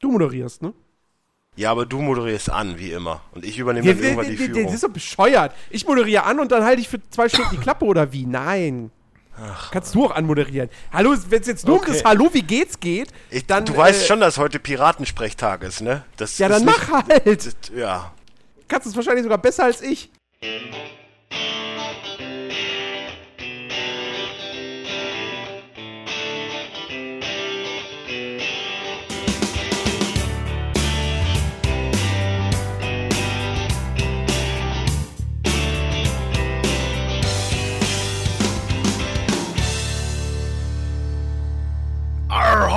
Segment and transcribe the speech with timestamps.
[0.00, 0.72] Du moderierst, ne?
[1.56, 3.22] Ja, aber du moderierst an, wie immer.
[3.32, 4.64] Und ich übernehme dann irgendwann die Führung.
[4.64, 5.54] Das ist doch bescheuert.
[5.70, 8.26] Ich moderiere an und dann halte ich für zwei Stunden die Klappe oder wie?
[8.26, 8.90] Nein.
[9.38, 9.70] Ach.
[9.70, 10.68] Kannst du auch anmoderieren.
[10.92, 11.88] Hallo, wenn es jetzt nur okay.
[11.88, 13.64] um das Hallo, wie geht's geht, ich, dann.
[13.64, 16.04] Du äh, weißt schon, dass heute Piratensprechtag ist, ne?
[16.16, 17.26] Das ja, dann mach halt.
[17.26, 18.12] Das, ja.
[18.68, 20.10] Kannst es wahrscheinlich sogar besser als ich.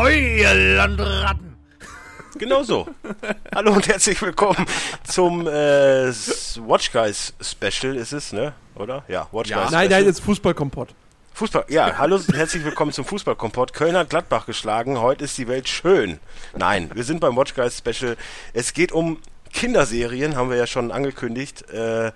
[0.08, 1.58] Ihr Landratten.
[2.38, 2.88] Genau so.
[3.55, 4.66] Hallo und herzlich willkommen
[5.03, 8.53] zum äh, Watch Guys Special ist es, ne?
[8.75, 9.03] Oder?
[9.08, 9.62] Ja, Watch ja.
[9.62, 9.99] Guys Nein, Special.
[9.99, 10.89] nein, jetzt Fußballkompott.
[11.34, 13.73] Fußball, ja, hallo und herzlich willkommen zum Fußballkompott.
[13.73, 16.20] Köln hat Gladbach geschlagen, heute ist die Welt schön.
[16.55, 18.17] Nein, wir sind beim Watch Guys Special.
[18.53, 19.20] Es geht um
[19.53, 21.69] Kinderserien, haben wir ja schon angekündigt.
[21.72, 22.11] Äh,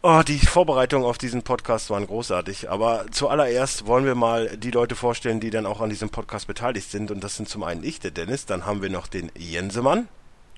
[0.00, 2.70] Oh, die Vorbereitungen auf diesen Podcast waren großartig.
[2.70, 6.88] Aber zuallererst wollen wir mal die Leute vorstellen, die dann auch an diesem Podcast beteiligt
[6.90, 7.10] sind.
[7.10, 8.46] Und das sind zum einen ich, der Dennis.
[8.46, 10.08] Dann haben wir noch den Jensemann.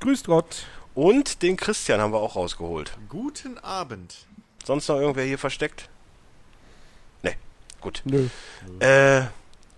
[0.01, 0.67] Grüßt Gott.
[0.95, 2.99] Und den Christian haben wir auch rausgeholt.
[3.09, 4.27] Guten Abend.
[4.65, 5.89] Sonst noch irgendwer hier versteckt?
[7.23, 7.37] Nee,
[7.81, 8.03] gut.
[8.05, 8.29] Nö.
[8.81, 9.23] Äh,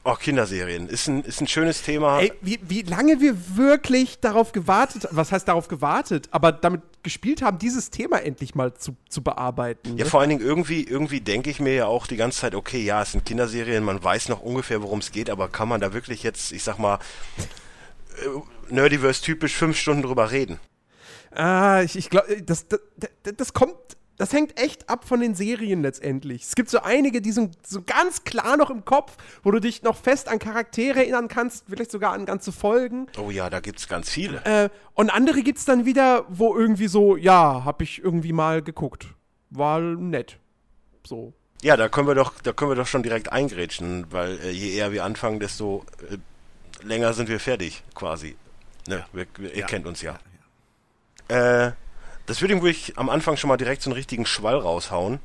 [0.05, 0.88] Oh, Kinderserien.
[0.88, 2.18] Ist ein, ist ein schönes Thema.
[2.18, 7.42] Ey, wie, wie lange wir wirklich darauf gewartet, was heißt darauf gewartet, aber damit gespielt
[7.42, 9.97] haben, dieses Thema endlich mal zu, zu bearbeiten.
[9.97, 10.11] Ja, ne?
[10.11, 13.03] vor allen Dingen irgendwie, irgendwie denke ich mir ja auch die ganze Zeit, okay, ja,
[13.03, 16.23] es sind Kinderserien, man weiß noch ungefähr, worum es geht, aber kann man da wirklich
[16.23, 16.98] jetzt, ich sag mal,
[18.19, 20.58] äh, Nerdiverse typisch fünf Stunden drüber reden?
[21.34, 22.80] Ah, ich, ich glaube, das, das,
[23.36, 23.77] das kommt
[24.22, 26.44] das hängt echt ab von den Serien letztendlich.
[26.44, 29.82] Es gibt so einige, die sind so ganz klar noch im Kopf, wo du dich
[29.82, 33.08] noch fest an Charaktere erinnern kannst, vielleicht sogar an ganze Folgen.
[33.18, 34.44] Oh ja, da gibt es ganz viele.
[34.44, 38.62] Äh, und andere gibt es dann wieder, wo irgendwie so, ja, hab ich irgendwie mal
[38.62, 39.08] geguckt.
[39.50, 40.38] War nett.
[41.04, 41.32] So.
[41.60, 44.72] Ja, da können wir doch, da können wir doch schon direkt eingrätschen, weil äh, je
[44.72, 46.18] eher wir anfangen, desto äh,
[46.86, 48.36] länger sind wir fertig, quasi.
[48.86, 49.06] Ne, ja.
[49.12, 49.66] wir, wir, ihr ja.
[49.66, 50.20] kennt uns ja.
[51.28, 51.66] ja.
[51.66, 51.72] Äh,
[52.27, 55.20] das würde ihm wirklich am Anfang schon mal direkt so einen richtigen Schwall raushauen,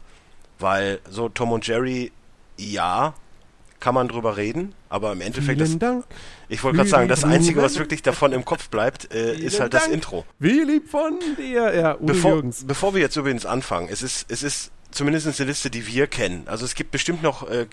[0.60, 2.12] weil so Tom und Jerry,
[2.58, 3.14] ja,
[3.80, 5.78] kann man drüber reden, aber im Endeffekt, das,
[6.50, 9.74] ich wollte gerade sagen, das Einzige, was wirklich davon im Kopf bleibt, äh, ist halt
[9.74, 9.84] Dank.
[9.84, 10.26] das Intro.
[10.40, 12.66] Wie lieb von dir, ja, Uwe bevor, Jürgens.
[12.66, 16.44] bevor wir jetzt übrigens anfangen, es ist, es ist zumindest eine Liste, die wir kennen.
[16.48, 17.68] Also es gibt bestimmt noch äh,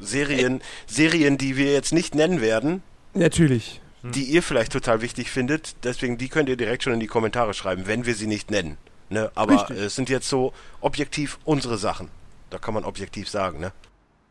[0.00, 2.82] Serien, Serien, die wir jetzt nicht nennen werden.
[3.12, 3.82] Natürlich.
[4.02, 4.12] Hm.
[4.12, 5.76] die ihr vielleicht total wichtig findet.
[5.84, 8.78] Deswegen, die könnt ihr direkt schon in die Kommentare schreiben, wenn wir sie nicht nennen.
[9.10, 9.30] Ne?
[9.34, 12.08] Aber äh, es sind jetzt so objektiv unsere Sachen.
[12.48, 13.72] Da kann man objektiv sagen, ne?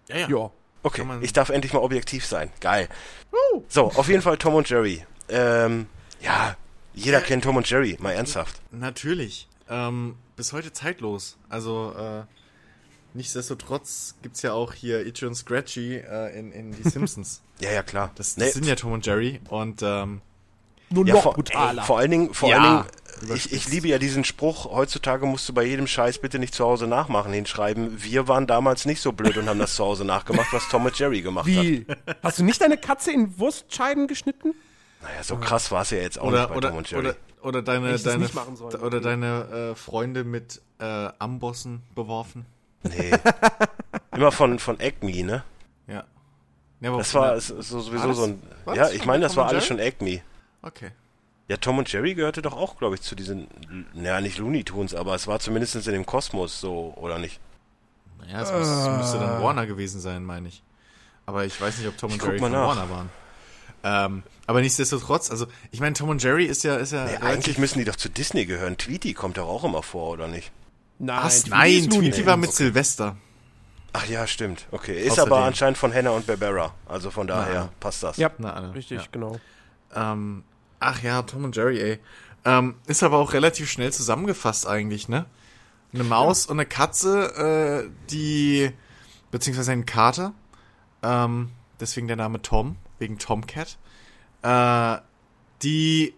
[0.08, 0.30] Ja, ja.
[0.30, 0.52] ja.
[0.82, 2.50] Okay, ich darf endlich mal objektiv sein.
[2.62, 2.88] Geil.
[3.32, 3.64] Uh.
[3.68, 5.06] So, auf jeden Fall Tom und Jerry.
[5.28, 5.88] Ähm,
[6.22, 6.56] ja,
[6.94, 8.62] jeder äh, kennt Tom und Jerry, mal ernsthaft.
[8.72, 9.50] Natürlich.
[9.70, 11.38] Ähm, bis heute zeitlos.
[11.50, 12.24] Also, äh,
[13.20, 17.42] Nichtsdestotrotz gibt es ja auch hier Itchy und Scratchy äh, in, in Die Simpsons.
[17.60, 18.12] ja, ja, klar.
[18.16, 18.52] Das, das nee.
[18.52, 20.22] sind ja Tom und Jerry und ähm,
[20.90, 21.82] nur ja, noch vor, brutaler.
[21.82, 22.86] Ey, vor allen Dingen, vor ja, allen
[23.20, 26.56] Dingen, ich, ich liebe ja diesen Spruch, heutzutage musst du bei jedem Scheiß bitte nicht
[26.56, 28.02] zu Hause nachmachen hinschreiben.
[28.02, 30.98] Wir waren damals nicht so blöd und haben das zu Hause nachgemacht, was Tom und
[30.98, 31.86] Jerry gemacht Wie?
[31.90, 32.18] hat.
[32.24, 34.56] Hast du nicht deine Katze in Wurstscheiben geschnitten?
[35.02, 37.08] Naja, so krass war es ja jetzt auch oder, nicht bei oder, Tom und Jerry.
[37.10, 38.30] Oder, oder deine, deine,
[38.82, 42.46] oder deine äh, Freunde mit äh, Ambossen beworfen?
[42.84, 43.12] Nee.
[44.16, 45.44] Immer von, von Acme, ne?
[45.88, 46.04] Ja.
[46.82, 48.42] ja das war so, sowieso war so ein.
[48.66, 48.78] Was?
[48.78, 50.22] Ja, ich meine, das war alles schon Acme.
[50.62, 50.92] Okay.
[51.48, 53.48] Ja, Tom und Jerry gehörte doch auch, glaube ich, zu diesen,
[53.94, 57.40] naja, nicht Looney Tunes, aber es war zumindest in dem Kosmos so, oder nicht?
[58.20, 58.98] Naja, es uh.
[58.98, 60.62] müsste dann Warner gewesen sein, meine ich.
[61.26, 62.68] Aber ich weiß nicht, ob Tom und Jerry von nach.
[62.68, 63.10] Warner waren.
[63.84, 67.06] Ähm, aber nichtsdestotrotz, also ich meine, Tom und Jerry ist ja, ist ja.
[67.06, 68.78] Nee, eigentlich müssen die doch zu Disney gehören.
[68.78, 70.52] Tweety kommt doch auch immer vor, oder nicht?
[71.00, 71.48] Nein, Was?
[71.48, 72.58] Nein, Tweety war mit okay.
[72.58, 73.18] Silvester.
[73.94, 74.68] Ach ja, stimmt.
[74.72, 75.34] Okay, ist Außerdem.
[75.34, 76.76] aber anscheinend von Hannah und Barbera.
[76.86, 78.18] Also von daher Na, passt das.
[78.18, 79.08] Ja, Na, richtig, ja.
[79.12, 79.40] genau.
[79.96, 80.44] Ähm,
[80.80, 82.00] ach ja, Tom und Jerry, ey.
[82.46, 85.26] Ähm, ist aber auch relativ schnell zusammengefasst eigentlich, ne?
[85.94, 86.52] Eine Maus ja.
[86.52, 88.72] und eine Katze, äh, die,
[89.32, 90.34] beziehungsweise ein Kater,
[91.02, 91.50] ähm,
[91.80, 93.78] deswegen der Name Tom, wegen Tomcat,
[94.44, 94.98] äh,
[95.64, 96.14] die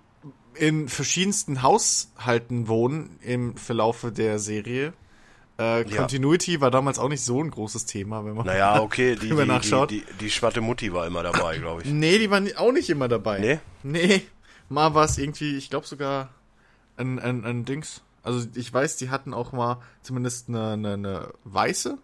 [0.56, 4.94] in verschiedensten Haushalten wohnen im Verlaufe der Serie.
[5.60, 5.98] Äh, ja.
[5.98, 9.46] Continuity war damals auch nicht so ein großes Thema, wenn man Naja, okay, die, die,
[9.46, 9.92] nachschaut.
[9.92, 11.90] Die, die, die schwatte Mutti war immer dabei, glaube ich.
[11.90, 13.40] Nee, die war auch nicht immer dabei.
[13.40, 13.60] Nee?
[13.84, 14.24] Nee.
[14.70, 16.30] Mal war es irgendwie, ich glaube sogar
[16.98, 18.02] ein, ein, ein Dings.
[18.24, 21.98] Also ich weiß, die hatten auch mal zumindest eine, eine, eine weiße.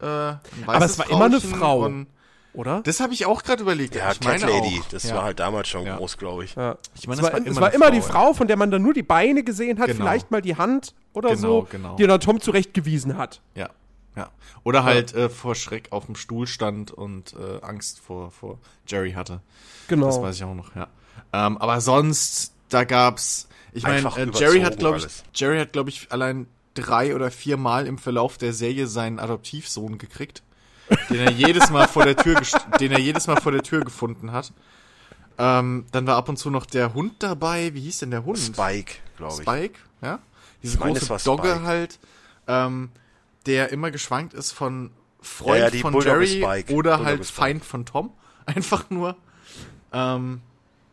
[0.00, 1.84] Äh, ein Aber es war immer eine Frau.
[1.84, 2.06] Und,
[2.54, 2.80] oder?
[2.82, 3.94] Das habe ich auch gerade überlegt.
[3.94, 4.88] Ja, ich Cat meine Lady, auch.
[4.88, 5.16] das ja.
[5.16, 5.96] war halt damals schon Ja.
[5.96, 6.54] groß, glaube ich.
[6.54, 6.76] Ja.
[6.94, 8.48] Ich meine, es das war, war es immer war eine immer die Frau, Frau, von
[8.48, 9.98] der man dann nur die Beine gesehen hat, Genau.
[10.04, 11.96] vielleicht mal die Hand oder Genau, so, genau.
[11.96, 13.40] die dann Tom zurechtgewiesen hat.
[13.54, 13.70] Ja,
[14.16, 14.30] ja.
[14.64, 19.12] Oder halt äh, vor Schreck auf dem Stuhl stand und äh, Angst vor, vor Jerry
[19.12, 19.40] hatte.
[19.86, 20.06] Genau.
[20.06, 20.88] Das weiß ich auch noch, ja.
[21.32, 25.06] Ähm, aber sonst, da gab's, ich meine, äh, Jerry hat, glaube ich.
[25.34, 29.98] Jerry hat, glaube ich, allein drei oder vier Mal im Verlauf der Serie seinen Adoptivsohn
[29.98, 30.42] gekriegt,
[31.10, 32.40] den er jedes Mal vor der Tür,
[32.80, 34.52] den er jedes Mal vor der Tür gefunden hat.
[35.38, 37.72] Ähm, dann war ab und zu noch der Hund dabei.
[37.74, 38.38] Wie hieß denn der Hund?
[38.38, 39.42] Spike, glaube ich.
[39.42, 40.18] Spike, ja.
[40.62, 41.62] Diese Ich meine, große Dogge Spike.
[41.64, 41.98] halt,
[42.48, 42.90] ähm,
[43.46, 44.90] der immer geschwankt ist von
[45.20, 46.74] Freund Ja, ja, die von Bulldogge Jerry Spike.
[46.74, 47.26] oder Bulldogge halt.
[47.26, 48.10] Feind von Tom.
[48.46, 49.16] Einfach nur.
[49.92, 50.40] Ähm,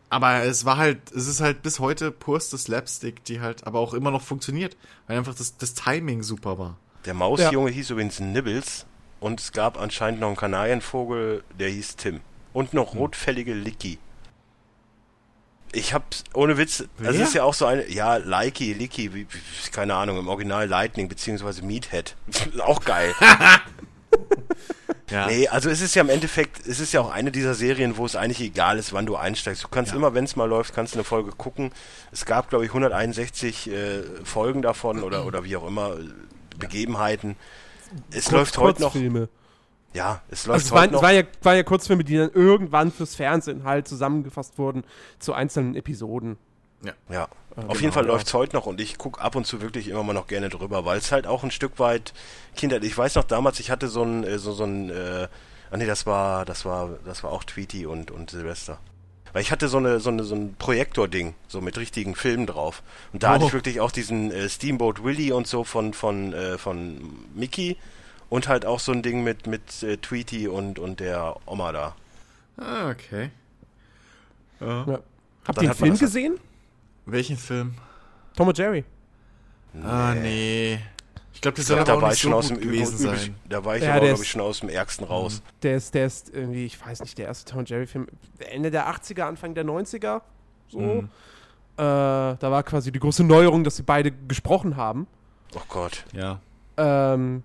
[0.10, 3.94] aber es war halt, es ist halt bis heute purste Slapstick, die halt aber auch
[3.94, 4.78] immer noch funktioniert,
[5.08, 6.78] weil einfach das, das Timing super war.
[7.06, 8.86] Der Mausjunge hieß übrigens Nibbles
[9.20, 12.22] und es gab anscheinend noch einen Kanarienvogel, der hieß Tim.
[12.54, 13.00] Und noch Hm.
[13.00, 13.98] rotfällige Licky.
[15.74, 17.10] Ich hab's, ohne Witz, also Wer?
[17.12, 19.28] es ist ja auch so eine, ja, Likey, Licky, wie,
[19.74, 22.16] keine Ahnung, im Original Lightning beziehungsweise Meathead.
[22.60, 23.14] auch geil.
[25.12, 25.28] Ja.
[25.28, 28.08] Nee, also es ist ja im Endeffekt, es ist ja auch eine dieser Serien, wo
[28.08, 29.64] es eigentlich egal ist, wann du einsteigst.
[29.64, 29.98] Du kannst Ja.
[29.98, 31.72] immer, wenn es mal läuft, kannst du eine Folge gucken.
[32.12, 36.06] Es gab, glaube ich, 161 äh, Folgen davon oder, oder wie auch immer, äh,
[36.58, 37.36] Begebenheiten.
[38.12, 39.30] Es läuft heute noch, Kurzfilme.
[39.94, 41.02] ja, es Also läuft es, waren, heute es noch.
[41.02, 44.84] war ja, war ja Kurzfilme, die dann irgendwann fürs Fernsehen halt zusammengefasst wurden
[45.20, 46.38] zu einzelnen Episoden.
[46.84, 48.12] Ja, genau, auf jeden Fall ja.
[48.12, 50.86] läuft's heute noch und ich guck ab und zu wirklich immer mal noch gerne drüber,
[50.86, 52.14] weil es halt auch ein Stück weit
[52.56, 52.82] Kinder.
[52.84, 55.28] Ich weiß noch damals, ich hatte so ein, äh, so, so ein, äh,
[55.72, 58.80] ah nee, das war, das war, das war auch Tweety und, und Silvester.
[59.36, 62.82] Weil ich hatte so eine, so eine, so ein Projektor-Ding, so mit richtigen Filmen drauf.
[63.12, 63.48] Und da hatte Oh.
[63.48, 67.02] ich wirklich auch diesen äh, Steamboat Willie und so von, von, äh, von
[67.36, 67.76] Mickey
[68.30, 71.96] und halt auch so ein Ding mit, mit äh, Tweety und, und der Oma da.
[72.56, 73.30] Ah, okay.
[74.62, 74.86] Ja.
[74.88, 75.00] Ja.
[75.46, 76.40] Habt ihr den Film halt- gesehen?
[77.06, 77.76] Welchen Film?
[78.38, 78.86] Tom und Jerry.
[79.84, 80.80] Ah, nee.
[81.36, 83.36] Ich glaube, das aber da war nicht ich so schon gut aus dem gewesen sein.
[83.48, 85.42] Da war ich Ja, aber, glaube ich, schon aus dem Ärgsten raus.
[85.62, 88.08] Der ist, der ist irgendwie, ich weiß nicht, der erste Tom Jerry-Film,
[88.40, 90.22] Ende der 80er, Anfang der 90er.
[90.70, 90.80] So.
[90.80, 91.10] Mhm.
[91.78, 95.08] Äh, da war quasi die große Neuerung, dass sie beide gesprochen haben.
[95.56, 96.06] Oh Gott.
[96.14, 96.40] Ja.
[96.78, 97.44] Ähm,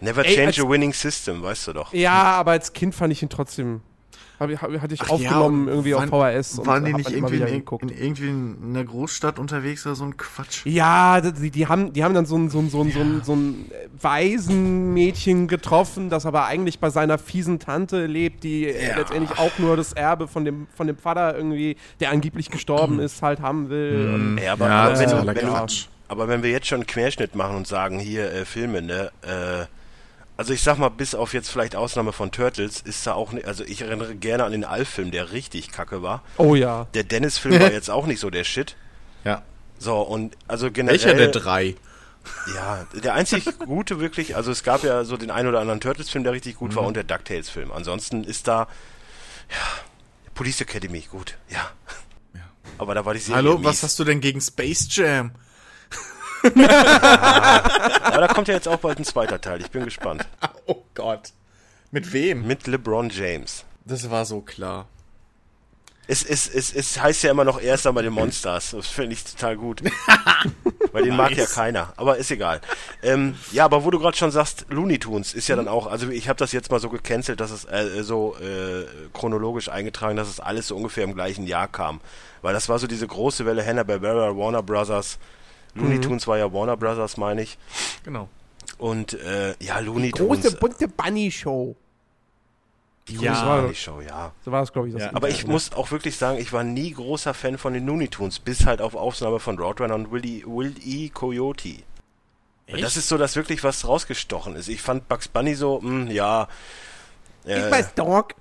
[0.00, 1.92] Never Ey, change als- a winning system, weißt du doch.
[1.92, 3.82] ja, aber als Kind fand ich ihn trotzdem.
[4.40, 6.64] Hab, ich- hab, hatte ich Ach aufgenommen ja, irgendwie waren- auf VHS.
[6.64, 7.82] Waren die nicht dann immer irgendwie in, in, geguckt.
[7.82, 10.64] in, irgendwie in einer Großstadt unterwegs oder so ein Quatsch?
[10.64, 13.20] Ja, die, die, haben, die haben dann so ein, so ein, so ein, so ein,
[13.24, 18.88] so ein äh, Waisenmädchen getroffen, das aber eigentlich bei seiner fiesen Tante lebt, die äh,
[18.90, 18.96] Ja.
[18.98, 23.22] letztendlich auch nur das Erbe von dem, von dem Vater irgendwie, der angeblich gestorben ist,
[23.22, 24.10] halt haben will.
[24.14, 25.66] Und, Ja, aber, Ja, wenn, wenn,
[26.08, 29.66] aber wenn wir jetzt schon einen Querschnitt machen und sagen, hier äh, Filme, ne, äh,
[30.38, 33.46] also ich sag mal, bis auf jetzt vielleicht Ausnahme von Turtles, ist da auch, nicht,
[33.46, 36.22] also ich erinnere gerne an den Alf-Film, der richtig kacke war.
[36.36, 36.86] oh ja.
[36.94, 38.76] Der Dennis-Film war jetzt auch nicht so der Shit.
[39.24, 39.42] Ja.
[39.80, 41.02] So, und also generell.
[41.02, 41.74] Welcher der drei?
[42.54, 46.22] Ja, der einzig gute wirklich, also es gab ja so den ein oder anderen Turtles-Film,
[46.22, 47.72] der richtig gut war und der DuckTales-Film.
[47.72, 48.68] Ansonsten ist da,
[49.50, 49.66] ja,
[50.34, 51.68] Police Academy, gut, ja.
[52.34, 52.42] Ja.
[52.78, 53.66] Aber da war die Serie Hallo, mies.
[53.66, 55.32] was hast du denn gegen Space Jam?
[58.02, 60.26] Aber da kommt ja jetzt auch bald ein zweiter Teil, ich bin gespannt.
[60.66, 61.30] Oh Gott.
[61.90, 62.46] Mit wem?
[62.46, 63.64] Mit LeBron James.
[63.86, 64.86] Das war so klar.
[66.06, 68.72] Es, es, es, es heißt ja immer noch erst einmal den Monsters.
[68.72, 69.82] Das finde ich total gut.
[70.92, 71.54] Weil den mag ja Nice.
[71.54, 71.92] keiner.
[71.96, 72.60] Aber ist egal.
[73.02, 76.08] Ähm, ja, aber wo du gerade schon sagst, Looney Tunes ist ja dann auch, also
[76.08, 78.84] ich habe das jetzt mal so gecancelt, dass es äh, so äh,
[79.14, 82.00] chronologisch eingetragen, dass es alles so ungefähr im gleichen Jahr kam.
[82.42, 85.18] Weil das war so diese große Welle Hanna-Barbera, Warner Brothers.
[85.74, 87.58] Looney Tunes war ja Warner Brothers, meine ich.
[88.04, 88.28] Genau.
[88.78, 90.56] Und äh, ja, Looney Große Tunes.
[90.60, 91.74] bunte Bunny-Show.
[93.08, 93.32] Die Ja.
[93.32, 94.32] große Bunny Show, ja.
[94.44, 94.94] So war es, glaube ich.
[94.94, 97.86] Das Ja, Aber ich muss auch wirklich sagen, ich war nie großer Fan von den
[97.86, 101.08] Looney Tunes, bis halt auf Aufnahme von Roadrunner und Willy, Will E.
[101.08, 101.76] Coyote.
[102.70, 104.68] Weil Das ist so, dass wirklich was rausgestochen ist.
[104.68, 106.48] Ich fand Bugs Bunny so, mh, ja,
[107.44, 108.34] Ich äh, weiß, Dog.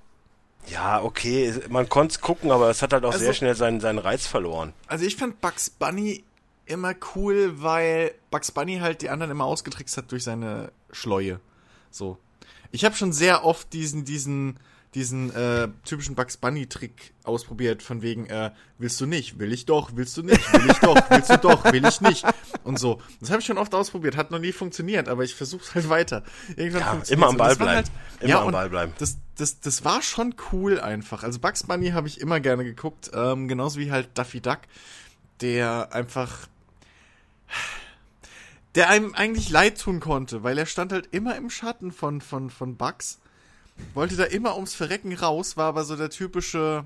[0.67, 3.79] ja, okay, man konnte es gucken, aber es hat halt auch Also- sehr schnell seinen,
[3.79, 4.73] seinen Reiz verloren.
[4.87, 6.25] Also ich fand Bugs Bunny
[6.67, 11.39] immer cool, weil Bugs Bunny halt die anderen immer ausgetrickst hat durch seine Schleue.
[11.89, 12.17] So.
[12.71, 14.59] Ich habe schon sehr oft diesen, diesen,
[14.93, 19.91] diesen äh, typischen Bugs Bunny-Trick ausprobiert, von wegen, äh, willst du nicht, will ich doch,
[19.95, 22.25] willst du nicht, will ich doch, willst du doch, will ich nicht.
[22.63, 23.01] Und so.
[23.19, 26.23] Das habe ich schon oft ausprobiert, hat noch nie funktioniert, aber ich versuche halt weiter.
[26.55, 27.87] Irgendwann Ja, immer am Ball bleiben.
[28.19, 28.93] Immer ja, am Ball bleiben.
[28.97, 31.23] Das, das, das war schon cool einfach.
[31.23, 34.59] Also Bugs Bunny habe ich immer gerne geguckt, ähm, genauso wie halt Daffy Duck,
[35.41, 36.47] der einfach
[38.75, 42.49] der einem eigentlich leid tun konnte, weil er stand halt immer im Schatten von, von,
[42.49, 43.19] von Bugs.
[43.93, 46.85] wollte da immer ums Verrecken raus, war aber so der typische,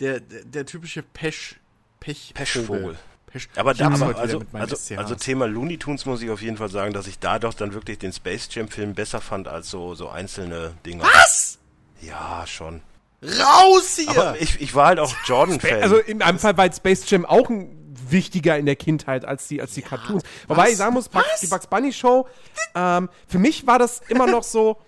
[0.00, 1.56] der, der, der typische Pech,
[2.00, 2.96] Pech, Pechvogel.
[3.26, 3.48] Pech.
[3.56, 6.70] Aber da, muss aber also, also, also Thema Looney Tunes muss ich auf jeden Fall
[6.70, 9.94] sagen, dass ich da doch dann wirklich den Space Jam Film besser fand als so,
[9.94, 11.02] so einzelne Dinge.
[11.02, 11.58] Was?
[12.00, 12.80] Ja, schon.
[13.22, 14.10] Raus hier!
[14.10, 15.82] Aber ich, ich war halt auch Jordan-Fan.
[15.82, 17.77] Also in einem Fall war jetzt Space Jam auch ein
[18.10, 20.22] wichtiger in der Kindheit als die, als die Cartoons.
[20.46, 21.40] Wobei ich sagen muss, Bugs, Was?
[21.40, 22.26] die Bugs Bunny Show,
[22.74, 24.78] ähm, für mich war das immer noch so.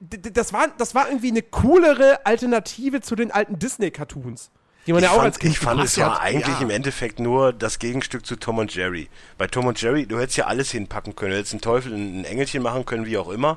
[0.00, 4.50] Das war, das war irgendwie eine coolere Alternative zu den alten Disney-Cartoons.
[4.86, 6.20] Die man ich ja auch fand, als Kind ich fand es war hat.
[6.20, 6.62] eigentlich Ja.
[6.62, 9.08] im Endeffekt nur das Gegenstück zu Tom und Jerry.
[9.38, 11.30] Bei Tom und Jerry, du hättest ja alles hinpacken können.
[11.32, 13.56] Du hättest einen Teufel, ein Engelchen machen können, wie auch immer.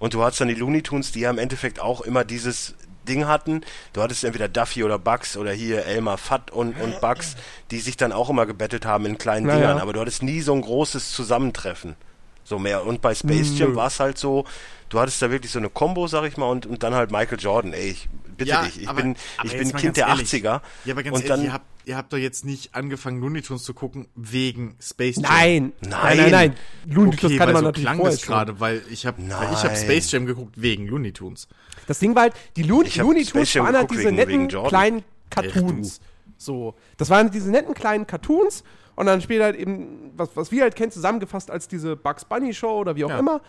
[0.00, 2.74] Und du hattest dann die Looney Tunes, die ja im Endeffekt auch immer dieses
[3.06, 3.62] Ding hatten.
[3.94, 7.36] Du hattest entweder Duffy oder Bugs oder hier Elmer Fudd und, und Bugs,
[7.70, 9.78] die sich dann auch immer gebettelt haben in kleinen Na Dingern.
[9.78, 11.96] Aber du hattest nie so ein großes Zusammentreffen.
[12.44, 12.84] So mehr.
[12.86, 14.44] Und bei Space Jam war es halt so,
[14.88, 17.40] du hattest da wirklich so eine Combo, sag ich mal, und, und dann halt Michael
[17.40, 17.72] Jordan.
[17.72, 20.28] Ey, ich bitte Ja, dich, ich aber- bin, aber ich bin Kind der ehrlich.
[20.32, 20.60] 80er.
[20.84, 23.40] Ja, aber ganz und ehrlich, dann, ihr, habt, ihr habt doch jetzt nicht angefangen, Looney
[23.42, 25.24] Tunes zu gucken wegen Space Jam.
[25.30, 26.16] Nein, Nein.
[26.18, 26.54] nein, nein.
[26.86, 29.78] Looney Okay, Tunes weil kannte man so natürlich klang das gerade, weil ich habe ich.
[29.78, 31.48] Space Jam geguckt wegen Looney Tunes.
[31.86, 36.00] Das Ding war halt, die Loon Ich Looney Tunes waren halt diese netten kleinen Cartoons.
[36.36, 36.74] So.
[36.98, 38.64] Das waren diese netten kleinen Cartoons
[38.96, 42.52] und dann später halt eben, was, was wir halt kennen, zusammengefasst als diese Bugs Bunny
[42.52, 43.18] Show oder wie auch Ja.
[43.20, 43.40] immer.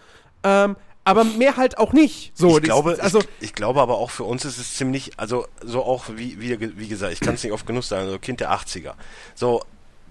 [0.43, 0.75] Ähm,
[1.07, 2.31] aber mehr halt auch nicht.
[2.37, 5.11] So, ich das- glaube, also, ich, ich glaube aber auch für uns ist es ziemlich,
[5.17, 8.19] also so auch wie, wie, wie gesagt, ich kann es nicht oft genug sagen, so
[8.19, 8.93] Kind der 80er.
[9.33, 9.63] So,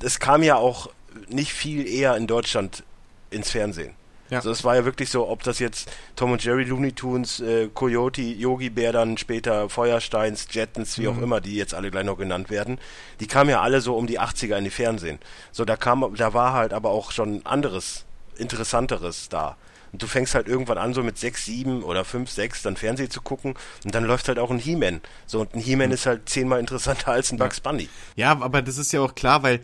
[0.02, 0.90] es kam ja auch
[1.28, 2.82] nicht viel eher in Deutschland
[3.30, 3.94] ins Fernsehen.
[4.28, 4.38] Ja.
[4.38, 7.68] Also es war ja wirklich so, ob das jetzt Tom und Jerry, Looney Tunes, äh,
[7.72, 12.18] Coyote, Yogi Bär, dann später Feuersteins, Jettens, wie auch immer, die jetzt alle gleich noch
[12.18, 12.78] genannt werden,
[13.20, 15.20] die kamen ja alle so um die 80er in die Fernsehen.
[15.52, 18.04] So, da kam, da war halt aber auch schon anderes,
[18.36, 19.56] interessanteres da.
[19.93, 23.11] Und du fängst halt irgendwann an, so mit sechs, sieben oder fünf, sechs dann Fernsehen
[23.11, 25.00] zu gucken und dann läuft halt auch ein He-Man.
[25.26, 27.88] So, und ein He-Man ist halt zehnmal interessanter als ein Bugs Bunny.
[28.16, 29.61] Ja, aber das ist ja auch klar, weil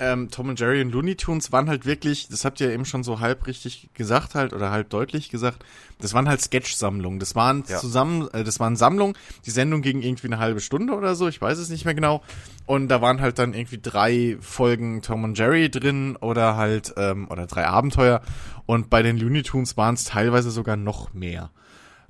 [0.00, 3.02] ähm, Tom und Jerry und Looney Tunes waren halt wirklich, das habt ihr eben schon
[3.02, 5.64] so halb richtig gesagt halt oder halb deutlich gesagt,
[6.00, 7.18] das waren halt Sketch-Sammlungen.
[7.18, 7.78] Das waren Ja.
[7.78, 9.16] zusammen, äh, das waren Sammlungen.
[9.46, 12.22] Die Sendung ging irgendwie eine halbe Stunde oder so, ich weiß es nicht mehr genau.
[12.66, 17.26] Und da waren halt dann irgendwie drei Folgen Tom und Jerry drin oder halt, ähm,
[17.30, 18.20] oder drei Abenteuer.
[18.66, 21.50] Und bei den Looney Tunes waren es teilweise sogar noch mehr.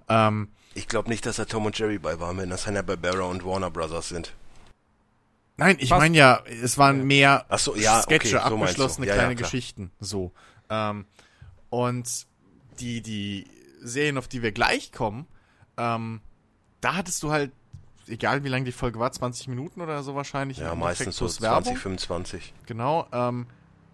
[0.09, 3.45] Ähm, Ich glaube nicht, dass da Tom und Jerry bei waren, wenn das Hanna-Barbera und
[3.45, 4.33] Warner Brothers sind.
[5.59, 8.43] Nein, ich meine ja, es waren mehr Ach so, ja, okay, Sketche, du.
[8.43, 9.50] abgeschlossene Ja, ja, kleine klar.
[9.50, 9.91] Geschichten.
[9.99, 10.33] So.
[10.71, 11.05] Ähm,
[11.69, 12.27] und
[12.79, 13.45] die, die
[13.83, 15.27] Serien, auf die wir gleich kommen,
[15.77, 16.21] ähm,
[16.81, 17.50] da hattest du halt,
[18.07, 20.59] egal wie lang die Folge war, 20 Minuten oder so wahrscheinlich.
[20.59, 21.77] Ja, meistens so plus 20, Werbung.
[21.77, 22.55] 25.
[22.67, 23.07] Genau.
[23.12, 23.47] Ähm,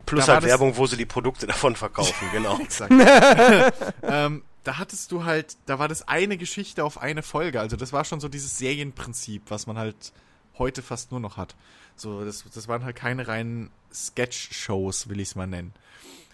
[0.06, 2.58] Plus halt Werbung, wo sie die Produkte davon verkaufen, genau.
[2.58, 2.92] Exakt.
[4.02, 7.60] ähm, da hattest du halt, da war das eine Geschichte auf eine Folge.
[7.60, 10.12] Also das war schon so dieses Serienprinzip, was man halt
[10.58, 11.54] heute fast nur noch hat.
[11.96, 15.72] So, das, das waren halt keine reinen Sketch-Shows, will ich es mal nennen.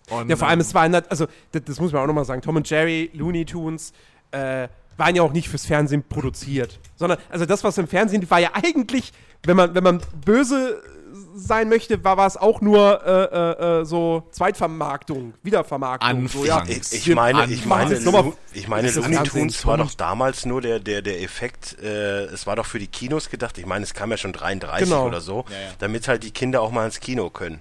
[0.09, 2.25] Und, ja, vor allem, ähm, es war, nat- also, das, das muss man auch nochmal
[2.25, 3.93] sagen, Tom und Jerry, Looney Tunes,
[4.31, 6.79] äh, waren ja auch nicht fürs Fernsehen produziert.
[6.97, 9.12] Sondern, also das, was im Fernsehen war ja eigentlich,
[9.45, 10.83] wenn man, wenn man böse
[11.35, 16.29] sein möchte, war, war es auch nur äh, äh, äh, so Zweitvermarktung, Wiedervermarktung.
[16.29, 16.59] So, ja.
[16.59, 16.93] Anfangs.
[16.93, 18.37] Ich, ich meine, ich meine, Anfangs.
[18.53, 22.57] Ich meine, Looney Tunes war doch damals nur der, der, der Effekt, äh, es war
[22.57, 25.07] doch für die Kinos gedacht, ich meine, es kam ja schon 33 Genau.
[25.07, 25.69] oder so, Ja, ja.
[25.79, 27.61] damit halt die Kinder auch mal ins Kino können.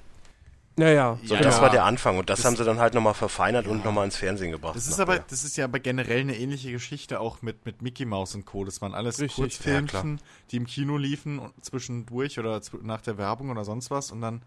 [0.79, 1.19] Naja.
[1.24, 1.62] So, Ja, das ja.
[1.62, 4.51] war der Anfang und das, haben sie dann halt nochmal verfeinert und nochmal ins Fernsehen
[4.51, 4.75] gebracht.
[4.75, 8.05] Das ist aber, das ist ja aber generell eine ähnliche Geschichte auch mit, mit Mickey
[8.05, 8.63] Mouse und Co.
[8.63, 9.36] Das waren alles Richtig.
[9.36, 10.19] Kurzfilmchen,
[10.51, 14.21] die im Kino liefen und zwischendurch oder zw- nach der Werbung oder sonst was und
[14.21, 14.41] dann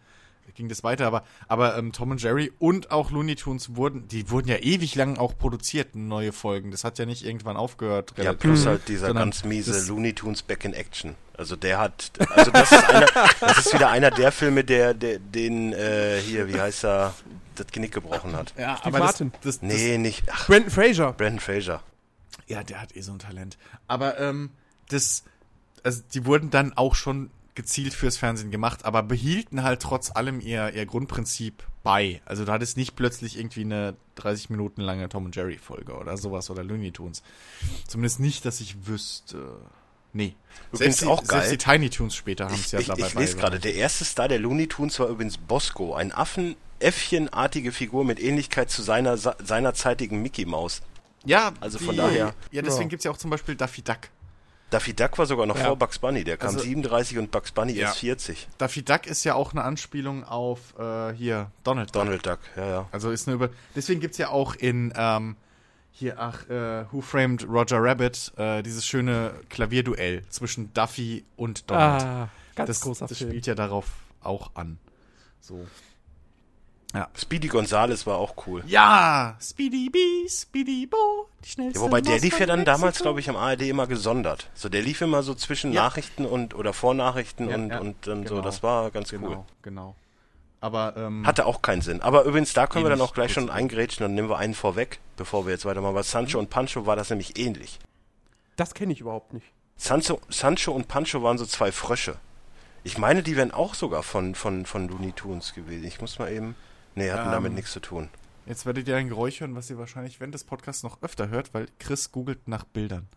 [0.55, 1.07] ging das weiter.
[1.07, 4.95] Aber, aber ähm, Tom und Jerry und auch Looney Tunes wurden, die wurden ja ewig
[4.95, 6.71] lang auch produziert, neue Folgen.
[6.71, 8.13] Das hat ja nicht irgendwann aufgehört.
[8.19, 11.15] Ja, plus halt dieser ganz miese das- Looney Tunes Back in Action.
[11.37, 13.07] Also der hat, also das ist einer,
[13.41, 17.15] das ist wieder einer der Filme, der, der den äh, hier, wie heißt er,
[17.55, 18.53] das Genick gebrochen hat.
[18.59, 19.33] Ja, Steve aber Martin.
[19.43, 21.13] Das, das, Nee, nicht, ach, Brandon Fraser.
[21.15, 21.83] Brandon Fraser.
[22.37, 23.57] das, ja, der hat eh so ein Talent.
[23.89, 24.51] Aber ähm,
[24.91, 25.25] das,
[25.83, 30.41] also die wurden dann auch schon gezielt fürs Fernsehen gemacht, aber behielten halt trotz allem
[30.41, 32.23] ihr, ihr Grundprinzip bei.
[32.25, 36.17] Also du hattest nicht plötzlich irgendwie eine 30 Minuten lange Tom und Jerry Folge oder
[36.17, 37.23] sowas oder Looney Tunes.
[37.87, 39.57] Zumindest nicht, dass ich wüsste.
[40.15, 40.35] Nee.
[40.73, 41.43] Übrigens die, auch geil.
[41.43, 44.05] Selbst die Tiny Tunes später haben es ja ich, dabei ich lese gerade, der erste
[44.05, 49.17] Star der Looney Tunes war übrigens Bosco, ein Affen, Äffchenartige Figur mit Ähnlichkeit zu seiner
[49.17, 50.83] seinerzeitigen Mickey Maus.
[51.25, 52.89] Ja, Also von daher- Ja, deswegen Ja.
[52.89, 53.99] gibt's ja auch zum Beispiel Daffy Duck.
[54.73, 55.67] Daffy Duck war sogar noch Ja.
[55.67, 57.89] vor Bugs Bunny, der kam Also- 37 und Bugs Bunny Ja.
[57.89, 58.49] erst 40.
[58.59, 62.03] Daffy Duck ist ja auch eine Anspielung auf äh, hier Donald Duck.
[62.05, 62.89] Donald Duck, ja, ja.
[62.93, 63.51] Also ist eine über.
[63.77, 65.37] Deswegen gibt's ja auch in ähm,
[65.91, 72.03] hier, ach, äh, Who Framed Roger Rabbit, äh, dieses schöne Klavierduell zwischen Duffy und Donald.
[72.03, 73.31] Ah, ganz das, großer das Film.
[73.31, 73.87] spielt ja darauf
[74.23, 74.79] auch an.
[75.41, 75.67] So.
[77.17, 78.63] Speedy Gonzales war auch cool.
[78.67, 83.37] Ja, Speedy Bee, Speedy Bo, Ja, wobei der lief ja dann damals, glaube ich, am
[83.37, 84.49] ARD immer gesondert.
[84.55, 85.83] So, der lief immer so zwischen Ja.
[85.85, 88.35] Nachrichten und oder Vornachrichten Ja, und, ja, und dann so.
[88.37, 88.45] genau.
[88.45, 89.45] Das war ganz Genau, cool.
[89.63, 89.95] genau.
[90.61, 92.01] Aber, ähm, Hatte auch keinen Sinn.
[92.03, 95.01] Aber übrigens, da können wir dann auch gleich schon eingrätschen und nehmen wir einen vorweg,
[95.17, 95.95] bevor wir jetzt weitermachen.
[95.95, 97.81] Bei Sancho und Pancho war das nämlich ähnlich.
[98.57, 99.47] Das kenne ich überhaupt nicht.
[99.77, 102.15] Sancho, Sancho und Pancho waren so zwei Frösche.
[102.85, 105.85] Ich meine, die wären auch sogar von, von, von Looney Tunes gewesen.
[105.85, 106.55] Ich muss mal eben.
[106.95, 108.09] Nee, hatten Ähm, damit nichts zu tun.
[108.47, 111.55] Jetzt werdet ihr ein Geräusch hören, was ihr wahrscheinlich während des Podcasts noch öfter hört,
[111.55, 113.09] weil Chris googelt nach Bildern.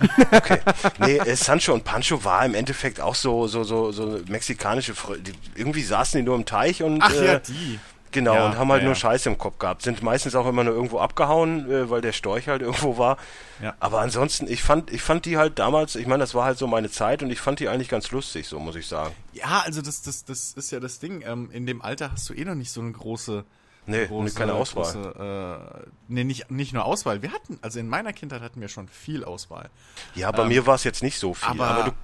[0.30, 0.60] Okay.
[0.98, 5.18] Nee, äh, Sancho und Pancho war im Endeffekt auch so, so, so, so mexikanische Frö
[5.18, 7.00] die, Irgendwie saßen die nur im Teich und.
[7.02, 7.78] Ach äh, ja, die.
[8.10, 8.94] Genau, Ja, und haben halt ja, nur.
[8.94, 9.82] Scheiße im Kopf gehabt.
[9.82, 13.18] Sind meistens auch immer nur irgendwo abgehauen, äh, weil der Storch halt irgendwo war.
[13.62, 13.74] Ja.
[13.80, 16.66] Aber ansonsten, ich fand, ich fand die halt damals, ich meine, das war halt so
[16.66, 19.14] meine Zeit und ich fand die eigentlich ganz lustig, so muss ich sagen.
[19.32, 21.22] Ja, also das, das, das ist ja das Ding.
[21.26, 23.44] Ähm, in dem Alter hast du eh noch nicht so eine große.
[23.88, 24.92] Nee, große keine Auswahl.
[24.92, 27.22] Große, äh, nee, nicht, nicht nur Auswahl.
[27.22, 29.70] Wir hatten, also in meiner Kindheit hatten wir schon viel Auswahl.
[30.14, 31.48] Ja, bei Ähm, mir war es jetzt nicht so viel.
[31.48, 31.94] Aber, Aber,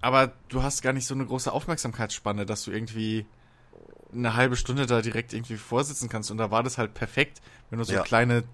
[0.00, 3.26] aber, du, du, hast gar nicht so eine große Aufmerksamkeitsspanne, dass du irgendwie
[4.12, 6.30] eine halbe Stunde da direkt irgendwie vorsitzen kannst.
[6.30, 8.02] Und da war das halt perfekt, wenn du so Ja.
[8.02, 8.44] kleine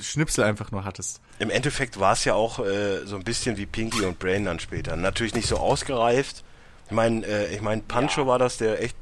[0.00, 1.20] Schnipsel einfach nur hattest.
[1.38, 4.58] im Endeffekt war es ja auch äh, so ein bisschen wie Pinky und Brain dann
[4.58, 4.96] später.
[4.96, 6.44] Natürlich nicht so ausgereift.
[6.86, 8.96] Ich meine, äh, ich mein, Pancho war das, der echt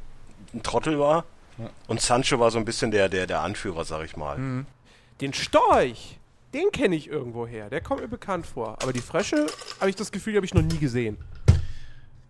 [0.53, 1.25] ein Trottel war.
[1.59, 1.71] Ja.
[1.89, 4.39] Und Sancho war so ein bisschen der, der, der Anführer, sag ich mal.
[4.39, 4.67] Mhm.
[5.21, 6.19] Den Storch,
[6.53, 7.71] den kenne ich irgendwo her.
[7.71, 8.77] Der kommt mir bekannt vor.
[8.83, 9.47] Aber die Frösche,
[9.81, 11.17] habe ich das Gefühl, die habe ich noch nie gesehen.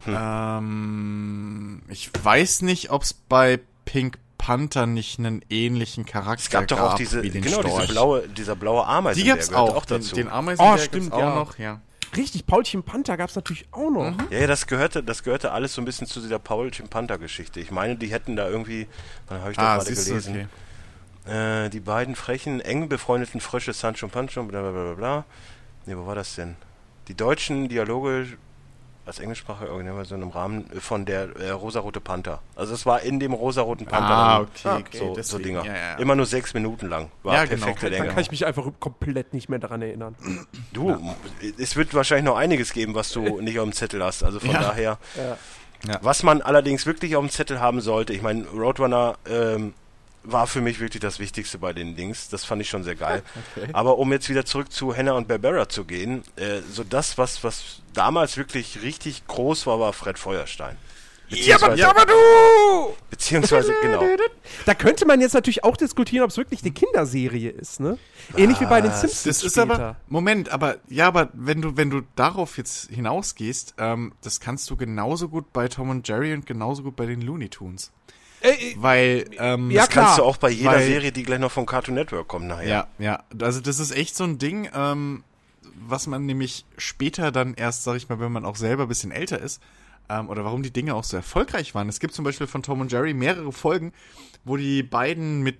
[0.06, 6.68] Ähm, ich weiß nicht, ob es bei Pink Panther nicht einen ähnlichen Charakter Es gab
[6.68, 7.88] doch auch diese, wie den genau, diese Storch.
[7.90, 9.23] blaue, dieser blaue Ameisen.
[9.23, 10.14] Die gab's auch, den, dazu.
[10.14, 11.35] den Ameisenbär Oh, gab's stimmt, auch ja.
[11.35, 11.80] noch, ja.
[12.16, 14.14] Richtig, Paulchen Panther gab es natürlich auch noch.
[14.30, 17.61] Ja, ja, das gehörte, das gehörte alles so ein bisschen zu dieser Paulchen Panther Geschichte.
[17.61, 18.87] Ich meine, die hätten da irgendwie,
[19.28, 20.49] dann habe ich da Ah, gerade siehst du, gelesen,
[21.25, 21.67] okay.
[21.67, 25.25] äh, die beiden frechen, eng befreundeten Frösche Sancho und Pancho, bla bla bla bla bla.
[25.86, 26.56] Nee, wo war das denn?
[27.08, 28.26] Die deutschen Dialoge
[29.06, 32.42] als Englischsprache irgendwann so im Rahmen von der äh, rosarote Panther.
[32.56, 34.10] Also es war in dem rosaroten Panther.
[34.14, 35.64] Ah, okay, okay, So, so deswegen, Dinger.
[35.64, 35.95] ja, ja.
[35.99, 37.08] Immer nur sechs Minuten lang.
[37.23, 37.64] War Ja, genau.
[37.66, 38.14] perfekte Dann Länge.
[38.14, 40.16] kann ich mich einfach komplett nicht mehr daran erinnern.
[40.73, 40.99] Du,
[41.58, 44.25] es wird wahrscheinlich noch einiges geben, was du nicht auf dem Zettel hast.
[44.25, 44.60] Also von Ja.
[44.60, 44.99] daher.
[45.16, 45.36] Ja.
[45.86, 45.99] Ja.
[46.02, 49.75] Was man allerdings wirklich auf dem Zettel haben sollte, ich meine, Roadrunner ähm,
[50.26, 52.28] war für mich wirklich das Wichtigste bei den Dings.
[52.28, 53.23] Das fand ich schon sehr geil.
[53.56, 53.69] Okay.
[53.73, 57.45] Aber um jetzt wieder zurück zu Hannah und Barbara zu gehen, äh, so das, was,
[57.45, 60.76] was damals wirklich richtig groß war, war Fred Feuerstein.
[61.28, 62.95] Beziehungsweise, du!
[63.10, 64.02] beziehungsweise genau.
[64.65, 67.99] Da könnte man jetzt natürlich auch diskutieren, ob es wirklich eine Kinderserie ist, ne?
[68.36, 69.75] Ähnlich wie bei den Simpsons Das ist später.
[69.75, 74.71] aber, Moment, aber, ja, aber wenn du, wenn du darauf jetzt hinausgehst, ähm, das kannst
[74.71, 77.93] du genauso gut bei Tom und Jerry und genauso gut bei den Looney Tunes.
[78.47, 81.39] Äh, Weil, ähm, Ja, Das kannst klar, du auch bei jeder weil- Serie, die gleich
[81.41, 82.69] noch vom Cartoon Network kommt nachher.
[82.69, 83.23] Ja, ja.
[83.41, 85.25] Also das ist echt so ein Ding, ähm,
[85.89, 89.13] was man nämlich später dann erst, sag ich mal, wenn man auch selber ein bisschen
[89.13, 89.61] älter ist,
[90.09, 91.89] ähm, oder warum die Dinge auch so erfolgreich waren.
[91.89, 93.93] Es gibt zum Beispiel von Tom und Jerry mehrere Folgen,
[94.45, 95.59] wo die beiden mit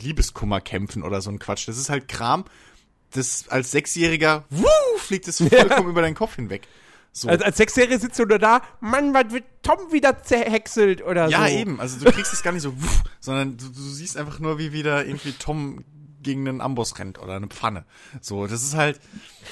[0.00, 1.68] Liebeskummer kämpfen oder so ein Quatsch.
[1.68, 2.44] Das ist halt Kram,
[3.12, 4.66] das als Sechsjähriger, wuh,
[4.98, 6.66] fliegt es vollkommen über deinen Kopf hinweg.
[7.12, 7.28] So.
[7.28, 11.48] als, als Sechsjährige sitzt du nur da, Mann, was wird Tom wieder zerhäckselt oder ja,
[11.48, 11.52] so.
[11.54, 11.80] eben.
[11.80, 14.72] Also du kriegst es gar nicht so, wuff, sondern du, du siehst einfach nur, wie
[14.72, 15.84] wieder irgendwie Tom
[16.22, 17.84] gegen einen Amboss rennt oder eine Pfanne.
[18.20, 19.00] So, das ist halt,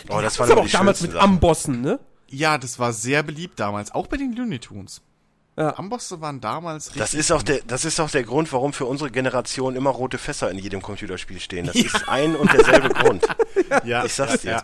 [0.08, 2.00] Oh, das Das waren ist aber auch damals mit Ambossen, ne?
[2.28, 5.02] Ja, das war sehr beliebt damals, auch bei den Looney Tunes.
[5.56, 5.78] Ja.
[5.78, 9.10] Ambosse waren damals Das ist auch der, das ist auch der Grund, warum für unsere
[9.10, 11.66] Generation immer rote Fässer in jedem Computerspiel stehen.
[11.66, 13.26] Das ist ein und derselbe Grund.
[13.84, 14.50] ja, Ich sag's dir.
[14.50, 14.62] Ja,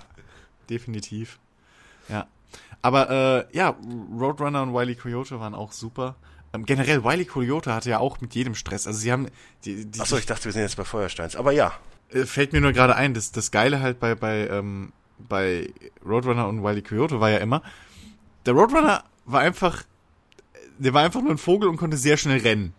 [0.68, 1.38] definitiv.
[2.10, 2.26] Ja.
[2.82, 3.76] Aber äh, ja,
[4.18, 6.16] Roadrunner und Wily Coyote waren auch super.
[6.52, 8.86] Ähm, generell, Wily Coyote hatte ja auch mit jedem Stress.
[8.86, 9.28] Also sie haben,
[9.64, 11.36] die, die, Achso, ich dachte, wir sind jetzt bei Feuersteins.
[11.36, 11.72] Aber ja,
[12.10, 15.72] äh, fällt mir nur gerade ein, das, das Geile halt bei, bei, ähm, bei
[16.04, 17.62] Roadrunner und Wily Coyote war ja immer,
[18.44, 19.84] der Roadrunner war einfach,
[20.78, 22.74] der war einfach nur ein Vogel und konnte sehr schnell rennen.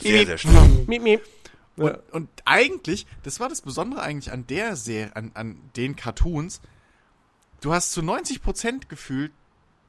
[0.00, 0.84] sehr, sehr schnell.
[0.86, 1.22] Miep, miep.
[1.76, 6.60] Und, und eigentlich, das war das Besondere eigentlich an der Serie, an, an den Cartoons,
[7.60, 9.32] du hast zu 90% gefühlt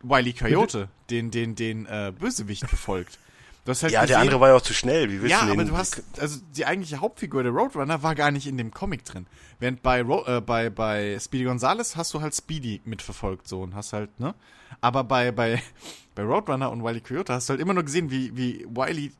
[0.03, 3.19] Wily Coyote, den, den, den äh, Bösewicht verfolgt.
[3.65, 5.09] Du hast halt Ja, der gesehen- andere war ja auch zu schnell.
[5.23, 8.57] Wie ja, aber du hast, also die eigentliche Hauptfigur, der Roadrunner, war gar nicht in
[8.57, 9.27] dem Comic drin.
[9.59, 13.75] Während bei, Ro äh, bei, bei Speedy Gonzales hast du halt Speedy mitverfolgt, so, und
[13.75, 14.33] hast halt, ne?
[14.79, 15.61] Aber bei, bei,
[16.15, 19.11] bei Roadrunner und Wily Coyote hast du halt immer nur gesehen, wie, wie Wily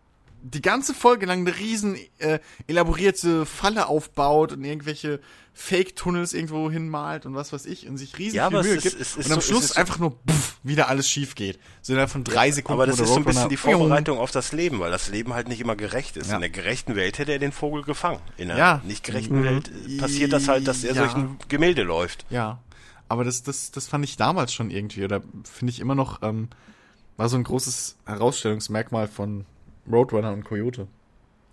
[0.43, 5.19] die ganze Folge lang eine riesen äh, elaborierte Falle aufbaut und irgendwelche
[5.53, 8.95] Fake-Tunnels irgendwo hinmalt und was weiß ich und sich riesig Ja, viel Mühe es gibt
[8.95, 11.59] ist- ist und am so- Schluss ist einfach nur pff, wieder alles schief geht.
[11.81, 12.81] So innerhalb von drei Sekunden.
[12.81, 15.47] Aber das ist so ein bisschen die Vorbereitung auf das Leben, weil das Leben halt
[15.47, 16.29] nicht immer gerecht ist.
[16.29, 16.35] Ja.
[16.35, 18.19] In der gerechten Welt hätte er den Vogel gefangen.
[18.37, 18.81] In der Ja.
[18.85, 21.01] nicht gerechten Welt äh, passiert das halt, dass er Ja.
[21.03, 22.25] durch ein Gemälde läuft.
[22.29, 22.59] Ja,
[23.09, 26.47] aber das, das, das fand ich damals schon irgendwie, oder finde ich immer noch, ähm,
[27.17, 29.45] war so ein großes Herausstellungsmerkmal von
[29.93, 30.87] Roadrunner und Coyote.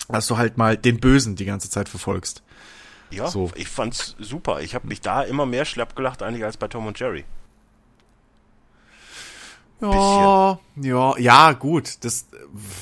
[0.08, 2.42] Dass du halt mal den Bösen die ganze Zeit verfolgst.
[3.10, 3.50] Ja, So.
[3.54, 4.60] ich fand's super.
[4.60, 7.24] Ich habe mich da immer mehr schlapp gelacht eigentlich als bei Tom und Jerry.
[9.80, 12.26] Ja, ja, ja, gut, das,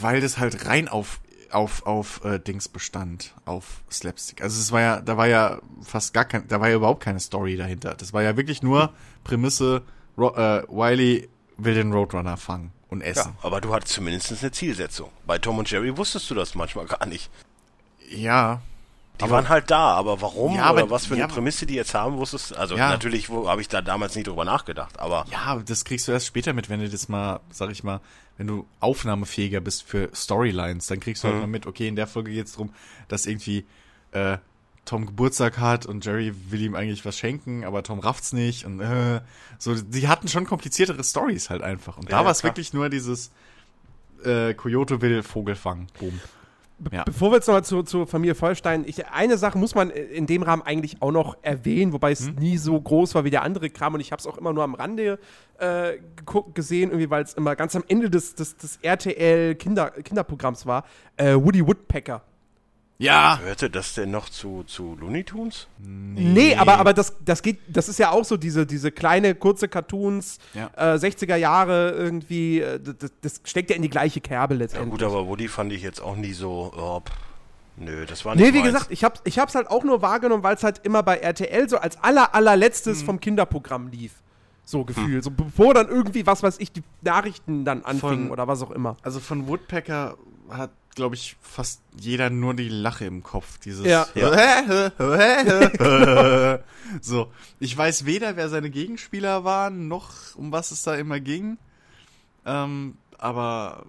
[0.00, 4.40] weil das halt rein auf, auf, auf äh, Dings bestand, auf Slapstick.
[4.40, 7.20] Also es war ja, da war ja fast gar kein, da war ja überhaupt keine
[7.20, 7.94] Story dahinter.
[7.94, 9.82] Das war ja wirklich nur Prämisse,
[10.16, 13.36] Ro äh, Wiley will den Roadrunner fangen und Ja, essen.
[13.42, 15.10] aber du hattest zumindest eine Zielsetzung.
[15.26, 17.30] Bei Tom und Jerry wusstest du das manchmal gar nicht.
[18.10, 18.60] Ja,
[19.18, 21.26] Die Aber- waren halt da, aber warum Ja, aber- oder was für eine ja.
[21.26, 22.56] Prämisse die jetzt haben, wusstest du.
[22.56, 22.90] Also Ja.
[22.90, 26.52] natürlich habe ich da damals nie drüber nachgedacht, aber Ja, das kriegst du erst später
[26.52, 28.00] mit, wenn du das mal, sag ich mal,
[28.36, 32.06] wenn du aufnahmefähiger bist für Storylines, dann kriegst du halt mal mit, okay, in der
[32.06, 32.74] Folge geht's drum,
[33.08, 33.64] dass irgendwie
[34.12, 34.36] äh,
[34.86, 38.80] Tom Geburtstag hat und Jerry will ihm eigentlich was schenken, aber Tom rafft's nicht und
[38.80, 39.20] äh,
[39.58, 41.98] so, die hatten schon kompliziertere Stories halt einfach.
[41.98, 43.30] Und Ja, da war es wirklich nur dieses
[44.24, 45.88] äh, Coyote will Vogel fangen.
[45.98, 46.20] Boom.
[46.92, 47.04] Ja.
[47.04, 50.42] Bevor wir jetzt nochmal zu, zu Familie Vollstein, ich, eine Sache muss man in dem
[50.42, 53.94] Rahmen eigentlich auch noch erwähnen, wobei es nie so groß war wie der andere Kram
[53.94, 55.18] und ich habe es auch immer nur am Rande
[55.58, 55.94] äh,
[56.52, 60.84] gesehen, irgendwie, weil es immer ganz am Ende des, des, des RTL Kinder, Kinderprogramms war.
[61.16, 62.22] Äh, Woody Woodpecker.
[62.98, 63.38] Ja.
[63.42, 65.66] hörte das denn noch zu, zu Looney Tunes?
[65.78, 69.68] Nee, aber, aber das, das geht, das ist ja auch so diese, diese kleine, kurze
[69.68, 70.70] Cartoons, Ja.
[70.76, 74.90] äh, 60er Jahre irgendwie, äh, das, das steckt ja in die gleiche Kerbe Ja letztendlich.
[74.92, 77.12] gut, aber Woody fand ich jetzt auch nie so, oh, pff,
[77.76, 78.72] nö, das war nicht Nee, wie meins.
[78.72, 81.68] gesagt, ich hab's, ich hab's halt auch nur wahrgenommen, weil es halt immer bei RTL
[81.68, 84.12] so als aller, allerletztes vom Kinderprogramm lief.
[84.68, 85.22] So gefühlt.
[85.22, 88.72] So bevor dann irgendwie, was weiß ich, die Nachrichten dann anfingen Von- oder was auch
[88.72, 88.96] immer.
[89.02, 90.16] Also von Woodpecker
[90.50, 93.58] hat, glaube ich, fast jeder nur die Lache im Kopf.
[93.58, 94.06] Dieses Ja.
[97.00, 97.30] so.
[97.60, 101.58] Ich weiß weder, wer seine Gegenspieler waren, noch um was es da immer ging.
[102.44, 103.86] Ähm, aber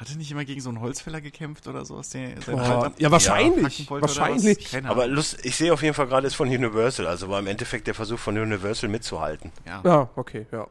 [0.00, 2.10] hat er nicht immer gegen so einen Holzfäller gekämpft oder sowas?
[2.10, 3.88] Sein Halt ab- ja, wahrscheinlich.
[3.90, 4.00] was?
[4.02, 4.84] wahrscheinlich.
[4.86, 5.06] Aber.
[5.06, 7.94] Lust, ich sehe auf jeden Fall gerade, ist von Universal, also war im Endeffekt der
[7.94, 9.52] Versuch von Universal mitzuhalten.
[9.66, 9.82] Ja.
[9.84, 10.66] Ja, okay, ja.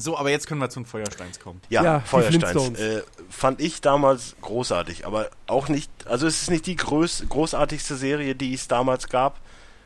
[0.00, 1.60] So, aber jetzt können wir zu den Feuersteins kommen.
[1.70, 2.78] Ja, Ja, Feuersteins.
[2.78, 7.96] Äh, fand ich damals großartig, aber auch nicht, also es ist nicht die größ, großartigste
[7.96, 9.40] Serie, die es damals gab.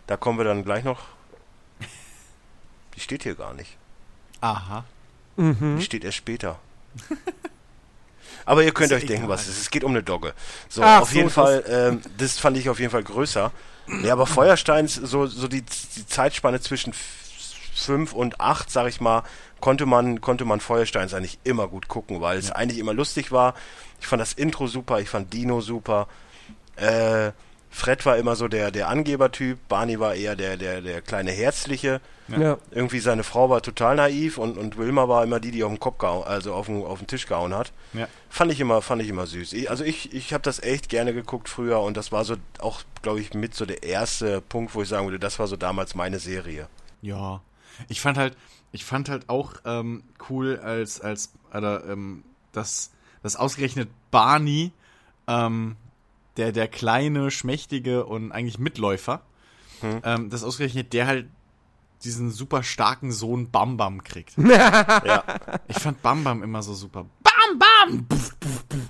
[0.07, 1.01] Da kommen wir dann gleich noch.
[2.95, 3.77] Die steht hier gar nicht.
[4.43, 4.85] Aha.
[5.37, 5.77] Mhm.
[5.79, 6.59] Die steht erst später.
[8.45, 9.61] Aber ihr könnt euch denken, was es ist.
[9.63, 10.35] Es geht um eine Dogge.
[10.69, 13.53] So, Ach auf so, jeden Fall, ähm, das fand ich auf jeden Fall größer.
[14.03, 16.99] Ja, aber Feuersteins, so, so die, die Zeitspanne zwischen f-
[17.75, 19.23] fünf und acht, sag ich mal,
[19.61, 23.55] konnte man, konnte man Feuersteins eigentlich immer gut gucken, weil es eigentlich immer lustig war.
[24.01, 26.09] Ich fand das Intro super, ich fand Dino super.
[26.77, 27.33] Äh,
[27.73, 32.03] Fred war immer so der, der Angebertyp, Barney war eher der, der, der kleine Herzliche.
[32.29, 32.59] Ja.
[32.71, 35.81] Irgendwie seine Frau war total naiv und, und Wilma war immer die, die auf den
[35.81, 37.73] Kopf gehauen, also auf den, auf den Tisch gehauen hat.
[37.95, 38.09] Ja.
[38.29, 39.55] Fand ich immer, fand ich immer süß.
[39.55, 42.83] Ich, also ich, ich habe das echt gerne geguckt früher und das war so auch,
[43.01, 45.95] glaube ich, mit so der erste Punkt, wo ich sagen würde, das war so damals
[45.95, 46.69] meine Serie.
[47.01, 47.41] Ja.
[47.89, 48.37] Ich fand halt,
[48.71, 52.91] ich fand halt auch ähm, cool, als, als, oder, ähm, dass,
[53.23, 54.73] dass ausgerechnet Barney,
[55.27, 55.77] ähm,
[56.37, 59.23] der, der kleine, schmächtige und eigentlich Mitläufer,
[60.05, 61.27] ähm, dass ausgerechnet der halt
[62.05, 64.35] diesen super starken Sohn Bam Bam kriegt.
[64.39, 65.25] Ja.
[65.69, 67.07] Ich fand Bam Bam immer so super.
[67.23, 68.07] Bam Bam!
[68.07, 68.81] Puff, puff, puff.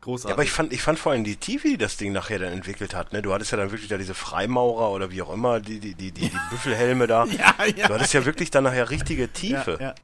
[0.00, 0.30] Großartig.
[0.30, 2.52] Ja, aber ich fand, ich fand vor allem die Tiefe, die das Ding nachher dann
[2.52, 3.12] entwickelt hat.
[3.12, 3.20] Ne?
[3.20, 6.10] Du hattest ja dann wirklich da diese Freimaurer oder wie auch immer, die, die, die,
[6.10, 7.26] die, die Büffelhelme da.
[7.26, 7.86] ja, ja.
[7.86, 9.76] Du hattest ja wirklich dann nachher richtige Tiefe.
[9.78, 9.88] ja.
[9.88, 9.94] ja,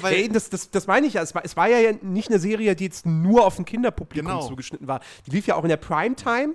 [0.00, 0.14] weil.
[0.14, 1.22] Ey, das, das, das meine ich ja.
[1.22, 4.46] Es war, es war ja nicht eine Serie, die jetzt nur auf ein Kinderpublikum Genau.
[4.46, 5.00] zugeschnitten war.
[5.26, 6.54] Die lief ja auch in der Primetime.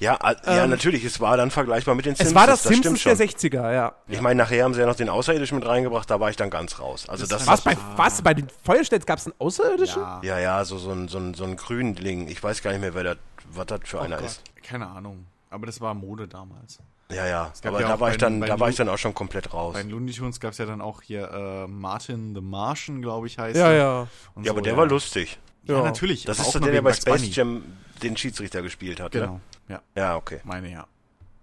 [0.00, 2.30] Ja, ja, Ähm, natürlich, es war dann vergleichbar mit den Simpsons.
[2.30, 3.94] Es war das, stimmt Simpsons der 60er, ja.
[4.08, 6.50] Ich meine, nachher haben sie ja noch den Außerirdischen mit reingebracht, da war ich dann
[6.50, 7.08] ganz raus.
[7.08, 10.02] Also das, Was bei, was, bei den Feuerstells gab es einen Außerirdischen?
[10.02, 10.20] ja.
[10.24, 12.26] Ja, ja, so, so ein, so ein, so ein Grünling.
[12.26, 13.16] Ich weiß gar nicht mehr, wer das,
[13.52, 14.42] was das für einer Oh Gott, ist.
[14.64, 15.24] Keine Ahnung.
[15.50, 16.80] Aber das war Mode damals.
[17.10, 17.52] Ja, ja.
[17.64, 19.74] Aber ja da war ich dann, da war ich dann auch schon komplett raus.
[19.74, 23.26] Bei den Looney Tunes gab es ja dann auch hier äh, Martin the Martian, glaube
[23.28, 23.76] ich, heißt Ja, er.
[23.76, 24.00] ja.
[24.34, 25.38] Und Ja, so, aber der war lustig.
[25.64, 25.82] Ja, Ja.
[25.84, 26.24] natürlich.
[26.24, 27.28] Das ist auch so der, der bei Space Bunny.
[27.32, 27.62] Jam
[28.02, 29.34] den Schiedsrichter gespielt hat, Genau.
[29.34, 29.40] ne?
[29.68, 30.40] Ja, Ja, okay.
[30.44, 30.86] meine ja.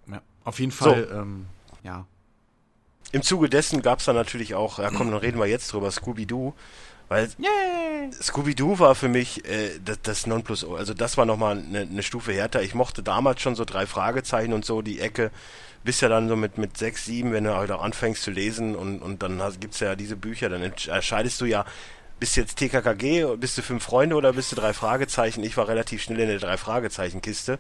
[0.10, 0.22] ja.
[0.44, 1.46] Auf jeden Fall, ähm,
[1.84, 2.06] ja.
[3.12, 5.92] Im Zuge dessen gab es dann natürlich auch, ja komm, dann reden wir jetzt drüber,
[5.92, 6.54] Scooby-Doo.
[7.14, 7.30] Weil
[8.12, 12.34] Scooby-Doo war für mich äh, das, das Nonplus, also das war nochmal eine, eine Stufe
[12.34, 12.64] härter.
[12.64, 15.30] Ich mochte damals schon so drei Fragezeichen und so, die Ecke,
[15.84, 18.76] bis ja dann so mit, mit sechs, sieben, wenn du halt auch anfängst zu lesen
[18.76, 21.66] und, und dann hast, gibt's ja diese Bücher, dann entscheidest du ja,
[22.20, 25.44] bist du jetzt TKKG, bist du fünf Freunde oder bist du drei Fragezeichen?
[25.44, 27.60] Ich war relativ schnell in der drei Fragezeichen-Kiste.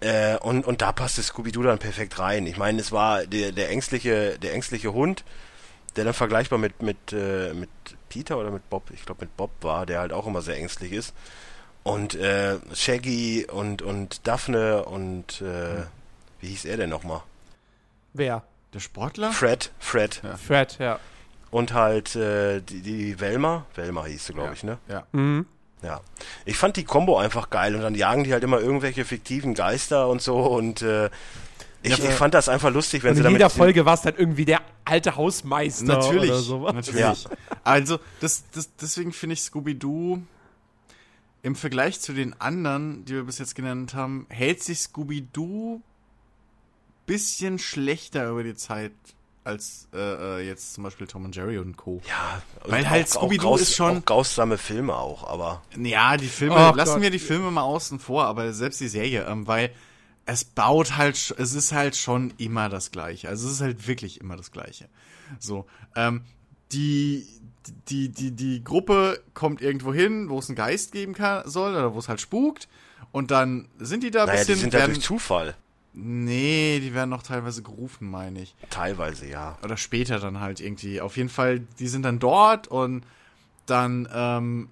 [0.00, 2.46] Äh, und, und da passte Scooby-Doo dann perfekt rein.
[2.46, 5.24] Ich meine, es war der, der ängstliche, der ängstliche Hund,
[5.96, 7.68] der dann vergleichbar mit, mit, äh, mit
[8.08, 10.92] Peter oder mit Bob, ich glaube mit Bob war, der halt auch immer sehr ängstlich
[10.92, 11.14] ist.
[11.82, 15.84] Und äh, Shaggy und, und Daphne und äh,
[16.40, 17.22] wie hieß er denn nochmal?
[18.12, 18.42] Wer?
[18.74, 19.30] Der Sportler?
[19.30, 20.20] Fred, Fred.
[20.22, 20.36] Ja.
[20.36, 20.98] Fred, ja.
[21.50, 24.54] Und halt äh, die, die Velma, Velma hieß sie, glaube ja.
[24.54, 24.78] ich, ne?
[24.88, 25.06] Ja.
[25.12, 25.46] Mhm.
[25.82, 26.00] Ja.
[26.44, 30.08] Ich fand die Combo einfach geil und dann jagen die halt immer irgendwelche fiktiven Geister
[30.08, 31.10] und so und äh,
[31.82, 33.94] ich, Ja, ich fand das einfach lustig, wenn Und sie in damit jeder Folge war
[33.94, 36.74] es dann irgendwie der alte Hausmeister Natürlich, oder sowas.
[36.74, 37.26] natürlich.
[37.64, 40.18] Also, das, das, deswegen finde ich Scooby-Doo
[41.42, 45.80] im Vergleich zu den anderen, die wir bis jetzt genannt haben, hält sich Scooby-Doo
[47.06, 48.92] bisschen schlechter über die Zeit
[49.44, 52.00] als äh, äh, jetzt zum Beispiel Tom und Jerry und Co.
[52.08, 55.62] ja, und Weil halt auch- auch Scooby-Doo graus- ist schon- auch grausame Filme auch, aber
[55.78, 57.02] Ja, die Filme, Oh lassen Gott.
[57.02, 59.70] wir die Filme mal außen vor, aber selbst die Serie, ähm, weil
[60.26, 63.28] es baut halt, es ist halt schon immer das Gleiche.
[63.28, 64.88] Also es ist halt wirklich immer das Gleiche.
[65.38, 66.22] So, ähm,
[66.72, 67.26] die,
[67.88, 71.94] die, die, die Gruppe kommt irgendwo hin, wo es einen Geist geben kann, soll, oder
[71.94, 72.68] wo es halt spukt,
[73.12, 75.56] und dann sind die da ein naja, die bisschen, sind ja werden, durch Zufall.
[75.94, 79.56] nee, die werden noch teilweise gerufen, meine ich Teilweise, ja.
[79.62, 81.00] oder später dann halt irgendwie.
[81.00, 83.04] Auf jeden Fall, die sind dann dort und
[83.66, 84.68] dann ähm,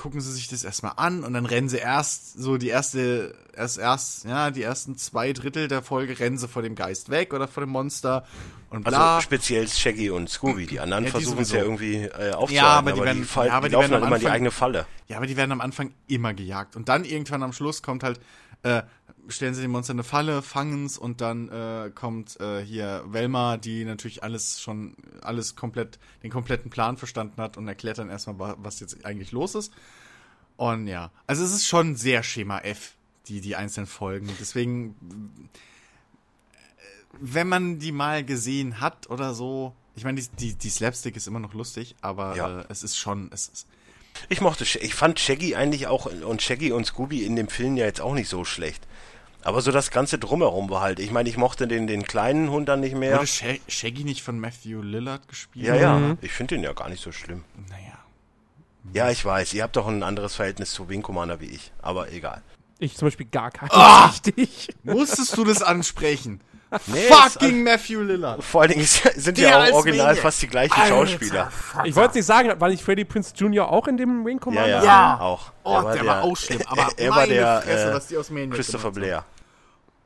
[0.00, 3.76] gucken sie sich das erstmal an und dann rennen sie erst so die erste, erst,
[3.76, 7.46] erst, ja, die ersten zwei Drittel der Folge rennen sie vor dem Geist weg oder
[7.46, 8.24] vor dem Monster
[8.70, 9.20] und Also bla.
[9.20, 10.66] speziell Shaggy und Scooby.
[10.66, 13.24] Die anderen Ja, die versuchen es ja irgendwie äh, aufzuhalten, Ja, aber die die, werden-
[13.26, 14.86] fall, ja, aber die die laufen dann immer die eigene Falle.
[15.08, 16.76] Ja, aber die werden am Anfang immer gejagt.
[16.76, 18.20] Und dann irgendwann am Schluss kommt halt,
[18.62, 18.82] äh,
[19.28, 23.84] stellen sie dem Monster eine Falle, fangen's und dann äh, kommt äh, hier Velma, die
[23.84, 28.56] natürlich alles schon, alles komplett, den kompletten Plan verstanden hat und erklärt dann erstmal, wa-
[28.58, 29.72] was jetzt eigentlich los ist.
[30.56, 32.94] Und ja, also es ist schon sehr Schema F,
[33.28, 34.28] die, die einzelnen Folgen.
[34.40, 35.48] Deswegen,
[36.52, 36.56] äh,
[37.20, 41.26] wenn man die mal gesehen hat oder so, ich meine, die, die, die Slapstick ist
[41.26, 42.60] immer noch lustig, aber Ja.
[42.60, 43.66] äh, es ist schon, es ist,
[44.28, 47.86] Ich mochte, ich fand Shaggy eigentlich auch und Shaggy und Scooby in dem Film ja
[47.86, 48.86] jetzt auch nicht so schlecht.
[49.42, 50.98] Aber so das ganze drumherum war halt.
[51.00, 53.16] Ich meine, ich mochte den, den kleinen Hund dann nicht mehr.
[53.16, 55.66] Wurde Sha Shaggy nicht von Matthew Lillard gespielt?
[55.66, 56.16] Ja, ja.
[56.20, 57.44] Ich finde den ja gar nicht so schlimm.
[57.68, 57.98] Naja.
[58.92, 59.54] Ja, ich weiß.
[59.54, 61.72] Ihr habt doch ein anderes Verhältnis zu Wing Commander wie ich.
[61.80, 62.42] Aber egal.
[62.78, 63.70] Ich zum Beispiel gar keinen.
[63.72, 64.06] Ah!
[64.10, 64.68] Richtig.
[64.82, 66.40] Musstest du das ansprechen?
[66.86, 68.44] Nee, Fucking Matthew Lillard.
[68.44, 68.84] Vor allen Dingen
[69.16, 70.22] sind Der ja auch original Maniac.
[70.22, 71.50] fast die gleichen Alter, Schauspieler.
[71.84, 73.68] Ich wollte es nicht sagen, war nicht Freddy Prince Jr.
[73.68, 74.68] auch in dem Wing Ja, Commander?
[74.68, 75.18] ja, Ja.
[75.20, 75.52] auch.
[75.64, 78.30] Oh, Er der war auch schlimm, aber er, war der Fresse, äh, was die aus
[78.30, 78.90] Maniac Christopher.
[78.92, 79.24] Blair.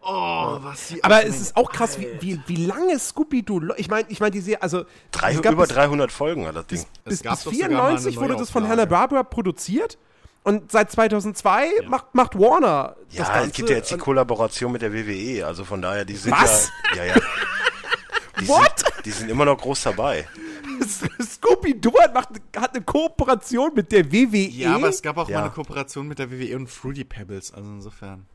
[0.07, 3.73] Oh, was die Aber es ist auch krass, wie, wie, wie lange Scooby-Doo.
[3.77, 4.85] Ich meine, ich mein, die Serie, also.
[5.11, 6.85] Drei, es gab über bis, 300 Folgen hat das Ding.
[7.05, 8.69] bis, bis eine 94 wurde das von.
[8.69, 9.97] Hanna-Barbera produziert.
[10.45, 13.47] Und seit 2002 macht, macht Warner das Ja, Ganze.
[13.49, 16.71] es gibt ja jetzt die Kollaboration mit der WWE, also von daher, die sind Was?
[16.95, 17.05] ja.
[17.05, 17.23] Ja, ja.
[18.41, 18.81] Die What?
[18.81, 20.29] Sind, die sind immer noch groß dabei.
[21.23, 24.37] Scooby-Doo hat, macht- hat eine Kooperation mit der WWE.
[24.49, 25.39] Ja, aber es gab auch Ja.
[25.39, 28.27] mal eine Kooperation mit der WWE und Fruity Pebbles, also insofern.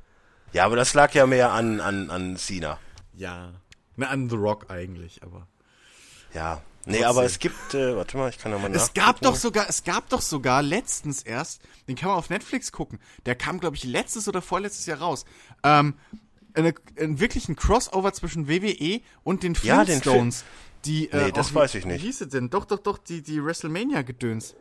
[0.54, 2.80] Ja, aber das lag ja mehr an, an, an Cena.
[3.14, 3.52] Ja.
[3.98, 5.48] Na, an The Rock eigentlich, aber.
[6.34, 6.62] Ja.
[6.86, 9.68] Nee, aber es gibt, äh, warte mal, ich kann ja mal Es gab doch sogar,
[9.70, 13.00] es gab doch sogar letztens erst, den kann man auf Netflix gucken.
[13.26, 15.26] Der kam, glaube ich, letztes oder vorletztes Jahr raus.
[15.64, 15.94] Ähm,
[16.54, 20.44] eine, ein wirklich ein Crossover zwischen WWE und den Ja, den Flintstones.
[20.86, 22.02] die, äh, Nee, das auch- weiß ich nicht.
[22.02, 22.50] Wie hieß es denn?
[22.50, 24.56] Doch, doch, doch, die, die WrestleMania-Gedöns.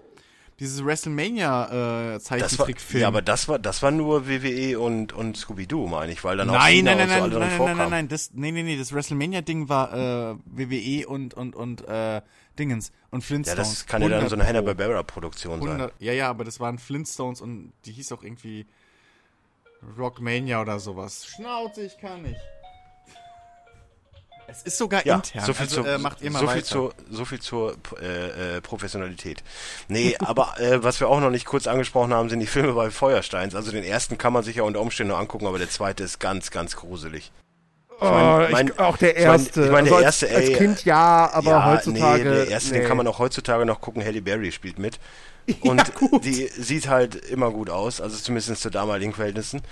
[0.60, 3.02] Dieses WrestleMania äh, Zeichentrickfilm.
[3.02, 6.50] ja, aber das war, das war nur WWE und, und Scooby-Doo, meine ich, weil dann
[6.50, 8.92] auch nein, nein, nein, so nein, nein, nein, nein, nein, das, nee, nee, nee, das
[8.92, 12.22] WrestleMania-Ding war äh, WWE und, und, und, äh,
[12.58, 13.68] Dingens und Ja, Flintstones.
[13.68, 14.70] das kann ja dann so eine 100 Pro.
[14.70, 15.68] Hanna-Barbera-Produktion sein.
[15.68, 18.66] 100, ja, ja, aber das waren Flintstones und die hieß auch irgendwie
[19.96, 21.26] Rockmania oder sowas.
[21.26, 22.40] Schnauze, ich kann nicht.
[24.50, 25.44] Es ist sogar Ja, intern.
[25.44, 26.64] so viel, also, zur, äh, macht mal so viel weiter.
[26.64, 29.42] zur, so viel zur äh, äh, Professionalität.
[29.88, 32.90] Nee, aber äh, was wir auch noch nicht kurz angesprochen haben, sind die Filme bei
[32.90, 33.54] Feuersteins.
[33.54, 36.18] Also den ersten kann man sich ja unter Umständen nur angucken, aber der zweite ist
[36.18, 37.30] ganz, ganz gruselig.
[38.00, 39.66] Oh, ich mein- auch der ich erste.
[39.66, 42.24] ich mein, der also erste, als, als Kind ja, aber ja, heutzutage.
[42.24, 42.78] Nee, der erste, nee.
[42.80, 44.04] den kann man auch heutzutage noch gucken.
[44.04, 44.98] Halle Berry spielt mit.
[45.62, 46.24] Und gut.
[46.24, 49.62] die sieht halt immer gut aus, also zumindest zu damaligen Verhältnissen.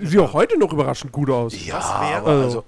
[0.00, 1.54] Sieht auch heute noch überraschend gut aus.
[1.64, 2.64] Ja, aber also,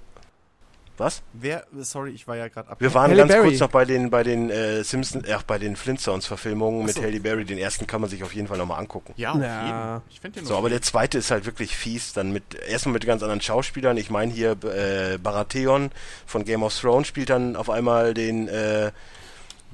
[0.97, 1.21] Was?
[1.33, 2.77] Wer, sorry, ich war ja gerade ab.
[2.79, 3.47] Wir waren Halle ganz Berry.
[3.49, 7.01] kurz noch bei den bei den äh, Simpson, ach, bei den Flintstones-Verfilmungen mit so.
[7.03, 7.43] Halle Berry.
[7.45, 9.13] Den ersten kann man sich auf jeden Fall nochmal angucken.
[9.17, 9.65] Ja, auf Ja.
[9.97, 10.01] jeden.
[10.09, 12.13] Ich finde den So, aber der zweite ist halt wirklich fies.
[12.13, 13.97] Dann mit erstmal mit ganz anderen Schauspielern.
[13.97, 15.91] Ich meine hier äh, Baratheon
[16.25, 18.91] von Game of Thrones spielt dann auf einmal den äh,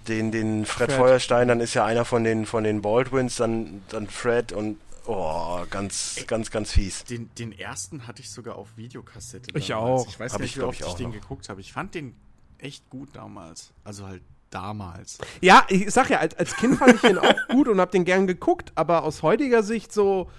[0.08, 1.00] den den Fred, Fred.
[1.00, 1.48] Feuerstein.
[1.48, 3.36] Dann ist ja einer von den von den Baldwins.
[3.36, 4.78] Dann dann Fred und
[5.12, 7.04] oh ganz ganz ganz fies.
[7.06, 9.52] Den, den ersten hatte ich sogar auf Videokassette.
[9.58, 10.02] Ich damals.
[10.02, 10.08] auch.
[10.08, 11.14] Ich weiß Hab gar ich, nicht, wie oft ich, ich, den noch.
[11.14, 11.62] geguckt habe.
[11.62, 12.16] Ich fand den
[12.58, 13.72] echt gut damals.
[13.84, 15.18] Also halt damals.
[15.42, 18.06] Ja, ich sag ja, als, als Kind fand ich den auch gut und hab den
[18.06, 20.30] gern geguckt, aber aus heutiger Sicht so,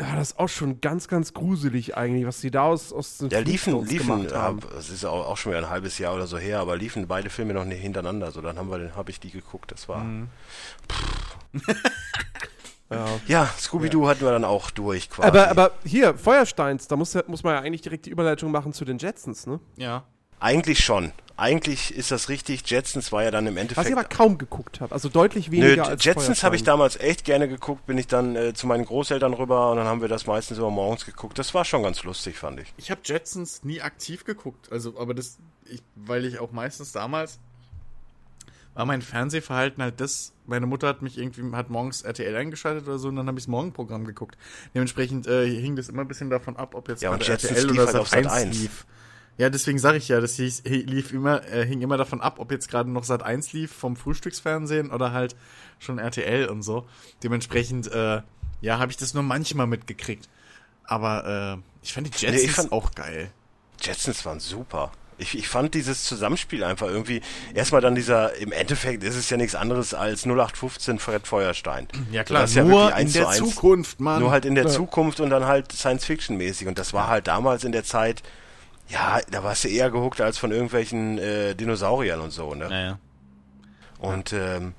[0.00, 3.30] ja, das ist auch schon ganz, ganz gruselig eigentlich, was die da aus, aus den
[3.30, 4.60] Ja, liefen, liefen, haben.
[4.78, 7.30] es ist auch, auch schon wieder ein halbes Jahr oder so her, aber liefen beide
[7.30, 8.30] Filme noch nicht hintereinander.
[8.30, 9.72] So, dann haben wir, habe ich die geguckt.
[9.72, 10.04] Das war.
[10.04, 10.28] Mhm.
[12.90, 13.06] Ja.
[13.26, 15.28] Ja, Scooby-Doo hatten wir dann auch durch quasi.
[15.28, 18.72] Aber, aber hier, Feuersteins, da muss, ja- muss man ja eigentlich direkt die Überleitung machen
[18.72, 19.60] zu den Jetsons, ne?
[19.76, 20.04] Ja.
[20.40, 21.12] Eigentlich schon.
[21.36, 22.68] Eigentlich ist das richtig.
[22.68, 23.86] Jetsons war ja dann im Was Endeffekt.
[23.88, 27.24] ich aber kaum geguckt habe, also deutlich Nö, weniger als Jetsons habe ich damals echt
[27.24, 27.86] gerne geguckt.
[27.86, 30.70] Bin ich dann äh, zu meinen Großeltern rüber und dann haben wir das meistens immer
[30.70, 31.38] morgens geguckt.
[31.38, 32.72] Das war schon ganz lustig, fand ich.
[32.76, 34.72] Ich habe Jetsons nie aktiv geguckt.
[34.72, 37.38] Also, aber das, ich, weil ich auch meistens damals
[38.78, 40.32] war mein Fernsehverhalten halt das.
[40.46, 43.44] Meine Mutter hat mich irgendwie, hat morgens RTL eingeschaltet oder so und dann habe ich
[43.46, 44.38] das Morgenprogramm geguckt.
[44.72, 47.86] Dementsprechend äh, hing das immer ein bisschen davon ab, ob jetzt Ja, gerade RTL oder
[47.86, 48.50] halt auf Sat 1 Sat.1.
[48.52, 48.86] lief.
[49.36, 52.52] Ja, deswegen sage ich ja, das hieß, lief immer, äh, hing immer davon ab, ob
[52.52, 55.34] jetzt gerade noch Sat 1 lief vom Frühstücksfernsehen oder halt
[55.80, 56.86] schon RTL und so.
[57.24, 58.22] Dementsprechend, äh,
[58.60, 60.28] ja, habe ich das nur manchmal mitgekriegt.
[60.84, 63.30] Aber äh, ich fand die Jetsons ich fand- auch geil.
[63.80, 64.92] Jetsons waren super.
[65.18, 67.20] Ich, ich fand dieses Zusammenspiel einfach irgendwie.
[67.54, 71.88] Erstmal dann dieser, im Endeffekt ist es ja nichts anderes als 0815 Fred Feuerstein.
[72.12, 73.38] Ja klar, das ist ja nur wirklich in der eins.
[73.38, 74.20] Zukunft, Mann.
[74.20, 76.68] Nur halt in der Zukunft und dann halt Science-Fiction-mäßig.
[76.68, 78.22] Und das war halt damals in der Zeit,
[78.88, 82.68] ja, da warst du eher gehuckt als von irgendwelchen äh, Dinosauriern und so, ne?
[82.68, 82.98] Naja.
[83.98, 84.74] Und ähm,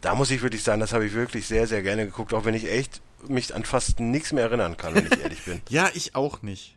[0.00, 2.54] da muss ich wirklich sagen, das habe ich wirklich sehr, sehr gerne geguckt, auch wenn
[2.54, 5.60] ich echt mich an fast nichts mehr erinnern kann, wenn ich ehrlich bin.
[5.68, 6.76] Ja, ich auch nicht.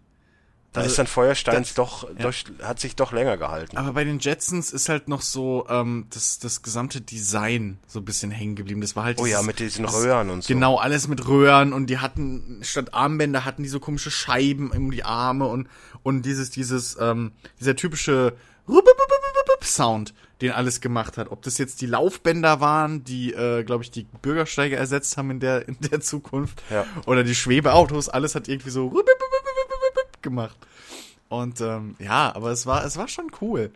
[0.74, 2.34] Da Also, ist dann Feuersteins das- doch, doch,
[2.64, 3.78] hat sich doch länger gehalten.
[3.78, 8.06] Aber bei den Jetsons ist halt noch so ähm, das, das gesamte Design so ein
[8.06, 8.82] bisschen hängen geblieben.
[8.82, 10.48] Das war halt Oh ja, dieses- mit diesen dieses- Röhren und so.
[10.54, 14.90] Genau, alles mit Röhren und die hatten, statt Armbänder hatten die so komische Scheiben um
[14.92, 15.68] die Arme und,
[16.02, 18.34] und dieses, dieses, ähm, dieser typische
[19.62, 21.32] Sound, den alles gemacht hat.
[21.32, 25.40] Ob das jetzt die Laufbänder waren, die, äh, glaube ich, die Bürgersteige ersetzt haben in
[25.40, 26.62] der, in der Zukunft.
[26.70, 26.86] Ja.
[27.06, 28.90] Oder die Schwebeautos, alles hat irgendwie so
[30.24, 30.58] gemacht.
[31.30, 33.72] Und ähm, ja, aber es war, es war schon cool.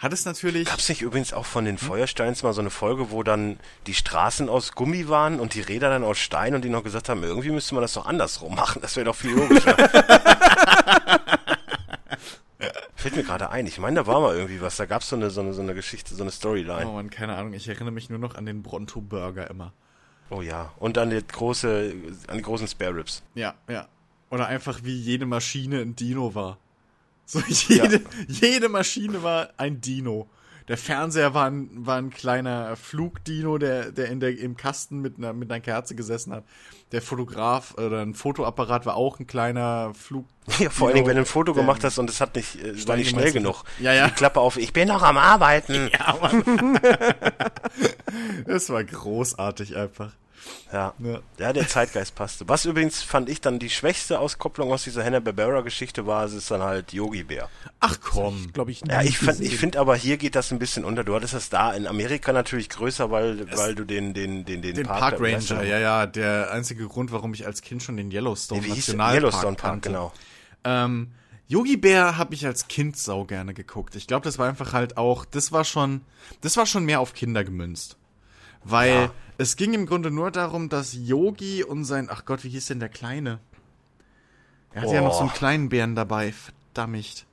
[0.00, 0.66] Hat es natürlich.
[0.66, 1.76] Gab's nicht übrigens auch von den?
[1.76, 5.90] Feuersteins mal so eine Folge, wo dann die Straßen aus Gummi waren und die Räder
[5.90, 8.80] dann aus Stein und die noch gesagt haben, irgendwie müsste man das doch andersrum machen,
[8.80, 9.76] das wäre doch viel logischer.
[12.96, 15.28] Fällt mir gerade ein, ich meine, da war mal irgendwie was, da gab's so eine,
[15.30, 16.86] so eine, so eine Geschichte, so eine Storyline.
[16.86, 19.74] Oh man, keine Ahnung, ich erinnere mich nur noch an den Bronto Burger immer.
[20.30, 21.94] Oh ja, und an die große,
[22.26, 23.22] an die großen Spare Ribs.
[23.34, 23.86] Ja, ja.
[24.30, 26.58] Oder einfach wie jede Maschine ein Dino war.
[27.26, 30.28] So jede, jede Maschine war ein Dino.
[30.70, 35.18] Der Fernseher war ein, war ein kleiner Flugdino, der, der, in der im Kasten mit
[35.18, 36.44] einer, mit einer Kerze gesessen hat.
[36.92, 40.26] Der Fotograf oder ein Fotoapparat war auch ein kleiner Flug.
[40.58, 42.86] Ja, vor allen Dingen, wenn du ein Foto gemacht hast und es hat nicht, äh,
[42.86, 43.64] war nicht schnell genug.
[43.80, 44.08] Ja, ja.
[44.08, 45.90] Die Klappe auf, ich bin noch am Arbeiten.
[45.98, 46.78] Ja, Mann.
[48.46, 50.12] das war großartig einfach.
[50.72, 50.94] Ja.
[50.98, 51.18] Ja.
[51.38, 52.48] Ja, der Zeitgeist passte.
[52.48, 56.62] Was übrigens fand ich dann die schwächste Auskopplung aus dieser Hanna-Barbera-Geschichte war, es ist dann
[56.62, 57.48] halt Yogi Bär.
[57.80, 58.52] Ach komm.
[58.52, 61.02] glaube ich, Ja, nie ich, fand- ich finde aber hier geht das ein bisschen unter.
[61.04, 64.74] Du hattest das da in Amerika natürlich größer, weil, weil du den, den, den, den,
[64.76, 68.10] Den Park, Park Ranger, ja, ja, der einzige Grund, warum ich als Kind schon den
[68.12, 68.68] Yellowstone Nee?
[68.68, 69.88] Nationalpark Yellowstone Park, kannte.
[69.88, 70.12] genau.
[70.64, 71.08] Ähm,
[71.48, 73.96] Yogi Bär habe ich als Kind sau gerne geguckt.
[73.96, 76.02] Ich glaube, das war einfach halt auch, das war schon,
[76.42, 77.96] das war schon mehr auf Kinder gemünzt.
[78.64, 79.12] Weil Ja.
[79.38, 82.80] es ging im Grunde nur darum, dass Yogi und sein, ach Gott, wie hieß denn
[82.80, 83.38] der Kleine?
[84.72, 85.34] Er hatte ja noch so einen Boah.
[85.36, 87.26] kleinen Bären dabei, verdammt.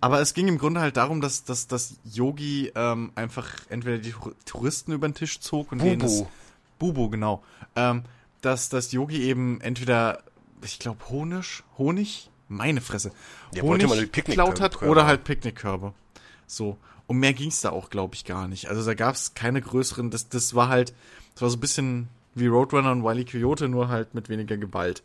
[0.00, 4.12] Aber es ging im Grunde halt darum, dass, dass, dass Yogi ähm, einfach entweder die
[4.12, 6.30] Tour- Touristen über den Tisch zog und denen es- Bubu.
[6.78, 7.42] Bubu, genau.
[7.76, 8.04] Ähm,
[8.40, 10.22] dass, dass Yogi eben entweder,
[10.64, 13.12] ich glaube, Honig, Honig, meine Fresse,
[13.54, 15.92] Ja, Honig die Picknickkörbe geklaut hat oder halt Picknickkörbe.
[16.46, 16.78] So.
[17.10, 18.68] Und mehr ging's da auch, glaube ich, gar nicht.
[18.68, 20.94] Also da gab's keine größeren, das, das war halt,
[21.34, 25.02] das war so ein bisschen wie Roadrunner und Wily Coyote, nur halt mit weniger Gewalt.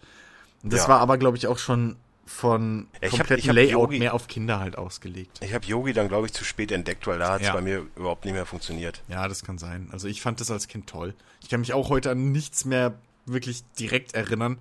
[0.61, 0.89] Und das Ja.
[0.89, 1.95] war aber, glaube ich, auch schon
[2.27, 5.39] von Ja, kompletten hab Layout Yogi- mehr auf Kinder halt ausgelegt.
[5.41, 7.53] Ich habe Yogi dann, glaube ich, zu spät entdeckt, weil da hat es Ja.
[7.53, 9.01] bei mir überhaupt nicht mehr funktioniert.
[9.07, 9.89] Ja, das kann sein.
[9.91, 11.15] Also ich fand das als Kind toll.
[11.41, 12.93] Ich kann mich auch heute an nichts mehr
[13.25, 14.59] wirklich direkt erinnern.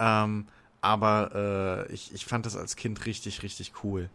[0.00, 0.46] Ähm,
[0.80, 4.08] aber äh, ich, ich fand das als Kind richtig, richtig cool.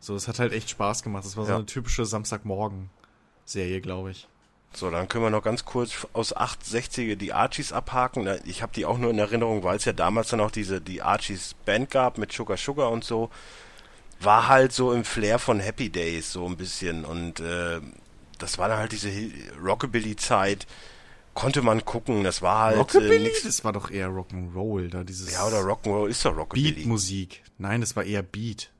[0.00, 1.24] So, es hat halt echt Spaß gemacht.
[1.24, 1.56] Das war so Ja.
[1.56, 4.26] eine typische Samstagmorgen-Serie, glaube ich.
[4.74, 8.28] So, dann können wir noch ganz kurz aus 860 die Archies abhaken.
[8.44, 11.00] Ich habe die auch nur in Erinnerung, weil es ja damals dann auch diese die
[11.00, 13.30] Archies Band gab mit Sugar Sugar und so.
[14.20, 17.80] War halt so im Flair von Happy Days so ein bisschen und äh,
[18.38, 19.32] das war dann halt diese Hi-
[19.64, 20.66] Rockabilly-Zeit.
[21.34, 23.18] Konnte man gucken, das war halt äh, Rockabilly?
[23.20, 26.72] nix- das war doch eher Rock'n'Roll, da dieses Ja, oder Rock'n'Roll ist doch Rockabilly.
[26.72, 27.42] Beat-Musik.
[27.58, 28.70] Nein, das war eher Beat.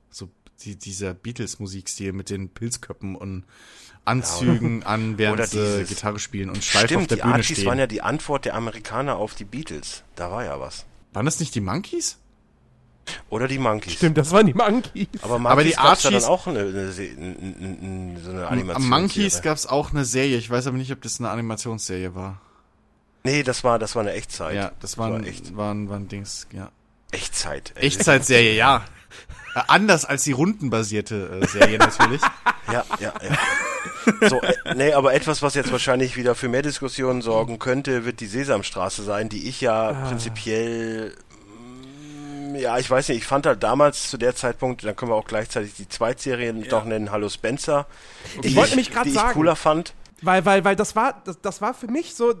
[0.63, 3.45] Die, dieser Beatles-Musikstil mit den Pilzköppen und
[4.05, 7.57] Anzügen an, während Oder sie Gitarre spielen und steif auf Stimmt, der die Bühne Archies
[7.57, 7.67] stehen.
[7.67, 10.03] waren ja die Antwort der Amerikaner auf die Beatles.
[10.15, 10.85] Da war ja was.
[11.13, 12.17] waren das nicht die Monkeys?
[13.29, 13.93] Oder die Monkeys.
[13.93, 15.07] Stimmt, das waren die Monkeys.
[15.21, 18.89] Aber, Monkeys Aber die ja Archies- dann auch eine, eine, n- so eine Am Animation.
[18.89, 20.37] Monkeys gab es auch eine Serie.
[20.37, 22.39] Ich weiß aber nicht, ob das eine Animationsserie war.
[23.23, 24.55] Nee, das war, das war eine Echtzeit.
[24.55, 26.71] Ja, das war ein, echt, war ein, war ein Dings, ja.
[27.11, 27.73] Echtzeit.
[27.75, 28.85] Echtzeitserie, ja.
[29.55, 32.21] Äh, anders als die rundenbasierte äh, Serie natürlich.
[32.71, 34.29] Ja, ja, ja.
[34.29, 38.19] So, äh, nee, aber etwas, was jetzt wahrscheinlich wieder für mehr Diskussionen sorgen könnte, wird
[38.19, 40.07] die Sesamstraße sein, die ich ja Ah.
[40.07, 41.15] prinzipiell,
[42.51, 45.15] mm, ja, ich weiß nicht, ich fand halt damals zu der Zeitpunkt, dann können wir
[45.15, 47.87] auch gleichzeitig die Zweitserien noch nennen, Hallo Spencer.
[48.43, 49.29] Ich die wollte nämlich grad die sagen.
[49.29, 49.95] ich cooler fand.
[50.21, 52.35] Weil, weil, weil das war, das, das war für mich so,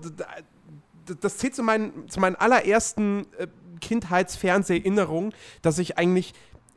[1.21, 3.47] das zählt zu meinen, zu meinen allerersten äh,
[3.81, 6.33] Kindheitsfernseherinnerungen, dass ich eigentlich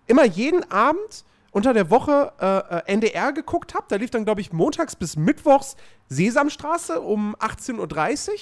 [0.07, 3.85] immer jeden Abend unter der Woche äh, äh, NDR geguckt habe.
[3.89, 5.77] Da lief dann, glaube ich, montags bis mittwochs
[6.09, 8.37] Sesamstraße um 18.30 Uhr.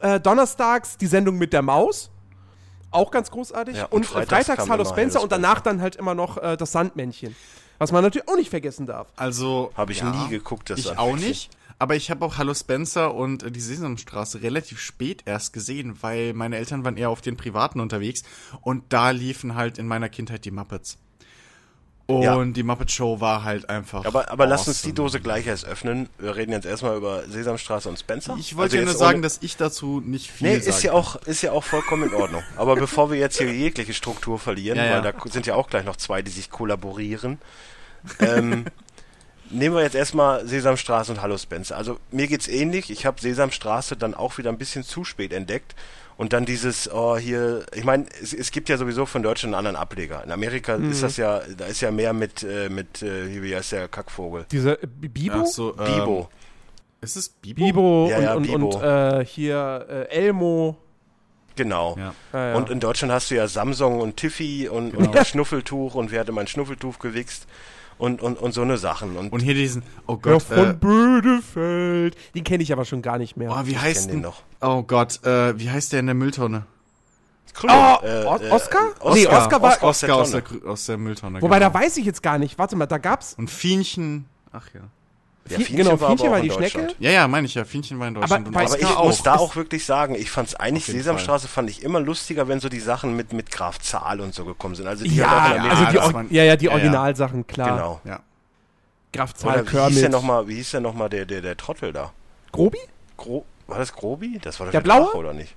[0.00, 2.10] Äh, donnerstags die Sendung mit der Maus.
[2.90, 3.76] Auch ganz großartig.
[3.76, 6.56] Ja, und und freitags freitags, freitags Hallo Spencer und danach dann halt immer noch äh,
[6.56, 7.34] das Sandmännchen.
[7.78, 9.08] Was man natürlich auch nicht vergessen darf.
[9.16, 11.50] Also Habe ich ja, nie geguckt, das Ich auch nicht.
[11.80, 16.32] Aber ich habe auch Hallo Spencer und äh, die Sesamstraße relativ spät erst gesehen, weil
[16.34, 18.22] meine Eltern waren eher auf den Privaten unterwegs
[18.62, 20.98] und da liefen halt in meiner Kindheit die Muppets.
[22.06, 22.42] Und Ja.
[22.42, 24.06] die Muppet Show war halt einfach.
[24.06, 24.94] Aber, aber lass uns die awesome.
[24.94, 26.08] Dose gleich erst öffnen.
[26.18, 28.34] Wir reden jetzt erstmal über Sesamstraße und Spencer.
[28.40, 30.92] Ich wollte ja Also nur jetzt sagen, dass ich dazu nicht viel Nee, ist ja
[30.94, 32.42] auch, ist ja auch vollkommen in Ordnung.
[32.56, 35.04] Aber bevor wir jetzt hier jegliche Struktur verlieren, Ja, ja.
[35.04, 37.38] weil da sind ja auch gleich noch zwei, die sich kollaborieren,
[38.20, 38.64] ähm,
[39.50, 41.76] nehmen wir jetzt erstmal Sesamstraße und Hallo Spencer.
[41.76, 42.90] Also mir geht's ähnlich.
[42.90, 45.74] Ich habe Sesamstraße dann auch wieder ein bisschen zu spät entdeckt.
[46.16, 49.66] Und dann dieses, oh, hier, ich meine, es, es gibt ja sowieso von Deutschland einen
[49.66, 50.24] anderen Ableger.
[50.24, 50.90] In Amerika Mhm.
[50.90, 54.44] ist das ja, da ist ja mehr mit, äh, mit, äh, wie heißt der Kackvogel?
[54.50, 55.42] Diese äh, Bibo?
[55.42, 56.28] Ach so, ähm, Bibo.
[57.00, 57.64] Ist es Bibo?
[57.64, 58.76] Bibo Ja, und, ja, und, Bibo.
[58.78, 60.76] und äh, hier äh, Elmo.
[61.54, 61.96] Genau.
[61.96, 62.14] Ja.
[62.32, 62.54] Ja, ja.
[62.56, 65.24] Und in Deutschland hast du ja Samsung und Tiffy und, und Genau.
[65.24, 67.46] Schnuffeltuch und wer hatte mein Schnuffeltuch gewichst
[67.98, 69.16] und, und, und so eine Sachen.
[69.16, 72.16] Und, Und hier diesen, oh Gott, von äh, Bödefeld.
[72.34, 73.50] Den kenne ich aber schon gar nicht mehr.
[73.50, 74.42] oh, wie ich heißt den denn, noch.
[74.60, 76.64] oh Gott, äh, wie heißt der in der Mülltonne?
[77.54, 78.80] Krüger, Oh, äh, äh, Oscar?
[79.00, 79.14] Oscar?
[79.14, 80.30] Nee, Oscar war- Oscar aus der Oscar aus
[80.62, 81.42] der, aus der Mülltonne.
[81.42, 81.70] Wobei, genau.
[81.72, 82.56] da weiß ich jetzt gar nicht.
[82.58, 83.34] Warte mal, da gab's.
[83.36, 84.80] Und Fienchen, ach ja.
[85.50, 86.70] Ja, Fie- Fienchen genau, war Fienchen war in die Deutschland.
[86.90, 86.94] Schnecke.
[86.98, 87.64] Ja, ja, meine ich ja.
[87.64, 88.48] Fienchen war in Deutschland.
[88.48, 89.22] Aber Aber ich muss auch.
[89.22, 92.60] da auch wirklich sagen, ich fand's eigentlich, Auf jeden Sesamstraße fand ich immer lustiger, wenn
[92.60, 94.86] so die Sachen mit, mit Graf Zahl und so gekommen sind.
[94.86, 96.76] Also die Ja, auch in ja, Amerika- also die, waren- ja, ja, die ja, ja.
[96.76, 97.70] Originalsachen, klar.
[97.76, 98.00] Genau.
[98.04, 98.20] Ja.
[99.12, 101.92] Graf Zahl, Oder wie hieß der nochmal, wie hieß der nochmal der, der, der Trottel
[101.92, 102.12] da?
[102.52, 102.78] Grobi?
[103.16, 104.38] Gro war das Grobi?
[104.42, 105.14] Das war doch Der Drache, Blaue?
[105.16, 105.54] oder nicht?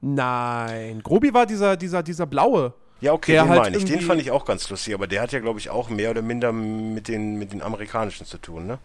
[0.00, 1.00] Nein.
[1.02, 2.72] Grobi war dieser, dieser, dieser blaue.
[3.00, 3.84] Ja, okay, Der den halt meine ich.
[3.84, 6.22] Den fand ich auch ganz lustig, aber der hat ja, glaube ich, auch mehr oder
[6.22, 8.78] minder mit den, mit den amerikanischen zu tun, ne?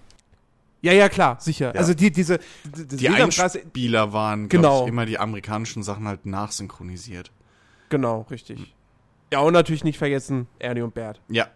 [0.84, 1.74] Ja, ja, klar, sicher.
[1.74, 1.80] Ja.
[1.80, 4.82] Also die, diese, die, Die Sesamstraße- Einspieler waren, glaube Genau.
[4.84, 7.32] ich, immer die amerikanischen Sachen halt nachsynchronisiert.
[7.90, 8.76] Genau, richtig.
[9.32, 11.22] Ja, und natürlich nicht vergessen, Ernie und Bert.
[11.30, 11.48] Ja,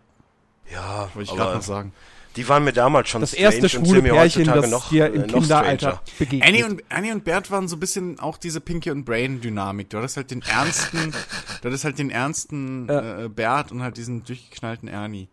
[0.72, 1.94] Ja, wollte ich gerade noch sagen.
[2.38, 5.08] die waren mir damals schon Das strange erste und schwule Pärchen, heutzutage das noch, äh,
[5.08, 6.48] im noch Kinderalter begegnet.
[6.48, 9.90] Annie und, Annie und Bert waren so ein bisschen auch diese Pinky und Brain Dynamik.
[9.90, 11.12] Du hattest halt den ernsten,
[11.62, 13.24] du hattest halt den ernsten Ja.
[13.26, 15.28] äh, Bert und halt diesen durchgeknallten Ernie.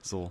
[0.00, 0.30] So.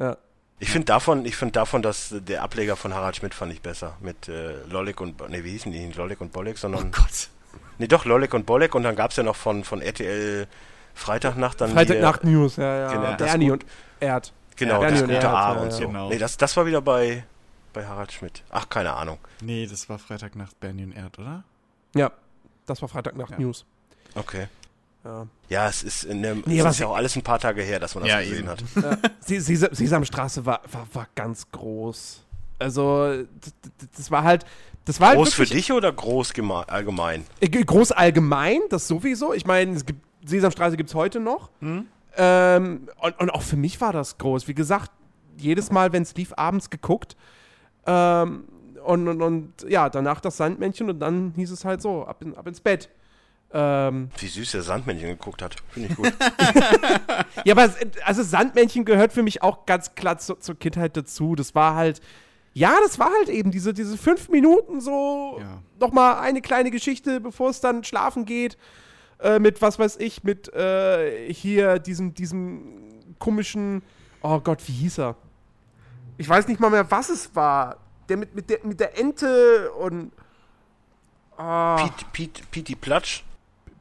[0.00, 0.16] ja.
[0.62, 3.96] Ich finde davon, ich finde davon, dass der Ableger von Harald Schmidt fand ich besser.
[4.00, 5.80] Mit äh, Lollik und, nee, wie hießen die?
[5.80, 7.30] Nicht Lollik und Bolek, sondern, Gott.
[7.78, 10.46] nee, doch, Lollik und Bolek und dann gab's ja noch von, von RTL
[10.94, 12.92] Freitagnacht dann Freitagnacht News, ja, ja.
[12.92, 13.64] Genau, das Ernie gut.
[13.64, 14.32] und Erd.
[14.54, 15.70] genau, Ernie das und gute Erd, A ja, und ja.
[15.72, 15.86] so.
[15.88, 16.08] Genau.
[16.10, 17.24] Nee, das, das war wieder bei,
[17.72, 18.44] bei Harald Schmidt.
[18.50, 19.18] Ach, keine Ahnung.
[19.42, 21.42] Nee, das war Freitagnacht Bernie und Erd, oder?
[21.96, 22.12] Ja,
[22.66, 23.38] das war Freitagnacht Ja.
[23.40, 23.64] News.
[24.14, 24.46] Okay.
[25.04, 25.26] Ja.
[25.48, 27.94] Ja, es ist, in dem, Nee, ist ja auch alles ein paar Tage her, dass
[27.94, 28.48] man das Ja, gesehen eben.
[28.48, 28.62] hat.
[28.76, 28.98] ja.
[29.20, 32.24] Se- Sesa- Sesamstraße war, war, war ganz groß.
[32.58, 33.24] Also,
[33.96, 34.44] das war halt.
[34.84, 37.24] Das war Groß halt für dich oder groß geme- allgemein?
[37.40, 39.32] Äh, Groß allgemein, das sowieso.
[39.32, 41.50] Ich meine, gibt, Sesamstraße gibt es heute noch.
[41.60, 41.86] Hm?
[42.16, 44.46] Ähm, und, und auch für mich war das groß.
[44.48, 44.90] Wie gesagt,
[45.36, 47.16] jedes Mal, wenn es lief, abends geguckt.
[47.86, 48.44] Ähm,
[48.84, 52.36] und, und, und ja, danach das Sandmännchen und dann hieß es halt so, ab, in,
[52.36, 52.88] ab ins Bett.
[53.54, 55.56] Ähm, Wie süß der Sandmännchen geguckt hat.
[55.70, 56.12] Finde ich gut.
[57.44, 57.70] ja, aber
[58.04, 61.34] also Sandmännchen gehört für mich auch ganz klar zu, zur Kindheit dazu.
[61.34, 62.00] Das war halt,
[62.54, 65.62] ja, das war halt eben diese, diese fünf Minuten so, Ja.
[65.78, 68.56] nochmal eine kleine Geschichte, bevor es dann schlafen geht.
[69.20, 73.82] Äh, mit, was weiß ich, mit äh, hier diesem, diesem komischen,
[74.22, 75.16] oh Gott, wie hieß er?
[76.18, 77.76] Ich weiß nicht mal mehr, was es war.
[78.08, 80.10] Der mit, mit, der, mit der Ente und.
[81.36, 83.24] Ah, Piet, Piet, Pieti Platsch.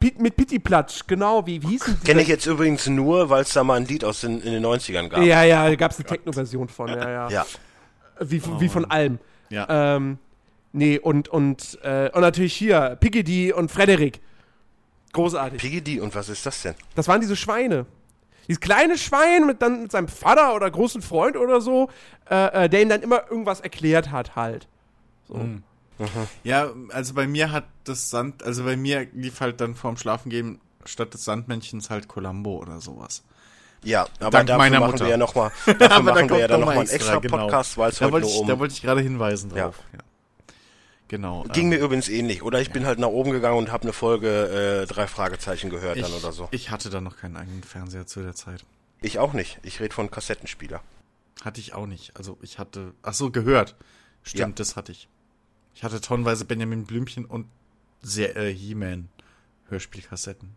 [0.02, 3.44] Piet, mit Pitti Platsch, genau, wie, wie hieß denn Kenne ich jetzt übrigens nur, weil
[3.44, 5.22] es da mal ein Lied aus den, in den 90ern gab.
[5.22, 7.30] Ja, ja, da gab es eine Techno-Version von, ja, ja.
[7.30, 7.46] Ja.
[8.20, 9.20] Wie, wie von allem.
[9.50, 9.96] Ja.
[9.96, 10.18] Ähm,
[10.74, 14.20] nee, und, und, äh, und natürlich hier, Piggy und Frederik.
[15.14, 15.62] Großartig.
[15.62, 16.76] Piggy und was ist das denn?
[16.96, 17.86] Das waren diese Schweine.
[18.48, 21.90] Dieses kleine Schwein mit dann mit seinem Vater oder großen Freund oder so,
[22.30, 24.68] äh, äh, der ihm dann immer irgendwas erklärt hat, halt.
[25.28, 25.36] So.
[26.44, 30.60] Ja, also bei mir hat das Sand, also bei mir lief halt dann vorm Schlafengehen
[30.86, 33.24] statt des Sandmännchens halt Columbo oder sowas.
[33.84, 35.06] Ja, aber Dank dafür meiner machen Mutter.
[35.06, 37.38] wir ja nochmal dafür da wir ja dann nochmal einen extra, extra genau.
[37.38, 38.48] Podcast, weil es Da heute wollte nur ich, um...
[38.48, 39.64] da wollte ich gerade hinweisen Ja.
[39.64, 39.80] drauf.
[39.94, 40.00] Ja.
[41.08, 41.44] Genau.
[41.52, 42.42] Ging ähm, mir übrigens ähnlich.
[42.42, 45.98] Oder ich bin halt nach oben gegangen und habe eine Folge äh, drei Fragezeichen gehört
[45.98, 46.48] ich, dann oder so.
[46.52, 48.64] ich hatte da noch keinen eigenen Fernseher zu der Zeit.
[49.02, 49.60] Ich auch nicht.
[49.64, 50.82] Ich rede von Kassettenspieler.
[51.44, 52.16] Hatte ich auch nicht.
[52.16, 53.76] Also ich hatte, ach so, gehört.
[54.24, 55.10] Stimmt, das hatte ich.
[55.76, 57.46] Ich hatte tonnenweise Benjamin Blümchen und
[58.02, 59.10] sehr, äh, He-Man
[59.70, 60.50] Hörspielkassetten.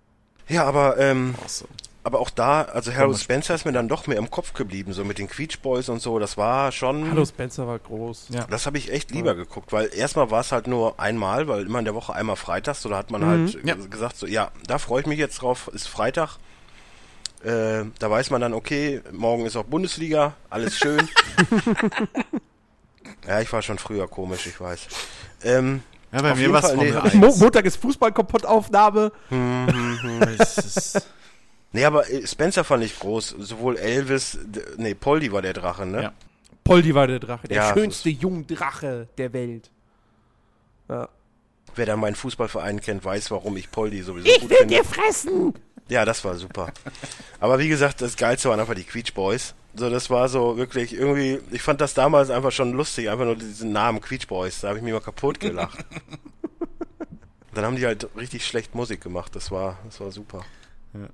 [0.49, 1.71] Ja, aber ähm, Awesome.
[2.03, 3.19] aber auch da, also Harold.
[3.19, 6.03] Spencer ist mir dann doch mehr im Kopf geblieben, so mit den Queech Boys und
[6.03, 6.19] so.
[6.19, 7.09] Das war schon.
[7.11, 8.29] Hallo Spencer war groß.
[8.31, 8.45] Ja.
[8.51, 11.79] Das habe ich echt lieber geguckt, weil erstmal war es halt nur einmal, weil immer
[11.79, 13.27] in der Woche einmal freitags, so da hat man Mhm.
[13.27, 13.75] halt Ja.
[13.77, 16.37] gesagt, so ja, da freue ich mich jetzt drauf, ist Freitag.
[17.43, 21.09] Äh, da weiß man dann, okay, morgen ist auch Bundesliga, alles schön.
[23.27, 24.87] ja, ich war schon früher komisch, ich weiß.
[25.45, 27.39] Ähm, Ja, bei mir war es nee, Mo 1.
[27.39, 29.13] Montag ist Fußball-Kompott-Aufnahme.
[30.39, 31.09] Ist-
[31.73, 34.39] nee, aber äh, Spencer fand ich groß, sowohl Elvis,
[34.77, 36.03] nee, Poldi war der Drache, ne?
[36.05, 36.13] Ja.
[36.63, 39.71] Poldi war der Drache, der Ja, schönste Jungdrache der Welt.
[40.89, 41.09] Ja.
[41.75, 44.85] Wer da meinen Fußballverein kennt, weiß, warum ich Poldi sowieso gut finde.
[44.85, 45.55] fressen!
[45.89, 46.73] Ja, das war super.
[47.41, 49.55] Aber wie gesagt, das Geilste waren einfach die Queech Boys.
[49.77, 53.35] So, das war so wirklich irgendwie, ich fand das damals einfach schon lustig, einfach nur
[53.37, 54.61] diesen Namen Queech Boys.
[54.61, 55.85] Da habe ich mich mal kaputt gelacht.
[57.55, 59.35] Dann haben die halt richtig schlecht Musik gemacht.
[59.37, 60.45] Das war, das war super.
[60.93, 61.09] Ja.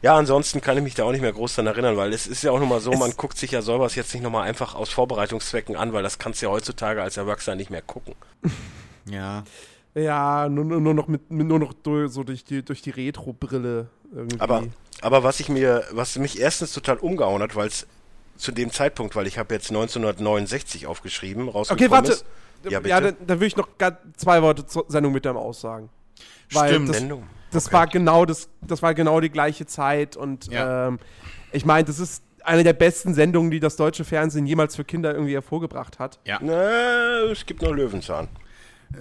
[0.00, 2.42] Ja, ansonsten kann ich mich da auch nicht mehr groß dran erinnern, weil es ist
[2.44, 4.90] ja auch nochmal so, Es- man guckt sich ja sowas jetzt nicht nochmal einfach aus
[4.90, 8.14] Vorbereitungszwecken an, weil das kannst du ja heutzutage als Erwachsener nicht mehr gucken.
[9.10, 9.44] ja.
[9.94, 13.88] Ja, nur, nur noch mit, mit nur noch durch, so durch die, durch die Retro-Brille
[14.14, 14.40] irgendwie.
[14.40, 14.62] Aber,
[15.02, 17.86] aber was ich mir, was mich erstens total umgehauen hat, weil es
[18.36, 22.12] zu dem Zeitpunkt, weil ich habe jetzt 1969 aufgeschrieben, rausgekommen okay, warte.
[22.12, 22.24] ist.
[22.64, 23.00] Ja, Ja, bitte.
[23.18, 23.68] dann, dann will ich noch
[24.16, 25.90] zwei Worte zur Sendung mit deinem Aussagen.
[26.52, 26.88] Weil Stimmt.
[26.88, 27.22] das, Sendung.
[27.52, 27.74] das Okay.
[27.76, 30.88] war genau das, das war genau die gleiche Zeit und Ja.
[30.88, 30.98] ähm,
[31.52, 35.12] ich meine, das ist eine der besten Sendungen, die das deutsche Fernsehen jemals für Kinder
[35.14, 36.18] irgendwie hervorgebracht hat.
[36.24, 36.38] Ja.
[36.42, 38.28] Na, es gibt noch Löwenzahn.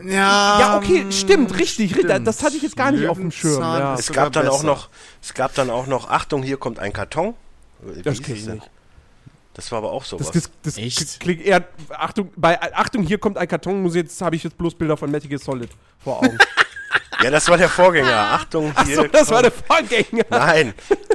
[0.03, 2.27] Ja, Ja, okay, stimmt, richtig, stimmt.
[2.27, 3.95] das hatte ich jetzt gar nicht auf dem Schirm, ja.
[3.95, 4.89] Es gab dann auch noch,
[5.21, 7.33] es gab dann auch noch, Achtung, hier kommt ein Karton.
[7.81, 8.55] Wie Das hieß kenn es ich denn?
[8.55, 8.69] nicht.
[9.53, 10.27] Das war aber auch sowas.
[10.31, 11.19] Das, das, das Echt?
[11.19, 11.65] klingt eher.
[11.89, 15.09] Achtung, bei Achtung, hier kommt ein Karton, muss jetzt habe ich jetzt bloß Bilder von
[15.09, 15.69] Metal Gear Solid
[16.03, 16.37] vor Augen.
[17.23, 18.15] ja, das war der Vorgänger.
[18.33, 18.99] Achtung, hier.
[18.99, 20.25] Achso, das war kommt- der Vorgänger.
[20.29, 20.73] Nein.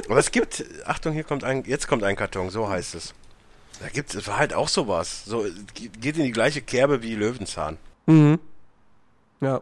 [0.09, 3.13] Aber es gibt, Achtung, hier kommt ein, jetzt kommt ein Karton, so heißt es.
[3.79, 5.23] Da gibt es war halt auch sowas.
[5.25, 7.77] So, geht in die gleiche Kerbe wie Löwenzahn.
[8.07, 8.39] Mhm.
[9.43, 9.61] Ja.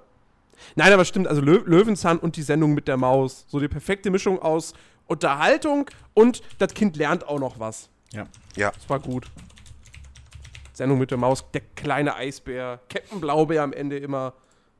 [0.75, 3.45] Nein, aber stimmt, also Lö Löwenzahn und die Sendung mit der Maus.
[3.47, 4.73] So die perfekte Mischung aus
[5.07, 7.89] Unterhaltung und das Kind lernt auch noch was.
[8.13, 8.27] Ja.
[8.55, 8.71] Ja.
[8.71, 9.25] Das war gut.
[10.73, 14.33] Sendung mit der Maus, der kleine Eisbär, Captain Blaubeer am Ende immer,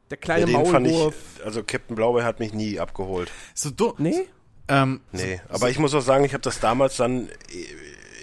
[0.10, 1.16] der kleine Ja, Maulwurf.
[1.40, 3.32] ich, also Captain Blaubeer hat mich nie abgeholt.
[3.54, 3.94] So dumm.
[3.98, 4.28] nee?
[4.68, 7.28] Ähm, Nee, aber ich muss auch sagen, ich habe das damals dann,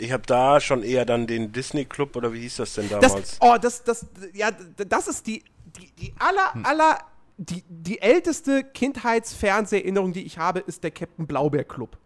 [0.00, 3.00] ich habe da schon eher dann den Disney Club oder wie hieß das denn Das,
[3.12, 3.36] damals?
[3.40, 5.42] oh, das, das, ja, das ist die,
[5.80, 6.98] die, die aller, aller,
[7.36, 11.96] die, die älteste Kindheitsfernseherinnerung, die ich habe, ist der Captain Blaubeer Club.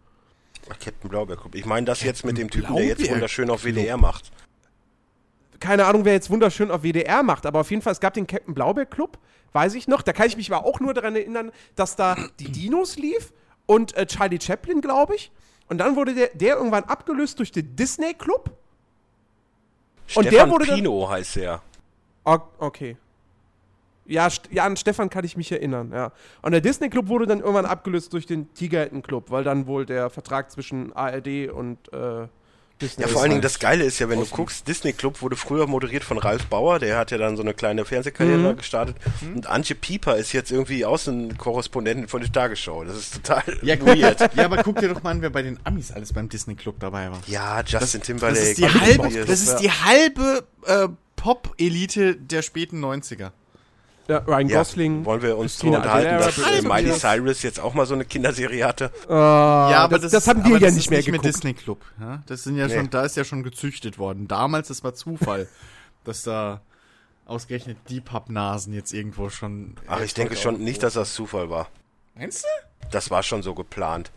[0.69, 1.55] Ach, Captain Blaubeer Club.
[1.55, 3.75] Ich meine das jetzt mit dem Typen, der jetzt Blaubeer wunderschön auf Club.
[3.75, 4.31] WDR macht.
[5.59, 8.27] Keine Ahnung, wer jetzt wunderschön auf WDR macht, aber auf jeden Fall, es gab den
[8.27, 9.17] Captain Blaubeer Club,
[9.53, 10.01] weiß ich noch.
[10.01, 13.31] Da kann ich mich aber auch nur daran erinnern, dass da die Dinos lief
[13.65, 15.31] und äh, Charlie Chaplin, glaube ich.
[15.69, 18.51] Und dann wurde der, der irgendwann abgelöst durch den Disney Club.
[20.15, 21.61] Und Stefan der wurde dann- Pino heißt er.
[22.25, 22.97] Okay.
[24.05, 26.11] Ja, ja, an Stefan kann ich mich erinnern, ja.
[26.41, 29.85] Und der Disney Club wurde dann irgendwann abgelöst durch den Tigerenten Club, weil dann wohl
[29.85, 32.27] der Vertrag zwischen ARD und äh,
[32.97, 35.67] Ja, vor allen Dingen das Geile ist ja, wenn du guckst, Disney Club wurde früher
[35.67, 38.57] moderiert von Ralf Bauer, der hat ja dann so eine kleine Fernsehkarriere mhm.
[38.57, 38.97] gestartet.
[39.21, 39.37] Mhm.
[39.37, 42.83] Und Antje Pieper ist jetzt irgendwie Außenkorrespondentin von der Tagesschau.
[42.83, 44.19] Das ist total ja, weird.
[44.35, 46.75] ja, aber guck dir doch mal an, wer bei den Amis alles beim Disney Club
[46.79, 47.21] dabei war.
[47.27, 48.39] Ja, Justin das, Timberlake.
[48.39, 53.31] Das ist die halbe, das ist die halbe äh, Pop-Elite der späten 90er.
[54.07, 54.99] Ja, Ryan Gosling.
[54.99, 58.05] Ja, wollen wir uns drüber unterhalten, dass äh, Miley Cyrus jetzt auch mal so eine
[58.05, 58.91] Kinderserie hatte?
[59.07, 61.25] Uh, ja, aber das, das, das haben wir ja nicht mehr nicht geguckt.
[61.25, 61.85] Mit Disney Club.
[61.99, 62.21] Ja?
[62.25, 62.75] Das sind ja nee.
[62.75, 64.27] schon, da ist ja schon gezüchtet worden.
[64.27, 65.47] Damals, das war Zufall,
[66.03, 66.61] dass da
[67.25, 69.75] ausgerechnet die Pappnasen jetzt irgendwo schon.
[69.87, 71.69] Ach, ich denke schon nicht, dass das Zufall war.
[72.15, 72.89] Meinst du?
[72.91, 74.11] Das war schon so geplant.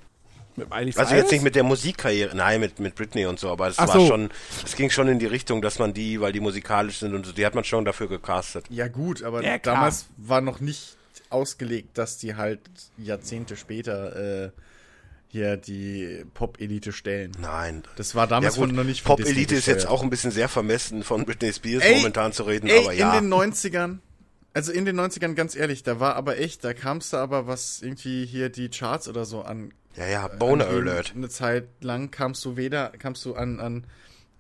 [0.57, 3.69] Mit Miley Also jetzt nicht mit der Musikkarriere, nein, mit, mit Britney und so, aber
[3.69, 4.07] es war so.
[4.07, 4.31] schon,
[4.65, 7.33] es ging schon in die Richtung, dass man die, weil die musikalisch sind und so,
[7.33, 8.67] die hat man schon dafür gecastet.
[8.71, 10.97] Ja gut, aber ja, damals war noch nicht
[11.31, 12.61] ausgelegt, dass die halt
[12.97, 14.51] Jahrzehnte später äh,
[15.29, 17.33] hier die Pop-Elite stellen.
[17.39, 17.83] Nein.
[17.97, 21.25] Das war damals ja, noch nicht Pop-Elite ist jetzt auch ein bisschen sehr vermessen von
[21.25, 23.19] Britney Spears ey, momentan zu reden, ey, aber ja.
[23.19, 23.99] in den 90ern
[24.55, 27.83] also in den 90ern, ganz ehrlich, da war aber echt, da kamst du aber, was
[27.83, 31.13] irgendwie hier die Charts oder so an ja, ja, Boner Alert.
[31.15, 33.87] Eine Zeit lang kamst du weder, kamst du an, an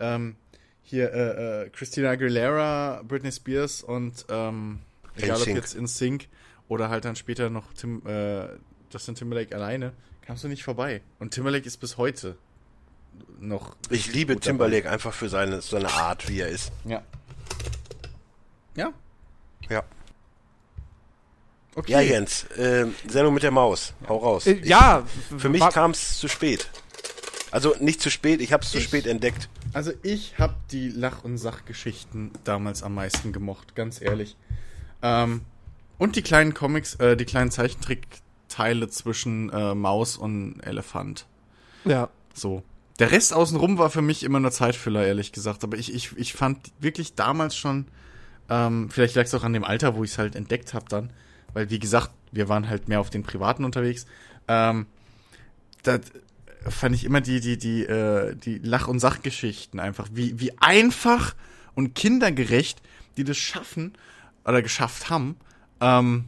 [0.00, 0.36] ähm,
[0.82, 4.80] hier äh, äh, Christina Aguilera, Britney Spears und ähm,
[5.16, 6.28] egal ob jetzt in Sync
[6.68, 8.48] oder halt dann später noch Tim, äh,
[8.90, 9.92] Justin Timberlake alleine,
[10.22, 11.02] kamst du nicht vorbei.
[11.18, 12.36] Und Timberlake ist bis heute
[13.40, 13.76] noch.
[13.90, 14.94] Ich liebe Timberlake dabei.
[14.94, 16.72] einfach für seine, seine Art, wie er ist.
[16.84, 17.02] Ja.
[18.74, 18.92] Ja.
[19.68, 19.82] Ja.
[21.76, 21.92] Okay.
[21.92, 23.92] Ja, Jens, äh, Sendung mit der Maus.
[24.08, 24.46] Hau raus.
[24.46, 25.04] Äh, ja.
[25.36, 26.70] für mich kam es zu spät.
[27.50, 29.48] Also nicht zu spät, ich habe es zu spät entdeckt.
[29.72, 34.36] Also ich habe die Lach- und Sachgeschichten damals am meisten gemocht, ganz ehrlich.
[35.02, 35.42] Ähm,
[35.98, 41.26] und die kleinen Comics, äh, die kleinen Zeichentrickteile zwischen äh, Maus und Elefant.
[41.84, 42.08] Ja.
[42.32, 42.62] So.
[42.98, 45.62] Der Rest außenrum war für mich immer nur Zeitfüller, ehrlich gesagt.
[45.62, 47.88] Aber ich, ich, ich fand wirklich damals schon,
[48.48, 51.10] ähm, vielleicht lag es auch an dem Alter, wo ich es halt entdeckt habe dann,
[51.56, 54.04] weil wie gesagt, wir waren halt mehr auf den Privaten unterwegs.
[54.46, 54.84] Ähm,
[55.84, 56.00] da
[56.68, 61.34] fand ich immer die, die, die, äh, die Lach- und Sachgeschichten einfach, wie, wie einfach
[61.74, 62.82] und kindergerecht
[63.16, 63.94] die das schaffen
[64.44, 65.36] oder geschafft haben,
[65.80, 66.26] ähm,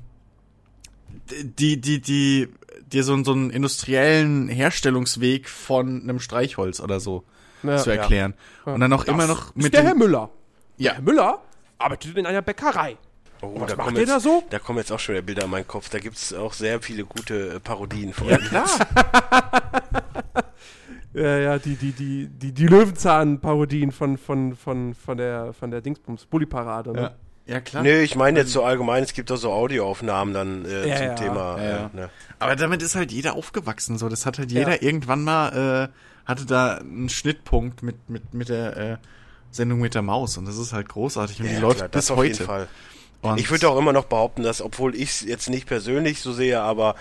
[1.42, 2.48] die, die, die,
[2.86, 7.24] dir so, so einen industriellen Herstellungsweg von einem Streichholz oder so
[7.62, 8.32] ja, zu erklären.
[8.64, 8.72] Ja.
[8.72, 9.66] Und dann auch das immer noch mit.
[9.66, 10.30] Ist der Herr Müller.
[10.78, 10.92] Ja.
[10.92, 11.42] Der Herr Müller
[11.76, 12.96] arbeitet in einer Bäckerei.
[13.42, 14.42] Oh, was da macht ihr da so?
[14.50, 15.88] Da kommen jetzt auch schon wieder Bilder in meinen Kopf.
[15.88, 18.28] Da gibt es auch sehr viele gute äh, Parodien von.
[18.28, 18.66] Ja, klar.
[21.14, 25.80] ja, ja, die, die, die, die, die Löwenzahn-Parodien von, von, von, von der, von der
[25.80, 27.00] Dingsbums, Bulli-Parade, ne?
[27.00, 27.14] Ja.
[27.48, 27.82] Ja, klar.
[27.82, 31.06] Nee, ich meine jetzt so allgemein, es gibt auch so Audioaufnahmen dann äh, ja, zum
[31.06, 31.62] ja, Thema.
[31.62, 32.10] Ja, äh, ne.
[32.38, 34.10] Aber damit ist halt jeder aufgewachsen, so.
[34.10, 38.76] Das hat halt jeder irgendwann mal, äh, hatte da einen Schnittpunkt mit, mit, mit der
[38.76, 38.96] äh,
[39.50, 42.68] Sendung mit der Maus und das ist halt großartig und die läuft klar, bis heute.
[43.20, 46.32] Und ich würde auch immer noch behaupten, dass, obwohl ich es jetzt nicht persönlich so
[46.32, 46.94] sehe, aber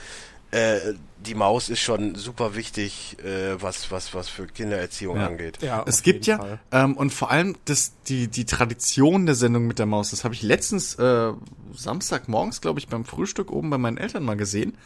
[0.51, 5.27] äh, die Maus ist schon super wichtig, äh, was, was, was für Kindererziehung ja.
[5.27, 5.61] angeht.
[5.61, 9.77] Ja, es gibt ja, ähm, und vor allem das, die, die Tradition der Sendung mit
[9.79, 11.33] der Maus, das habe ich letztens äh,
[11.73, 14.77] Samstagmorgens, glaube ich, beim Frühstück oben bei meinen Eltern mal gesehen.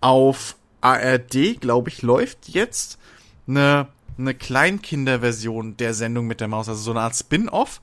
[0.00, 2.98] Auf ARD, glaube ich, läuft jetzt
[3.46, 7.80] eine, eine Kleinkinderversion der Sendung mit der Maus, also so eine Art Spin-off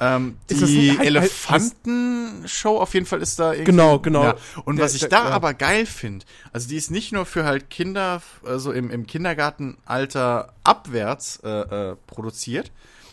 [0.00, 3.70] ähm, die Elefantenshow auf jeden Fall ist da irgendwie.
[3.70, 4.24] Genau, genau.
[4.24, 4.36] Ja.
[4.64, 5.30] Und der, was ich der, da ja.
[5.30, 10.52] aber geil finde, also die ist nicht nur für halt Kinder, also im, im Kindergartenalter
[10.64, 11.48] abwärts äh,
[11.92, 12.72] äh, produziert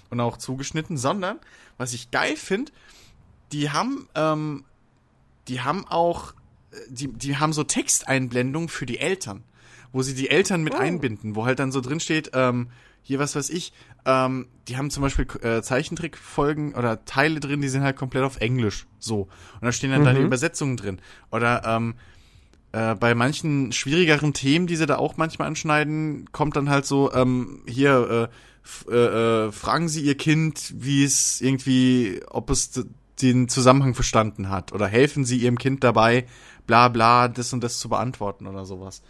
[0.10, 1.40] und auch zugeschnitten, sondern
[1.78, 2.72] was ich geil finde,
[3.52, 4.66] die haben, ähm,
[5.48, 6.34] die haben auch,
[6.72, 9.44] äh, die, die haben so Texteinblendungen für die Eltern,
[9.92, 10.78] wo sie die Eltern mit oh.
[10.78, 12.70] einbinden, wo halt dann so drin steht, ähm,
[13.04, 13.74] hier was weiß ich,
[14.06, 18.38] ähm, die haben zum Beispiel äh, Zeichentrickfolgen oder Teile drin, die sind halt komplett auf
[18.38, 18.88] Englisch.
[19.00, 19.22] So.
[19.22, 20.06] Und da stehen dann mhm.
[20.06, 21.00] da die Übersetzungen drin.
[21.32, 21.96] Oder ähm,
[22.72, 27.12] äh, bei manchen schwierigeren Themen, die sie da auch manchmal anschneiden, kommt dann halt so,
[27.14, 32.86] ähm, hier, äh, äh, äh, fragen Sie Ihr Kind, wie es irgendwie, ob es
[33.22, 34.72] den Zusammenhang verstanden hat.
[34.72, 36.26] Oder helfen Sie Ihrem Kind dabei,
[36.68, 39.02] bla bla, das und das zu beantworten oder sowas.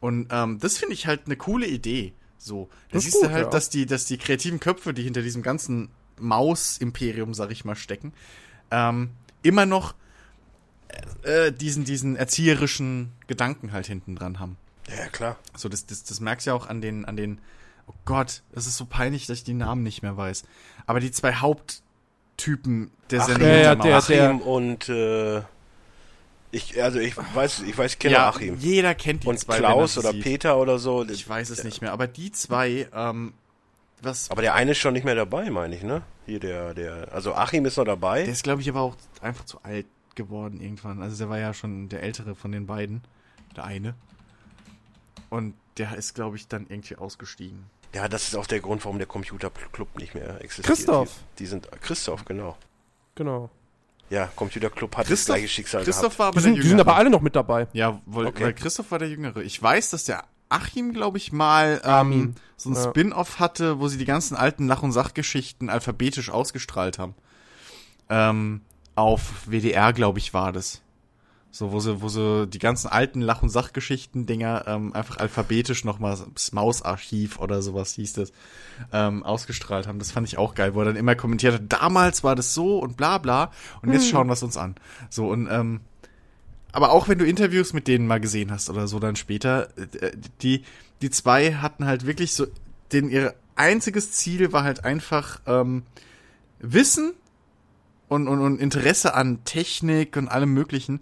[0.00, 2.14] Und ähm, das finde ich halt eine coole Idee.
[2.40, 2.68] So.
[2.88, 3.50] Da das siehst gut, du halt, ja.
[3.50, 8.12] dass die, dass die kreativen Köpfe, die hinter diesem ganzen Maus-Imperium, sag ich mal, stecken,
[8.70, 9.10] ähm,
[9.42, 9.94] immer noch
[11.22, 14.56] äh, diesen, diesen erzieherischen Gedanken halt hinten dran haben.
[14.88, 15.36] Ja, klar.
[15.56, 17.38] So, das, das, das merkst du ja auch an den, an den,
[17.86, 20.44] oh Gott, es ist so peinlich, dass ich die Namen nicht mehr weiß.
[20.86, 23.48] Aber die zwei Haupttypen der Sendung.
[23.48, 25.42] Ja, ja, der, der, und äh,
[26.52, 28.56] ich, also ich weiß, ich weiß, ich kenne ja, Achim.
[28.58, 29.58] Jeder kennt die und zwei.
[29.58, 30.22] Klaus oder sieht.
[30.22, 31.04] Peter oder so.
[31.08, 33.34] Ich weiß es nicht mehr, aber die zwei, ähm,
[34.02, 34.30] was.
[34.30, 36.02] Aber der eine ist schon nicht mehr dabei, meine ich, ne?
[36.26, 38.24] Hier der, der, also Achim ist noch dabei.
[38.24, 41.02] Der ist, glaube ich, aber auch einfach zu alt geworden irgendwann.
[41.02, 43.02] Also der war ja schon der ältere von den beiden.
[43.56, 43.94] Der eine.
[45.28, 47.64] Und der ist, glaube ich, dann irgendwie ausgestiegen.
[47.94, 50.66] Ja, das ist auch der Grund, warum der Computerclub nicht mehr existiert.
[50.66, 51.10] Christoph.
[51.38, 52.56] Die, die sind, Christoph, genau.
[53.14, 53.50] Genau.
[54.10, 56.18] Ja, Computerclub hat das Christoph, gleiche Schicksal Christoph gehabt.
[56.18, 57.68] war aber Die sind, der die sind aber alle noch mit dabei.
[57.72, 58.44] Ja, weil, Okay.
[58.44, 59.42] weil Christoph war der Jüngere.
[59.42, 62.82] Ich weiß, dass der Achim, glaube ich, mal ähm, so ein Ja.
[62.82, 67.14] Spin-off hatte, wo sie die ganzen alten Lach- und Sachgeschichten alphabetisch ausgestrahlt haben.
[68.08, 68.62] Ähm,
[68.96, 70.82] auf WDR, glaube ich, war das.
[71.52, 76.16] So, wo sie, wo sie die ganzen alten Lach- und Sachgeschichten-Dinger ähm, einfach alphabetisch nochmal,
[76.32, 78.32] das Mausarchiv oder sowas hieß das,
[78.92, 79.98] ähm, ausgestrahlt haben.
[79.98, 82.78] Das fand ich auch geil, wo er dann immer kommentiert hat, damals war das so
[82.78, 83.50] und bla bla
[83.82, 84.76] und jetzt schauen wir es uns an.
[85.08, 85.80] So, und ähm,
[86.72, 90.12] aber auch wenn du Interviews mit denen mal gesehen hast oder so dann später, äh,
[90.42, 90.62] die,
[91.02, 92.46] die zwei hatten halt wirklich so,
[92.92, 95.82] den ihr einziges Ziel war halt einfach ähm,
[96.60, 97.12] Wissen
[98.08, 101.00] und, und, und Interesse an Technik und allem möglichen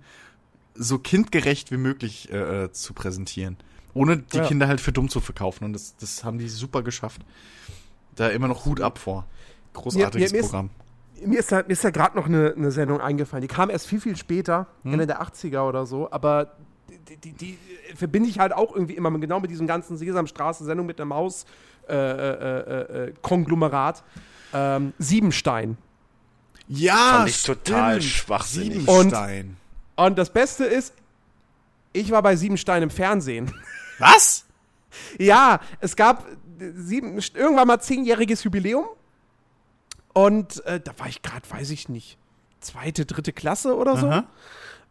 [0.78, 3.56] so kindgerecht wie möglich äh, äh, zu präsentieren.
[3.94, 4.46] Ohne die Ja.
[4.46, 5.64] Kinder halt für dumm zu verkaufen.
[5.64, 7.22] Und das, das haben die super geschafft.
[8.14, 9.26] Da immer noch Hut ab vor.
[9.72, 10.70] Großartiges Mir- mir ist- Programm.
[11.24, 13.42] Mir ist da, mir ist da gerade noch eine, eine Sendung eingefallen.
[13.42, 16.52] Die kam erst viel, viel später, Ende der 80er oder so, aber
[17.08, 17.58] die, die, die
[17.96, 21.44] verbinde ich halt auch irgendwie immer mit, genau mit diesem ganzen Sesamstraße-Sendung mit der Maus
[21.88, 24.04] äh, äh, äh, Konglomerat.
[24.54, 25.76] Ähm, Siebenstein.
[26.68, 28.74] Ja, Fand ich total schwachsinnig.
[28.86, 29.46] Siebenstein.
[29.48, 29.56] Und
[30.16, 30.94] das Beste ist,
[31.92, 33.52] ich war bei Siebenstein im Fernsehen.
[33.98, 34.44] Was?
[35.18, 36.24] Ja, es gab
[36.74, 38.86] sieben, irgendwann mal zehnjähriges Jubiläum.
[40.12, 42.18] Und äh, da war ich gerade, weiß ich nicht,
[42.60, 44.22] zweite, dritte Klasse oder so.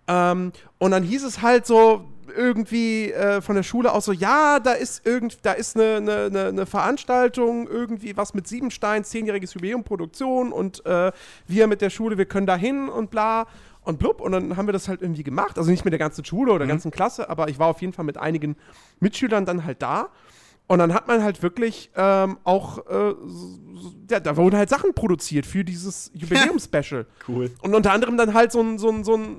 [0.07, 2.05] Ähm, und dann hieß es halt so
[2.35, 6.25] irgendwie äh, von der Schule aus so, ja, da ist irgend, da ist eine, eine,
[6.25, 11.11] eine, eine Veranstaltung, irgendwie was mit Siebenstein, zehnjähriges Jubiläum, Produktion und äh,
[11.47, 13.47] wir mit der Schule, wir können da hin und bla
[13.87, 14.21] und blub.
[14.21, 15.57] Und dann haben wir das halt irgendwie gemacht.
[15.57, 17.93] Also nicht mit der ganzen Schule oder der ganzen Klasse, aber ich war auf jeden
[17.93, 18.55] Fall mit einigen
[18.99, 20.09] Mitschülern dann halt da.
[20.67, 23.15] Und dann hat man halt wirklich ähm, auch, äh,
[24.11, 27.05] ja, da wurden halt Sachen produziert für dieses Jubiläumspecial.
[27.27, 27.51] Cool.
[27.61, 29.37] Und unter anderem dann halt so ein, so ein, so ein,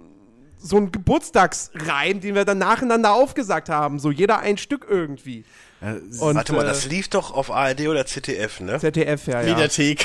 [0.57, 3.99] so ein Geburtstagsreim, den wir dann nacheinander aufgesagt haben.
[3.99, 5.45] So jeder ein Stück irgendwie.
[5.81, 8.81] Und, Warte mal, äh, das lief doch auf ARD oder ZDF, ne?
[8.81, 9.55] ZDF, ja, ja.
[9.55, 10.05] Mediathek.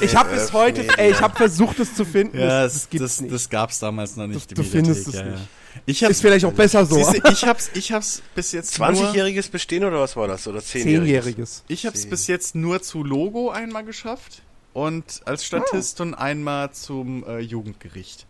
[0.00, 2.38] Ich habe bis heute, ZDF, ey, ich habe versucht, es zu finden.
[2.38, 3.34] Ja, das, das, das gibt's das, nicht.
[3.34, 4.50] das gab's damals noch nicht.
[4.50, 5.38] Du- die du Mediathek, findest es ja, nicht.
[5.38, 5.80] Ja.
[5.86, 6.96] Ich hab's, ist vielleicht auch besser so.
[6.96, 10.46] Siehste, ich hab's, ich hab's bis jetzt nur, 20-jähriges Bestehen oder was war das?
[10.46, 10.82] Oder 10-jähriges?
[10.82, 11.64] Zehnjähriges.
[11.68, 17.24] ich hab's bis jetzt nur zu Logo einmal geschafft und als Statist und einmal zum
[17.26, 18.26] äh, Jugendgericht.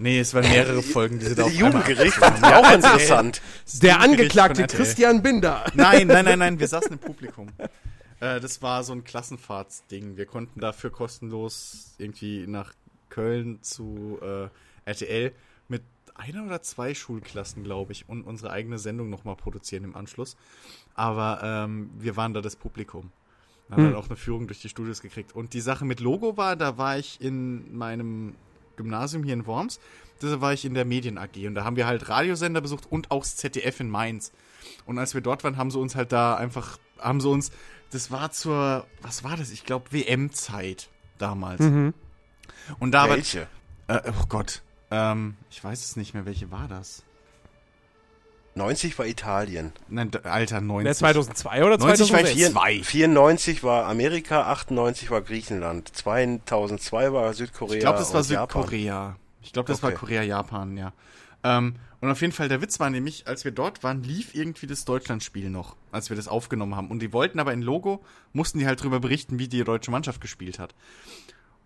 [0.00, 2.42] Nee, es waren mehrere Folgen, die sie da auf Jugendgericht, haben.
[2.42, 3.42] auch interessant.
[3.82, 4.66] Der Angeklagte.
[4.66, 5.64] Christian Binder.
[5.74, 7.48] Nein, nein, nein, nein, wir saßen im Publikum.
[8.20, 10.16] Äh, das war so ein Klassenfahrtsding.
[10.16, 12.72] Wir konnten dafür kostenlos irgendwie nach
[13.10, 14.48] Köln zu äh,
[14.88, 15.32] RTL
[15.68, 15.82] mit
[16.14, 20.36] einer oder zwei Schulklassen, glaube ich, und unsere eigene Sendung nochmal produzieren im Anschluss.
[20.94, 23.12] Aber ähm, wir waren da das Publikum.
[23.68, 23.90] Wir haben Hm.
[23.92, 25.34] dann auch eine Führung durch die Studios gekriegt.
[25.34, 28.34] Und die Sache mit Logo war, da war ich in meinem
[28.80, 29.80] Gymnasium hier in Worms.
[30.20, 33.10] Da war ich in der Medien AG und da haben wir halt Radiosender besucht und
[33.10, 34.32] auch das ZDF in Mainz.
[34.84, 37.50] Und als wir dort waren, haben sie uns halt da einfach, haben sie uns,
[37.90, 39.50] das war zur, was war das?
[39.50, 41.60] Ich glaube WM-Zeit damals.
[41.60, 41.94] Mhm.
[42.78, 43.46] Und da Welche?
[43.88, 47.02] äh, oh Gott, ähm, ich weiß es nicht mehr, welche war das?
[48.60, 49.72] 90 war Italien.
[49.88, 50.84] Nein, Alter, 90.
[50.86, 52.34] Wer 2002 oder 90 war 2006?
[52.34, 52.82] vier- Zwei.
[52.84, 57.74] 94 war Amerika, 98 war Griechenland, 2002 war Südkorea.
[57.74, 58.62] Ich glaube, das war und Japan.
[58.62, 59.16] Südkorea.
[59.42, 59.98] Ich glaube, das war Okay.
[59.98, 60.92] Korea, Japan, ja.
[61.42, 64.66] Ähm, und auf jeden Fall, der Witz war nämlich, als wir dort waren, lief irgendwie
[64.66, 66.88] das Deutschlandspiel noch, als wir das aufgenommen haben.
[66.90, 68.02] Und die wollten aber in Logo,
[68.32, 70.74] mussten die halt drüber berichten, wie die deutsche Mannschaft gespielt hat.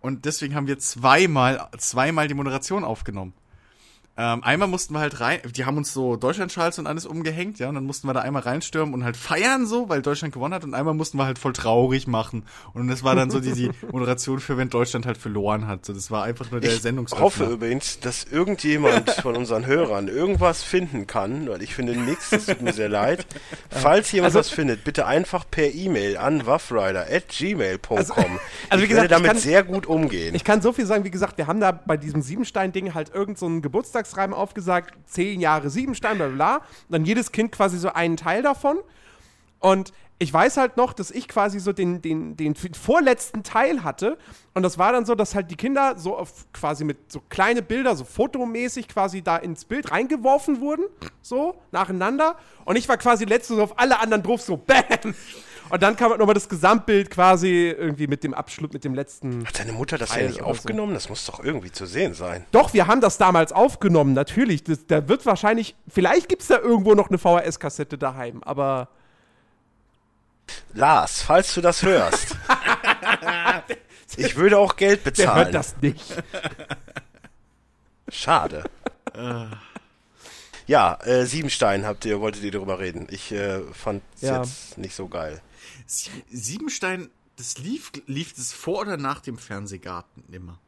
[0.01, 3.33] Und deswegen haben wir zweimal, zweimal die Moderation aufgenommen.
[4.17, 7.67] Ähm, einmal mussten wir halt rein, die haben uns so Deutschlandschals und alles umgehängt, ja,
[7.67, 10.63] und dann mussten wir da einmal reinstürmen und halt feiern so, weil Deutschland gewonnen hat
[10.63, 12.43] und einmal mussten wir halt voll traurig machen.
[12.73, 15.85] Und das war dann so die, die Moderation für, wenn Deutschland halt verloren hat.
[15.85, 17.25] So, das war einfach nur der Ich Sendungsöffner.
[17.25, 22.45] hoffe übrigens, dass irgendjemand von unseren Hörern irgendwas finden kann, weil ich finde nichts, das
[22.45, 23.25] tut mir sehr leid.
[23.69, 27.97] Falls jemand Also- was findet, bitte einfach per E-Mail an waffrider.gmail.com.
[27.97, 28.27] Also- also
[28.71, 30.35] wie ich gesagt, werde damit ich kann- sehr gut umgehen.
[30.35, 33.37] Ich kann so viel sagen, wie gesagt, wir haben da bei diesem Siebenstein-Ding halt irgend
[33.37, 33.61] so einen
[34.05, 36.55] Geburtstagsreim aufgesagt, zehn Jahre Siebenstein, bla bla bla.
[36.57, 38.77] Und dann jedes Kind quasi so einen Teil davon.
[39.59, 44.17] Und ich weiß halt noch, dass ich quasi so den, den, den vorletzten Teil hatte.
[44.53, 47.61] Und das war dann so, dass halt die Kinder so auf quasi mit so kleine
[47.61, 50.85] Bilder, so fotomäßig quasi da ins Bild reingeworfen wurden.
[51.21, 52.37] So, nacheinander.
[52.63, 55.15] Und ich war quasi letztes auf alle anderen drauf, so BAM!
[55.69, 59.45] Und dann kam halt nochmal das Gesamtbild quasi irgendwie mit dem Abschluss, mit dem letzten.
[59.45, 60.91] Hat deine Mutter das ja nicht aufgenommen?
[60.91, 60.95] So.
[60.95, 62.45] Das muss doch irgendwie zu sehen sein.
[62.51, 64.63] Doch, wir haben das damals aufgenommen, natürlich.
[64.63, 68.89] Das, da wird wahrscheinlich, vielleicht gibt es da irgendwo noch eine VHS-Kassette daheim, aber.
[70.73, 72.35] Lars, falls du das hörst.
[74.17, 75.27] ich würde auch Geld bezahlen.
[75.27, 76.03] Der hört das nicht.
[78.09, 78.63] Schade.
[80.67, 83.07] ja, äh, Siebenstein habt ihr, wolltet ihr darüber reden.
[83.09, 84.41] Ich äh, fand es ja.
[84.41, 85.41] jetzt nicht so geil.
[85.85, 90.59] Siebenstein, das lief, lief das vor oder nach dem Fernsehgarten immer?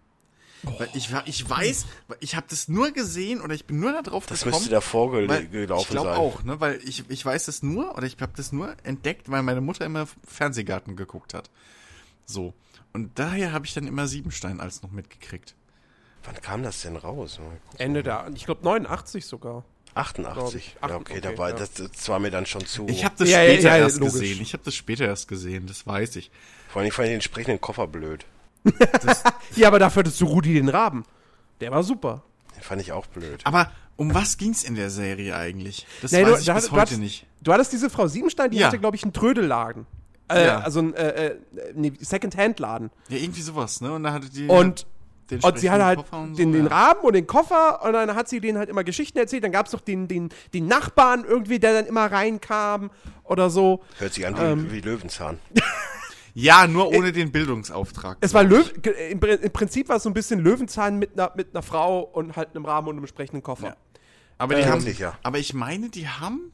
[0.65, 0.79] Oh.
[0.79, 1.85] Weil ich, ich weiß,
[2.19, 4.53] ich habe das nur gesehen oder ich bin nur da drauf das gekommen.
[4.53, 5.79] Das müsste davor gel gelaufen sein.
[5.79, 8.75] Ich glaube auch, ne, weil ich, ich weiß das nur oder ich habe das nur
[8.83, 11.49] entdeckt, weil meine Mutter immer Fernsehgarten geguckt hat.
[12.25, 12.53] So.
[12.93, 15.55] Und daher habe ich dann immer Siebenstein als noch mitgekriegt.
[16.23, 17.39] Wann kam das denn raus?
[17.77, 19.63] Ende der, ich glaube 89 sogar.
[19.97, 20.75] 88.
[20.81, 21.55] Ja, okay, okay, da war, ja.
[21.55, 22.87] das, das, war mir dann schon zu.
[22.87, 24.13] Ich habe das ja, später ja, erst logisch.
[24.13, 24.41] gesehen.
[24.41, 26.31] Ich habe das später erst gesehen, das weiß ich.
[26.69, 28.25] Vor allem fand ich den entsprechenden Koffer blöd.
[29.55, 31.05] ja, aber dafür hattest du Rudi den Raben.
[31.61, 32.23] Der war super.
[32.55, 33.41] Den fand ich auch blöd.
[33.43, 35.87] Aber um was ging's in der Serie eigentlich?
[36.01, 37.25] Das nee, weiß du, ich bis heute hattest, nicht.
[37.41, 39.85] Du hattest diese Frau Siebenstein, die hatte, glaube ich, einen Trödelladen.
[40.29, 40.59] Äh, ja.
[40.59, 41.39] Also ein äh, äh,
[41.73, 42.91] nee, Second-Hand-Laden.
[43.09, 43.93] Ja, irgendwie sowas, ne?
[43.93, 44.47] Und da hatte die.
[44.47, 44.85] Und
[45.29, 48.29] den und sie hatte halt so, den, den Rahmen und den Koffer und dann hat
[48.29, 49.43] sie denen halt immer Geschichten erzählt.
[49.43, 52.91] Dann gab es doch den, den, den Nachbarn irgendwie, der dann immer reinkam
[53.23, 53.83] oder so.
[53.97, 55.39] Hört sich an ähm, wie, wie Löwenzahn.
[56.33, 58.17] ja, nur ohne den Bildungsauftrag.
[58.21, 58.71] Es war Löw
[59.09, 62.35] im, im, Prinzip war es so ein bisschen Löwenzahn mit einer, mit einer Frau und
[62.35, 63.67] halt einem Rahmen und einem entsprechenden Koffer.
[63.67, 63.75] Ja.
[64.37, 65.17] Aber, die ähm, haben, ja.
[65.23, 66.51] aber ich meine, die haben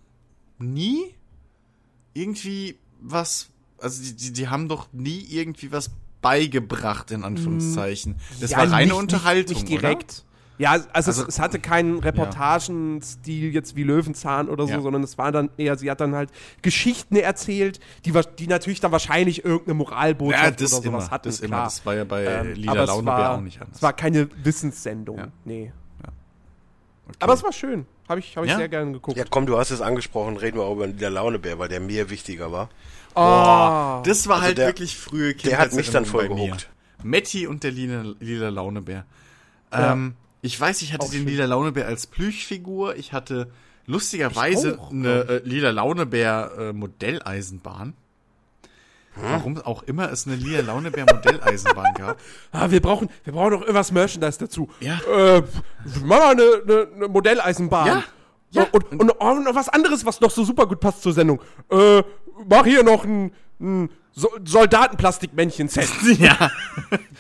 [0.57, 1.13] nie
[2.13, 5.91] irgendwie was, also die, die, die haben doch nie irgendwie was
[6.24, 8.15] beigebracht, in Anführungszeichen.
[8.41, 9.53] Das ja, war reine nicht, Unterhaltung.
[9.55, 10.11] Nicht, nicht direkt.
[10.11, 10.34] Oder?
[10.59, 14.82] Ja, also, also es, es, hatte keinen Reportagenstil jetzt wie Löwenzahn oder so, ja.
[14.82, 16.30] sondern es war dann eher, sie hat dann halt
[16.61, 21.30] Geschichten erzählt, die, die natürlich dann wahrscheinlich irgendeine Moralbotschaft ja, oder sowas immer, hatten.
[21.30, 21.47] Das, klar.
[21.47, 21.63] Immer.
[21.63, 23.78] das war ja bei ähm, Lila Launebär auch nicht anders.
[23.78, 25.28] Es war keine Wissenssendung, ja.
[25.43, 25.71] nee.
[27.05, 27.17] Okay.
[27.19, 27.86] Aber es war schön.
[28.07, 29.17] Habe ich, hab ich sehr gerne geguckt.
[29.17, 32.09] Ja, komm, du hast es angesprochen, reden wir auch über Lila Launebär, weil der mir
[32.09, 32.69] wichtiger war.
[33.16, 35.51] Oh, das war also halt der, wirklich frühe Kindheit.
[35.51, 36.70] Der hat mich dann voll gehuckt.
[37.03, 39.05] Metti und der lila, lila Launebär.
[39.72, 39.93] Ja.
[39.93, 41.28] Ähm, ich weiß, ich hatte auch den schön.
[41.28, 42.95] lila Launebär als Plüchfigur.
[42.95, 43.49] Ich hatte
[43.86, 47.93] lustigerweise auch, eine äh, lila Launebär äh, Modelleisenbahn.
[49.16, 49.24] Hm?
[49.24, 52.20] Warum auch immer es eine lila Launebär Modelleisenbahn gab.
[52.51, 54.70] Ah, wir brauchen, wir brauchen doch irgendwas Merchandise dazu.
[54.80, 54.99] Ja.
[55.07, 55.43] Äh,
[56.03, 57.88] mach mal eine, eine, eine Modelleisenbahn.
[57.88, 58.03] Ja.
[58.51, 58.68] Ja.
[58.72, 61.41] Und, und, und, und, was anderes, was noch so super gut passt zur Sendung.
[61.70, 62.03] Äh,
[62.47, 65.89] mach hier noch ein, ein so Soldatenplastikmännchen-Set.
[66.19, 66.51] ja,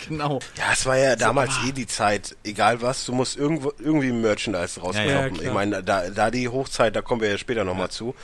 [0.07, 0.39] genau.
[0.57, 4.11] Ja, es war ja damals so, eh die Zeit, egal was, du musst irgendwo, irgendwie
[4.11, 5.35] Merchandise rauskloppen.
[5.35, 7.89] Ja, ja, ich meine, da, da die Hochzeit, da kommen wir ja später nochmal ja.
[7.89, 8.15] zu.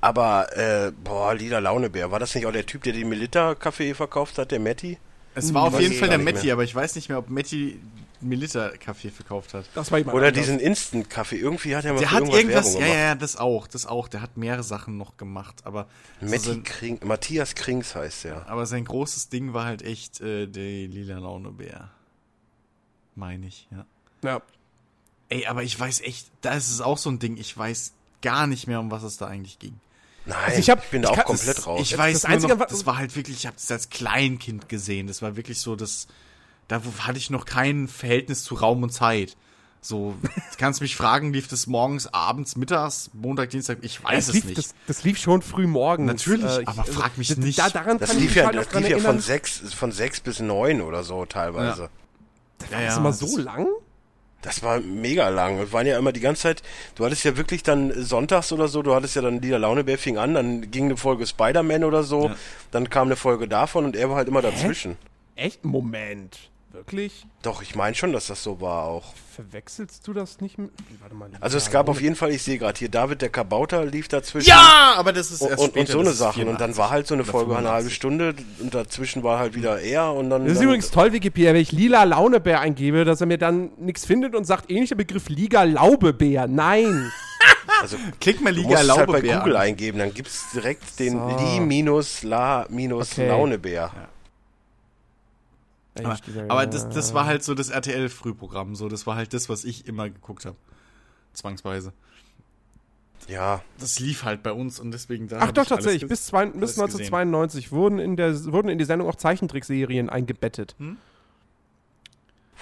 [0.00, 4.38] Aber, äh, boah, Lila Launebär, war das nicht auch der Typ, der den Milita-Kaffee verkauft
[4.38, 4.98] hat, der Matti?
[5.34, 7.78] Es war auf jeden Fall der Matti, aber ich weiß nicht mehr, ob Matti
[8.22, 9.66] Milita-Kaffee verkauft hat.
[9.74, 10.44] Das war jemand Oder anders.
[10.44, 11.36] diesen Instant-Kaffee.
[11.36, 14.08] Irgendwie hat er mal Der hat irgendwas, ja, ja, ja, das auch, das auch.
[14.08, 15.88] Der hat mehrere Sachen noch gemacht, aber.
[16.20, 18.48] so sein, Kring, Matthias Krings heißt der.
[18.48, 21.90] Aber sein großes Ding war halt echt äh, der lila Launebär.
[23.14, 23.84] Meine ich, ja.
[24.22, 24.42] Ja.
[25.28, 28.46] Ey, aber ich weiß echt, da ist es auch so ein Ding, ich weiß gar
[28.46, 29.80] nicht mehr, um was es da eigentlich ging.
[30.24, 31.80] Nein, also ich, hab, ich bin da auch komplett das, raus.
[31.80, 35.06] Ich weiß das Einzige, noch, das war halt wirklich, ich habe das als Kleinkind gesehen.
[35.08, 36.06] Das war wirklich so das
[36.72, 39.36] da hatte ich noch kein Verhältnis zu Raum und Zeit.
[39.82, 44.34] So, du kannst mich fragen, lief das morgens, abends, mittags, Montag, Dienstag, ich weiß es,
[44.34, 44.58] lief, nicht.
[44.58, 46.06] Das, das, lief schon früh morgens.
[46.06, 47.58] Natürlich, äh, ich, aber frag mich nicht.
[47.58, 50.80] Da, daran das lief ja, halt das lief ja von sechs, von sechs bis neun
[50.80, 51.82] oder so teilweise.
[51.82, 51.88] Ja.
[52.58, 53.66] Das war ja, ja, immer so lang?
[54.40, 55.58] Das war mega lang.
[55.58, 56.62] Wir waren ja immer die ganze Zeit,
[56.94, 60.16] du hattest ja wirklich dann sonntags oder so, du hattest ja dann Lieder Launebär fing
[60.16, 62.36] an, dann ging eine Folge Spider-Man oder so, ja.
[62.70, 64.50] dann kam eine Folge davon und er war halt immer Hä?
[64.50, 64.96] dazwischen.
[65.36, 65.64] Echt?
[65.64, 66.51] Moment.
[66.72, 67.26] Wirklich?
[67.42, 69.12] Doch, ich meine schon, dass das so war auch.
[69.34, 70.70] Verwechselst du das nicht mit.
[71.00, 71.28] Warte mal.
[71.40, 74.48] Also es gab auf jeden Fall, ich sehe gerade hier, David der Kabauter lief dazwischen.
[74.48, 76.46] Ja, aber das ist erst und, später, und so eine Sache.
[76.46, 79.80] Und dann war halt so eine Folge eine halbe Stunde und dazwischen war halt wieder
[79.80, 80.44] er und dann.
[80.44, 83.70] Das ist dann übrigens toll, Wikipedia, wenn ich lila Launebär eingebe, dass er mir dann
[83.78, 86.46] nichts findet und sagt, ähnlicher Begriff Liga Laubebär.
[86.46, 87.12] Nein.
[87.80, 89.14] Also klick mal Liga du musst Laubebär.
[89.14, 89.62] halt bei Google an.
[89.62, 91.66] eingeben, dann gibt es direkt den so.
[91.66, 93.86] Li-La-Launebär.
[93.86, 93.96] Okay.
[93.96, 94.08] Ja.
[95.94, 96.18] Aber,
[96.48, 99.86] aber das, das war halt so das RTL-Frühprogramm, so, das war halt das, was ich
[99.86, 100.56] immer geguckt habe.
[101.34, 101.92] Zwangsweise.
[103.28, 103.62] Ja.
[103.78, 105.38] das lief halt bei uns und deswegen da.
[105.40, 106.08] Ach doch, tatsächlich.
[106.08, 107.14] Bis, zwei, bis alles gesehen.
[107.14, 110.74] 1992 wurden in, der, wurden in die Sendung auch Zeichentrickserien eingebettet.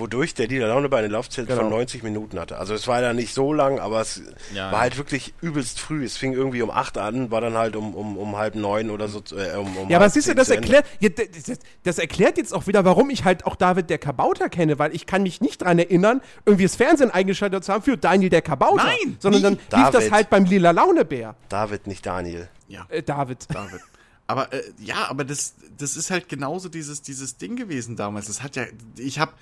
[0.01, 1.61] Wodurch der Dieter Laune bei einer Laufzeit Genau.
[1.61, 2.59] von 90 Minuten hatte.
[2.59, 4.20] Also es war ja nicht so lang, aber es
[4.55, 4.72] Ja.
[4.72, 6.05] war halt wirklich übelst früh.
[6.05, 9.07] Es fing irgendwie um 8 an, war dann halt um, um, um halb neun oder
[9.09, 9.22] so.
[9.36, 12.53] Äh, um, um Ja, aber siehst du, das erklärt, ja, das, das- das erklärt jetzt
[12.53, 15.62] auch wieder, warum ich halt auch David der Kabauter kenne, weil ich kann mich nicht
[15.62, 18.84] dran erinnern, irgendwie das Fernsehen eingeschaltet zu haben für Daniel der Kabauter.
[18.84, 19.59] Nein, Sondern nie.
[19.70, 20.12] dann lief das David.
[20.12, 21.36] halt beim Lila Launebär.
[21.48, 22.48] David, nicht Daniel.
[22.68, 22.86] Ja.
[22.88, 23.46] Äh, David.
[23.53, 23.80] David.
[24.26, 28.28] Aber äh, ja, aber das, das ist halt genauso dieses, dieses Ding gewesen damals.
[28.28, 28.62] Das hat ja,
[28.96, 29.32] ich habe,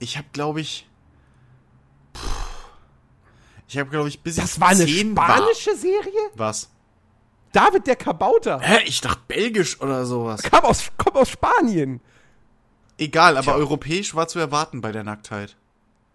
[0.00, 0.88] ich habe, glaube ich,
[2.12, 2.20] puh,
[3.68, 6.12] ich habe, glaube ich, bis ich Das war eine zehn spanische Serie?
[6.34, 6.48] War.
[6.48, 6.68] Was?
[7.52, 8.60] David der Kabauter.
[8.60, 8.80] Hä?
[8.86, 10.42] Ich dachte belgisch oder sowas.
[10.42, 12.00] Kam aus, kommt aus Spanien.
[12.98, 13.54] Egal, aber Tja.
[13.54, 15.56] europäisch war zu erwarten bei der Nacktheit.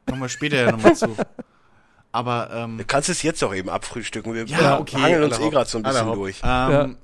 [0.08, 1.16] Kommen wir später ja nochmal zu.
[2.12, 4.34] Aber, ähm, Du kannst es jetzt doch eben abfrühstücken.
[4.34, 6.40] Wir Ja, okay, hangeln uns eh gerade so ein bisschen durch.
[6.44, 6.98] Ähm,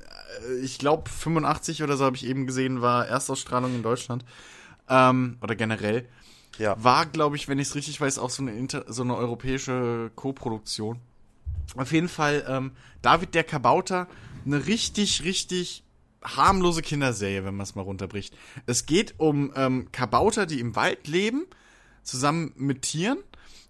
[0.48, 4.24] äh, Ich glaube 85 oder so habe ich eben gesehen, war Erstausstrahlung in Deutschland.
[4.88, 6.08] Ähm, oder generell.
[6.58, 6.76] Ja.
[6.84, 10.12] War, glaube ich, wenn ich es richtig weiß, auch so eine, inter so eine europäische
[10.16, 11.00] Co-Produktion.
[11.76, 12.72] Auf jeden Fall, ähm,
[13.02, 14.08] David der Kabauter,
[14.46, 15.84] eine richtig, richtig
[16.24, 18.36] harmlose Kinderserie, wenn man es mal runterbricht.
[18.66, 21.46] Es geht um ähm, Kabauter, die im Wald leben,
[22.04, 23.18] zusammen mit Tieren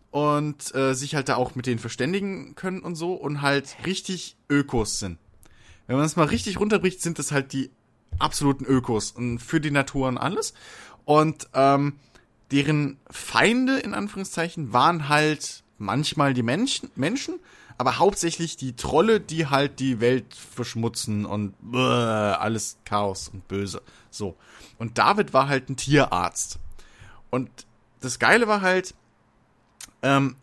[0.10, 4.36] und äh, sich halt da auch mit denen verständigen können und so und halt richtig
[4.50, 5.18] Ökos sind.
[5.88, 7.70] Wenn man es mal richtig runterbricht, sind das halt die
[8.20, 10.54] absoluten Ökos und für die Natur und alles.
[11.06, 11.94] Und ähm,
[12.52, 17.40] deren Feinde in Anführungszeichen waren halt manchmal die Menschen, Menschen,
[17.78, 23.82] aber hauptsächlich die Trolle, die halt die Welt verschmutzen und bäh, alles Chaos und böse.
[24.12, 24.36] So.
[24.78, 26.60] Und David war halt ein Tierarzt.
[27.32, 27.50] Und
[28.02, 28.94] das Geile war halt,
[30.04, 30.36] ähm,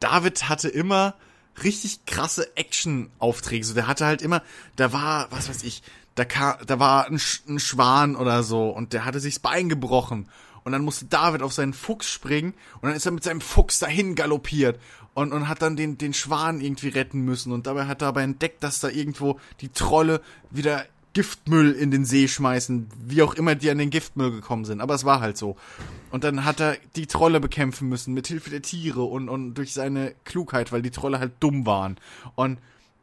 [0.00, 1.14] David hatte immer
[1.62, 3.64] richtig krasse Action-Aufträge.
[3.64, 4.42] So, der hatte halt immer,
[4.76, 5.82] da war, was weiß ich,
[6.14, 9.42] da, kam, da war ein, Sch ein Schwan oder so und der hatte sich das
[9.42, 10.28] Bein gebrochen.
[10.64, 13.78] Und dann musste David auf seinen Fuchs springen und dann ist er mit seinem Fuchs
[13.78, 14.78] dahin galoppiert
[15.14, 17.52] und, und hat dann den, den Schwan irgendwie retten müssen.
[17.52, 22.04] Und dabei hat er aber entdeckt, dass da irgendwo die Trolle wieder Giftmüll in den
[22.04, 24.80] See schmeißen, wie auch immer die an den Giftmüll gekommen sind.
[24.80, 25.56] Aber es war halt so.
[26.10, 29.74] Und dann hat er die Trolle bekämpfen müssen mit Hilfe der Tiere und, und durch
[29.74, 31.98] seine Klugheit, weil die Trolle halt dumm waren.
[32.34, 32.58] Und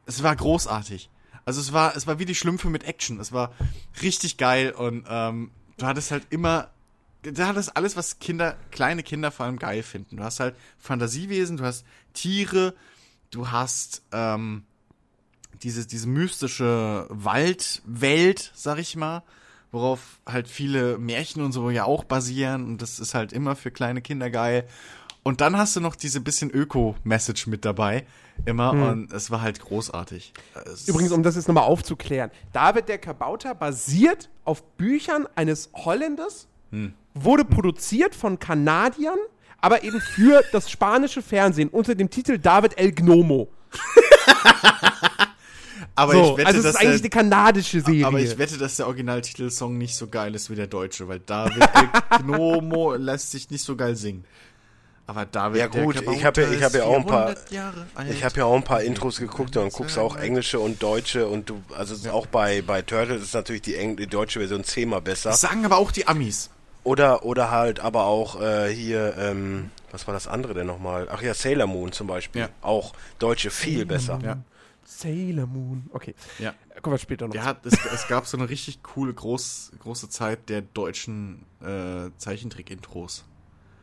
[0.05, 1.09] es war großartig.
[1.45, 3.19] Also es war, es war wie die Schlümpfe mit Action.
[3.19, 3.51] Es war
[4.01, 6.69] richtig geil und ähm, du hattest halt immer,
[7.23, 10.17] du hattest alles, was Kinder, kleine Kinder vor allem geil finden.
[10.17, 12.73] Du hast halt Fantasiewesen, du hast Tiere,
[13.31, 14.63] du hast ähm,
[15.63, 19.23] diese, diese mystische Waldwelt, sag ich mal,
[19.71, 23.71] worauf halt viele Märchen und so ja auch basieren und das ist halt immer für
[23.71, 24.67] kleine Kinder geil.
[25.21, 28.05] Und dann hast du noch diese bisschen Öko-Message mit dabei,
[28.45, 30.33] immer, und es war halt großartig.
[30.65, 32.31] Es- Übrigens, um das jetzt nochmal aufzuklären.
[32.53, 36.47] David der Kabauter basiert auf Büchern eines Holländers,
[37.13, 39.17] wurde produziert von Kanadiern,
[39.61, 43.49] aber eben für das spanische Fernsehen unter dem Titel David El Gnomo.
[45.95, 48.05] aber So, ich wette, also es dass ist eigentlich der, eine kanadische Serie.
[48.07, 51.61] aber ich wette, dass der Originaltitelsong nicht so geil ist wie der deutsche, weil David
[51.61, 54.25] der Gnomo lässt sich nicht so geil singen.
[55.07, 57.87] Aber David Ja, gut, ich hab ja- ich hab ja auch ein paar- 400 Jahre
[57.95, 58.11] alt.
[58.11, 61.49] Ich habe ja auch ein paar Intros geguckt und guckst auch englische und deutsche und
[61.49, 65.31] du, also auch bei, bei Turtles ist natürlich die, Eng die deutsche Version zehnmal besser.
[65.31, 66.51] Das sagen aber auch die Amis.
[66.83, 71.07] Oder, oder halt aber auch äh, hier, ähm, was war das andere denn nochmal?
[71.11, 72.43] Ach ja, Sailor Moon zum Beispiel.
[72.43, 72.49] Ja.
[72.61, 74.19] Auch deutsche viel besser.
[74.23, 74.37] Ja.
[74.85, 75.85] Sailor Moon.
[75.91, 76.15] Okay.
[76.39, 76.53] Ja.
[76.81, 77.35] Kommen wir später noch.
[77.37, 83.25] Hat, es, es gab so eine richtig coole groß, große Zeit der deutschen äh, Zeichentrick-Intros.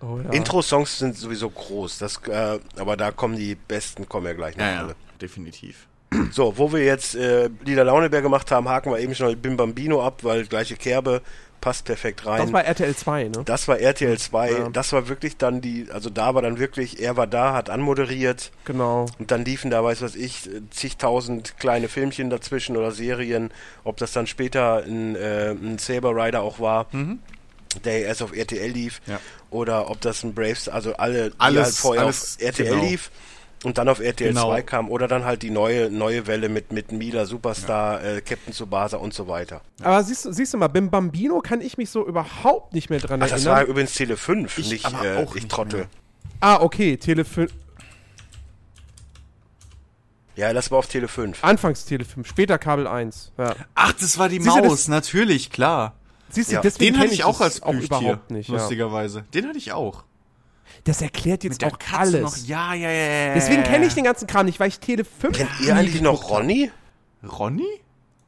[0.00, 0.30] oh, ja.
[0.30, 4.64] Intro-Songs sind sowieso groß, das, äh, aber da kommen die besten, kommen ja gleich noch
[4.64, 4.96] Ja, ja, alle.
[5.20, 5.86] definitiv.
[6.30, 10.02] So, wo wir jetzt äh, Lieder Launeberg gemacht haben, haken wir eben schon Bim Bambino
[10.04, 11.20] ab, weil gleiche Kerbe
[11.66, 12.38] passt perfekt rein.
[12.42, 13.42] Das war RTL 2, ne?
[13.44, 14.68] Das war RTL 2, Ja.
[14.68, 18.52] das war wirklich dann die, also da war dann wirklich, er war da, hat anmoderiert
[18.64, 19.06] Genau.
[19.18, 23.50] und dann liefen da, weiß was ich, zigtausend kleine Filmchen dazwischen oder Serien,
[23.82, 26.86] ob das dann später ein, äh, ein Saber Rider auch war,
[27.84, 29.18] der erst auf RTL lief, Ja.
[29.50, 32.82] oder ob das ein Braves, also alle, die Alles- halt vorher alles, auf RTL genau.
[32.84, 33.10] lief
[33.64, 34.48] und dann auf RTL Genau.
[34.50, 38.52] 2 kam oder dann halt die neue, neue Welle mit, mit Mila Superstar, äh, Captain
[38.52, 39.60] Tsubasa und so weiter.
[39.82, 43.00] Aber siehst, du- siehst du mal, Bim Bambino kann ich mich so überhaupt nicht mehr
[43.00, 43.56] dran Ach, das erinnern.
[43.56, 45.80] war übrigens Tele 5, Ich nicht, aber äh, auch ich nicht trottel.
[45.80, 45.88] mehr.
[46.40, 47.50] ah, okay, Tele 5.
[50.36, 51.42] Ja, das war auf Tele 5.
[51.42, 53.32] Anfangs Tele 5, später Kabel 1.
[53.38, 53.54] Ja.
[53.74, 55.94] Ach, das war die Siehst Maus, das- natürlich, klar.
[56.28, 56.60] Siehst du, Ja.
[56.60, 58.48] deswegen Den hatte ich auch das als auch Plüschtier, überhaupt nicht.
[58.50, 58.56] Ja.
[58.56, 59.24] lustigerweise.
[59.32, 60.04] Den hatte ich auch.
[60.86, 62.22] Das erklärt jetzt auch Katze alles.
[62.22, 62.36] noch.
[62.48, 63.34] Ja, ja, ja, ja.
[63.34, 66.22] Deswegen kenne ich den ganzen Kram nicht, weil ich Tele 5 Kennt ihr eigentlich noch
[66.22, 66.30] hab.
[66.30, 66.70] Ronny?
[67.22, 67.66] Ronny?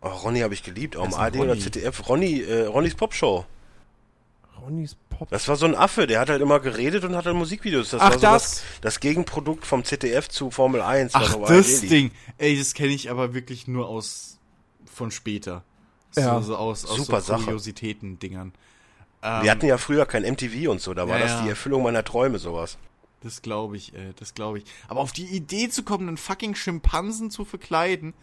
[0.00, 1.58] Oh, Ronny habe ich geliebt, auch im ARD oder?
[1.58, 2.08] ZDF.
[2.08, 3.46] Ronny, äh, Ronnys Popshow.
[4.60, 5.28] Ronnys Pop.
[5.30, 7.90] Das war so ein Affe, der hat halt immer geredet und hat halt Musikvideos.
[7.90, 8.62] Das Ach, war so das, das?
[8.82, 11.14] das Gegenprodukt vom ZDF zu Formel 1.
[11.14, 11.80] was Ach, das.
[11.82, 12.10] Ding.
[12.38, 14.38] Ey, das kenne ich aber wirklich nur aus
[14.92, 15.62] von später.
[16.10, 16.40] So, Ja.
[16.42, 17.58] so aus, aus Super so Sache.
[19.20, 19.44] Kuriositäten-Dingern.
[19.44, 22.04] Wir hatten ja früher kein MTV und so, da war Ja, das die Erfüllung meiner
[22.04, 22.78] Träume, sowas.
[23.20, 24.64] Das glaube ich, ey, das glaube ich.
[24.86, 28.14] Aber auf die Idee zu kommen, einen fucking Schimpansen zu verkleiden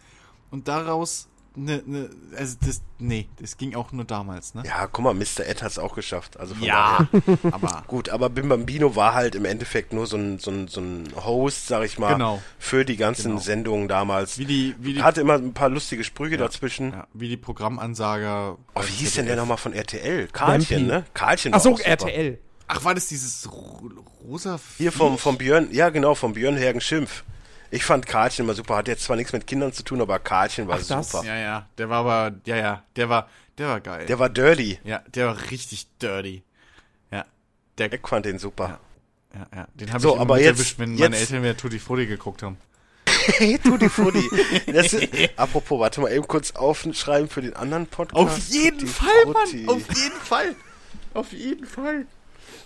[0.50, 4.62] und daraus ne, ne, also das, nee, das ging auch nur damals, ne?
[4.66, 5.46] Ja, guck mal, Mr.
[5.46, 6.38] Ed hat's auch geschafft.
[6.38, 7.38] Also von Ja, daher.
[7.52, 10.80] aber Gut, aber Bim Bambino war halt im Endeffekt nur so ein, so ein, so
[10.80, 12.40] ein Host, sag ich mal, Genau.
[12.58, 13.40] für die ganzen Genau.
[13.40, 14.38] Sendungen damals.
[14.38, 16.92] wie die, wie die, Hatte immer ein paar lustige Sprüche dazwischen.
[16.92, 18.58] ja, wie die Programmansager.
[18.74, 20.28] Oh, wie hieß denn der nochmal von RTL?
[20.28, 21.04] Karlchen, ne?
[21.14, 21.88] Karlchen war Achso, auch super.
[21.90, 22.38] RTL.
[22.68, 23.90] Ach, war das dieses ro
[24.24, 27.22] rosa Hier vom, vom Björn, ja genau, vom Björn Hergen Schimpf.
[27.70, 28.76] Ich fand Karlchen immer super.
[28.76, 31.10] Hat jetzt zwar nichts mit Kindern zu tun, aber Karlchen war Ach, das?
[31.10, 31.24] super.
[31.24, 34.06] Ja, ja, der war aber, ja, ja, der war, der war geil.
[34.06, 34.78] Der war dirty.
[34.84, 36.42] ja, der war richtig dirty.
[37.10, 37.24] Ja,
[37.78, 38.80] der, Ich fand den super.
[39.34, 41.78] ja, ja, den habe So, ich immer jetzt- erwischt, wenn meine jetzt- Eltern mir Tutti
[41.78, 42.56] Frutti geguckt haben.
[43.38, 44.28] Hey, Tutti Frutti.
[44.72, 48.18] Das ist, apropos, warte mal eben kurz aufschreiben für den anderen Podcast.
[48.24, 49.56] Auf jeden Tutti Fall, Frutti.
[49.64, 49.76] Mann!
[49.76, 50.56] Auf jeden Fall!
[51.14, 52.06] Auf jeden Fall!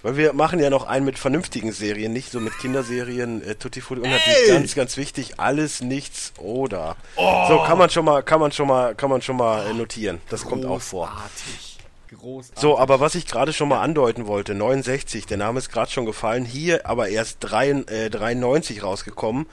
[0.03, 3.81] Weil wir machen ja noch einen mit vernünftigen Serien, nicht so mit Kinderserien, äh, Tutti
[3.81, 6.97] Frutti und natürlich ganz, ganz wichtig, alles, nichts oder.
[7.17, 10.21] So, kann man schon mal, kann man schon mal, kann man schon mal äh, notieren.
[10.31, 11.09] Das kommt auch vor.
[11.09, 11.71] Großartig.
[12.19, 12.61] Großartig.
[12.61, 16.07] So, aber was ich gerade schon mal andeuten wollte, 69, der Name ist gerade schon
[16.07, 19.47] gefallen, hier aber erst 3, äh, 93 rausgekommen,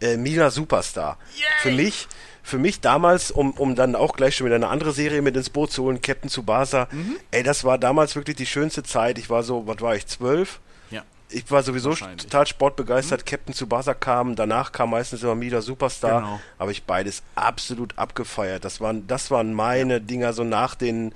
[0.00, 1.18] äh, Mila Superstar.
[1.60, 2.08] Für mich,
[2.48, 5.50] für mich damals, um, um dann auch gleich schon wieder eine andere Serie mit ins
[5.50, 7.16] Boot zu holen, Captain Tsubasa, Mhm.
[7.30, 9.18] ey, das war damals wirklich die schönste Zeit.
[9.18, 10.60] Ich war so, was war ich, zwölf?
[10.90, 11.02] Ja.
[11.30, 13.26] Ich war sowieso total sportbegeistert.
[13.26, 16.22] Captain Tsubasa kam, danach kam meistens immer Mila Superstar.
[16.22, 16.40] Genau.
[16.58, 18.64] Habe ich beides absolut abgefeiert.
[18.64, 21.12] Das waren, das waren meine Dinger so nach den,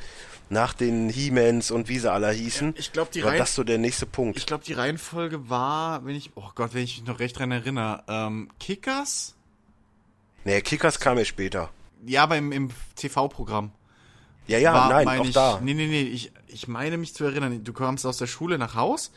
[0.51, 2.75] nach den He-Mans und wie sie alle hießen.
[2.77, 4.37] ich glaub, die war Reihen- das so der nächste Punkt.
[4.37, 7.51] Ich glaube, die Reihenfolge war, wenn ich, oh Gott, wenn ich mich noch recht dran
[7.53, 9.35] erinnere, ähm, Kickers?
[10.45, 11.71] Nee, Kickers kam ja später.
[12.07, 13.71] Ja, aber im, im TV-Programm.
[14.47, 15.61] Ja, ja, war, nein, auch ich, da.
[15.63, 18.75] Nee, nee, nee, ich, ich meine mich zu erinnern, du kamst aus der Schule nach
[18.75, 19.13] Haus,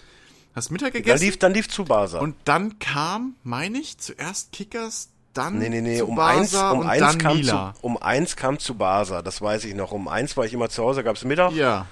[0.54, 2.20] hast Mittag Dann gegessen lief, dann lief Tsubasa.
[2.20, 7.00] und dann kam, meine ich, zuerst Kickers, dann Nee, nee, nee, um eins, um eins
[7.00, 9.92] dann kam zu, um eins kam Tsubasa, das weiß ich noch.
[9.92, 11.52] Um eins war ich immer zu Hause, gab's Mittag.
[11.54, 11.88] Ja,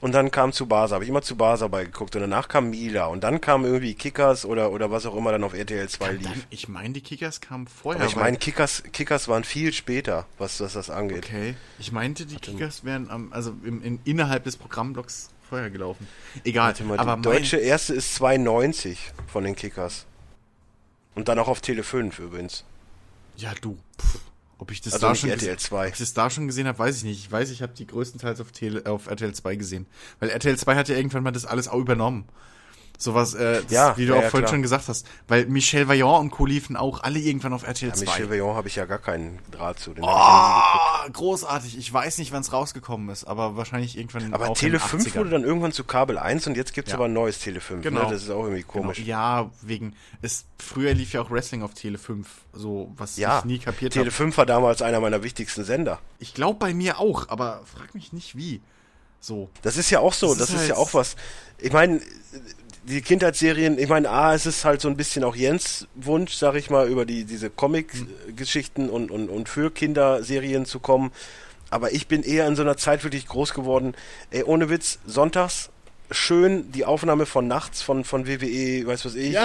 [0.00, 3.40] Und dann kam Tsubasa, habe ich immer Tsubasa beigeguckt und danach kam Mila und dann
[3.40, 6.22] kam irgendwie Kickers oder oder was auch immer dann auf RTL 2 lief.
[6.22, 8.02] dann, ich meine, die Kickers kamen vorher.
[8.02, 11.24] Aber ich meine, Kickers, Kickers waren viel später, was, was das angeht.
[11.26, 11.56] Okay.
[11.80, 16.06] Ich meinte, die Kickers wären am, also im, in, innerhalb des Programmblocks vorher gelaufen.
[16.44, 16.68] Egal.
[16.68, 20.06] Warte mal, aber die deutsche erste ist 92 von den Kickers.
[21.16, 22.64] Und dann auch auf Tele 5 übrigens.
[23.36, 23.76] ja, du.
[24.00, 24.20] Pff,
[24.58, 25.86] ob ich das Also da schon RTL gese- 2.
[25.86, 27.18] Ob ich das da schon gesehen habe, weiß ich nicht.
[27.20, 29.86] Ich weiß, ich habe die größtenteils auf, Tele, auf RTL 2 gesehen.
[30.20, 32.24] Weil RTL 2 hat ja irgendwann mal das alles auch übernommen.
[33.00, 34.54] Sowas, äh, das, Ja, wie du ja, auch ja, vorhin klar.
[34.56, 35.06] schon gesagt hast.
[35.28, 36.46] Weil Michel Vaillant und Co.
[36.46, 38.04] liefen auch alle irgendwann auf RTL Ja, 2.
[38.06, 39.94] Michel Vaillant habe ich ja gar keinen Draht zu.
[39.94, 40.02] Den.
[40.04, 41.78] Ah, großartig.
[41.78, 45.04] Ich weiß nicht, wann es rausgekommen ist, aber wahrscheinlich irgendwann Aber Tele in den 5
[45.06, 45.18] 80ern.
[45.20, 46.96] wurde dann irgendwann zu Kabel 1 und jetzt gibt's Ja.
[46.96, 47.84] aber ein neues Tele 5.
[47.84, 48.02] Genau.
[48.02, 48.10] Ne?
[48.10, 48.72] Das ist auch irgendwie Genau.
[48.72, 48.98] komisch.
[48.98, 53.44] Ja, wegen es früher lief ja auch Wrestling auf Tele 5, so was Ja, ich
[53.44, 54.10] nie kapiert Tele habe.
[54.12, 56.00] 5 war damals einer meiner wichtigsten Sender.
[56.18, 58.60] Ich glaube bei mir auch, aber frag mich nicht wie.
[59.20, 59.50] So.
[59.62, 61.16] Das ist ja auch so, Das das, ist ist, halt- ja auch was.
[61.58, 62.00] Ich meine,
[62.88, 66.54] die Kindheitsserien, ich meine, A, es ist halt so ein bisschen auch Jens Wunsch, sag
[66.54, 71.12] ich mal, über die diese Comic-Geschichten und, und, und für Kinderserien zu kommen.
[71.70, 73.94] Aber ich bin eher in so einer Zeit wirklich groß geworden.
[74.30, 75.70] Ey, ohne Witz, sonntags
[76.10, 79.36] schön die Aufnahme von nachts von, von WWE, weiß was ich,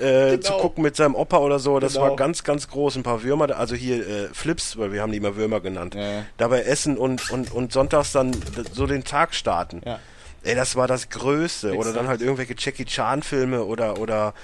[0.00, 1.78] äh, zu gucken mit seinem Opa oder so.
[1.78, 2.06] Das Genau.
[2.08, 2.96] war ganz, ganz groß.
[2.96, 5.94] Ein paar Würmer, also hier äh, Flips, weil wir haben die immer Würmer genannt.
[5.94, 6.24] Ja.
[6.38, 8.32] Dabei essen und, und, und sonntags dann
[8.72, 9.82] so den Tag starten.
[9.86, 10.00] Ja.
[10.44, 11.68] Ey, das war das Größte.
[11.70, 11.96] Oder Exakt.
[11.96, 14.34] dann halt irgendwelche Jackie Chan-Filme oder, oder,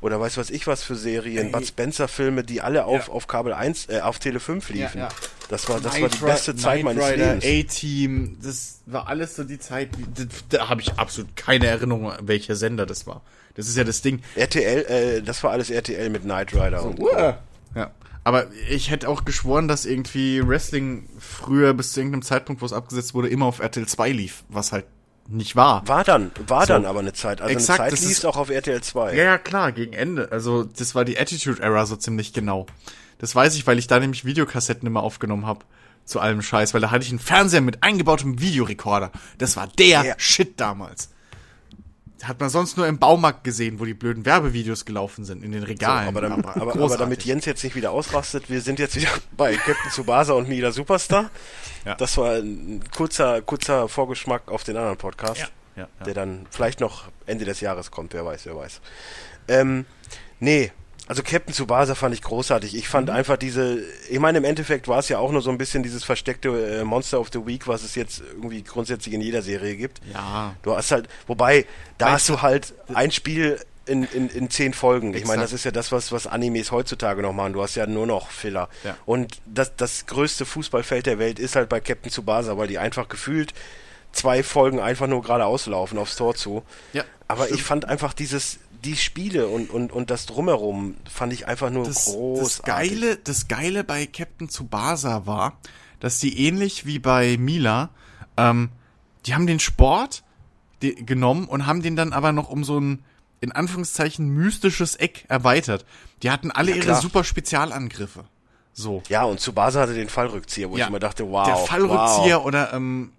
[0.00, 1.52] oder weiß was ich was für Serien, Ey.
[1.52, 3.12] Bud Spencer-Filme, die alle auf, Ja.
[3.12, 4.98] auf Kabel 1, äh, auf Tele 5 liefen.
[4.98, 5.08] ja.
[5.48, 7.72] Das war, das war Knight die beste Zeit Knight meines Rider, Lebens.
[7.74, 12.56] A-Team, das war alles so die Zeit, da, da habe ich absolut keine Erinnerung, welcher
[12.56, 13.22] Sender das war.
[13.54, 14.22] Das ist ja das Ding.
[14.34, 16.84] RTL, äh, das war alles RTL mit Knight Rider.
[16.84, 17.38] und Ja.
[18.24, 22.72] Aber ich hätte auch geschworen, dass irgendwie Wrestling früher bis zu irgendeinem Zeitpunkt, wo es
[22.72, 24.84] abgesetzt wurde, immer auf RTL 2 lief, was halt
[25.28, 25.86] nicht war.
[25.88, 26.74] War dann, war So.
[26.74, 27.40] dann aber eine Zeit.
[27.40, 29.14] Also Exakt, eine Zeit lief auch auf RTL 2.
[29.14, 30.30] Ja, ja, klar, gegen Ende.
[30.30, 32.66] Also, das war die Attitude Era so ziemlich genau.
[33.18, 35.64] Das weiß ich, weil ich da nämlich Videokassetten immer aufgenommen habe.
[36.04, 39.10] Zu allem Scheiß, weil da hatte ich einen Fernseher mit eingebautem Videorekorder.
[39.38, 40.14] Das war der Ja.
[40.18, 41.08] Shit damals.
[42.22, 45.62] Hat man sonst nur im Baumarkt gesehen, wo die blöden Werbevideos gelaufen sind, in den
[45.62, 46.08] So, Regalen.
[46.08, 49.54] aber, dann, aber, aber, damit Jens jetzt nicht wieder ausrastet, wir sind jetzt wieder bei
[49.56, 51.30] Captain Tsubasa und Mila Superstar.
[51.84, 51.94] Ja.
[51.94, 56.04] Das war ein kurzer, kurzer Vorgeschmack auf den anderen Podcast, ja, ja.
[56.04, 58.80] der dann vielleicht noch Ende des Jahres kommt, wer weiß, wer weiß.
[59.48, 59.84] Ähm,
[60.40, 60.72] nee,
[61.06, 62.74] also Captain Tsubasa fand ich großartig.
[62.76, 62.88] Ich Mhm.
[62.88, 63.78] fand einfach diese,
[64.10, 66.84] ich meine, im Endeffekt war es ja auch nur so ein bisschen dieses versteckte äh,
[66.84, 70.00] Monster of the Week, was es jetzt irgendwie grundsätzlich in jeder Serie gibt.
[70.12, 70.54] Ja.
[70.62, 71.66] Du hast halt, wobei,
[71.98, 75.14] da Weißt hast du halt ein Spiel in, in, in zehn Folgen.
[75.14, 77.52] Ich meine, das ist ja das, was, was Animes heutzutage noch machen.
[77.52, 78.68] Du hast ja nur noch Filler.
[78.82, 78.96] Ja.
[79.06, 83.08] Und das, das größte Fußballfeld der Welt ist halt bei Captain Tsubasa, weil die einfach
[83.08, 83.54] gefühlt
[84.10, 86.64] zwei Folgen einfach nur geradeaus laufen aufs Tor zu.
[86.94, 87.60] Ja, Aber stimmt.
[87.60, 91.84] ich fand einfach dieses, die Spiele und, und, und das Drumherum fand ich einfach nur
[91.84, 92.56] das, großartig.
[92.56, 95.58] das Geile, das Geile bei Captain Tsubasa war,
[96.00, 97.90] dass die ähnlich wie bei Mila,
[98.36, 98.70] ähm,
[99.26, 100.22] die haben den Sport
[100.82, 103.02] die, genommen und haben den dann aber noch um so ein
[103.40, 105.84] in Anführungszeichen mystisches Eck erweitert.
[106.22, 107.02] Die hatten alle Ja, ihre klar.
[107.02, 108.24] super Spezialangriffe.
[108.72, 109.02] So.
[109.08, 110.84] Ja, und Tsubasa hatte den Fallrückzieher, wo Ja.
[110.84, 111.46] ich immer dachte, wow.
[111.46, 112.46] Der Fallrückzieher wow.
[112.46, 113.12] oder ähm,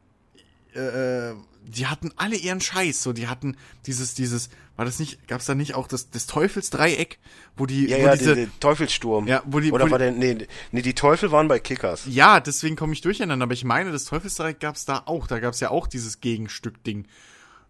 [0.73, 1.33] äh,
[1.67, 3.03] die hatten alle ihren Scheiß.
[3.03, 7.19] So, die hatten dieses, dieses, war das nicht, gab's da nicht auch das, das Teufelsdreieck,
[7.55, 9.27] wo die, Ja, wo ja, diese, die, die Teufelsturm.
[9.27, 12.03] Ja, wo die- Oder wo war die- der, nee, nee, die Teufel waren bei Kickers.
[12.07, 15.27] Ja, deswegen komme ich durcheinander, aber ich meine, das Teufelsdreieck gab's da auch.
[15.27, 17.05] Da gab's ja auch dieses Gegenstück-Ding.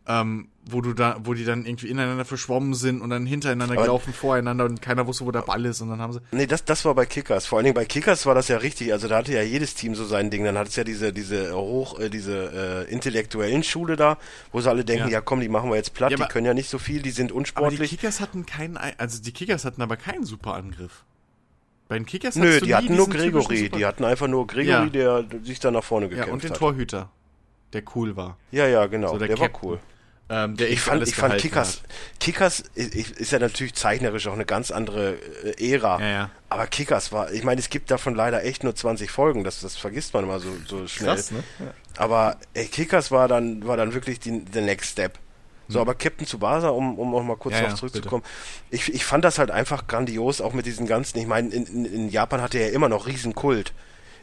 [0.09, 3.83] Ähm, wo du da, wo die dann irgendwie ineinander verschwommen sind und dann hintereinander Aber-
[3.83, 6.19] gelaufen, voreinander und keiner wusste, wo der Ball ist und dann haben sie.
[6.31, 7.45] Nee, das, das war bei Kickers.
[7.45, 8.91] Vor allen Dingen bei Kickers war das ja richtig.
[8.93, 10.43] Also da hatte ja jedes Team so sein Ding.
[10.45, 14.17] Dann hat es ja diese, diese hoch, äh, diese äh, intellektuellen Schule da,
[14.51, 15.13] wo sie alle denken, Ja.
[15.15, 17.11] ja, komm, die machen wir jetzt platt, Ja, die können ja nicht so viel, die
[17.11, 17.89] sind Aber die unsportlich.
[17.89, 21.03] Kickers hatten keinen, Ei- also die Kickers hatten aber keinen Superangriff.
[21.87, 23.57] Bei den Kickers Nö, die hatten nur Gregory.
[23.65, 24.85] Super- Die hatten einfach nur Gregory, Ja.
[24.85, 26.57] der sich dann nach vorne Ja, gekämpft und den hat.
[26.57, 27.09] Torhüter,
[27.71, 28.37] der cool war.
[28.51, 29.13] Ja, ja, genau.
[29.13, 29.79] So, der der war cool.
[30.29, 32.19] Ähm, der Ich fand, ich fand Kickers, hat.
[32.19, 35.99] Kickers ist, ist ja natürlich zeichnerisch auch eine ganz andere äh, Ära.
[36.01, 36.29] Ja, ja.
[36.49, 39.77] Aber Kickers war, ich meine, es gibt davon leider echt nur 20 Folgen, das, das
[39.77, 41.15] vergisst man immer so, so schnell.
[41.15, 41.43] Krass, ne?
[41.59, 41.73] Ja.
[41.97, 45.17] Aber ey, Kickers war dann, war dann wirklich die, der Next Step.
[45.69, 47.55] So, aber Captain Tsubasa, um, um auch mal kurz.
[47.55, 48.23] Ja, darauf zurückzukommen,
[48.69, 51.85] ich, ich fand das halt einfach grandios, auch mit diesen ganzen, ich meine, in, in,
[51.85, 53.73] in Japan hatte er ja immer noch riesen Kult.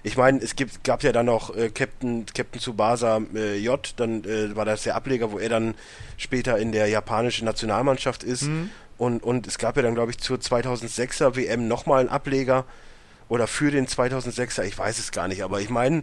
[0.07, 4.23] Ich meine, es gibt, gab ja dann noch äh, Captain, Captain Tsubasa äh, J, dann
[4.25, 5.75] äh, war das der Ableger, wo er dann
[6.19, 8.43] später in der japanischen Nationalmannschaft ist.
[8.43, 8.71] Mhm.
[8.99, 12.67] Und, und es gab ja dann, glaube ich, zur 2006er WM nochmal einen Ableger
[13.31, 16.03] oder für den 2006er, ich weiß es gar nicht, aber ich meine,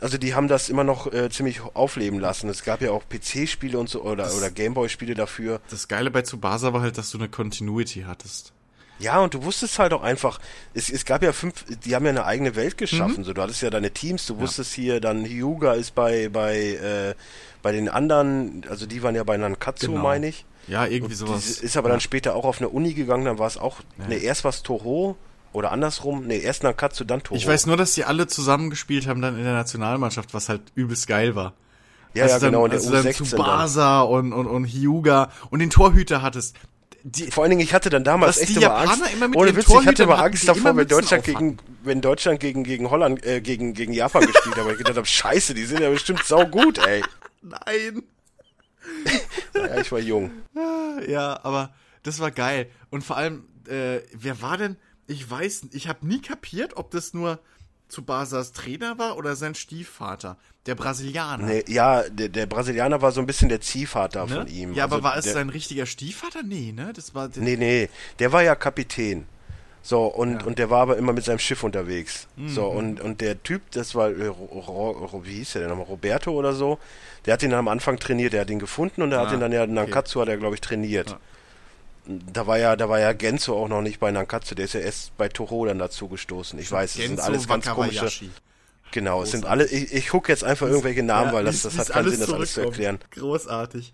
[0.00, 2.48] also die haben das immer noch äh, ziemlich aufleben lassen.
[2.48, 5.60] Es gab ja auch PC-Spiele und so oder, oder Gameboy-Spiele dafür.
[5.70, 8.52] Das Geile bei Tsubasa war halt, dass du eine Continuity hattest.
[8.98, 10.38] Ja, und du wusstest halt auch einfach,
[10.72, 13.24] es, es gab ja fünf, die haben ja eine eigene Welt geschaffen.
[13.24, 17.14] So, du hattest ja deine Teams, du wusstest hier, dann Hyuga ist bei, bei, äh,
[17.62, 20.02] bei den anderen, also die waren ja bei Nankatsu, Genau.
[20.02, 20.46] meine ich.
[20.68, 21.58] Ja, irgendwie sowas.
[21.60, 24.16] Die ist aber dann später auch auf eine Uni gegangen, dann war es auch, ne,
[24.16, 25.16] erst war es Toho
[25.52, 27.36] oder andersrum, ne, erst Nankatsu, dann Toho.
[27.36, 31.06] Ich weiß nur, dass die alle zusammengespielt haben dann in der Nationalmannschaft, was halt übelst
[31.06, 31.52] geil war.
[32.14, 33.26] ja, Als ja, dann, genau, in der als du dann U16 dann.
[33.26, 36.56] Tsubasa und, und, und Hyuga und den Torhüter hattest.
[37.08, 39.12] Die, Vor allen Dingen, ich hatte dann damals Was echt immer Japaner Angst.
[39.12, 42.90] immer ohne Witz, ich hatte immer Angst davor, wenn Deutschland gegen, wenn Deutschland gegen, gegen
[42.90, 44.62] Holland, äh, gegen, gegen Japan gespielt hat.
[44.62, 47.04] Aber ich gedacht habe, scheiße, die sind ja bestimmt saugut, ey.
[47.42, 48.02] nein.
[49.54, 50.30] Ja, ich war jung.
[51.06, 51.72] Ja, aber
[52.02, 52.68] das war geil.
[52.90, 54.76] Und vor allem, äh, wer war denn?
[55.06, 57.38] Ich weiß, ich habe nie kapiert, ob das nur
[57.88, 60.36] Tsubasas Trainer war oder sein Stiefvater,
[60.66, 61.44] der Brasilianer.
[61.46, 64.34] Nee, ja, der, der Brasilianer war so ein bisschen der Ziehvater ne?
[64.34, 64.74] von ihm.
[64.74, 66.42] Ja, aber Also war es der, sein richtiger Stiefvater?
[66.42, 66.92] Nee, ne?
[66.94, 67.88] Das war der, Nee, nee,
[68.18, 69.26] der war ja Kapitän.
[69.82, 72.26] So, und, und der war aber immer mit seinem Schiff unterwegs.
[72.34, 72.48] Mhm.
[72.48, 74.32] So, und, und der Typ, das war, äh,
[75.22, 76.80] wie hieß der denn nochmal, Roberto oder so,
[77.24, 79.40] der hat ihn am Anfang trainiert, der hat ihn gefunden und der hat Ah, ihn
[79.40, 81.10] dann ja, Nankatsu hat er, glaube ich, trainiert.
[81.10, 81.20] Ja.
[82.06, 84.80] Da war ja, da war ja Genzo auch noch nicht bei Nankatsu, der ist ja
[84.80, 86.58] erst bei Toho dann dazu gestoßen.
[86.58, 88.08] Ich weiß, es sind Genzo alles ganz komische.
[88.92, 91.88] Genau, es sind alle, ich, ich gucke jetzt einfach irgendwelche Namen, weil das, das hat
[91.88, 92.98] keinen Sinn, das alles zu erklären.
[93.10, 93.92] Großartig.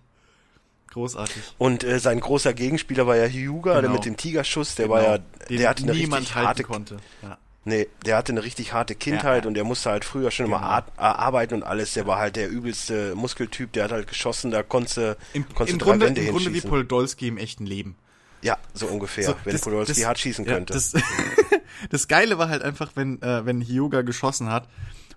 [0.90, 1.42] Großartig.
[1.56, 3.94] Und äh, sein großer Gegenspieler war ja Hyuga, der Genau.
[3.94, 5.18] mit dem Tigerschuss, der war ja,
[5.48, 6.96] Den der hatte eine niemand richtig halten harte, konnte.
[7.22, 7.38] Ja.
[7.64, 9.48] Nee, der hatte eine richtig harte Kindheit Ja.
[9.48, 10.58] und der musste halt früher schon Genau.
[10.58, 11.94] immer ar arbeiten und alles.
[11.94, 15.78] Der war halt der übelste Muskeltyp, der hat halt geschossen, da konnte, Im, konnte im
[15.78, 16.60] drei Grunde, Wände im Grunde wie.
[16.60, 17.96] Podolski im echten Leben.
[18.42, 20.72] ja, so ungefähr, So, wenn das- Podolski das- hart schießen ja, könnte.
[20.74, 20.92] Das,
[21.90, 24.68] das Geile war halt einfach, wenn, äh, wenn Hyuga geschossen hat.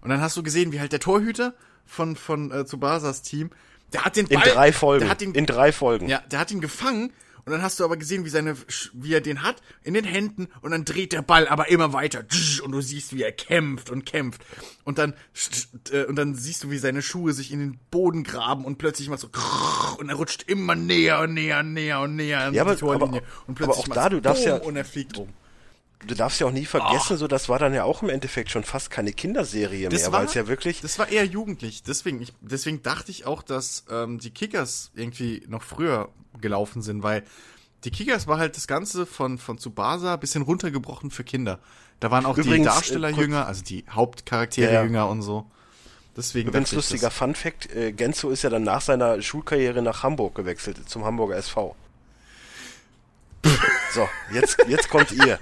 [0.01, 1.53] Und dann hast du gesehen, wie halt der Torhüter
[1.85, 3.49] von, von äh, Tsubasas Team,
[3.93, 6.07] der hat den in Ball, drei Folgen, Der hat ihn, in drei Folgen.
[6.07, 7.11] ja, der hat ihn gefangen
[7.45, 8.55] Und dann hast du aber gesehen, wie seine,
[8.93, 12.26] wie er den hat in den Händen und dann dreht der Ball aber immer weiter
[12.63, 14.41] und du siehst, wie er kämpft und kämpft
[14.84, 15.13] und dann
[15.91, 19.09] äh, und dann siehst du, wie seine Schuhe sich in den Boden graben und plötzlich
[19.09, 19.30] mal so
[19.99, 22.77] und er rutscht immer näher und näher und näher und näher an ja, die aber,
[22.77, 25.30] Torlinie aber, und plötzlich aber auch da, du darfst ja und er fliegt um.
[26.07, 27.17] Du darfst ja auch nie vergessen, oh.
[27.17, 30.26] so das war dann ja auch im Endeffekt schon fast keine Kinderserie das mehr, weil
[30.26, 30.81] es ja wirklich.
[30.81, 31.84] Das war eher jugendlich.
[31.84, 36.09] Deswegen, ich, deswegen dachte ich auch, dass ähm, die Kickers irgendwie noch früher
[36.41, 37.24] gelaufen sind, weil
[37.84, 41.60] die Kickers war halt das Ganze von, von Tsubasa bisschen runtergebrochen für Kinder.
[41.99, 45.45] Da waren auch Übrigens, die Darsteller äh, jünger, also die Hauptcharaktere ja, jünger und so.
[46.18, 50.36] Deswegen Übrigens lustiger Fun Fact, äh, Genzo ist ja dann nach seiner Schulkarriere nach Hamburg
[50.36, 51.76] gewechselt, zum Hamburger SV.
[53.94, 55.40] so, jetzt, jetzt kommt ihr.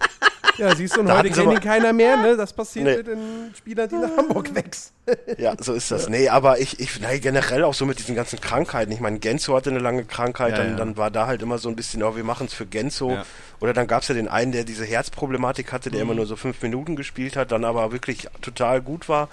[0.57, 2.37] Ja, siehst du, und da heute kennt ihn keiner mehr, ne?
[2.37, 2.97] Das passiert nee.
[2.97, 4.93] mit den Spielern, die nach Hamburg wächst.
[5.37, 6.09] ja, so ist das.
[6.09, 8.91] Nee, aber ich, ich, nein, generell auch so mit diesen ganzen Krankheiten.
[8.91, 10.75] Ich meine, Genzo hatte eine lange Krankheit, ja, dann, ja.
[10.75, 13.11] dann war da halt immer so ein bisschen, oh, wir machen es für Genzo.
[13.11, 13.25] Ja.
[13.59, 16.11] Oder dann gab es ja den einen, der diese Herzproblematik hatte, der mhm.
[16.11, 19.29] immer nur so fünf Minuten gespielt hat, dann aber wirklich total gut war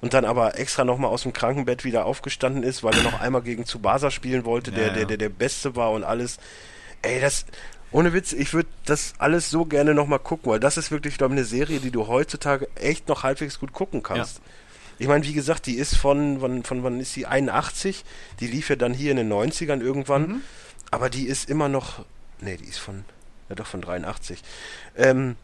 [0.00, 3.42] und dann aber extra nochmal aus dem Krankenbett wieder aufgestanden ist, weil er noch einmal
[3.42, 6.38] gegen Tsubasa spielen wollte, der, der, der der Beste war und alles.
[7.02, 7.46] Ey, das,
[7.96, 11.32] ohne Witz, ich würde das alles so gerne nochmal gucken, weil das ist wirklich, glaube
[11.32, 14.36] ich, eine Serie, die du heutzutage echt noch halbwegs gut gucken kannst.
[14.36, 14.42] Ja.
[14.98, 17.24] Ich meine, wie gesagt, die ist von, von, von wann ist sie?
[17.24, 18.04] 81.
[18.40, 20.28] Die lief ja dann hier in den 90ern irgendwann.
[20.28, 20.40] Mhm.
[20.90, 22.04] Aber die ist immer noch,
[22.38, 23.06] nee, die ist von,
[23.48, 24.42] ja doch von 83.
[24.96, 25.36] Ähm,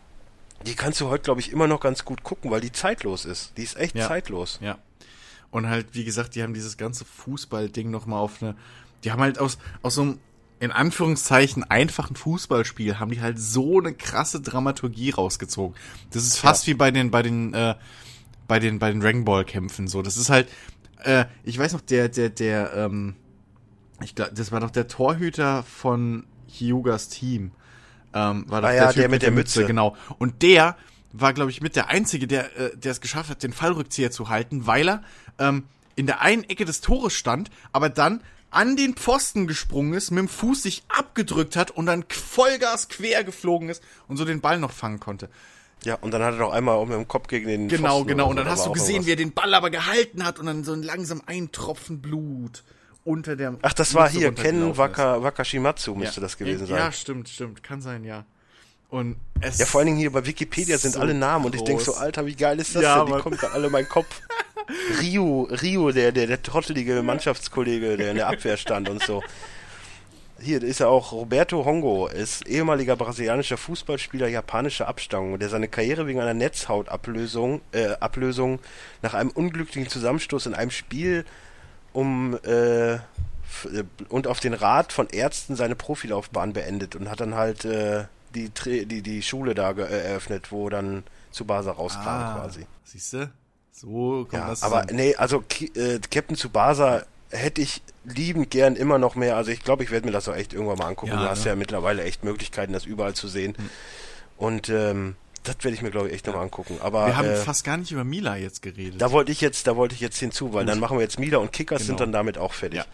[0.67, 3.57] die kannst du heute, glaube ich, immer noch ganz gut gucken, weil die zeitlos ist.
[3.57, 4.07] Die ist echt ja.
[4.07, 4.59] zeitlos.
[4.61, 4.77] Ja.
[5.51, 8.57] Und halt, wie gesagt, die haben dieses ganze Fußball-Ding nochmal auf eine,
[9.05, 10.19] die haben halt aus, aus so einem
[10.63, 15.77] in Anführungszeichen einfachen Fußballspiel haben die halt so eine krasse Dramaturgie rausgezogen.
[16.13, 16.71] Das ist fast ja.
[16.71, 17.75] wie bei den bei den äh,
[18.47, 20.03] bei den bei den Dragon Ball Kämpfen so.
[20.03, 20.49] Das ist halt
[21.03, 23.17] äh, ich weiß noch der der der ähm,
[24.05, 27.51] ich glaube, das war doch der Torhüter von Hyugas Team.
[28.15, 29.59] Ähm, war doch ah, ja, der, typ der mit der Mütze.
[29.59, 29.97] Mütze, genau.
[30.19, 30.77] Und der
[31.13, 34.29] war, glaube ich, mit der Einzige, der äh, der es geschafft hat, den Fallrückzieher zu
[34.29, 35.03] halten, weil er
[35.41, 35.65] ähm,
[35.97, 38.23] in der einen Ecke des Tores stand, aber dann
[38.53, 43.25] an den Pfosten gesprungen ist, mit dem Fuß sich abgedrückt hat und dann Vollgas quer
[43.25, 45.29] geflogen ist und so den Ball noch fangen konnte.
[45.85, 48.09] Ja, und dann hat er doch einmal auch mit dem Kopf gegen den Genau, Pfosten
[48.09, 48.31] genau.
[48.31, 50.73] Und dann hast du gesehen, wie er den Ball aber gehalten hat und dann so
[50.73, 52.63] ein langsam ein Tropfen Blut
[53.05, 53.59] unter der.
[53.63, 56.23] Ach, das war hier, Ken Waka, Wakashimatsu müsste ja.
[56.23, 56.77] das gewesen sein.
[56.77, 57.63] Ja, stimmt, stimmt.
[57.63, 58.25] Kann sein, ja.
[58.93, 61.65] Und es ja, vor allen Dingen hier bei Wikipedia sind so alle Namen und ich
[61.65, 63.15] denke so, Alter, wie geil ist das ja, denn?
[63.15, 64.21] Die kommen da alle in meinen Kopf.
[65.01, 69.23] Rio, Rio, der, der, der trottelige Mannschaftskollege, der in der Abwehr stand und so.
[70.39, 76.07] Hier ist ja auch Roberto Hongo, ist ehemaliger brasilianischer Fußballspieler japanischer Abstammung, der seine Karriere
[76.07, 78.59] wegen einer Netzhautablösung äh, Ablösung
[79.01, 81.25] nach einem unglücklichen Zusammenstoß in einem Spiel
[81.95, 82.99] um äh,
[84.11, 88.05] und auf den Rat von Ärzten seine Profilaufbahn beendet und hat dann halt äh,
[88.35, 88.51] die,
[88.87, 92.67] die, die Schule da eröffnet, wo dann Tsubasa rauskam ah, quasi.
[92.85, 93.31] Siehst du?
[93.73, 94.97] So kommt ja, das Aber zusammen.
[94.97, 95.43] nee, also
[95.75, 99.37] äh, Captain Tsubasa hätte ich liebend gern immer noch mehr.
[99.37, 101.13] Also ich glaube, ich werde mir das auch echt irgendwann mal angucken.
[101.13, 101.53] Ja, du hast ja.
[101.53, 103.55] ja mittlerweile echt Möglichkeiten, das überall zu sehen.
[103.57, 103.71] Hm.
[104.37, 106.33] Und ähm, das werde ich mir, glaube ich, echt ja.
[106.33, 106.79] nochmal angucken.
[106.81, 109.01] Aber, wir haben äh, fast gar nicht über Mila jetzt geredet.
[109.01, 110.71] Da wollte ich jetzt, da wollte ich jetzt hinzu, weil Gut.
[110.71, 111.89] dann machen wir jetzt Mila und Kickers genau.
[111.89, 112.81] sind dann damit auch fertig.
[112.81, 112.85] Ja.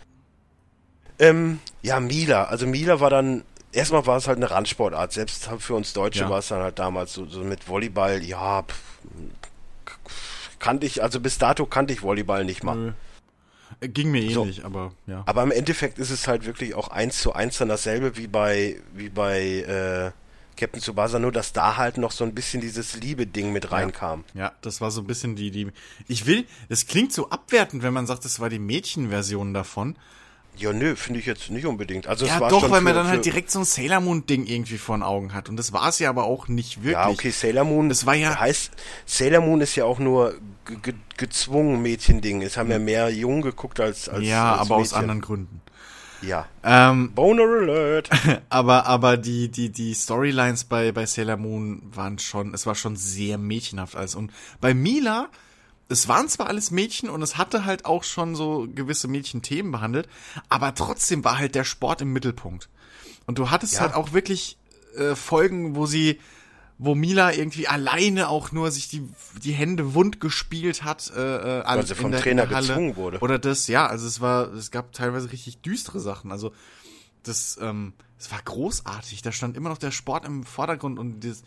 [1.19, 2.45] Ähm, ja, Mila.
[2.45, 5.13] Also Mila war dann, erstmal war es halt eine Randsportart.
[5.13, 6.31] Selbst für uns Deutsche ja.
[6.31, 8.99] war es dann halt damals so, so mit Volleyball, ja, pff,
[10.59, 12.77] kannte ich, also bis dato kannte ich Volleyball nicht mal.
[12.77, 12.93] Nö.
[13.81, 14.65] Äh, ging mir ähnlich, so.
[14.65, 15.23] aber ja.
[15.27, 18.81] Aber im Endeffekt ist es halt wirklich auch eins zu eins dann dasselbe wie bei,
[18.95, 20.11] wie bei äh,
[20.57, 24.25] Captain Tsubasa, nur dass da halt noch so ein bisschen dieses Liebe-Ding mit reinkam.
[24.35, 25.69] Ja, ja, das war so ein bisschen die, die.
[26.09, 29.97] Ich will, das klingt so abwertend, wenn man sagt, das war die Mädchenversion davon.
[30.59, 32.07] Ja, nö, finde ich jetzt nicht unbedingt.
[32.07, 34.47] Also ja, es war doch, weil man dann halt direkt so ein Sailor Moon Ding
[34.47, 36.93] irgendwie vor den Augen hat und das war es ja aber auch nicht wirklich.
[36.93, 38.73] Ja, okay, Sailor Moon, das war ja heißt
[39.07, 40.35] Sailor Moon ist ja auch nur
[40.83, 42.43] ge gezwungen Mädchending.
[42.43, 42.85] Es haben ja hm.
[42.85, 44.93] mehr Jungen geguckt als als Ja, als aber Mädchen.
[44.97, 45.61] aus anderen Gründen.
[46.23, 46.47] Ja.
[46.65, 48.11] Ähm, Boner Alert.
[48.49, 52.97] aber aber die die die Storylines bei bei Sailor Moon waren schon, es war schon
[52.97, 55.29] sehr mädchenhaft alles und bei Mila
[55.89, 60.09] es waren zwar alles Mädchen und es hatte halt auch schon so gewisse Mädchenthemen behandelt,
[60.49, 62.69] aber trotzdem war halt der Sport im Mittelpunkt.
[63.27, 63.81] Und du hattest ja.
[63.81, 64.59] halt auch wirklich
[64.97, 66.21] äh, Folgen, wo sie,
[66.77, 69.09] wo Mila irgendwie alleine auch nur sich die,
[69.43, 73.19] die Hände wund gespielt hat, äh, äh Weil sie vom der, Trainer gezwungen wurde.
[73.21, 76.33] Oder das, ja, also es war, es gab teilweise richtig düstere Sachen.
[76.33, 76.53] Also
[77.23, 79.23] das, ähm, es war großartig.
[79.23, 81.43] Da stand immer noch der Sport im Vordergrund und das,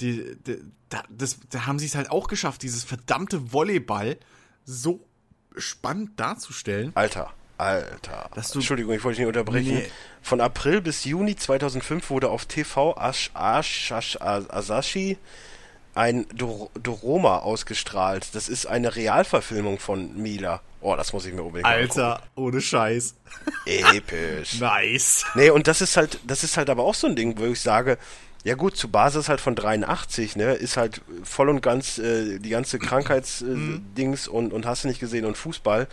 [0.00, 0.58] die, die,
[0.88, 4.16] da, das, da haben sie es halt auch geschafft, dieses verdammte Volleyball
[4.64, 5.06] so
[5.56, 6.92] spannend darzustellen.
[6.94, 8.30] Alter, Alter.
[8.34, 9.74] Entschuldigung, ich wollte dich nicht unterbrechen.
[9.74, 9.90] Nee.
[10.22, 15.18] Von April bis Juni 2005 wurde auf TV Ash, Ash, Ash, Asashi
[15.94, 18.34] ein Doroma ausgestrahlt.
[18.34, 20.60] Das ist eine Realverfilmung von Mila.
[20.80, 23.14] Oh, das muss ich mir unbedingt Alter, ohne Scheiß.
[23.64, 24.54] Episch.
[24.60, 25.24] nice.
[25.34, 27.60] Nee, und das ist halt, das ist halt aber auch so ein Ding, wo ich
[27.60, 27.96] sage,
[28.44, 32.50] ja gut, zu Basis halt von 83, ne, ist halt voll und ganz äh, die
[32.50, 34.36] ganze Krankheitsdings äh, mhm.
[34.36, 35.88] und, und hast du nicht gesehen und Fußball.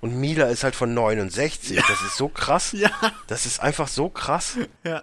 [0.00, 1.76] Und Mila ist halt von 69.
[1.76, 1.82] Ja.
[1.88, 2.72] Das ist so krass.
[2.78, 2.90] Ja.
[3.26, 4.56] Das ist einfach so krass.
[4.84, 5.02] Ja.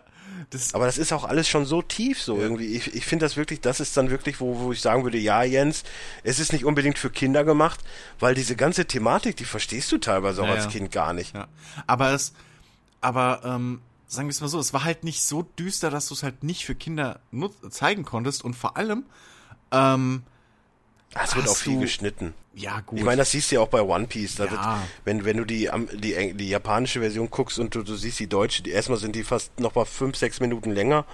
[0.52, 2.44] Das aber das ist auch alles schon so tief so ja.
[2.44, 2.68] irgendwie.
[2.68, 5.44] Ich, ich finde das wirklich, das ist dann wirklich, wo, wo ich sagen würde, ja
[5.44, 5.84] Jens,
[6.24, 7.82] es ist nicht unbedingt für Kinder gemacht,
[8.20, 11.36] weil diese ganze Thematik, die verstehst du teilweise auch ja, als Kind gar nicht.
[11.36, 11.48] Ja.
[11.88, 12.34] Aber es,
[13.02, 16.14] aber ähm, sagen wir es mal so, es war halt nicht so düster, dass du
[16.14, 17.20] es halt nicht für Kinder
[17.70, 19.06] zeigen konntest und vor allem
[19.72, 20.24] ähm,
[21.24, 22.34] es wird auch viel geschnitten.
[22.54, 23.00] Ja, gut.
[23.00, 24.38] Ich meine, das siehst du ja auch bei One Piece.
[24.38, 24.52] Ja.
[24.52, 24.62] Wird,
[25.06, 28.64] wenn, wenn du die, die, die japanische Version guckst und du, du siehst die deutsche,
[28.64, 31.06] die, erstmal sind die fast noch mal fünf, sechs Minuten länger.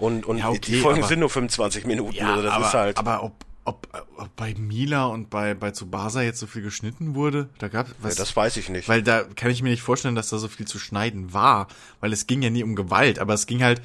[0.00, 2.14] Und, und ja, okay, die Folgen aber, sind nur 25 Minuten.
[2.14, 2.98] Ja, also das aber, ist halt.
[2.98, 3.32] Aber ob,
[3.64, 7.88] ob, ob bei Mila und bei, bei Tsubasa jetzt so viel geschnitten wurde, da gab
[8.00, 8.16] was.
[8.16, 8.88] Ja, das weiß ich nicht.
[8.88, 11.68] Weil da kann ich mir nicht vorstellen, dass da so viel zu schneiden war,
[12.00, 13.80] weil es ging ja nie um Gewalt, aber es ging halt,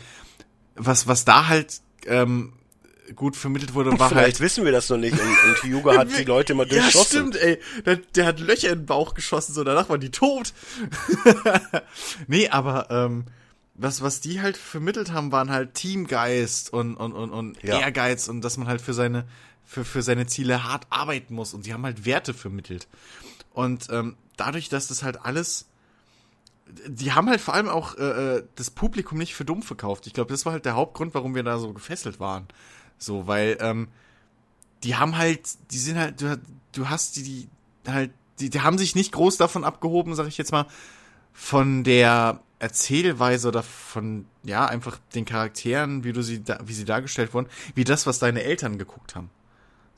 [0.76, 2.54] was, was da halt ähm,
[3.16, 6.10] gut vermittelt wurde, war Vielleicht halt, wissen wir das noch nicht und, und Hyuga hat
[6.18, 7.32] die Leute mal durchschossen.
[7.32, 7.60] Ja, stimmt, ey.
[7.86, 10.54] Der, der, hat Löcher in den Bauch geschossen, so danach waren die tot.
[12.28, 13.26] nee, aber ähm,
[13.76, 17.80] was, was die halt vermittelt haben, waren halt Teamgeist und, und, und, und ja.
[17.80, 19.26] Ehrgeiz und dass man halt für seine,
[19.70, 21.54] für, für seine Ziele hart arbeiten muss.
[21.54, 22.88] Und sie haben halt Werte vermittelt.
[23.54, 25.68] Und ähm, dadurch, dass das halt alles
[26.88, 30.06] die haben halt vor allem auch äh, äh das Publikum nicht für dumm verkauft.
[30.06, 32.48] Ich glaube, das war halt der Hauptgrund, warum wir da so gefesselt waren.
[33.00, 33.88] So, weil ähm,
[34.84, 35.42] die haben halt,
[35.72, 36.40] die sind halt, du,
[36.74, 37.50] du hast die, die
[37.92, 40.68] halt, die, die haben sich nicht groß davon abgehoben, sag ich jetzt mal,
[41.34, 46.86] von der Erzählweise oder von, ja, einfach den Charakteren, wie du sie, da, wie sie
[46.86, 49.32] dargestellt wurden, wie das, was deine Eltern geguckt haben.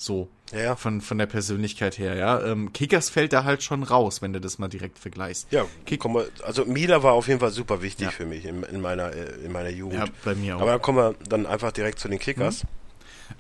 [0.02, 0.30] So.
[0.52, 0.76] Ja.
[0.76, 2.44] Von, von der Persönlichkeit her, ja.
[2.44, 5.48] Ähm, Kickers fällt da halt schon raus, wenn du das mal direkt vergleichst.
[5.52, 8.12] Ja, Kick komm, also Mila war auf jeden Fall super wichtig ja.
[8.12, 10.00] für mich in, in, meiner, äh, in meiner Jugend.
[10.00, 10.62] Ja, bei mir auch.
[10.62, 12.64] Aber dann kommen wir dann einfach direkt zu den Kickers.
[12.64, 12.70] Mhm.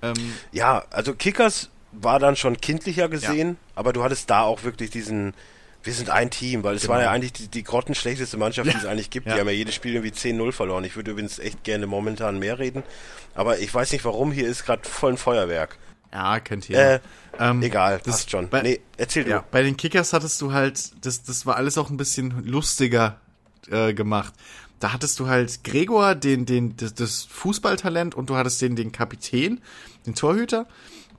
[0.03, 3.55] Ähm, ja, also Kickers war dann schon kindlicher gesehen, ja.
[3.75, 5.33] aber du hattest da auch wirklich diesen,
[5.83, 6.93] wir sind ein Team, weil es genau.
[6.93, 9.25] war ja eigentlich die, die grottenschlechteste Mannschaft, die es eigentlich gibt.
[9.25, 9.33] Ja.
[9.33, 10.83] Die haben ja jedes Spiel irgendwie 10-0 verloren.
[10.83, 12.83] Ich würde übrigens echt gerne momentan mehr reden,
[13.33, 15.79] aber ich weiß nicht warum, hier ist gerade voll ein Feuerwerk.
[16.13, 16.77] Ja, kennt ihr.
[16.77, 16.99] Äh,
[17.39, 18.49] ähm, egal, das passt schon.
[18.49, 19.45] Bei, nee, erzähl ja, du.
[19.51, 23.19] Bei den Kickers hattest du halt, das, das war alles auch ein bisschen lustiger
[23.69, 24.33] äh, gemacht
[24.81, 28.91] da hattest du halt Gregor, den, den, das, das Fußballtalent und du hattest den, den
[28.91, 29.61] Kapitän,
[30.05, 30.67] den Torhüter,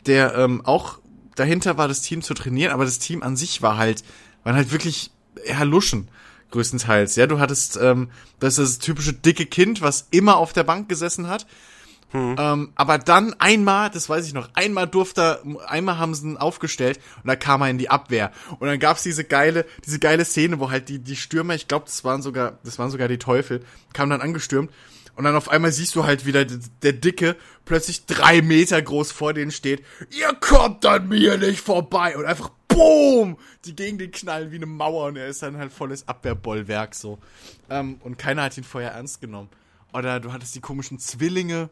[0.05, 0.99] der ähm, auch
[1.37, 4.03] dahinter war, das Team zu trainieren, aber das Team an sich war halt,
[4.43, 5.13] waren halt wirklich
[5.45, 6.09] eher Luschen,
[6.51, 7.17] größtenteils.
[7.17, 8.11] Ja, du hattest ähm,
[8.41, 11.47] das ist das typische dicke Kind, was immer auf der Bank gesessen hat
[12.13, 12.37] hm.
[12.39, 17.01] Ähm, aber dann einmal, das weiß ich noch, einmal durfte, einmal haben sie ihn aufgestellt
[17.23, 18.31] und da kam er in die Abwehr.
[18.59, 21.87] Und dann gab's diese geile, diese geile Szene, wo halt die, die Stürmer, ich glaube,
[21.87, 23.65] das waren sogar, das waren sogar die Teufel,
[23.95, 24.71] kamen dann angestürmt.
[25.15, 29.35] Und dann auf einmal siehst du halt wieder der Dicke plötzlich drei Meter groß vor
[29.35, 29.83] denen steht.
[30.11, 32.17] Ihr kommt an mir nicht vorbei.
[32.17, 33.37] Und einfach BOOM!
[33.67, 37.19] Die gegen den knallen wie eine Mauer und er ist dann halt volles Abwehrbollwerk so.
[37.69, 39.51] Ähm, und keiner hat ihn vorher ernst genommen.
[39.93, 41.69] Oder du hattest die komischen Zwillinge,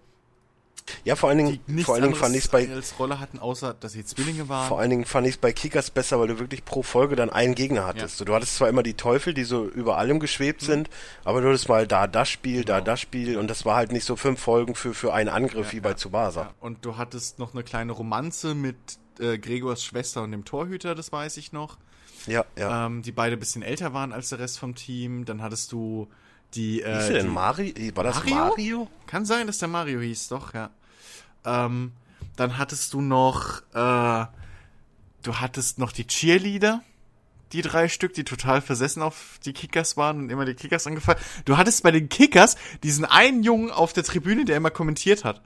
[1.04, 3.74] ja, vor allen Dingen, vor allen Dingen fand ich es bei als Rolle hatten, außer
[3.74, 4.68] dass sie Zwillinge waren.
[4.68, 7.30] Vor allen Dingen fand ich es bei Kickers besser, weil du wirklich pro Folge dann
[7.30, 8.20] einen Gegner hattest.
[8.20, 8.26] Ja.
[8.26, 10.66] Du hattest zwar immer die Teufel, die so über allem geschwebt mhm.
[10.66, 10.90] sind,
[11.24, 12.78] aber du hattest mal da das Spiel, genau.
[12.78, 15.68] da das Spiel und das war halt nicht so fünf Folgen für für einen Angriff
[15.68, 16.42] ja, wie bei Tsubasa.
[16.42, 16.54] Ja.
[16.60, 18.76] Und du hattest noch eine kleine Romanze mit
[19.18, 21.78] äh, Gregors Schwester und dem Torhüter, das weiß ich noch.
[22.26, 22.86] Ja, ja.
[22.86, 25.24] Ähm, die beide bisschen älter waren als der Rest vom Team.
[25.24, 26.08] Dann hattest du
[26.54, 26.82] die.
[26.82, 27.74] Äh, hieß der denn Mario?
[27.94, 28.34] War das Mario?
[28.34, 28.88] Mario?
[29.06, 30.70] Kann sein, dass der Mario hieß, doch, ja.
[31.44, 31.92] Ähm,
[32.36, 34.26] dann hattest du noch, äh,
[35.22, 36.82] du hattest noch die Cheerleader,
[37.52, 41.18] die drei Stück, die total versessen auf die Kickers waren und immer die Kickers angefallen.
[41.44, 45.42] Du hattest bei den Kickers diesen einen Jungen auf der Tribüne, der immer kommentiert hat.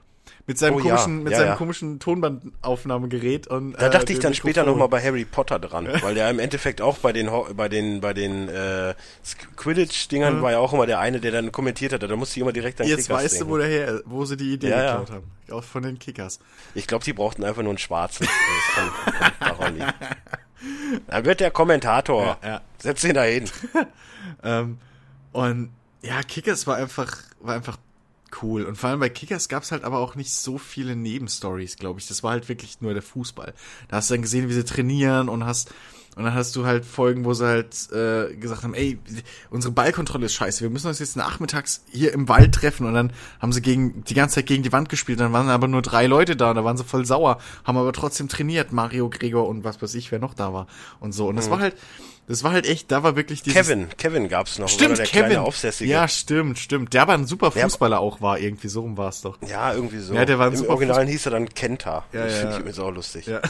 [0.47, 1.23] Mit seinem oh, komischen, ja.
[1.23, 1.55] mit ja, seinem ja.
[1.55, 3.73] komischen Tonbandaufnahmegerät und.
[3.73, 4.51] Da dachte äh, ich dann Mikrofon.
[4.51, 7.99] später nochmal bei Harry Potter dran, weil der im Endeffekt auch bei den bei den
[7.99, 8.93] bei den äh,
[9.55, 12.03] Quidditch-Dingern war ja auch immer der eine, der dann kommentiert hat.
[12.03, 13.47] Da musste ich immer direkt an Jetzt Kickers weißt denken.
[13.47, 15.31] du, wo der her, wo sie die Idee geklaut haben.
[15.49, 16.39] Auch von den Kickers.
[16.75, 18.27] Ich glaube, die brauchten einfach nur einen schwarzen.
[21.07, 22.37] Dann wird der Kommentator.
[22.43, 22.61] Ja, ja.
[22.77, 23.49] Setz ihn da hin.
[24.43, 24.77] ähm,
[25.31, 27.77] und ja, Kickers war einfach, war einfach
[28.41, 28.63] cool.
[28.63, 31.99] Und vor allem bei Kickers gab es halt aber auch nicht so viele Nebenstories, glaube
[31.99, 32.07] ich.
[32.07, 33.53] Das war halt wirklich nur der Fußball.
[33.87, 35.71] Da hast du dann gesehen, wie sie trainieren und hast
[36.15, 38.97] Und dann hast du halt Folgen, wo sie halt äh, gesagt haben, ey,
[39.49, 42.87] unsere Ballkontrolle ist scheiße, wir müssen uns jetzt nachmittags hier im Wald treffen.
[42.87, 45.67] Und dann haben sie gegen die ganze Zeit gegen die Wand gespielt, dann waren aber
[45.67, 49.09] nur drei Leute da und da waren sie voll sauer, haben aber trotzdem trainiert, Mario,
[49.09, 50.67] Gregor und was weiß ich, wer noch da war
[51.01, 51.27] und so.
[51.27, 51.51] Und das mhm.
[51.51, 51.75] war halt,
[52.27, 53.67] das war halt echt, da war wirklich dieses...
[53.67, 54.67] Kevin, Kevin gab's noch.
[54.67, 55.37] Stimmt, der Kevin.
[55.37, 55.91] Aufsässige.
[55.91, 56.93] Ja, stimmt, stimmt.
[56.93, 59.37] Der aber ein super Fußballer ja, auch war, irgendwie, so rum war es doch.
[59.47, 60.15] Ja, irgendwie so.
[60.15, 62.05] Ja, der war ein Im super Originalen hieß er dann Kenta.
[62.13, 62.39] Ja, das ja.
[62.39, 63.27] finde ich übrigens auch lustig.
[63.27, 63.41] Ja.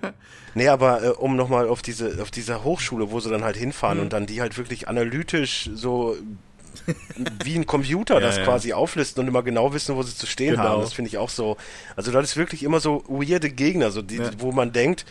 [0.54, 3.98] nee, aber äh, um nochmal auf diese, auf dieser Hochschule, wo sie dann halt hinfahren
[3.98, 4.04] mhm.
[4.04, 6.16] und dann die halt wirklich analytisch so
[7.44, 8.44] wie ein Computer das ja.
[8.44, 10.64] quasi auflisten und immer genau wissen, wo sie zu stehen genau.
[10.64, 10.80] haben.
[10.80, 11.58] Das finde ich auch so.
[11.94, 14.30] Also das ist wirklich immer so weirde Gegner, so die, ja.
[14.38, 15.04] wo man denkt,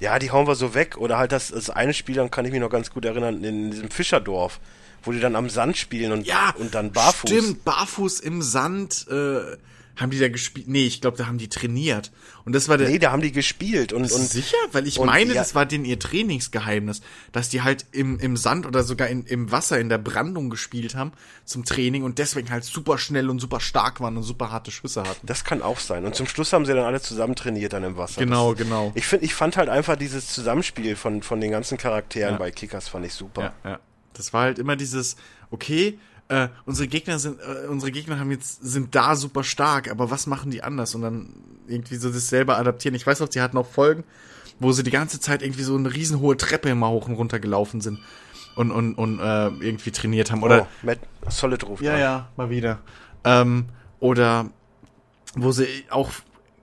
[0.00, 0.96] ja, die hauen wir so weg.
[0.98, 3.70] Oder halt das, das eine Spiel, dann kann ich mich noch ganz gut erinnern, in
[3.70, 4.60] diesem Fischerdorf,
[5.02, 7.30] wo die dann am Sand spielen und, ja, und dann barfuß.
[7.30, 9.06] Stimmt, barfuß im Sand.
[9.10, 9.56] Äh,
[9.98, 10.68] haben die da gespielt?
[10.68, 12.12] Nee, ich glaube, da haben die trainiert.
[12.44, 12.88] Und das war der.
[12.88, 14.02] Nee, da haben die gespielt und.
[14.02, 14.56] und sicher?
[14.72, 17.00] Weil ich meine, ja, das war denn ihr Trainingsgeheimnis,
[17.32, 20.94] dass die halt im, im Sand oder sogar in, im Wasser in der Brandung gespielt
[20.94, 21.12] haben
[21.44, 25.02] zum Training und deswegen halt super schnell und super stark waren und super harte Schüsse
[25.02, 25.26] hatten.
[25.26, 26.04] Das kann auch sein.
[26.04, 28.20] Und zum Schluss haben sie dann alle zusammen trainiert dann im Wasser.
[28.20, 28.92] Genau, das, genau.
[28.94, 32.38] Ich finde, ich fand halt einfach dieses Zusammenspiel von, von den ganzen Charakteren ja.
[32.38, 33.54] bei Kickers fand ich super.
[33.64, 33.80] Ja, ja.
[34.12, 35.16] Das war halt immer dieses,
[35.50, 35.98] okay,
[36.28, 40.26] äh, unsere Gegner sind, äh, unsere Gegner haben jetzt, sind da super stark, aber was
[40.26, 40.94] machen die anders?
[40.94, 41.34] Und dann
[41.66, 42.94] irgendwie so das selber adaptieren.
[42.94, 44.04] Ich weiß noch, sie hatten auch Folgen,
[44.58, 47.80] wo sie die ganze Zeit irgendwie so eine riesenhohe Treppe immer hoch und runter gelaufen
[47.80, 48.00] sind
[48.56, 50.42] und, und, und äh, irgendwie trainiert haben.
[50.42, 50.98] Oder, oh, Matt
[51.28, 52.00] Solid ruft Ja, an.
[52.00, 52.80] ja, mal wieder.
[53.24, 53.66] Ähm,
[54.00, 54.50] oder
[55.34, 56.10] wo sie auch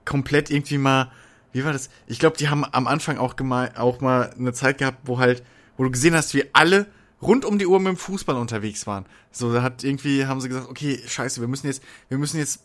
[0.04, 1.10] komplett irgendwie mal,
[1.52, 1.90] wie war das?
[2.06, 3.34] Ich glaube, die haben am Anfang auch,
[3.76, 5.42] auch mal eine Zeit gehabt, wo halt,
[5.76, 6.86] wo du gesehen hast, wie alle
[7.22, 9.06] rund um die Uhr mit dem Fußball unterwegs waren.
[9.30, 12.60] So, da hat irgendwie, haben sie gesagt, okay, scheiße, wir müssen jetzt, wir müssen jetzt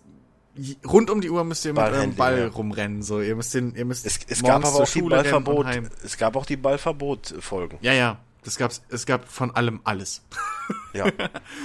[0.85, 2.47] rund um die Uhr müsst ihr mit eurem Ball ja.
[2.47, 3.03] rumrennen.
[3.03, 5.67] So, ihr müsst den, ihr müsst es, es gab aber auch die Ballverbot.
[6.03, 7.77] Es gab auch die Ballverbot-Folgen.
[7.81, 8.19] Ja, ja.
[8.43, 10.23] Das gab's, es gab von allem alles.
[10.93, 11.05] ja.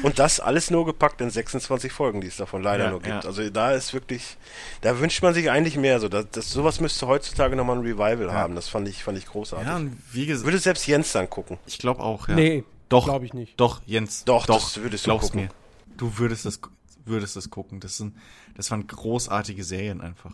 [0.03, 3.25] Und das alles nur gepackt in 26 Folgen, die es davon leider ja, nur gibt.
[3.25, 3.29] Ja.
[3.29, 4.37] Also da ist wirklich,
[4.83, 6.01] da wünscht man sich eigentlich mehr.
[6.01, 8.33] So, das, das, sowas müsste heutzutage nochmal ein Revival ja.
[8.35, 8.55] haben.
[8.55, 9.67] Das fand ich, fand ich großartig.
[9.67, 10.47] Ja, und wie gesagt.
[10.47, 11.59] Würde selbst Jens dann gucken.
[11.65, 12.35] Ich glaube auch, ja.
[12.35, 13.05] Nee, doch.
[13.05, 13.59] Glaube ich nicht.
[13.59, 14.25] Doch, Jens.
[14.25, 15.43] Doch, doch das würdest du gucken.
[15.43, 15.49] Mir.
[15.97, 16.61] Du würdest das,
[17.05, 17.81] würdest das gucken.
[17.81, 18.17] Das sind,
[18.55, 20.33] das waren großartige Serien einfach.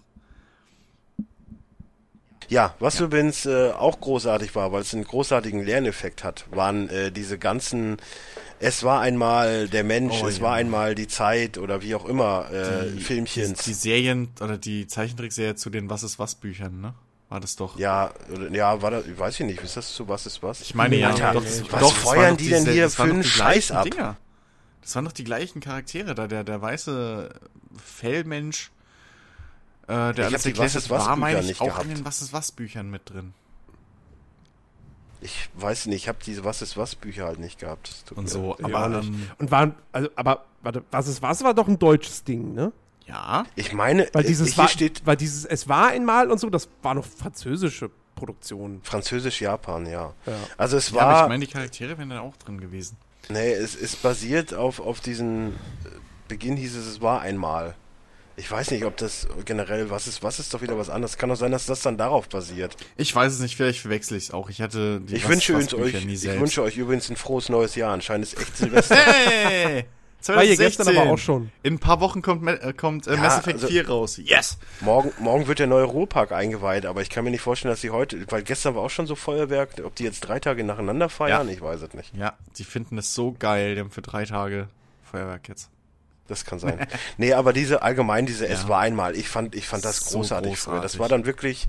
[2.48, 3.06] Ja, was ja.
[3.06, 7.96] übrigens äh, auch großartig war, weil es einen großartigen Lerneffekt hat, waren äh, diese ganzen
[8.58, 10.44] Es war einmal der Mensch, oh, es ja.
[10.44, 13.60] war einmal die Zeit oder wie auch immer äh, die, Filmchens.
[13.60, 16.94] Die, die Serien oder die Zeichentrickserie zu den Was ist was Büchern, ne?
[17.32, 17.78] War das doch?
[17.78, 18.12] Ja,
[18.50, 20.60] ja, war das, weiß ich nicht, ist das so was ist was?
[20.60, 23.70] Ich meine ja, Alter, doch, das, was doch, feuern die denn hier für einen Scheiß
[23.70, 23.84] ab?
[23.84, 24.18] Dinger.
[24.82, 27.30] Das waren doch die gleichen Charaktere da, der, der weiße
[27.82, 28.70] Fellmensch,
[29.88, 31.84] äh, der ich alles erklärt hat, war, meine ich, auch gehabt.
[31.84, 33.32] in den Was ist was Büchern mit drin.
[35.22, 38.12] Ich weiß nicht, ich habe diese Was ist was Bücher halt nicht gehabt.
[38.14, 41.66] Und so, aber ja, ähm, und waren also aber warte, Was ist was war doch
[41.66, 42.72] ein deutsches Ding, ne?
[43.06, 43.44] Ja.
[43.56, 46.94] Ich meine, weil dieses war, steht, weil dieses es war einmal und so, das war
[46.94, 48.80] noch französische Produktion.
[48.84, 50.14] Französisch-Japan, ja.
[50.26, 50.32] ja.
[50.56, 51.02] Also es ja, war.
[51.02, 52.96] Aber ich meine, die Charaktere wären dann auch drin gewesen.
[53.28, 55.54] Nee, es ist basiert auf, auf diesen äh,
[56.28, 57.74] Beginn hieß es, es war einmal.
[58.36, 60.22] Ich weiß nicht, ob das generell was ist.
[60.22, 61.18] Was ist doch wieder was anderes?
[61.18, 62.76] Kann doch sein, dass das dann darauf basiert.
[62.96, 64.48] Ich weiß es nicht, vielleicht verwechsel ich es auch.
[64.48, 67.92] Ich hatte die ich wünsche, euch, ich wünsche euch übrigens ein frohes neues Jahr.
[67.92, 68.96] Anscheinend ist echt Silvester.
[68.96, 69.84] hey!
[70.22, 70.36] 2016.
[70.36, 71.50] War hier gestern aber auch schon.
[71.62, 74.20] In ein paar Wochen kommt, äh, kommt äh, ja, Mass Effect also 4 raus.
[74.22, 74.58] Yes!
[74.80, 77.90] Morgen, morgen wird der neue Ruhrpark eingeweiht, aber ich kann mir nicht vorstellen, dass sie
[77.90, 81.48] heute, weil gestern war auch schon so Feuerwerk, ob die jetzt drei Tage nacheinander feiern,
[81.48, 81.54] ja.
[81.54, 82.14] ich weiß es nicht.
[82.16, 84.68] Ja, die finden es so geil, die haben für drei Tage
[85.10, 85.70] Feuerwerk jetzt.
[86.28, 86.86] Das kann sein.
[87.18, 88.52] nee, aber diese allgemein, diese ja.
[88.52, 90.82] Es war einmal, ich fand, ich fand das großartig, so großartig.
[90.82, 91.66] Das war dann wirklich,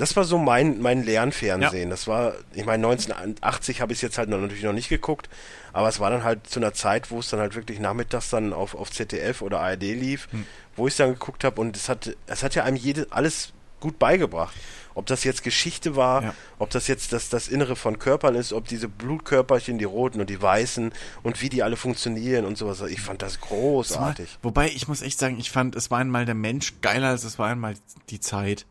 [0.00, 1.84] das war so mein, mein Lernfernsehen.
[1.84, 1.90] Ja.
[1.90, 5.28] Das war, ich meine, 1980 habe ich es jetzt halt noch, natürlich noch nicht geguckt,
[5.74, 8.54] aber es war dann halt zu einer Zeit, wo es dann halt wirklich nachmittags dann
[8.54, 10.46] auf, auf ZDF oder ARD lief, hm.
[10.74, 13.52] wo ich es dann geguckt habe und es hat, es hat ja einem jede, alles
[13.78, 14.54] gut beigebracht.
[14.94, 16.34] Ob das jetzt Geschichte war, ja.
[16.58, 20.30] ob das jetzt das, das Innere von Körpern ist, ob diese Blutkörperchen, die roten und
[20.30, 22.80] die weißen und wie die alle funktionieren und sowas.
[22.82, 24.38] Ich fand das großartig.
[24.42, 27.38] Wobei, ich muss echt sagen, ich fand, es war einmal der Mensch geiler als es
[27.38, 27.74] war einmal
[28.08, 28.66] die Zeit.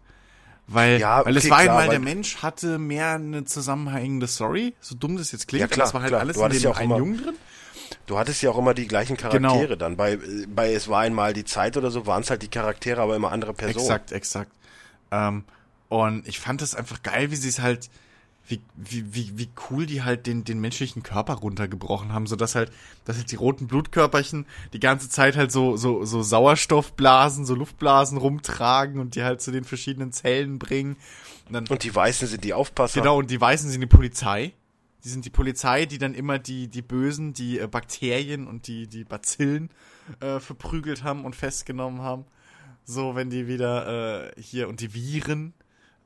[0.71, 4.75] Weil, ja, okay, weil es war klar, einmal, der Mensch hatte mehr eine zusammenhängende Story,
[4.79, 6.21] so dumm das jetzt klingt, ja, klar, das war halt klar.
[6.21, 7.35] alles in dem ja einen Jungen drin.
[8.05, 9.31] Du hattest ja auch immer die gleichen genau.
[9.31, 9.75] Charaktere genau.
[9.75, 9.97] dann.
[9.97, 13.15] Bei, bei Es war einmal die Zeit oder so, waren es halt die Charaktere, aber
[13.15, 13.83] immer andere Personen.
[13.83, 14.51] Exakt, exakt.
[15.11, 15.43] Ähm,
[15.87, 17.89] und ich fand es einfach geil, wie sie es halt
[18.49, 22.55] wie, wie, wie, wie cool die halt den, den menschlichen Körper runtergebrochen haben, so dass
[22.55, 22.71] halt,
[23.05, 28.17] dass halt die roten Blutkörperchen die ganze Zeit halt so, so, so Sauerstoffblasen, so Luftblasen
[28.17, 30.97] rumtragen und die halt zu den verschiedenen Zellen bringen.
[31.47, 32.99] Und, dann, und die Weißen sind die Aufpasser.
[32.99, 34.53] Genau, und die Weißen sind die Polizei.
[35.03, 38.87] Die sind die Polizei, die dann immer die, die Bösen, die äh, Bakterien und die,
[38.87, 39.69] die Bazillen
[40.19, 42.25] äh, verprügelt haben und festgenommen haben.
[42.83, 45.53] So, wenn die wieder äh, hier und die Viren,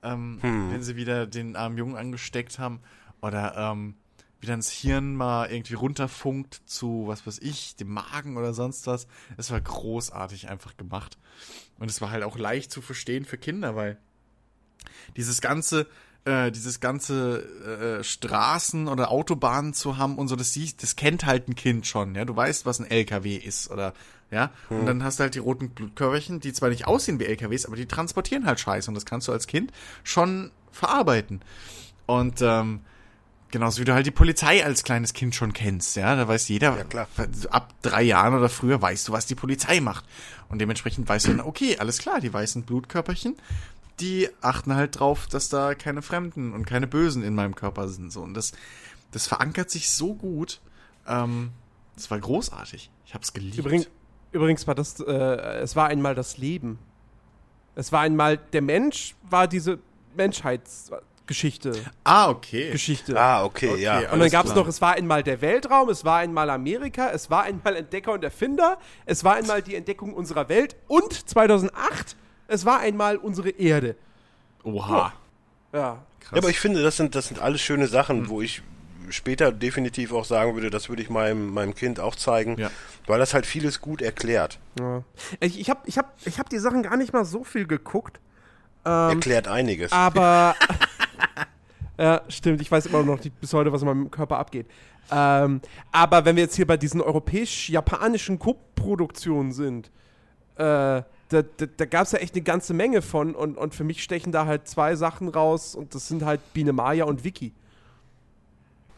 [0.03, 0.71] ähm, hm.
[0.71, 2.79] wenn sie wieder den armen Jungen angesteckt haben
[3.21, 3.95] oder ähm,
[4.43, 9.07] wieder ins Hirn mal irgendwie runterfunkt zu, was weiß ich, dem Magen oder sonst was.
[9.37, 11.17] Es war großartig einfach gemacht.
[11.79, 13.97] Und es war halt auch leicht zu verstehen für Kinder, weil
[15.15, 15.87] dieses ganze,
[16.25, 21.25] äh, dieses ganze äh, Straßen oder Autobahnen zu haben und so, das siehst, das kennt
[21.25, 22.25] halt ein Kind schon, ja.
[22.25, 23.93] Du weißt, was ein LKW ist oder
[24.33, 24.51] ja.
[24.69, 24.79] Hm.
[24.79, 27.75] Und dann hast du halt die roten Blutkörperchen, die zwar nicht aussehen wie LKWs, aber
[27.75, 29.71] die transportieren halt Scheiße und das kannst du als Kind
[30.03, 31.41] schon verarbeiten.
[32.05, 32.81] Und ähm,
[33.51, 36.75] genauso wie du halt die Polizei als kleines Kind schon kennst, ja, da weiß jeder,
[36.75, 37.07] ja, klar.
[37.51, 40.05] ab drei Jahren oder früher weißt du, was die Polizei macht.
[40.49, 43.35] Und dementsprechend weißt du dann, okay, alles klar, die weißen Blutkörperchen,
[43.99, 48.11] die achten halt drauf, dass da keine Fremden und keine Bösen in meinem Körper sind.
[48.11, 48.21] So.
[48.21, 48.51] Und das,
[49.11, 50.59] das verankert sich so gut.
[51.07, 51.51] Ähm,
[51.95, 52.89] das war großartig.
[53.05, 53.57] Ich hab's geliebt.
[53.57, 53.87] Übrigens,
[54.33, 55.13] übrigens war das, äh,
[55.61, 56.79] es war einmal das Leben.
[57.75, 59.79] Es war einmal, der Mensch war diese
[60.15, 61.73] Menschheitsgeschichte.
[62.03, 62.71] Ah, okay.
[62.71, 63.19] Geschichte.
[63.19, 64.11] Ah, okay, okay ja.
[64.11, 67.29] Und dann gab es noch, es war einmal der Weltraum, es war einmal Amerika, es
[67.29, 72.65] war einmal Entdecker und Erfinder, es war einmal die Entdeckung unserer Welt und 2008 es
[72.65, 73.95] war einmal unsere Erde.
[74.63, 75.13] Oha.
[75.73, 75.79] Ja.
[75.79, 75.79] ja.
[76.31, 78.29] ja aber ich finde, das sind, das sind alles schöne Sachen, mhm.
[78.29, 78.61] wo ich
[79.09, 82.69] später definitiv auch sagen würde, das würde ich meinem, meinem Kind auch zeigen, ja.
[83.07, 84.59] weil das halt vieles gut erklärt.
[84.79, 85.03] Ja.
[85.39, 88.19] Ich, ich habe ich hab, ich hab die Sachen gar nicht mal so viel geguckt.
[88.85, 89.91] Ähm, Erklärt einiges.
[89.91, 90.55] Aber.
[91.97, 92.61] ja, stimmt.
[92.61, 94.67] Ich weiß immer noch nicht bis heute, was in meinem Körper abgeht.
[95.11, 95.61] Ähm,
[95.91, 99.91] aber wenn wir jetzt hier bei diesen europäisch-japanischen Co-Produktionen sind,
[100.55, 101.03] äh,
[101.33, 104.03] da, da, da gab es ja echt eine ganze Menge von und, und für mich
[104.03, 107.53] stechen da halt zwei Sachen raus und das sind halt Biene Maya und Vicky.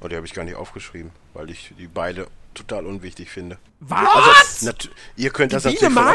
[0.05, 3.57] Oh, die habe ich gar nicht aufgeschrieben, weil ich die beide total unwichtig finde.
[3.79, 4.67] Was?
[4.67, 6.13] Also, ihr könnt die das Biene Maya?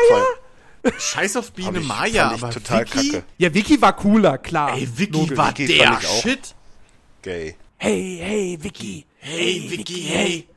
[0.96, 3.10] Scheiß auf Biene ich, Maya, aber total Vicky?
[3.10, 3.24] kacke.
[3.36, 4.76] Ja, Vicky war cooler, klar.
[4.76, 5.36] Ey, Vicky Logisch.
[5.36, 6.54] war Vicky der Shit.
[7.22, 7.56] Gay.
[7.78, 9.06] Hey, hey, Vicky.
[9.16, 10.48] Hey, Vicky, hey.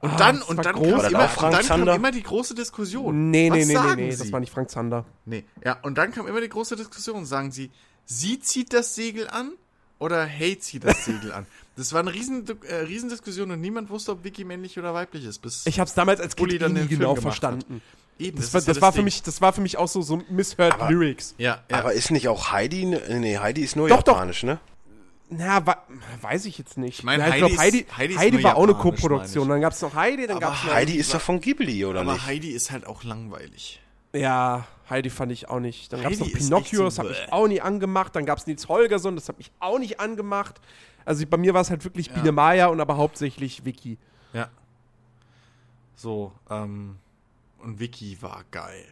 [0.00, 3.30] Und ah, dann, und dann, groß, kam, immer, und dann kam immer die große Diskussion.
[3.30, 5.04] Nee, nee, nee, nee, nee, das war nicht Frank Zander.
[5.24, 7.26] Nee, ja, und dann kam immer die große Diskussion.
[7.26, 7.70] Sagen sie,
[8.06, 9.52] sie zieht das Segel an
[9.98, 11.46] oder Hey zieht das Segel an?
[11.76, 15.24] Das war eine riesen, äh, riesen Diskussion und niemand wusste, ob Vicky männlich oder weiblich
[15.24, 15.38] ist.
[15.38, 17.80] Bis ich habe es damals als Kind dann nie genau verstanden.
[18.18, 20.02] Eben, das, das, war, das, ja war für mich, das war für mich auch so,
[20.02, 21.36] so misheard aber, Lyrics.
[21.38, 24.48] Ja, ja, Aber ist nicht auch Heidi, nee, Heidi ist nur doch, japanisch, doch.
[24.48, 24.60] ne?
[25.30, 25.62] Na,
[26.22, 26.98] weiß ich jetzt nicht.
[26.98, 29.48] Ich meine, ja, Heidi, glaub, Heidi, Heidi, Heidi war auch eine Co-Produktion.
[29.48, 32.12] Dann gab es noch Heidi, dann gab es Heidi ist doch von Ghibli, oder aber
[32.14, 32.22] nicht?
[32.22, 33.80] Aber Heidi ist halt auch langweilig.
[34.18, 35.92] Ja, Heidi fand ich auch nicht.
[35.92, 38.16] Dann gab es noch Pinocchio, so das habe ich auch nie angemacht.
[38.16, 40.60] Dann gab es Nils Holgersson, das habe ich auch nicht angemacht.
[41.04, 42.14] Also bei mir war es halt wirklich ja.
[42.14, 43.98] Biene Maya und aber hauptsächlich Vicky.
[44.32, 44.48] Ja.
[45.96, 46.96] So, ähm,
[47.58, 48.84] und Vicky war geil.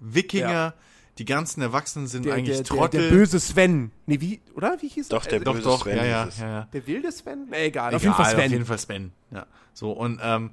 [0.00, 0.74] Wikinger, ja.
[1.18, 3.00] Die ganzen Erwachsenen sind der, eigentlich der, Trottel.
[3.00, 3.90] Der, der, böse Sven.
[4.06, 4.78] Nee, wie, oder?
[4.80, 5.96] Wie hieß Doch, der äh, böse doch, Sven.
[5.98, 6.68] Ja, ja, ja, ja.
[6.72, 7.48] Der wilde Sven?
[7.50, 7.88] Nee, egal.
[7.90, 8.44] egal auf jeden Fall Sven.
[8.46, 9.12] Auf jeden Fall Sven.
[9.30, 9.46] Ja.
[9.74, 10.50] So, und ähm,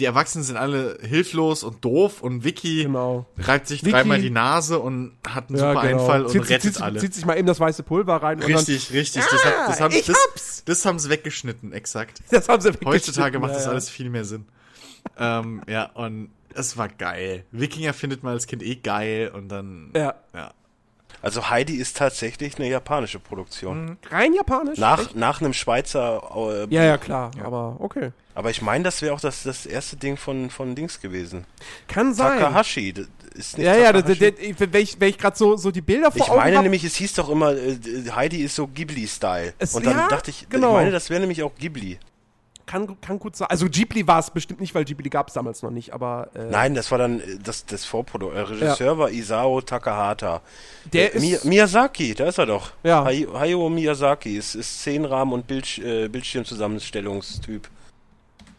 [0.00, 3.26] die Erwachsenen sind alle hilflos und doof und Vicky genau.
[3.38, 3.92] reibt sich Vicky.
[3.92, 6.00] dreimal die Nase und hat einen ja, super genau.
[6.00, 7.00] Einfall und zieht, rettet zieht, alle.
[7.00, 8.42] Zieht sich mal eben das weiße Pulver rein.
[8.42, 9.22] Richtig, dann, richtig.
[9.22, 12.22] Ah, das, hat, das, haben, ich das, das haben sie weggeschnitten, exakt.
[12.30, 12.92] Das haben sie weggeschnitten.
[12.92, 14.46] Heutzutage macht ja, das alles viel mehr Sinn.
[15.18, 17.44] ähm, ja, und es war geil.
[17.52, 19.90] Wikinger findet man als Kind eh geil und dann.
[19.94, 20.14] Ja.
[20.34, 20.52] ja.
[21.22, 23.84] Also Heidi ist tatsächlich eine japanische Produktion.
[23.84, 23.96] Mhm.
[24.10, 24.78] Rein japanisch?
[24.78, 26.22] Nach, nach einem Schweizer.
[26.34, 27.44] Äh, ja, ja, klar, ja.
[27.44, 28.12] aber okay.
[28.34, 31.44] Aber ich meine, das wäre auch das, das erste Ding von, von Dings gewesen.
[31.88, 32.38] Kann sein.
[32.38, 32.94] Takahashi.
[33.34, 36.26] Ist nicht ja, ja, das, das, wenn ich, ich gerade so, so die Bilder vor
[36.26, 37.78] Ich meine hab, nämlich, es hieß doch immer, äh,
[38.12, 39.54] Heidi ist so Ghibli-Style.
[39.72, 40.68] Und dann ja, dachte ich, genau.
[40.68, 41.98] ich meine, das wäre nämlich auch Ghibli.
[42.70, 43.48] Kann, kann gut sein.
[43.50, 46.30] Also Ghibli war es bestimmt nicht, weil Ghibli gab es damals noch nicht, aber.
[46.34, 48.36] Äh Nein, das war dann äh, das, das Vorprodukt.
[48.36, 48.98] Äh, Regisseur ja.
[48.98, 50.40] war Isao Takahata.
[50.92, 52.70] Der äh, ist Miyazaki, da ist er doch.
[52.84, 53.04] Ja.
[53.04, 57.68] Hayao Miyazaki ist, ist Szenenrahmen und Bild, äh, Bildschirmzusammenstellungstyp.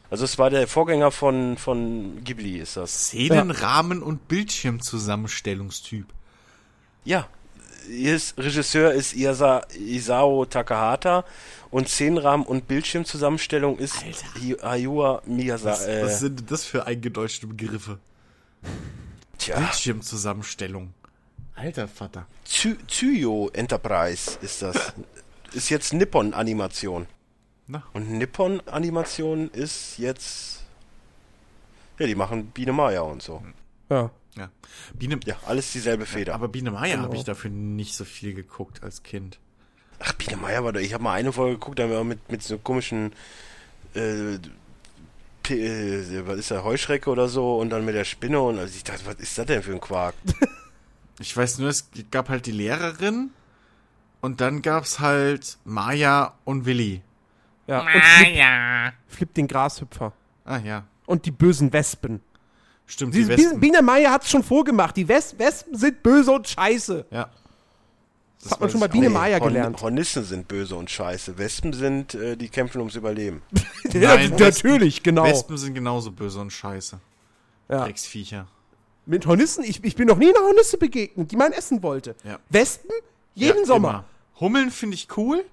[0.09, 3.05] Also es war der Vorgänger von, von Ghibli, ist das.
[3.05, 4.05] Szenenrahmen ja.
[4.05, 6.07] und Bildschirmzusammenstellungstyp.
[7.05, 7.27] Ja.
[7.87, 11.23] Ist, Regisseur ist Isa, Isao Takahata
[11.71, 14.03] und Szenenrahmen und Bildschirmzusammenstellung ist
[14.61, 15.79] Hayao Miyazaki.
[15.79, 17.97] Was, äh, was sind das für eingedeutschte Begriffe?
[19.37, 19.57] Tja.
[19.59, 20.93] Bildschirmzusammenstellung.
[21.55, 22.27] Alter Vater.
[22.45, 24.93] Tsuyo Enterprise ist das.
[25.53, 27.07] ist jetzt Nippon-Animation.
[27.67, 27.83] Na.
[27.93, 30.63] Und Nippon-Animation ist jetzt.
[31.99, 33.43] Ja, die machen Biene Maya und so.
[33.89, 34.09] Ja.
[34.37, 34.49] Ja.
[34.93, 36.33] Biene, Ja, alles dieselbe Feder.
[36.33, 37.03] aber Biene Meier Genau.
[37.07, 39.39] habe ich dafür nicht so viel geguckt als Kind.
[40.03, 40.79] Ach, Biene Maya war da.
[40.79, 43.13] Ich habe mal eine Folge geguckt, da haben wir mit, mit so komischen.
[43.95, 44.35] Äh,
[45.49, 48.83] äh, was ist da, Heuschrecke oder so und dann mit der Spinne und also ich
[48.83, 50.15] dachte, was ist das denn für ein Quark?
[51.19, 53.29] Ich weiß nur, es gab halt die Lehrerin
[54.21, 57.01] und dann gab's halt Maya und Willi.
[57.67, 57.81] ja.
[57.81, 60.13] Und Flip, Flip den Grashüpfer.
[60.45, 62.21] Ah ja, Und die bösen Wespen.
[62.87, 63.13] stimmt.
[63.13, 63.59] Die Diese Wespen.
[63.59, 64.97] Biene Meier hat es schon vorgemacht.
[64.97, 67.05] Die Wes Wespen sind böse und scheiße.
[67.11, 67.29] ja.
[68.43, 69.81] Das, hat man schon bei Biene Nee, Horn- gelernt.
[69.81, 71.37] Hornissen sind böse und scheiße.
[71.37, 73.41] Wespen sind, äh, die kämpfen ums Überleben.
[73.93, 75.25] ja, Nein, natürlich, genau.
[75.25, 76.99] Wespen sind genauso böse und scheiße.
[77.69, 77.83] Ja.
[77.85, 78.47] Drecksviecher.
[79.05, 82.15] Mit Hornissen, ich, ich bin noch nie einer Hornisse begegnet, die mein Essen wollte.
[82.23, 82.39] Ja.
[82.49, 82.91] Wespen?
[83.33, 83.89] Jeden Ja, Sommer.
[83.89, 84.05] immer.
[84.39, 85.45] Hummeln finde ich cool.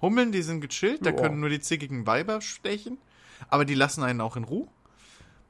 [0.00, 1.16] Hummeln, die sind gechillt, da Ja.
[1.16, 2.98] können nur die zickigen Weiber stechen.
[3.48, 4.66] Aber die lassen einen auch in Ruhe.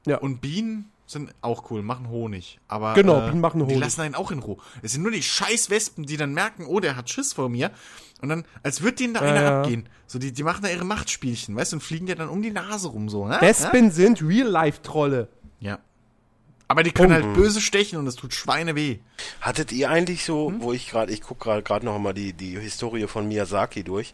[0.05, 0.17] Ja.
[0.17, 2.59] Und Bienen sind auch cool, machen Honig.
[2.67, 3.79] Aber Genau, äh, Bienen machen Die Honig.
[3.79, 4.57] lassen einen auch in Ruhe.
[4.83, 7.71] Es sind nur die scheiß Wespen, die dann merken, oh, der hat Schiss vor mir.
[8.21, 9.61] Und dann, als würde denen da einer ja.
[9.61, 9.89] abgehen.
[10.05, 12.51] So, die, die machen da ihre Machtspielchen, weißt du, und fliegen dir dann um die
[12.51, 13.37] Nase rum, so, ne?
[13.41, 15.29] Wespen sind Real-Life-Trolle.
[15.59, 15.79] Ja.
[16.67, 17.25] Aber die können Punkt.
[17.25, 18.99] halt böse stechen und es tut Schweine weh.
[19.41, 20.61] Hattet ihr eigentlich so, Hm?
[20.61, 24.13] wo ich gerade, ich gucke gerade gerade noch mal die, die Historie von Miyazaki durch.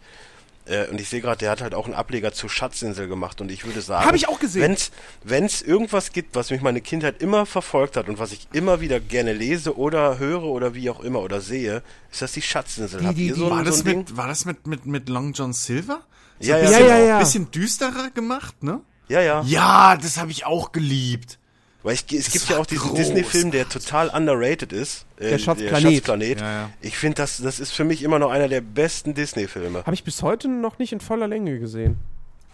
[0.66, 3.40] Äh, und ich sehe gerade, der hat halt auch einen Ableger zur Schatzinsel gemacht.
[3.42, 4.64] Und ich würde sagen, Hab ich auch gesehen.
[4.64, 4.92] Wenn's,
[5.24, 9.00] wenn's irgendwas gibt, was mich meine Kindheit immer verfolgt hat und was ich immer wieder
[9.00, 13.02] gerne lese oder höre oder wie auch immer oder sehe, ist das die Schatzinsel.
[13.02, 15.08] Die- Habt die- ihr die- so, War so das, mit, war das mit, mit, mit
[15.10, 16.02] Long John Silver?
[16.40, 17.20] So Ja, ein ja, bisschen, ja, ja.
[17.20, 18.82] bisschen düsterer gemacht, ne?
[19.08, 19.44] Ja, ja.
[19.46, 21.38] Ja, das habe ich auch geliebt.
[21.86, 22.96] Weil ich, es gibt ja auch diesen.
[22.96, 25.06] Disney-Film, der total underrated ist.
[25.20, 25.82] Äh, Der Schatzplanet.
[25.94, 26.40] Schatzplanet.
[26.42, 26.70] Ja, ja.
[26.82, 29.84] Ich finde, das, das ist für mich immer noch einer der besten Disney-Filme.
[29.86, 31.98] Habe ich bis heute noch nicht in voller Länge gesehen.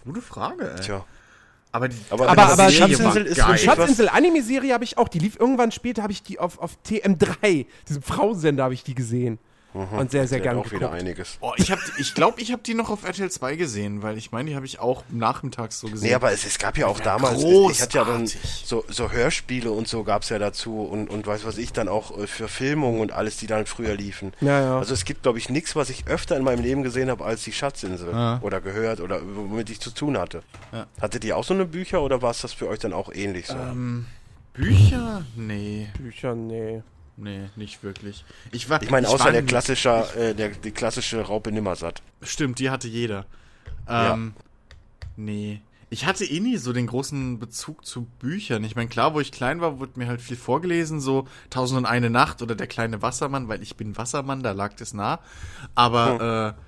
[0.04, 0.80] Gute Frage, ey.
[0.82, 1.04] Tja.
[1.72, 3.48] Aber die, Aber, Aber- aber Schatzinsel ist geil.
[3.48, 5.08] wirklich was, Schatzinsel-Anime-Serie habe ich auch.
[5.08, 8.94] Die lief irgendwann später, habe ich die auf, auf TM3, diesem Frauensender, habe ich die
[8.94, 9.38] gesehen.
[9.74, 10.94] Und sehr, sehr gerne auch wieder geguckt.
[11.00, 11.38] einiges.
[11.40, 14.30] oh, ich glaube, ich, glaub, ich habe die noch auf RTL 2 gesehen, weil ich
[14.32, 16.08] meine, die habe ich auch nachmittags so gesehen.
[16.08, 18.62] Nee, aber es, es gab ja auch Ja, damals, ich hatte ja dann großartig.
[18.66, 22.18] so, so Hörspiele und so gab's ja dazu und, und weiß was ich dann auch
[22.18, 24.32] äh, für Filmungen und alles, die dann früher liefen.
[24.40, 24.78] Ja, ja.
[24.78, 27.42] Also es gibt, glaube ich, nichts, was ich öfter in meinem Leben gesehen habe als
[27.44, 28.38] die Schatzinsel Ja.
[28.42, 30.42] oder gehört oder womit ich zu tun hatte.
[30.72, 30.86] Ja.
[31.00, 33.46] Hattet ihr auch so eine Bücher oder war es das für euch dann auch ähnlich
[33.46, 33.54] so?
[33.54, 34.06] Ähm,
[34.52, 35.24] Bücher?
[35.34, 36.82] Nee, Bücher, nee.
[37.16, 38.24] Nee, nicht wirklich.
[38.50, 42.02] Ich, war, ich meine, außer der nie- klassische, äh, der, die klassische Raupe Nimmersatt.
[42.22, 43.26] Stimmt, die hatte jeder.
[43.88, 44.34] Ähm,
[45.16, 45.60] nee.
[45.90, 48.64] Ich hatte eh nie so den großen Bezug zu Büchern.
[48.64, 51.84] Ich meine, klar, wo ich klein war, wurde mir halt viel vorgelesen, so Tausend und
[51.84, 55.20] eine Nacht oder Der kleine Wassermann, weil ich bin Wassermann, da lag das nah.
[55.74, 56.62] Aber äh,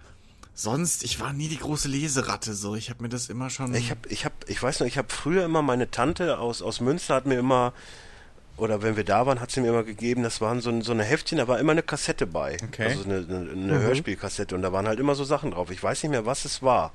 [0.53, 2.75] sonst, ich war nie die große Leseratte, so.
[2.75, 3.75] Ich habe mir das immer schon...
[3.75, 6.83] Ich habe, ich habe, ich weiß noch, ich habe früher immer meine Tante aus aus
[6.83, 7.73] Münster hat mir immer
[8.57, 10.93] oder wenn wir da waren, hat sie mir immer gegeben, das waren so, ein- so
[10.93, 12.57] eine Heftchen, da war immer eine Kassette bei.
[12.63, 12.85] Okay.
[12.87, 15.71] Also eine, eine, eine Hörspielkassette und da waren halt immer so Sachen drauf.
[15.71, 16.93] Ich weiß nicht mehr, was es war.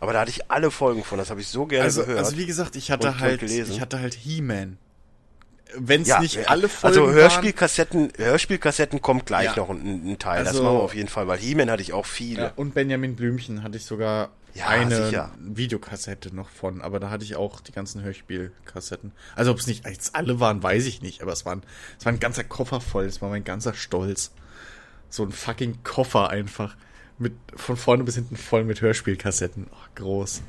[0.00, 2.18] Aber da hatte ich alle Folgen von, das habe ich so gerne also, gehört.
[2.24, 3.72] also wie gesagt, ich hatte und- und halt, gelesen.
[3.72, 4.78] ich hatte halt He-Man.
[5.76, 9.56] Wenn es ja, nicht ja, alle Folgen Also Hörspielkassetten, Hörspielkassetten kommt gleich Ja.
[9.56, 10.38] noch ein, ein Teil.
[10.44, 12.42] das Also- machen wir auf jeden Fall, weil He-Man hatte ich auch viele.
[12.42, 15.30] Ja, und Benjamin Blümchen hatte ich sogar Ja, eine sicher.
[15.38, 19.12] Videokassette noch von, aber da hatte ich auch die ganzen Hörspielkassetten.
[19.36, 21.62] Also ob es nicht jetzt alle waren, weiß ich nicht, aber es waren
[21.98, 24.32] es war ein ganzer Koffer voll, es war mein ganzer Stolz.
[25.10, 26.76] So ein fucking Koffer einfach
[27.18, 29.66] mit von vorne bis hinten voll mit Hörspielkassetten.
[29.70, 30.42] Oh, groß.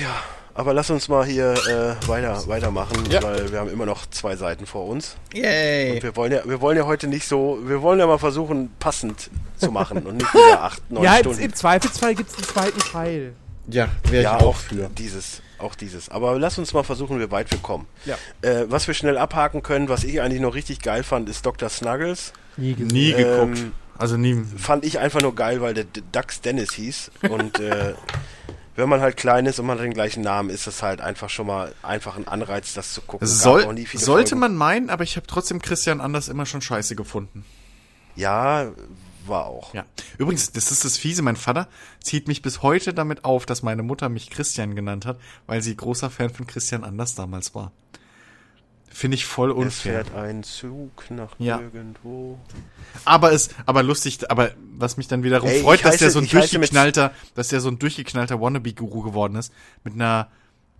[0.00, 0.22] Ja,
[0.54, 3.22] aber lass uns mal hier äh, weiter weitermachen, Ja.
[3.22, 5.16] weil wir haben immer noch zwei Seiten vor uns.
[5.32, 5.92] Yay.
[5.96, 8.70] Und wir wollen ja, wir wollen ja heute nicht so, wir wollen ja mal versuchen,
[8.78, 11.40] passend zu machen und nicht wieder acht, neun Ja, im, Stunden.
[11.40, 13.32] im Zweifelsfall gibt es einen zweiten Teil.
[13.66, 14.90] Ja, wäre ich ja, auch auch für.
[14.98, 16.10] dieses, auch dieses.
[16.10, 17.86] Aber lass uns mal versuchen, wie weit wir kommen.
[18.04, 18.16] Ja.
[18.42, 21.70] Äh, was wir schnell abhaken können, was ich eigentlich noch richtig geil fand, ist Dr.
[21.70, 22.32] Snuggles.
[22.58, 22.88] Nie gesehen.
[22.88, 23.58] Nie geguckt.
[23.58, 24.36] Ähm, also nie.
[24.58, 27.10] Fand ich einfach nur geil, weil der D- Dux Dennis hieß.
[27.30, 27.94] Und äh,
[28.76, 31.30] wenn man halt klein ist und man hat den gleichen Namen, ist das halt einfach
[31.30, 33.26] schon mal einfach ein Anreiz, das zu gucken.
[33.26, 33.62] Soll,
[33.94, 34.40] sollte Folgen.
[34.40, 37.44] man meinen, aber ich habe trotzdem Christian Anders immer schon scheiße gefunden.
[38.16, 38.72] Ja,
[39.26, 39.74] war auch.
[39.74, 39.84] Ja.
[40.18, 41.22] Übrigens, das ist das Fiese.
[41.22, 41.68] Mein Vater
[42.02, 45.76] zieht mich bis heute damit auf, dass meine Mutter mich Christian genannt hat, weil sie
[45.76, 47.72] großer Fan von Christian Anders damals war.
[48.96, 50.04] Finde ich voll Es unfair.
[50.04, 51.58] fährt ein Zug nach Ja.
[51.60, 52.38] irgendwo.
[53.04, 56.18] Aber es, aber lustig, aber was mich dann wiederum Ey, freut, dass der heiße- so
[56.20, 59.52] ein durchgeknallter, dass der so ein durchgeknallter Wannabe-Guru geworden ist.
[59.82, 60.28] Mit einer,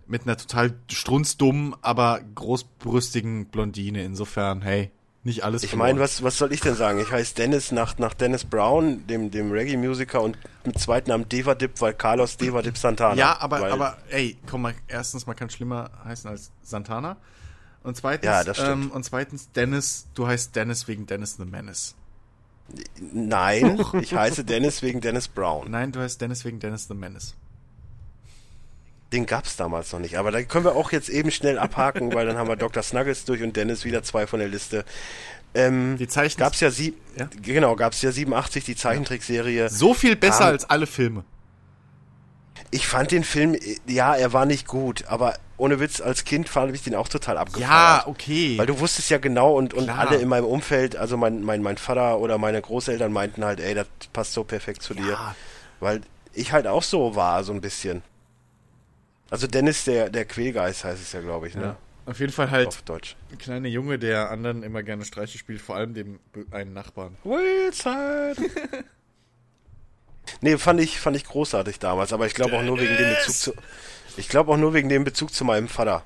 [0.07, 4.03] mit einer total strunzdummen, aber großbrüstigen Blondine.
[4.03, 4.91] Insofern, hey,
[5.23, 6.99] nicht alles Ich meine, was, was soll ich denn sagen?
[6.99, 11.81] Ich heiße Dennis nach, nach Dennis Brown, dem, dem Reggae-Musiker und mit zweiten Namen Devadip,
[11.81, 13.15] weil Carlos Devadip Santana.
[13.15, 17.17] Ja, aber, aber, ey, komm mal, erstens, man kann schlimmer heißen als Santana.
[17.85, 18.85] Und zweitens, Ja, das stimmt.
[18.85, 21.95] ähm, und zweitens, Dennis, du heißt Dennis wegen Dennis the Menace.
[23.13, 25.69] Nein, ich heiße Dennis wegen Dennis Brown.
[25.69, 27.35] Nein, du heißt Dennis wegen Dennis the Menace.
[29.13, 30.17] Den gab's damals noch nicht.
[30.17, 32.81] Aber da können wir auch jetzt eben schnell abhaken, weil dann haben wir Dr.
[32.81, 34.83] Snuggles durch und Dennis wieder zwei von der Liste.
[35.53, 37.29] Ähm, Die Zeichen gab's ja sieb, Ja?
[37.41, 39.69] genau, gab's ja 87 die Zeichentrickserie.
[39.69, 41.23] so viel besser Kam- als alle Filme.
[42.75, 46.49] Ich fand den Film, äh, ja, er war nicht gut, aber ohne Witz, als Kind
[46.49, 47.69] fand ich den auch total abgefeiert.
[47.69, 48.57] Ja, okay.
[48.57, 49.99] Weil du wusstest ja genau und, und Klar.
[49.99, 53.73] alle in meinem Umfeld, also mein, mein, mein Vater oder meine Großeltern meinten halt, ey,
[53.73, 55.11] das passt so perfekt zu dir.
[55.11, 55.35] Ja.
[55.79, 56.01] Weil
[56.33, 58.01] ich halt auch so war, so ein bisschen.
[59.29, 61.63] Also Dennis, der, der Quälgeist heißt es ja, glaube ich, ne?
[61.63, 61.77] ja.
[62.07, 63.15] Auf jeden Fall halt Auf Deutsch.
[63.31, 66.19] ein kleiner Junge, der anderen immer gerne Streiche spielt, vor allem dem
[66.51, 67.15] einen Nachbarn.
[67.23, 68.35] Wilson!
[70.41, 73.35] nee, fand ich, fand ich großartig damals, aber ich glaube auch nur wegen dem Bezug
[73.35, 73.53] zu.
[74.17, 76.03] Ich glaube auch nur wegen dem Bezug zu meinem Vater.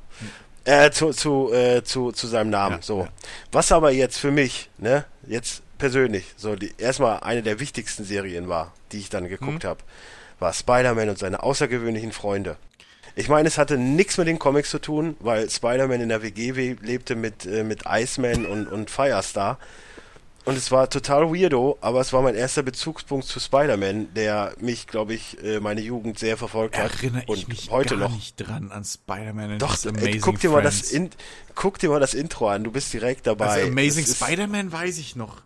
[0.66, 2.78] Äh, zu, zu, äh, zu, zu seinem Namen.
[2.78, 3.02] Ja, so.
[3.02, 3.10] ja.
[3.52, 8.50] Was aber jetzt für mich, ne, jetzt persönlich, so die erstmal eine der wichtigsten Serien
[8.50, 9.80] war, die ich dann geguckt habe,
[10.40, 12.58] war Spider-Man und seine außergewöhnlichen Freunde.
[13.16, 16.76] Ich meine, es hatte nichts mit den Comics zu tun, weil Spider-Man in der WG
[16.82, 19.58] lebte mit, äh, mit Iceman und, und Firestar.
[20.50, 24.88] Und es war total weirdo, aber es war mein erster Bezugspunkt zu Spider-Man, der mich,
[24.88, 26.92] glaube ich, äh, meine Jugend sehr verfolgt hat.
[26.92, 28.16] Erinnere ich und mich heute gar noch.
[28.16, 31.12] nicht dran an Spider-Man Doch, Amazing guck dir mal das in,
[31.54, 33.46] guck dir mal das Intro an, du bist direkt dabei.
[33.46, 35.44] Also Amazing Spider-Man weiß ich noch.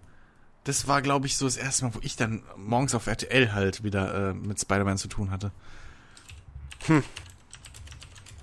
[0.63, 3.83] Das war, glaube ich, so das erste Mal, wo ich dann morgens auf RTL halt
[3.83, 5.51] wieder äh, mit Spider-Man zu tun hatte.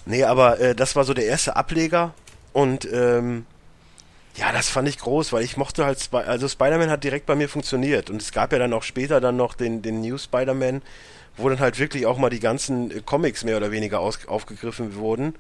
[0.05, 2.13] Nee, aber äh, das war so der erste Ableger
[2.53, 3.47] und ähm,
[4.37, 7.35] ja, das fand ich groß, weil ich mochte halt, Sp also Spider-Man hat direkt bei
[7.35, 10.83] mir funktioniert und es gab ja dann auch später dann noch den, den New Spider-Man,
[11.37, 14.95] wo dann halt wirklich auch mal die ganzen äh, Comics mehr oder weniger aus aufgegriffen
[14.97, 15.35] wurden.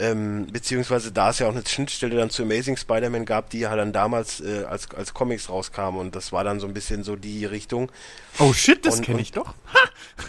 [0.00, 3.76] Ähm, beziehungsweise da es ja auch eine Schnittstelle dann zu Amazing Spider-Man gab, die ja
[3.76, 7.14] dann damals äh, als, als Comics rauskam und das war dann so ein bisschen so
[7.14, 7.92] die Richtung.
[8.40, 9.54] Oh shit, das kenne ich doch.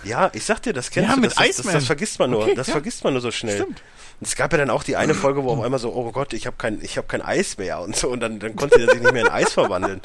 [0.04, 1.74] Ja, ich sag dir, das kennst Ja, du, mit das, das, das, Iceman.
[1.76, 2.72] das vergisst man nur, Okay, das ja.
[2.74, 3.56] vergisst man nur so schnell.
[3.62, 3.82] Stimmt.
[4.20, 6.34] Und es gab ja dann auch die eine Folge, wo auf einmal so, oh Gott,
[6.34, 8.90] ich habe kein, ich habe kein Eis mehr und so und dann, dann konnte er
[8.90, 10.02] sich nicht mehr in Eis verwandeln.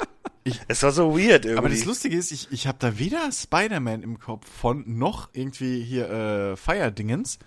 [0.67, 1.57] es war so weird irgendwie.
[1.57, 5.83] Aber das Lustige ist, ich, ich habe da weder Spider-Man im Kopf von noch irgendwie
[5.83, 7.39] hier äh, Fire-Dingens.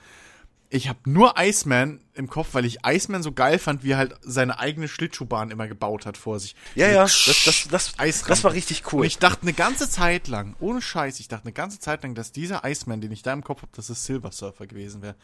[0.70, 4.16] Ich habe nur Iceman im Kopf, weil ich Iceman so geil fand, wie er halt
[4.22, 6.56] seine eigene Schlittschuhbahn immer gebaut hat vor sich.
[6.74, 8.28] ja, ja, das, das, das, Eisrampe.
[8.28, 9.06] das war richtig Und cool.
[9.06, 12.32] ich dachte eine ganze Zeit lang, ohne Scheiß, ich dachte eine ganze Zeit lang, dass
[12.32, 15.14] dieser Iceman, den ich da im Kopf habe, dass es Silver Surfer gewesen wäre.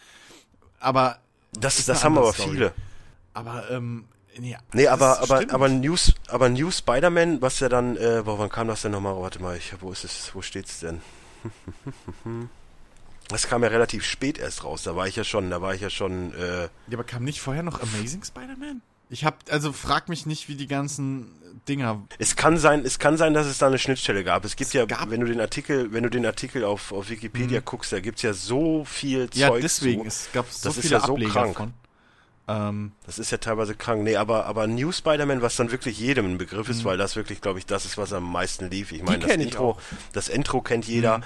[0.79, 1.19] Aber,
[1.53, 2.51] Das, ist das haben aber Story.
[2.51, 2.73] viele.
[3.35, 4.05] aber, ähm,
[4.39, 5.53] nee, Nee, aber, aber, stimmt.
[5.53, 9.17] aber News, aber New Spider-Man, was ja dann, äh, boah, wann kam das denn nochmal?
[9.17, 11.01] Warte mal, ich, wo ist es, wo steht's denn?
[13.29, 15.81] Das kam ja relativ spät erst raus, da war ich ja schon, da war ich
[15.81, 18.83] ja schon, äh, Ja, aber kam nicht vorher noch Amazing Spider-Man?
[19.09, 21.31] Ich hab, also frag mich nicht, wie die ganzen
[21.69, 22.03] Dinger.
[22.19, 24.45] Es kann sein, es kann sein, dass es da eine Schnittstelle gab.
[24.45, 27.11] Es gibt Es ja, gab- wenn du den Artikel, wenn du den Artikel auf, auf
[27.11, 30.07] Wikipedia guckst, da gibt's ja so viel Ja, Zeug deswegen, zu.
[30.09, 31.57] es gab so Das ist viele ja so krank.
[31.57, 31.75] von.
[32.49, 34.03] Ähm, Das ist ja teilweise krank.
[34.03, 36.73] Nee, aber, aber New Spider-Man, was dann wirklich jedem ein Begriff Mhm.
[36.75, 38.91] ist, weil das wirklich, glaube ich, das ist, was am meisten lief.
[38.93, 39.81] Ich meine, das Intro, auch.
[40.13, 41.19] das Intro kennt jeder.
[41.19, 41.25] Mhm.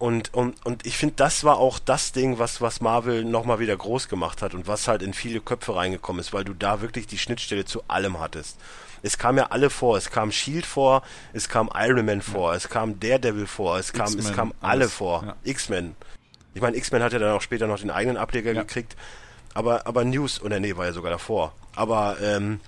[0.00, 3.76] Und, und, und ich finde, das war auch das Ding, was, was Marvel nochmal wieder
[3.76, 7.08] groß gemacht hat und was halt in viele Köpfe reingekommen ist, weil du da wirklich
[7.08, 8.58] die Schnittstelle zu allem hattest.
[9.02, 11.02] Es kam ja alle vor, es kam Shield vor,
[11.32, 14.92] es kam Iron Man vor, es kam Daredevil vor, es kam, es kam alle alles,
[14.92, 15.22] vor.
[15.26, 15.36] ja.
[15.44, 15.94] X-Men.
[16.54, 18.62] Ich meine, X-Men hat ja dann auch später noch den eigenen Ableger Ja.
[18.62, 18.96] gekriegt,
[19.54, 21.52] aber, aber News, oder nee, war ja sogar davor.
[21.76, 22.60] Aber ähm,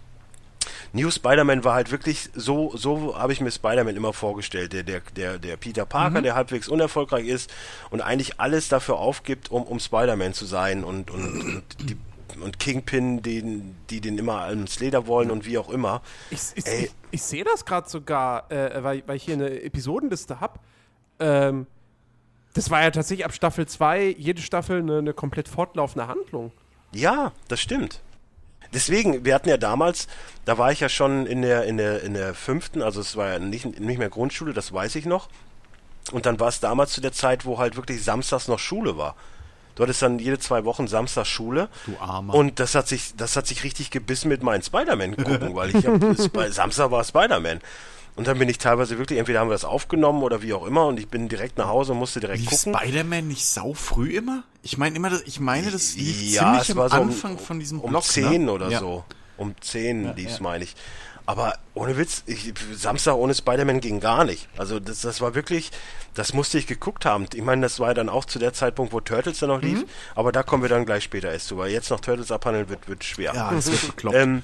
[0.93, 4.73] New Spider-Man war halt wirklich so, so habe ich mir Spider-Man immer vorgestellt.
[4.73, 6.25] Der, der, der, der Peter Parker, Mhm.
[6.25, 7.51] der halbwegs unerfolgreich ist
[7.91, 11.97] und eigentlich alles dafür aufgibt, um, um Spider-Man zu sein und, und, und, die,
[12.43, 16.03] und Kingpin, den, die den immer ans Leder wollen und wie auch immer.
[16.31, 20.41] Ich, ich, ich, ich sehe das gerade sogar, äh, weil, weil ich hier eine Episodenliste
[20.41, 20.59] habe.
[21.19, 21.67] Ähm,
[22.55, 26.53] das war ja tatsächlich ab Staffel 2 jede Staffel eine, eine komplett fortlaufende Handlung.
[26.93, 28.01] Ja, das stimmt.
[28.73, 30.07] Deswegen, wir hatten ja damals,
[30.45, 33.33] da war ich ja schon in der, in der, in der fünften, also es war
[33.33, 35.29] ja nicht, nicht mehr Grundschule, das weiß ich noch.
[36.13, 39.17] Und dann war es damals zu der Zeit, wo halt wirklich samstags noch Schule war.
[39.81, 41.71] Du hattest dann jede zwei Wochen Samstags Schule.
[41.87, 42.35] Du Armer.
[42.35, 45.87] Und das hat sich, das hat sich richtig gebissen mit meinen Spider-Man gucken, weil ich
[45.87, 47.61] hab, Samstag war Spider-Man.
[48.15, 50.85] Und dann bin ich teilweise wirklich, entweder haben wir das aufgenommen oder wie auch immer,
[50.87, 52.75] und ich bin direkt nach Hause und musste direkt Lief gucken.
[52.77, 54.45] Spider-Man nicht sau früh immer?
[54.63, 57.39] Ich meine immer, ich meine, das lief Ja, ziemlich es am war so um- Anfang
[57.39, 58.03] von diesem um Block.
[58.05, 58.53] 10 ne?
[58.53, 58.81] oder ja.
[58.81, 59.03] so.
[59.39, 60.43] Um 10 Ja, lief's, ja.
[60.43, 60.77] meine ich.
[61.31, 64.49] Aber ohne Witz, ich, Samstag ohne Spider-Man ging gar nicht.
[64.59, 65.71] Also das, das war wirklich,
[66.13, 67.29] das musste ich geguckt haben.
[67.33, 69.83] Ich meine, das war ja dann auch zu der Zeitpunkt, wo Turtles dann noch lief.
[69.83, 69.89] Mhm.
[70.17, 72.89] Aber da kommen wir dann gleich später erst zu, weil jetzt noch Turtles abhandeln wird,
[72.89, 73.33] wird schwer.
[73.33, 74.17] Ja, das wird bekloppt.
[74.17, 74.43] ähm,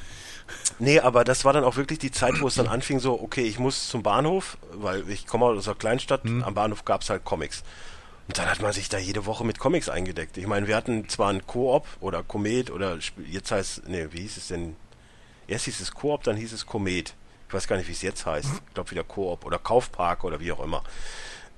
[0.79, 3.43] nee, aber das war dann auch wirklich die Zeit, wo es dann anfing so, okay,
[3.43, 6.45] ich muss zum Bahnhof, weil ich komme aus einer Kleinstadt, mhm.
[6.45, 7.65] am Bahnhof gab es halt Comics.
[8.29, 10.37] Und dann hat man sich da jede Woche mit Comics eingedeckt.
[10.37, 12.99] Ich meine, wir hatten zwar ein Koop oder Komet oder
[13.29, 14.77] jetzt heißt, nee, wie hieß es denn?
[15.49, 17.15] Erst hieß es Koop, dann hieß es Komet.
[17.49, 18.49] Ich weiß gar nicht, wie es jetzt heißt.
[18.69, 20.83] Ich glaube wieder Koop oder Kaufpark oder wie auch immer.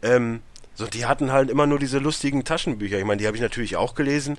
[0.02, 0.42] Ähm,
[0.74, 2.98] so, die hatten halt immer nur diese lustigen Taschenbücher.
[2.98, 4.38] Ich meine, die habe ich natürlich auch gelesen,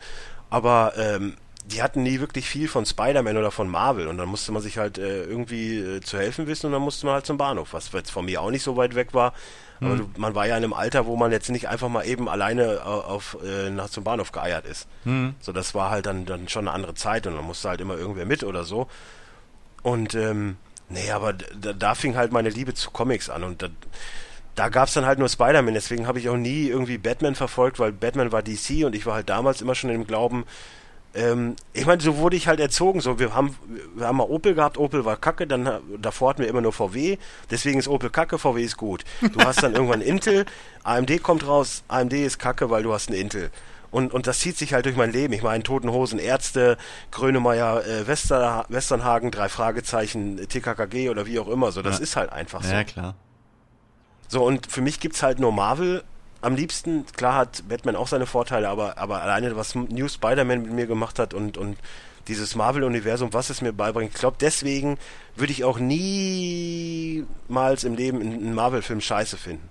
[0.50, 1.36] aber ähm,
[1.66, 4.78] die hatten nie wirklich viel von Spider-Man oder von Marvel und dann musste man sich
[4.78, 7.92] halt äh, irgendwie äh, zu helfen wissen und dann musste man halt zum Bahnhof, was
[7.92, 9.34] jetzt von mir auch nicht so weit weg war.
[9.82, 10.10] Aber mhm.
[10.18, 13.38] man war ja in einem Alter, wo man jetzt nicht einfach mal eben alleine auf,
[13.46, 14.88] äh, nach zum Bahnhof geeiert ist.
[15.06, 15.36] Mhm.
[15.40, 17.98] So, das war halt dann, dann schon eine andere Zeit und dann musste halt immer
[17.98, 18.88] irgendwer mit oder so.
[19.84, 20.58] Und ähm,
[20.90, 23.70] nee, aber da, da fing halt meine Liebe zu Comics an und da,
[24.56, 27.80] da gab es dann halt nur Spider-Man, deswegen habe ich auch nie irgendwie Batman verfolgt,
[27.80, 30.46] weil Batman war DC und ich war halt damals immer schon im Glauben,
[31.16, 33.02] ähm, ich meine, so wurde ich halt erzogen.
[33.02, 33.56] So, wir haben,
[33.96, 37.18] wir haben mal Opel gehabt, Opel war kacke, dann davor hatten wir immer nur VW,
[37.50, 39.04] deswegen ist Opel kacke, VW ist gut.
[39.22, 40.46] Du hast dann irgendwann Intel,
[40.84, 43.50] AMD kommt raus, AMD ist kacke, weil du hast ein Intel.
[43.92, 45.34] Und, und das zieht sich halt durch mein Leben.
[45.34, 46.78] Ich meine, Toten Hosen, Ärzte,
[47.12, 51.72] Grönemeyer, äh, Wester, Westernhagen, drei Fragezeichen, TKKG oder wie auch immer.
[51.72, 52.04] So, das ja.
[52.04, 52.72] ist halt einfach so.
[52.72, 53.16] Ja, klar.
[54.28, 56.04] So, und für mich gibt's halt nur Marvel
[56.42, 60.72] am liebsten, klar hat Batman auch seine Vorteile, aber, aber alleine was New Spider-Man mit
[60.72, 61.78] mir gemacht hat und, und
[62.28, 64.98] dieses Marvel-Universum, was es mir beibringt, ich glaube, deswegen
[65.36, 67.26] würde ich auch niemals
[67.84, 69.68] im Leben einen Marvel-Film scheiße finden.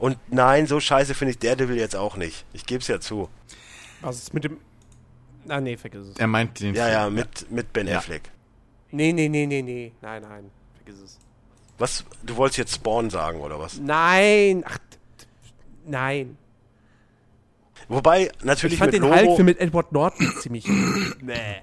[0.00, 2.44] Und nein, so scheiße finde ich Daredevil jetzt auch nicht.
[2.52, 3.28] Ich gebe es ja zu.
[4.00, 4.58] Was ist mit dem.
[5.48, 6.16] Ah, nee, vergiss es.
[6.16, 6.94] Er meint den Ja, Film.
[6.94, 7.98] ja, mit, mit Ben ja.
[7.98, 8.30] Affleck.
[8.90, 9.92] Nee, nee, nee, nee, nee.
[10.00, 10.50] Nein, nein.
[10.82, 11.18] Vergiss es.
[11.78, 12.04] Was?
[12.22, 13.78] Du wolltest jetzt Spawn sagen, oder was?
[13.78, 14.64] Nein.
[14.66, 14.78] Ach,
[15.86, 16.36] Nein.
[17.88, 20.66] Wobei, natürlich ich fand mit den Lobo, Hulk mit Edward Norton ziemlich.
[21.20, 21.62] nee.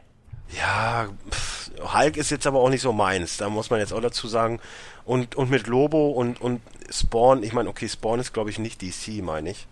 [0.57, 3.37] Ja, pff, Hulk ist jetzt aber auch nicht so meins.
[3.37, 4.59] Da muss man jetzt auch dazu sagen.
[5.07, 6.61] Und, und mit Lobo und, und
[6.91, 9.65] Spawn, ich meine, okay, Spawn ist glaube ich nicht DC, meine ich.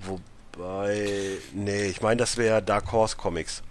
[0.00, 1.06] Wobei,
[1.52, 3.62] nee, ich meine, das wäre Dark Horse Comics.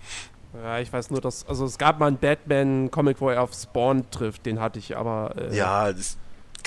[0.53, 4.09] Ja, ich weiß nur, dass, also es gab mal einen Batman-Comic, wo er auf Spawn
[4.11, 5.33] trifft, den hatte ich aber.
[5.35, 6.17] Äh, ja, das,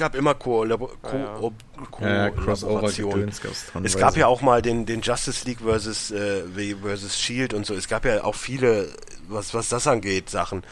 [0.01, 1.27] gab immer Kollaborationen.
[1.27, 1.53] Co
[1.91, 3.81] Co ja, ja.
[3.83, 6.43] Es gab ja auch mal den, den Justice League versus, äh,
[6.83, 7.75] versus Shield und so.
[7.75, 8.89] Es gab ja auch viele,
[9.29, 10.65] was, was das angeht, Sachen.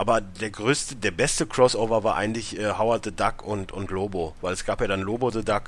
[0.00, 4.34] Aber der größte, der beste Crossover war eigentlich äh, Howard the Duck und, und Lobo.
[4.40, 5.64] Weil es gab ja dann Lobo the Duck.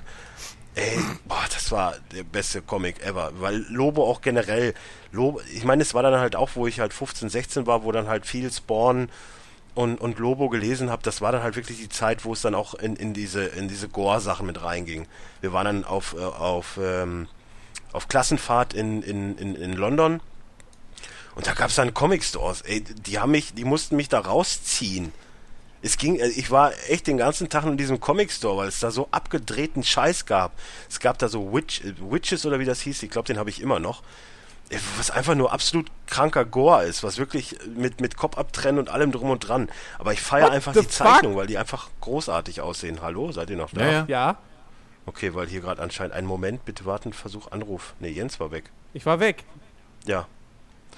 [0.74, 3.32] Ey, boah, das war der beste Comic ever.
[3.40, 4.72] Weil Lobo auch generell,
[5.10, 7.92] Lobo, ich meine, es war dann halt auch, wo ich halt 15, 16 war, wo
[7.92, 9.10] dann halt viel Spawn
[9.74, 12.54] und, und Lobo gelesen habe, das war dann halt wirklich die Zeit, wo es dann
[12.54, 15.08] auch in, in diese, in diese Gore-Sachen mit reinging.
[15.42, 17.28] Wir waren dann auf, äh, auf, ähm,
[17.92, 20.22] auf Klassenfahrt in, in, in, in London
[21.34, 22.62] und da gab es dann Comic-Stores.
[22.62, 25.12] Ey, die haben mich, die mussten mich da rausziehen.
[25.80, 28.90] Es ging, äh, ich war echt den ganzen Tag in diesem Comic-Store, weil es da
[28.90, 30.52] so abgedrehten Scheiß gab.
[30.88, 33.60] Es gab da so Witch, Witches oder wie das hieß, ich glaube, den habe ich
[33.60, 34.02] immer noch
[34.96, 39.12] was einfach nur absolut kranker Gore ist, was wirklich mit, mit Kopf abtrennen und allem
[39.12, 39.68] drum und dran.
[39.98, 43.02] Aber ich feiere einfach die Zeichnung, weil die einfach großartig aussehen.
[43.02, 43.90] Hallo, seid ihr noch da?
[43.90, 44.04] Ja.
[44.08, 44.36] ja.
[45.04, 47.94] Okay, weil hier gerade anscheinend ein Moment, bitte warten, Versuch, Anruf.
[47.98, 48.70] Ne, Jens war weg.
[48.94, 49.44] Ich war weg.
[50.06, 50.26] Ja.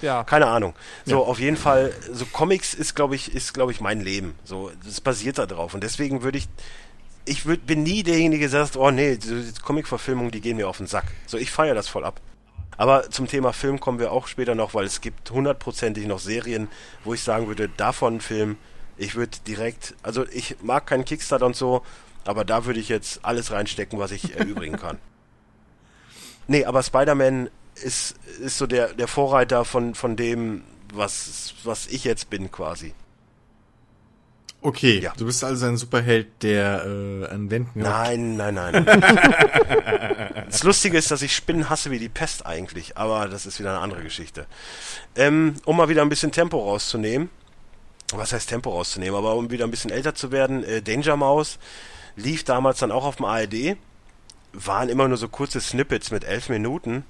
[0.01, 0.23] Ja.
[0.23, 0.73] Keine Ahnung.
[1.05, 1.27] So, ja.
[1.27, 4.35] auf jeden Fall, so Comics ist, glaube ich, ist, glaube ich, mein Leben.
[4.43, 5.73] So, das basiert da drauf.
[5.73, 6.47] Und deswegen würde ich,
[7.25, 10.77] ich würd, bin nie derjenige, der sagt, oh nee, die Comic-Verfilmungen, die gehen mir auf
[10.77, 11.05] den Sack.
[11.27, 12.19] So, ich feiere das voll ab.
[12.77, 16.67] Aber zum Thema Film kommen wir auch später noch, weil es gibt hundertprozentig noch Serien,
[17.03, 18.57] wo ich sagen würde, davon Film,
[18.97, 21.83] ich würde direkt, also ich mag keinen Kickstarter und so,
[22.25, 24.97] aber da würde ich jetzt alles reinstecken, was ich erübrigen kann.
[26.47, 32.03] Nee, aber Spider-Man ist, ist so der, der Vorreiter von, von dem, was, was ich
[32.03, 32.93] jetzt bin quasi.
[34.65, 35.13] Okay, ja.
[35.15, 37.81] du bist also ein Superheld, der äh, an Wänden.
[37.81, 38.83] Nein, nein, nein.
[40.47, 43.69] das Lustige ist, dass ich Spinnen hasse wie die Pest eigentlich, aber das ist wieder
[43.69, 44.47] eine andere Geschichte.
[45.15, 47.29] Ähm, um mal wieder ein bisschen Tempo rauszunehmen,
[48.11, 51.59] was heißt Tempo rauszunehmen, aber um wieder ein bisschen älter zu werden, äh, Danger Mouse
[52.15, 53.77] lief damals dann auch auf dem ARD,
[54.51, 57.03] waren immer nur so kurze Snippets mit elf Minuten,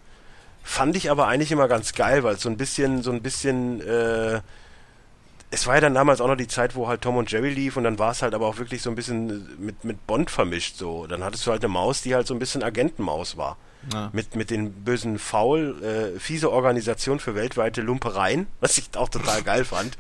[0.66, 4.42] fand ich aber eigentlich immer ganz geil, weil so ein bisschen, so ein bisschen äh,
[5.52, 7.78] es war ja dann damals auch noch die Zeit, wo halt Tom und Jerry lief
[7.78, 10.76] und dann war es halt aber auch wirklich so ein bisschen mit, mit Bond vermischt
[10.76, 11.08] so.
[11.08, 13.58] Dann hattest du halt eine Maus, die halt so ein bisschen Agentenmaus war.
[13.94, 14.10] Ja.
[14.12, 19.44] Mit, mit den bösen Faul, äh, fiese Organisation für weltweite Lumpereien, was ich auch total
[19.44, 19.98] geil fand.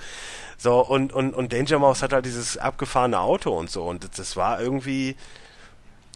[0.57, 3.83] So, und, und, und Danger Mouse hat halt dieses abgefahrene Auto und so.
[3.83, 5.15] Und das war irgendwie,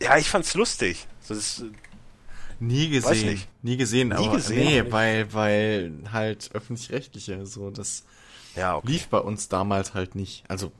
[0.01, 1.07] ja, ich fand's lustig.
[1.21, 1.63] So, das,
[2.60, 3.41] Nie gesehen.
[3.61, 8.03] Nie gesehen, Nie aber gesehen, nee, weil, weil halt öffentlich-rechtliche, so, das
[8.56, 8.88] ja, okay.
[8.88, 10.44] lief bei uns damals halt nicht.
[10.48, 10.72] Also,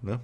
[0.00, 0.20] ne?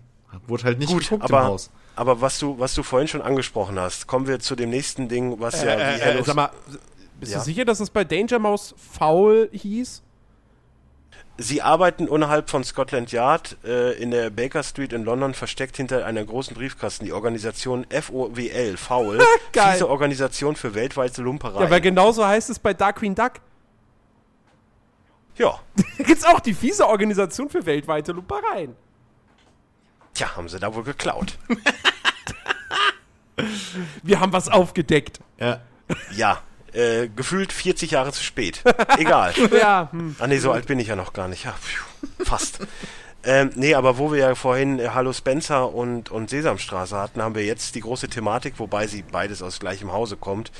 [0.46, 1.70] Wurde halt nicht Gut, geguckt aber, im Haus.
[1.96, 5.40] Aber was du, was du vorhin schon angesprochen hast, kommen wir zu dem nächsten Ding,
[5.40, 6.50] was äh, ja wie äh, äh, Sag mal,
[7.18, 7.38] bist ja?
[7.38, 10.02] du sicher, dass es bei Danger Mouse faul hieß?
[11.40, 16.04] Sie arbeiten innerhalb von Scotland Yard äh, in der Baker Street in London versteckt hinter
[16.04, 17.04] einer großen Briefkasten.
[17.04, 19.20] Die Organisation FOWL, Foul,
[19.54, 21.62] diese Organisation für weltweite Lumperei.
[21.62, 23.34] Ja, weil genauso heißt es bei Dark Queen Duck.
[25.36, 25.60] Ja.
[25.76, 28.74] da gibt's auch die fiese Organisation für weltweite Lumpereien.
[30.14, 31.38] Tja, haben sie da wohl geklaut.
[34.02, 35.20] Wir haben was aufgedeckt.
[35.38, 35.60] Ja.
[36.16, 36.42] Ja,
[36.72, 38.62] äh, gefühlt 40 Jahre zu spät.
[38.98, 39.32] Egal.
[39.60, 39.88] ja.
[39.92, 40.16] Hm.
[40.18, 41.44] Ah nee, so alt bin ich ja noch gar nicht.
[41.44, 42.60] Ja, pfiuh, fast.
[43.24, 47.34] ähm, nee, aber wo wir ja vorhin äh, Hallo Spencer und, und Sesamstraße hatten, haben
[47.34, 50.52] wir jetzt die große Thematik, wobei sie beides aus gleichem Hause kommt.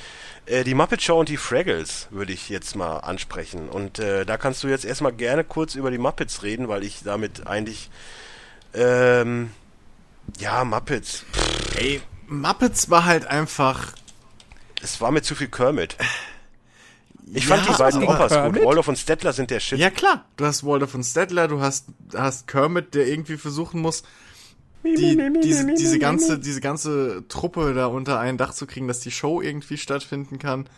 [0.47, 3.69] Äh, die Muppet Show und die Fraggles würde ich jetzt mal ansprechen.
[3.69, 7.03] Und äh, da kannst du jetzt erstmal gerne kurz über die Muppets reden, weil ich
[7.05, 7.91] damit eigentlich
[8.75, 9.51] ähm,
[10.39, 11.25] ja, Muppets.
[11.77, 13.93] Ey, Muppets war halt einfach
[14.83, 15.97] es war mir zu viel Kermit.
[17.33, 18.65] Ich ja, fand die beiden Opas gut.
[18.65, 19.79] Waldorf und Stettler sind der Shit.
[19.79, 24.03] Ja klar, du hast Waldorf und Stettler, du hast, hast Kermit, der irgendwie versuchen muss,
[24.85, 29.11] die, diese, diese ganze, diese ganze Truppe da unter ein Dach zu kriegen, dass die
[29.11, 30.69] Show irgendwie stattfinden kann.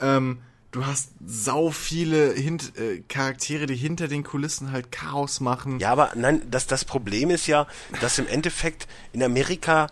[0.00, 0.38] Ähm,
[0.70, 5.80] du hast sau viele Hint äh, Charaktere, die hinter den Kulissen halt Chaos machen.
[5.80, 7.66] Ja, aber nein, das, das Problem ist ja,
[8.00, 9.88] dass im Endeffekt in Amerika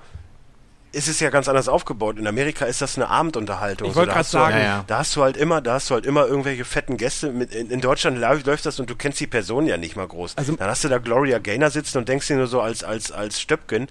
[0.97, 2.19] ist es ja ganz anders aufgebaut.
[2.19, 3.91] In Amerika ist das eine Abendunterhaltung.
[3.91, 5.95] Ich wollte so, gerade sagen, halt, ja, da hast du halt immer, da hast du
[5.95, 7.31] halt immer irgendwelche fetten Gäste.
[7.31, 10.37] Mit, in, in, Deutschland läuft das und du kennst die Person ja nicht mal groß.
[10.37, 13.13] Also, Dann hast du da Gloria Gaynor sitzen und denkst dir nur so als als
[13.13, 13.89] als Stöpken,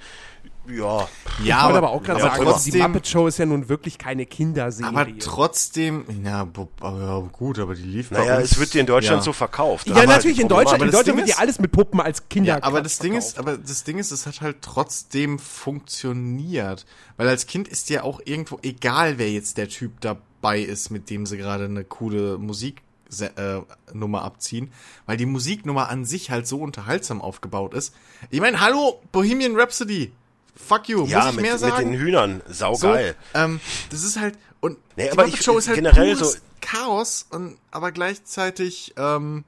[0.68, 1.08] ja.
[1.44, 3.98] Ja, ich wollte aber auch gerade sagen, trotzdem, die Muppet Show ist ja nun wirklich
[3.98, 4.90] keine Kinderserie.
[4.90, 6.48] Aber trotzdem, ja,
[6.82, 9.24] ja gut, aber die lief Naja, es wird dir in Deutschland ja.
[9.24, 9.88] so verkauft.
[9.88, 12.82] Ja, natürlich, in Deutschland, in Deutschland wird ja alles mit Puppen als Kinder ja, aber
[12.82, 13.04] das verkauft.
[13.04, 16.86] Ding ist, aber das Ding ist, es hat halt trotzdem funktioniert.
[17.18, 21.10] Weil als Kind ist dir auch irgendwo egal, wer jetzt der Typ dabei ist, mit
[21.10, 22.82] dem sie gerade eine coole Musik
[23.22, 23.62] äh,
[23.94, 24.72] Nummer abziehen,
[25.06, 27.94] weil die Musiknummer an sich halt so unterhaltsam aufgebaut ist.
[28.30, 30.12] Ich meine, hallo, Bohemian Rhapsody.
[30.56, 31.90] Fuck you, ja, muss ich mit, mehr sagen?
[31.90, 33.16] mit den Hühnern, saugeil.
[33.34, 33.60] So, ähm,
[33.90, 37.92] das ist halt, und nee, aber ich, Show ist halt generell so Chaos, und, aber
[37.92, 39.44] gleichzeitig, ähm,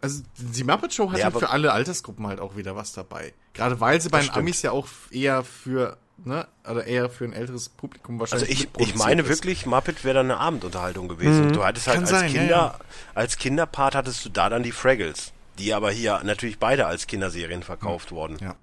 [0.00, 3.32] also die Muppet Show hat ja, halt für alle Altersgruppen halt auch wieder was dabei.
[3.52, 7.32] Gerade weil sie bei den Amis ja auch eher für, ne, oder eher für ein
[7.32, 9.28] älteres Publikum wahrscheinlich Also ich, ich meine ist.
[9.28, 11.46] wirklich, Muppet wäre dann eine Abendunterhaltung gewesen.
[11.46, 11.52] Mhm.
[11.52, 12.78] Du hattest halt Kann als sein, Kinder, ja, ja.
[13.14, 17.62] als Kinderpart hattest du da dann die Fraggles, die aber hier natürlich beide als Kinderserien
[17.62, 18.16] verkauft mhm.
[18.16, 18.38] wurden.
[18.40, 18.56] Ja.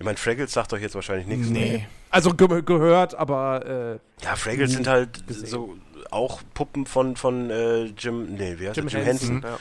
[0.00, 1.50] Ich meine, Fraggles sagt euch jetzt wahrscheinlich nichts.
[1.50, 1.60] Nee.
[1.60, 1.86] nee.
[2.08, 4.00] Also ge gehört, aber.
[4.00, 5.46] Äh, ja, Fraggles sind halt gesehen.
[5.46, 5.76] so
[6.10, 9.30] auch Puppen von, von äh, Jim, nee, wie heißt Jim, Jim Henson.
[9.42, 9.50] Henson.
[9.50, 9.58] Ja.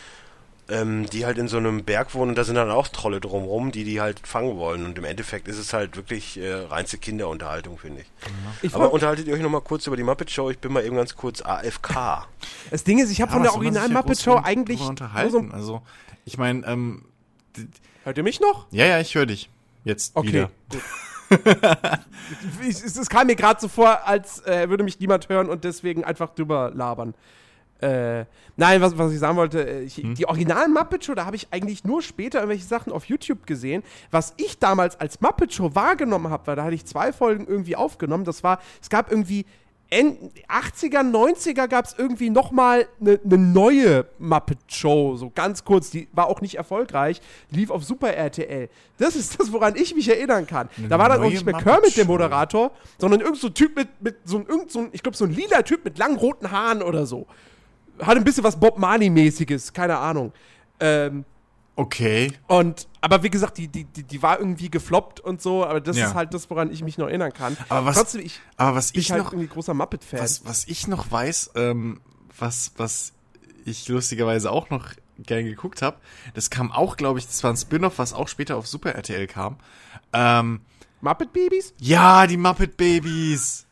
[0.82, 3.72] Ähm, die halt in so einem Berg wohnen und da sind dann auch Trolle drumrum,
[3.72, 4.86] die die halt fangen wollen.
[4.86, 8.08] Und im Endeffekt ist es halt wirklich äh, reinste Kinderunterhaltung, finde ich.
[8.62, 8.76] ich.
[8.76, 10.50] Aber unterhaltet ihr euch nochmal kurz über die Muppet Show?
[10.52, 12.28] Ich bin mal eben ganz kurz AFK.
[12.70, 14.80] Das Ding ist, ich habe ja, von der Original Muppet Show eigentlich.
[14.80, 15.50] Unterhalten.
[15.50, 15.82] So also,
[16.24, 17.04] ich meine, ähm,
[18.04, 18.68] Hört ihr mich noch?
[18.72, 19.50] Ja, ja, ich höre dich.
[19.84, 20.52] Jetzt okay, wieder.
[22.68, 26.04] es, es kam mir gerade so vor, als äh, würde mich niemand hören und deswegen
[26.04, 27.14] einfach drüber labern.
[27.82, 28.26] Äh,
[28.58, 30.14] nein, was, was ich sagen wollte, äh, ich, hm.
[30.16, 33.84] die originalen Muppet Show, da habe ich eigentlich nur später irgendwelche Sachen auf YouTube gesehen.
[34.12, 37.78] Was ich damals als Muppet Show wahrgenommen habe, weil da hatte ich zwei Folgen irgendwie
[37.78, 39.46] aufgenommen, das war, es gab irgendwie
[39.92, 45.90] 80er, 90er gab es irgendwie noch mal eine ne neue Muppet-Show, so ganz kurz.
[45.90, 48.70] Die war auch nicht erfolgreich, lief auf Super RTL.
[49.00, 50.70] Das ist das, woran ich mich erinnern kann.
[50.78, 53.76] Eine da war dann auch nicht mehr Kermit der Moderator, sondern irgend so ein Typ
[53.76, 56.18] mit, mit so ein, irgend so ein, ich glaube, so ein lila Typ mit langen
[56.18, 57.26] roten Haaren oder so.
[58.00, 60.32] Hat ein bisschen was Bob Marley-mäßiges, keine Ahnung.
[60.80, 61.26] Ähm,
[61.80, 62.34] Okay.
[62.48, 65.96] Und, aber wie gesagt, die, die, die, die war irgendwie gefloppt und so, aber das
[65.96, 66.08] ja.
[66.08, 67.56] ist halt das, woran ich mich noch erinnern kann.
[67.70, 70.20] Aber was, Trotzdem, ich, aber was ich, ich halt noch, irgendwie großer Muppet-Fan.
[70.20, 72.02] Was, was ich noch weiß, ähm,
[72.38, 73.14] was, was
[73.64, 74.90] ich lustigerweise auch noch
[75.20, 75.96] gern geguckt habe,
[76.34, 79.28] das kam auch, glaube ich, das war ein Spin-off, was auch später auf Super RTL
[79.28, 79.56] kam.
[80.12, 80.60] Ähm,
[81.00, 81.74] Muppet Babies?
[81.80, 83.68] Ja, die Muppet Babies.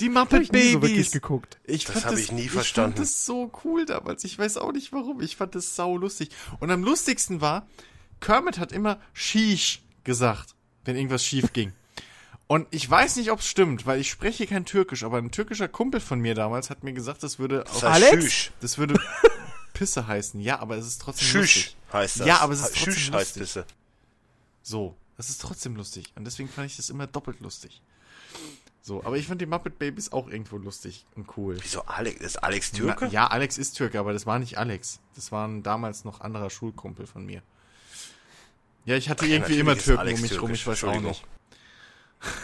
[0.00, 1.10] Die Muppet ich nie so wirklich Babies.
[1.12, 1.58] geguckt.
[1.64, 2.92] Ich Das fand hab ich nie verstanden.
[2.94, 4.24] Ich fand das so cool damals.
[4.24, 5.20] Ich weiß auch nicht warum.
[5.20, 6.30] Ich fand das sau lustig.
[6.60, 7.66] Und am lustigsten war,
[8.20, 10.54] Kermit hat immer Shish gesagt,
[10.84, 11.72] wenn irgendwas schief ging.
[12.48, 15.68] Und ich weiß nicht, ob es stimmt, weil ich spreche kein Türkisch, aber ein türkischer
[15.68, 18.50] Kumpel von mir damals hat mir gesagt, das würde Das auf, heißt Alex?
[18.60, 19.00] Das würde
[19.72, 20.40] Pisse heißen.
[20.40, 21.76] Ja, aber es ist trotzdem Schüsch lustig.
[21.92, 22.26] heißt das.
[22.26, 23.42] Ja, aber es ist trotzdem Schüsch heißt lustig.
[23.42, 23.66] Pisse.
[24.62, 26.12] So, das ist trotzdem lustig.
[26.14, 27.80] Und deswegen fand ich das immer doppelt lustig.
[28.84, 31.56] So, aber ich fand die Muppet Babies auch irgendwo lustig und cool.
[31.62, 32.20] Wieso Alex?
[32.20, 33.04] Ist Alex Türke?
[33.04, 34.98] Na, ja, Alex ist Türke, aber das war nicht Alex.
[35.14, 37.42] Das war ein damals noch anderer Schulkumpel von mir.
[38.84, 41.24] Ja, ich hatte Ja, irgendwie immer Türken Alex um mich rum, ich weiß auch nicht.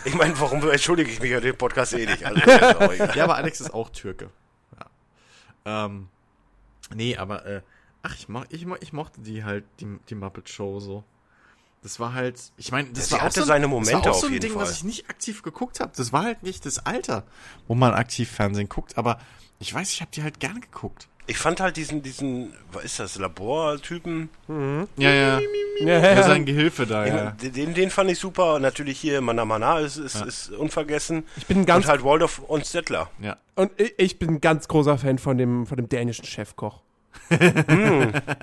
[0.04, 2.24] Ich meine, warum entschuldige ich mich an dem Podcast eh nicht?
[2.24, 2.40] Also.
[3.14, 4.30] Ja, aber Alex ist auch Türke.
[5.66, 5.86] Ja.
[5.86, 6.08] Ähm,
[6.94, 7.62] nee, aber, äh,
[8.02, 11.02] ach, ich, mo ich, mo ich mochte die halt, die, die Muppet Show so.
[11.82, 14.04] Das war halt, ich meine, das Ja, war auch hatte so, ein- seine das Momente
[14.08, 14.62] war auch so ein Ding, Fall.
[14.62, 15.92] was ich nicht aktiv geguckt habe.
[15.96, 17.24] Das war halt nicht das Alter,
[17.68, 19.18] wo man aktiv Fernsehen guckt, aber
[19.60, 21.08] ich weiß, ich habe die halt gern geguckt.
[21.30, 24.30] Ich fand halt diesen, diesen, was ist das, Labortypen?
[24.96, 25.40] Ja, ja.
[25.80, 27.30] Ja, Ja, sein Gehilfe da, ja.
[27.32, 28.54] Den, den, den fand ich super.
[28.54, 31.24] Und natürlich hier Mana Mana ist, ist, ist unvergessen.
[31.36, 33.10] Ich bin ganz und halt Waldorf und Stettler.
[33.20, 33.36] Ja.
[33.54, 36.80] Und ich, ich bin ein ganz großer Fan von dem, von dem dänischen Chefkoch.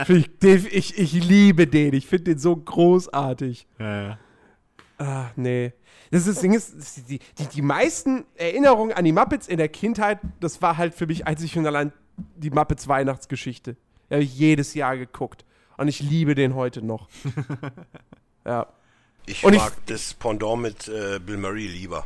[0.06, 1.94] Find ich, ich, ich liebe den.
[1.94, 3.68] Ich finde den so großartig.
[3.80, 4.20] Ja, ja.
[4.98, 5.74] Ah, nee.
[6.12, 9.70] Das, ist, das Ding ist, die, die, die meisten Erinnerungen an die Muppets in der
[9.70, 11.92] Kindheit, das war halt für mich einzig und allein
[12.38, 13.76] die Muppets Weihnachtsgeschichte.
[14.10, 15.44] Die habe ich jedes Jahr geguckt.
[15.78, 17.10] Und ich liebe den heute noch.
[18.46, 18.68] ja.
[19.26, 22.06] Ich Und ich- mag das Pendant mit äh, Bill Murray lieber.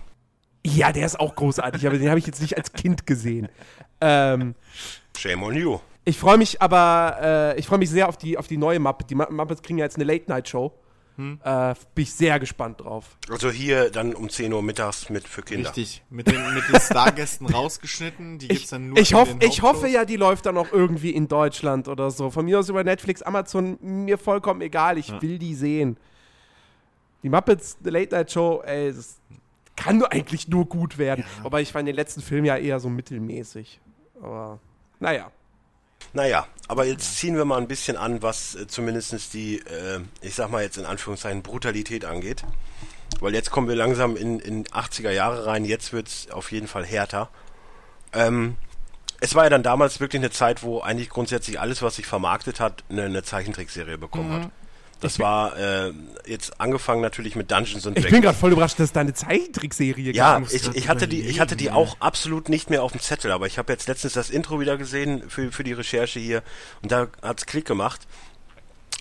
[0.66, 3.48] Ja, der ist auch großartig, aber den habe ich jetzt nicht als Kind gesehen.
[4.02, 4.56] Ähm,
[5.18, 5.80] Shame on you.
[6.06, 7.18] Ich freue mich aber,
[7.56, 9.10] äh, ich freue mich sehr auf die, auf die neue Muppet.
[9.10, 10.74] Die Mu- Muppets kriegen ja jetzt eine Late-Night-Show.
[11.44, 13.18] Äh, bin ich sehr gespannt drauf.
[13.30, 15.68] Also hier dann um 10 Uhr mittags mit für Kinder.
[15.68, 16.02] Richtig.
[16.10, 18.40] Mit den, mit den Stargästen rausgeschnitten.
[18.40, 20.58] Die gibt's Ich, dann nur ich, in hoff, den ich hoffe ja, die läuft dann
[20.58, 22.30] auch irgendwie in Deutschland oder so.
[22.30, 24.98] Von mir aus über Netflix, Amazon, mir vollkommen egal.
[24.98, 25.98] Ich will die sehen.
[27.22, 29.18] Die Muppets, The Late-Night-Show, ey, das
[29.76, 31.26] kann nur eigentlich nur gut werden.
[31.44, 33.82] Wobei ich fand den letzten Film ja eher so mittelmäßig.
[34.22, 34.60] Aber,
[35.02, 35.30] naja.
[36.14, 40.36] Naja, aber jetzt ziehen wir mal ein bisschen an, was äh, zumindest die, äh, ich
[40.36, 42.44] sag mal jetzt in Anführungszeichen, Brutalität angeht.
[43.20, 46.86] Weil jetzt kommen wir langsam in, in 80er Jahre rein, jetzt wird's auf jeden Fall
[46.86, 47.30] härter.
[48.14, 48.56] Ähm,
[49.20, 52.60] es war ja dann damals wirklich eine Zeit, wo eigentlich grundsätzlich alles, was sich vermarktet
[52.60, 54.44] hat, eine, eine Zeichentrickserie bekommen Mhm.
[54.44, 54.52] hat.
[55.02, 55.94] Das war äh,
[56.26, 58.12] jetzt angefangen natürlich mit Dungeons and Ich Dragons.
[58.12, 61.40] bin gerade voll überrascht, dass es da eine Zeichentrickserie Ja, ich, ich hatte die, ich
[61.40, 64.30] hatte die auch absolut nicht mehr auf dem Zettel, aber ich habe jetzt letztens das
[64.30, 66.44] Intro wieder gesehen für, für die Recherche hier
[66.82, 68.02] und da hat's Klick gemacht.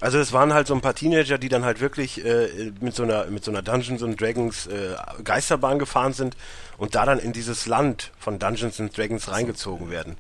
[0.01, 3.03] Also es waren halt so ein paar Teenager, die dann halt wirklich äh, mit so
[3.03, 4.95] einer mit so einer Dungeons and Dragons äh,
[5.25, 6.37] Geisterbahn gefahren sind
[6.77, 10.17] und da dann in dieses Land von Dungeons and Dragons reingezogen werden.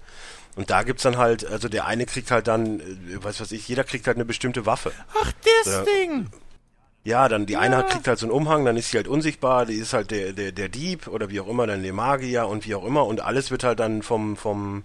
[0.58, 3.68] Und da gibt's dann halt, also der eine kriegt halt dann, äh, weiß was ich,
[3.68, 4.90] jeder kriegt halt eine bestimmte Waffe.
[5.22, 5.32] Ach,
[5.64, 5.84] das Ja.
[5.84, 6.26] Ding!
[7.04, 9.74] Ja, dann die eine kriegt halt so einen Umhang, dann ist sie halt unsichtbar, die
[9.76, 12.74] ist halt der, der, der Dieb oder wie auch immer, dann der Magier und wie
[12.74, 14.82] auch immer und alles wird halt dann vom, vom,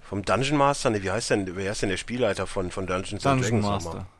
[0.00, 3.24] vom Dungeon Master, ne, wie heißt denn, wer heißt denn der Spielleiter von, von Dungeons
[3.26, 3.94] and Dungeon Dragons nochmal?
[4.02, 4.15] Master.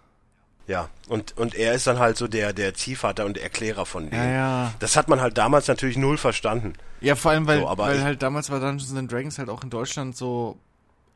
[0.69, 4.23] Ja, und, und er ist dann halt so der, der Ziehvater und Erklärer von denen.
[4.23, 4.75] Ja, ja.
[4.81, 6.73] Das hat man halt damals natürlich null verstanden.
[7.01, 9.63] Ja, vor allem, weil, So, aber weil halt damals war Dungeons and Dragons halt auch
[9.63, 10.59] in Deutschland so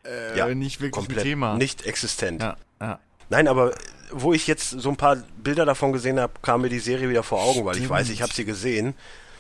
[0.04, 1.56] äh, Ja, nicht wirklich Komplett ein Thema.
[1.56, 2.42] nicht existent.
[2.42, 2.98] Ja, ja.
[3.28, 3.72] Nein, aber
[4.12, 7.22] wo ich jetzt so ein paar Bilder davon gesehen habe, kam mir die Serie wieder
[7.22, 8.94] vor Augen, weil ich weiß, ich habe sie gesehen.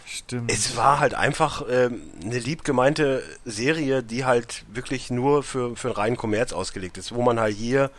[0.06, 0.50] Stimmt.
[0.50, 5.88] Es war halt einfach ähm, eine lieb gemeinte Serie, die halt wirklich nur für, für
[5.88, 7.90] einen reinen Kommerz ausgelegt ist, wo man halt hier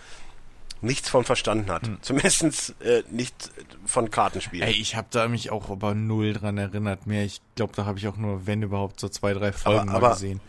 [0.82, 1.88] nichts von verstanden hat.
[1.88, 1.98] Hm.
[2.02, 3.52] Zumindest äh, nicht
[3.86, 4.68] von Kartenspielen.
[4.68, 7.24] Ey, ich habe da mich auch aber null dran erinnert mehr.
[7.24, 10.14] Ich glaube, da habe ich auch nur, wenn überhaupt, so zwei, drei Folgen aber- mal
[10.14, 10.42] gesehen.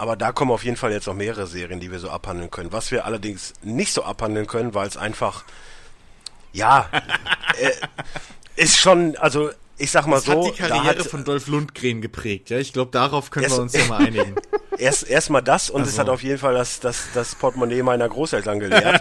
[0.00, 2.70] Aber da kommen auf jeden Fall jetzt noch mehrere Serien, die wir so abhandeln können.
[2.72, 5.42] Was wir allerdings nicht so abhandeln können, weil es einfach,
[6.52, 6.88] ja,
[7.60, 7.72] äh,
[8.54, 12.00] ist schon, also ich sag mal Das so, hat die Karriere hat von Dolph Lundgren
[12.00, 12.58] geprägt, ja?
[12.58, 14.36] Ich glaube, darauf können wir uns ja mal einigen.
[14.78, 16.00] erst erstmal das und es Also.
[16.00, 19.00] hat auf jeden Fall das, das, das Portemonnaie meiner Großeltern gelehrt.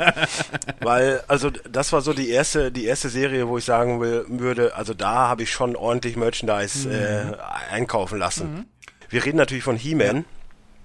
[0.81, 4.75] weil, also das war so die erste, die erste Serie, wo ich sagen will, würde,
[4.75, 8.65] also da habe ich schon ordentlich Merchandise äh, einkaufen lassen.
[9.09, 10.25] Wir reden natürlich von He-Man,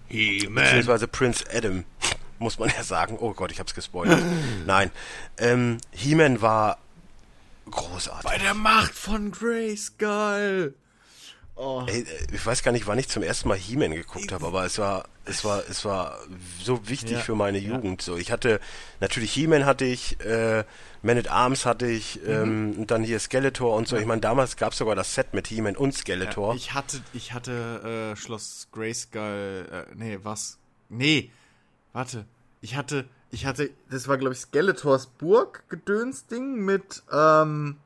[0.08, 1.84] beziehungsweise Prince Adam,
[2.38, 3.16] muss man ja sagen.
[3.20, 4.22] Oh Gott, ich hab's gespoilert.
[4.66, 4.90] Nein.
[5.38, 6.78] Ähm, He-Man war
[7.70, 8.30] großartig.
[8.30, 10.74] Bei der Macht von Grayskull.
[11.64, 11.84] Oh.
[11.86, 14.80] Ey, ich weiß gar nicht, wann ich zum ersten Mal He-Man geguckt habe, aber es
[14.80, 16.18] war, es war, es war
[16.60, 18.02] so wichtig ja, für meine Jugend.
[18.02, 18.06] Ja.
[18.06, 18.58] So, ich hatte
[18.98, 20.64] natürlich He-Man hatte ich, äh,
[21.02, 22.30] Man at Arms hatte ich mhm.
[22.30, 23.94] ähm, und dann hier Skeletor und so.
[23.94, 24.02] Ja.
[24.02, 26.56] Ich meine, damals gab es sogar das Set mit He-Man und Skeletor.
[26.56, 30.58] ich hatte, ich hatte äh, Schloss Grayskull, äh, nee, was?
[30.88, 31.30] Nee,
[31.92, 32.24] warte,
[32.60, 37.76] ich hatte, ich hatte, das war glaube ich Skeletors Burg Gedönsding mit ähm,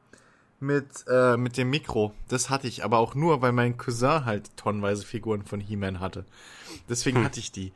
[0.60, 2.12] mit, äh, mit dem Mikro.
[2.28, 6.24] Das hatte ich, aber auch nur, weil mein Cousin halt tonnenweise Figuren von He-Man hatte.
[6.88, 7.24] Deswegen hm.
[7.24, 7.72] hatte ich die.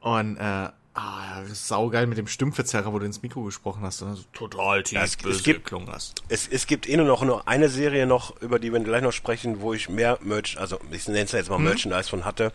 [0.00, 0.68] Und, äh,
[0.98, 4.98] ah, saugeil mit dem Stimmverzerrer, wo du ins Mikro gesprochen hast und so total tief
[4.98, 6.22] ja, es, es gibt, hast.
[6.28, 9.12] Es, es gibt eh nur noch nur eine Serie noch, über die wir gleich noch
[9.12, 11.64] sprechen, wo ich mehr Merch, also ich nenne es jetzt mal hm.
[11.64, 12.52] Merchandise von hatte,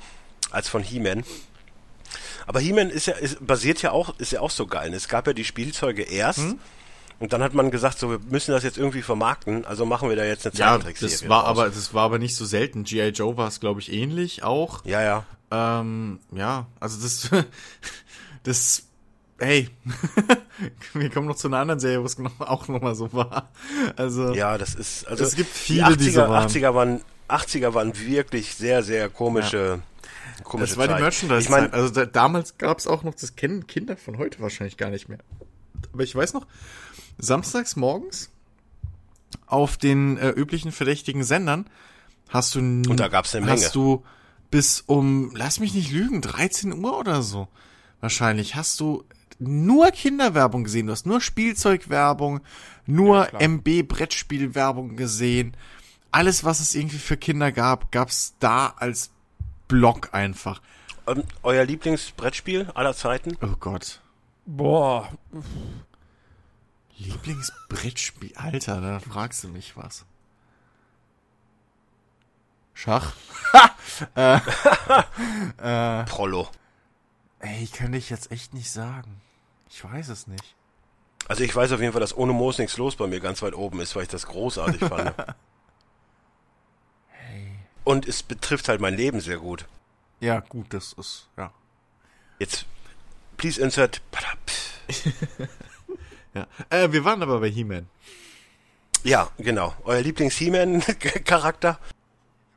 [0.52, 1.23] als von He-Man.
[2.45, 4.94] Aber He-Man ist ja, ist, basiert ja auch, ist ja auch so geil.
[4.94, 6.60] Es gab ja die Spielzeuge erst, hm?
[7.19, 10.15] Und dann hat man gesagt, so wir müssen das jetzt irgendwie vermarkten, also machen wir
[10.15, 11.11] da jetzt eine Zeichentrickserie.
[11.11, 11.49] Ja, das war raus.
[11.49, 12.84] aber das war aber nicht so selten.
[12.84, 14.84] GI Joe war es glaube ich ähnlich auch.
[14.85, 15.26] Ja, ja.
[15.52, 17.30] Ähm, ja, also das
[18.44, 18.84] das
[19.40, 19.69] hey,
[20.94, 23.49] wir kommen noch zu einer anderen Serie, wo es auch nochmal so war.
[23.95, 26.48] Also Ja, das ist also es gibt viele die 80er, die so waren.
[26.49, 29.80] 80er waren 80er waren wirklich sehr sehr komische
[30.38, 30.44] ja.
[30.44, 30.98] komische Das war Zeit.
[30.98, 31.41] die Merchandise.
[31.41, 34.77] Ich mein, also da, damals gab es auch noch das kennen Kinder von heute wahrscheinlich
[34.77, 35.19] gar nicht mehr.
[35.94, 36.48] Aber ich weiß noch,
[37.18, 38.30] samstags morgens
[39.48, 41.69] auf den äh, üblichen verdächtigen Sendern
[42.30, 43.61] hast du und da gab's eine Menge.
[43.61, 44.03] Hast du
[44.52, 47.48] bis um lass mich nicht lügen 13 Uhr oder so
[47.99, 49.03] wahrscheinlich hast du
[49.40, 52.41] nur Kinderwerbung gesehen, du hast nur Spielzeugwerbung,
[52.85, 55.56] nur ja, MB Brettspielwerbung gesehen.
[56.11, 59.10] Alles was es irgendwie für Kinder gab, gab's da als
[59.68, 60.61] Block einfach.
[61.07, 63.38] Ähm, euer Lieblingsbrettspiel aller Zeiten?
[63.41, 64.02] Oh Gott.
[64.45, 65.11] Boah.
[66.98, 68.36] Lieblingsbrettspiel.
[68.36, 70.06] Alter, da fragst du mich was.
[72.74, 73.14] Schach?
[74.15, 74.40] äh,
[75.57, 76.49] äh, Prollo.
[77.40, 79.22] Ey, kann ich jetzt echt nicht sagen.
[79.70, 80.56] Ich weiß es nicht.
[81.28, 83.53] Also ich weiß auf jeden Fall, dass ohne Moos nichts los bei mir ganz weit
[83.53, 85.14] oben ist, weil ich das großartig fand.
[87.07, 87.57] Hey.
[87.84, 89.65] Und es betrifft halt mein Leben sehr gut.
[90.20, 91.53] Ja, gut, das ist, ja.
[92.40, 92.65] Jetzt,
[93.38, 94.02] please insert.
[96.34, 96.47] Ja.
[96.69, 97.88] Äh, wir waren aber bei He-Man.
[99.03, 99.73] Ja, genau.
[99.84, 101.80] Euer Lieblings-He-Man-Charakter?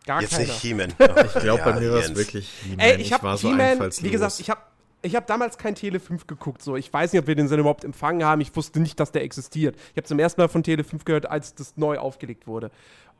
[0.06, 0.44] Gar Jetzt keiner.
[0.44, 0.94] nicht He-Man.
[1.26, 2.78] ich glaube, bei mir war es wirklich He-Man.
[2.78, 4.02] Ey, ich, ich war so einfallslos.
[4.02, 4.60] Wie gesagt, ich habe
[5.02, 6.76] ich habe damals kein Tele 5 geguckt, so.
[6.76, 8.40] Ich weiß nicht, ob wir den Sinn überhaupt empfangen haben.
[8.40, 9.76] Ich wusste nicht, dass der existiert.
[9.92, 12.70] Ich habe zum ersten Mal von Tele 5 gehört, als das neu aufgelegt wurde.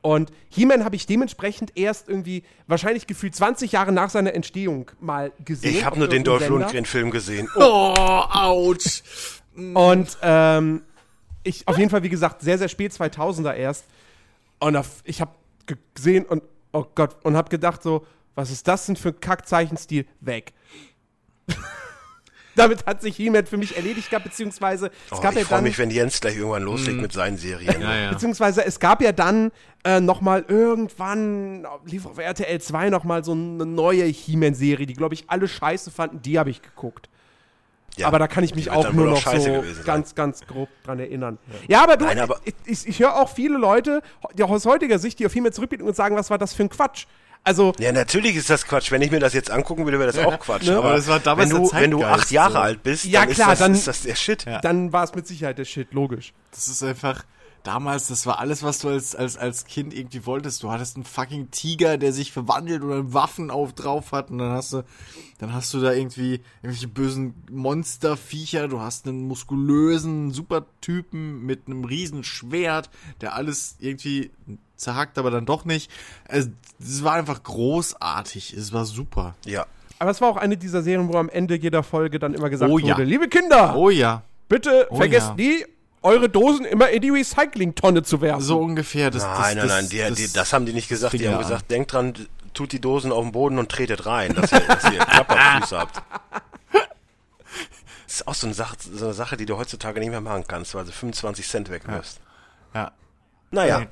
[0.03, 5.33] Und He-Man habe ich dementsprechend erst irgendwie, wahrscheinlich gefühlt 20 Jahre nach seiner Entstehung mal
[5.45, 5.77] gesehen.
[5.77, 7.49] Ich habe nur den Dolph Lundgren-Film gesehen.
[7.57, 9.03] Oh, ouch.
[9.57, 10.83] Und ähm,
[11.43, 13.87] ich, auf jeden Fall, wie gesagt, sehr, sehr spät 2000er erst.
[14.59, 15.33] Und auf, ich habe
[15.95, 16.43] gesehen und,
[16.73, 20.07] oh Gott, und habe gedacht so, was ist das denn für ein Kackzeichenstil?
[20.21, 20.53] Weg.
[22.55, 25.65] Damit hat sich He-Man für mich erledigt gehabt, beziehungsweise es oh, gab ich ja dann.
[25.65, 27.03] mich, wenn Jens gleich irgendwann loslegt mm.
[27.03, 27.83] mit seinen Serien.
[27.83, 28.11] ja, ja.
[28.11, 29.53] Beziehungsweise es gab ja dann
[29.85, 34.95] äh, noch mal irgendwann, lief auf RTL 2 noch mal so eine neue He-Man-Serie, die,
[34.95, 36.23] glaube ich, alle scheiße fanden.
[36.23, 37.11] Die habe ich geguckt.
[37.97, 41.39] Ja, aber da kann ich mich auch nur noch so ganz, ganz grob dran erinnern.
[41.47, 44.03] Ja, ja aber du, Nein, aber ich, ich, ich höre auch viele Leute,
[44.35, 46.65] die auch aus heutiger Sicht, die auf He-Man zurückblicken und sagen, was war das für
[46.65, 47.07] ein Quatsch?
[47.43, 48.91] Also ja, natürlich ist das Quatsch.
[48.91, 50.67] Wenn ich mir das jetzt angucken würde, wäre das auch Quatsch.
[50.67, 50.77] Ne?
[50.77, 52.59] Aber, aber das war damals wenn du, wenn du acht Jahre so.
[52.59, 54.45] alt bist, ja, dann, klar, ist, das, dann ist das der Shit.
[54.45, 54.61] Ja.
[54.61, 56.35] Dann war es mit Sicherheit der Shit, logisch.
[56.51, 57.25] Das ist einfach
[57.67, 60.63] damals, das war alles, was du als, als, als Kind irgendwie wolltest.
[60.63, 64.53] Du hattest einen fucking Tiger, der sich verwandelt oder Waffen auf drauf hat und dann
[64.53, 64.85] hast du,
[65.39, 71.85] dann hast du da irgendwie irgendwelche bösen Monsterviecher, du hast einen muskulösen Supertypen mit einem
[71.85, 72.89] riesen Schwert,
[73.21, 74.31] der alles irgendwie
[74.77, 75.91] zerhackt, aber dann doch nicht.
[76.27, 78.53] Es, es war einfach großartig.
[78.53, 79.35] Es war super.
[79.45, 79.67] Ja.
[79.99, 82.71] Aber es war auch eine dieser Serien, wo am Ende jeder Folge dann immer gesagt
[82.71, 82.95] oh, ja.
[82.95, 84.23] wurde, liebe Kinder, oh ja.
[84.49, 85.35] Bitte oh, vergesst ja.
[85.35, 85.65] nie,
[86.03, 88.43] eure Dosen immer in die Recycling-Tonne zu werfen.
[88.43, 89.11] So ungefähr.
[89.11, 91.15] Das, nein, das, nein, nein, die, die, das haben die nicht gesagt.
[91.15, 92.15] Die haben gesagt, denkt dran,
[92.55, 96.03] tut die Dosen auf den Boden und tretet rein, dass ihr, dass ihr Klapperfüße habt.
[98.07, 100.45] Das ist auch so eine, Sache, so eine Sache, die du heutzutage nicht mehr machen
[100.47, 102.21] kannst, weil du 25 Cent wegwirfst.
[102.73, 102.81] Ja.
[102.83, 102.93] ja.
[103.51, 103.87] Naja.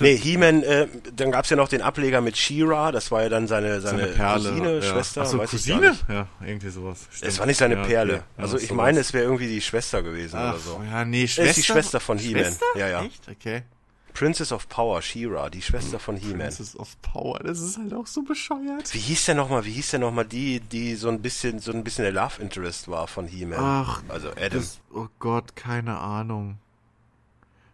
[0.00, 3.48] Nee, He-Man, äh, dann gab's ja noch den Ableger mit She-Ra, das war ja dann
[3.48, 4.82] seine, seine, seine Perle, Cousine, ja.
[4.82, 5.22] Schwester.
[5.22, 5.96] Achso, Cousine?
[6.08, 7.08] Ja, irgendwie sowas.
[7.10, 7.32] Stimmt.
[7.32, 8.14] Es war nicht seine ja, Perle.
[8.14, 8.22] Okay.
[8.36, 8.76] Also ich sowas.
[8.76, 10.82] meine, es wäre irgendwie die Schwester gewesen Ach, oder so.
[10.90, 11.50] Ja, nee, Schwester.
[11.50, 12.56] ist die Schwester von He-Man.
[12.76, 13.02] Ja, ja.
[13.02, 13.28] Echt?
[13.28, 13.62] Okay.
[14.14, 16.38] Princess of Power, She-Ra, die Schwester von He-Man.
[16.38, 18.92] Princess of Power, das ist halt auch so bescheuert.
[18.92, 21.82] Wie hieß der nochmal, wie hieß der nochmal die, die so ein bisschen, so ein
[21.82, 23.58] bisschen der Love Interest war von He-Man?
[23.58, 24.60] Ach, also Adam.
[24.60, 26.58] Das, oh Gott, keine Ahnung.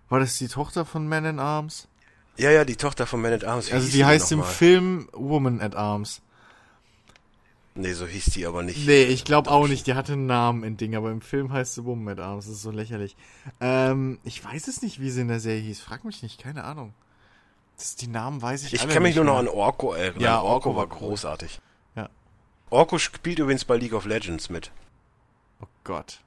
[0.09, 1.89] War das die Tochter von Man in Arms?
[2.39, 3.69] Ja, ja, die Tochter von Man at Arms.
[3.69, 6.23] Wie also die heißt im Film Woman at Arms.
[7.75, 8.87] Nee, so hieß die aber nicht.
[8.87, 9.87] Nee, ich glaube auch nicht.
[9.87, 12.47] Die hatte einen Namen in Ding, aber im Film heißt sie Woman at Arms.
[12.47, 13.17] Das ist so lächerlich.
[13.61, 15.81] Ähm, ich weiß es nicht, wie sie in der Serie hieß.
[15.81, 16.95] Frag mich nicht, keine Ahnung.
[17.77, 20.21] Das, die Namen weiß ich Ich kann mich nur noch an Orko erinnern.
[20.21, 21.61] Ja, Orko, Orko war, großartig.
[21.95, 22.09] Ja.
[22.71, 24.73] Orko spielt übrigens bei League of Legends mit.
[25.61, 26.21] Oh Gott.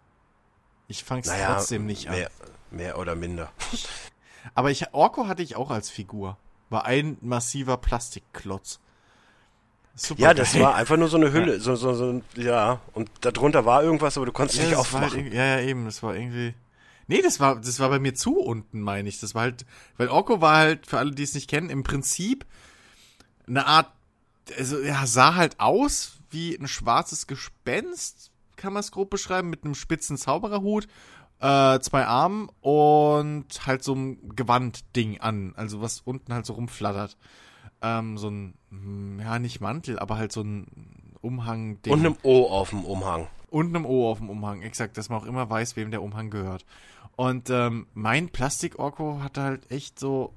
[0.88, 2.20] Ich fang's naja, trotzdem nicht mehr, an.
[2.20, 2.51] Mehr
[2.98, 3.52] oder minder.
[4.56, 6.38] Aber ich, Orko hatte ich auch als Figur.
[6.69, 8.80] War ein massiver Plastikklotz.
[9.95, 11.60] Super ja, das war einfach nur so eine Hülle, ja.
[11.60, 15.26] so, so, so, ja, und darunter war irgendwas, aber du konntest ja, nicht aufmachen.
[15.26, 16.53] Halt, ja, ja, eben, das war irgendwie.
[17.07, 19.19] Nee, das war, das war bei mir zu unten, meine ich.
[19.19, 19.65] Das war halt,
[19.98, 22.45] weil Orko war halt, für alle, die es nicht kennen, im Prinzip
[23.48, 23.91] eine Art,
[24.57, 29.65] also, ja, sah halt aus wie ein schwarzes Gespenst, kann man es grob beschreiben, mit
[29.65, 30.88] einem spitzen Zaubererhut,
[31.41, 37.18] äh, zwei Armen und halt so ein Gewandding an, also was unten halt so rumflattert
[37.81, 40.68] ähm, so ein, hm, ja, nicht Mantel, aber halt so ein
[41.22, 41.80] Umhang.
[41.88, 43.27] Und einem O auf dem Umhang.
[43.49, 46.30] Und einem O auf dem Umhang, exakt, dass man auch immer weiß, wem der Umhang
[46.30, 46.65] gehört.
[47.15, 50.34] Und ähm, mein Plastik-Orko hatte halt echt so,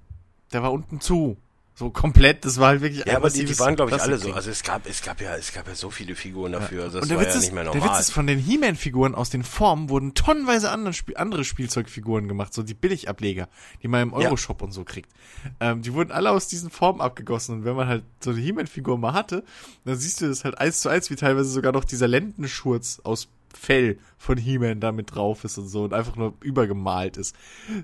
[0.53, 1.37] der war unten zu.
[1.77, 4.33] So komplett, das war halt wirklich Ja, aber die, die waren, glaube ich, alle so.
[4.33, 6.85] Also es gab, es gab ja, es gab ja so viele Figuren dafür.
[6.85, 7.81] Also das und der war Witz ja ist, nicht mehr normal.
[7.81, 12.29] Der Witz ist, von den He-Man-Figuren aus den Formen wurden tonnenweise andere, Spiel, andere Spielzeugfiguren
[12.29, 13.49] gemacht, so die Billigableger,
[13.83, 14.67] die man im Euroshop ja.
[14.67, 15.11] und so kriegt.
[15.59, 17.57] Ähm, die wurden alle aus diesen Formen abgegossen.
[17.57, 19.43] Und wenn man halt so eine He-Man-Figur mal hatte,
[19.85, 23.27] dann siehst du das halt eins zu eins, wie teilweise sogar noch dieser Lendenschurz aus
[23.53, 27.35] Fell von He-Man da mit drauf ist und so und einfach nur übergemalt ist.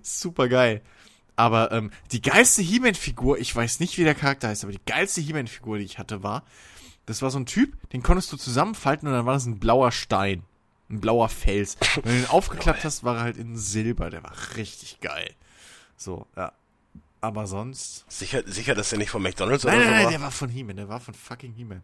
[0.03, 0.81] Super geil.
[1.41, 5.23] Aber ähm, die geilste He-Man-Figur, ich weiß nicht, wie der Charakter heißt, aber die geilste
[5.23, 6.45] He-Man-Figur, die ich hatte, war,
[7.07, 9.91] das war so ein Typ, den konntest du zusammenfalten und dann war das ein blauer
[9.91, 10.43] Stein.
[10.91, 11.79] Ein blauer Fels.
[11.95, 14.11] Wenn du den aufgeklappt hast, war er halt in Silber.
[14.11, 15.31] Der war richtig geil.
[15.97, 16.53] So, ja.
[17.23, 18.05] Aber sonst.
[18.11, 20.11] Sicher, sicher, dass der nicht von McDonalds nein, oder nein, so nein, war?
[20.11, 20.77] der war von He-Man.
[20.77, 21.83] Der war von fucking He-Man.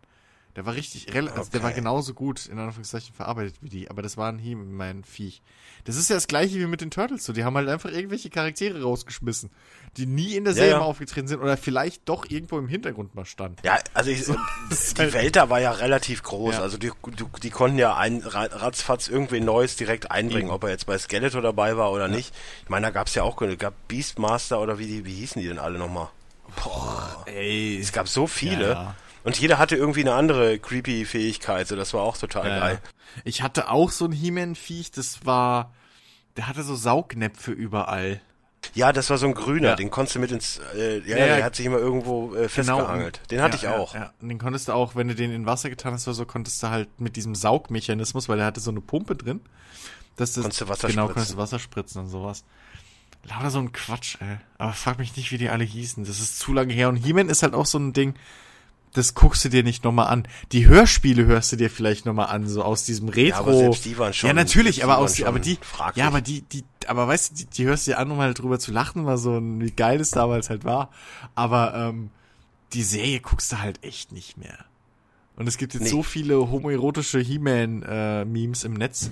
[0.57, 1.49] Der war richtig, also okay.
[1.53, 5.43] der war genauso gut, in Anführungszeichen, verarbeitet wie die, aber das war ein He-Man-Viech.
[5.85, 7.35] Das ist ja das gleiche wie mit den Turtles so.
[7.35, 9.51] Die haben halt einfach irgendwelche Charaktere rausgeschmissen,
[9.99, 13.27] die nie in der Serie ja, aufgetreten sind oder vielleicht doch irgendwo im Hintergrund mal
[13.27, 13.59] standen.
[13.65, 14.35] Ja, also ich, so,
[14.71, 16.55] die halt Welt da war ja relativ groß.
[16.55, 16.63] Ja.
[16.63, 20.87] Also die, die, die, konnten ja ein, ratzfatz irgendwie Neues direkt einbringen, ob er jetzt
[20.87, 22.35] bei Skeletor dabei war oder nicht.
[22.63, 25.49] Ich meine, da gab es ja auch, gab Beastmaster oder wie, die, wie hießen die
[25.49, 26.09] denn alle nochmal?
[26.65, 27.79] Boah, ey.
[27.79, 28.95] Es gab so viele.
[29.27, 32.59] Und jeder hatte irgendwie eine andere creepy Fähigkeit, so das war auch total ja.
[32.61, 32.81] geil.
[33.25, 35.75] Ich hatte auch so ein He-Man-Viech, das war,
[36.37, 38.21] der hatte so Saugnäpfe überall.
[38.75, 39.75] Ja, das war so ein grüner, ja.
[39.75, 43.17] den konntest du mit ins, äh, ja, ja, der hat sich immer irgendwo äh, festgeangelt.
[43.17, 43.29] Genau.
[43.29, 43.97] Den hatte ich auch.
[43.97, 46.25] Ja, Und den konntest du auch, wenn du den in Wasser getan hast oder so,
[46.25, 49.41] konntest du halt mit diesem Saugmechanismus, weil der hatte so eine Pumpe drin.
[50.15, 51.15] Dass das, konntest du Wasser genau, spritzen.
[51.15, 52.45] konntest du Wasser spritzen und sowas.
[53.25, 54.37] Lauter so ein Quatsch, ey.
[54.59, 56.05] Aber frag mich nicht, wie die alle hießen.
[56.05, 56.89] Das ist zu lange her.
[56.89, 58.15] Und He-Man ist halt auch so ein Ding,
[58.97, 60.27] das guckst du dir nicht nochmal an.
[60.53, 63.29] Die Hörspiele hörst du dir vielleicht nochmal an, so aus diesem Retro.
[63.29, 64.29] Ja, aber selbst die waren schon.
[64.29, 66.03] Ja, natürlich, aber aus, aber die, fraglich.
[66.03, 68.39] ja, aber die, die, aber weißt du, die, die hörst du dir an, um halt
[68.39, 70.91] drüber zu lachen, mal so, wie geil es damals halt war.
[71.35, 72.11] Aber, ähm,
[72.73, 74.65] die Serie guckst du halt echt nicht mehr.
[75.37, 75.89] Und es gibt jetzt nee.
[75.89, 79.11] so viele homoerotische He-Man-Memes äh, im Netz.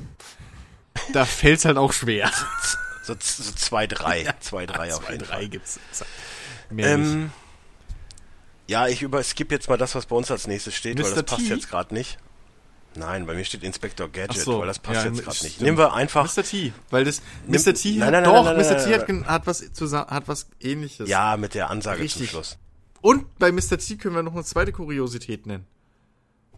[1.12, 2.30] Da fällt's halt auch schwer.
[3.02, 4.22] So, so zwei, drei.
[4.24, 5.48] Ja, zwei, drei ja, auf jeden drei Fall.
[5.48, 5.78] gibt's.
[6.70, 7.32] Mehr ähm, nicht.
[8.66, 11.04] Ja, ich überskippe jetzt mal das, was bei uns als nächstes steht, Mr.
[11.04, 11.54] weil das passt T?
[11.54, 12.18] jetzt gerade nicht.
[12.96, 15.60] Nein, bei mir steht Inspector Gadget, so, weil das passt ja, jetzt gerade nicht.
[15.60, 16.44] Nehmen wir einfach Mr.
[16.44, 17.58] T, weil das Mr.
[17.58, 18.84] Nimm, T nein, nein, doch nein, Mr.
[18.84, 21.08] T hat, hat was zusammen hat was ähnliches.
[21.08, 22.30] Ja, mit der Ansage Richtig.
[22.30, 22.58] zum Schluss.
[23.00, 23.78] Und bei Mr.
[23.78, 25.66] T können wir noch eine zweite Kuriosität nennen.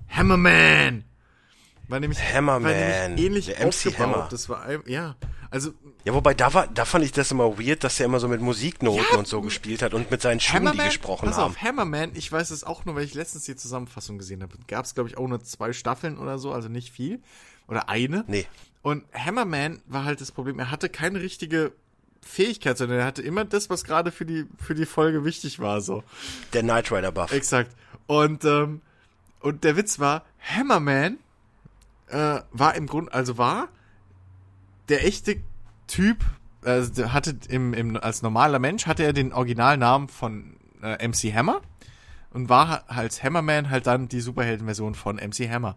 [0.08, 1.04] Hammerman.
[1.88, 2.70] War nämlich, Hammerman.
[2.70, 4.28] War nämlich ähnlich der MC Hammer.
[4.30, 5.16] Das war ja,
[5.50, 5.72] also
[6.06, 8.40] ja, wobei da war, da fand ich das immer weird, dass er immer so mit
[8.40, 11.50] Musiknoten ja, und so gespielt hat und mit seinen Stimmen, die gesprochen pass haben.
[11.50, 14.56] Auf, Hammerman, ich weiß es auch nur, weil ich letztens die Zusammenfassung gesehen habe.
[14.68, 17.20] Gab es, glaube ich, auch nur zwei Staffeln oder so, also nicht viel.
[17.66, 18.24] Oder eine.
[18.28, 18.46] Nee.
[18.82, 21.72] Und Hammerman war halt das Problem, er hatte keine richtige
[22.22, 25.80] Fähigkeit, sondern er hatte immer das, was gerade für die, für die Folge wichtig war,
[25.80, 26.04] so.
[26.52, 27.32] Der Knight Rider Buff.
[27.32, 27.74] Exakt.
[28.06, 28.80] Und, ähm,
[29.40, 31.18] und der Witz war, Hammerman,
[32.06, 33.70] äh, war im Grunde, also war
[34.88, 35.40] der echte
[35.86, 36.24] Typ,
[36.62, 41.60] also hatte im, im, als normaler Mensch hatte er den Originalnamen von äh, MC Hammer
[42.32, 45.76] und war als Hammerman halt dann die Superheldenversion von MC Hammer.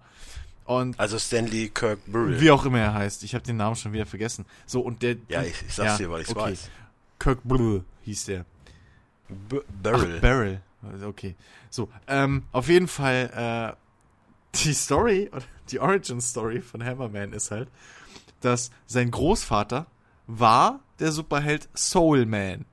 [0.65, 2.39] Und also Stanley Kirk Burrell.
[2.39, 3.23] Wie auch immer er heißt.
[3.23, 4.45] Ich habe den Namen schon wieder vergessen.
[4.67, 5.15] So, und der.
[5.27, 6.39] Ja, ich, ich sag's ja, dir, weil ich okay.
[6.39, 6.69] weiß.
[7.17, 8.45] Kirk Burrell hieß der.
[9.27, 10.15] B Burrell.
[10.17, 10.61] Ach, Burrell.
[11.05, 11.35] Okay.
[11.69, 15.29] So, ähm, auf jeden Fall, äh, die Story,
[15.69, 17.69] die Origin Story von Hammerman ist halt,
[18.41, 19.87] dass sein Großvater
[20.29, 22.65] war der Superheld Soul Man.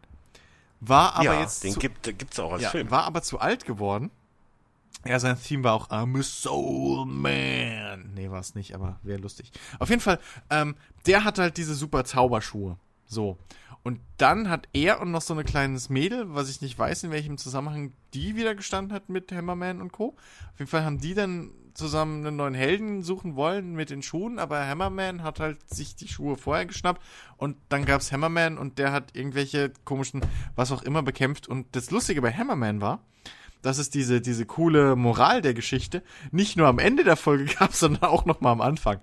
[0.81, 2.91] war aber ja, jetzt den zu, gibt es auch als ja, Film.
[2.91, 4.11] war aber zu alt geworden.
[5.07, 8.12] Ja, sein Theme war auch I'm a Soul Man.
[8.15, 9.53] Nee, war es nicht, aber wäre lustig.
[9.78, 10.19] Auf jeden Fall,
[10.51, 10.77] ähm,
[11.07, 12.77] der hat halt diese super Zauberschuhe.
[13.07, 13.39] So.
[13.83, 17.11] Und dann hat er und noch so ein kleines Mädel, was ich nicht weiß, in
[17.11, 20.16] welchem Zusammenhang die wieder gestanden hat mit Hammerman und Co.
[20.53, 24.39] Auf jeden Fall haben die dann zusammen einen neuen Helden suchen wollen mit den Schuhen,
[24.39, 27.03] aber Hammerman hat halt sich die Schuhe vorher geschnappt
[27.36, 30.23] und dann gab's Hammerman und der hat irgendwelche komischen,
[30.55, 31.48] was auch immer bekämpft.
[31.48, 33.01] Und das Lustige bei Hammerman war,
[33.62, 37.74] dass es diese, diese coole Moral der Geschichte nicht nur am Ende der Folge gab,
[37.74, 39.01] sondern auch noch mal am Anfang.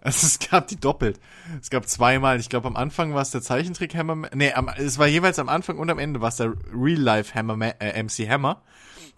[0.00, 1.20] Also es gab die doppelt.
[1.60, 4.98] Es gab zweimal, ich glaube am Anfang war es der Zeichentrick Hammerman, nee, am, es
[4.98, 8.28] war jeweils am Anfang und am Ende war es der Real Life Hammerman, äh, MC
[8.28, 8.62] Hammer,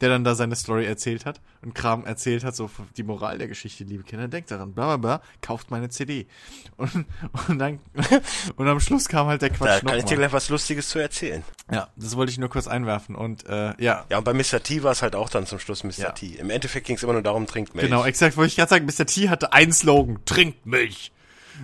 [0.00, 3.48] der dann da seine Story erzählt hat und Kram erzählt hat, so die Moral der
[3.48, 6.26] Geschichte, liebe Kinder, denkt daran, bla bla bla, kauft meine CD.
[6.76, 7.06] Und,
[7.48, 7.80] und dann,
[8.56, 10.98] und am Schluss kam halt der da Quatsch kann ich dir gleich was Lustiges zu
[10.98, 11.42] erzählen.
[11.70, 14.62] Ja, das wollte ich nur kurz einwerfen und, äh, ja, Ja, und bei Mr.
[14.62, 15.98] T war es halt auch dann zum Schluss Mr.
[15.98, 16.10] Ja.
[16.12, 16.26] T.
[16.26, 17.88] Im Endeffekt ging es immer nur darum, trinkt Milch.
[17.88, 19.06] Genau, exakt, wollte ich gerade sagen, Mr.
[19.06, 21.12] T hatte einen Slogan, trinkt Milch.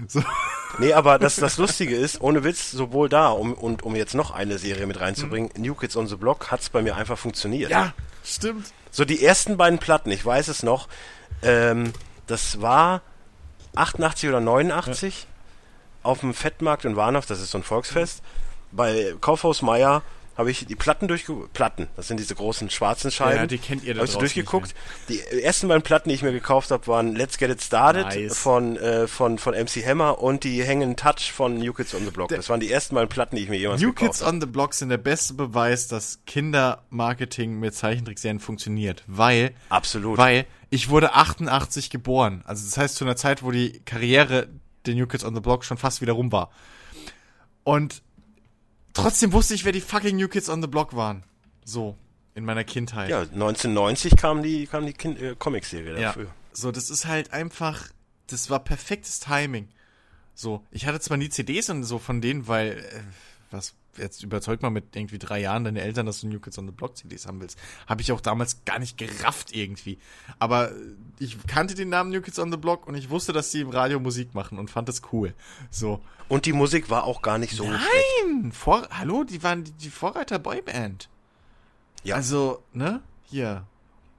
[0.09, 0.23] So.
[0.79, 4.31] Nee, aber das, das Lustige ist, ohne Witz, sowohl da, um, und um jetzt noch
[4.31, 7.71] eine Serie mit reinzubringen, New Kids on the Block, hat's bei mir einfach funktioniert.
[7.71, 7.95] Ja,
[8.35, 8.73] stimmt.
[8.90, 10.89] So die ersten beiden Platten, ich weiß es noch,
[11.43, 11.93] ähm,
[12.27, 13.03] das war
[13.74, 15.27] 88 oder 89
[16.03, 18.23] auf dem Fettmarkt in Warnow, das ist so ein Volksfest.
[18.73, 20.03] Bei Kaufhaus Meier
[20.37, 21.53] habe ich die Platten durchgeguckt.
[21.53, 23.37] Platten, das sind diese großen schwarzen Scheiben.
[23.37, 24.75] Ja, die kennt ihr da Habe ich durchgeguckt.
[25.09, 28.39] Die ersten beiden Platten, die ich mir gekauft habe, waren Let's Get It Started Nice.
[28.39, 32.11] von, äh, von, von MC Hammer und die Hängen Touch von New Kids on the
[32.11, 32.29] Block.
[32.29, 34.35] Das waren die ersten beiden Platten, die ich mir jemals New gekauft Kids habe.
[34.35, 39.05] on the Block sind der beste Beweis, dass Kindermarketing mit Zeichentrickserien funktioniert.
[39.07, 40.19] Weil, Absolut.
[40.19, 42.43] weil ich wurde 88 geboren.
[42.45, 44.49] Also das heißt zu einer Zeit, wo die Karriere
[44.85, 46.51] der New Kids on the Block schon fast wieder rum war.
[47.65, 48.03] Und
[48.97, 51.23] trotzdem wusste ich, wer die fucking New Kids on the Block waren.
[51.64, 51.97] So,
[52.35, 53.09] in meiner Kindheit.
[53.10, 56.09] ja, 1990 kam die, kam die kind, äh, Comicserie Ja.
[56.09, 56.27] dafür.
[56.52, 57.89] So, das ist halt einfach,
[58.28, 59.68] das war perfektes Timing.
[60.35, 63.01] So, ich hatte zwar nie CDs und so von denen, weil, äh,
[63.51, 66.66] was, jetzt überzeugt mal mit irgendwie drei Jahren deine Eltern, dass du New Kids on
[66.66, 67.59] the Block CDs haben willst.
[67.86, 69.98] Habe ich auch damals gar nicht gerafft irgendwie.
[70.39, 70.73] Aber
[71.18, 73.70] ich kannte den Namen New Kids on the Block und ich wusste, dass sie im
[73.70, 75.35] Radio Musik machen und fand das cool.
[75.70, 76.01] So.
[76.28, 77.85] Und die Musik war auch gar nicht so schlecht.
[78.24, 78.52] Nein!
[78.52, 81.09] Vor, hallo, die waren die, die Vorreiter Boyband.
[82.02, 82.16] Ja.
[82.16, 83.01] Also, ne?
[83.24, 83.64] Hier.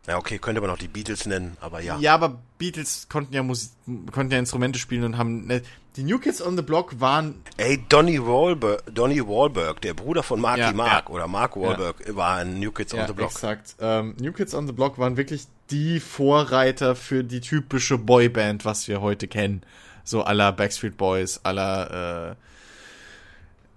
[0.07, 1.99] Ja, okay, könnte man auch die Beatles nennen, aber ja.
[1.99, 3.71] Ja, aber Beatles konnten ja Musik,
[4.13, 5.47] konnten ja Instrumente spielen und haben.
[5.47, 5.61] Ne,
[5.97, 7.41] die New Kids on the Block waren.
[7.57, 11.15] Ey, Donny Wahlberg, Donny Wahlberg, der Bruder von Marky Ja, Mark ja.
[11.15, 13.31] oder Mark Wahlberg, war ein New Kids on the Block.
[13.31, 13.75] exakt.
[13.79, 18.87] Ähm, New Kids on the Block waren wirklich die Vorreiter für die typische Boyband, was
[18.87, 19.63] wir heute kennen.
[20.03, 22.35] So aller Backstreet Boys, aller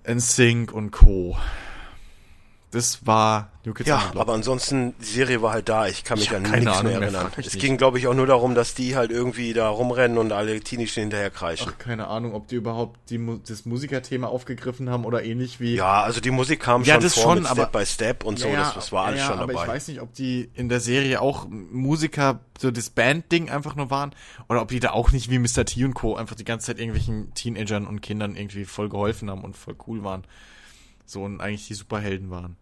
[0.07, 1.37] äh, NSYNC und Co.
[2.71, 3.50] Das war
[3.85, 5.87] Ja, aber ansonsten, die Serie war halt da.
[5.87, 7.31] Ich kann mich Ich an nichts mehr mehr, erinnern.
[7.37, 10.33] mich es ging, glaube ich, auch nur darum, dass die halt irgendwie da rumrennen und
[10.33, 11.71] alle Teenies hinterher kreischen.
[11.75, 15.75] Ach, keine Ahnung, ob die überhaupt die, das Musikerthema aufgegriffen haben oder ähnlich wie.
[15.75, 18.25] Ja, also die Musik kam Ja, schon das vor schon, mit aber- Step by Step
[18.25, 19.65] und so, Ja, das, das war alles ja, schon aber dabei.
[19.65, 23.91] ich weiß nicht, ob die in der Serie auch Musiker, so das Band-Ding einfach nur
[23.91, 24.15] waren,
[24.49, 25.67] oder ob die da auch nicht wie Mr.
[25.67, 26.17] T und Co.
[26.17, 30.03] einfach die ganze Zeit irgendwelchen Teenagern und Kindern irgendwie voll geholfen haben und voll cool
[30.03, 30.25] waren.
[31.05, 32.57] So und eigentlich die Superhelden waren.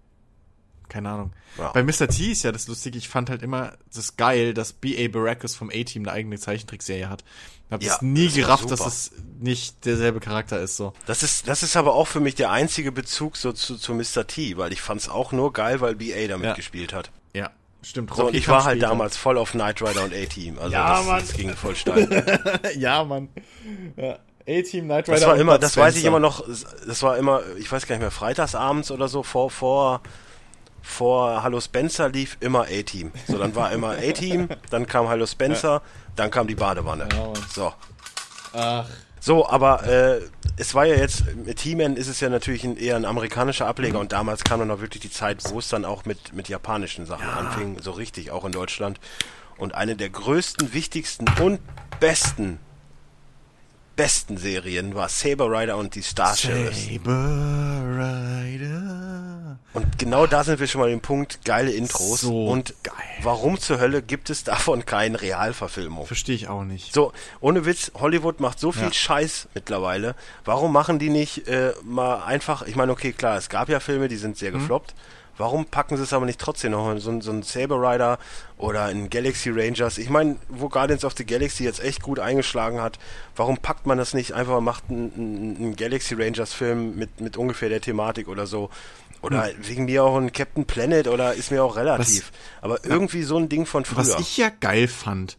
[0.89, 1.33] Keine Ahnung.
[1.59, 1.71] Ja.
[1.73, 2.09] Bei Mr.
[2.09, 5.09] T ist ja das Lustige, ich fand halt immer das geil, dass B.A.
[5.09, 7.25] Baracus vom A-Team eine eigene Zeichentrickserie hat.
[7.67, 9.11] Ich hab Ja, das nie das gerafft, dass das
[9.41, 10.95] nicht derselbe Charakter ist, so.
[11.07, 14.27] Das ist, das ist aber auch für mich der einzige Bezug so zu, zu Mr.
[14.27, 16.55] T, weil ich fand's auch nur geil, weil BA damit Ja.
[16.55, 17.11] gespielt hat.
[17.35, 17.51] Ja,
[17.83, 18.15] stimmt.
[18.15, 18.89] So, und ich war halt später.
[18.91, 20.59] damals voll auf Knight Rider und A-Team.
[20.59, 21.21] Also Ja, das, Mann.
[21.21, 22.61] das ging voll steil.
[22.79, 23.29] ja, Mann.
[23.97, 24.19] Ja.
[24.49, 26.09] A-Team, Knight Rider Das war immer, das weiß ich Spencer.
[26.09, 26.43] immer noch,
[26.87, 30.01] das war immer, ich weiß gar nicht mehr, freitagsabends oder so, vor, vor,
[30.89, 33.13] vor Hallo Spencer lief immer A-Team.
[33.27, 35.83] So, dann war immer A-Team, dann kam Hallo Spencer,
[36.17, 37.09] dann kam die Badewanne.
[37.13, 37.33] Ja.
[37.55, 37.73] So.
[38.55, 38.87] Ach,
[39.21, 40.21] So, aber äh,
[40.57, 44.01] es war ja jetzt, mit He-Man ist es ja natürlich ein, eher ein amerikanischer Ableger
[44.01, 47.05] und damals kam dann auch wirklich die Zeit, wo es dann auch mit, mit japanischen
[47.05, 48.99] Sachen anfing, so richtig, auch in Deutschland.
[49.59, 51.61] Und eine der größten, wichtigsten und
[52.01, 52.61] besten,
[53.97, 56.35] besten Serien war Saber Rider und die Star.
[56.35, 59.38] Saber Rider.
[59.99, 62.21] Genau da sind wir schon mal dem Punkt, geile Intros.
[62.23, 62.95] So und geil.
[63.23, 66.07] warum zur Hölle gibt es davon keine Realverfilmung?
[66.07, 66.95] Verstehe ich auch nicht.
[66.95, 68.93] So, ohne Witz, Hollywood macht so viel Ja.
[68.93, 70.15] Scheiß mittlerweile.
[70.45, 74.09] Warum machen die nicht äh, mal einfach, ich meine, okay, klar, es gab ja Filme,
[74.09, 74.61] die sind sehr Mhm.
[74.61, 74.95] gefloppt.
[75.37, 78.19] Warum packen sie es aber nicht trotzdem noch in so, so ein Saber Rider
[78.57, 79.97] oder ein Galaxy Rangers?
[79.99, 82.99] Ich meine, wo Guardians of the Galaxy jetzt echt gut eingeschlagen hat,
[83.37, 87.37] warum packt man das nicht einfach, macht einen, einen, einen Galaxy Rangers Film mit, mit
[87.37, 88.69] ungefähr der Thematik oder so
[89.23, 89.55] Oder hm.
[89.61, 92.33] wegen mir auch ein Captain Planet oder ist mir auch relativ.
[92.61, 93.99] Was, Aber irgendwie so ein Ding von früher.
[93.99, 95.39] Was ich ja geil fand,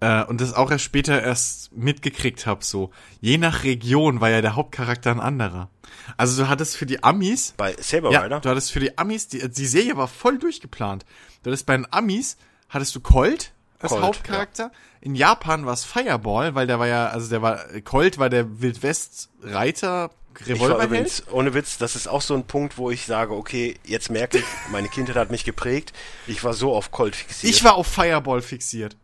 [0.00, 2.90] äh, und das auch erst später erst mitgekriegt habe, so,
[3.20, 5.70] je nach Region war ja der Hauptcharakter ein anderer.
[6.16, 7.54] Also du hattest für die Amis.
[7.56, 8.28] Bei Saber Rider?
[8.28, 11.04] Ja, du hattest für die Amis, die, die Serie war voll durchgeplant.
[11.42, 12.36] Du hattest bei den Amis,
[12.68, 14.64] hattest du Colt als Colt, Hauptcharakter.
[14.64, 14.70] Ja.
[15.00, 18.60] In Japan war es Fireball, weil der war ja, also der war, Colt war der
[18.60, 20.10] Wildwest-Reiter,
[20.44, 21.24] Revolverheld?
[21.30, 24.44] Ohne Witz, das ist auch so ein Punkt, wo ich sage, okay, jetzt merke ich,
[24.70, 25.92] meine Kindheit hat mich geprägt.
[26.26, 27.54] Ich war so auf Colt fixiert.
[27.54, 28.96] Ich war auf Fireball fixiert.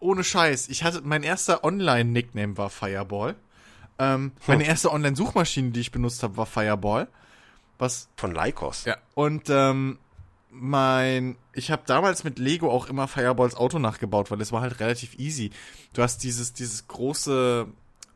[0.00, 0.68] Ohne Scheiß.
[0.68, 3.36] Ich hatte, mein erster Online-Nickname war Fireball.
[3.98, 7.08] Ähm, meine erste Online-Suchmaschine, die ich benutzt habe, war Fireball.
[7.78, 8.08] Was?
[8.16, 8.84] Von Lycos.
[8.84, 8.96] Ja.
[9.14, 9.98] Und ähm,
[10.50, 14.80] mein, ich habe damals mit Lego auch immer Fireballs Auto nachgebaut, weil es war halt
[14.80, 15.50] relativ easy.
[15.92, 17.66] Du hast dieses, dieses große,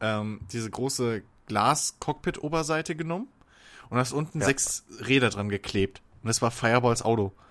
[0.01, 3.29] ähm, diese große Glas-Cockpit-Oberseite genommen
[3.89, 4.47] und hast unten ja.
[4.47, 6.03] sechs Räder dran geklebt.
[6.23, 7.33] Und das war Fireballs Auto.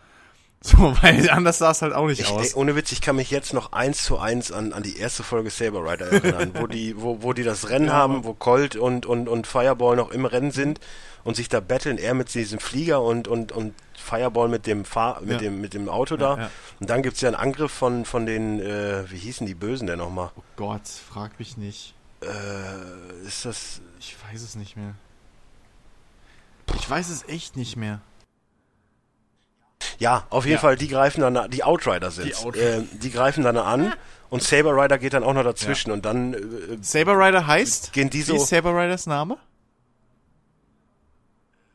[0.66, 2.54] So, weil anders sah es halt auch nicht ich, aus.
[2.54, 5.22] Ey, ohne Witz, ich kann mich jetzt noch eins zu eins an, an die erste
[5.22, 7.94] Folge Saber Rider erinnern, wo die, wo, wo die das Rennen ja.
[7.94, 10.80] haben, wo Colt und, und, und Fireball noch im Rennen sind
[11.24, 15.22] und sich da battlen, er mit diesem Flieger und, und, und Fireball mit dem Fahr
[15.22, 15.38] mit ja.
[15.38, 16.38] dem mit dem Auto da.
[16.38, 19.86] Ja, und dann gibt's ja einen Angriff von, von den, äh, wie hießen die Bösen
[19.86, 20.32] denn nochmal?
[20.36, 21.94] Oh Gott, frag mich nicht.
[22.26, 23.82] Äh, ist das.
[24.00, 24.96] Ich weiß es nicht mehr.
[26.76, 28.02] Ich weiß es echt nicht mehr.
[30.00, 30.62] Ja, auf jeden ja.
[30.62, 32.28] Fall, die greifen dann, die Outrider sind.
[32.28, 32.78] Die, Outrider.
[32.78, 33.94] äh, die greifen dann an
[34.30, 35.94] und Saber Rider geht dann auch noch dazwischen ja.
[35.96, 36.34] und dann.
[36.34, 36.38] Äh,
[36.82, 37.94] Saber Rider heißt?
[37.94, 38.34] Gehen die so.
[38.34, 39.38] Wie ist Saber Riders Name?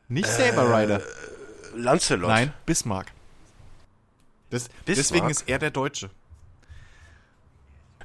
[0.07, 1.01] Nicht äh, Saber Rider.
[1.75, 2.29] Lancelot.
[2.29, 3.07] Nein, Bismarck.
[4.49, 4.85] Das, Bismarck.
[4.87, 6.09] Deswegen ist er der Deutsche.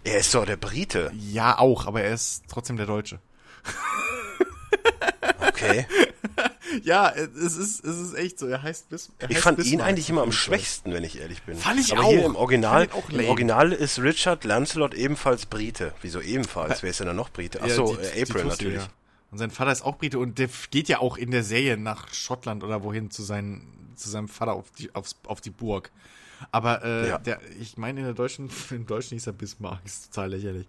[0.07, 1.11] Er ist doch der Brite.
[1.15, 3.19] Ja, auch, aber er ist trotzdem der Deutsche.
[5.49, 5.87] Okay.
[6.85, 8.47] ja, es ist, es ist echt so.
[8.47, 11.21] Er heißt Bis er Ich heißt fand Bismarck ihn eigentlich immer am schwächsten, wenn ich
[11.21, 11.57] ehrlich bin.
[11.57, 12.11] Fand ich Aber auch.
[12.11, 15.93] hier im Original, im Original ist Richard Lancelot ebenfalls Brite.
[16.03, 16.83] Wieso ebenfalls?
[16.83, 17.63] Wer ist denn da noch Brite?
[17.63, 18.83] Achso, ja, äh, April Tussi, natürlich.
[18.83, 18.89] Ja.
[19.33, 22.13] Und sein Vater ist auch Brite und der geht ja auch in der Serie nach
[22.15, 25.91] Schottland oder wohin zu, seinen, zu seinem Vater auf die, aufs, auf die Burg.
[26.51, 27.19] Aber äh, ja.
[27.19, 30.67] der, ich meine, in der deutschen, im Deutschen hieß er Bismarck, ist total lächerlich.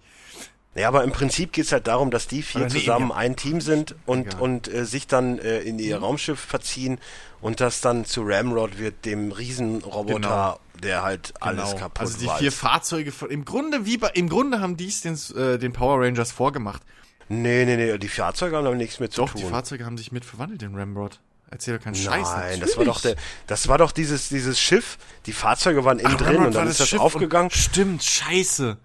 [0.76, 3.16] Ja, aber im Prinzip geht's halt darum, dass die vier nee, zusammen ja.
[3.16, 6.04] ein Team sind und, und äh, sich dann äh, in ihr mhm.
[6.04, 7.00] Raumschiff verziehen
[7.42, 10.60] und das dann zu Ramrod wird, dem Riesenroboter, genau.
[10.84, 11.64] der halt genau.
[11.64, 15.18] alles kaputt Also die vier Fahrzeuge, im Grunde wie bei, im Grunde haben dies den,
[15.36, 16.84] äh, den Power Rangers vorgemacht.
[17.28, 19.42] Nee, nee, nee, die Fahrzeuge haben damit nichts mit Doch, zu tun.
[19.42, 21.20] Doch, die Fahrzeuge haben sich mit verwandelt in Ramrod.
[21.50, 22.28] Erzähl doch keinen Scheiß.
[22.30, 22.60] Nein, Natürlich.
[22.62, 23.16] das war doch der,
[23.48, 24.98] das war doch dieses, dieses Schiff.
[25.26, 27.50] Die Fahrzeuge waren innen Ach, drin und dann ist das Schiff aufgegangen.
[27.52, 28.78] Stimmt, Scheiße.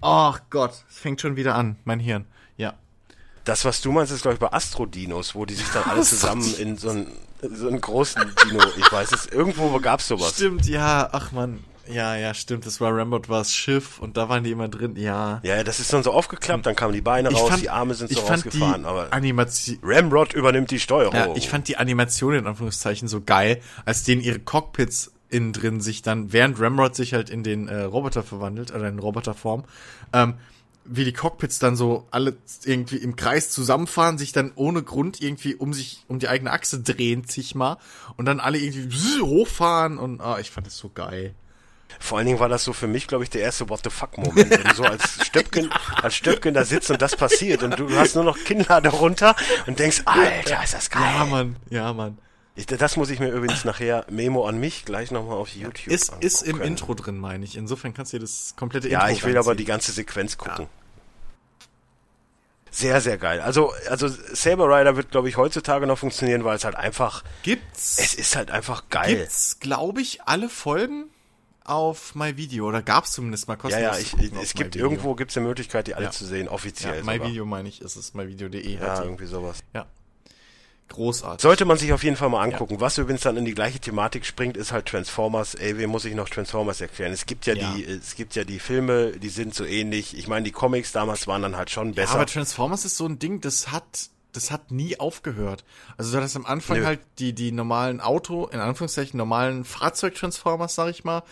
[0.00, 2.24] Ach Gott, es fängt schon wieder an, mein Hirn.
[2.56, 2.74] Ja.
[3.44, 6.54] Das, was du meinst, ist, glaube ich, bei Astrodinos, wo die sich dann alle zusammen
[6.56, 7.12] in so einen,
[7.42, 10.34] so einen großen Dino, ich weiß es, irgendwo gab es sowas.
[10.34, 11.62] Stimmt, ja, ach man.
[11.90, 12.66] Ja, ja, stimmt.
[12.66, 14.96] Das war Rambot war das Schiff und da waren die immer drin.
[14.96, 15.40] Ja.
[15.42, 18.10] Ja, das ist dann so aufgeklappt, dann kamen die Beine raus, fand, die Arme sind
[18.10, 18.84] so rausgefahren.
[18.84, 21.14] Aber Animation Ramrod übernimmt die Steuerung.
[21.14, 25.80] Ja, ich fand die Animation in Anführungszeichen so geil, als denen ihre Cockpits innen drin
[25.80, 29.64] sich dann, während Ramrod sich halt in den äh, Roboter verwandelt, oder in Roboterform,
[30.12, 30.34] ähm,
[30.86, 32.34] wie die Cockpits dann so alle
[32.64, 36.80] irgendwie im Kreis zusammenfahren, sich dann ohne Grund irgendwie um sich, um die eigene Achse
[36.80, 37.76] drehen, sich mal,
[38.16, 41.34] und dann alle irgendwie hochfahren und, ah, ich fand das so geil.
[42.00, 44.50] Vor allen Dingen war das so für mich, glaube ich, der erste What the fuck-Moment,
[44.50, 45.70] wenn du so als Stöpken,
[46.02, 49.34] als Stöpken da sitzt und das passiert und du hast nur noch Kinnlade runter
[49.66, 51.02] und denkst, Alter, ist das geil.
[51.02, 52.18] Ja, Mann, ja, Mann.
[52.54, 56.12] Ich, das muss ich mir übrigens nachher Memo an mich gleich nochmal auf YouTube Ist,
[56.20, 57.56] ist im Intro drin, meine ich.
[57.56, 59.38] Insofern kannst du dir das komplette Intro Ja, ich will reinziehen.
[59.38, 60.64] aber die ganze Sequenz gucken.
[60.64, 60.70] Ja.
[62.70, 63.40] Sehr, sehr geil.
[63.40, 67.24] Also, also Saber Rider wird, glaube ich, heutzutage noch funktionieren, weil es halt einfach.
[67.42, 67.96] Gibt's?
[67.98, 69.16] Es ist halt einfach geil.
[69.16, 71.06] Gibt's, glaube ich, alle Folgen
[71.68, 74.12] auf MyVideo oder gab's zumindest mal kostenlos?
[74.12, 76.10] Ja, ja, ich, es gibt irgendwo gibt's eine Möglichkeit, die alle ja.
[76.10, 76.98] zu sehen, offiziell.
[76.98, 78.78] Ja, MyVideo meine ich, ist es myvideo.de.
[78.78, 79.58] Ja, irgendwie sowas.
[79.74, 79.86] Ja.
[80.88, 81.42] Großartig.
[81.42, 82.74] Sollte man sich auf jeden Fall mal angucken.
[82.74, 82.80] Ja.
[82.80, 85.54] Was übrigens dann in die gleiche Thematik springt, ist halt Transformers.
[85.54, 87.12] Ey, wem muss ich noch Transformers erklären?
[87.12, 87.72] Es gibt ja, ja.
[87.72, 90.16] die, es gibt ja die Filme, die sind so ähnlich.
[90.16, 92.14] Ich meine, die Comics damals waren dann halt schon besser.
[92.14, 95.64] Aber Transformers ist so ein Ding, das hat, das hat nie aufgehört.
[95.96, 96.84] Also du hattest am Anfang Nö.
[96.86, 101.22] halt die, die normalen Auto, in Anführungszeichen normalen Fahrzeug-Transformers, sag ich mal.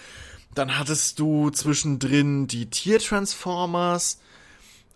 [0.54, 4.18] Dann hattest du zwischendrin die Tier-Transformers.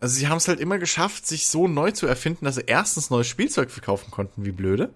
[0.00, 3.10] Also sie haben es halt immer geschafft, sich so neu zu erfinden, dass sie erstens
[3.10, 4.90] neues Spielzeug verkaufen konnten, wie blöde.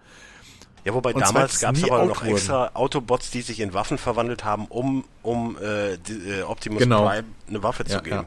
[0.84, 2.34] Ja, wobei und damals gab es aber noch wurden.
[2.34, 7.06] extra Autobots, die sich in Waffen verwandelt haben, um, um äh, die, äh, Optimus genau.
[7.06, 8.26] Prime eine Waffe ja, zu geben.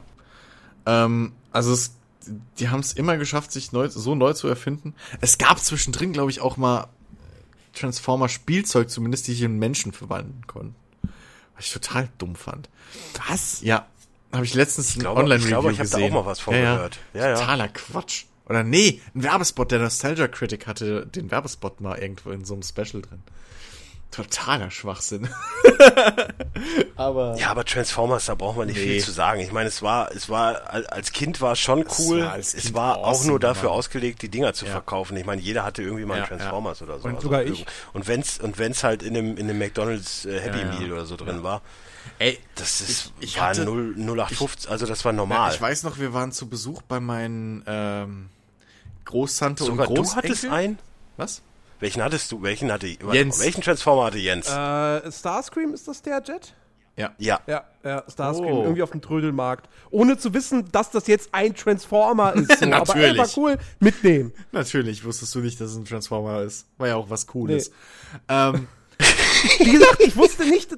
[0.86, 1.04] Ja.
[1.04, 1.94] Ähm, also es,
[2.58, 4.94] die haben es immer geschafft, sich neu, so neu zu erfinden.
[5.20, 6.88] Es gab zwischendrin, glaube ich, auch mal
[7.74, 10.74] Transformer-Spielzeug zumindest, die sich in Menschen verwandeln konnten.
[11.56, 12.68] Was ich total dumm fand.
[13.28, 13.60] Was?
[13.62, 13.86] Ja,
[14.32, 16.12] habe ich letztens ein glaube- Online-Review ich glaube, ich hab da gesehen.
[16.12, 16.98] auch mal was von gehört.
[17.14, 17.34] Ja, ja.
[17.36, 18.24] Totaler Quatsch.
[18.46, 22.62] Oder nee, ein Werbespot, der Nostalgia Critic hatte den Werbespot mal irgendwo in so einem
[22.62, 23.22] Special drin.
[24.10, 25.28] Totaler Schwachsinn.
[26.96, 28.84] Aber Ja, aber Transformers, da braucht man nicht Nee.
[28.94, 29.40] viel zu sagen.
[29.40, 32.22] Ich meine, es war, es war, al- als Kind war es schon cool.
[32.22, 33.78] war es war auch awesome, nur dafür Mann.
[33.78, 34.72] ausgelegt, die Dinger zu Ja.
[34.72, 35.16] verkaufen.
[35.16, 36.36] Ich meine, jeder hatte irgendwie mal einen Ja, ja.
[36.36, 37.06] Transformers oder so.
[37.08, 37.64] Und sogar ich.
[37.92, 40.78] Und wenn's, und wenn's halt in dem, in dem McDonalds äh, Happy Ja, ja.
[40.80, 41.62] Meal oder so drin war,
[42.18, 45.54] ey, das ist, Ich- ich war hatte- 0, 0815, also das war Ja, normal.
[45.54, 48.30] ich weiß noch, wir waren zu Besuch bei meinen ähm,
[49.04, 50.30] Großtante Sogar und du Großenkel.
[50.30, 50.78] hattest einen?
[51.16, 51.42] Was?
[51.80, 52.42] Welchen hattest du?
[52.42, 53.40] Welchen hatte Jens.
[53.40, 54.48] Welchen Transformer hatte Jens?
[54.48, 56.54] Äh, Starscream, ist das der Jet?
[56.96, 57.12] Ja.
[57.18, 57.38] ja.
[57.46, 58.62] Ja, ja, Starscream, Oh.
[58.64, 59.68] irgendwie auf dem Trödelmarkt.
[59.90, 62.58] Ohne zu wissen, dass das jetzt ein Transformer ist.
[62.58, 62.66] So.
[62.72, 63.18] Aber ey, Natürlich.
[63.18, 64.32] war cool, mitnehmen.
[64.50, 66.66] Natürlich wusstest du nicht, dass es ein Transformer ist.
[66.76, 67.70] War ja auch was Cooles.
[68.28, 68.66] Ähm,
[69.60, 70.76] Wie gesagt, ich wusste nicht,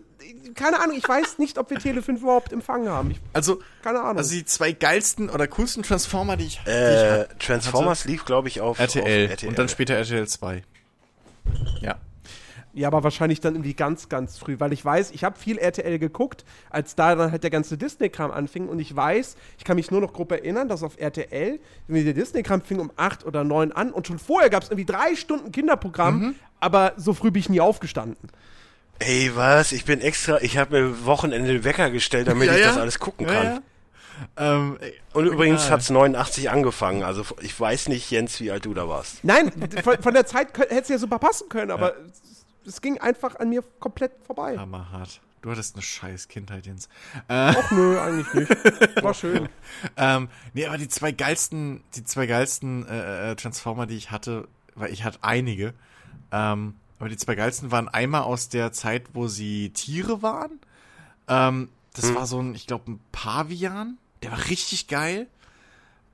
[0.54, 3.12] keine Ahnung, ich weiß nicht, ob wir Tele 5 überhaupt empfangen haben.
[3.12, 4.18] Ich, also, keine Ahnung.
[4.18, 8.26] also die zwei geilsten oder coolsten Transformer, die ich, die ich Äh, hatte, Transformers lief,
[8.26, 9.48] glaube ich, auf RTL, auf RTL.
[9.48, 10.62] und dann später RTL 2.
[11.80, 11.96] Ja.
[12.72, 15.98] Ja, aber wahrscheinlich dann irgendwie ganz, ganz früh, weil ich weiß, ich habe viel RTL
[15.98, 19.90] geguckt, als da dann halt der ganze Disney-Kram anfing und ich weiß, ich kann mich
[19.90, 23.72] nur noch grob erinnern, dass auf RTL, irgendwie der Disney-Kram fing um 8 oder 9
[23.72, 26.34] an und schon vorher gab es irgendwie drei Stunden Kinderprogramm, Mhm.
[26.60, 28.30] aber so früh bin ich nie aufgestanden.
[29.00, 29.72] Ey, was?
[29.72, 32.66] Ich bin extra, ich habe mir Wochenende den Wecker gestellt, damit Ja, ich ja.
[32.68, 33.60] das alles gucken Ja, kann.
[34.38, 34.56] Ja.
[34.56, 34.78] Ähm,
[35.12, 35.70] Und übrigens Ja.
[35.72, 37.02] hat's 89 angefangen.
[37.02, 39.22] Also ich weiß nicht, Jens, wie alt du da warst.
[39.24, 41.94] Nein, von, von der Zeit hätte es ja super passen können, aber
[42.64, 44.56] es, es ging einfach an mir komplett vorbei.
[44.58, 45.20] hammerhart.
[45.42, 46.88] Du hattest eine scheiß Kindheit, Jens.
[47.26, 49.02] Ach nö, eigentlich nicht.
[49.02, 49.48] War schön.
[49.96, 54.46] Ähm, nee, aber die zwei geilsten, die zwei geilsten äh, äh, Transformer, die ich hatte,
[54.74, 55.72] weil ich hatte einige,
[56.30, 60.60] ähm, aber die zwei geilsten waren einmal aus der Zeit, wo sie Tiere waren.
[61.26, 63.96] Ähm, das war so ein, ich glaube, ein Pavian.
[64.22, 65.26] Der war richtig geil.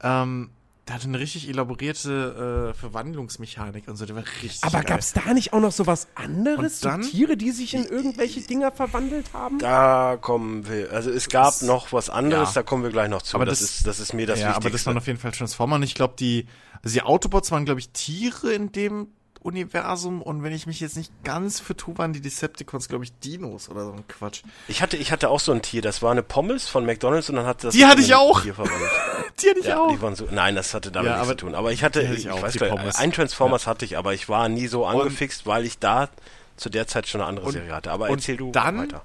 [0.02, 0.50] Ähm,
[0.86, 4.06] der hatte eine richtig elaborierte äh, Verwandlungsmechanik und so.
[4.06, 4.84] Der war richtig Aber geil.
[4.84, 6.76] gab's da nicht auch noch so was anderes?
[6.76, 9.58] Und dann- so Tiere, die sich in irgendwelche Dinger verwandelt haben?
[9.58, 10.92] Da kommen wir.
[10.92, 12.54] Also es gab Das- noch was anderes, ja.
[12.54, 13.34] da kommen wir gleich noch zu.
[13.36, 14.86] Aber das, das- ist, das ist mir das ja, aber das Wichtigste.
[14.86, 16.46] waren auf jeden Fall Transformer und ich glaube, die,
[16.84, 19.08] also die Autobots waren, glaube ich, Tiere in dem
[19.46, 23.68] Universum und wenn ich mich jetzt nicht ganz vertue, waren die Decepticons, glaube ich, Dinos
[23.68, 24.42] oder so ein Quatsch.
[24.68, 25.80] ich hatte, ich hatte auch so ein Tier.
[25.82, 27.72] Das war eine Pommes von McDonald's und dann hat das.
[27.74, 28.42] Die hatte ich auch.
[28.42, 28.90] Tier verwandelt.
[29.42, 29.90] Die hatte ich Ja, auch.
[29.90, 30.26] die waren so.
[30.30, 31.54] Nein, das hatte damit Ja, nichts aber zu tun.
[31.54, 32.96] Aber ich hatte, hatte ich, ich auch, weiß gar nicht, Pommes.
[32.96, 36.08] ein Transformers hatte ich, aber ich war nie so angefixt, weil ich da
[36.56, 37.90] zu der Zeit schon eine andere Und- Serie hatte.
[37.92, 39.04] Aber und erzähl du dann- weiter.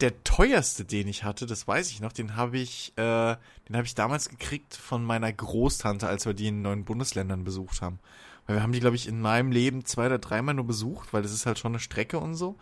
[0.00, 3.36] Der teuerste, den ich hatte, das weiß ich noch, den habe ich, äh,
[3.68, 7.82] den habe ich damals gekriegt von meiner Großtante, als wir die in neuen Bundesländern besucht
[7.82, 8.00] haben.
[8.46, 11.22] Weil wir haben die, glaube ich, in meinem Leben zwei oder dreimal nur besucht, weil
[11.22, 12.56] das ist halt schon eine Strecke und so.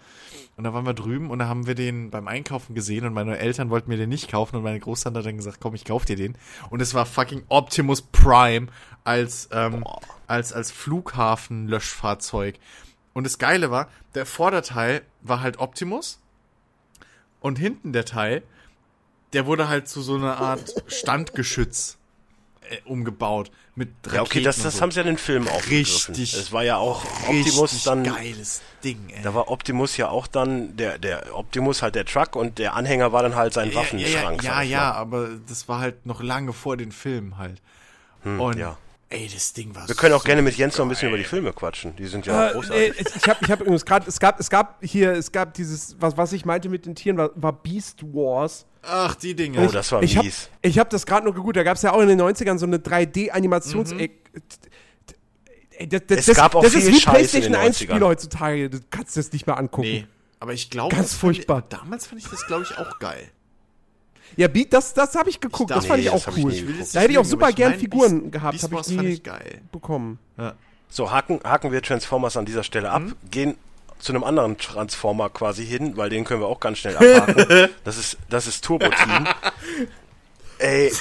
[0.57, 3.39] Und da waren wir drüben und da haben wir den beim Einkaufen gesehen und meine
[3.39, 6.05] Eltern wollten mir den nicht kaufen und meine Großtante hat dann gesagt, komm, ich kauf
[6.05, 6.36] dir den.
[6.68, 8.67] Und es war fucking Optimus Prime
[9.05, 9.84] als, ähm,
[10.26, 12.59] als, als Flughafen-Löschfahrzeug.
[13.15, 16.20] Und das Geile war, der Vorderteil war halt Optimus
[17.41, 18.42] und hinten der Teil,
[19.33, 21.97] der wurde halt zu so einer Art Standgeschütz
[22.84, 24.81] umgebaut mit Raketen Ja, okay, das, das so.
[24.82, 26.15] haben sie ja in den Filmen aufgegriffen.
[26.15, 28.05] Richtig- Es war ja auch Optimus dann.
[28.05, 29.23] geiles Ding, ey.
[29.23, 33.12] Da war Optimus ja auch dann, der, der Optimus halt der Truck und der Anhänger
[33.12, 34.42] war dann halt sein Waffenschrank.
[34.42, 34.92] Ja, sag ja, ja, mal.
[34.92, 37.60] aber das war halt noch lange vor den Filmen halt.
[38.24, 38.76] und ja.
[39.08, 41.15] ey, das Ding war Wir können auch so gerne mit Jens noch ein bisschen geil.
[41.15, 41.97] über die Filme quatschen.
[41.97, 42.99] Die sind ja Äh, großartig.
[43.00, 45.97] äh, ich habe ich hab übrigens gerade, es gab, es gab hier, es gab dieses,
[46.00, 48.66] was, was ich meinte mit den Tieren, war, war Beast Wars.
[48.83, 49.67] Ach, die Dinge.
[49.67, 50.49] Oh, das war ich hab, mies.
[50.62, 52.67] ich habe das gerade nur geguckt, da gab es ja auch in den 90ern so
[52.67, 54.09] eine 3D-Animations- Mhm.
[55.89, 57.76] Das, das, Es das, gab auch das viel ist wie Scheiß in PlayStation den 1
[57.78, 58.05] Spiele 90ern.
[58.05, 58.70] heutzutage.
[58.70, 59.89] Du kannst das nicht mehr angucken.
[59.89, 60.07] nee,
[60.39, 61.60] aber ich glaube, Ganz das fand furchtbar.
[61.70, 63.31] Ich, damals fand ich das, glaube ich, auch geil.
[64.36, 65.70] Ja, Beat, das, das habe ich geguckt.
[65.70, 66.52] Ich das fand Nee, ich das auch hab ich cool.
[66.52, 66.94] nie geguckt.
[66.94, 69.60] Da hätte ich auch super gern mein Figuren Beast- gehabt, habe ich fand ich geil.
[69.73, 70.18] bekommen.
[70.36, 70.55] Ja.
[70.91, 73.15] So, haken, haken wir Transformers an dieser Stelle ab, Mhm.
[73.31, 73.55] gehen
[74.00, 77.68] zu einem anderen Transformer quasi hin, weil den können wir auch ganz schnell abhaken.
[77.84, 79.26] das ist, das ist Turbo Team.
[80.58, 80.92] Ey,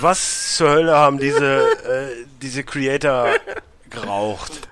[0.00, 3.28] was zur Hölle haben diese, äh, diese Creator
[3.90, 4.68] geraucht?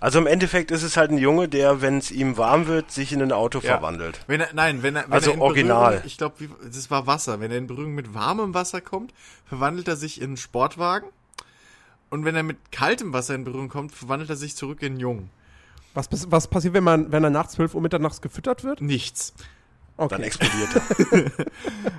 [0.00, 3.12] Also im Endeffekt ist es halt ein Junge, der, wenn es ihm warm wird, sich
[3.12, 3.72] in ein Auto Ja.
[3.78, 4.20] verwandelt.
[4.28, 5.84] Wenn er, nein, wenn er, wenn Also er in original.
[5.86, 7.40] Berührung, ich glaube, das war Wasser.
[7.40, 9.12] Wenn er in Berührung mit warmem Wasser kommt,
[9.48, 11.08] verwandelt er sich in einen Sportwagen.
[12.10, 15.00] Und wenn er mit kaltem Wasser in Berührung kommt, verwandelt er sich zurück in einen
[15.00, 15.30] Jungen.
[16.06, 18.80] Was, was passiert, wenn man, wenn er nach 12 Uhr mitternachts gefüttert wird?
[18.80, 19.32] Nichts.
[19.96, 20.22] Dann Okay.
[20.22, 20.68] explodiert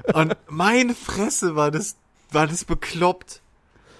[0.05, 0.15] er.
[0.15, 1.97] Und meine Fresse war das,
[2.31, 3.41] war das bekloppt.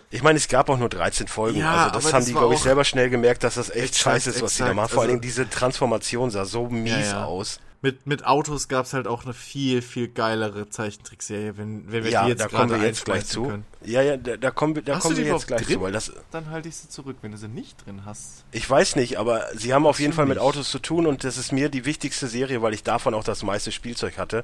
[0.10, 1.60] Ich meine, es gab auch nur 13 Folgen.
[1.60, 3.96] Ja, also das haben das die, glaube ich, selber schnell gemerkt, dass das echt Exakt,
[3.98, 4.76] scheiße ist, was die da exakt.
[4.78, 4.90] machen.
[4.90, 7.26] Vor allen Also- Dingen diese Transformation sah so mies Ja, ja.
[7.26, 7.60] aus.
[7.82, 12.12] Mit, mit Autos gab es halt auch eine viel, viel geilere Zeichentrickserie, wenn, wenn wir
[12.12, 13.44] Ja, die jetzt da kommen gerade wir jetzt gleich zu.
[13.44, 13.66] Können.
[13.86, 15.76] Ja, ja, da, da kommen wir, da Hast kommen wir jetzt gleich drin?
[15.76, 18.44] zu, weil das, Dann halte ich sie zurück, wenn du sie nicht drin hast.
[18.52, 20.40] ich weiß nicht, aber sie haben auf jeden Fall mit?
[20.40, 23.44] Autos zu tun und das ist mir die wichtigste Serie, weil ich davon auch das
[23.44, 24.44] meiste Spielzeug hatte.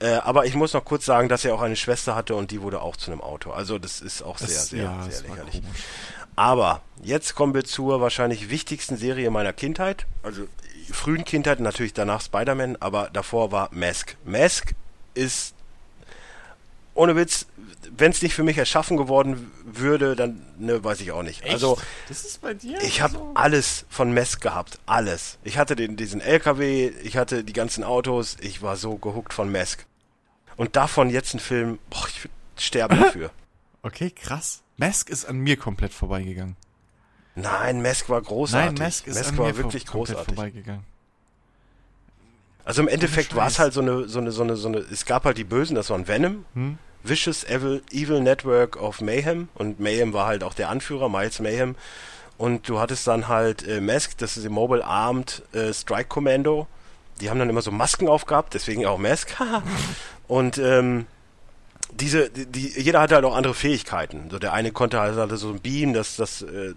[0.00, 2.60] Äh, aber ich muss noch kurz sagen, dass er auch eine Schwester hatte und die
[2.62, 3.52] wurde auch zu einem Auto.
[3.52, 5.62] Also das ist auch sehr, Das- sehr, ja, sehr war lächerlich.
[6.34, 10.06] Aber jetzt kommen wir zur wahrscheinlich wichtigsten Serie meiner Kindheit.
[10.22, 10.48] Also
[10.92, 14.16] frühen Kindheit, natürlich danach Spider-Man, aber davor war Mask.
[14.24, 14.74] Mask
[15.14, 15.54] ist,
[16.94, 17.46] ohne Witz,
[17.96, 21.44] wenn es nicht für mich erschaffen geworden würde, dann ne, weiß ich auch nicht.
[21.44, 22.80] Also das ist bei dir?
[22.82, 23.30] ich habe so?
[23.34, 25.38] alles von Mask gehabt, alles.
[25.44, 29.50] Ich hatte den, diesen LKW, ich hatte die ganzen Autos, ich war so gehuckt von
[29.50, 29.86] Mask.
[30.56, 33.30] Und davon jetzt ein Film, boah, ich würd sterben dafür.
[33.82, 34.62] Okay, krass.
[34.76, 36.56] Mask ist an mir komplett vorbeigegangen.
[37.36, 38.78] Nein, Mask war großartig.
[38.78, 40.38] Nein, Mask ist an war wirklich großartig.
[42.64, 45.04] Also im Endeffekt war es halt so eine, so eine, so eine, so eine, es
[45.04, 46.78] gab halt die Bösen, das waren Venom, Hm?
[47.04, 51.76] Vicious Evil, Evil Network of Mayhem und Mayhem war halt auch der Anführer, Miles Mayhem.
[52.38, 56.66] Und du hattest dann halt äh, Mask, das ist die Mobile Armed äh, Strike Commando.
[57.20, 59.34] Die haben dann immer so Masken aufgehabt, deswegen auch Mask.
[60.26, 61.06] und ähm,
[61.92, 64.28] diese, die, die, jeder hatte halt auch andere Fähigkeiten.
[64.30, 66.74] So der eine konnte halt hatte so ein Beam, das das äh,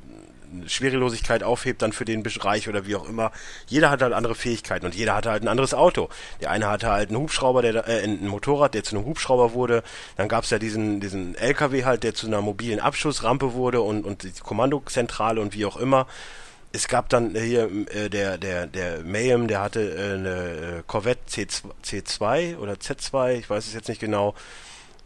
[0.67, 3.31] Schwerelosigkeit aufhebt dann für den Bereich oder wie auch immer.
[3.67, 6.09] Jeder hatte halt andere Fähigkeiten und jeder hatte halt ein anderes Auto.
[6.41, 9.53] Der eine hatte halt einen Hubschrauber, der da- äh, ein Motorrad, der zu einem Hubschrauber
[9.53, 9.83] wurde.
[10.17, 14.05] Dann gab es ja diesen diesen LKW halt, der zu einer mobilen Abschussrampe wurde und
[14.05, 16.07] und die Kommandozentrale und wie auch immer.
[16.71, 20.83] Es gab dann äh, hier äh, der der der Mayhem, der hatte äh, eine äh,
[20.85, 24.35] Corvette C2, C2 oder Z2, ich weiß es jetzt nicht genau.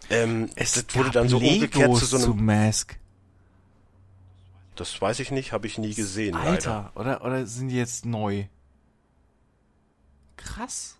[0.09, 2.25] Ähm, das wurde dann so umgekehrt zu so einem.
[2.25, 2.95] zu Mask.
[4.75, 6.33] Das weiß ich nicht, habe ich nie gesehen.
[6.33, 6.49] Leider.
[6.49, 8.45] Alter, oder, oder sind die jetzt neu?
[10.37, 10.97] Krass.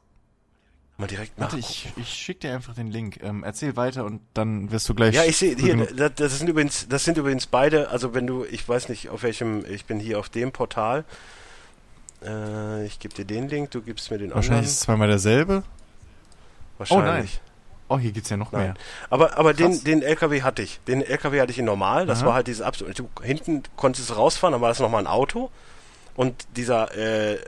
[0.98, 1.60] Mal direkt Warte, nach.
[1.60, 3.20] ich, ich schick dir einfach den Link.
[3.24, 5.16] Ähm, erzähl weiter und dann wirst du gleich.
[5.16, 8.46] Ja, ich sehe hier, das, das sind übrigens, das sind übrigens beide, also wenn du,
[8.46, 11.04] ich weiß nicht auf welchem, ich bin hier auf dem Portal.
[12.24, 14.66] Äh, ich gebe dir den Link, du gibst mir den Wahrscheinlich anderen.
[14.66, 15.64] ist es zweimal derselbe.
[16.78, 17.42] Wahrscheinlich.
[17.44, 17.53] Oh,
[18.00, 18.64] hier gibt's ja noch Nein.
[18.64, 18.74] mehr.
[19.10, 19.84] Aber, aber den, Krass.
[19.84, 20.80] den LKW hatte ich.
[20.88, 22.06] Den LKW hatte ich in normal.
[22.06, 22.28] Das Aha.
[22.28, 22.98] war halt dieses absolut.
[22.98, 25.50] Du, hinten konntest du rausfahren, dann war das nochmal ein Auto.
[26.16, 27.40] Und dieser, äh,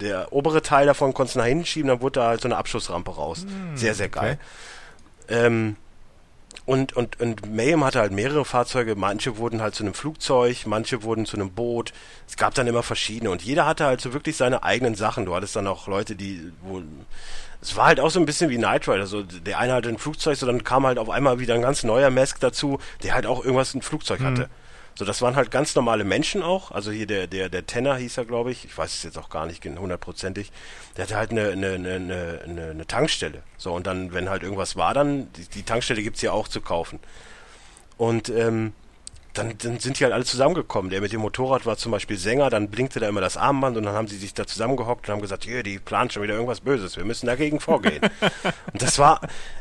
[0.00, 2.56] der obere Teil davon konntest du nach hinten schieben, dann wurde da halt so eine
[2.56, 3.46] Abschussrampe raus.
[3.74, 4.38] sehr, sehr geil.
[5.28, 5.76] Ähm,
[6.64, 8.96] und, und, und Mayhem hatte halt mehrere Fahrzeuge.
[8.96, 11.92] Manche wurden halt zu einem Flugzeug, manche wurden zu einem Boot.
[12.28, 13.30] Es gab dann immer verschiedene.
[13.30, 15.26] Und jeder hatte halt so wirklich seine eigenen Sachen.
[15.26, 16.84] Du hattest dann auch Leute, die wohl.
[17.60, 19.06] Es war halt auch so ein bisschen wie Knight Rider.
[19.06, 21.82] So, der eine hatte ein Flugzeug, so dann kam halt auf einmal wieder ein ganz
[21.84, 24.48] neuer Mask dazu, der halt auch irgendwas ein Flugzeug hatte.
[24.98, 26.70] So, das waren halt ganz normale Menschen auch.
[26.70, 28.64] Also hier der, der, der Tenner hieß er, glaube ich.
[28.64, 30.52] Ich weiß es jetzt auch gar nicht hundertprozentig.
[30.96, 33.42] Der hatte halt eine, eine, eine, eine, eine- eine Tankstelle.
[33.58, 36.62] So, und dann, wenn halt irgendwas war, dann, die, die Tankstelle gibt's ja auch zu
[36.62, 36.98] kaufen.
[37.98, 38.72] Und ähm,
[39.36, 40.90] dann, dann sind die halt alle zusammengekommen.
[40.90, 43.84] Der mit dem Motorrad war zum Beispiel Sänger, dann blinkte da immer das Armband und
[43.84, 46.60] dann haben sie sich da zusammengehockt und haben gesagt, hier, die planen schon wieder irgendwas
[46.60, 48.00] Böses, wir müssen dagegen vorgehen.
[48.72, 49.20] und das war,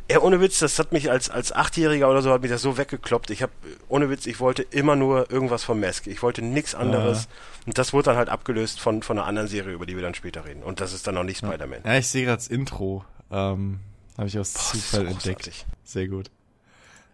[0.10, 2.78] ja, ohne Witz, das hat mich als, als Achtjähriger oder so, hat mich das so
[2.78, 3.30] weggekloppt.
[3.32, 3.52] Ich habe,
[3.90, 6.08] ohne Witz, ich wollte immer nur irgendwas von Mask.
[6.08, 7.28] Ich wollte nichts anderes.
[7.66, 10.14] Und das wurde dann halt abgelöst von, von einer anderen Serie, über die wir dann
[10.14, 10.64] später reden.
[10.64, 11.80] Und das ist dann noch nicht Spider-Man.
[11.84, 13.04] Ja, ich sehe gerade das Intro.
[13.32, 13.80] Ähm,
[14.18, 15.66] Habe ich aus Boah, Zufall entdeckt.
[15.84, 16.30] Sehr gut.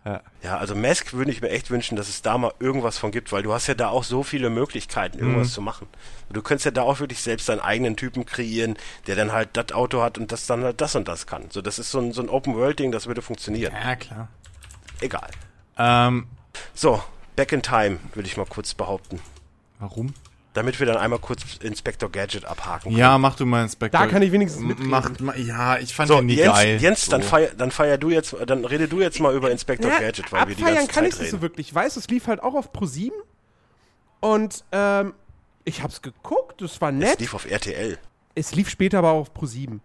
[0.04, 0.22] Ja.
[0.42, 3.32] Ja, also Mask würde ich mir echt wünschen, dass es da mal irgendwas von gibt,
[3.32, 5.52] weil du hast ja da auch so viele Möglichkeiten, irgendwas Mhm.
[5.52, 5.88] zu machen.
[6.32, 9.72] Du könntest ja da auch wirklich selbst deinen eigenen Typen kreieren, der dann halt das
[9.74, 11.52] Auto hat und das dann halt das und das kann.
[11.52, 13.74] So, das ist so ein, so ein Open-World-Ding, das würde funktionieren.
[13.74, 14.28] ja, klar.
[15.02, 15.30] Egal.
[15.78, 16.28] Ähm,
[16.74, 17.04] So,
[17.36, 19.20] Back in Time, würde ich mal kurz behaupten.
[19.80, 20.14] warum?
[20.54, 22.92] Damit wir dann einmal kurz Inspector Gadget abhaken.
[22.98, 23.98] Ja, mach du mal Inspector.
[23.98, 24.90] Da kann ich wenigstens M- mitreden.
[24.90, 26.78] Macht, ma- ja, ich fand So, den nie Jens, geil.
[26.82, 27.30] Jens dann, so.
[27.30, 30.50] feier, dann feier du jetzt, dann rede du jetzt mal über Inspector Ja, Gadget, weil
[30.50, 31.42] wir die ganze kann ich Zeit es nicht so reden.
[31.42, 31.68] wirklich.
[31.70, 33.12] Ich weiß, es lief halt auch auf Pro7
[34.20, 35.14] und ähm,
[35.64, 37.20] ich hab's geguckt, es war Es nett.
[37.22, 37.98] lief auf RTL.
[38.36, 39.80] Es lief später aber auch auf Pro7.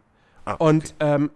[0.45, 0.65] Ah, okay.
[0.65, 1.31] Und ähm,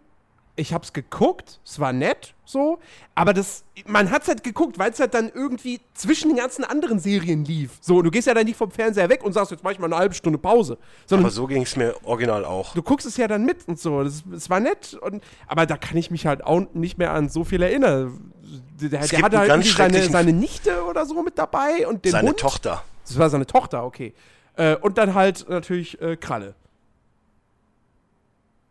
[0.61, 2.79] ich hab's geguckt, es war nett, so,
[3.15, 6.99] aber das, man hat's halt geguckt, weil es halt dann irgendwie zwischen den ganzen anderen
[6.99, 7.79] Serien lief.
[7.81, 9.87] So, du gehst ja dann nicht vom Fernseher weg und sagst, jetzt mach ich mal
[9.87, 10.79] eine halbe Stunde Pause.
[11.07, 12.75] Sondern Aber so ging es mir original auch.
[12.75, 14.05] du guckst es ja dann mit und so.
[14.05, 17.29] Das, das war nett, und, aber da kann ich mich halt auch nicht mehr an
[17.29, 18.33] so viel erinnern.
[18.81, 22.41] Der, der hatte halt seine, seine Nichte oder so mit dabei und den Seine Hund.
[22.41, 22.85] Tochter.
[23.07, 24.13] Das war seine Tochter, okay.
[24.57, 26.55] Äh, und dann halt natürlich äh, Kralle.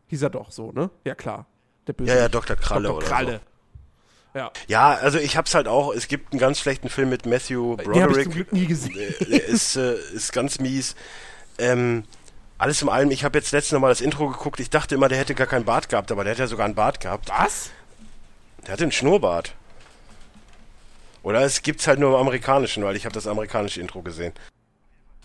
[0.08, 0.90] Hieß er doch so, ne?
[1.06, 1.46] Ja, klar.
[1.98, 2.56] Der Ja, ja, Dr.
[2.56, 2.98] Kralle Dr.
[2.98, 3.42] oder Kralle.
[4.34, 4.52] Ja.
[4.68, 7.88] Ja, also ich hab's halt auch, es gibt einen ganz schlechten Film mit Matthew Den
[7.88, 8.24] habe ich Broderick.
[8.26, 8.96] zum Glück nie gesehen.
[9.20, 10.96] Ist, äh, ist ganz mies.
[11.58, 12.04] Ähm,
[12.60, 15.18] alles in allem, ich habe jetzt letztens nochmal das Intro geguckt, ich dachte immer, der
[15.18, 17.30] hätte gar keinen Bart gehabt, aber der hat ja sogar einen Bart gehabt.
[17.30, 17.72] Was?
[18.66, 19.56] Der hatte einen Schnurrbart.
[21.24, 24.34] Oder es gibt's halt nur im amerikanischen, weil ich habe das amerikanische Intro gesehen.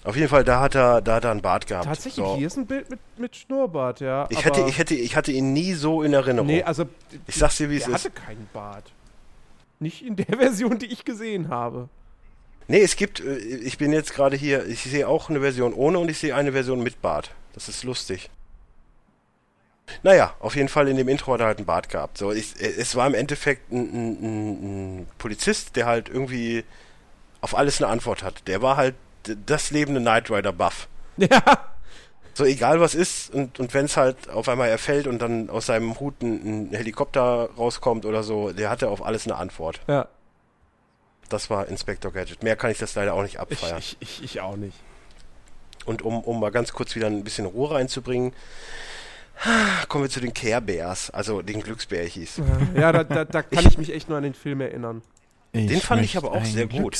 [0.04, 1.86] Auf jeden Fall, da hat er, da hat er einen Bart gehabt.
[1.86, 2.36] Tatsächlich, So.
[2.36, 4.26] hier ist ein Bild mit, mit Schnurrbart, ja.
[4.28, 6.46] Ich hätte, ich hätte, ich hatte ihn nie so in Erinnerung.
[6.46, 6.84] Nee, also.
[7.26, 7.94] Ich sag's dir, wie es ist.
[7.94, 8.92] hatte keinen Bart.
[9.80, 11.88] Nicht in der Version, die ich gesehen habe.
[12.68, 15.98] Nee, es gibt, äh, ich bin jetzt gerade hier, ich sehe auch eine Version ohne
[15.98, 17.30] und ich sehe eine Version mit Bart.
[17.54, 18.28] Das ist lustig.
[20.02, 22.18] Naja, auf jeden Fall in dem Intro hat er halt einen Bart gehabt.
[22.18, 26.64] So, ich, äh, es war im Endeffekt ein, ein, ein, ein Polizist, der halt irgendwie
[27.40, 28.46] auf alles eine Antwort hat.
[28.48, 28.94] Der war halt
[29.46, 30.88] das lebende Knight Rider Buff.
[31.16, 31.40] Ja.
[32.36, 35.48] So egal was ist und, und wenn es halt auf einmal er fällt und dann
[35.50, 39.80] aus seinem Hut ein, ein Helikopter rauskommt oder so, der hatte auf alles eine Antwort.
[39.86, 40.08] Ja.
[41.28, 42.42] Das war Inspector Gadget.
[42.42, 43.78] Mehr kann ich das leider auch nicht Ich, abfeiern.
[43.78, 44.76] ich, ich, ich auch nicht.
[45.84, 48.32] Und um, um mal ganz kurz wieder ein bisschen Ruhe reinzubringen,
[49.88, 52.40] kommen wir zu den Care Bears, also den Glücksbärchis.
[52.74, 55.02] Ja, da, da, da kann ich mich echt nur an den Film erinnern.
[55.54, 56.98] Den fand ich aber auch sehr gut.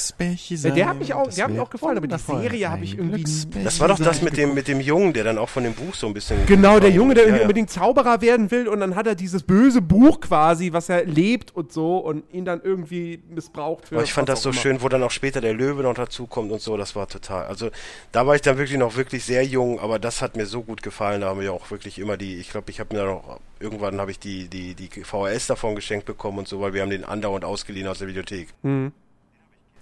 [0.49, 2.97] Ja, der hat mich auch, der hat mir auch gefallen, aber die Serie habe ich
[2.97, 3.24] irgendwie.
[3.65, 5.94] Das war doch das mit dem, mit dem Jungen, der dann auch von dem Buch
[5.94, 6.47] so ein bisschen.
[6.47, 7.44] Genau, der Junge, der Ja, irgendwie ja.
[7.47, 11.55] unbedingt Zauberer werden will und dann hat er dieses böse Buch quasi, was er lebt
[11.55, 13.97] und so und ihn dann irgendwie missbraucht für.
[13.97, 14.58] Aber ich fand das so immer.
[14.60, 17.47] schön, wo dann auch später der Löwe noch dazukommt und so, das war total.
[17.47, 17.70] Also
[18.12, 20.83] da war ich dann wirklich noch wirklich sehr jung, aber das hat mir so gut
[20.83, 21.23] gefallen.
[21.23, 24.10] Da haben wir auch wirklich immer die, ich glaube, ich habe mir noch, irgendwann habe
[24.10, 27.44] ich die, die, die VHS davon geschenkt bekommen und so, weil wir haben den andauernd
[27.44, 28.49] ausgeliehen aus der Videothek.
[28.62, 28.93] Mhm.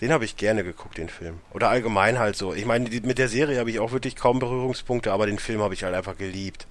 [0.01, 1.41] Den habe ich gerne geguckt, den Film.
[1.53, 2.55] Oder allgemein halt so.
[2.55, 5.75] Ich meine, mit der Serie habe ich auch wirklich kaum Berührungspunkte, aber den Film habe
[5.75, 6.67] ich halt einfach geliebt.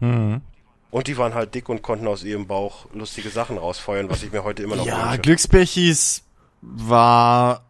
[0.00, 0.42] Mhm.
[0.90, 4.32] Und die waren halt dick und konnten aus ihrem Bauch lustige Sachen rausfeuern, was ich
[4.32, 5.22] mir heute immer noch Ja, wünsche.
[5.22, 6.22] Glücksbärchis
[6.62, 7.64] war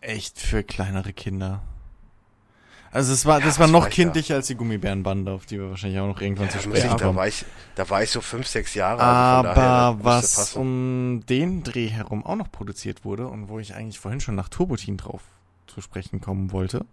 [0.00, 1.62] echt für kleinere Kinder.
[2.92, 5.70] Also es war, Ja, das war was noch kindlicher als die Gummibärenbande, auf die wir
[5.70, 7.16] wahrscheinlich auch noch irgendwann zu Ja, sprechen da, kommen.
[7.16, 7.44] war ich,
[7.76, 10.58] da war ich so fünf, sechs Jahre daher, Aber das was passen.
[10.60, 14.48] um den Dreh herum auch noch produziert wurde und wo ich eigentlich vorhin schon nach
[14.48, 15.22] Turbotin drauf
[15.68, 16.84] zu sprechen kommen wollte.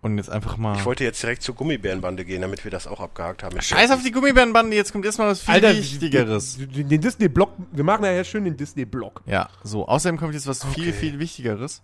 [0.00, 0.76] Und jetzt einfach mal.
[0.78, 3.60] Ich wollte jetzt direkt zur Gummibärenbande gehen, damit wir das auch abgehakt haben.
[3.60, 6.56] Scheiß auf die Gummibärenbande, jetzt kommt erstmal was viel Alter, Wichtigeres.
[6.58, 9.22] Den, den Disney-Block, wir machen ja schön den Disney-Block.
[9.26, 9.86] Ja, so.
[9.86, 10.92] Außerdem kommt jetzt was viel, Okay.
[10.92, 11.82] viel Wichtigeres,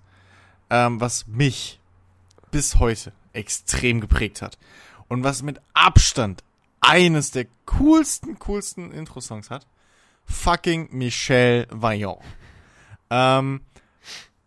[0.71, 1.79] ähm, was mich
[2.51, 4.59] bis heute extrem geprägt hat.
[5.09, 6.43] Und was mit Abstand
[6.81, 9.67] eines der coolsten, coolsten Intro-Songs hat.
[10.25, 12.21] Fucking Michel Vaillant.
[13.11, 13.63] Ähm,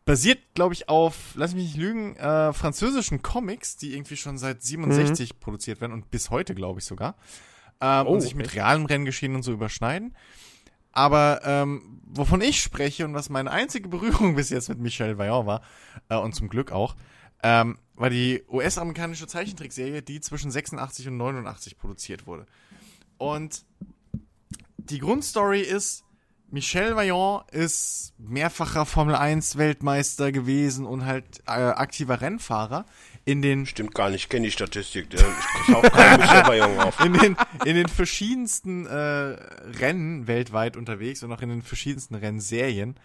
[0.06, 4.61] basiert, glaube ich, auf, lass mich nicht lügen, äh, französischen Comics, die irgendwie schon seit
[4.61, 7.16] 67 produziert werden und bis heute, glaube ich, sogar.
[7.80, 8.56] Ähm, Oh, und sich mit echt?
[8.56, 10.16] realem Renngeschehen und so überschneiden.
[10.92, 15.48] Aber ähm, wovon ich spreche und was meine einzige Berührung bis jetzt mit Michel Vaillant
[15.48, 15.61] war,
[16.10, 16.95] äh, und zum Glück auch,
[17.43, 22.45] ähm, war die US-amerikanische Zeichentrickserie, die zwischen 86 und 89 produziert wurde.
[23.17, 23.63] Und
[24.77, 26.03] die Grundstory ist,
[26.49, 32.85] Michel Vaillant ist mehrfacher Formel 1 Weltmeister gewesen und halt äh, aktiver Rennfahrer
[33.23, 35.11] in den Stimmt gar nicht, ich kenne die Statistik.
[35.11, 35.21] Der
[35.91, 36.99] kein Michel Vaillant auf.
[37.05, 39.38] in den, in den verschiedensten äh,
[39.80, 42.95] Rennen weltweit unterwegs und auch in den verschiedensten Rennserien.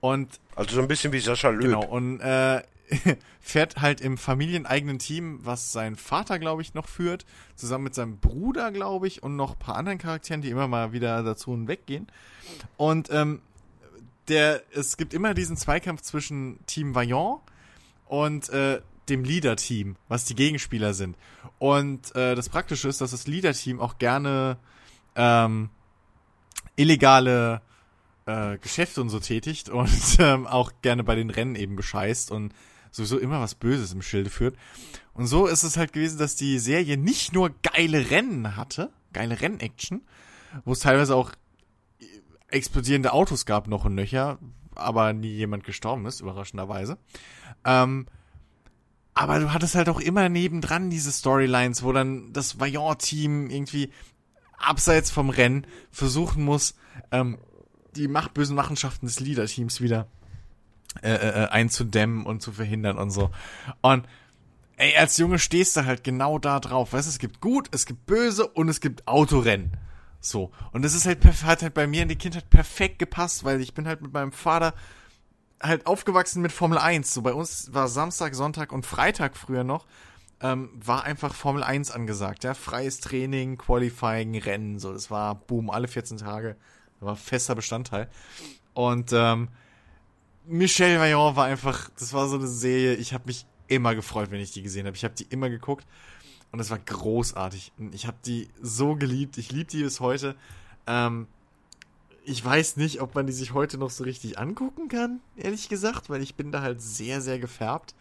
[0.00, 1.60] Und Also so ein bisschen wie Sascha Löb.
[1.62, 2.62] genau, und äh,
[3.40, 8.18] fährt halt im familieneigenen Team, was sein Vater, glaube ich, noch führt, zusammen mit seinem
[8.18, 11.68] Bruder, glaube ich, und noch ein paar anderen Charakteren, die immer mal wieder dazu und
[11.68, 12.06] weggehen.
[12.76, 13.42] Und ähm,
[14.28, 17.40] der, es gibt immer diesen Zweikampf zwischen Team Vaillant
[18.06, 21.16] und äh, dem Leader-Team, was die Gegenspieler sind.
[21.58, 24.58] Und äh, das Praktische ist, dass das Leader-Team auch gerne
[25.14, 25.70] ähm,
[26.74, 27.62] illegale
[28.26, 32.52] äh, Geschäfte und so tätigt und ähm, auch gerne bei den Rennen eben bescheißt und
[32.96, 34.56] sowieso immer was Böses im Schilde führt.
[35.12, 39.40] Und so ist es halt gewesen, dass die Serie nicht nur geile Rennen hatte, geile
[39.40, 40.02] Rennaction,
[40.64, 41.32] wo es teilweise auch
[42.48, 44.38] explodierende Autos gab noch und nöcher,
[44.74, 46.98] aber nie jemand gestorben ist, überraschenderweise.
[47.64, 48.06] Ähm,
[49.14, 53.90] aber du hattest halt auch immer nebendran diese Storylines, wo dann das Vaillant-Team irgendwie
[54.58, 56.74] abseits vom Rennen versuchen muss,
[57.10, 57.38] ähm,
[57.94, 60.06] die machtbösen Machenschaften des Leader-Teams wieder
[61.02, 63.30] äh, äh, einzudämmen und zu verhindern und so.
[63.80, 64.06] Und
[64.76, 66.92] ey, als Junge stehst du halt genau da drauf.
[66.92, 69.72] Weißt du, es gibt gut, es gibt böse und es gibt Autorennen.
[70.20, 70.50] So.
[70.72, 73.74] Und das ist halt, hat halt bei mir in die Kindheit perfekt gepasst, weil ich
[73.74, 74.74] bin halt mit meinem Vater
[75.62, 77.12] halt aufgewachsen mit Formel 1.
[77.12, 79.86] So bei uns war Samstag, Sonntag und Freitag früher noch,
[80.40, 82.44] ähm, war einfach Formel 1 angesagt.
[82.44, 84.78] Ja, freies Training, Qualifying, Rennen.
[84.78, 86.56] So, das war boom, alle 14 Tage
[87.00, 88.08] war fester Bestandteil.
[88.74, 89.48] Und ähm,
[90.46, 94.40] Michelle Vaillant war einfach, das war so eine Serie, ich habe mich immer gefreut, wenn
[94.40, 94.96] ich die gesehen habe.
[94.96, 95.86] Ich habe die immer geguckt
[96.52, 97.72] und es war großartig.
[97.92, 100.36] Ich habe die so geliebt, ich liebe die bis heute.
[100.86, 101.26] Ähm,
[102.24, 106.10] ich weiß nicht, ob man die sich heute noch so richtig angucken kann, ehrlich gesagt,
[106.10, 107.94] weil ich bin da halt sehr, sehr gefärbt.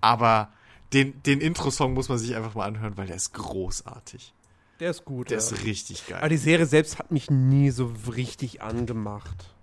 [0.00, 0.52] Aber
[0.92, 4.34] den, den Intro-Song muss man sich einfach mal anhören, weil der ist großartig.
[4.80, 5.30] Der ist gut.
[5.30, 5.44] Der ja.
[5.44, 6.18] ist richtig geil.
[6.18, 9.54] Aber die Serie selbst hat mich nie so richtig angemacht.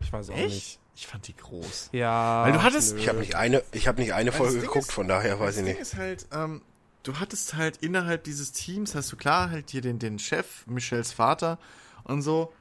[0.00, 0.54] Ich weiß auch Echt?
[0.54, 0.78] nicht.
[0.98, 1.90] Ich fand die groß.
[1.92, 2.42] Ja.
[2.44, 3.00] Weil du hattest- nö.
[3.00, 5.38] Ich habe nicht eine, ich habe nicht eine Folge das Ding geguckt, ist- von daher
[5.38, 5.80] weiß das ich Ding nicht.
[5.82, 6.62] ist halt, ähm,
[7.02, 11.12] du hattest halt innerhalb dieses Teams, hast du klar halt hier den, den Chef, Michels
[11.12, 11.58] Vater
[12.04, 12.52] und so.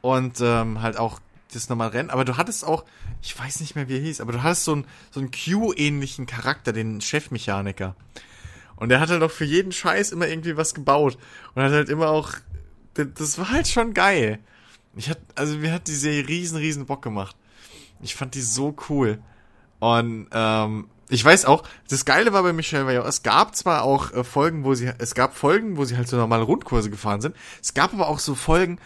[0.00, 1.20] Und ähm, halt auch
[1.52, 2.08] das nochmal Rennen.
[2.08, 2.84] Aber du hattest auch,
[3.20, 6.24] ich weiß nicht mehr, wie er hieß, aber du hattest so einen, so einen Q-ähnlichen
[6.26, 7.94] Charakter, den Chefmechaniker.
[8.76, 11.18] Und der hat halt auch für jeden Scheiß immer irgendwie was gebaut.
[11.54, 12.30] Und hat halt immer auch,
[12.94, 14.38] das war halt schon geil.
[14.96, 17.36] Ich hat, also mir hat die Serie riesen, riesen Bock gemacht.
[18.02, 19.22] Ich fand die so cool.
[19.78, 24.12] Und ähm, ich weiß auch, das Geile war bei Michelle Vaillant, es gab zwar auch
[24.12, 27.36] äh, Folgen, wo sie, es gab Folgen, wo sie halt so normale Rundkurse gefahren sind.
[27.60, 28.78] Es gab aber auch so Folgen,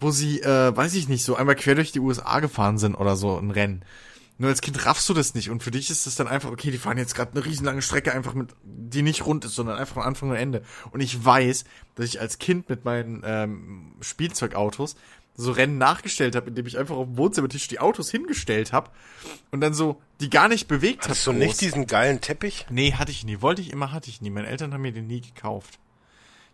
[0.00, 3.16] wo sie, äh, weiß ich nicht, so einmal quer durch die USA gefahren sind oder
[3.16, 3.84] so ein Rennen.
[4.36, 6.72] Nur als Kind raffst du das nicht und für dich ist das dann einfach, okay,
[6.72, 9.94] die fahren jetzt gerade eine riesenlange Strecke einfach mit, die nicht rund ist, sondern einfach
[9.94, 10.62] von Anfang und Ende.
[10.90, 14.96] Und ich weiß, dass ich als Kind mit meinen ähm, Spielzeugautos
[15.36, 18.90] so Rennen nachgestellt habe, indem ich einfach auf dem Wohnzimmertisch die Autos hingestellt habe
[19.50, 21.10] und dann so die gar nicht bewegt habe.
[21.10, 22.66] Hast du nicht diesen geilen Teppich?
[22.70, 23.40] Nee, hatte ich nie.
[23.42, 24.30] Wollte ich immer, hatte ich nie.
[24.30, 25.78] Meine Eltern haben mir den nie gekauft.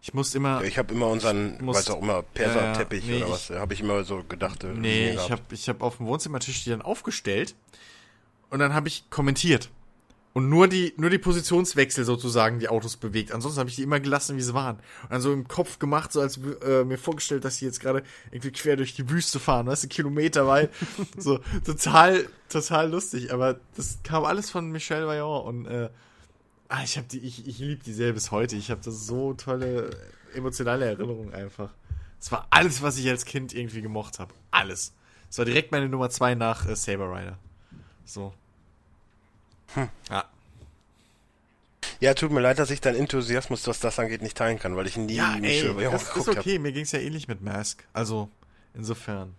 [0.03, 0.63] Ich musste immer.
[0.65, 3.75] Ich habe immer unseren, Muss- weiß auch immer, Perser-Teppich Ja, ja, nee, oder was, habe
[3.75, 4.65] ich immer so gedacht.
[4.65, 7.55] äh, Nee, ich habe ich hab auf dem Wohnzimmertisch die dann aufgestellt
[8.49, 9.69] und dann habe ich kommentiert.
[10.33, 13.33] Und nur die, nur die Positionswechsel sozusagen die Autos bewegt.
[13.33, 14.77] Ansonsten habe ich die immer gelassen, wie sie waren.
[15.03, 18.05] Und dann so im Kopf gemacht, so als äh, mir vorgestellt, dass sie jetzt gerade
[18.31, 20.71] irgendwie quer durch die Wüste fahren, weißt du, Kilometer weit.
[21.19, 23.33] so total, total lustig.
[23.33, 25.91] Aber das kam alles von Michel Vaillant und äh,
[26.69, 28.55] ah, ich habe die, ich, ich liebe die Serie bis heute.
[28.55, 29.91] Ich habe da so tolle
[30.35, 31.71] emotionale Erinnerungen einfach.
[32.21, 34.33] Es war alles, was ich als Kind irgendwie gemocht habe.
[34.53, 34.95] Alles.
[35.29, 37.39] Es war direkt meine Nummer zwei nach äh, Saber Rider.
[38.05, 38.33] So.
[40.11, 40.25] Ja.
[42.01, 44.87] Ja, tut mir leid, dass ich deinen Enthusiasmus, was das angeht, nicht teilen kann, weil
[44.87, 46.59] ich nie Ja, ey, Vaillant das ist okay.
[46.59, 47.85] Mir ging's ja ähnlich mit Mask.
[47.93, 48.31] Also,
[48.75, 49.35] insofern.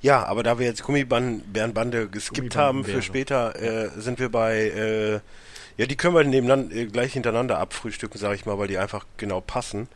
[0.00, 5.20] Ja, aber da wir jetzt Gummibärenbande geskippt haben für später, äh, sind wir bei, äh,
[5.76, 9.06] ja, die können wir nebeneinander, äh, gleich hintereinander abfrühstücken, sage ich mal, weil die einfach
[9.16, 9.88] genau passen.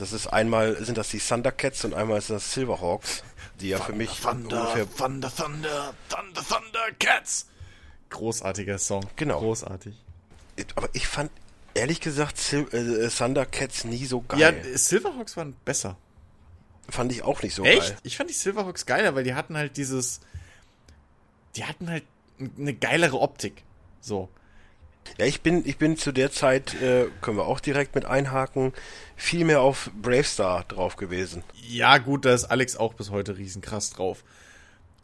[0.00, 3.22] Das ist einmal, sind das die Thundercats und einmal ist das Silverhawks,
[3.60, 7.46] die ja für mich ungefähr, Thunder, Thunder, Thunder, Thunder, Cats.
[8.08, 9.04] Großartiger Song.
[9.16, 9.40] Genau.
[9.40, 9.94] Großartig.
[10.74, 11.30] aber ich fand,
[11.74, 14.40] ehrlich gesagt, Sil äh, Thundercats nie so geil.
[14.40, 15.98] Ja, Silverhawks waren besser.
[16.88, 17.80] fand ich auch nicht so Echt?
[17.80, 17.98] geil.
[18.02, 20.20] Ich fand die Silverhawks geiler, weil die hatten halt dieses.
[21.56, 22.04] Die hatten halt
[22.56, 23.64] eine geilere Optik.
[24.00, 24.30] So.
[25.18, 28.72] Ja, ich bin, ich bin zu der Zeit, äh, können wir auch direkt mit einhaken,
[29.16, 31.42] viel mehr auf Bravestar drauf gewesen.
[31.68, 34.24] Ja, gut, da ist Alex auch bis heute riesenkrass drauf.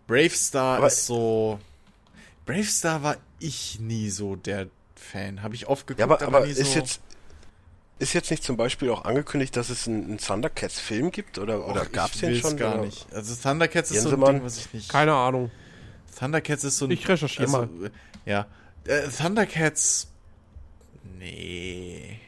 [0.07, 1.59] Bravestar Aber- ist so.
[2.47, 5.43] Bravestar war ich nie so der Fan.
[5.43, 6.79] Habe ich oft geguckt, Ja, aber, aber nie ist so.
[6.79, 7.01] jetzt
[7.99, 11.87] ist jetzt nicht zum Beispiel auch angekündigt, dass es einen, einen Thundercats-Film gibt oder, oder
[11.87, 12.57] gab es ich den schon?
[12.59, 12.85] gar oder?
[12.85, 13.07] nicht.
[13.13, 14.35] Also Thundercats ist so ein Jensemann?
[14.37, 14.89] Ding, was ich nicht.
[14.91, 15.51] Keine Ahnung.
[16.19, 16.91] Thundercats ist so ein.
[16.91, 17.69] Ich recherchiere also,
[18.27, 18.47] Ja.
[18.87, 20.09] Äh, Thundercats.
[21.19, 22.21] Nee.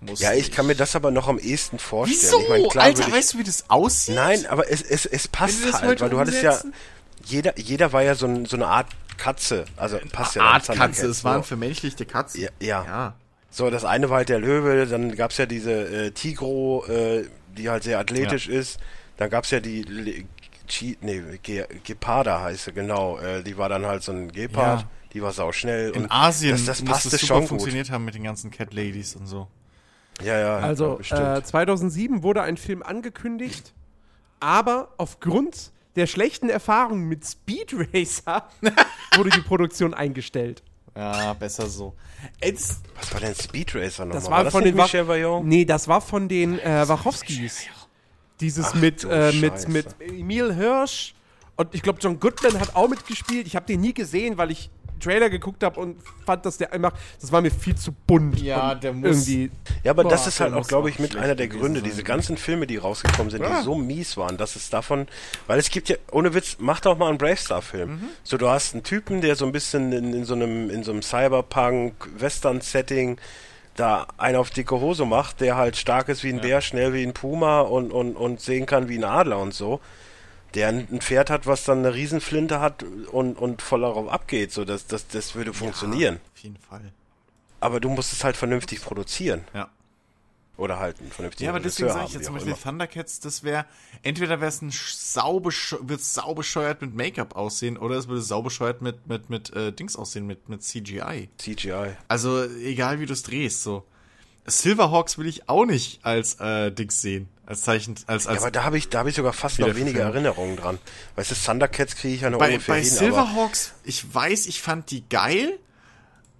[0.00, 0.54] Muss Ja, ich nicht.
[0.54, 2.20] kann mir das aber noch am ehesten vorstellen.
[2.22, 2.40] Wieso?
[2.40, 4.14] Ich mein, klar Alter, ich, weißt du, wie das aussieht?
[4.14, 6.58] Nein, aber es, es, es passt halt, weil du hattest ja
[7.24, 11.08] jeder jeder war ja so, ein, so eine Art Katze, also passt ja Art Katze,
[11.08, 12.42] es waren vermenschlichte Katzen.
[12.42, 12.84] Ja, ja.
[12.84, 13.14] ja.
[13.50, 17.24] So, das eine war halt der Löwe, dann gab's ja diese äh, Tigro, äh,
[17.56, 18.78] die halt sehr athletisch ist.
[19.16, 20.24] Dann gab's ja die Le
[20.68, 23.18] Chi nee, Ge Geparda heißt sie, genau.
[23.18, 24.88] Äh, die war dann halt so ein Gepard, Ja.
[25.12, 25.90] Die war sau schnell.
[25.90, 27.48] In und Asien das, das passte das super schon gut.
[27.48, 29.48] funktioniert haben mit den ganzen Cat Ladies und so.
[30.22, 33.72] Ja, ja, Also äh, 2007 wurde ein Film angekündigt,
[34.40, 38.48] aber aufgrund der schlechten Erfahrungen mit Speed Racer
[39.16, 40.62] wurde die Produktion eingestellt.
[40.96, 41.94] Ja, besser so.
[42.42, 44.20] Jetzt, Was war denn Speed Racer nochmal?
[44.20, 45.46] Das war, von nicht den Michel Vaillant?
[45.46, 47.66] Nee, das war von den äh, Wachowskis.
[48.40, 51.14] Dieses Ach mit, äh, mit, mit Emil Hirsch
[51.58, 53.48] und ich glaube, John Goodman hat auch mitgespielt.
[53.48, 55.96] Ich habe den nie gesehen, weil ich Trailer geguckt habe und
[56.26, 58.40] fand, dass der einfach, das war mir viel zu bunt.
[58.40, 59.50] Ja, der muss- Irgendwie,
[59.84, 61.82] Ja, aber Boah, das ist halt auch, glaube ich, mit einer der Gründe.
[61.82, 63.58] Diese ganzen Filme, die rausgekommen sind, Ja.
[63.58, 65.06] die so mies waren, dass es davon,
[65.46, 67.90] weil es gibt ja, ohne Witz, mach doch mal einen Bravestar-Film.
[67.90, 68.08] Mhm.
[68.22, 70.92] So, du hast einen Typen, der so ein bisschen in, in so einem, in so
[70.92, 73.18] einem Cyberpunk, Western-Setting
[73.76, 76.42] da einen auf dicke Hose macht, der halt stark ist wie ein ja.
[76.42, 79.80] Bär, schnell wie ein Puma und, und, und sehen kann wie ein Adler und so.
[80.54, 84.64] Der ein Pferd hat, was dann eine Riesenflinte hat und, und voll darauf abgeht, so
[84.64, 86.14] das, das, das würde funktionieren.
[86.14, 86.92] Ja, auf jeden Fall.
[87.60, 89.44] Aber du musst es halt vernünftig produzieren.
[89.52, 89.68] Ja.
[90.58, 92.60] Oder halt ein vernünftiger Ja, aber deswegen sage ich jetzt zum Beispiel immer.
[92.60, 93.64] Thundercats, das wäre,
[94.02, 99.30] entweder wäre es ein wird saubescheuert mit Make-up aussehen, oder es würde saubescheuert mit, mit,
[99.30, 101.28] mit, äh, Dings aussehen, mit, mit CGI.
[101.38, 101.96] CGI.
[102.08, 103.84] Also, egal wie du es drehst, so.
[104.48, 107.28] Silverhawks will ich auch nicht als, äh, Dings sehen.
[107.46, 108.36] Als Zeichen, als, als.
[108.36, 110.78] Ja, aber da habe ich, da habe ich sogar fast noch weniger Erinnerungen dran.
[111.16, 112.90] Weißt du, Thundercats kriege ich ja noch bei, ungefähr bei hin.
[112.90, 115.58] Bei Silverhawks, ich weiß, ich fand die geil,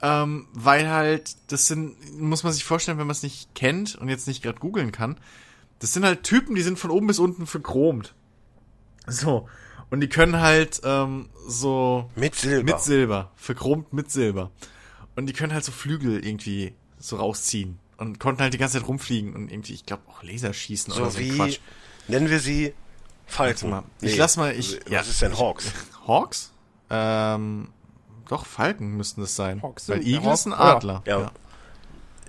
[0.02, 4.10] ähm, weil halt, das sind, muss man sich vorstellen, wenn man es nicht kennt und
[4.10, 5.16] jetzt nicht gerade googeln kann,
[5.78, 8.14] das sind halt Typen, die sind von oben bis unten verchromt.
[9.06, 9.48] So.
[9.90, 12.10] Und die können halt ähm, so.
[12.14, 12.64] Mit Silber.
[12.64, 13.32] Mit Silber.
[13.36, 14.50] Verchromt mit Silber.
[15.16, 17.78] Und die können halt so Flügel irgendwie so rausziehen.
[17.98, 21.02] Und konnten halt die ganze Zeit rumfliegen und irgendwie, ich glaube, auch Laser schießen so
[21.02, 21.58] oder so wie, Quatsch.
[22.06, 22.72] Nennen wir sie
[23.26, 23.70] Falken.
[23.70, 24.18] Mal, ich nee.
[24.18, 24.80] lass mal, ich.
[24.84, 25.72] Was ja, ist denn Hawks?
[26.06, 26.52] Hawks?
[26.90, 27.68] Ähm,
[28.28, 29.62] doch, Falken müssten es sein.
[29.62, 31.02] Hawks Weil Igel ist ein Adler.
[31.06, 31.20] Ja.
[31.20, 31.32] ja.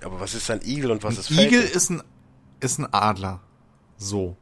[0.02, 1.46] Aber was ist ein Igel und was ein ist Falken?
[1.46, 2.02] Igel ist ein,
[2.60, 3.40] ist ein Adler.
[3.96, 4.36] So.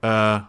[0.00, 0.40] Äh.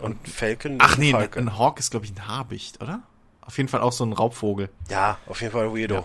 [0.00, 0.78] Und Falken?
[0.80, 1.48] Ach nee, Falken.
[1.48, 3.02] ein Hawk ist, glaube ich, ein Habicht, oder?
[3.40, 4.70] Auf jeden Fall auch so ein Raubvogel.
[4.88, 5.94] Ja, auf jeden Fall Weirdo.
[5.96, 6.04] Ja.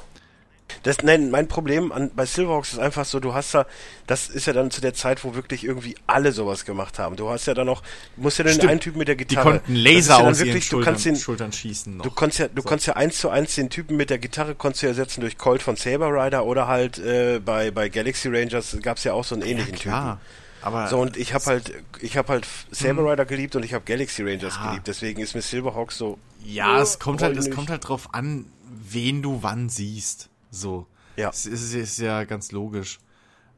[0.83, 3.65] Das, nein, mein Problem an, bei Silverhawks ist einfach so, du hast da,
[4.07, 7.15] das ist ja dann zu der Zeit, wo wirklich irgendwie alle sowas gemacht haben.
[7.15, 7.81] Du hast ja dann noch,
[8.15, 8.69] du musst ja dann Stimmt.
[8.69, 9.45] einen Typen mit der Gitarre.
[9.45, 11.97] Die konnten Laser ja aus wirklich, Schultern, du kannst den, Schultern schießen.
[11.97, 12.05] Noch.
[12.05, 12.67] Du konntest ja, du so.
[12.67, 15.61] konntest ja eins zu eins den Typen mit der Gitarre konntest du ersetzen durch Colt
[15.61, 19.35] von Saber Rider oder halt äh, bei, bei Galaxy Rangers gab es ja auch so
[19.35, 20.19] einen ähnlichen ja, klar.
[20.19, 20.49] Typen.
[20.61, 23.09] Aber so und ich habe halt ich habe halt Saber hm.
[23.09, 24.67] Rider geliebt und ich habe Galaxy Rangers ja.
[24.67, 28.45] geliebt, deswegen ist mir Silverhawks so Ja, es kommt halt es kommt halt drauf an,
[28.67, 30.29] wen du wann siehst.
[30.49, 30.87] So.
[31.15, 31.27] Ja.
[31.27, 32.99] Das ist, ist ja ganz logisch.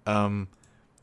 [0.06, 0.48] Ähm,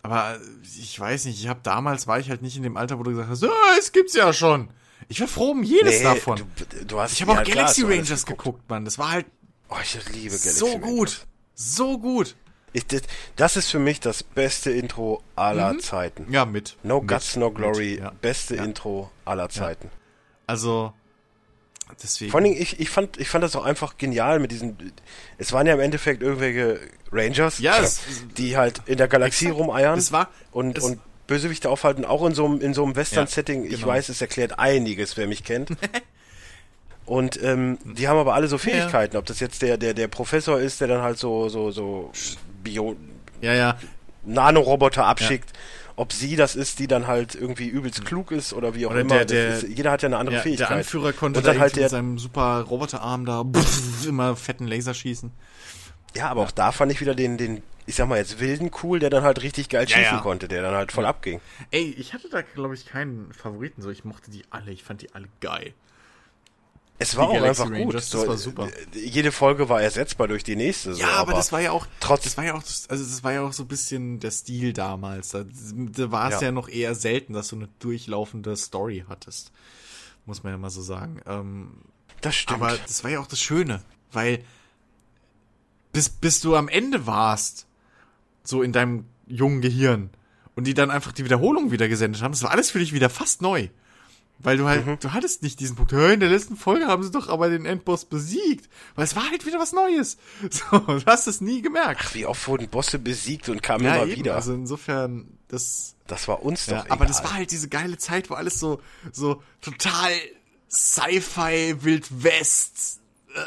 [0.03, 3.03] aber ich weiß nicht, ich habe damals war ich halt nicht in dem Alter, wo
[3.03, 4.71] du gesagt hast, oh, es gibt's ja schon.
[5.09, 6.43] Ich war froh um jedes nee, davon.
[6.57, 8.45] Du, du hast ich habe auch Galaxy klar, Rangers geguckt.
[8.45, 8.85] geguckt, Mann.
[8.85, 9.27] Das war halt
[9.71, 10.83] Oh, ich liebe Galaxy so Rangers.
[10.83, 11.27] gut.
[11.55, 12.37] So gut.
[12.73, 13.03] Ich, das,
[13.37, 15.81] das, ist für mich das beste Intro aller mhm.
[15.81, 16.27] Zeiten.
[16.31, 16.77] Ja, mit.
[16.83, 17.93] No mit, Guts, No Glory.
[17.93, 18.13] Mit, ja.
[18.21, 18.65] Beste ja.
[18.65, 19.89] Intro aller Zeiten.
[19.89, 19.99] Ja.
[20.47, 20.93] Also,
[22.03, 22.31] Deswegen.
[22.31, 24.93] Vor Dingen, ich, ich, fand, ich fand das auch einfach genial mit diesen.
[25.39, 28.01] Es waren ja im Endeffekt irgendwelche Rangers, ja, es,
[28.37, 29.61] die halt in der Galaxie exakt.
[29.61, 33.63] rumeiern das war, und, und Bösewichte aufhalten, auch in so einem, in so einem Western-Setting.
[33.63, 33.79] Ja, genau.
[33.79, 35.71] Ich weiß, es erklärt einiges, wer mich kennt.
[37.07, 39.21] und ähm, die haben aber alle so Fähigkeiten, ja.
[39.21, 42.13] ob das jetzt der, der, der Professor ist, der dann halt so, so, so
[42.63, 42.97] Bio.
[43.41, 43.79] Ja, ja.
[44.25, 45.51] Nanoroboter abschickt.
[45.51, 45.59] Ja
[45.99, 49.01] ob sie das ist, die dann halt irgendwie übelst klug ist oder wie auch oder
[49.01, 49.25] immer.
[49.25, 50.71] Der, der, ist, jeder hat ja eine andere ja, Fähigkeit.
[50.71, 54.69] Der Anführer konnte und dann halt der, mit seinem super Roboterarm da pff, immer fetten
[54.69, 55.33] Laser schießen.
[56.15, 56.47] Ja, aber ja.
[56.47, 59.25] auch da fand ich wieder den, den, ich sag mal jetzt wilden cool, der dann
[59.25, 61.41] halt richtig geil schießen ja, konnte, der dann halt voll abging.
[61.73, 65.03] Ey, ich hatte da glaube ich keinen Favoriten so, ich mochte die alle, ich fand
[65.03, 65.75] die alle geil.
[67.01, 67.95] Es war auch einfach Rangers, gut.
[67.95, 68.69] Das so, war super.
[68.93, 70.95] Jede Folge war ersetzbar durch die nächste.
[70.95, 73.23] So, ja, aber, aber, das war ja auch, trotz, das war ja auch, also das
[73.23, 75.29] war ja auch so ein bisschen der Stil damals.
[75.29, 76.49] Da, da war es ja.
[76.49, 76.53] ja.
[76.53, 79.53] noch eher selten, dass du eine durchlaufende Story hattest.
[80.27, 81.21] Muss man ja mal so sagen.
[81.27, 81.71] Ähm,
[82.21, 82.63] das stimmt.
[82.63, 84.45] Aber das war ja auch das Schöne, weil
[85.93, 87.67] bis, bis du am Ende warst,
[88.43, 90.11] so in deinem jungen Gehirn,
[90.59, 93.09] und die dann einfach die Wiederholung wieder gesendet haben, das war alles für dich wieder
[93.09, 93.69] fast neu.
[94.41, 94.99] Weil du halt, mhm.
[95.01, 98.05] du hattest nicht diesen Punkt, in der letzten Folge haben sie doch aber den Endboss
[98.05, 98.69] besiegt.
[98.95, 100.17] Weil es war halt wieder was Neues.
[100.51, 102.03] So, du hast es nie gemerkt.
[102.05, 104.17] Ach, wie oft wurden Bosse besiegt und kamen ja, immer eben.
[104.17, 104.35] wieder.
[104.37, 105.97] Also insofern, das.
[106.07, 106.87] Das war uns doch.
[106.87, 108.81] Ja, aber das war halt diese geile Zeit, wo alles so,
[109.13, 110.13] so total
[110.71, 113.01] Sci-Fi, Wild West,
[113.35, 113.41] äh,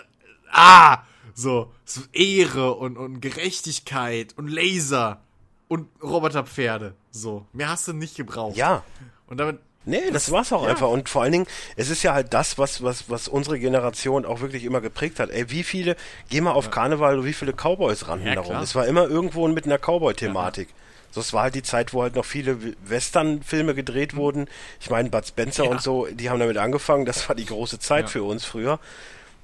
[0.51, 1.03] ah,
[1.33, 5.21] so, so Ehre und, und Gerechtigkeit und Laser
[5.67, 6.95] und Roboterpferde.
[7.11, 8.57] So, mehr hast du nicht gebraucht.
[8.57, 8.83] Ja.
[9.27, 10.69] Und damit Nee, das, das war's auch ja.
[10.69, 10.89] einfach.
[10.89, 14.41] Und vor allen Dingen, es ist ja halt das, was, was, was unsere Generation auch
[14.41, 15.31] wirklich immer geprägt hat.
[15.31, 15.95] Ey, wie viele,
[16.29, 16.71] geh mal auf ja.
[16.71, 18.57] Karneval, wie viele Cowboys rannten ja, darum.
[18.57, 20.69] Es war immer irgendwo mit einer Cowboy-Thematik.
[21.09, 24.17] So, es war halt die Zeit, wo halt noch viele Western-Filme gedreht mhm.
[24.17, 24.47] wurden.
[24.79, 27.05] Ich meine, Bud Spencer und so, die haben damit angefangen.
[27.05, 28.79] Das war die große Zeit für uns früher.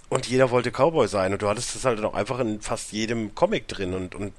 [0.09, 1.33] Und jeder wollte Cowboy sein.
[1.33, 3.93] Und du hattest das halt auch einfach in fast jedem Comic drin.
[3.93, 4.33] Und, und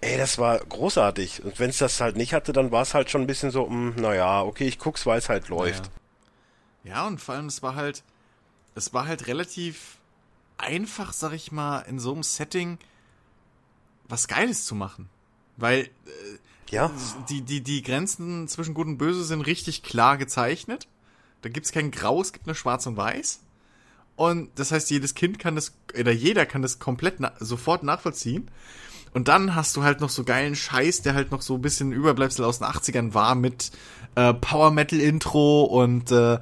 [0.00, 1.44] Ey, das war großartig.
[1.44, 3.66] Und wenn es das halt nicht hatte, dann war es halt schon ein bisschen so,
[3.66, 5.90] mh, hm, naja, okay, ich guck's, weil es halt läuft.
[6.84, 6.90] Ja.
[6.90, 8.04] ja, und vor allem, es war halt,
[8.74, 9.98] es war halt relativ
[10.56, 12.78] einfach, sag ich mal, in so einem Setting
[14.08, 15.08] was Geiles zu machen.
[15.56, 15.90] Weil äh,
[16.70, 16.90] ja.
[17.28, 20.86] die, die, die Grenzen zwischen Gut und Böse sind richtig klar gezeichnet.
[21.42, 23.40] Da gibt's kein Grau, es gibt nur Schwarz und Weiß.
[24.16, 28.50] Und das heißt, jedes Kind kann das, oder jeder kann das komplett na sofort nachvollziehen.
[29.14, 31.92] Und dann hast du halt noch so geilen Scheiß, der halt noch so ein bisschen
[31.92, 33.70] Überbleibsel aus den 80ern war mit
[34.14, 36.38] äh, Power Metal Intro und äh,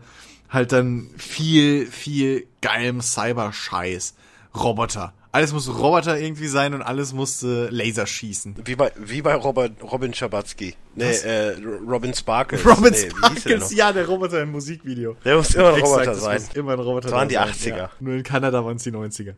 [0.49, 4.15] halt dann viel, viel geilem Cyber-Scheiß.
[4.55, 5.13] Roboter.
[5.33, 8.57] Alles muss Roboter irgendwie sein und alles musste Laser schießen.
[8.65, 10.75] Wie bei, wie bei Robert, Robin Schabatsky.
[10.95, 11.25] Nee, Was?
[11.25, 12.65] äh, Robin Sparkles.
[12.67, 13.11] Robin nee?
[13.11, 15.15] Sparkles, ja, der Roboter im Musikvideo.
[15.27, 16.41] Der muss immer ein Exakt, Roboter das sein.
[16.41, 17.77] muss immer ein Roboter Das waren die 80er.
[17.77, 17.91] Ja.
[18.01, 19.35] Nur in Kanada waren es die 90er.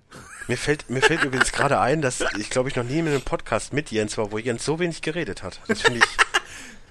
[0.49, 3.21] Mir fällt, mir fällt übrigens gerade ein, dass ich glaube ich noch nie in einem
[3.23, 5.61] Podcast mit Jens war, wo Jens so wenig geredet hat.
[5.69, 6.05] Das finde ich.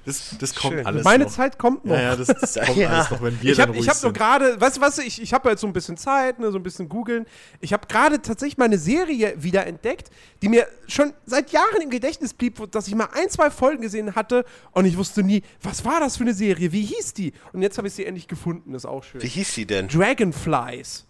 [0.06, 0.86] Das, das kommt Schön.
[0.86, 1.32] alles Meine noch.
[1.32, 1.94] Zeit kommt noch.
[1.96, 2.90] Ja, ja, das, das kommt Ja.
[2.92, 5.50] alles noch, wenn wir ich habe hab nur gerade, weißt du was, ich, ich habe
[5.50, 7.26] jetzt so ein bisschen Zeit, ne, so ein bisschen googeln.
[7.60, 10.10] Ich habe gerade tatsächlich mal eine Serie wieder entdeckt,
[10.42, 13.82] die mir schon seit Jahren im Gedächtnis blieb, wo- dass ich mal ein, zwei Folgen
[13.82, 17.34] gesehen hatte und ich wusste nie, was war das für eine Serie, wie hieß die?
[17.52, 19.22] Und jetzt habe ich sie endlich gefunden, ist auch schön.
[19.22, 19.90] Wie hieß sie denn?
[19.90, 21.04] Dragonflies.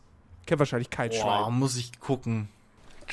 [0.48, 1.54] Kennt wahrscheinlich kein Boah, Schwein.
[1.60, 2.50] muss ich gucken.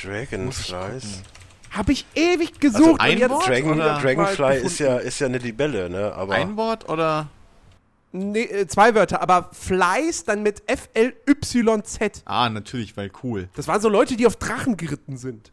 [0.01, 1.23] Dragonflies.
[1.71, 3.01] Habe ich ewig gesucht.
[3.01, 3.47] ein und jetzt Wort?
[3.49, 6.13] Dragon, oder- Dragonfly ist ja, ist ja eine Libelle, ne?
[6.15, 7.29] Aber Ein Wort oder?
[8.13, 12.23] Nee, äh, zwei Wörter, aber Flies dann mit F-L-Y-Z.
[12.25, 13.49] Ah, natürlich, weil cool.
[13.57, 15.51] Das waren so Leute, die auf Drachen geritten sind.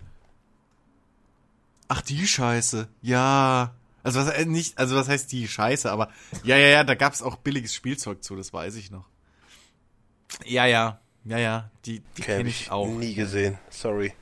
[1.88, 2.88] Ach, die Scheiße.
[3.02, 3.74] Ja.
[4.04, 6.10] Also was äh, nicht, also was heißt die Scheiße, aber
[6.44, 9.06] ja, ja, ja, da gab's auch billiges Spielzeug zu, das weiß ich noch.
[10.46, 11.00] Ja, ja.
[11.26, 12.88] Ja, ja, die die kenne kenne ich ich auch.
[12.88, 13.58] nie gesehen.
[13.70, 14.14] Sorry.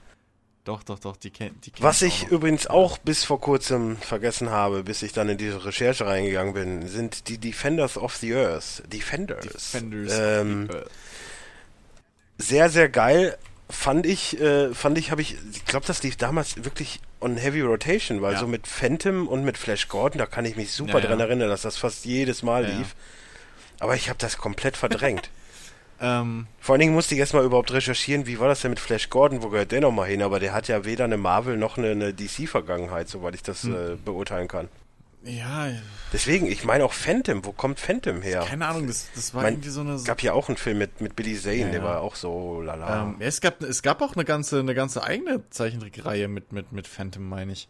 [0.66, 3.98] Doch, doch, doch, die kenn, die kenn Was ich auch übrigens auch bis vor kurzem
[3.98, 8.36] vergessen habe, bis ich dann in diese Recherche reingegangen bin, sind die Defenders of the
[8.36, 8.84] Earth.
[8.92, 9.46] Defenders.
[9.46, 10.14] Defenders.
[10.20, 10.92] Ähm, of the Earth.
[12.38, 13.38] sehr, sehr geil.
[13.72, 17.62] Fand ich, äh, fand ich, habe ich, ich glaube, das lief damals wirklich on Heavy
[17.62, 18.40] Rotation, weil Ja.
[18.40, 21.26] so mit Phantom und mit Flash Gordon, da kann ich mich super Ja, dran ja.
[21.26, 22.96] erinnern, dass das fast jedes Mal lief.
[23.80, 25.30] Aber ich habe das komplett verdrängt.
[26.02, 29.10] Ähm, Vor allen Dingen musste ich erstmal überhaupt recherchieren, wie war das denn mit Flash
[29.10, 30.22] Gordon, wo gehört der nochmal hin?
[30.22, 33.76] Aber der hat ja weder eine Marvel noch eine, eine DC-Vergangenheit, soweit ich das Hm.
[33.76, 34.70] äh, beurteilen kann.
[35.24, 35.68] ja,
[36.14, 38.46] Deswegen, ich meine auch Phantom, wo kommt Phantom her?
[38.48, 39.94] keine Ahnung, das, das war Mein- irgendwie so eine.
[39.96, 41.84] Es gab ja auch einen Film mit, mit Billy Zane, Ja, der ja.
[41.84, 43.04] war auch so lala.
[43.04, 46.72] ähm, ja, es gab es gab auch eine ganze eine ganze eigene Zeichentrickreihe mit mit
[46.72, 47.68] mit Phantom, meine ich.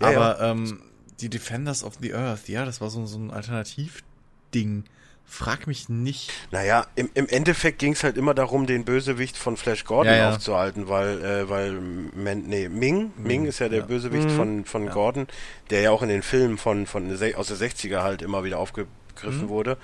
[0.00, 0.82] Ja, Aber ähm,
[1.20, 4.84] die Defenders of the Earth, ja, das war so, so ein Alternativding.
[5.30, 6.32] Frag mich nicht.
[6.50, 10.18] Naja, im, im Endeffekt ging es halt immer darum, den Bösewicht von Flash Gordon Ja,
[10.18, 10.34] ja.
[10.34, 13.84] aufzuhalten, weil, äh, weil Man, nee, Ming, Ming ist ja der ja.
[13.86, 15.26] Bösewicht von, von Gordon,
[15.70, 18.88] der ja auch in den Filmen von, von aus der 60er halt immer wieder aufgegriffen
[19.42, 19.48] Mhm.
[19.48, 19.76] wurde.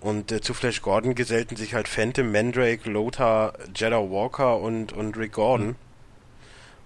[0.00, 5.16] Und äh, zu Flash Gordon gesellten sich halt Phantom, Mandrake, Lothar, Jeddah Walker und, und
[5.16, 5.68] Rick Gordon.
[5.68, 5.76] Mhm.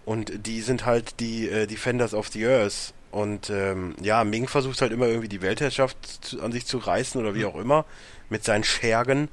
[0.04, 2.92] Und die sind halt die äh, Defenders of the Earth.
[3.14, 7.20] Und ähm, ja, Ming versucht halt immer irgendwie die Weltherrschaft zu, an sich zu reißen
[7.20, 7.84] oder wie auch immer
[8.28, 9.28] mit seinen Schergen.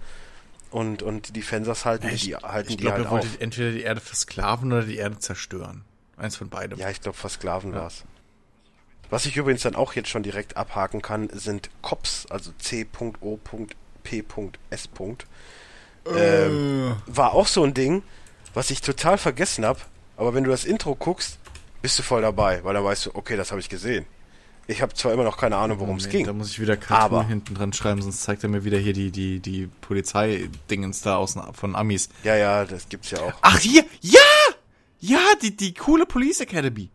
[0.69, 3.37] Und, und die Defenders halten ich die, halten ich die glaube, halt er wollte auf.
[3.39, 5.83] entweder die Erde versklaven oder die Erde zerstören.
[6.15, 6.77] Eins von beidem.
[6.77, 8.03] Ja, ich glaube, versklaven war's.
[9.09, 12.99] Was ich übrigens dann auch jetzt schon direkt abhaken kann, sind COPS, also C.O.P.S.
[16.15, 18.03] Ähm, war auch so ein Ding,
[18.53, 19.79] was ich total vergessen habe.
[20.17, 21.39] Aber wenn du das Intro guckst,
[21.81, 24.05] bist du voll dabei, weil dann weißt du, okay, das habe ich gesehen.
[24.67, 26.25] Ich habe zwar immer noch keine Ahnung, worum es Nee, ging.
[26.27, 29.11] Da muss ich wieder Cartoon hinten dran schreiben, sonst zeigt er mir wieder hier die,
[29.11, 32.09] die, die Polizei-Dingens da aus, von Amis.
[32.23, 33.33] Ja, ja, das gibt's ja auch.
[33.41, 33.83] Ach, hier!
[34.01, 34.19] Ja!
[34.99, 36.89] Ja, die, die coole Police Academy.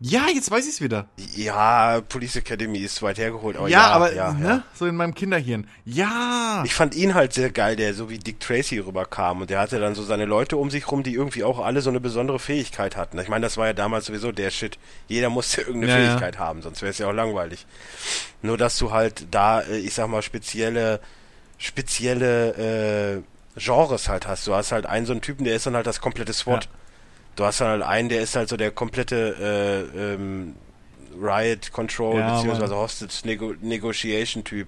[0.00, 1.08] Ja, jetzt weiß ich's wieder.
[1.34, 4.46] Ja, Police Academy ist weit hergeholt, aber ja, ja, aber, ja, ne?
[4.48, 4.62] ja.
[4.72, 5.66] So in meinem Kinderhirn.
[5.84, 6.62] Ja!
[6.64, 9.80] Ich fand ihn halt sehr geil, der so wie Dick Tracy rüberkam und der hatte
[9.80, 12.96] dann so seine Leute um sich rum, die irgendwie auch alle so eine besondere Fähigkeit
[12.96, 13.18] hatten.
[13.18, 14.78] Ich meine, das war ja damals sowieso der Shit.
[15.08, 16.06] Jeder musste irgendeine Ja, ja.
[16.10, 17.66] Fähigkeit haben, sonst wäre es ja auch langweilig.
[18.40, 21.00] Nur dass du halt da, äh, ich sag mal, spezielle,
[21.58, 23.16] spezielle
[23.56, 24.46] äh, Genres halt hast.
[24.46, 26.64] Du hast halt einen so einen Typen, der ist dann halt das komplette SWAT.
[26.66, 26.70] Ja.
[27.38, 30.56] Du hast halt einen, der ist halt so der komplette äh, ähm,
[31.20, 32.80] Riot Control Ja, beziehungsweise Mann.
[32.80, 34.66] Hostage Nego Negotiation Typ.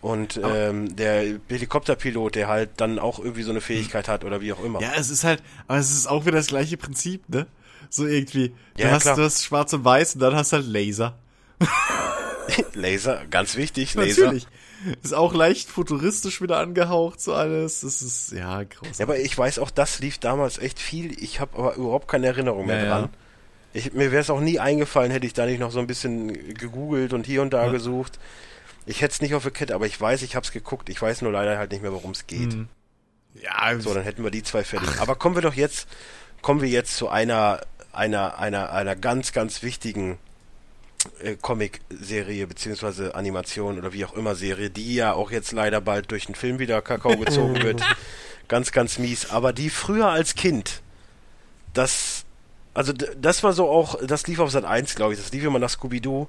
[0.00, 4.54] Und ähm, der Helikopterpilot, der halt dann auch irgendwie so eine Fähigkeit hat oder wie
[4.54, 4.80] auch immer.
[4.80, 7.46] Ja, es ist halt, aber es ist auch wieder das gleiche Prinzip, ne?
[7.90, 8.54] So irgendwie.
[8.78, 9.16] Du, Ja, hast, klar.
[9.16, 11.18] du hast schwarz und weiß und dann hast du halt Laser.
[12.72, 14.24] Laser, ganz wichtig, Laser.
[14.24, 14.46] Natürlich.
[15.02, 17.80] Ist auch leicht futuristisch wieder angehaucht, so alles.
[17.80, 18.98] Das ist, ja, groß.
[18.98, 21.22] Ja, aber ich weiß auch, das lief damals echt viel.
[21.22, 22.90] Ich habe aber überhaupt keine Erinnerung mehr Ja, ja.
[23.00, 23.10] dran.
[23.74, 26.32] Ich, mir wäre es auch nie eingefallen, hätte ich da nicht noch so ein bisschen
[26.54, 27.72] gegoogelt und hier und da Ja.
[27.72, 28.18] gesucht.
[28.84, 30.88] Ich hätte es nicht auf der Kette, aber ich weiß, ich habe es geguckt.
[30.88, 32.52] Ich weiß nur leider halt nicht mehr, worum es geht.
[32.52, 32.68] Hm.
[33.40, 34.88] ja, So, dann hätten wir die zwei fertig.
[35.00, 35.86] Aber kommen wir doch jetzt,
[36.42, 37.60] kommen wir jetzt zu einer,
[37.92, 40.18] einer, einer, einer ganz, ganz wichtigen
[41.22, 46.10] äh, Comic-Serie beziehungsweise Animation oder wie auch immer Serie, die ja auch jetzt leider bald
[46.10, 47.82] durch den Film wieder Kakao gezogen wird.
[48.48, 49.30] Ganz, ganz mies.
[49.30, 50.82] Aber die früher als Kind
[51.74, 52.24] das
[52.74, 55.20] Also das war so auch, das lief auf Sat 1, glaube ich.
[55.20, 56.26] Das lief immer nach Scooby-Doo.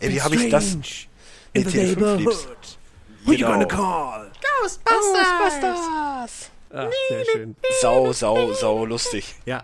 [0.00, 0.74] Ey, wie habe ich das?
[0.74, 2.46] in the Nee, TV5 lief's.
[2.46, 2.78] neighborhood?
[3.24, 3.50] Who you Genau.
[3.52, 4.30] gonna call?
[4.60, 6.50] Ghostbusters!
[6.74, 7.56] Ach, sehr schön.
[7.80, 9.34] Sau, sau, sau lustig.
[9.44, 9.62] Ja,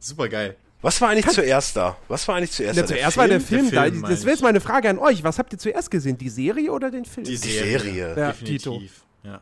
[0.00, 0.56] super geil.
[0.80, 1.96] Was war eigentlich zuerst da?
[2.06, 2.88] Was war eigentlich zuerst Ja, da?
[2.88, 4.08] Der zuerst war der Film, Der Film, da.
[4.08, 5.24] Das wäre jetzt meine Frage an euch.
[5.24, 6.16] Was habt ihr zuerst gesehen?
[6.18, 7.26] Die Serie oder den Film?
[7.26, 8.14] Die Serie.
[8.16, 9.02] Ja, definitiv.
[9.24, 9.40] Ja.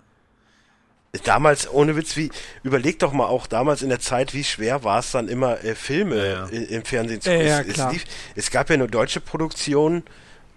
[1.25, 2.31] Damals, ohne Witz, wie,
[2.63, 5.75] überleg doch mal auch damals in der Zeit, wie schwer war es dann immer, äh,
[5.75, 6.49] Filme Ja, ja.
[6.51, 10.03] i- im Fernsehen zu Ja, ja, es, lief, es gab ja nur deutsche Produktionen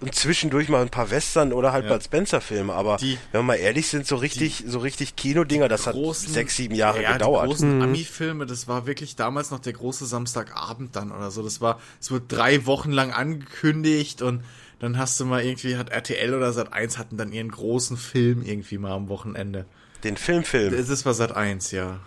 [0.02, 1.94] und zwischendurch mal ein paar Western oder halt Ja.
[1.94, 5.88] Bud Spencer-Filme, aber Die- wenn wir mal ehrlich sind, so richtig, so richtig Kinodinger, das
[5.88, 7.44] hat großen- sechs, sieben Jahre ja, gedauert.
[7.46, 11.44] Die großen Ami-Filme, das war wirklich damals noch der große Samstagabend dann oder so.
[11.44, 14.44] Das war, es wurde drei Wochen lang angekündigt und
[14.80, 18.42] dann hast du mal irgendwie, hat RTL oder Sat 1 hatten dann ihren großen Film
[18.44, 19.66] irgendwie mal am Wochenende.
[20.06, 20.72] Den Filmfilm.
[20.76, 22.00] Das das war Sat 1, ja.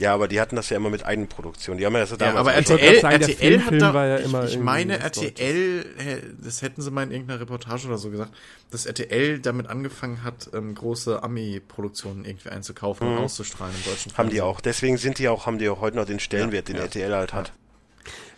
[0.00, 1.76] Ja, aber die hatten das ja immer mit Eigenproduktion.
[1.76, 4.18] Die haben ja das Ja, damals aber RTL, sagen, der RTL hat da, war ja
[4.18, 8.08] ich, immer ich meine RTL, hä, das hätten sie mal in irgendeiner Reportage oder so
[8.10, 8.32] gesagt,
[8.70, 14.16] dass RTL damit angefangen hat, ähm, große Ami-Produktionen irgendwie einzukaufen und auszustrahlen im deutschen Mhm.
[14.18, 14.54] Haben die Fernsehen.
[14.54, 14.60] auch.
[14.60, 16.82] Deswegen sind die auch, haben die auch heute noch den Stellenwert, den ja.
[16.82, 17.52] RTL halt hat.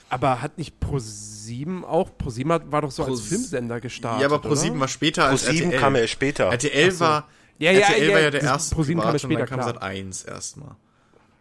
[0.09, 2.09] Aber hat nicht Pro7 auch?
[2.19, 4.23] Pro7 hat- war doch so als Pro- Filmsender gestartet.
[4.23, 4.81] Ja, aber Pro7 oder?
[4.81, 5.81] war später als Pro 7 RTL.
[5.81, 6.45] kam ja erst später.
[6.51, 9.33] RTL war, Ja, ja, RTL ja, war ja der erste ProSieben kam ja private und
[9.35, 9.75] dann später, kam klar.
[9.75, 10.77] Sat 1 erstmal.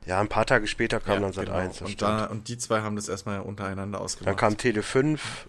[0.09, 1.57] Ja, ein paar Tage später kam Ja, dann Sat genau.
[1.59, 1.77] 1.
[1.77, 4.27] das Und, da, und die zwei haben das erstmal untereinander ausgemacht.
[4.27, 5.45] Dann kam Tele 5.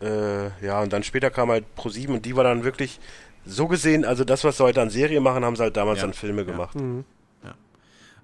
[0.00, 3.00] Äh, ja, und dann später kam halt Pro 7 und die war dann wirklich
[3.44, 6.04] so gesehen, also das, was sie heute an Serie machen, haben sie halt damals Ja.
[6.04, 6.76] an Filme gemacht.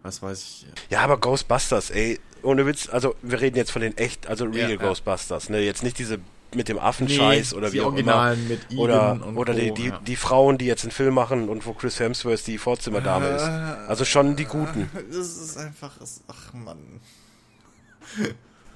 [0.04, 0.66] Was weiß ich.
[0.90, 4.70] Ja, aber Ghostbusters, ey, ohne Witz, also wir reden jetzt von den echt, also real
[4.70, 4.76] Ja, ja.
[4.76, 5.58] Ghostbusters, ne?
[5.58, 6.20] Jetzt nicht diese
[6.54, 8.48] mit dem Affenscheiß Nee, oder die wie auch Originalen immer.
[8.48, 10.00] mit Egan oder oder die, Co., die, ja.
[10.06, 13.42] die Frauen, die jetzt einen Film machen und wo Chris Hemsworth die Vorzimmerdame ist.
[13.88, 14.90] Also schon die guten.
[15.10, 15.92] Das ist einfach,
[16.28, 17.00] ach Mann.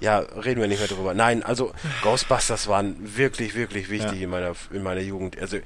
[0.01, 1.15] Ja, reden wir nicht mehr drüber.
[1.15, 4.25] Nein, also Ghostbusters waren wirklich, wirklich wichtig Ja.
[4.25, 5.39] in meiner in meiner Jugend.
[5.39, 5.59] Also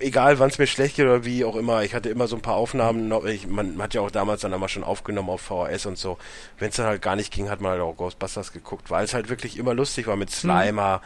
[0.00, 2.42] egal, wann es mir schlecht geht oder wie auch immer, ich hatte immer so ein
[2.42, 3.08] paar Aufnahmen.
[3.08, 6.18] noch- Ich, man hat ja auch damals dann immer schon aufgenommen auf VHS und so.
[6.58, 9.14] Wenn es dann halt gar nicht ging, hat man halt auch Ghostbusters geguckt, weil es
[9.14, 11.02] halt wirklich immer lustig war mit Slimer.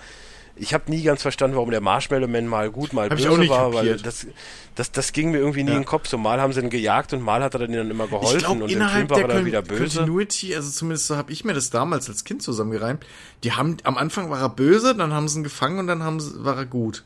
[0.55, 3.73] Ich habe nie ganz verstanden, warum der Marshmallow Man mal gut, mal Hab böse war,
[3.73, 4.05] weil kapiert.
[4.07, 4.27] das,
[4.75, 5.77] das, das ging mir irgendwie nie Ja.
[5.77, 6.09] in den Kopf.
[6.09, 8.45] So mal haben sie ihn gejagt und mal hat er dann ihnen immer geholfen Ich
[8.45, 10.01] glaube, und im Film innerhalb war er dann wieder böse.
[10.01, 13.07] Continuity, also zumindest so habe ich mir das damals als Kind zusammengereimt,
[13.45, 16.21] die haben, am Anfang war er böse, dann haben sie ihn gefangen und dann haben
[16.21, 17.03] sie, war er gut.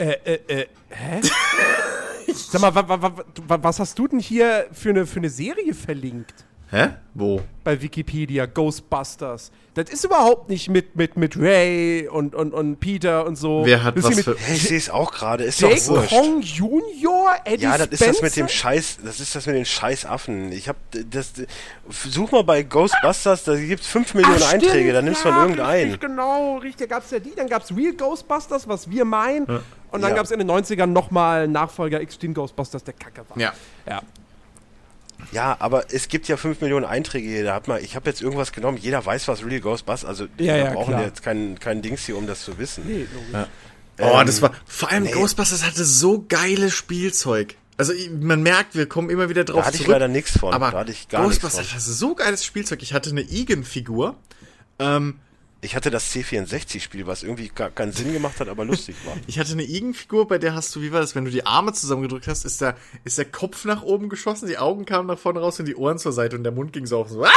[0.00, 1.20] Äh, äh, äh, hä?
[2.32, 3.12] Sag mal, wa, wa, wa,
[3.48, 6.46] wa, was hast du denn hier für eine, für eine Serie verlinkt?
[6.72, 6.90] Hä?
[7.14, 7.42] Wo?
[7.64, 9.50] Bei Wikipedia, Ghostbusters.
[9.74, 13.62] Das ist überhaupt nicht mit, mit, mit Ray und, und, und Peter und so.
[13.64, 14.30] Wer hat das was für...
[14.30, 16.10] mit Hey, ich sehe es auch gerade, ist Jake doch wurscht.
[16.10, 18.46] Kong Junior, Eddie Ja, das ist das mit dem?
[18.46, 20.52] Scheiß, das ist das mit den Scheißaffen.
[20.52, 21.32] Ich hab das,
[21.88, 25.42] such mal bei Ghostbusters, da gibt's 5 Millionen Ach, Einträge, da nimmst du ja, von
[25.42, 25.90] irgendeinen.
[25.90, 26.88] Richtig, genau, richtig.
[26.88, 29.44] Da gab es ja die, dann gab es Real Ghostbusters, was wir meinen.
[29.46, 30.16] Und dann Ja.
[30.16, 33.36] gab es in den 90ern nochmal Nachfolger Extreme Ghostbusters, der kacke war.
[33.38, 33.52] Ja.
[33.88, 34.02] ja.
[35.32, 37.44] Ja, aber es gibt ja 5 Millionen Einträge hier.
[37.44, 40.54] Da hat man, ich habe jetzt irgendwas genommen, jeder weiß, was Real Ghostbusters, also Ja,
[40.54, 41.04] wir ja, brauchen klar.
[41.04, 42.84] jetzt keinen kein Dings hier, um das zu wissen.
[42.86, 43.48] Nee, logisch.
[44.02, 45.10] Oh, Ähm, das war, vor allem nee.
[45.12, 47.56] Ghostbusters hatte so geiles Spielzeug.
[47.76, 49.92] Also ich- man merkt, wir kommen immer wieder drauf Da hatte ich zurück.
[49.92, 50.52] leider nichts von.
[50.54, 52.82] Aber da hatte ich gar Ghostbusters hatte so geiles Spielzeug.
[52.82, 54.16] Ich hatte eine Egan-Figur.
[54.78, 55.20] Ähm,
[55.62, 59.16] Ich hatte das C64-Spiel, was irgendwie gar keinen Sinn gemacht hat, aber lustig war.
[59.26, 61.72] ich hatte eine Egan-Figur, bei der hast du, wie war das, wenn du die Arme
[61.74, 65.40] zusammengedrückt hast, ist der, ist der Kopf nach oben geschossen, die Augen kamen nach vorne
[65.40, 67.30] raus und die Ohren zur Seite und der Mund ging so auf so, ah!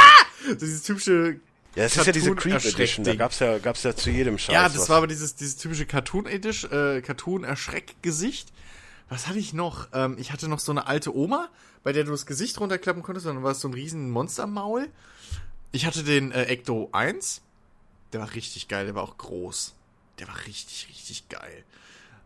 [0.47, 1.39] So dieses typische
[1.75, 2.63] Ja, es ist ja diese Creep.
[2.63, 4.53] Edition, da gab's ja, gab's ja zu jedem Scheiß.
[4.53, 4.89] Ja, das was.
[4.89, 8.53] war aber dieses, dieses typische Cartoon-Edition, äh, Cartoon-Erschreck-Gesicht.
[9.09, 9.89] Was hatte ich noch?
[9.93, 11.49] Ähm, ich hatte noch so eine alte Oma,
[11.83, 14.87] bei der du das Gesicht runterklappen konntest, und dann war es so ein riesen Monstermaul.
[15.71, 17.42] Ich hatte den äh, Ecto 1.
[18.13, 19.73] Der war richtig geil, der war auch groß.
[20.19, 21.63] Der war richtig, richtig geil.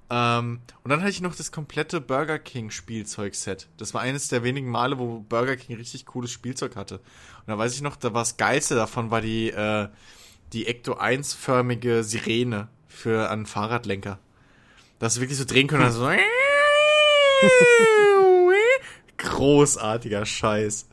[0.09, 3.67] Ähm, und dann hatte ich noch das komplette Burger King Spielzeugset.
[3.77, 6.97] Das war eines der wenigen Male, wo Burger King richtig cooles Spielzeug hatte.
[6.97, 9.87] Und da weiß ich noch, da war das Geilste davon war die, äh,
[10.53, 14.19] die Ecto 1-förmige Sirene für einen Fahrradlenker.
[14.99, 16.11] Dass du wirklich so drehen können, also so.
[19.17, 20.87] Großartiger Scheiß.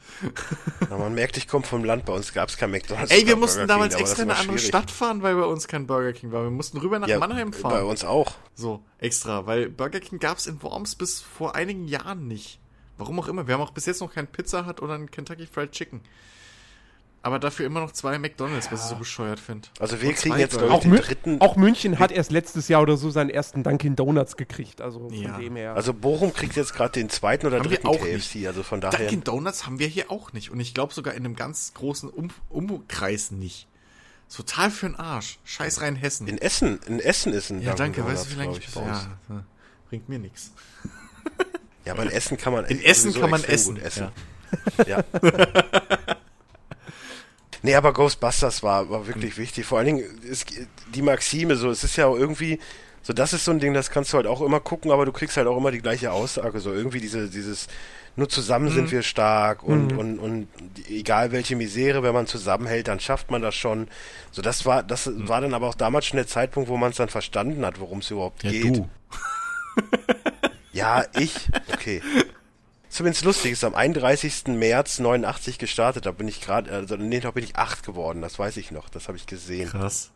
[0.91, 3.11] Ja, man merkt, ich komme vom Land, bei uns gab's kein McDonalds.
[3.11, 4.69] Ey, wir mussten Burger damals King, extra in eine andere schwierig.
[4.69, 6.43] Stadt fahren, weil bei uns kein Burger King war.
[6.43, 7.73] Wir mussten rüber nach Ja, Mannheim fahren.
[7.73, 8.33] Bei uns auch.
[8.55, 12.59] So, extra, weil Burger King gab's in Worms bis vor einigen Jahren nicht.
[12.97, 13.47] Warum auch immer.
[13.47, 16.01] Wir haben auch bis jetzt noch kein Pizza Hut oder ein Kentucky Fried Chicken.
[17.25, 19.69] Aber dafür immer noch zwei McDonalds, was ich so bescheuert finde.
[19.81, 21.41] Also wir Und kriegen jetzt, Auch, den dritten.
[21.41, 24.81] auch München hat erst letztes Jahr oder so seinen ersten Dunkin' Donuts gekriegt.
[24.83, 25.39] Also von Ja.
[25.39, 25.75] dem her.
[25.75, 28.47] Also Bochum kriegt jetzt gerade den zweiten oder Haben wir dritten auch KFC.
[28.47, 28.99] Also von daher.
[28.99, 30.51] Dunkin' Donuts haben wir hier auch nicht.
[30.51, 33.69] Und ich glaube sogar in einem ganz großen um Umkreis nicht.
[34.35, 35.39] Total für den Arsch.
[35.45, 36.27] Scheiß rein Hessen.
[36.29, 38.05] In Essen, in Essen ist ein ja, Dunkin' danke.
[38.05, 39.45] Weißt du, Donuts, wie lange glaub ich ja, ja,
[39.89, 40.53] bringt mir nichts.
[41.87, 44.09] Ja, aber in Essen kann man In Essen kann man extrem essen.
[44.77, 45.05] gut Ja.
[47.65, 49.65] nee, aber Ghostbusters war, war wirklich wichtig.
[49.67, 50.47] Vor allen Dingen ist
[50.95, 52.61] die Maxime so, es ist ja auch irgendwie,
[53.03, 55.13] so das ist so ein Ding, das kannst du halt auch immer gucken, aber du
[55.13, 56.61] kriegst halt auch immer die gleiche Aussage.
[56.61, 57.67] So irgendwie diese, dieses,
[58.17, 60.49] nur zusammen sind wir stark und, und, und
[60.89, 63.89] egal welche Misere, wenn man zusammenhält, dann schafft man das schon.
[64.31, 66.97] So, das war, das war dann aber auch damals schon der Zeitpunkt, wo man es
[66.99, 68.77] dann verstanden hat, worum es überhaupt Ja, geht.
[68.77, 68.89] du.
[70.73, 71.49] Ja, ich.
[71.73, 72.03] Okay.
[72.95, 74.45] Zumindest lustig ist am 31.
[74.47, 76.07] März 89 gestartet.
[76.07, 78.23] Da bin ich gerade, also nee, da bin ich acht geworden.
[78.23, 78.89] Das weiß ich noch.
[78.89, 79.69] Das habe ich gesehen.
[79.69, 80.13] Krass.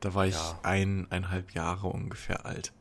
[0.00, 0.58] Da war ich Ja.
[0.64, 2.72] eineinhalb Jahre ungefähr alt.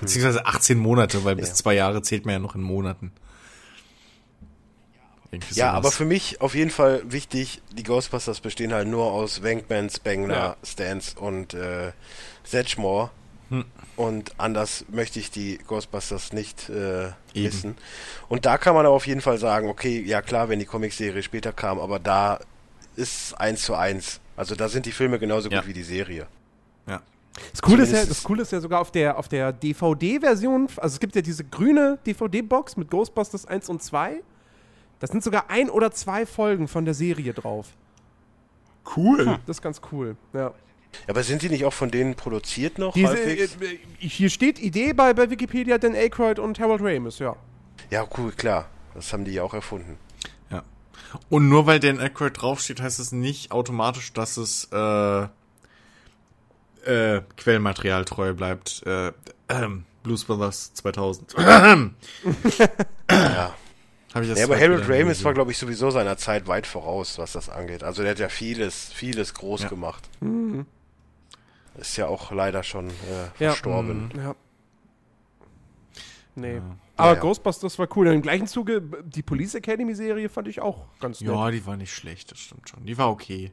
[0.00, 1.54] Beziehungsweise 18 Monate, weil bis Ja.
[1.54, 3.10] zwei Jahre zählt man ja noch in Monaten.
[5.30, 5.76] Irgendwie Ja, sowas.
[5.78, 7.62] aber für mich auf jeden Fall wichtig.
[7.72, 10.56] Die Ghostbusters bestehen halt nur aus Wankman, Spengler, Ja.
[10.62, 11.92] Stans und äh,
[12.44, 13.10] Sedgmore.
[13.50, 13.64] Hm.
[13.96, 17.76] Und anders möchte ich die Ghostbusters nicht äh, wissen.
[18.28, 21.22] Und da kann man aber auf jeden Fall sagen, okay, ja klar, wenn die Comicserie
[21.22, 22.38] später kam, aber da
[22.96, 24.20] ist eins zu eins.
[24.36, 25.60] Also da sind die Filme genauso Ja.
[25.60, 26.26] gut wie die Serie.
[26.86, 27.02] Ja.
[27.52, 30.94] Das Coole, ist ja, das Coole ist ja sogar auf der, auf der DVD-Version, also
[30.94, 34.22] es gibt ja diese grüne DVD-Box mit Ghostbusters 1 und 2.
[34.98, 37.68] Da sind sogar ein oder zwei Folgen von der Serie drauf.
[38.96, 39.38] Cool.
[39.46, 40.16] Das ist ganz cool.
[40.32, 40.52] Ja.
[41.06, 43.56] Aber sind die nicht auch von denen produziert noch Diese, äh, halbwegs?
[43.60, 47.36] äh, hier steht Idee bei, bei Wikipedia, Dan Aykroyd und Harold Ramis, ja.
[47.90, 48.68] Ja, cool, klar.
[48.94, 49.98] Das haben die ja auch erfunden.
[50.50, 50.62] Ja.
[51.28, 55.22] Und nur weil Dan Aykroyd draufsteht, heißt es nicht automatisch, dass es äh,
[56.84, 58.82] äh, Quellenmaterial treu bleibt.
[58.86, 59.12] Äh,
[59.48, 61.34] ähm, Blues Brothers 2000.
[63.10, 63.54] Ja.
[64.14, 67.18] Hab ich das Ja, aber Harold Ramis war, glaube ich, sowieso seiner Zeit weit voraus,
[67.18, 67.82] was das angeht.
[67.84, 69.68] Also der hat ja vieles, vieles groß Ja.
[69.68, 70.08] gemacht.
[71.80, 72.90] Ist ja auch leider schon äh,
[73.38, 73.50] Ja.
[73.50, 74.10] verstorben.
[74.16, 74.34] ja.
[76.36, 76.60] Nee.
[76.96, 77.20] Aber Ja, ja.
[77.20, 78.08] Ghostbusters war cool.
[78.08, 81.30] Und Im gleichen Zuge, die Police Academy-Serie fand ich auch ganz nett.
[81.30, 82.84] Ja, die war nicht schlecht, das stimmt schon.
[82.84, 83.52] Die war okay.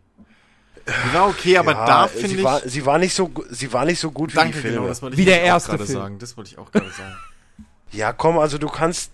[0.86, 2.44] Die war okay, aber Ja, da finde ich.
[2.44, 4.76] war, sie war nicht so, sie war nicht so gut wie danke, die Filme.
[4.78, 5.98] genau, das wollte Wie ich der erste gerade Film.
[5.98, 6.20] sagen.
[6.20, 7.16] Das wollte ich auch gerade sagen.
[7.92, 9.12] ja, komm, also du kannst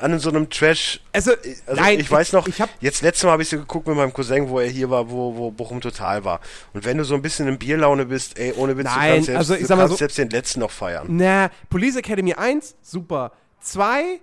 [0.00, 1.00] an so einem Trash.
[1.12, 3.86] Also, Also nein, ich weiß noch, Ich hab, jetzt letztes Mal habe ich so geguckt
[3.86, 6.40] mit meinem Cousin, wo er hier war, wo, wo Bochum total war.
[6.72, 9.26] Und wenn du so ein bisschen in Bierlaune bist, ey, ohne Witz, du Nein, kannst
[9.26, 11.06] selbst, also ich du sag mal so- selbst den letzten noch feiern.
[11.08, 13.32] na, Police Academy 1, super.
[13.60, 14.20] 2,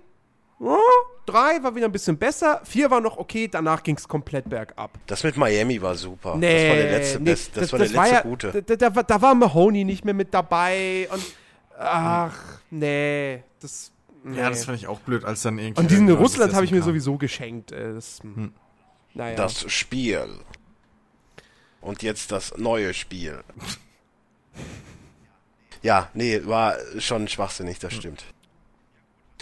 [0.60, 0.76] oh,
[1.26, 2.60] 3 war wieder ein bisschen besser.
[2.64, 4.90] 4 war noch okay, danach ging es komplett bergab.
[5.06, 6.36] Das mit Miami war super.
[6.36, 8.62] Nee, das war der letzte, nee, Best, das, war der letzte ja, gute.
[8.62, 11.22] Da, da, war- da war Mahoney nicht mehr mit dabei und
[11.78, 12.34] ach,
[12.70, 13.91] nee, das
[14.24, 14.38] nee.
[14.38, 15.80] Ja, das fand ich auch blöd, als dann irgendwie.
[15.80, 16.88] Und diesen genau Russland habe ich mir kam.
[16.88, 17.72] sowieso geschenkt.
[17.72, 18.52] Äh, das, Hm.
[19.14, 19.36] Naja.
[19.36, 20.26] Das Spiel.
[21.80, 23.42] Und jetzt das neue Spiel.
[25.82, 28.24] Ja, nee, war schon schwachsinnig, das stimmt.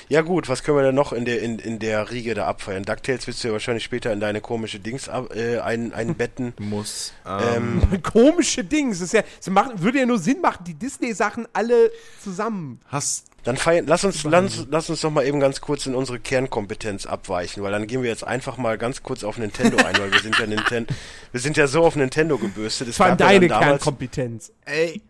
[0.08, 2.82] Ja gut, was können wir denn noch in der in, in der Riege da abfeiern?
[2.84, 6.54] DuckTales willst du ja wahrscheinlich später in deine komische Dings ab, äh, ein, einbetten.
[6.58, 7.12] Muss.
[7.26, 9.00] Ähm, Ähm, Komische Dings.
[9.00, 11.92] Das ist ja, das macht, würde ja nur Sinn machen, die Disney-Sachen alle
[12.22, 12.80] zusammen.
[12.86, 13.29] hast.
[13.44, 17.06] Dann feiern, lass uns, lass, lass uns doch mal eben ganz kurz in unsere Kernkompetenz
[17.06, 20.20] abweichen, weil dann gehen wir jetzt einfach mal ganz kurz auf Nintendo ein, weil wir
[20.20, 20.92] sind ja Nintendo,
[21.32, 22.88] wir sind ja so auf Nintendo gebürstet.
[22.88, 24.52] Es Vor allem ja deine damals- Kernkompetenz.
[24.66, 25.00] Ey.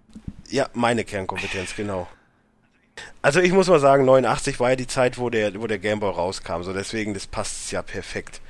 [0.49, 2.09] Ja, meine Kernkompetenz, genau.
[3.23, 6.10] Also ich muss mal sagen, 89 war ja die Zeit, wo der, wo der Gameboy
[6.10, 8.41] rauskam, so deswegen, das passt ja perfekt.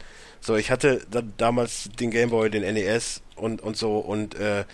[0.40, 4.64] So, ich hatte da, damals den Gameboy, den NES und, und so und äh,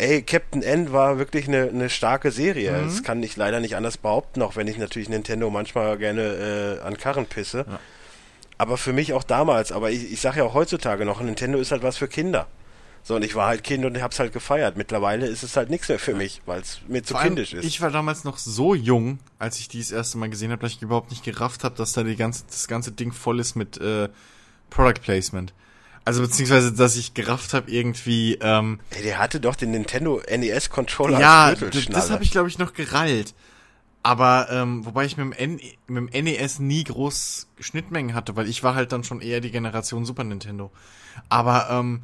[0.00, 2.72] ey, Captain N war wirklich eine, eine starke Serie.
[2.84, 6.86] Das kann ich leider nicht anders behaupten, auch wenn ich natürlich Nintendo manchmal gerne äh,
[6.86, 7.66] an Karren pisse.
[7.68, 7.78] Ja.
[8.58, 11.70] Aber für mich auch damals, aber ich, ich sage ja auch heutzutage noch, Nintendo ist
[11.70, 12.46] halt was für Kinder.
[13.02, 14.76] So, und ich war halt Kind und hab's halt gefeiert.
[14.76, 17.64] Mittlerweile ist es halt nichts mehr für mich, weil es mir zu Vor kindisch ist.
[17.64, 20.72] Ich war damals noch so jung, als ich die das erste Mal gesehen habe, dass
[20.72, 23.78] ich überhaupt nicht gerafft habe, dass da die ganze, das ganze Ding voll ist mit
[23.80, 24.08] äh,
[24.68, 25.54] Product Placement.
[26.04, 30.70] Also beziehungsweise, dass ich gerafft habe irgendwie, ähm, Ey, der hatte doch den Nintendo NES
[30.70, 33.34] Controller ja, das habe ich glaube ich noch gerallt.
[34.02, 38.48] Aber ähm, wobei ich mit dem, N mit dem NES nie groß Schnittmengen hatte, weil
[38.48, 40.70] ich war halt dann schon eher die Generation Super Nintendo.
[41.28, 42.02] Aber ähm,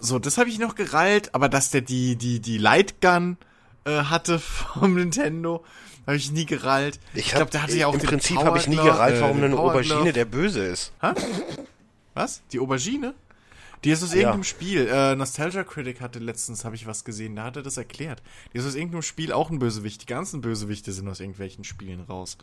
[0.00, 3.36] so, das habe ich noch gerallt, aber dass der die die die Lightgun
[3.84, 5.64] äh, hatte vom Nintendo,
[6.06, 6.98] habe ich nie gerallt.
[7.14, 9.52] Ich, glaube, der hatte ja auch Im Prinzip habe ich nie gerallt, äh, warum den
[9.52, 10.92] eine Aubergine der Böse ist.
[12.14, 12.42] Was?
[12.52, 13.14] Die Aubergine?
[13.84, 14.18] Die ist aus Ja.
[14.20, 14.86] irgendeinem Spiel.
[14.86, 18.22] Äh, Nostalgia Critic hatte letztens, habe ich was gesehen, da hat er das erklärt.
[18.52, 20.02] Die ist aus irgendeinem Spiel auch ein Bösewicht.
[20.02, 22.38] Die ganzen Bösewichte sind aus irgendwelchen Spielen raus.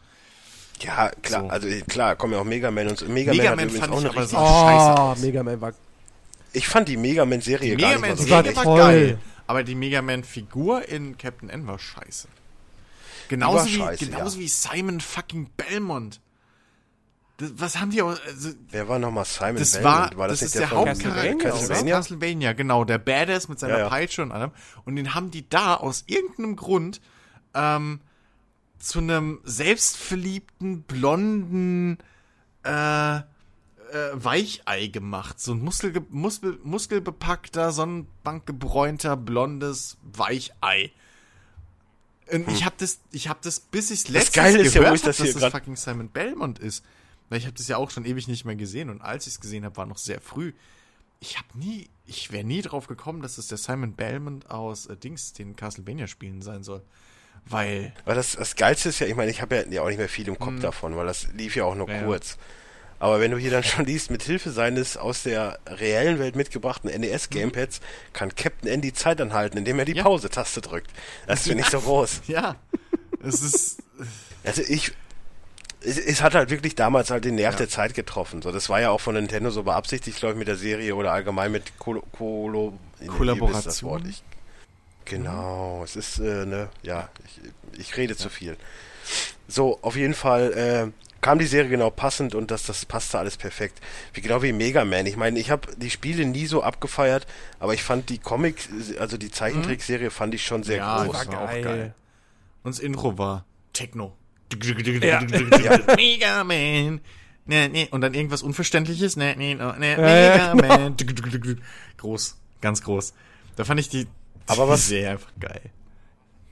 [0.81, 1.47] Ja, klar, So.
[1.49, 3.05] also klar, kommen ja auch Mega Man und so.
[3.05, 4.37] Mega, Mega Man hat Man übrigens fand auch ich eine aber richtig.
[4.39, 5.19] so- scheiße Oh, aus.
[5.19, 5.73] Mega Man war.
[6.51, 8.65] Ich fand die Mega Man-Serie Die gar Mega nicht so Man Serie schlecht.
[8.65, 12.27] war geil, aber die Mega Man Figur in Captain N war scheiße.
[13.29, 14.43] Genauso, war wie, scheiße, genauso ja.
[14.43, 16.19] wie Simon fucking Belmont.
[17.39, 20.17] Das, was haben die auch, also, Wer war nochmal Simon das Belmont?
[20.17, 21.95] war, das, nicht ist der, von Hauptcharakter aus Castlevania?
[21.95, 23.89] Castlevania, genau, der Badass mit seiner Ja, ja.
[23.89, 24.51] Peitsche und allem.
[24.83, 26.99] Und den haben die da aus irgendeinem Grund
[27.53, 28.01] ähm,
[28.77, 31.97] zu einem selbstverliebten, blonden
[32.65, 33.21] äh, äh,
[34.13, 35.39] Weichei gemacht.
[35.39, 40.91] So ein Muskel, Muskel, muskelbepackter, sonnenbankgebräunter, blondes Weichei.
[42.31, 44.97] Und ich habe das, ich habe das, bis ich letztens Geile ist ja, wo gehört
[44.97, 46.83] ich hab, das dass hier das fucking Simon Belmont ist.
[47.29, 49.39] Weil ich habe das ja auch schon ewig nicht mehr gesehen und als ich es
[49.39, 50.53] gesehen habe, war noch sehr früh.
[51.19, 54.95] Ich habe nie, ich wäre nie drauf gekommen, dass es der Simon Belmont aus äh,
[54.95, 56.81] Dings, den Castlevania spielen sein soll.
[57.45, 60.09] Weil, Weil das, das Geilste ist ja, ich meine, ich habe ja, auch nicht mehr
[60.09, 61.93] viel im Kopf davon, weil das lief ja auch nur Mhm.
[61.93, 62.37] Ja, kurz.
[62.99, 66.89] Aber wenn du hier dann schon liest, mit Hilfe seines aus der reellen Welt mitgebrachten
[66.91, 67.79] NES-Gamepads
[68.11, 70.03] kann Captain N die Zeit anhalten, indem er die Ja.
[70.03, 70.91] Pause-Taste drückt.
[71.25, 72.23] Das finde ich so groß.
[72.27, 72.57] ja,
[73.23, 73.83] es ist,
[74.43, 74.91] Also ich,
[75.81, 78.41] es, es hat halt wirklich damals halt den Nerv der Zeit getroffen.
[78.41, 81.11] So, das war ja auch von Nintendo so beabsichtigt, glaube ich, mit der Serie oder
[81.11, 82.77] allgemein mit Kolo, Kolo,
[83.07, 83.63] Kollaboration.
[83.63, 84.03] das Wort.
[84.07, 84.23] Ich,
[85.05, 87.09] genau, es ist, äh, ne, ja,
[87.73, 88.57] ich, ich rede zu viel.
[89.47, 90.91] So, auf jeden Fall äh,
[91.21, 93.79] kam die Serie genau passend und das, das passte alles perfekt.
[94.13, 95.05] Wie genau wie Mega Man.
[95.05, 97.25] Ich meine, ich habe die Spiele nie so abgefeiert,
[97.59, 101.17] aber ich fand die Comic, also die Zeichentrickserie fand ich schon sehr Ja, groß.
[101.17, 101.63] das war auch geil.
[101.63, 101.95] geil.
[102.63, 104.13] Und das Intro war Techno.
[105.01, 105.21] Ja.
[105.95, 107.01] Mega Man.
[107.45, 107.87] Nee, nee.
[107.91, 109.15] Und dann irgendwas Unverständliches.
[109.15, 110.95] Nee, nee, nee, nee, Ja, Mega Man.
[111.97, 112.37] Groß.
[112.61, 113.13] Ganz groß.
[113.55, 114.07] Da fand ich die,
[114.47, 115.61] Aber die was- Serie einfach geil.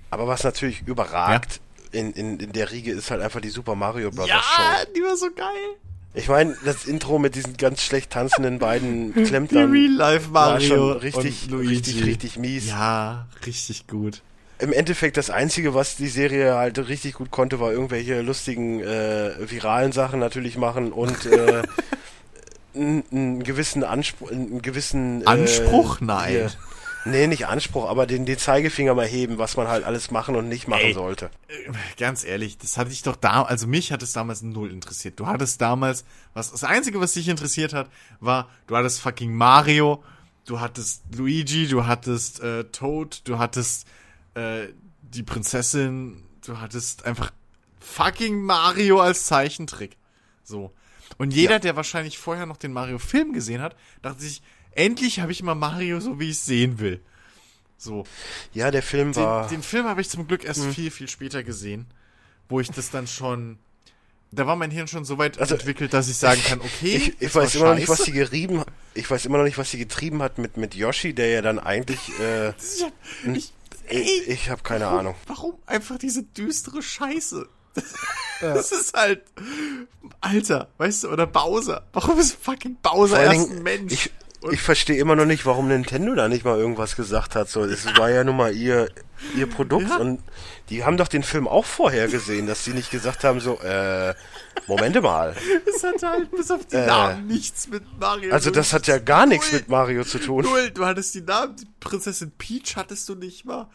[0.09, 1.59] Aber was natürlich überragt
[1.91, 4.27] in, in, in der Riege ist halt einfach die Super Mario Bros.
[4.27, 4.91] Ja, Show.
[4.95, 5.75] die war so geil.
[6.13, 10.67] Ich meine, das Intro mit diesen ganz schlecht tanzenden beiden Die Klempnern Real-Life war Mario
[10.67, 11.69] schon richtig, und Luigi.
[11.73, 12.67] richtig, richtig mies.
[12.67, 14.21] Ja, richtig gut.
[14.59, 19.33] Im Endeffekt das Einzige, was die Serie halt richtig gut konnte, war irgendwelche lustigen, äh,
[19.49, 21.61] viralen Sachen natürlich machen und äh,
[22.75, 25.21] einen, gewissen Anspruch, einen gewissen...
[25.21, 25.99] Äh, Anspruch?
[26.01, 26.29] Nein.
[26.31, 26.51] hier-
[27.05, 30.49] Nee, nicht Anspruch, aber den, den Zeigefinger mal heben, was man halt alles machen und
[30.49, 30.93] nicht machen Ey.
[30.93, 31.29] sollte.
[31.97, 35.17] Ganz ehrlich, das hatte ich doch da, also mich hat es damals null interessiert.
[35.17, 36.03] Du hattest damals,
[36.33, 40.03] was, das Einzige, was dich interessiert hat, war, du hattest fucking Mario,
[40.45, 43.87] du hattest Luigi, du hattest äh, Toad, du hattest
[44.37, 44.67] äh,
[45.01, 47.31] die Prinzessin, du hattest einfach
[47.79, 49.97] fucking Mario als Zeichentrick.
[50.43, 50.71] So.
[51.17, 51.59] Und jeder, Ja.
[51.59, 54.41] der wahrscheinlich vorher noch den Mario-Film gesehen hat, dachte sich,
[54.71, 57.01] endlich habe ich mal Mario so, wie ich es sehen will.
[57.77, 58.05] So.
[58.53, 59.43] Ja, der Film war...
[59.47, 61.85] Den, den Film habe ich zum Glück erst viel, viel später gesehen,
[62.49, 63.59] wo ich das dann schon.
[64.31, 67.21] Da war mein Hirn schon so weit Also, entwickelt, dass ich sagen kann, okay, Ich,
[67.21, 68.61] ich weiß immer noch nicht, was sie gerieben
[68.93, 71.59] Ich weiß immer noch nicht, was sie getrieben hat mit, mit Yoshi, der ja dann
[71.59, 71.99] eigentlich.
[72.19, 73.53] Äh, Ich, hab- ich,
[73.89, 75.15] ich ich habe keine warum, Ahnung.
[75.27, 77.47] Warum einfach diese düstere Scheiße?
[78.39, 79.23] Das ist halt.
[80.21, 81.87] Alter, weißt du, oder Bowser.
[81.93, 83.91] Warum ist fucking Bowser erst ein Mensch?
[83.91, 84.11] Ich,
[84.51, 87.49] ich verstehe immer noch nicht, warum Nintendo da nicht mal irgendwas gesagt hat.
[87.49, 88.89] So, es war ja nun mal ihr,
[89.35, 89.97] ihr Produkt Ja.
[89.97, 90.21] und
[90.69, 94.13] die haben doch den Film auch vorher gesehen, dass sie nicht gesagt haben, so, äh,
[94.67, 95.35] Momente mal.
[95.65, 96.85] das hat halt bis auf die Äh.
[96.87, 98.33] Namen nichts mit Mario.
[98.33, 100.43] Also das hat ja gar nichts mit Mario zu tun.
[100.43, 103.67] Null, du hattest die Namen, die Prinzessin Peach hattest du nicht mal.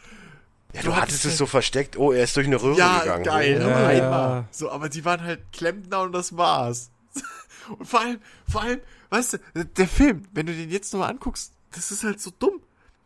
[0.74, 2.78] Ja, Du du hattest hattest es halt- so versteckt, oh, er ist durch eine Röhre
[2.78, 3.24] Ja, gegangen.
[3.24, 3.64] geil, Oh.
[3.70, 4.30] aber Ja, einmal.
[4.40, 4.48] ja.
[4.50, 6.90] So, aber die waren halt Klempner und das war's.
[7.78, 8.18] Und vor allem,
[8.50, 8.80] vor allem,
[9.10, 12.60] weißt du, der Film, wenn du den jetzt nochmal anguckst, das ist halt so dumm.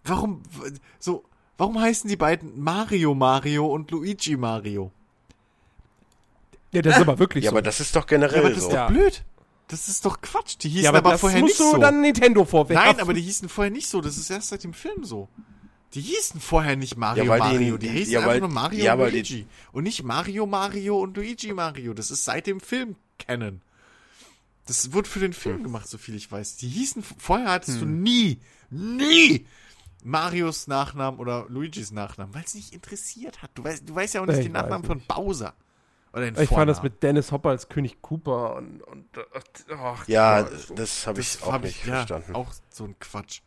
[0.05, 0.42] Warum,
[0.98, 1.24] so,
[1.59, 4.91] warum heißen die beiden Mario Mario und Luigi Mario?
[6.73, 7.55] Ja, das ist aber wirklich Ja, so.
[7.57, 8.67] aber das ist doch Ja, generell aber das so.
[8.67, 8.89] ist doch Ja.
[8.89, 9.25] blöd.
[9.68, 10.57] Das ist doch Quatsch.
[10.60, 11.78] Die hießen ja, aber, aber, das vorher musst nicht du so.
[11.78, 12.85] dann Nintendo vorwerfen.
[12.86, 14.01] Nein, aber die hießen vorher nicht so.
[14.01, 15.28] Das ist erst seit dem Film so.
[15.94, 17.78] Die hießen vorher nicht Mario Ja, weil die- Mario.
[17.78, 19.47] Die, hießen ja, einfach weil- nur Mario ja, und weil die- Luigi.
[19.73, 21.94] Und nicht Mario Mario und Luigi Mario.
[21.94, 23.60] Das ist seit dem Film Canon.
[24.67, 26.57] Das wurde für den Film gemacht, so viel ich weiß.
[26.57, 28.39] Die hießen, vorher hattest du nie,
[28.70, 29.47] nie
[30.07, 33.51] Marios Nachnamen oder Luigis Nachnamen, weil es nicht interessiert hat.
[33.55, 35.55] Du weißt, du weißt ja auch nicht Ich den Nachnamen von Bowser.
[36.12, 36.83] Oder den ich fand das Vornamen.
[36.85, 38.81] mit Dennis Hopper als König Cooper und.
[38.83, 39.07] und
[39.76, 42.35] ach, Ja, das ist so- das habe ich auch hab nicht ja, verstanden.
[42.35, 43.41] Auch so ein Quatsch.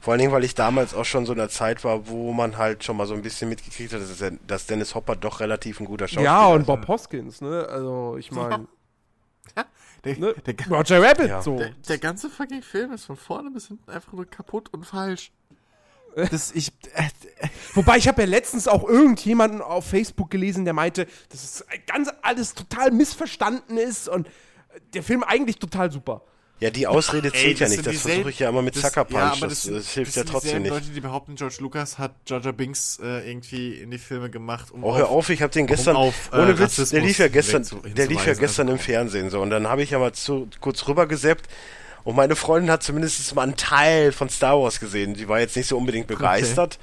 [0.00, 2.56] Vor allen Dingen, weil ich damals auch schon so in einer Zeit war, wo man
[2.56, 5.84] halt schon mal so ein bisschen mitgekriegt hat, dass, dass Dennis Hopper doch relativ ein
[5.86, 6.66] guter Schauspieler ja, und ist.
[6.66, 7.66] Bob Hoskins, ne?
[7.70, 8.66] Also, ich meine.
[10.04, 10.34] Der, Ne?
[10.46, 11.42] der, Roger Rabbit, Ja.
[11.42, 11.58] so.
[11.58, 15.30] der, der ganze fucking Film ist von vorne bis hinten einfach nur kaputt und falsch.
[16.16, 17.02] Das, ich, äh,
[17.74, 22.10] Wobei ich habe ja letztens auch irgendjemanden auf Facebook gelesen, der meinte, dass es ganz
[22.22, 24.28] alles total missverstanden ist und
[24.94, 26.22] der Film eigentlich total super.
[26.58, 27.86] Ja, die Ausrede zählt ja das nicht.
[27.86, 29.18] Das versuche ich ja immer mit das- Sucker Punch.
[29.18, 30.70] ja, aber das, sind- das hilft das ja trotzdem nicht.
[30.70, 34.84] Leute, die behaupten, George Lucas hat Jar Binks äh, irgendwie in die Filme gemacht, um
[34.84, 37.66] Oh, hör auf, ich habe den gestern, auf, äh, ohne Witz, der lief ja gestern,
[37.96, 40.48] der lief ja gestern Also, im Fernsehen so und dann habe ich ja mal zu,
[40.60, 41.48] kurz rübergeseppt
[42.04, 45.14] und meine Freundin hat zumindest mal einen Teil von Star Wars gesehen.
[45.14, 46.78] Die war jetzt nicht so unbedingt begeistert.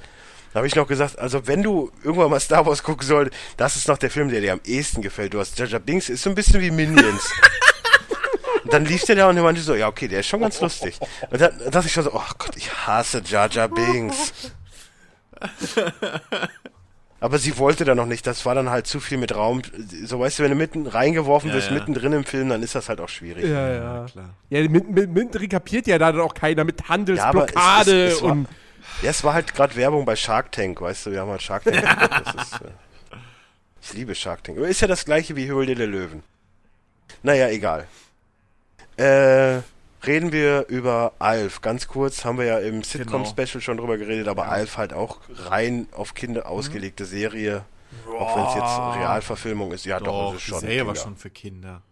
[0.52, 3.76] Da habe ich noch gesagt, also wenn du irgendwann mal Star Wars gucken sollst, das
[3.76, 5.34] ist noch der Film, der dir am ehesten gefällt.
[5.34, 7.30] Du hast Jar Binks, ist so ein bisschen wie Minions.
[8.64, 10.98] Und dann lief der da und meinte so, ja okay, der ist schon ganz lustig.
[11.30, 14.32] Und dann dachte ich schon so, oh Gott, ich hasse Jar Binks.
[17.20, 19.62] Aber sie wollte da noch nicht, das war dann halt zu viel mit Raum.
[20.04, 21.74] So weißt du, wenn du mitten reingeworfen Ja, wirst, ja.
[21.74, 23.44] mittendrin im Film, dann ist das halt auch schwierig.
[23.44, 24.06] Ja, ja.
[24.10, 24.30] klar.
[24.50, 28.12] Ja, mit, mit, mit rekapiert ja da dann auch keiner mit Ja, aber Handelsblockade es,
[28.12, 28.48] es, es war, und.
[29.02, 31.64] ja, es war halt gerade Werbung bei Shark Tank, weißt du, wir haben halt Shark
[31.64, 31.76] Tank.
[32.40, 33.16] ist, äh,
[33.82, 34.58] ich liebe Shark Tank.
[34.58, 36.22] Aber ist ja das gleiche wie Höhle der Löwen.
[37.24, 37.88] Naja, egal.
[38.96, 39.58] Äh,
[40.06, 41.60] reden wir über Alf.
[41.60, 45.88] Ganz kurz haben wir ja im Sitcom-Special schon drüber geredet, aber Alf halt auch rein
[45.92, 47.64] auf Kinder ausgelegte Serie.
[48.18, 49.84] Auch wenn es jetzt Realverfilmung ist.
[49.84, 50.60] Ja, doch, Doch, es ist die schon.
[50.60, 51.82] Serie war schon für Kinder.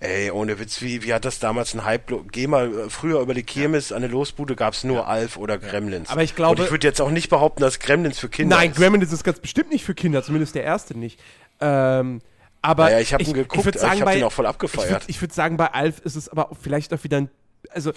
[0.00, 2.12] Ey, ohne Witz, wie, wie hat das damals ein Hype?
[2.30, 6.10] Geh mal äh, früher über die Kirmes an der Losbude gab's nur Alf oder Gremlins.
[6.10, 8.70] Aber ich glaube- Und ich würde jetzt auch nicht behaupten, dass Gremlins für Kinder Nein,
[8.72, 8.76] ist.
[8.76, 11.18] Gremlins ist ganz bestimmt nicht für Kinder, zumindest der erste nicht.
[11.60, 12.20] Ähm,
[12.64, 14.90] aber Naja, ich hab ihn geguckt, würd ich hab bei- den auch voll Ich abgefeiert.
[14.90, 17.30] würde ich würd sagen, bei Alf ist es aber vielleicht auch wieder ein.
[17.70, 17.92] Also,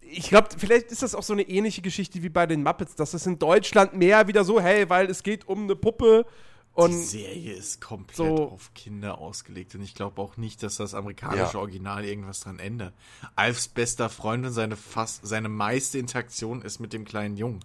[0.00, 3.12] ich glaube, vielleicht ist das auch so eine ähnliche Geschichte wie bei den Muppets, dass
[3.14, 6.92] es in Deutschland mehr wieder so, hey, weil es geht um eine Puppe Die und.
[6.94, 11.54] Serie ist komplett so- auf Kinder ausgelegt und ich glaube auch nicht, dass das amerikanische
[11.54, 11.58] Ja.
[11.58, 12.94] Original irgendwas dran ändert.
[13.36, 17.60] Alfs bester Freund und seine fast seine meiste Interaktion ist mit dem kleinen Jungen.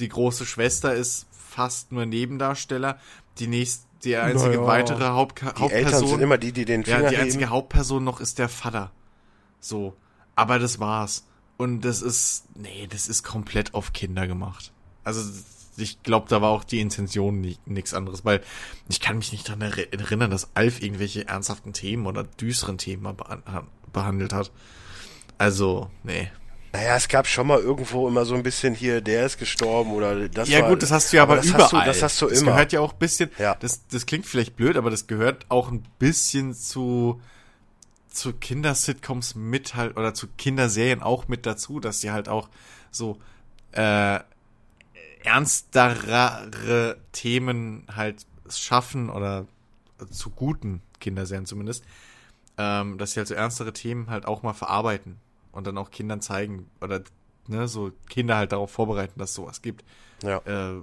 [0.00, 2.98] Die große Schwester ist fast nur Nebendarsteller.
[3.38, 4.66] Die nächste, die einzige Naja.
[4.66, 6.08] weitere Hauptka Die Eltern Hauptperson.
[6.08, 7.50] sind immer die, die den ja, Finger die einzige heben.
[7.52, 8.90] Hauptperson noch ist der Vater.
[9.60, 9.94] So.
[10.34, 11.26] Aber das war's.
[11.56, 14.72] Und das ist, nee, das ist komplett auf Kinder gemacht.
[15.04, 15.20] Also,
[15.76, 18.42] ich glaube, da war auch die Intention nichts anderes, weil
[18.88, 23.16] ich kann mich nicht daran erinnern, dass Alf irgendwelche ernsthaften Themen oder düsteren Themen
[23.92, 24.50] behandelt hat.
[25.38, 26.30] Also, nee.
[26.72, 30.28] Naja, es gab schon mal irgendwo immer so ein bisschen hier, der ist gestorben oder
[30.30, 31.64] das ja war, gut, das hast du ja aber, das überall.
[31.64, 32.52] Hast du, das hast du das immer.
[32.52, 33.54] gehört ja auch ein bisschen, Ja.
[33.60, 37.20] das, das klingt vielleicht blöd, aber das gehört auch ein bisschen zu,
[38.08, 42.48] zu Kindersitcoms mit halt, oder zu Kinderserien auch mit dazu, dass die halt auch
[42.90, 43.18] so,
[43.72, 44.20] äh,
[45.24, 49.46] ernstere Themen halt schaffen oder
[50.10, 51.84] zu guten Kinderserien zumindest,
[52.58, 55.18] ähm, dass sie halt so ernstere Themen halt auch mal verarbeiten
[55.52, 57.02] und dann auch Kindern zeigen oder
[57.46, 59.84] ne, so Kinder halt darauf vorbereiten, dass es sowas gibt.
[60.22, 60.38] ja.
[60.46, 60.80] Äh,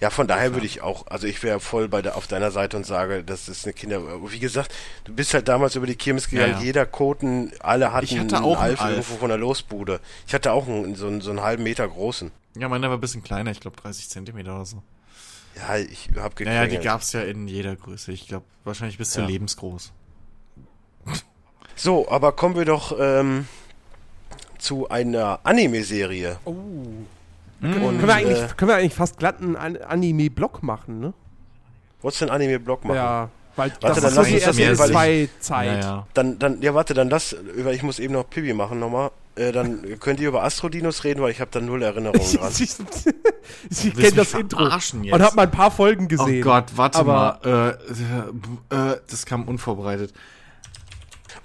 [0.00, 2.78] ja, von daher würde ich auch, also ich wäre voll bei der, auf deiner Seite
[2.78, 4.00] und sage, das ist eine Kinder.
[4.32, 4.74] Wie gesagt,
[5.04, 6.64] du bist halt damals über die Kirmes gegangen, Ja, ja.
[6.64, 8.96] jeder Koten, alle hatten Ich hatte einen auch einen Alf Alf.
[8.96, 10.00] irgendwo von der Losbude.
[10.26, 12.30] Ich hatte auch einen, so, einen, so einen halben Meter großen.
[12.56, 14.82] ja, meiner war ein bisschen kleiner, ich glaube 30 Zentimeter oder so.
[15.56, 18.12] Ja, ich hab Naja, die gab's ja in jeder Größe.
[18.12, 19.26] Ich glaube, wahrscheinlich bis zu Ja.
[19.26, 19.92] lebensgroß.
[21.74, 23.46] So, aber kommen wir doch ähm,
[24.58, 26.38] zu einer Anime-Serie.
[26.44, 26.54] Oh.
[27.62, 31.14] Und, können, wir eigentlich, äh, können wir eigentlich fast glatt einen An Anime-Block machen, ne?
[32.02, 32.96] wolltest du einen Anime-Blog machen?
[32.96, 33.28] Ja.
[33.56, 35.80] Weil Warte, das dann ist so lass die uns das weil zwei Zeit.
[35.80, 36.06] Naja.
[36.12, 37.34] Dann, dann, ja, warte, dann das,
[37.72, 39.10] ich muss eben noch Pipi machen nochmal.
[39.34, 42.52] Äh, dann könnt ihr über Astrodinos reden, weil ich habe da null Erinnerungen dran.
[42.58, 44.92] ich kenne das Intro jetzt?
[44.94, 46.42] und habe mal ein paar Folgen gesehen.
[46.42, 47.78] Oh Gott, warte Aber- mal.
[48.70, 50.12] Äh, äh, das kam unvorbereitet.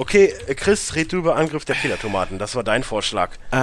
[0.01, 2.39] Okay, Chris, red du über Angriff der Killertomaten.
[2.39, 3.35] Das war dein Vorschlag.
[3.51, 3.55] Äh,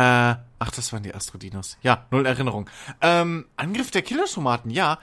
[0.61, 1.79] ach, das waren die Astrodinos.
[1.83, 2.71] Ja, null Erinnerung.
[3.01, 5.01] Ähm, Angriff der Killertomaten, ja.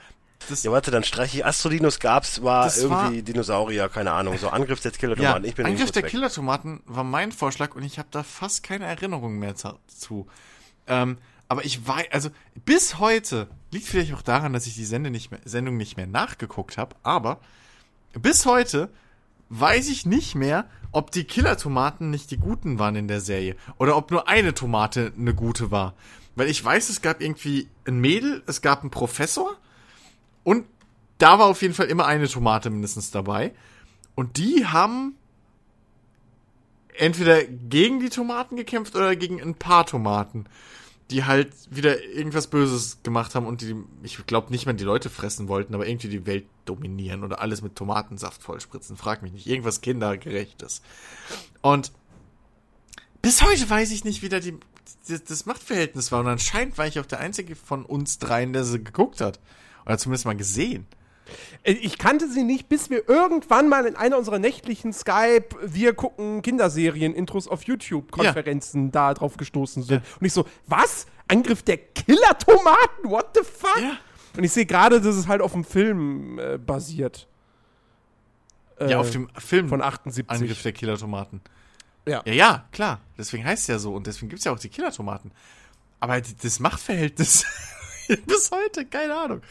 [0.48, 1.44] Das, Ja, warte, dann streiche ich.
[1.44, 4.38] Astrodinos gab's, war irgendwie war- Dinosaurier, keine Ahnung.
[4.38, 5.44] So Angriff der ja, Killertomaten.
[5.44, 6.10] ich bin Angriff der weg.
[6.10, 10.26] Killertomaten war mein Vorschlag und ich habe da fast keine Erinnerung mehr zu.
[10.86, 12.30] Ähm, aber ich weiß, also
[12.64, 16.06] bis heute, liegt vielleicht auch daran, dass ich die Sende nicht mehr, Sendung nicht mehr
[16.06, 17.40] nachgeguckt habe, aber
[18.14, 18.88] bis heute
[19.50, 20.64] weiß ich nicht mehr,
[20.96, 25.12] ob die Killertomaten nicht die guten waren in der Serie oder ob nur eine Tomate
[25.14, 25.92] eine gute war.
[26.36, 29.58] Weil ich weiß, es gab irgendwie ein Mädel, es gab einen Professor
[30.42, 30.64] und
[31.18, 33.52] da war auf jeden Fall immer eine Tomate mindestens dabei.
[34.14, 35.16] Und die haben
[36.96, 40.46] entweder gegen die Tomaten gekämpft oder gegen ein paar Tomaten.
[41.10, 45.08] Die halt wieder irgendwas Böses gemacht haben und die, ich glaube nicht mehr die Leute
[45.08, 48.96] fressen wollten, aber irgendwie die Welt dominieren oder alles mit Tomatensaft vollspritzen.
[48.96, 49.46] Frag mich nicht.
[49.46, 50.82] Irgendwas kindergerechtes.
[51.62, 51.92] Und
[53.22, 54.58] bis heute weiß ich nicht, wie da die,
[55.08, 56.20] das, das Machtverhältnis war.
[56.20, 59.38] Und anscheinend war ich auch der einzige von uns dreien, der sie geguckt hat.
[59.84, 60.86] Oder zumindest mal gesehen.
[61.62, 65.94] Äh, ich kannte sie nicht, bis wir irgendwann mal in einer unserer nächtlichen Skype, wir
[65.94, 68.90] gucken Kinderserien-Intros auf YouTube-Konferenzen ja.
[68.90, 70.04] da drauf gestoßen sind.
[70.04, 70.10] Ja.
[70.20, 71.06] Und ich so, was?
[71.28, 73.10] Angriff der Killer-Tomaten?
[73.10, 73.82] What the fuck?
[73.82, 73.98] Ja.
[74.36, 77.26] Und ich sehe gerade, dass es halt auf dem Film äh, basiert.
[78.78, 80.28] Äh, ja, auf dem Film von 78.
[80.28, 81.40] Angriff der Killer-Tomaten.
[82.06, 82.22] Ja.
[82.24, 83.00] ja, ja, klar.
[83.18, 85.32] Deswegen heißt es ja so und deswegen gibt es ja auch die Killer-Tomaten.
[85.98, 87.44] Aber das Machtverhältnis
[88.26, 89.42] bis heute, keine Ahnung.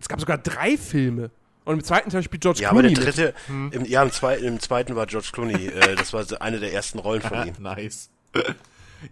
[0.00, 1.30] Es gab sogar drei Filme.
[1.64, 2.88] Und im zweiten Teil spielt George ja, Clooney.
[2.88, 3.72] Ja, aber der dritte, hm.
[3.72, 5.66] im, ja, im zweiten, im zweiten war George Clooney.
[5.66, 7.54] äh, das war eine der ersten Rollen von ihm.
[7.58, 8.10] nice.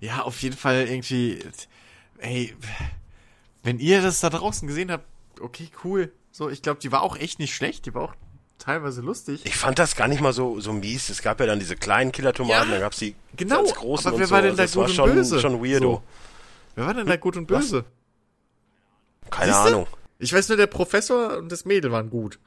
[0.00, 1.44] ja, auf jeden Fall irgendwie,
[2.18, 2.54] ey,
[3.62, 5.04] wenn ihr das da draußen gesehen habt,
[5.40, 6.12] okay, cool.
[6.30, 7.86] So, ich glaube, die war auch echt nicht schlecht.
[7.86, 8.14] Die war auch
[8.58, 9.42] teilweise lustig.
[9.44, 11.08] Ich fand das gar nicht mal so, so mies.
[11.08, 14.18] Es gab ja dann diese kleinen Killer-Tomaten, ja, dann gab's die genau, ganz großen aber
[14.18, 14.46] wer war so.
[14.46, 15.40] denn da also gut und schon, böse?
[15.40, 15.92] schon weirdo.
[15.94, 16.02] So.
[16.74, 17.84] Wer war denn da gut und böse?
[19.22, 19.30] Was?
[19.30, 19.68] Keine Siehste?
[19.68, 19.86] Ahnung.
[20.18, 22.38] Ich weiß nur, der Professor und das Mädel waren gut.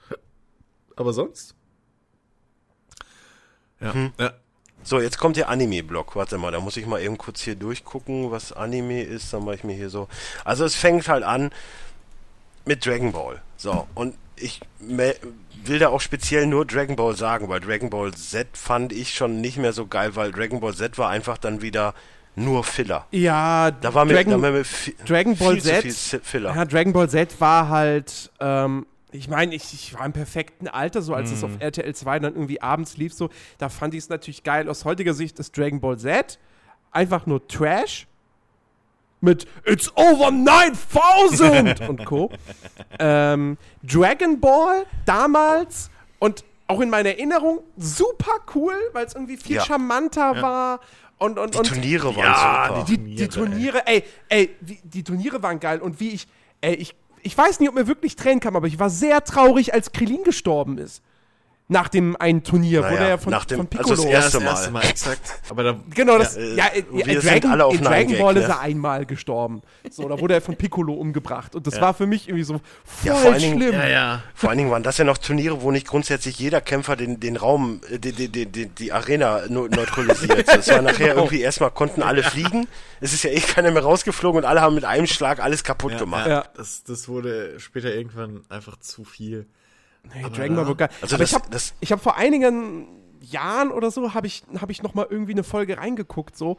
[0.96, 1.56] Aber sonst?
[3.80, 3.94] Ja.
[3.94, 4.12] Hm.
[4.20, 4.34] ja.
[4.82, 6.16] So, jetzt kommt der Anime-Block.
[6.16, 9.34] Warte mal, da muss ich mal eben kurz hier durchgucken, was Anime ist.
[9.34, 10.08] Dann mache ich mir hier so.
[10.46, 11.52] Also es fängt halt an
[12.66, 13.42] mit Dragon Ball.
[13.58, 18.48] So, und ich will da auch speziell nur Dragon Ball sagen, weil Dragon Ball Z
[18.54, 21.94] fand ich schon nicht mehr so geil, weil Dragon Ball Z war einfach dann wieder
[22.40, 23.06] nur Filler.
[23.12, 26.56] Ja, da war Dragon, mir, da war mir viel, Dragon Ball Z, Filler.
[26.56, 31.02] Ja, Dragon Ball Z war halt, ähm, ich meine, ich, ich, war im perfekten Alter,
[31.02, 31.34] so als mm.
[31.34, 31.62] es auf mhm.
[31.62, 34.70] RTL 2 dann irgendwie abends lief, so, da fand ich es natürlich geil.
[34.70, 36.40] Aus heutiger Sicht ist Dragon Ball Z
[36.92, 38.08] einfach nur Trash
[39.22, 42.32] mit It's over 9000 und Co.
[43.00, 49.58] ähm, Dragon Ball damals und auch in meiner Erinnerung super cool, weil es irgendwie viel
[49.58, 49.66] ja.
[49.66, 50.42] charmanter ja.
[50.42, 50.80] war
[51.20, 52.86] und, und, die und, Turniere waren ja, super.
[52.86, 55.82] Die, die, die Turniere, ey, ey, die, die, Turniere waren geil.
[55.82, 56.28] Und wie ich,
[56.62, 59.74] ey, ich, ich weiß nicht, ob mir wirklich Tränen kam, aber ich war sehr traurig,
[59.74, 61.04] als Krillin gestorben ist
[61.72, 63.92] nach dem einen Turnier, naja, wo der von, nach dem, von Piccolo.
[63.92, 64.46] Also das erste Mal.
[64.46, 65.42] Das erste Mal exakt.
[65.50, 68.40] Aber da, genau, das, ja, ja, ja Dragon, alle auf in Dragon Ball ne?
[68.40, 69.62] ist er einmal gestorben.
[69.92, 71.56] So, da wurde er von Piccolo umgebracht.
[71.56, 71.82] Und das ja.
[71.82, 73.60] war für mich irgendwie so voll ja, vor allen schlimm.
[73.60, 74.24] Dingen, ja, ja.
[74.34, 77.38] Vor allen Dingen waren das ja noch Turniere, wo nicht grundsätzlich jeder Kämpfer den, den
[77.38, 80.48] Raum, äh, die, die, die, die Arena neutralisiert.
[80.60, 81.22] Das war nachher genau.
[81.22, 82.68] irgendwie erstmal konnten alle fliegen.
[83.00, 85.98] Es ist ja eh keiner mehr rausgeflogen und alle haben mit einem Schlag alles kaputt
[85.98, 86.28] gemacht.
[86.28, 89.48] Ja, das, das wurde später irgendwann einfach zu viel.
[90.04, 90.90] Nee, aber Dragon Ball war geil.
[91.02, 92.88] Also aber das, ich habe hab vor einigen
[93.22, 96.58] Jahren oder so, habe ich, hab ich noch mal irgendwie eine Folge reingeguckt, so.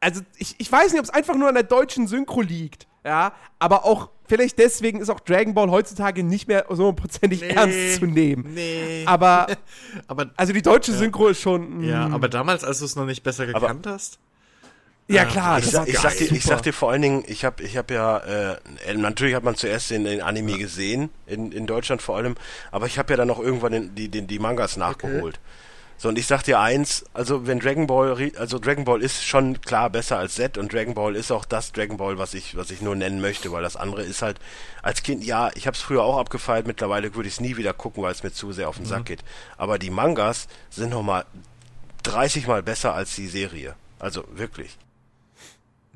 [0.00, 3.32] Also ich, ich weiß nicht, ob es einfach nur an der deutschen Synchro liegt, ja,
[3.60, 8.00] aber auch vielleicht deswegen ist auch Dragon Ball heutzutage nicht mehr so hundertprozentig nee, ernst
[8.00, 8.54] zu nehmen.
[8.54, 9.04] Nee.
[9.06, 9.46] Aber,
[10.08, 11.80] aber also die deutsche Synchro ist schon.
[11.80, 11.86] Mh.
[11.86, 12.14] Ja, mm.
[12.14, 14.18] aber damals, als du es noch nicht besser gekannt aber, hast.
[15.08, 15.58] Ja, klar.
[15.58, 17.90] Ich, sag, ich, sag dir, ich sag dir vor allen Dingen, ich habe ich hab
[17.90, 18.56] ja, äh,
[18.94, 22.36] natürlich hat man zuerst den, den Anime gesehen, in, in Deutschland vor allem,
[22.70, 25.36] aber ich habe ja dann auch irgendwann den, die, den, die Mangas nachgeholt.
[25.36, 25.52] Okay.
[26.02, 29.60] So, und ich sag dir eins, also wenn Dragon Ball, also Dragon Ball ist schon
[29.60, 32.72] klar besser als Z und Dragon Ball ist auch das Dragon Ball, was ich, was
[32.72, 34.40] ich nur nennen möchte, weil das andere ist halt,
[34.82, 37.72] als Kind, ja, ich habe es früher auch abgefeiert, mittlerweile würde ich es nie wieder
[37.72, 39.04] gucken, weil es mir zu sehr auf den Sack mhm.
[39.04, 39.20] geht.
[39.56, 41.24] Aber die Mangas sind nochmal
[42.02, 43.76] 30 mal besser als die Serie.
[44.00, 44.76] Also wirklich.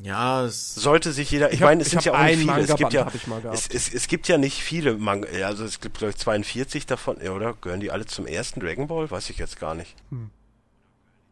[0.03, 1.49] Ja, es sollte sich jeder.
[1.49, 2.61] Ich, ich meine, es sind ja auch nicht viele.
[2.61, 3.11] Es gibt ja,
[3.53, 5.29] es, es, es, gibt ja nicht viele Manga.
[5.47, 9.11] Also es gibt glaube ich 42 davon, oder gehören die alle zum ersten Dragon Ball?
[9.11, 9.95] Weiß ich jetzt gar nicht.
[10.11, 10.31] Hm.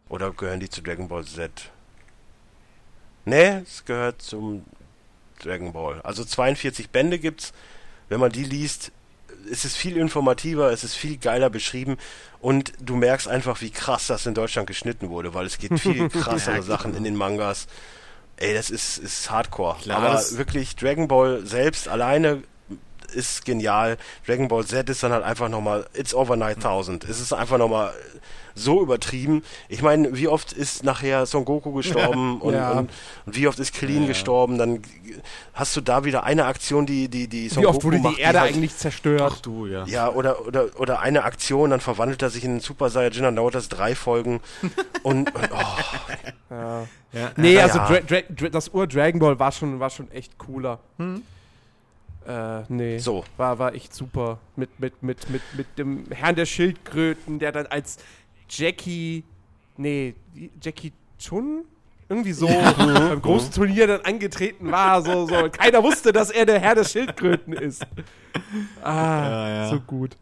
[0.09, 1.51] Oder gehören die zu Dragon Ball Z?
[3.27, 4.65] Nee, es gehört zum
[5.43, 6.01] Dragon Ball.
[6.03, 7.53] Also 42 Bände gibt's.
[8.09, 8.93] Wenn man die liest,
[9.47, 11.97] ist es viel informativer, es ist viel geiler beschrieben
[12.41, 16.09] und du merkst einfach, wie krass das in Deutschland geschnitten wurde, weil es geht viel
[16.11, 17.67] krassere ja, Sachen in den Mangas.
[18.37, 19.77] Ey, das ist, ist Hardcore.
[19.83, 22.43] Klar, Aber wirklich, Dragon Ball selbst alleine
[23.13, 23.97] ist genial.
[24.27, 27.05] Dragon Ball Z ist dann halt einfach nochmal, it's over 9000.
[27.05, 27.93] Es ist einfach nochmal
[28.55, 29.43] so übertrieben.
[29.69, 32.73] Ich meine, wie oft ist nachher Son Goku gestorben und, ja.
[32.73, 32.91] und,
[33.27, 34.09] und, wie oft ist Krillin ja.
[34.09, 34.59] gestorben?
[34.59, 34.83] Dann
[35.53, 38.21] hast du da wieder eine Aktion, die die die Son wie oft wurde macht, die
[38.21, 39.33] Erde halt, eigentlich zerstört?
[39.37, 39.85] Ach du, ja.
[39.87, 43.37] Ja, oder oder oder eine Aktion, dann verwandelt er sich in einen Super Saiyajin, dann
[43.37, 44.41] dauert das drei Folgen
[45.03, 46.55] und, und oh.
[46.55, 46.87] ja.
[47.13, 47.31] ja.
[47.37, 50.79] Nee, also Dra Dra Dra das Ur Dragon Ball war schon war schon echt cooler.
[50.99, 51.23] Hm?
[52.27, 52.99] Äh, nee.
[52.99, 53.25] So.
[53.37, 54.39] War, war echt super.
[54.57, 57.99] Mit, mit, mit, mit, mit dem Herrn der Schildkröten, der dann als
[58.49, 59.25] Jackie,
[59.77, 60.15] nee,
[60.61, 61.65] Jackie Chun
[62.09, 62.47] irgendwie so
[62.79, 65.03] beim großen Turnier dann angetreten war.
[65.03, 65.49] So, so.
[65.51, 67.87] Keiner wusste, dass er der Herr der Schildkröten ist.
[68.83, 69.69] Ah, Ja, ja.
[69.71, 70.17] so gut.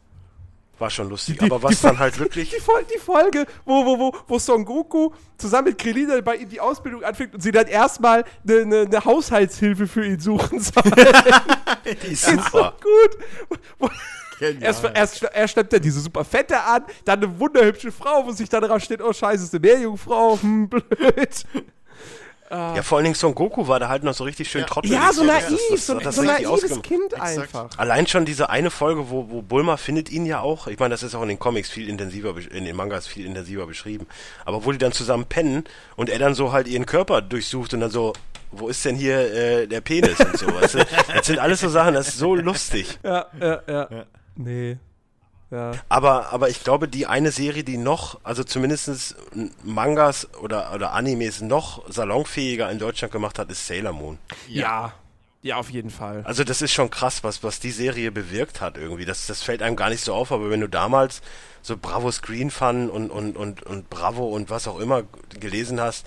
[0.82, 1.38] War schon lustig.
[1.38, 2.50] Die- aber was dann halt wirklich.
[2.56, 6.34] Die, Fol die Folge, wo, wo, wo, wo Son Goku zusammen mit Krillin dann bei
[6.34, 10.58] ihm die Ausbildung anfängt und sie dann erstmal eine ne, ne Haushaltshilfe für ihn suchen
[10.58, 10.82] soll.
[12.02, 12.74] Die ist so super.
[12.82, 13.58] gut.
[13.78, 13.88] Wo,
[14.40, 14.62] Genial.
[14.64, 18.48] erst, erst, erst schleppt er diese super Fette an, dann eine wunderhübsche Frau, wo sich
[18.48, 21.44] dann drauf steht, oh scheiße, ist eine Meerjungfrau, hm, blöd.
[22.52, 24.94] Ja, vor allen Dingen Son Goku war da halt noch so richtig schön trottelig.
[24.94, 26.82] Ja, so Das- naiv, das- so, das hat so naives.
[26.82, 27.38] Kind Exakt.
[27.38, 27.68] einfach.
[27.78, 30.66] Allein schon diese eine Folge, wo, wo Bulma findet ihn ja auch.
[30.66, 33.66] Ich meine, das ist auch in den Comics viel intensiver, in den Mangas viel intensiver
[33.66, 34.06] beschrieben.
[34.44, 35.64] Aber wo die dann zusammen pennen
[35.96, 38.12] und er dann so halt ihren Körper durchsucht und dann so,
[38.50, 40.46] wo ist denn hier äh, der Penis und so.
[40.46, 40.86] Weißt du?
[41.14, 42.98] Das sind alles so Sachen, das ist so lustig.
[43.02, 43.88] Ja, ja, ja.
[44.36, 44.76] Nee.
[45.52, 45.72] Ja.
[45.90, 49.14] Aber, aber ich glaube, die eine Serie, die noch, also zumindest
[49.62, 54.18] Mangas oder, oder Animes noch salonfähiger in Deutschland gemacht hat, ist Sailor Moon.
[54.48, 54.94] ja.
[55.44, 56.22] Ja, auf jeden Fall.
[56.24, 59.04] Also das ist schon krass, was, was die Serie bewirkt hat irgendwie.
[59.04, 61.20] Das, das fällt einem gar nicht so auf, aber wenn du damals
[61.62, 65.02] so Bravo Screen Fun und, und, und, und Bravo und was auch immer
[65.40, 66.06] gelesen hast,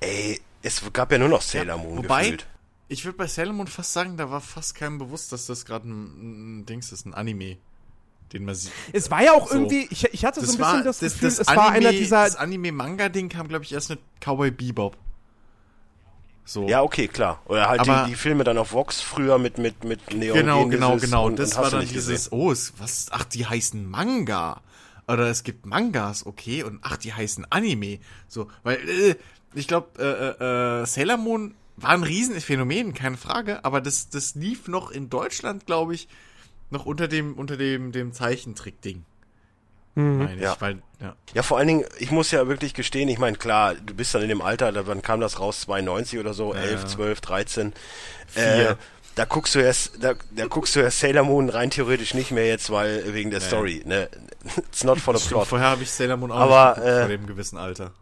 [0.00, 2.46] ey, es gab ja nur noch Sailor Moon Wobei, gefühlt.
[2.88, 5.88] ich würde bei Sailor Moon fast sagen, da war fast keinem bewusst, dass das gerade
[5.88, 7.58] ein, ein Dings ist, ein Anime,
[8.32, 8.72] den man sieht.
[8.92, 9.54] Es war ja auch So.
[9.54, 11.72] irgendwie, ich, ich hatte so ein bisschen war, das, das, Gefühl, das es Anime, war
[11.72, 12.24] einer dieser.
[12.24, 14.96] das Anime-Manga-Ding kam, glaube ich, erst mit Cowboy Bebop.
[16.44, 16.68] So.
[16.68, 17.40] Ja, okay, klar.
[17.46, 20.66] Oder halt Aber- die, die Filme dann auf Vox früher mit, mit, mit Neon Genau,
[20.66, 21.26] genau, Genesis genau.
[21.26, 22.38] Und, das und war dann nicht dieses, gesehen.
[22.38, 24.60] oh, es, was, ach, die heißen Manga.
[25.06, 27.98] Oder es gibt Mangas, okay, und ach, die heißen Anime.
[28.28, 29.14] So, weil, äh,
[29.54, 34.34] ich glaube, äh, äh, äh, Sailor Moon war ein Riesenphänomen, keine Frage, aber das, das
[34.34, 36.08] lief noch in Deutschland, glaube ich,
[36.72, 39.04] noch unter dem, unter dem, dem Zeichentrick-Ding.
[39.94, 40.56] Meine ich, Ja.
[40.58, 41.14] weil, ja.
[41.34, 44.22] Ja, vor allen Dingen, ich muss ja wirklich gestehen, ich meine, klar, du bist dann
[44.22, 45.60] in dem Alter, da, wann kam das raus?
[45.62, 47.72] 92 oder so, 11, 12, 13.
[48.34, 48.74] Äh,
[49.14, 52.46] da guckst du erst, da, da guckst du erst Sailor Moon rein theoretisch nicht mehr
[52.46, 54.08] jetzt, weil wegen der Story, ne?
[54.56, 55.46] It's not for the plot.
[55.48, 57.92] Vorher habe ich Sailor Moon auch Aber, nicht geguckt, äh, vor dem gewissen Alter.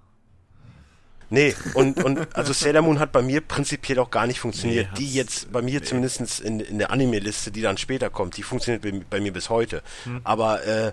[1.31, 4.89] Nee, und, und also Sailor Moon hat bei mir prinzipiell auch gar nicht funktioniert.
[4.93, 8.43] Nee, die jetzt bei mir zumindest in, in der Anime-Liste, die dann später kommt, die
[8.43, 9.83] funktioniert bei, bei mir bis heute.
[10.05, 10.21] Hm.
[10.25, 10.93] Aber äh,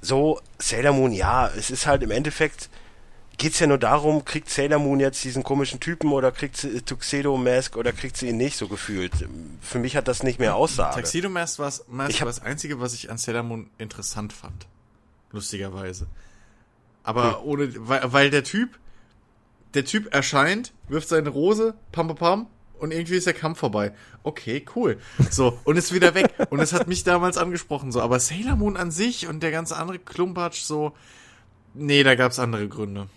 [0.00, 2.70] so, Sailor Moon, ja, es ist halt im Endeffekt,
[3.38, 6.80] geht's ja nur darum, kriegt Sailor Moon jetzt diesen komischen Typen oder kriegt sie äh,
[6.82, 9.12] Tuxedo Mask oder kriegt sie ihn nicht so gefühlt.
[9.60, 10.96] Für mich hat das nicht mehr Aussage.
[11.02, 14.32] Tuxedo Mask war das- Mask Ich war das Einzige, was ich an Sailor Moon interessant
[14.32, 14.66] fand.
[15.32, 16.06] Lustigerweise.
[17.02, 18.78] Aber ohne, weil, weil der Typ,
[19.74, 22.46] der Typ erscheint, wirft seine Rose, pam, pam, pam,
[22.78, 23.92] und irgendwie ist der Kampf vorbei.
[24.24, 24.98] Okay, cool.
[25.30, 26.32] So, und ist wieder weg.
[26.50, 28.00] Und es hat mich damals angesprochen, so.
[28.00, 30.92] Aber Sailor Moon an sich und der ganze andere Klumpatsch, so,
[31.74, 33.08] nee, da gab's andere Gründe.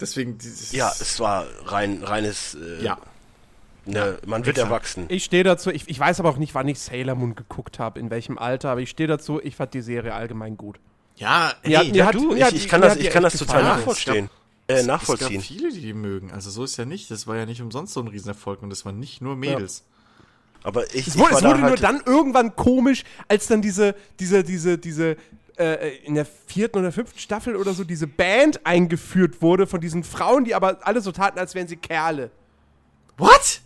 [0.00, 2.98] Deswegen, dieses, Ja, es war rein, reines, äh, ja.
[3.86, 4.70] ne, man wird exakt.
[4.72, 5.04] erwachsen.
[5.08, 8.00] Ich stehe dazu, ich, ich weiß aber auch nicht, wann ich Sailor Moon geguckt habe,
[8.00, 10.80] in welchem Alter, aber ich stehe dazu, ich fand die Serie allgemein gut.
[11.16, 13.22] Ja, ey, Ja, Ja, hat- du, ich, hat ich die- kann das, hat ich kann
[13.22, 14.28] das total nachvollziehen.
[14.66, 15.40] Äh, Es gab nachvollziehen.
[15.40, 16.30] viele, die die mögen.
[16.32, 17.10] Also so ist ja nicht.
[17.10, 19.84] Das war ja nicht umsonst so ein Riesenerfolg und das waren nicht nur Mädels.
[20.62, 23.46] Aber ich, Es ich wurde, war es wurde da nur halt, dann irgendwann komisch, als
[23.46, 25.16] dann diese, diese, diese, diese,
[25.58, 30.02] äh, in der vierten oder fünften Staffel oder so diese Band eingeführt wurde von diesen
[30.02, 32.30] Frauen, die aber alle so taten, als wären sie Kerle.
[33.18, 33.60] What?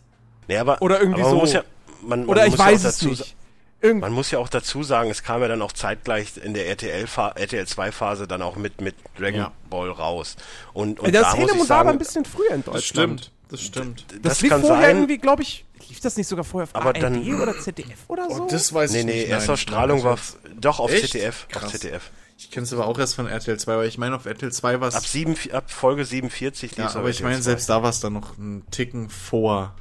[0.49, 1.41] Nee, aber, Oder irgendwie aber man so.
[1.43, 1.63] Muss ja,
[2.03, 3.37] man, man Oder ich ja weiß es nicht.
[3.81, 6.67] Irgend Man muss ja auch dazu sagen, es kam ja dann auch zeitgleich in der
[6.69, 9.53] RTL, RTL 2 Phase dann auch mit, mit Dragon Ja.
[9.71, 10.37] Ball raus.
[10.73, 13.31] Und, und das da muss ich Moon war aber ein sagen, bisschen früher in Deutschland.
[13.51, 14.05] Das stimmt.
[14.11, 14.97] Das, das lief kann vorher sein.
[14.97, 18.29] irgendwie, glaube ich, lief das nicht sogar vorher auf Aber ARD dann- oder ZDF oder
[18.29, 18.43] so?
[18.45, 19.29] Oh, das weiß nee, ich nee, nicht.
[19.29, 19.55] erste nein.
[19.55, 21.13] Ausstrahlung Nein, war das doch auf Echt?
[21.13, 21.47] ZDF.
[21.55, 21.73] Auf Krass.
[21.73, 22.11] ZDF.
[22.37, 24.81] Ich kenne es aber auch erst von RTL 2, weil ich meine, auf RTL 2
[24.81, 25.13] war Ab, es.
[25.13, 28.37] sieben, ab Folge 47 lief Ja, aber ich meine, selbst da war es dann noch
[28.39, 29.75] ein Ticken vor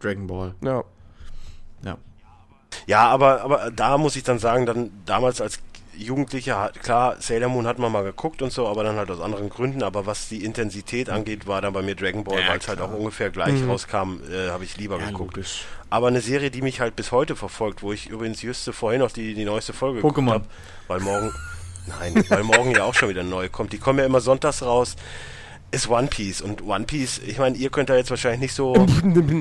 [0.00, 0.54] Dragon Ball.
[0.62, 0.84] Ja.
[2.86, 5.58] Ja, aber, aber da muss ich dann sagen, dann damals als
[5.96, 9.20] Jugendlicher, hat- klar, Sailor Moon hat man mal geguckt und so, aber dann halt aus
[9.20, 9.82] anderen Gründen.
[9.84, 12.80] Aber was die Intensität angeht, war dann bei mir Dragon Ball, Ja, weil es halt
[12.80, 15.36] auch ungefähr gleich rauskam, äh, habe ich lieber Ja, geguckt.
[15.36, 15.64] logisch.
[15.90, 19.12] Aber eine Serie, die mich halt bis heute verfolgt, wo ich übrigens Juste vorhin noch
[19.12, 20.08] die, die neueste Folge Pokémon.
[20.14, 20.44] geguckt habe,
[20.88, 21.32] weil morgen,
[21.86, 23.72] nein, weil morgen ja auch schon wieder neu kommt.
[23.72, 24.96] Die kommen ja immer sonntags raus.
[25.70, 28.74] Ist One Piece und One Piece, ich meine, ihr könnt da jetzt wahrscheinlich nicht so,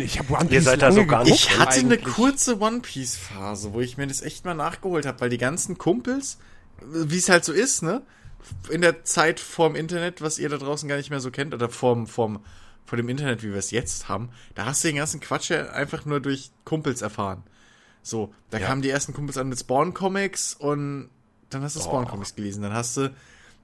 [0.02, 2.04] Ich habe One Ihr Piece seid da so gar nicht Ich hatte eine eigentlich.
[2.16, 5.78] kurze One Piece Phase, wo ich mir das echt mal nachgeholt habe, weil die ganzen
[5.78, 6.40] Kumpels,
[6.82, 8.02] wie es halt so ist, ne?
[8.72, 11.70] In der Zeit vorm Internet, was ihr da draußen gar nicht mehr so kennt, oder
[11.70, 12.40] vorm, vorm,
[12.84, 15.70] vor dem Internet, wie wir es jetzt haben, da hast du den ganzen Quatsch ja
[15.70, 17.44] einfach nur durch Kumpels erfahren.
[18.02, 18.66] So, da Ja.
[18.68, 21.10] kamen die ersten Kumpels an mit Spawn Comics und
[21.52, 22.64] dann hast du Spawn Comics gelesen.
[22.64, 23.14] Dann hast du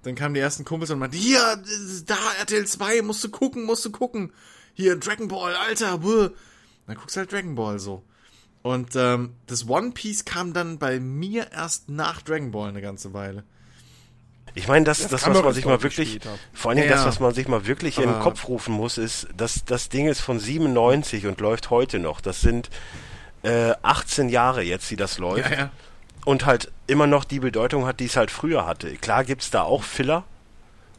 [0.03, 1.61] dann kamen die ersten Kumpels und meinten, hier,
[2.06, 4.32] da, RTL 2, musst du gucken, musst du gucken.
[4.74, 6.30] Hier, Dragon Ball, Alter, buh.
[6.88, 8.03] Dann guckst du halt Dragon Ball so.
[8.61, 13.14] Und ähm, das One Piece kam dann bei mir erst nach Dragon Ball eine ganze
[13.14, 13.44] Weile.
[14.56, 16.38] Ich meine, das, das, Das was man sich mal wirklich, später.
[16.53, 18.98] vor allen Dingen Ja, das, was man sich mal wirklich in den Kopf rufen muss,
[18.98, 22.19] ist, dass das Ding ist von 97 und läuft heute noch.
[22.19, 22.69] Das sind
[23.44, 25.50] äh, 18 Jahre jetzt, die das läuft.
[25.52, 25.72] Ja, ja.
[26.30, 28.93] Und halt immer noch die Bedeutung hat, die es halt früher hatte.
[28.98, 30.24] Klar gibt's da auch Filler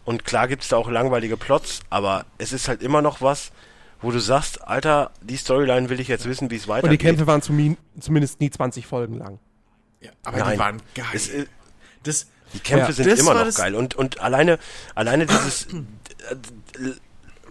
[0.05, 3.53] und klar gibt's da auch langweilige Plots, aber es ist halt immer noch was,
[4.03, 7.01] wo du sagst, Alter, die Storyline will ich jetzt wissen, wie es Und die weitergeht.
[7.01, 9.39] Kämpfe waren zumi- zumindest nie 20 Folgen lang.
[10.01, 10.53] ja aber Nein.
[10.55, 11.07] die waren geil.
[11.13, 11.47] Es, äh,
[12.03, 12.93] das, Die Kämpfe Ja.
[12.93, 13.77] sind immer noch geil.
[13.77, 14.59] Und, und alleine,
[14.97, 15.77] alleine dieses äh,
[16.83, 16.95] äh,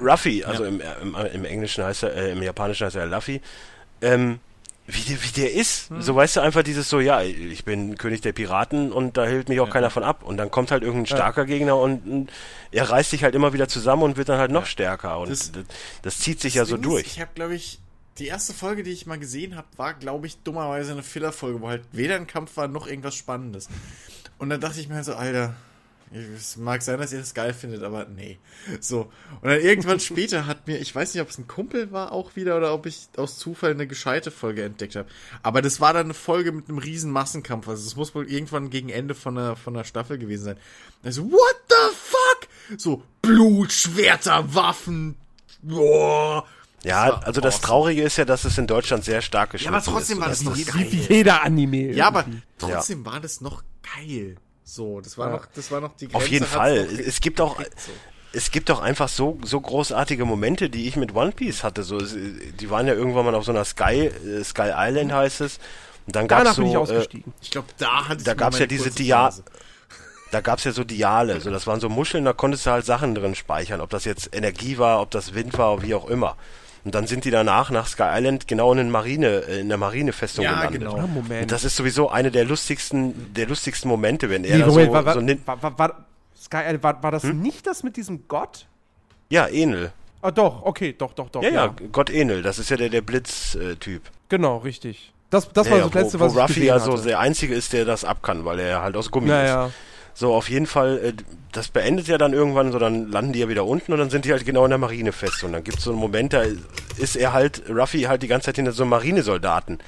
[0.02, 0.70] Ruffy, also Ja.
[0.70, 3.40] im, im, im Englischen heißt er, äh, im Japanischen heißt er Luffy,
[4.02, 4.40] ähm,
[4.92, 5.90] wie der, wie der ist.
[5.90, 6.02] Hm.
[6.02, 9.50] So weißt du einfach dieses so, ja, ich bin König der Piraten und da hält
[9.50, 10.24] mich auch keiner von ab.
[10.24, 12.32] Und dann kommt halt irgendein starker Gegner und, und
[12.72, 15.20] er reißt sich halt immer wieder zusammen und wird dann halt noch stärker.
[15.20, 15.64] Und Das- das,
[16.02, 17.06] das, zieht sich ja so Ding ist, durch.
[17.08, 17.80] Ich habe, glaube ich,
[18.18, 21.70] die erste Folge, die ich mal gesehen habe, war, glaube ich, dummerweise eine Filler-Folge, wo
[21.70, 23.70] halt weder ein Kampf war noch irgendwas Spannendes.
[24.38, 25.54] Und dann dachte ich mir halt so, Alter,
[26.12, 28.40] es mag sein, dass ihr das geil findet, aber nee.
[28.80, 29.12] So.
[29.42, 32.36] Und dann irgendwann später hat mir, ich weiß nicht, ob es ein Kumpel war auch
[32.36, 35.08] wieder oder ob ich aus Zufall eine gescheite Folge entdeckt habe.
[35.44, 37.68] Aber das war dann eine Folge mit einem riesen Massenkampf.
[37.68, 40.58] Also es muss wohl irgendwann gegen Ende von der, von der Staffel gewesen sein.
[41.04, 42.80] Also, what the fuck?
[42.80, 45.16] So, Blut, Schwerter, Waffen.
[45.62, 46.46] Boah.
[46.84, 47.68] Ja, war also das awesome.
[47.68, 50.22] Traurige ist ja, dass es in Deutschland sehr stark geschnitten aber trotzdem ist.
[50.22, 50.88] war Und das noch ist- geil.
[50.90, 51.92] Wie jeder Anime.
[51.94, 52.42] Ja, aber irgendwie.
[52.58, 53.64] trotzdem war das noch
[53.96, 54.38] geil.
[54.70, 55.36] So, das war Ja.
[55.38, 56.78] noch, das war noch die Auf jeden Fall.
[56.78, 57.92] Es gibt auch, so.
[58.34, 61.82] es gibt auch einfach so, so großartige Momente, die ich mit One Piece hatte.
[61.84, 65.42] So, es- die waren ja irgendwann mal auf so einer Sky, äh, Sky Island heißt
[65.42, 65.58] es.
[66.06, 67.34] Und dann gab's Danach so, bin ich äh, ausgestiegen.
[67.42, 69.34] Ich glaube, da hatte ich da mal gab's ja diese Dia
[70.32, 71.42] da gab's ja so Diale.
[71.42, 73.82] So, das waren so Muscheln, da konntest du halt Sachen drin speichern.
[73.82, 76.36] Ob das jetzt Energie war, ob das Wind war, wie auch immer.
[76.90, 79.78] Und dann sind die danach nach Sky Island genau in, den Marine, äh, in der
[79.78, 80.82] Marinefestung Ja, gelandet.
[80.82, 80.98] genau.
[80.98, 81.44] Ah, Moment.
[81.44, 84.88] Und das ist sowieso eine der lustigsten, der lustigsten Momente, wenn er Nee, da Moment,
[84.88, 85.22] so, war, war, so
[85.62, 87.40] war, war, Sky, Island, war, war das Hm?
[87.44, 88.66] nicht das mit diesem Gott?
[89.30, 89.92] ja, Enel.
[90.24, 91.44] Ah, doch, okay, doch, doch, doch.
[91.44, 94.02] Ja, ja, Gott Enel, das ist ja der, der Blitz-Typ.
[94.30, 95.14] Genau, richtig.
[95.30, 96.98] Das, das Ja, war ja, so das Letzte, wo, was wo ich Ruffy ja so
[96.98, 99.36] der Einzige ist, der das ab kann, weil er halt aus Gummi ist.
[100.14, 101.14] So, auf jeden Fall, äh,
[101.52, 104.26] das beendet ja dann irgendwann, so dann landen die ja wieder unten und dann sind
[104.26, 105.44] die halt genau in der Marine fest.
[105.44, 106.44] Und dann gibt es so einen Moment, da
[106.98, 109.80] ist er halt, Ruffy halt die ganze Zeit hinter so einem Marinesoldaten.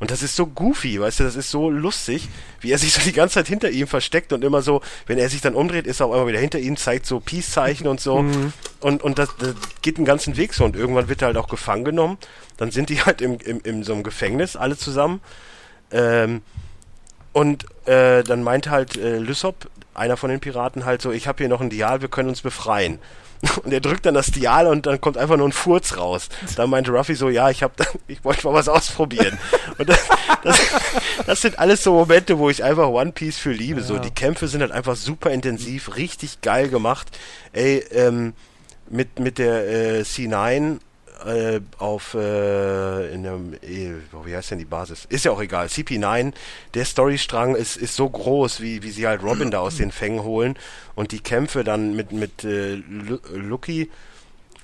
[0.00, 3.02] Und das ist so goofy, weißt du, das ist so lustig, wie er sich so
[3.02, 6.00] die ganze Zeit hinter ihm versteckt und immer so, wenn er sich dann umdreht, ist
[6.00, 8.24] er auf einmal wieder hinter ihm, zeigt so Peace-Zeichen und so.
[8.80, 10.64] Und, und das, das geht den ganzen Weg so.
[10.64, 12.16] Und irgendwann wird er halt auch gefangen genommen.
[12.56, 15.20] Dann sind die halt im, im, in so einem Gefängnis, alle zusammen.
[15.92, 16.40] Ähm,
[17.32, 21.38] und äh, dann meint halt äh, Lysop, einer von den Piraten, halt so, ich habe
[21.38, 22.98] hier noch ein Dial, wir können uns befreien.
[23.64, 26.28] Und er drückt dann das Dial und dann kommt einfach nur ein Furz raus.
[26.56, 27.72] Dann meinte Ruffy so, ja, ich hab,
[28.06, 29.38] ich wollte mal was ausprobieren.
[29.78, 29.98] Und das,
[30.44, 30.60] das,
[31.26, 33.80] das sind alles so Momente, wo ich einfach One Piece für liebe.
[33.80, 34.00] So, Ja.
[34.00, 37.18] die Kämpfe sind halt einfach super intensiv, richtig geil gemacht.
[37.54, 38.34] Ey, ähm,
[38.90, 40.78] mit, mit der äh, C9
[41.26, 45.06] äh, auf äh, in einem, äh, wie heißt denn die Basis?
[45.08, 45.66] Ist ja auch egal.
[45.66, 46.32] CP9,
[46.74, 50.22] der Storystrang ist, ist so groß, wie, wie sie halt Robin da aus den Fängen
[50.22, 50.56] holen
[50.94, 53.90] und die Kämpfe dann mit, mit äh, Lu- Lucky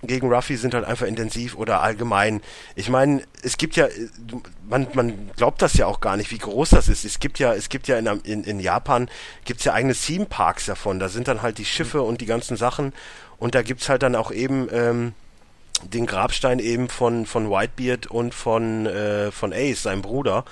[0.02, 2.42] gegen Ruffy sind halt einfach intensiv oder allgemein.
[2.76, 3.88] Ich meine, es gibt ja,
[4.68, 7.04] man, man glaubt das ja auch gar nicht, wie groß das ist.
[7.04, 9.08] Es gibt ja, es gibt ja in, in, in Japan
[9.46, 10.98] gibt's ja eigene Theme Parks davon.
[11.00, 12.92] Da sind dann halt die Schiffe und die ganzen Sachen
[13.38, 15.14] und da gibt's halt dann auch eben ähm,
[15.84, 20.44] den Grabstein eben von, von Whitebeard und von, äh, von Ace, seinem Bruder.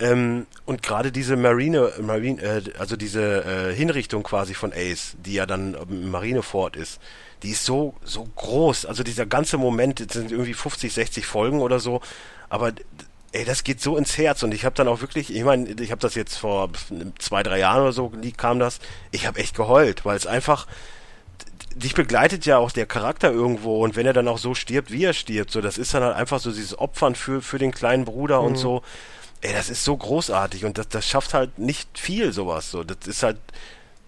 [0.00, 5.34] Ähm, und gerade diese Marine, Marine äh, also diese äh, Hinrichtung quasi von Ace, die
[5.34, 7.00] ja dann im Marinefort ist,
[7.42, 8.86] die ist so, so groß.
[8.86, 12.00] Also dieser ganze Moment, das sind irgendwie 50, 60 Folgen oder so,
[12.48, 12.72] aber
[13.32, 15.90] ey, das geht so ins Herz und ich habe dann auch wirklich, ich meine, ich
[15.90, 16.70] habe das jetzt vor
[17.18, 18.80] zwei, drei Jahren oder so kam das,
[19.12, 20.66] ich habe echt geheult, weil es einfach,
[21.74, 25.04] dich begleitet ja auch der Charakter irgendwo und wenn er dann auch so stirbt, wie
[25.04, 28.04] er stirbt, so das ist dann halt einfach so dieses Opfern für, für den kleinen
[28.04, 28.82] Bruder und so.
[29.42, 32.70] Ey, das ist so großartig und das, das schafft halt nicht viel sowas.
[32.70, 33.38] So, das ist halt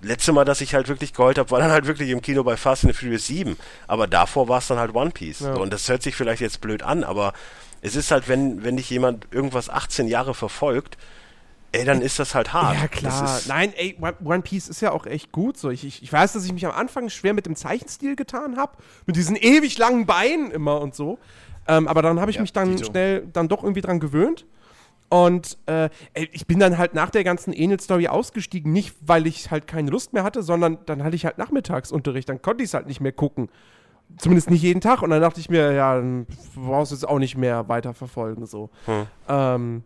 [0.02, 2.56] letzte Mal, dass ich halt wirklich geheult habe, war dann halt wirklich im Kino bei
[2.56, 3.56] Fast and the Furious 7.
[3.86, 5.40] Aber davor war es dann halt One Piece.
[5.40, 5.54] Ja.
[5.54, 7.32] So, und das hört sich vielleicht jetzt blöd an, aber
[7.80, 10.98] es ist halt, wenn, wenn dich jemand irgendwas 18 Jahre verfolgt,
[11.72, 12.76] ey, dann ist das halt hart.
[12.78, 13.40] Ja, klar.
[13.48, 15.56] Nein, ey, One- Piece ist ja auch echt gut.
[15.56, 15.70] So.
[15.70, 18.76] Ich, ich, ich weiß, dass ich mich am Anfang schwer mit dem Zeichenstil getan habe.
[19.06, 21.18] Mit diesen ewig langen Beinen immer und so.
[21.66, 22.90] Ähm, aber dann habe ich Ja, mich dann Dito.
[22.90, 24.46] schnell dann doch irgendwie dran gewöhnt.
[25.08, 29.66] Und äh, ich bin dann halt nach der ganzen Enel-Story ausgestiegen, nicht weil ich halt
[29.66, 32.86] keine Lust mehr hatte, sondern dann hatte ich halt Nachmittagsunterricht, dann konnte ich es halt
[32.86, 33.50] nicht mehr gucken.
[34.16, 35.02] Zumindest nicht jeden Tag.
[35.02, 38.46] Und dann dachte ich mir, ja, dann brauchst du es auch nicht mehr weiterverfolgen.
[38.46, 38.70] So.
[38.86, 39.06] Hm.
[39.28, 39.84] Ähm,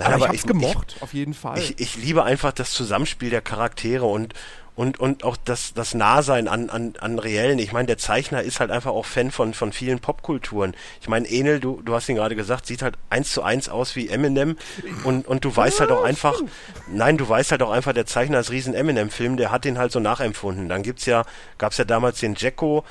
[0.00, 1.58] aber, aber, ich hab's ich, gemocht, ich, auf jeden Fall.
[1.58, 4.34] Ich, ich liebe einfach das Zusammenspiel der Charaktere und,
[4.76, 7.60] und, und auch das, das Nahsein an, an, an reellen.
[7.60, 10.74] Ich meine, der Zeichner ist halt einfach auch Fan von, von vielen Popkulturen.
[11.00, 13.94] Ich meine, Enel, du, du hast ihn gerade gesagt, sieht halt eins zu eins aus
[13.94, 14.56] wie Eminem
[15.04, 16.40] und, und du weißt halt auch einfach,
[16.88, 19.92] nein, du weißt halt auch einfach, der Zeichner ist riesen Eminem-Film, der hat den halt
[19.92, 20.68] so nachempfunden.
[20.68, 21.24] Dann gibt's ja,
[21.58, 22.84] gab's ja damals den Jacko,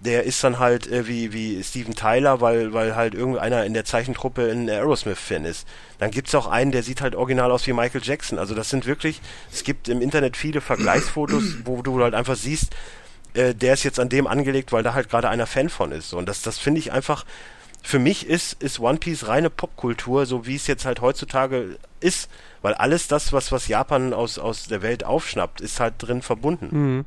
[0.00, 3.84] der ist dann halt äh, wie, wie Steven Tyler, weil, weil halt irgendeiner in der
[3.84, 5.66] Zeichentruppe ein Aerosmith-Fan ist.
[5.98, 8.38] Dann gibt's auch einen, der sieht halt original aus wie Michael Jackson.
[8.38, 9.20] Also das sind wirklich,
[9.52, 12.74] es gibt im Internet viele Vergleichsfotos, wo du halt einfach siehst,
[13.34, 16.14] äh, der ist jetzt an dem angelegt, weil da halt gerade einer Fan von ist.
[16.14, 17.26] Und das, das finde ich einfach,
[17.82, 22.30] für mich ist, ist One Piece reine Popkultur, so wie es jetzt halt heutzutage ist,
[22.62, 26.68] weil alles das, was, was Japan aus, aus der Welt aufschnappt, ist halt drin verbunden.
[26.70, 27.04] Mhm.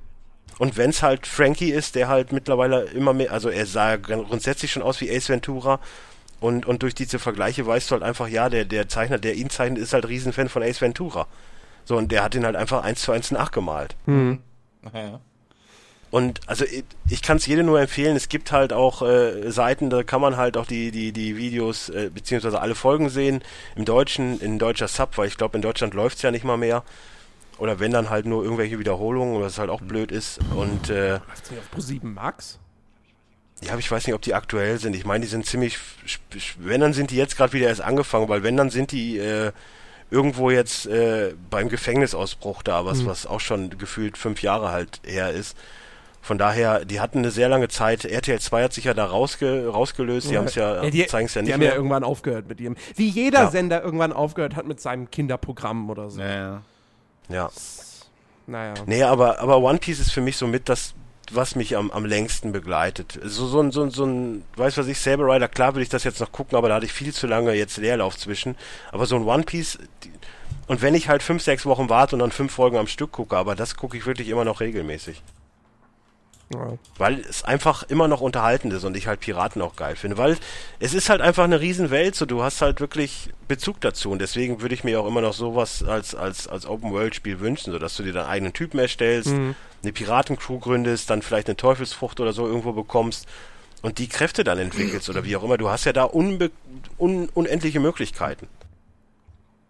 [0.60, 4.72] Und wenn es halt Frankie ist, der halt mittlerweile immer mehr, also er sah grundsätzlich
[4.72, 5.80] schon aus wie Ace Ventura.
[6.40, 9.50] Und, und durch diese Vergleiche weißt du halt einfach, ja, der, der Zeichner, der ihn
[9.50, 11.28] zeichnet, ist halt Riesenfan von Ace Ventura.
[11.86, 13.96] So, und der hat ihn halt einfach eins zu eins nachgemalt.
[14.06, 14.40] Mhm.
[14.94, 15.20] Ja.
[16.12, 19.90] Und also ich, ich kann es jedem nur empfehlen, es gibt halt auch äh, Seiten,
[19.90, 23.44] da kann man halt auch die, die, die Videos, äh, beziehungsweise alle Folgen sehen,
[23.76, 26.58] im Deutschen, in deutscher Sub, weil ich glaube, in Deutschland läuft es ja nicht mal
[26.58, 26.84] mehr.
[27.64, 30.38] Oder wenn dann halt nur irgendwelche Wiederholungen, was halt auch blöd ist.
[30.53, 32.59] Und äh, Läuft nicht auf Pro 7 Max?
[33.61, 34.98] Ja, aber ich weiß nicht, ob die aktuell sind.
[34.98, 35.77] Ich meine, die sind ziemlich,
[36.59, 39.53] wenn dann sind die jetzt gerade wieder erst angefangen, weil wenn dann sind die äh,
[40.11, 43.06] irgendwo jetzt äh, beim Gefängnisausbruch da, was, mhm.
[43.06, 45.56] was auch schon gefühlt fünf Jahre halt her ist.
[46.22, 48.03] Von daher, die hatten eine sehr lange Zeit.
[48.03, 50.30] RTL 2 hat sich ja da rausge rausgelöst.
[50.30, 51.69] Die haben es ja, ja zeigen es ja nicht Die haben mehr.
[51.69, 52.75] ja irgendwann aufgehört mit ihrem.
[52.98, 53.51] Wie jeder ja.
[53.51, 56.19] Sender irgendwann aufgehört hat mit seinem Kinderprogramm oder so.
[56.19, 56.61] Ja, ja.
[57.34, 57.50] Ja.
[58.45, 58.74] Naja.
[58.86, 60.94] Nee, aber, aber One Piece ist für mich so mit das,
[61.32, 63.20] was mich am, am längsten begleitet.
[63.24, 66.03] So, so, ein, so, so ein, weiß was ich, Saber Rider, klar will ich das
[66.03, 68.56] jetzt noch gucken, aber da hatte ich viel zu lange jetzt Leerlauf zwischen.
[68.92, 70.12] Aber so ein One Piece, die,
[70.68, 73.36] und wenn ich halt fünf, sechs Wochen warte und dann fünf Folgen am Stück gucke,
[73.36, 75.22] aber das gucke ich wirklich immer noch regelmäßig.
[76.54, 76.78] Ja.
[76.98, 80.18] Weil es einfach immer noch unterhaltend ist und ich halt Piraten auch geil finde.
[80.18, 80.38] Weil
[80.80, 84.62] es ist halt einfach eine Riesenwelt, so du hast halt wirklich Bezug dazu und deswegen
[84.62, 88.04] würde ich mir auch immer noch sowas als, als, als Open-World-Spiel wünschen, so dass du
[88.04, 89.56] dir deinen eigenen Typen erstellst, mhm.
[89.82, 93.28] eine Piratencrew gründest, dann vielleicht eine Teufelsfrucht oder so irgendwo bekommst
[93.82, 95.58] und die Kräfte dann entwickelst oder wie auch immer.
[95.58, 96.52] Du hast ja da unbe
[96.98, 98.48] un unendliche Möglichkeiten.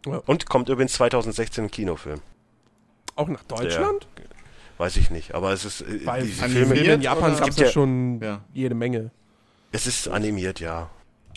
[0.06, 0.22] Ja.
[0.26, 2.22] Und kommt übrigens 2016 ein Kinofilm.
[3.16, 4.03] Auch nach Deutschland?
[4.03, 4.12] Der,
[4.84, 7.72] Weiß ich nicht, aber es ist äh, Weil diese Filme in Japan gab es ja
[7.72, 8.42] schon ja.
[8.53, 9.12] jede Menge.
[9.72, 10.90] Es ist animiert, ja.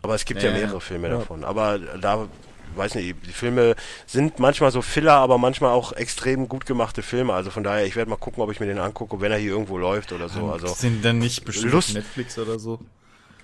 [0.02, 1.18] Aber es gibt ja, ja mehrere Filme ja.
[1.18, 1.44] davon.
[1.44, 2.26] Aber da
[2.74, 7.34] weiß nicht, die Filme sind manchmal so Filler, aber manchmal auch extrem gut gemachte Filme.
[7.34, 9.52] Also von daher, ich werde mal gucken, ob ich mir den angucke, wenn er hier
[9.52, 10.50] irgendwo läuft oder so.
[10.50, 12.80] Also sind dann nicht bestimmt Lust, Netflix oder so?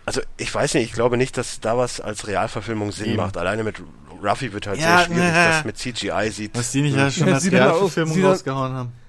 [0.05, 3.19] Also ich weiß nicht, ich glaube nicht, dass da was als Realverfilmung Sinn Eben.
[3.19, 3.37] macht.
[3.37, 3.81] Alleine mit
[4.21, 6.59] Ruffy wird halt ja, sehr schwierig, äh, das mit CGI sieht.
[6.59, 9.02] Was die nicht ja schon als Realverfilmung rausgehauen haben.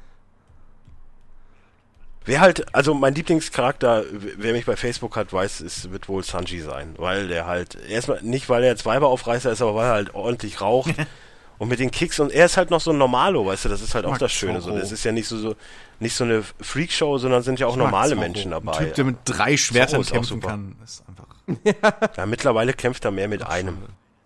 [2.26, 6.62] Wer halt, also mein Lieblingscharakter, wer mich bei Facebook hat, weiß, es wird wohl Sanji
[6.62, 6.96] sein.
[6.98, 10.62] Weil der halt, erstmal nicht, weil er jetzt Weiberaufreißer ist, aber weil er halt ordentlich
[10.62, 10.94] raucht.
[11.58, 13.82] und mit den Kicks und er ist halt noch so ein Normalo, weißt du, das
[13.82, 14.62] ist halt auch das Schöne.
[14.62, 15.56] So, das ist ja nicht so, so
[16.00, 18.78] nicht so eine Freakshow, sondern sind ja auch normale Menschen dabei.
[18.78, 21.28] Ein Typ, der mit drei Schwertern kämpfen kann, ist einfach.
[22.18, 23.78] ja, mittlerweile kämpft er mehr mit einem.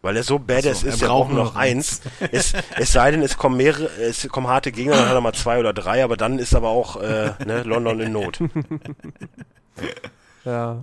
[0.08, 2.00] Weil er so badass so, ist, er braucht nur noch eins.
[2.32, 5.34] es, es sei denn, es kommen mehrere, es kommen harte Gegner, dann hat er mal
[5.34, 8.40] zwei oder drei, aber dann ist aber auch äh, ne, London in Not.
[10.46, 10.78] ja.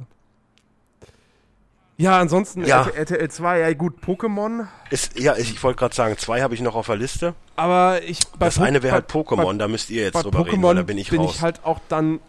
[1.96, 2.86] Ja, ansonsten ja.
[2.86, 4.66] RTL 2, ja gut, Pokémon.
[4.90, 7.34] Ist, ja, ich, wollte gerade sagen, zwei habe ich noch auf der Liste.
[7.56, 10.74] Aber ich Das eine wäre halt Pokémon, da müsst ihr jetzt drüber Pokemon reden, weil
[10.74, 11.36] da bin ich bin raus.
[11.36, 12.20] ich halt auch dann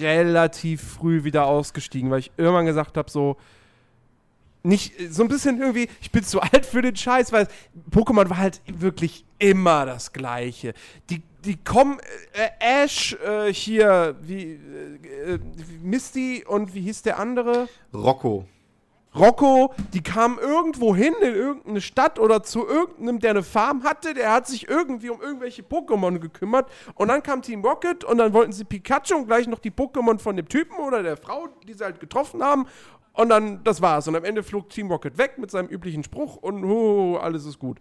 [0.00, 3.38] relativ früh wieder ausgestiegen, weil ich irgendwann gesagt habe, so,
[4.64, 7.46] nicht so ein bisschen irgendwie, ich bin zu alt für den Scheiß, weil
[7.90, 10.74] Pokémon war halt wirklich immer das Gleiche.
[11.10, 11.98] Die, die kommen,
[12.32, 15.38] äh, Ash, äh, hier, wie, äh,
[15.82, 17.68] Misty und wie hieß der andere?
[17.92, 18.46] Rocco.
[19.16, 24.12] Rocco, die kamen irgendwo hin in irgendeine Stadt oder zu irgendeinem, der eine Farm hatte,
[24.12, 28.32] der hat sich irgendwie um irgendwelche Pokémon gekümmert und dann kam Team Rocket und dann
[28.32, 31.74] wollten sie Pikachu und gleich noch die Pokémon von dem Typen oder der Frau, die
[31.74, 32.66] sie halt getroffen haben
[33.14, 34.06] und dann, das war's.
[34.08, 37.58] Und am Ende flog Team Rocket weg mit seinem üblichen Spruch und oh, alles ist
[37.58, 37.78] gut.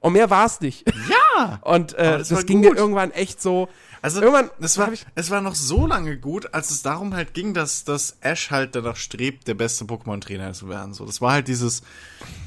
[0.00, 0.88] Und mehr war's nicht.
[1.08, 1.58] Ja!
[1.62, 3.68] und äh, das, das ging mir irgendwann echt so.
[4.02, 7.52] Also, Irgendwann es war, es war noch so lange gut, als es darum halt ging,
[7.52, 10.94] dass, dass Ash halt danach strebt, der beste Pokémon-Trainer zu werden.
[10.94, 11.82] So, das war halt dieses,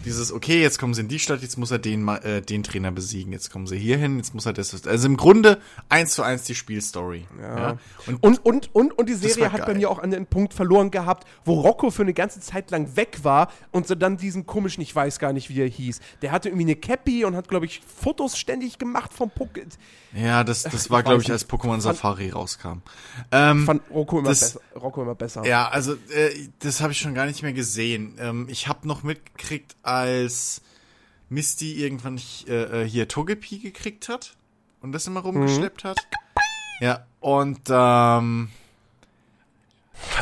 [0.04, 2.92] dieses, okay, jetzt kommen sie in die Stadt, jetzt muss er den, äh, den Trainer
[2.92, 5.60] besiegen, jetzt kommen sie hier hin, jetzt muss er das, also im Grunde
[5.90, 7.28] eins zu eins die Spielstory.
[7.40, 7.78] Ja.
[8.08, 10.90] Und, Und, und, und, und die Serie hat bei mir auch an den Punkt verloren
[10.90, 14.82] gehabt, wo Rocco für eine ganze Zeit lang weg war und so dann diesen komischen,
[14.82, 16.00] ich weiß gar nicht, wie er hieß.
[16.22, 19.68] Der hatte irgendwie eine Cappy und hat, glaube ich, Fotos ständig gemacht vom Poké.
[20.16, 21.48] Ja, das, das war, glaube ich, als.
[21.50, 22.82] Pokémon Safari rauskam.
[23.32, 25.46] Ähm, Fand Rocco immer, Das- besser, Rocco immer besser.
[25.46, 28.16] Ja, also äh, das habe ich schon gar nicht mehr gesehen.
[28.20, 30.62] Ähm, ich habe noch mitgekriegt, als
[31.30, 34.36] Misty irgendwann äh, äh, hier Togepi gekriegt hat
[34.82, 35.98] und das immer rumgeschleppt hat.
[36.80, 38.50] Ja, und ähm,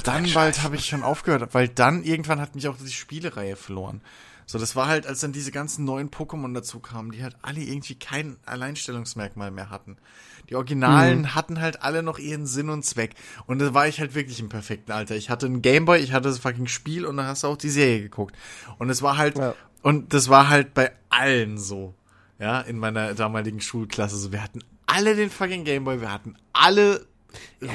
[0.03, 4.01] dann bald habe ich schon aufgehört, weil dann irgendwann hat mich auch die Spielereihe verloren.
[4.51, 7.61] So, das war halt, als dann diese ganzen neuen Pokémon dazu kamen, die halt alle
[7.61, 9.95] irgendwie kein Alleinstellungsmerkmal mehr hatten.
[10.49, 13.11] Die Originalen hatten halt alle noch ihren Sinn und Zweck.
[13.45, 15.15] Und da war ich halt wirklich im perfekten Alter.
[15.15, 17.69] Ich hatte einen Gameboy, ich hatte das fucking Spiel und dann hast du auch die
[17.69, 18.35] Serie geguckt.
[18.77, 19.55] Und es war halt, Ja.
[19.83, 21.93] und das war halt bei allen so.
[22.37, 24.17] Ja, in meiner damaligen Schulklasse.
[24.17, 27.05] So, wir hatten alle den fucking Gameboy, wir hatten alle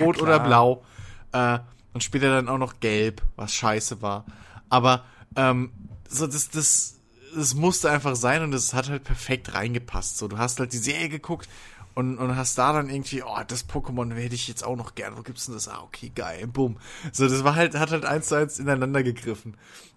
[0.02, 0.28] rot klar.
[0.28, 0.84] oder blau.
[1.32, 1.58] Äh,
[1.94, 4.26] und später dann auch noch gelb, was scheiße war.
[4.68, 5.04] Aber
[5.36, 5.70] ähm,
[6.08, 6.96] so das, das,
[7.34, 10.18] das musste einfach sein und das hat halt perfekt reingepasst.
[10.18, 11.48] So, du hast halt die Serie geguckt
[11.94, 15.16] und, und hast da dann irgendwie, oh, das Pokémon hätte ich jetzt auch noch gern.
[15.16, 15.68] Wo gibt's denn das?
[15.68, 16.76] Ah, okay, geil, bumm.
[17.12, 19.56] So, das war halt, hat halt eins zu eins ineinander gegriffen.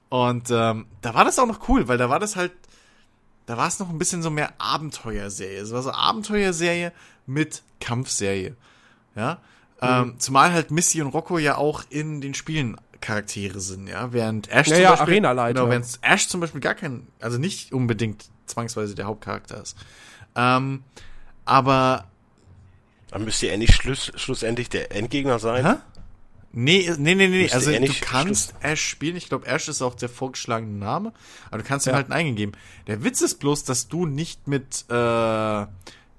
[0.09, 2.51] Und ähm, da war das auch noch cool, weil da war das halt,
[3.45, 5.59] da war es noch ein bisschen so mehr Abenteuerserie.
[5.59, 6.93] Es war so Abenteuerserie
[7.25, 8.55] mit Kampfserie.
[9.15, 9.39] Ja.
[9.81, 14.11] Ähm, zumal halt Missy und Rocco ja auch in den Spielen Charaktere sind, ja.
[14.13, 15.13] Während Ash Ja, zum ja, Beispiel.
[15.13, 15.59] Arenaleiter.
[15.61, 19.77] Genau, während Ash zum Beispiel gar kein, also nicht unbedingt zwangsweise der Hauptcharakter ist.
[20.35, 20.83] Ähm,
[21.45, 22.05] aber
[23.11, 25.65] Dann müsste er nicht schluss, schlussendlich der Endgegner sein.
[25.65, 25.73] Hä?
[26.51, 27.41] Nee, nee, nee, nee.
[27.43, 29.15] Müsste Also du kannst Ash spielen.
[29.15, 31.13] Ich glaube, Ash ist auch der vorgeschlagene Name.
[31.49, 31.95] Aber du kannst ihm Ja.
[31.97, 32.51] halt einen eingeben.
[32.87, 35.61] Der Witz ist bloß, dass du nicht mit, äh,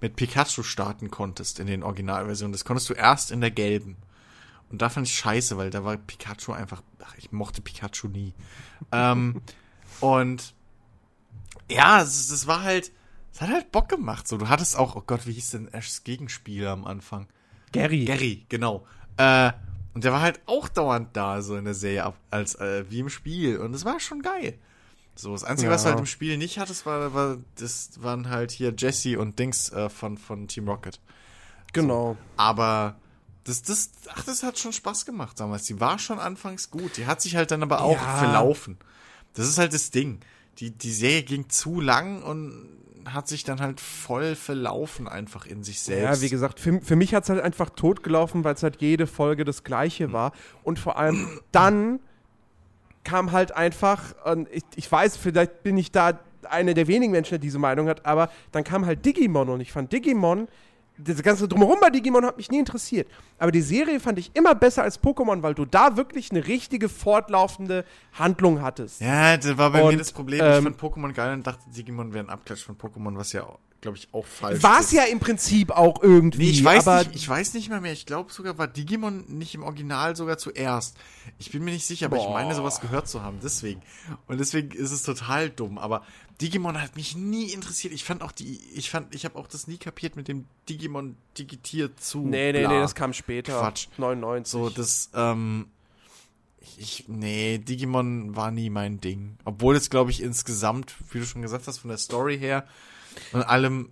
[0.01, 2.53] mit Pikachu starten konntest in den Originalversionen.
[2.53, 3.97] Das konntest du erst in der gelben.
[4.71, 8.33] Und da fand ich scheiße, weil da war Pikachu einfach, ach, ich mochte Pikachu nie.
[8.93, 9.43] ähm,
[10.01, 10.55] und
[11.71, 12.93] ja, es, das war halt,
[13.33, 14.27] es hat halt Bock gemacht.
[14.29, 17.27] So, du hattest auch, oh Gott, wie hieß denn Ashs Gegenspieler am Anfang?
[17.73, 18.05] Gary.
[18.05, 18.87] Gary, genau.
[19.17, 19.53] Äh,
[19.95, 23.09] und der war halt auch dauernd da, so in der Serie, als äh, wie im
[23.09, 23.59] Spiel.
[23.59, 24.59] Und das war schon geil.
[25.17, 25.75] So, das Einzige, Ja.
[25.75, 29.39] was du halt im Spiel nicht hattest, war, war das waren halt hier Jesse und
[29.39, 31.01] Dings äh, von, von Team Rocket.
[31.73, 32.17] Genau.
[32.37, 32.97] Aber
[33.51, 35.65] das, das, ach, das hat schon Spaß gemacht damals.
[35.65, 36.97] Die war schon anfangs gut.
[36.97, 38.17] Die hat sich halt dann aber auch Ja.
[38.19, 38.79] verlaufen.
[39.35, 40.21] Das ist halt das Ding.
[40.59, 42.69] Die, die Serie ging zu lang und
[43.07, 46.03] hat sich dann halt voll verlaufen einfach in sich selbst.
[46.21, 49.07] Ja, wie gesagt, für, für mich hat es halt einfach totgelaufen, weil es halt jede
[49.07, 50.33] Folge das gleiche war.
[50.63, 52.01] Und vor allem dann
[53.05, 57.31] kam halt einfach, und ich, ich weiß, vielleicht bin ich da einer der wenigen Menschen,
[57.31, 60.49] der diese Meinung hat, aber dann kam halt Digimon und ich fand Digimon,
[61.05, 63.09] das ganze Drumherum bei Digimon hat mich nie interessiert.
[63.39, 66.89] Aber die Serie fand ich immer besser als Pokémon, weil du da wirklich eine richtige
[66.89, 69.01] fortlaufende Handlung hattest.
[69.01, 70.41] Ja, das war bei mir Und, das Problem.
[70.41, 73.47] ich ähm, fand Pokémon geil und dachte, Digimon wäre ein Abklatsch von Pokémon, was ja,
[73.81, 76.45] glaube ich, auch falsch War es ja im Prinzip auch irgendwie.
[76.45, 77.93] Nee, ich weiß aber nicht, ich weiß nicht mal mehr.
[77.93, 80.97] Ich glaube sogar war Digimon nicht im Original sogar zuerst.
[81.39, 82.35] Ich bin mir nicht sicher, aber ich Boah.
[82.35, 83.83] meine sowas gehört zu haben, deswegen.
[84.27, 86.03] Und deswegen ist es total dumm, aber
[86.41, 87.93] Digimon hat mich nie interessiert.
[87.93, 91.17] Ich fand auch die ich fand ich habe auch das nie kapiert mit dem Digimon
[91.39, 92.21] digitiert zu.
[92.21, 92.69] Nee, nee, bla.
[92.69, 93.59] nee, das kam später.
[93.59, 93.89] Quatsch.
[93.99, 94.51] 99.
[94.51, 95.67] So, das, ähm,
[96.77, 99.37] ich, nee, Digimon war nie mein Ding.
[99.45, 102.67] Obwohl es, glaube ich, insgesamt, wie du schon gesagt hast, von der Story her
[103.33, 103.89] und allem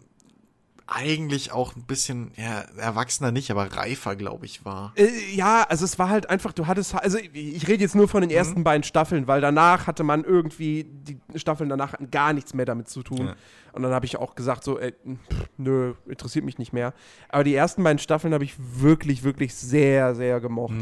[0.91, 4.93] eigentlich auch ein bisschen, ja, erwachsener nicht, aber reifer, glaube ich, war.
[4.97, 8.09] Äh, ja, also es war halt einfach, du hattest, also ich, ich rede jetzt nur
[8.09, 12.33] von den ersten beiden Staffeln, weil danach hatte man irgendwie, die Staffeln danach hatten gar
[12.33, 13.27] nichts mehr damit zu tun.
[13.27, 13.35] Ja.
[13.73, 16.95] Und dann habe ich auch gesagt, so, ey, pff, nö, interessiert mich nicht mehr.
[17.29, 20.75] Aber die ersten beiden Staffeln habe ich wirklich, wirklich sehr, sehr gemocht.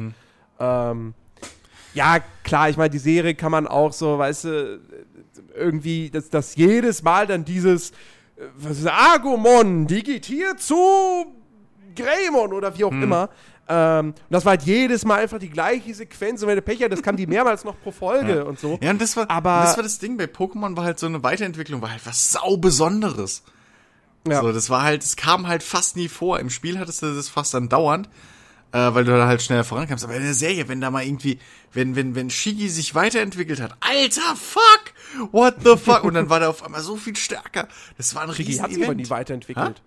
[0.61, 1.15] Ähm,
[1.95, 4.81] ja, klar, ich meine, die Serie kann man auch so, weißt du,
[5.57, 7.93] irgendwie, dass, dass jedes Mal dann dieses
[8.59, 10.77] was ist, Agumon digitiert zu
[11.95, 13.31] Greymon oder wie auch immer.
[13.69, 16.43] Ähm, und das war halt jedes Mal einfach die gleiche Sequenz.
[16.43, 18.79] Und wenn der Pech das kam die mehrmals noch pro Folge und so.
[18.81, 20.17] Ja, und das war, Aber- das war das Ding.
[20.17, 23.43] Bei Pokémon war halt so eine Weiterentwicklung, war halt was sau Besonderes.
[24.29, 24.41] Ja.
[24.41, 26.39] So, das war halt, es kam halt fast nie vor.
[26.41, 28.09] Im Spiel hattest du das fast dann dauernd,
[28.73, 30.05] äh, weil du da halt schneller vorankamst.
[30.05, 31.39] Aber in der Serie, wenn da mal irgendwie,
[31.73, 34.86] wenn, wenn, wenn Shigi sich weiterentwickelt hat, alter fuck,
[35.33, 36.05] what the fuck?
[36.05, 37.69] Und dann war der auf einmal so viel stärker.
[37.97, 39.83] Das war ein Shigi hat sich aber nie weiterentwickelt.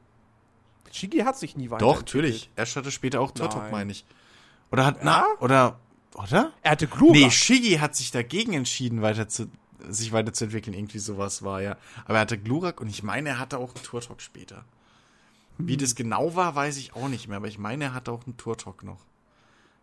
[0.92, 2.06] Shigi hat sich nie Doch, weiterentwickelt.
[2.08, 2.50] natürlich.
[2.56, 4.06] Ash hatte später auch Turtok, meine ich.
[4.72, 5.80] Oder hat, na, oder,
[6.16, 6.52] oder?
[6.64, 7.16] Er hatte Glurak.
[7.16, 9.50] Nee, Shiggy hat sich dagegen entschieden, weiter zu,
[9.88, 10.76] sich weiterzuentwickeln.
[10.76, 11.78] Irgendwie sowas war ja.
[12.06, 14.66] Aber er hatte Glurak und ich meine, er hatte auch einen Turtok später.
[15.58, 15.80] Wie Hm.
[15.80, 18.38] das genau war, weiß ich auch nicht mehr, aber ich meine, er hatte auch einen
[18.38, 19.06] Turtok noch.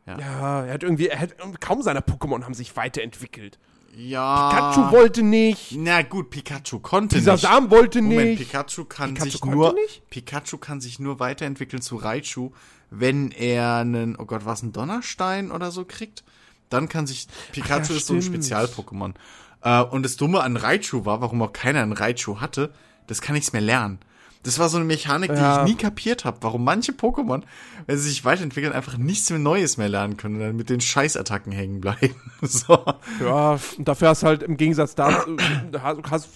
[0.07, 3.59] ja, er hat irgendwie, er hat, kaum seine Pokémon haben sich weiterentwickelt.
[3.97, 4.51] Ja.
[4.51, 7.43] Pikachu wollte nicht, Na gut, Pikachu konnte dieser nicht.
[7.43, 8.51] Sam wollte Moment, nicht.
[8.51, 10.11] Pikachu kann Pikachu sich nur nicht?
[10.11, 12.51] Pikachu kann sich nur weiterentwickeln zu Raichu,
[12.91, 16.25] wenn er einen oh Gott, was ein Donnerstein oder so kriegt.
[16.69, 18.45] Dann kann sich Pikachu ja, ist so ein stimmt.
[18.45, 19.15] Spezial-Pokémon.
[19.63, 22.73] Äh, und das Dumme an Raichu war, warum auch keiner einen Raichu hatte,
[23.07, 23.99] das kann nichts mehr lernen.
[24.47, 25.59] Das war so eine Mechanik, die Ja.
[25.65, 27.43] ich nie kapiert habe, warum manche Pokémon,
[27.87, 30.81] wenn sie sich weiterentwickeln, einfach nichts mehr Neues mehr lernen können und dann mit den
[30.81, 32.15] Scheißattacken hängen bleiben.
[32.43, 32.79] so.
[33.23, 35.37] Ja, und dafür hast du halt im Gegensatz dazu,
[35.83, 36.29] hast, hast,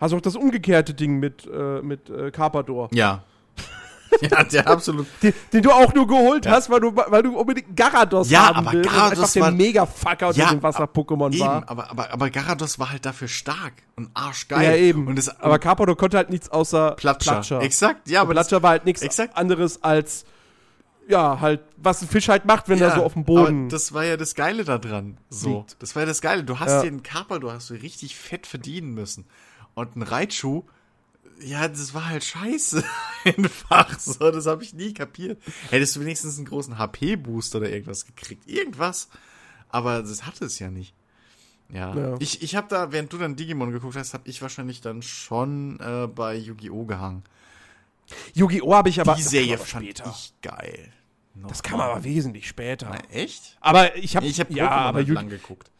[0.00, 2.88] hast auch das umgekehrte Ding mit, äh, mit äh, Carpador.
[2.92, 3.22] Ja.
[4.20, 5.06] ja, der absolut.
[5.22, 8.56] Den, den du auch nur geholt hast, weil du, weil du unbedingt Garados Ja, haben
[8.66, 8.88] aber willst.
[8.88, 11.64] und Garados einfach der war- Mega-Fucker unter Ja, den Wasser-Pokémon Eben, war.
[11.68, 14.62] aber, aber, aber Garados war halt dafür stark und arschgeil.
[14.64, 15.06] Ja, eben.
[15.06, 17.32] Und das, aber Carpador konnte halt nichts außer Platscher.
[17.32, 17.60] Platscher.
[17.62, 19.36] Exakt, ja, Aber aber Platscher war halt nichts Exakt.
[19.36, 20.24] anderes als,
[21.08, 23.62] ja, halt, was ein Fisch halt macht, wenn ja, er so auf dem Boden.
[23.62, 25.18] Aber das war ja das Geile da dran.
[25.30, 25.58] So.
[25.58, 25.82] liegt.
[25.82, 26.44] Das war ja das Geile.
[26.44, 26.82] Du hast Ja.
[26.82, 29.26] den Kappa, du hast du richtig fett verdienen müssen.
[29.74, 30.64] Und ein Raichu,
[31.40, 32.82] ja, das war halt scheiße.
[33.24, 33.98] Einfach.
[33.98, 35.40] So, das habe ich nie kapiert.
[35.70, 38.48] Hättest du wenigstens einen großen HP-Boost oder irgendwas gekriegt.
[38.48, 39.08] Irgendwas.
[39.68, 40.94] Aber das hatte es ja nicht.
[41.70, 41.94] Ja.
[41.94, 42.16] Ja.
[42.18, 45.78] Ich, ich habe da, während du dann Digimon geguckt hast, habe ich wahrscheinlich dann schon
[45.80, 46.84] äh, bei Yu-Gi-Oh!
[46.86, 47.22] gehangen.
[48.34, 48.74] Yu-Gi-Oh!
[48.74, 49.14] habe ich aber.
[49.14, 50.10] Die Serie aber fand später.
[50.16, 50.92] ich geil.
[51.46, 52.88] Das kam aber wesentlich später.
[52.90, 53.56] Na, echt?
[53.60, 54.26] Aber ich habe.
[54.26, 55.70] Ich habe ja, aber halt Yu- lang geguckt.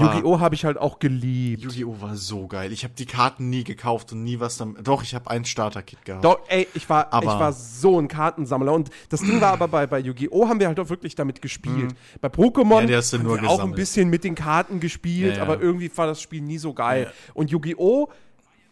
[0.00, 0.40] Yu-Gi-Oh!
[0.40, 1.62] habe ich halt auch geliebt.
[1.62, 1.96] Yu-Gi-Oh!
[2.00, 2.72] war so geil.
[2.72, 4.86] Ich habe die Karten nie gekauft und nie was damit.
[4.86, 6.24] Doch, ich habe ein Starter-Kit gehabt.
[6.24, 8.72] Doch, ey, ich war, Aber- ich war so ein Kartensammler.
[8.72, 10.48] Und das Ding war aber bei, bei Yu-Gi-Oh!
[10.48, 11.94] haben wir halt auch wirklich damit gespielt.
[12.20, 12.88] Bei Pokémon Mhm.
[12.88, 15.42] Ja, haben nur wir auch ein bisschen mit den Karten gespielt, Ja, ja.
[15.42, 17.12] aber irgendwie war das Spiel nie so geil.
[17.34, 18.08] Und Yu-Gi-Oh!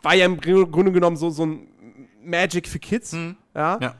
[0.02, 1.66] war ja im Grunde genommen so, so ein
[2.24, 3.12] Magic für Kids.
[3.12, 3.18] Ja.
[3.76, 3.82] Mhm.
[3.82, 3.94] Ja.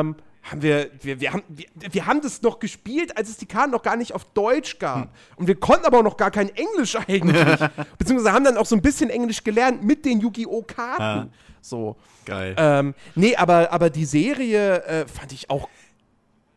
[0.00, 0.16] Ähm,
[0.50, 3.72] haben wir, wir, wir, haben, wir, wir haben das noch gespielt, als es die Karten
[3.72, 5.04] noch gar nicht auf Deutsch gab.
[5.04, 5.08] Hm.
[5.36, 7.58] Und wir konnten aber auch noch gar kein Englisch eigentlich.
[7.98, 10.62] Beziehungsweise haben dann auch so ein bisschen Englisch gelernt mit den Yu-Gi-Oh!
[10.62, 11.02] Karten.
[11.02, 11.28] Ja.
[11.60, 11.96] So.
[12.24, 12.54] Geil.
[12.58, 15.68] Ähm, nee, aber, aber die Serie äh, fand ich auch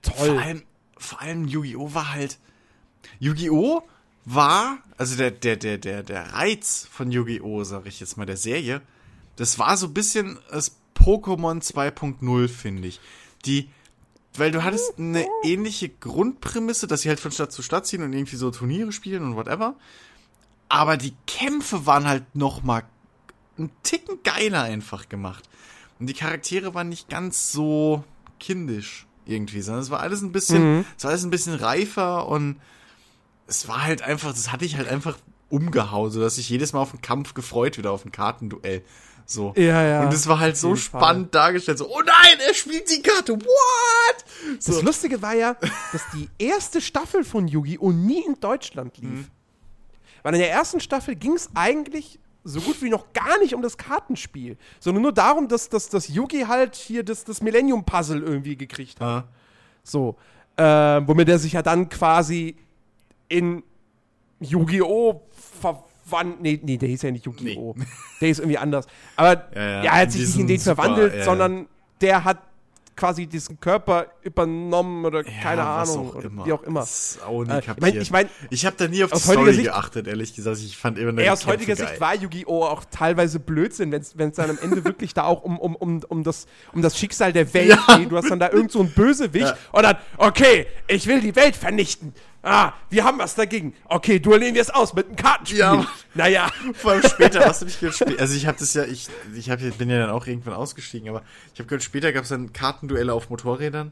[0.01, 0.13] toll.
[0.15, 0.63] vor allem,
[0.97, 1.93] vor allem Yu-Gi-Oh!
[1.93, 2.39] war halt.
[3.19, 3.83] Yu-Gi-Oh!
[4.25, 8.37] war, also der, der, der, der, der Reiz von Yu-Gi-Oh!, sag ich jetzt mal, der
[8.37, 8.81] Serie,
[9.35, 12.99] das war so ein bisschen das Pokémon 2.0, finde ich.
[13.45, 13.69] Die,
[14.35, 18.13] weil du hattest eine ähnliche Grundprämisse, dass sie halt von Stadt zu Stadt ziehen und
[18.13, 19.75] irgendwie so Turniere spielen und whatever.
[20.69, 22.83] Aber die Kämpfe waren halt noch mal
[23.57, 25.49] einen Ticken geiler einfach gemacht.
[25.99, 28.03] Und die Charaktere waren nicht ganz so
[28.39, 32.59] kindisch irgendwie, sondern es war alles ein bisschen, es war alles ein bisschen reifer und
[33.47, 35.17] es war halt einfach, das hatte ich halt einfach
[35.49, 38.83] umgehauen, so dass ich jedes Mal auf den Kampf gefreut wieder auf ein Kartenduell.
[39.31, 39.53] So.
[39.55, 40.03] Ja, ja.
[40.03, 41.01] Und es war halt so jeden Fall.
[41.01, 44.25] spannend dargestellt, so, oh nein, er spielt die Karte, what?
[44.57, 44.81] Das So.
[44.81, 45.55] Lustige war ja,
[45.91, 47.91] dass die erste Staffel von Yu-Gi-Oh!
[47.91, 49.09] nie in Deutschland lief.
[49.09, 49.27] Mhm.
[50.23, 53.61] Weil in der ersten Staffel ging es eigentlich so gut wie noch gar nicht um
[53.61, 58.55] das Kartenspiel, sondern nur darum, dass, dass, dass Yugi halt hier das, das Millennium-Puzzle irgendwie
[58.55, 59.07] gekriegt hat.
[59.07, 59.27] Ja.
[59.83, 60.17] So.
[60.57, 62.57] Ähm, womit er sich ja dann quasi
[63.29, 63.63] in
[64.41, 65.21] Yu-Gi-Oh!
[66.03, 66.41] Verwandt.
[66.41, 67.75] Nee, nee, der hieß ja nicht Yu-Gi-Oh!
[68.19, 68.85] Der ist irgendwie anders.
[69.15, 71.67] Aber Ja, ja, er hat sich nicht in den super, verwandelt, sondern
[72.01, 72.39] der hat
[72.93, 76.09] quasi diesen Körper übernommen oder keine Ja, was Ahnung.
[76.11, 76.45] auch immer.
[76.45, 76.81] wie auch immer.
[76.81, 77.79] Auch Äh, ich kapiert.
[77.81, 80.57] mein- ich mein, ich habe da nie auf die Story Sicht- geachtet, ehrlich gesagt.
[80.59, 81.87] Ich fand immer nur Ey, aus Kämpfe heutiger geil.
[81.87, 82.63] Sicht war Yu-Gi-Oh!
[82.65, 86.23] auch teilweise Blödsinn, wenn es dann am Ende wirklich da auch um, um, um, um,
[86.23, 87.97] das, um das Schicksal der Welt Ja.
[87.97, 88.11] geht.
[88.11, 89.57] Du hast dann da irgend so einen Bösewicht Ja.
[89.71, 92.13] und dann, okay, ich will die Welt vernichten.
[92.43, 93.75] Ah, wir haben was dagegen.
[93.85, 95.59] Okay, duellieren wir es aus mit einem Kartenspiel.
[95.59, 95.85] Ja.
[96.15, 96.49] Naja.
[96.73, 98.19] Vor allem später, was habe ich gehört?
[98.19, 101.21] Also ich habe das ja, ich, ich hab, bin ja dann auch irgendwann ausgestiegen, aber
[101.53, 103.91] ich habe gehört, später gab es dann Kartenduelle auf Motorrädern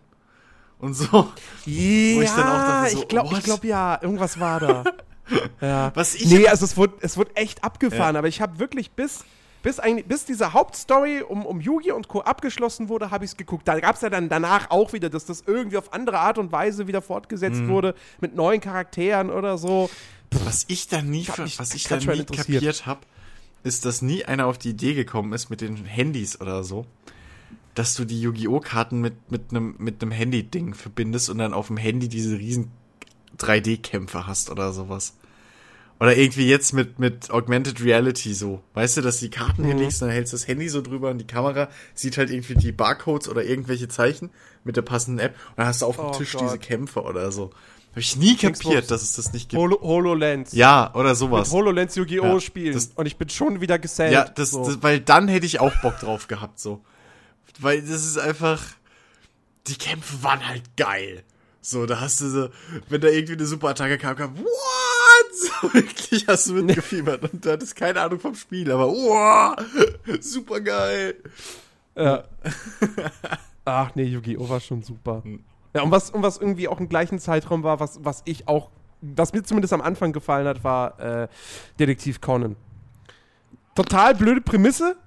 [0.79, 1.31] und so.
[1.65, 3.43] Ja, ich dann auch dachte so, ich glaube, ich what?
[3.43, 4.83] glaub, ja, irgendwas war da.
[5.61, 5.91] ja.
[5.93, 8.19] Was ich nee, also es wurde, es wurde echt abgefahren, Ja.
[8.19, 9.25] aber ich habe wirklich bis,
[9.61, 12.21] bis, eigentlich, bis diese Hauptstory um, um Yugi und Co.
[12.21, 13.67] abgeschlossen wurde, habe ich es geguckt.
[13.67, 16.51] Da gab es ja dann danach auch wieder, dass das irgendwie auf andere Art und
[16.51, 17.67] Weise wieder fortgesetzt Mhm.
[17.69, 19.89] wurde, mit neuen Charakteren oder so.
[20.45, 23.01] Was ich da nie, mich was ich da grad schon nie kapiert habe,
[23.63, 26.85] ist, dass nie einer auf die Idee gekommen ist mit den Handys oder so,
[27.75, 28.59] dass du die Yu-Gi-Oh!
[28.61, 32.71] Karten mit mit einem mit einem Handy-Ding verbindest und dann auf dem Handy diese riesen
[33.37, 35.15] 3D-Kämpfe hast oder sowas.
[35.99, 38.61] Oder irgendwie jetzt mit, mit Augmented Reality so.
[38.73, 39.67] Weißt du, dass die Karten mhm.
[39.67, 42.55] hinlegst und dann hältst du das Handy so drüber und die Kamera sieht halt irgendwie
[42.55, 44.29] die Barcodes oder irgendwelche Zeichen
[44.63, 46.43] mit der passenden App und dann hast du auf dem oh Tisch Gott.
[46.43, 47.51] diese Kämpfe oder so.
[47.91, 49.59] Habe ich nie kapiert, dass es das nicht gibt.
[49.59, 50.53] Holo HoloLens.
[50.53, 51.49] Ja, oder sowas.
[51.49, 52.23] Mit HoloLens Yu-Gi-Oh!
[52.23, 52.81] Ja, spielen.
[52.95, 54.13] und ich bin schon wieder gesellt.
[54.13, 54.63] Ja, das, so.
[54.63, 56.81] das, weil dann hätte ich auch Bock drauf gehabt, so.
[57.59, 58.63] Weil das ist einfach.
[59.67, 61.23] Die Kämpfe waren halt geil.
[61.61, 62.49] So, da hast du so,
[62.87, 64.88] wenn da irgendwie eine Superattacke kam, kam, what?
[65.61, 69.55] So, wirklich hast du mitgefiebert und du hattest keine Ahnung vom Spiel, aber wow,
[70.19, 71.15] super geil.
[71.95, 72.23] Ja.
[73.65, 74.49] Ach nee, Yu-Gi-Oh!
[74.49, 75.21] war schon super.
[75.23, 75.43] Hm.
[75.73, 78.69] Ja, und was, und was irgendwie auch im gleichen Zeitraum war, was, was ich auch,
[79.01, 81.27] was mir zumindest am Anfang gefallen hat, war äh,
[81.79, 82.55] Detektiv Conan.
[83.75, 84.97] Total blöde Prämisse.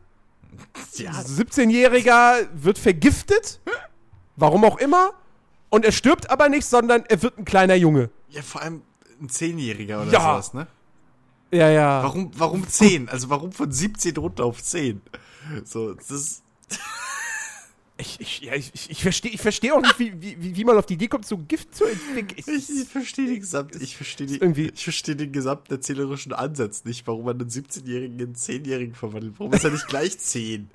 [0.95, 1.11] Ja.
[1.13, 3.61] 17-Jähriger wird vergiftet.
[4.37, 5.11] Warum auch immer.
[5.71, 8.11] Und er stirbt aber nicht, sondern er wird ein kleiner Junge.
[8.29, 8.83] Ja, vor allem
[9.23, 10.21] ein Zehnjähriger oder ja.
[10.21, 10.67] sowas, ne?
[11.51, 12.03] Ja, ja.
[12.03, 13.09] Warum, warum 10?
[13.09, 15.03] Also warum von 17 runter auf 10?
[15.65, 16.43] So, das ist.
[17.99, 20.87] Ich, ich, ja, ich, ich verstehe ich versteh auch nicht, wie, wie, wie man auf
[20.87, 22.35] die Idee kommt, so Gift zu entwickeln.
[22.37, 27.07] Ich, ich verstehe den gesamten, ich verstehe die, ich verstehe den gesamten erzählerischen Ansatz nicht,
[27.07, 29.35] warum man einen 17-Jährigen in einen 10-Jährigen verwandelt.
[29.39, 30.69] Warum ist er nicht gleich 10?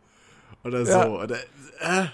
[0.64, 0.92] Oder so.
[0.92, 1.08] Ja.
[1.08, 1.38] Oder,
[1.80, 2.06] äh.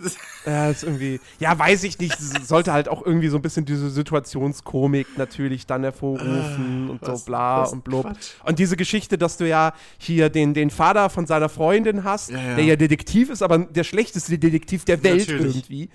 [0.46, 2.18] Ja, ist irgendwie, ja, weiß ich nicht.
[2.18, 7.20] Sollte halt auch irgendwie so ein bisschen diese Situationskomik natürlich dann hervorrufen äh, und was,
[7.20, 8.02] so bla und blub.
[8.02, 8.30] Quatsch.
[8.44, 12.38] Und diese Geschichte, dass du ja hier den, den Vater von seiner Freundin hast, ja,
[12.38, 12.54] ja.
[12.56, 15.56] der ja Detektiv ist, aber der schlechteste Detektiv der Welt natürlich.
[15.56, 15.90] irgendwie.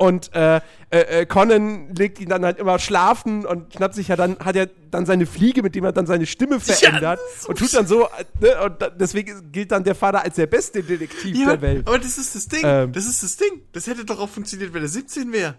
[0.00, 4.16] Und äh, äh, äh, Conan legt ihn dann halt immer schlafen und schnappt sich ja
[4.16, 7.58] dann, hat er dann seine Fliege, mit dem er dann seine Stimme verändert ja, und
[7.58, 8.08] tut dann so,
[8.40, 11.86] ne, und deswegen gilt dann der Vater als der beste Detektiv ja, der Welt.
[11.86, 13.60] Aber das ist das Ding, ähm, das ist das Ding.
[13.72, 15.56] Das hätte doch auch funktioniert, wenn er 17 wäre.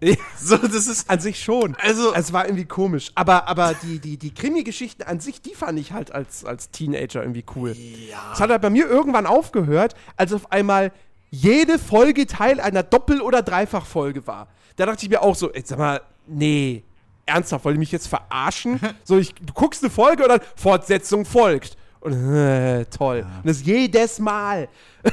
[0.00, 1.76] Ja, so, das ist an sich schon.
[1.76, 3.12] Also, es war irgendwie komisch.
[3.14, 7.22] Aber, aber die, die, die Krimi-Geschichten an sich, die fand ich halt als, als Teenager
[7.22, 7.76] irgendwie cool.
[8.10, 8.32] Ja.
[8.32, 10.92] Es hat halt bei mir irgendwann aufgehört, als auf einmal
[11.30, 14.48] jede Folge Teil einer Doppel- oder Dreifachfolge war.
[14.76, 16.84] Da dachte ich mir auch so, jetzt sag mal, nee,
[17.26, 18.80] ernsthaft, wollt ihr mich jetzt verarschen?
[19.04, 21.76] so, ich, du guckst eine Folge und dann Fortsetzung folgt.
[22.00, 23.20] Und äh, toll.
[23.20, 23.38] Ja.
[23.38, 24.68] Und das jedes Mal.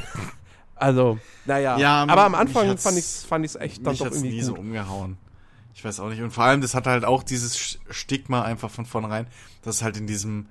[0.76, 1.76] also, naja.
[1.78, 4.44] Ja, aber am Anfang fand ich es fand echt dann doch irgendwie nie gut.
[4.44, 5.18] so umgehauen.
[5.74, 6.22] Ich weiß auch nicht.
[6.22, 9.26] Und vor allem, das hat halt auch dieses Stigma einfach von vornherein,
[9.62, 10.46] dass halt in diesem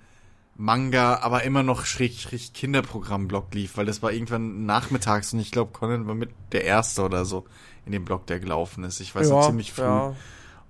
[0.58, 5.52] Manga, aber immer noch schräg, schräg Kinderprogramm-Blog lief, weil das war irgendwann nachmittags und ich
[5.52, 7.46] glaube, Conan war mit der Erste oder so
[7.86, 9.00] in dem Blog, der gelaufen ist.
[9.02, 9.84] Ich weiß ja, noch ziemlich früh.
[9.84, 10.16] Ja.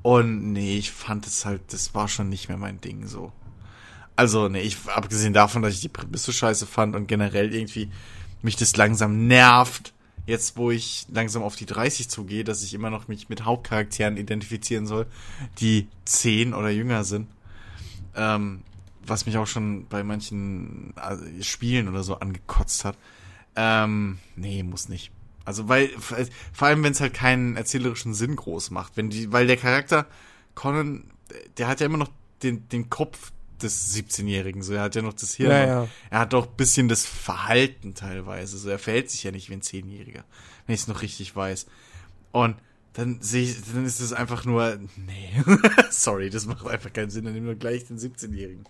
[0.02, 3.32] Und nee, ich fand es halt, das war schon nicht mehr mein Ding so.
[4.16, 7.92] Also, nee, ich, abgesehen davon, dass ich die Prämisse scheiße fand und generell irgendwie
[8.42, 9.94] mich das langsam nervt,
[10.26, 14.18] jetzt wo ich langsam auf die 30 zugehe, dass ich immer noch mich mit Hauptcharakteren
[14.18, 15.06] identifizieren soll,
[15.60, 17.28] die 10 oder jünger sind.
[18.16, 18.62] Ähm,
[19.08, 22.98] was mich auch schon bei manchen äh, Spielen oder so angekotzt hat.
[23.56, 25.12] Ähm, nee, muss nicht.
[25.46, 28.98] Also, weil, vor allem, wenn es halt keinen erzählerischen Sinn groß macht.
[28.98, 30.08] Wenn die, weil der Charakter
[30.56, 31.04] Conan,
[31.58, 32.10] der hat ja immer noch
[32.42, 35.52] den, den Kopf des 17-Jährigen, so, er hat ja noch das Hirn.
[35.52, 35.88] Ja, ja.
[36.10, 39.62] Er hat auch bisschen das Verhalten teilweise, so, er verhält sich ja nicht wie ein
[39.62, 40.24] 10-Jähriger,
[40.66, 41.68] wenn ich es noch richtig weiß.
[42.32, 42.58] Und
[42.94, 45.44] dann sehe ich, dann ist es einfach nur, nee,
[45.90, 48.66] sorry, das macht einfach keinen Sinn, dann nimm nur gleich den 17-Jährigen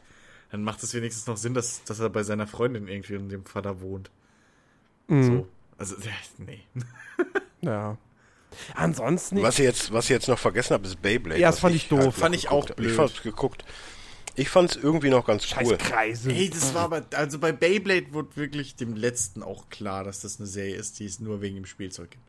[0.52, 3.46] dann macht es wenigstens noch Sinn, dass, dass er bei seiner Freundin irgendwie in dem
[3.46, 4.10] Vater wohnt.
[5.08, 5.24] Mhm.
[5.24, 5.48] So.
[5.78, 5.96] Also,
[6.38, 6.62] nee.
[7.62, 7.98] ja.
[8.74, 9.42] Ansonsten.
[9.42, 11.40] Was ich jetzt, was ich jetzt noch vergessen habe, ist Beyblade.
[11.40, 12.00] Ja, das fand ich, doof.
[12.00, 12.92] Halt fand ich auch blöd.
[12.92, 13.66] Ich hab's geguckt.
[14.38, 15.78] Ich fand's irgendwie noch ganz Scheiß cool.
[15.78, 16.32] Kreise.
[16.32, 20.40] Ey, das war aber, also bei Beyblade wurde wirklich dem letzten auch klar, dass das
[20.40, 22.24] eine Serie ist, die es nur wegen dem Spielzeug gibt.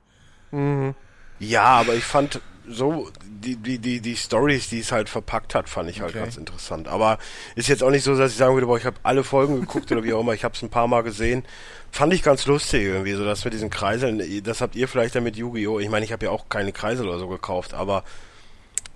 [0.53, 0.95] Mhm.
[1.39, 5.69] Ja, aber ich fand so, die, die, die, die Stories, die es halt verpackt hat,
[5.69, 6.21] fand ich halt okay.
[6.21, 6.89] ganz interessant.
[6.89, 7.19] Aber
[7.55, 9.91] ist jetzt auch nicht so, dass ich sagen würde, boah, ich habe alle Folgen geguckt
[9.93, 11.45] oder wie auch immer, ich habe es ein paar Mal gesehen.
[11.93, 15.37] Fand ich ganz lustig irgendwie, so dass mit diesen Kreiseln, das habt ihr vielleicht damit
[15.37, 15.79] Yu-Gi-Oh!
[15.79, 18.05] Ich meine, ich habe ja auch keine Kreisel oder so gekauft, aber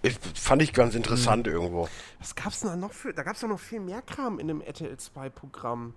[0.02, 1.52] ich, fand ich ganz interessant mhm.
[1.52, 1.88] irgendwo.
[2.18, 4.60] Was gab's denn da noch für, da gab's doch noch viel mehr Kram in dem
[4.60, 5.94] RTL 2 Programm.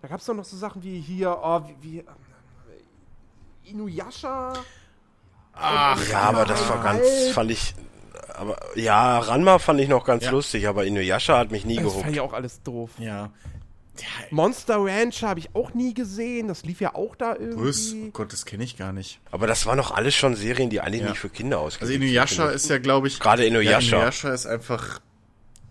[0.00, 2.04] Da gab's doch noch so Sachen wie hier, oh, wie, wie äh,
[3.70, 4.54] Inuyasha.
[5.54, 7.74] Ach, ja, aber das war ganz, fand ich,
[8.34, 10.30] aber ja, Ranma fand ich noch ganz ja.
[10.30, 11.96] lustig, aber Inuyasha hat mich nie das gehuckt.
[11.98, 12.90] Das fand ich auch alles doof.
[12.98, 13.30] Ja.
[14.30, 16.48] Monster Rancher habe ich auch nie gesehen.
[16.48, 17.68] Das lief ja auch da irgendwie.
[17.68, 17.92] Was?
[17.92, 19.20] Oh Gott, das kenne ich gar nicht.
[19.30, 21.10] Aber das waren doch alles schon Serien, die eigentlich ja.
[21.10, 23.20] nicht für Kinder ausgelegt Also Inuyasha ist ja, glaube ich.
[23.20, 23.90] Gerade Inuyasha.
[23.90, 25.00] Ja, Inuyasha ist einfach.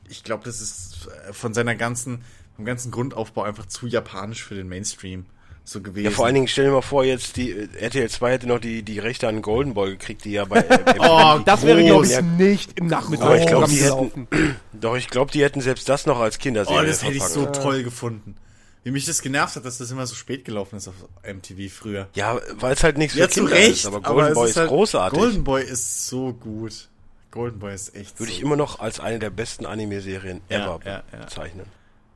[0.07, 2.23] Ich glaube, das ist von seiner ganzen,
[2.55, 5.25] vom ganzen Grundaufbau einfach zu japanisch für den Mainstream.
[5.63, 6.05] So gewesen.
[6.05, 8.59] Ja, vor allen Dingen stell dir mal vor, jetzt die äh, RTL 2 hätte noch
[8.59, 12.05] die, die Rechte an Golden Boy gekriegt, die ja bei äh, Oh, Das wäre, glaube
[12.05, 14.27] ich, nicht im Aber ich glaub, die gelaufen.
[14.73, 17.45] Doch, ich glaube, die hätten selbst das noch als Oh, Kinderserie das hätte ich so
[17.45, 18.35] toll gefunden.
[18.83, 22.07] Wie mich das genervt hat, dass das immer so spät gelaufen ist auf MTV früher.
[22.15, 23.69] Ja, weil es halt nichts Ja, für zu Kinder Recht.
[23.71, 25.19] ist, aber Golden es Boy ist, halt- großartig.
[25.19, 26.89] Golden Boy ist so gut.
[27.29, 30.57] Golden Boy ist echt Würde so ich immer noch als eine der besten Anime-Serien Ja,
[30.57, 31.19] ever ja, ja.
[31.19, 31.65] bezeichnen.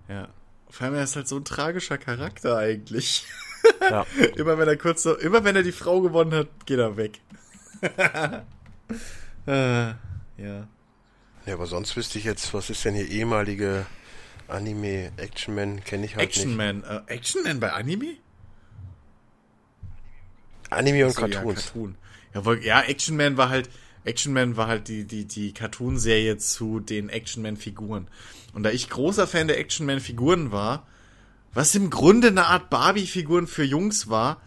[0.09, 0.27] Ja.
[0.69, 3.25] Vor allem, er ist halt so ein tragischer Charakter eigentlich.
[3.81, 4.05] Ja.
[4.35, 7.21] immer wenn er kurz so, immer wenn er die Frau gewonnen hat, geht er weg.
[7.81, 8.41] äh,
[9.47, 9.95] ja.
[10.37, 10.67] ja,
[11.53, 13.85] aber sonst wüsste ich jetzt, was ist denn hier ehemalige
[14.47, 16.57] Anime, Action Man, kenne ich halt Action nicht.
[16.57, 16.83] Man.
[16.83, 18.17] Äh, Action Man bei Anime?
[20.69, 21.65] Anime und So, ja, Cartoons.
[21.65, 21.95] Cartoon.
[22.33, 23.69] Ja, wohl- ja, Action Man war halt,
[24.05, 28.07] Action Man war halt die, die, die Cartoon-Serie zu den Action Man-Figuren.
[28.53, 30.85] Und da ich großer Fan der Action Man-Figuren war,
[31.53, 34.41] was im Grunde eine Art Barbie-Figuren für Jungs war,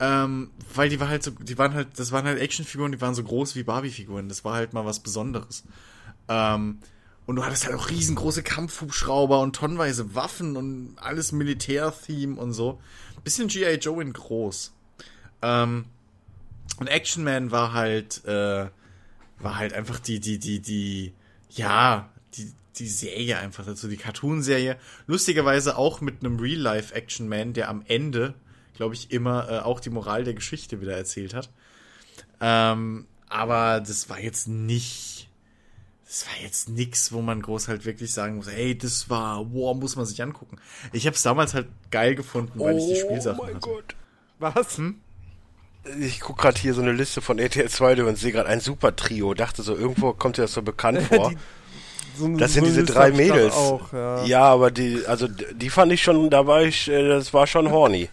[0.00, 3.14] ähm, weil die war halt so, die waren halt, das waren halt Actionfiguren, die waren
[3.14, 4.28] so groß wie Barbie-Figuren.
[4.28, 5.64] Das war halt mal was Besonderes.
[6.28, 6.78] Ähm,
[7.26, 12.80] und du hattest halt auch riesengroße Kampfhubschrauber und tonnenweise Waffen und alles Militär-Theme und so.
[13.22, 13.74] Bisschen G.I.
[13.74, 14.72] Joe in groß.
[15.42, 15.84] Ähm,
[16.78, 18.68] und Action Man war halt, äh,
[19.40, 21.12] war halt einfach die, die, die, die,
[21.50, 24.76] ja, die, die Serie einfach dazu, die Cartoon-Serie.
[25.06, 28.34] Lustigerweise auch mit einem Real-Life-Action Man, der am Ende,
[28.74, 31.50] glaube ich, immer äh, auch die Moral der Geschichte wieder erzählt hat.
[32.40, 35.28] Ähm, aber das war jetzt nicht,
[36.06, 39.76] das war jetzt nix, wo man groß halt wirklich sagen muss, ey, das war, wow,
[39.76, 40.58] muss man sich angucken.
[40.92, 43.68] Ich habe es damals halt geil gefunden, weil ich die Spielsachen oh mein hatte.
[43.68, 43.96] Gott.
[44.38, 44.80] Was?
[46.00, 48.60] Ich guck gerade hier so eine Liste von RTL 2 durch und sehe gerade ein
[48.60, 49.34] Super-Trio.
[49.34, 51.30] Dachte so, irgendwo kommt dir das so bekannt vor.
[51.30, 51.38] Die-
[52.18, 53.54] So ein- Das sind so diese drei Mädels.
[53.54, 54.24] Auch, ja.
[54.24, 57.70] Ja, aber die, also die fand ich schon, da war ich, äh, das war schon
[57.70, 58.08] horny.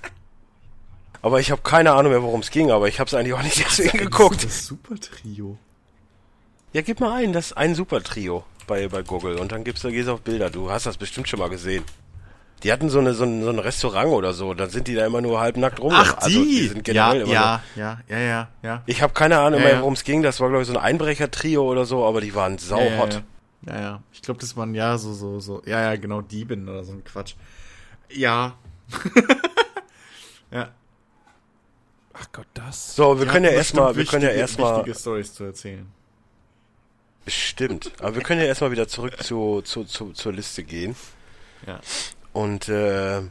[1.22, 3.42] Aber ich habe keine Ahnung mehr, worum es ging, aber ich habe es eigentlich auch
[3.44, 4.46] nicht deswegen geguckt.
[4.46, 5.58] Das Super-Trio.
[6.74, 9.90] Ja, gib mal ein, das ist ein Super-Trio bei, bei Google und dann gibst du,
[9.92, 10.50] gehst auf Bilder.
[10.50, 11.84] Du hast das bestimmt schon mal gesehen.
[12.64, 15.06] Die hatten so, eine, so, ein, so ein Restaurant oder so, dann sind die da
[15.06, 15.94] immer nur halbnackt rum.
[15.96, 16.68] Ach, Also, die!
[16.68, 18.84] sind ja, generell immer nur- ja, ja, ja, ja, ja.
[18.88, 19.82] Ich habe keine Ahnung Ja, mehr, ja.
[19.82, 20.24] worum es ging.
[20.24, 22.98] Das war, glaube ich, so ein Einbrecher-Trio oder so, aber die waren sau ja, ja,
[22.98, 23.24] hot.
[23.68, 23.82] Ja, ja.
[23.82, 24.04] ja.
[24.12, 25.62] Ich glaube, das waren ja so, so, so.
[25.66, 27.36] Ja, ja, genau, Dieben oder so ein Quatsch.
[28.10, 28.56] Ja.
[30.52, 30.70] ja.
[32.14, 32.96] Ach Gott, das.
[32.96, 35.86] So, wir Die können ja erstmal, wir bestimmt können ja erstmal, Wichtige Stories zu erzählen.
[37.26, 40.96] bestimmt, aber wir können ja erstmal wieder zurück zu, zu, zu, zur Liste gehen
[41.68, 41.80] Ja.
[42.38, 43.22] Und äh,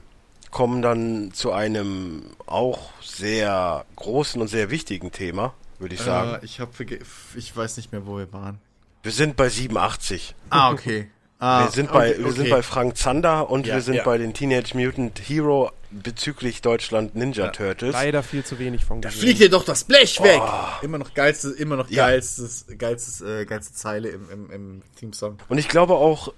[0.50, 6.34] kommen dann zu einem auch sehr großen und sehr wichtigen Thema, würde ich sagen.
[6.42, 8.58] Äh, ich hab ich weiß nicht mehr, wo wir waren.
[9.02, 10.34] Wir sind bei 87.
[10.50, 11.08] Ah, okay.
[11.38, 12.50] Ah, Wir sind bei, okay, wir sind okay.
[12.50, 14.04] bei Frank Zander und Ja, wir sind ja.
[14.04, 17.50] bei den Teenage Mutant Hero bezüglich Deutschland Ninja Ja.
[17.50, 17.92] Turtles.
[17.92, 19.20] Leider viel zu wenig von Da gesehen.
[19.22, 20.40] fliegt dir doch das Blech weg!
[20.42, 20.82] Oh.
[20.82, 22.06] Immer noch geilste, immer noch Ja.
[22.06, 25.36] geilstes, geilstes, äh, geilste Zeile im, im, im Theme-Song.
[25.50, 26.32] Und ich glaube auch,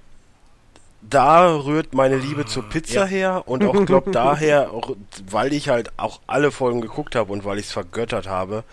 [1.01, 3.07] da rührt meine Liebe zur Pizza Ja.
[3.07, 4.97] her und auch glaube daher, auch,
[5.31, 8.65] weil ich halt auch alle Folgen geguckt habe und weil ich es vergöttert habe,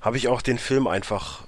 [0.00, 1.40] habe ich auch den Film einfach,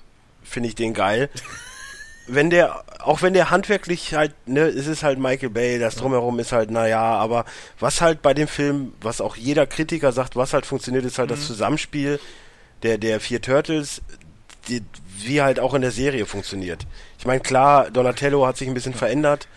[0.43, 1.31] finde ich den geil.
[2.27, 6.39] wenn der, auch wenn der handwerklich halt, ne, es ist halt Michael Bay, das drumherum
[6.39, 7.45] ist halt, naja, aber
[7.81, 11.31] was halt bei dem Film, was auch jeder Kritiker sagt, was halt funktioniert, ist halt
[11.31, 12.21] das Zusammenspiel
[12.83, 14.03] der, der vier Turtles,
[14.69, 14.83] die,
[15.21, 16.87] wie halt auch in der Serie funktioniert.
[17.19, 19.49] Ich meine, klar, Donatello hat sich ein bisschen verändert,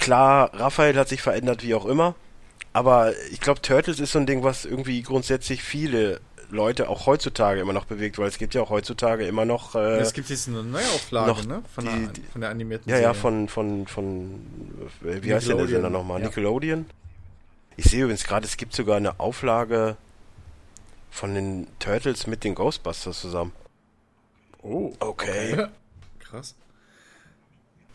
[0.00, 2.14] klar, Raphael hat sich verändert, wie auch immer,
[2.72, 6.20] aber ich glaube, Turtles ist so ein Ding, was irgendwie grundsätzlich viele
[6.50, 9.98] Leute auch heutzutage immer noch bewegt, weil es gibt ja auch heutzutage immer noch äh,
[10.00, 11.62] es gibt jetzt eine Neuauflage, noch ne?
[11.72, 13.14] Von, die- der, von der animierten Ja, ja, Serie.
[13.20, 14.40] von, von, von,
[15.04, 16.20] äh, wie heißt der Sender nochmal?
[16.20, 16.26] ja.
[16.26, 16.86] Nickelodeon?
[17.76, 19.96] Ich sehe übrigens gerade, es gibt sogar eine Auflage
[21.12, 23.52] von den Turtles mit den Ghostbusters zusammen.
[24.62, 25.66] Oh, Okay.
[26.18, 26.54] krass.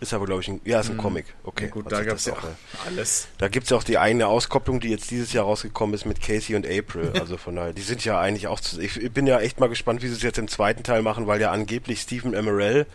[0.02, 1.26] Ist aber, glaube ich, ein, ja, ist ein Comic.
[1.44, 1.66] Okay.
[1.66, 2.48] Ja, gut, da gab's das ja auch,
[2.86, 3.28] alles.
[3.38, 6.56] Da gibt's ja auch die eigene Auskopplung, die jetzt dieses Jahr rausgekommen ist mit Casey
[6.56, 7.14] und April.
[7.20, 10.02] Also von daher, die sind ja eigentlich auch zu, ich, bin ja echt mal gespannt,
[10.04, 12.86] wie sie es jetzt im zweiten Teil machen, weil ja angeblich Stephen Amell,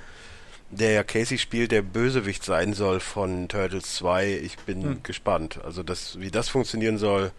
[0.70, 4.38] der ja Casey spielt, der Bösewicht sein soll von Turtles 2.
[4.44, 5.02] Ich bin Hm.
[5.02, 5.58] gespannt.
[5.64, 7.32] Also das, wie das funktionieren soll,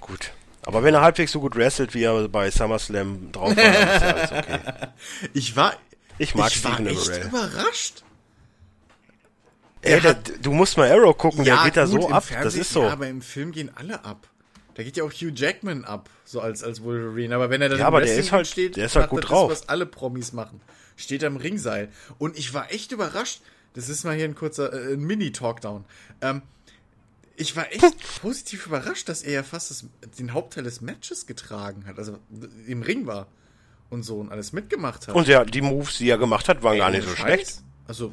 [0.00, 0.32] gut.
[0.66, 4.02] Aber wenn er halbwegs so gut wrestelt, wie er bei SummerSlam drauf war, dann ist
[4.02, 4.58] ja alles okay.
[5.32, 5.74] Ich war,
[6.18, 7.26] Ich mag ich war Stephen echt Amell.
[7.28, 8.02] überrascht.
[9.82, 12.22] Ey, hat- du musst mal Arrow gucken, der geht da so ab.
[12.22, 12.82] Das Fernsehen- ist so.
[12.82, 14.26] Ja, aber im Film gehen alle ab.
[14.74, 17.34] Da geht ja auch Hugh Jackman ab, so als, als Wolverine.
[17.34, 19.24] Aber wenn er dann Ja, im aber der ist halt- steht, der ist halt gut
[19.24, 19.50] er drauf.
[19.50, 20.60] Das, was alle Promis machen.
[20.96, 21.88] Steht am Ringseil.
[22.18, 23.40] Und ich war echt überrascht.
[23.74, 25.84] Das ist mal hier ein kurzer äh, ein Mini-Talkdown.
[26.20, 26.42] Ähm,
[27.36, 29.84] ich war echt positiv überrascht, dass er ja fast das,
[30.18, 32.18] den Hauptteil des Matches getragen hat, also
[32.66, 33.28] im Ring war
[33.88, 35.14] und so und alles mitgemacht hat.
[35.14, 37.62] Und ja, die Moves, die er gemacht hat, waren Ey, gar nicht so schlecht.
[37.88, 38.12] Also,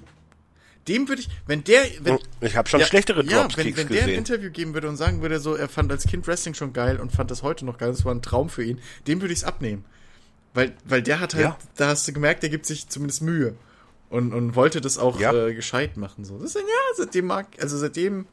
[0.88, 4.03] dem würde ich, wenn der, wenn, Ich habe schon ja, schlechtere ja, wenn, wenn der
[4.03, 4.09] ein.
[4.09, 7.11] Interview geben würde und sagen würde, so, er fand als Kind Wrestling schon geil und
[7.11, 9.45] fand das heute noch geil, das war ein Traum für ihn, dem würde ich es
[9.45, 9.85] abnehmen.
[10.53, 11.57] Weil, weil der hat halt, Ja.
[11.75, 13.56] da hast du gemerkt, der gibt sich zumindest Mühe.
[14.09, 15.33] Und, und wollte das auch Ja.
[15.33, 16.24] äh, gescheit machen.
[16.24, 16.38] So.
[16.38, 16.61] Das ist, ja,
[16.95, 18.25] seitdem mag, also seitdem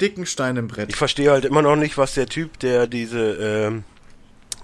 [0.00, 0.90] dicken Stein im Brett.
[0.90, 3.84] Ich verstehe halt immer noch nicht, was der Typ, der diese ähm,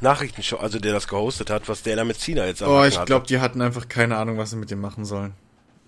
[0.01, 3.05] Nachrichtenshow, also der das gehostet hat, was der da mit Cena jetzt am Oh, ich
[3.05, 5.33] glaube, die hatten einfach keine Ahnung, was sie mit dem machen sollen.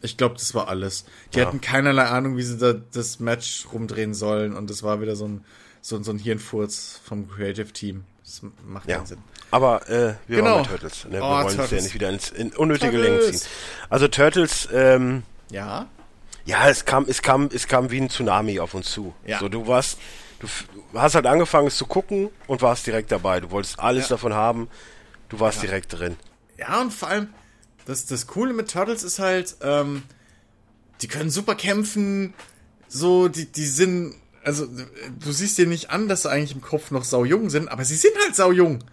[0.06, 1.04] Ich glaube, das war alles.
[1.34, 1.46] Die Ja.
[1.46, 5.26] hatten keinerlei Ahnung, wie sie da das Match rumdrehen sollen und das war wieder so
[5.28, 5.44] ein,
[5.82, 8.04] so, so ein Hirnfurz vom Creative Team.
[8.24, 8.96] Das macht Ja.
[8.96, 9.18] keinen Sinn.
[9.50, 10.50] Aber äh, wir Genau.
[10.56, 11.04] waren bei Turtles.
[11.04, 11.12] Ne?
[11.12, 13.20] Wir Oh, wollen uns ja nicht wieder ins in unnötige Turtles.
[13.26, 13.48] Längen ziehen.
[13.90, 15.86] Also Turtles, ähm, Ja?
[16.44, 19.14] ja, es kam, es kam, es kam wie ein Tsunami auf uns zu.
[19.26, 19.38] Ja.
[19.38, 19.98] So, du warst,
[20.40, 23.38] du f- hast halt angefangen, es zu gucken und warst direkt dabei.
[23.40, 24.16] Du wolltest alles Ja.
[24.16, 24.68] davon haben.
[25.28, 26.16] Du warst direkt drin.
[26.58, 27.28] Ja, und vor allem,
[27.86, 30.02] das, das Coole mit Turtles ist halt, ähm,
[31.00, 32.34] die können super kämpfen,
[32.88, 36.90] so, die, die sind, also, du siehst dir nicht an, dass sie eigentlich im Kopf
[36.90, 38.84] noch saujung sind, aber sie sind halt saujung.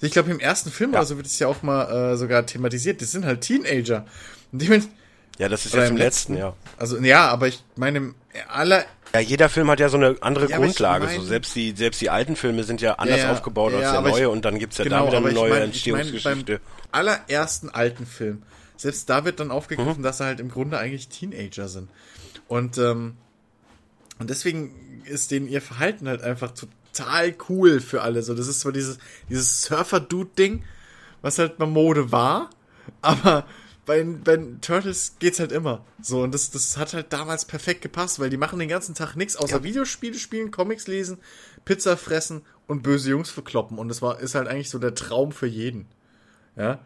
[0.00, 0.98] Ich glaube, im ersten Film Ja.
[1.00, 4.04] oder so wird es ja auch mal äh, sogar thematisiert, die sind halt Teenager.
[4.52, 4.98] Und dementsprechend,
[5.38, 6.54] Ja, das ist Oder jetzt im im letzten, ja.
[6.78, 8.14] also, ja, aber ich meine,
[8.48, 8.84] aller,
[9.14, 11.04] Ja, jeder Film hat ja so eine andere Ja, ich Grundlage.
[11.06, 13.98] mein- so selbst die, selbst die alten Filme sind ja anders Ja, aufgebaut als der
[13.98, 15.86] aber ich- neue und dann gibt's ja genau, da wieder eine ich neue mein, ich
[15.86, 16.60] mein, Entstehungsgeschichte.
[16.60, 16.60] beim
[16.92, 18.42] allerersten alten Film,
[18.76, 19.52] selbst da wird dann Mhm.
[19.52, 21.88] aufgegriffen, dass sie halt im Grunde eigentlich Teenager sind.
[22.48, 23.16] Und, ähm,
[24.18, 28.22] und deswegen ist denen ihr Verhalten halt einfach total cool für alle.
[28.22, 28.98] So, das ist zwar dieses,
[29.28, 30.64] dieses Surfer-Dude-Ding,
[31.22, 32.50] was halt mal Mode war,
[33.02, 33.44] aber
[33.86, 35.84] bei, bei Turtles geht's halt immer.
[36.02, 39.14] So, und das, das hat halt damals perfekt gepasst, weil die machen den ganzen Tag
[39.16, 39.62] nichts außer Ja.
[39.64, 41.18] Videospiele spielen, Comics lesen,
[41.64, 43.78] Pizza fressen und böse Jungs verkloppen.
[43.78, 45.86] Und das war, ist halt eigentlich so der Traum für jeden.
[46.56, 46.80] Ja.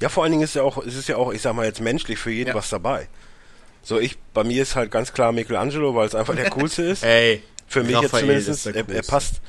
[0.00, 1.80] Ja, vor allen Dingen ist ja auch, es ist ja auch, ich sag mal jetzt
[1.80, 2.54] menschlich für jeden Ja.
[2.54, 3.08] was dabei.
[3.82, 7.02] So, ich, bei mir ist halt ganz klar Michelangelo, weil es einfach der coolste ist.
[7.04, 7.42] Ey.
[7.66, 8.90] Für mich jetzt Raphael ist zumindest.
[8.90, 9.40] Er, er passt,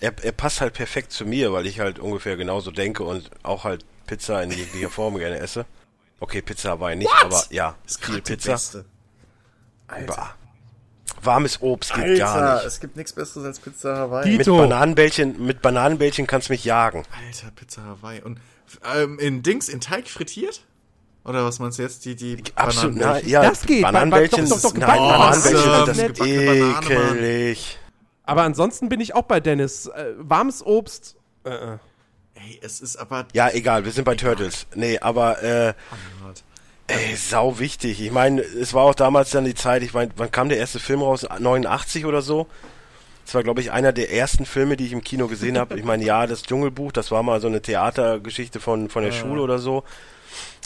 [0.00, 3.64] er, er passt halt perfekt zu mir, weil ich halt ungefähr genauso denke und auch
[3.64, 5.64] halt Pizza in jeglicher Form gerne esse.
[6.20, 7.24] Okay, Pizza Hawaii nicht, What?
[7.24, 8.52] aber ja, ist viel Pizza.
[8.52, 8.84] Beste.
[10.06, 10.34] Bah.
[11.22, 12.66] Warmes Obst geht gar Alter, nicht.
[12.66, 14.36] es gibt nichts besseres als Pizza Hawaii.
[14.36, 14.46] Mit.
[14.46, 17.04] Bananenbällchen, mit Bananenbällchen kannst du mich jagen.
[17.26, 18.20] Alter, Pizza Hawaii.
[18.22, 18.38] Und
[18.94, 20.62] ähm, in Dings, in Teig frittiert?
[21.24, 22.04] Oder was meinst du jetzt?
[22.04, 23.82] Die, die Absolut, na, ja, Das geht.
[23.82, 27.78] Bananenbällchen, Doch, doch, doch, nein, gebacken Bananenbällchen sind das Gebackene Banane, ekelig.
[28.24, 29.86] Aber ansonsten bin ich auch bei Dennis.
[29.86, 31.16] Äh, warmes Obst.
[31.44, 31.78] Äh, äh.
[32.48, 33.26] Ey, es ist aber...
[33.34, 34.66] Ja, egal, wir sind bei Turtles.
[34.74, 35.74] Nee, aber äh,
[36.86, 38.00] ey, sau wichtig.
[38.00, 40.78] Ich meine, es war auch damals dann die Zeit, ich meine, wann kam der erste
[40.78, 41.26] Film raus?
[41.38, 42.46] 89 oder so?
[43.26, 45.78] Das war, glaube ich, einer der ersten Filme, die ich im Kino gesehen habe.
[45.78, 49.42] Ich meine, ja, das Dschungelbuch, das war mal so eine Theatergeschichte von, von der Schule
[49.42, 49.84] oder so.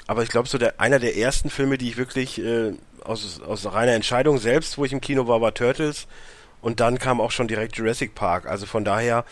[0.06, 3.72] Aber ich glaube, so der, einer der ersten Filme, die ich wirklich äh, aus, aus
[3.72, 6.06] reiner Entscheidung selbst, wo ich im Kino war, war Turtles.
[6.60, 8.46] Und dann kam auch schon direkt Jurassic Park.
[8.46, 9.24] Also von daher,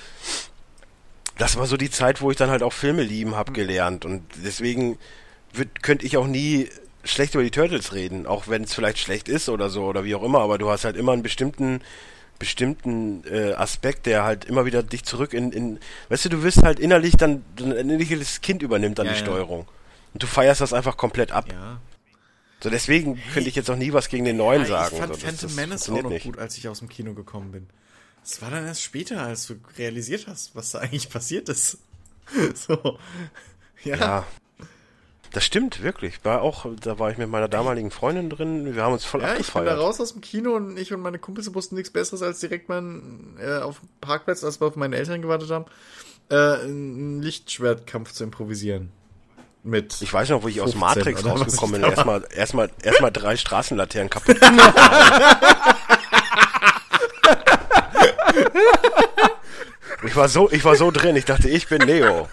[1.41, 4.05] das war so die Zeit, wo ich dann halt auch Filme lieben hab gelernt.
[4.05, 4.99] Und deswegen
[5.53, 6.69] würd, könnte ich auch nie
[7.03, 10.15] schlecht über die Turtles reden, auch wenn es vielleicht schlecht ist oder so oder wie
[10.15, 11.81] auch immer, aber du hast halt immer einen bestimmten
[12.39, 15.79] bestimmten äh, Aspekt, der halt immer wieder dich zurück in, in
[16.09, 19.25] weißt du, du wirst halt innerlich dann ein innerliches Kind übernimmt dann Ja, die ja.
[19.27, 19.67] Steuerung.
[20.15, 21.47] Und du feierst das einfach komplett ab.
[21.53, 21.81] Ja.
[22.61, 24.95] So deswegen könnte ich jetzt auch nie was gegen den neuen sagen.
[24.95, 26.25] Ich fand so, das- Phantom das Menace auch noch nicht.
[26.25, 27.67] gut, als ich aus dem Kino gekommen bin.
[28.25, 31.79] Es war dann erst später, als du realisiert hast, was da eigentlich passiert ist.
[32.55, 32.99] so.
[33.83, 33.97] Ja.
[33.97, 34.27] Ja.
[35.33, 36.25] Das stimmt, wirklich.
[36.25, 39.29] War auch, da war ich mit meiner damaligen Freundin drin, wir haben uns voll Ja,
[39.29, 39.79] ich bin da abgefeiert.
[39.79, 43.01] raus aus dem Kino und ich und meine Kumpels wussten nichts Besseres, als direkt mal
[43.39, 45.67] äh, auf dem Parkplatz, als wir auf meine Eltern gewartet haben,
[46.31, 48.91] äh, einen Lichtschwertkampf zu improvisieren.
[49.63, 50.01] Mit.
[50.01, 51.91] Ich weiß noch, wo ich aus 15 Matrix oder was rausgekommen bin.
[51.91, 54.41] Erstmal, erstmal, erstmal drei Straßenlaternen kaputt.
[60.07, 61.17] ich war so, ich war so drin.
[61.17, 62.29] Ich dachte, ich bin Neo.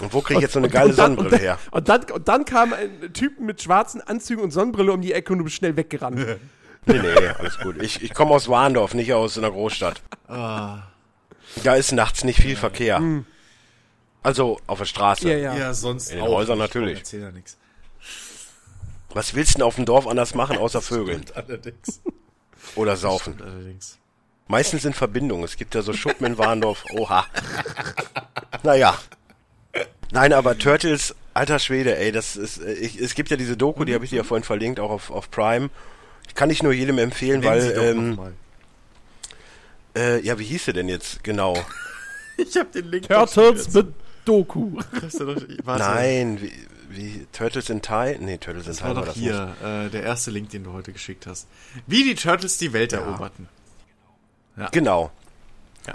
[0.00, 1.58] Und wo kriege ich jetzt so eine geile und dann, Sonnenbrille her?
[1.70, 5.32] Und dann, und dann kam ein Typ mit schwarzen Anzügen und Sonnenbrille um die Ecke
[5.32, 6.16] und du bist schnell weggerannt.
[6.86, 7.80] Nee, nee, alles gut.
[7.82, 10.02] Ich, ich komme aus Warndorf, nicht aus einer Großstadt.
[10.28, 10.82] Ah.
[11.62, 13.00] Da ist nachts nicht viel Verkehr.
[14.22, 15.30] Also auf der Straße.
[15.30, 15.54] Ja, ja.
[15.54, 16.68] Ja, sonst In den Häusern nicht.
[16.68, 16.98] natürlich.
[16.98, 17.56] Erzähl ja nichts.
[19.10, 22.00] Was willst du denn auf dem Dorf anders machen, außer Vögeln Allerdings.
[22.74, 23.40] oder saufen?
[23.40, 23.98] Allerdings.
[24.46, 25.42] Meistens in Verbindung.
[25.42, 26.84] Es gibt ja so Schuppen in Warndorf.
[26.92, 27.26] Oha.
[28.62, 28.98] Naja.
[30.12, 33.84] Nein, aber Turtles, alter Schwede, ey, das ist, äh, ich, es gibt ja diese Doku,
[33.84, 35.70] die habe ich dir ja vorhin verlinkt, auch auf, auf Prime.
[36.28, 38.34] Ich kann nicht nur jedem empfehlen, Nennen weil, ähm.
[39.96, 41.56] Äh, ja, wie hieß sie denn jetzt genau?
[42.36, 43.06] Ich hab den Link.
[43.06, 44.80] Turtles mit Doku.
[45.64, 46.52] Nein, wie,
[46.90, 48.18] wie Turtles in Time?
[48.18, 50.64] Nee, Turtles in das Time war war doch das hier äh, der erste Link, den
[50.64, 51.46] du heute geschickt hast.
[51.86, 53.48] Wie die Turtles die Welt eroberten.
[54.56, 54.72] Nicht.
[54.72, 55.10] Genau.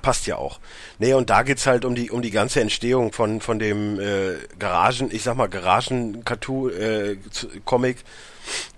[0.02, 0.60] Passt ja auch.
[1.00, 4.36] Nee, und da geht's halt um die um die ganze Entstehung von von dem äh,
[4.60, 7.18] Garagen, ich sag mal Garagen Cartoon äh,
[7.66, 7.98] Comic,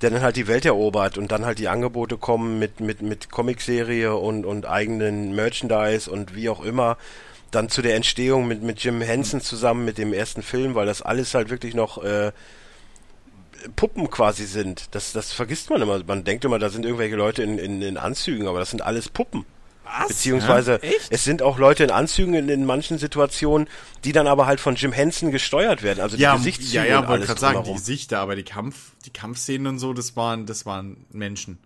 [0.01, 3.29] der dann halt die Welt erobert und dann halt die Angebote kommen mit mit mit
[3.29, 6.97] Comicserie und und eigenen Merchandise und wie auch immer
[7.51, 11.01] dann zu der Entstehung mit mit Jim Henson zusammen mit dem ersten Film, weil das
[11.01, 12.31] alles halt wirklich noch äh,
[13.75, 14.95] Puppen quasi sind.
[14.95, 16.01] Das das vergisst man immer.
[16.05, 19.09] Man denkt immer, da sind irgendwelche Leute in in, in Anzügen, aber das sind alles
[19.09, 19.45] Puppen.
[19.99, 20.07] Was?
[20.09, 20.89] Beziehungsweise Ja?
[21.09, 23.67] Es sind auch Leute in Anzügen in, in manchen Situationen,
[24.03, 25.99] die dann aber halt von Jim Henson gesteuert werden.
[26.01, 27.73] Also Ja, die Gesichtszüge ja, ja, und wollte alles gerade sagen, die.
[27.73, 31.57] Gesichter, aber die Kampf, die Kampfszenen und so, das waren, das waren Menschen.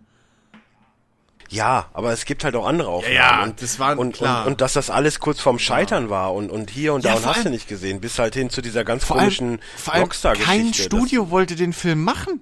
[1.48, 3.14] Ja, aber es gibt halt auch andere Aufnahmen.
[3.14, 4.42] ja, und, das war und, klar.
[4.46, 7.16] Und, und dass das alles kurz vorm Scheitern war und, und hier und Ja, da
[7.16, 10.50] und vor hast du nicht gesehen, bis halt hin zu dieser ganz Vor komischen Rockstar-Geschichte.
[10.52, 12.40] kein Das- Studio wollte den Film machen.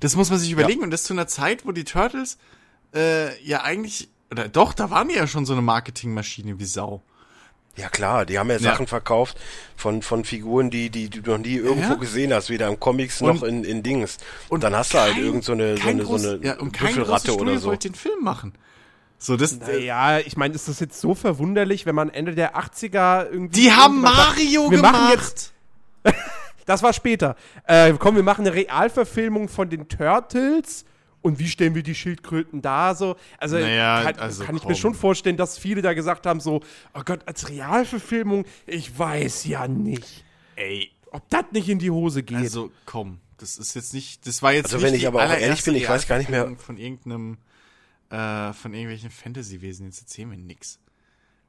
[0.00, 0.82] Das muss man sich überlegen.
[0.82, 2.38] Und das zu einer Zeit, wo die Turtles
[2.94, 7.02] äh, ja eigentlich, oder doch, da waren die ja schon so eine Marketingmaschine wie Sau.
[7.76, 9.38] Ja klar, die haben ja, Sachen verkauft
[9.76, 11.94] von, von Figuren, die, die du noch nie irgendwo Ja.
[11.94, 14.16] gesehen hast, weder im Comics Und- noch in, in Dings.
[14.48, 16.34] Und Und dann hast du halt kein- irgend so eine, so kein eine, so groß-
[16.34, 17.68] eine ja, und kein Büffelratte oder so.
[17.68, 18.54] wollte den Film machen.
[19.20, 23.28] So, das, Ja, ich meine, ist das jetzt so verwunderlich, wenn man Ende der 80er
[23.30, 23.60] irgendwie.
[23.62, 24.92] die haben irgendwann sagt, Mario wir gemacht.
[24.94, 25.52] Machen jetzt,
[26.66, 27.36] das war später.
[27.64, 30.84] Äh, komm, wir machen eine Realverfilmung von den Turtles.
[31.20, 33.16] Und wie stellen wir die Schildkröten da so?
[33.38, 34.70] Also, Naja, kann, also kann ich komm.
[34.70, 36.62] mir schon vorstellen, dass viele da gesagt haben so,
[36.94, 40.24] oh Gott, als Realverfilmung, ich weiß ja nicht,
[40.56, 42.36] Ey, ob das nicht in die Hose geht.
[42.38, 45.30] Also komm, das ist jetzt nicht, das war jetzt Also nicht wenn ich aber auch
[45.30, 47.38] ehrlich bin, ich weiß gar nicht mehr- von irgendeinem,
[48.10, 50.78] äh, von irgendwelchen Fantasy-Wesen, jetzt erzählen wir nix.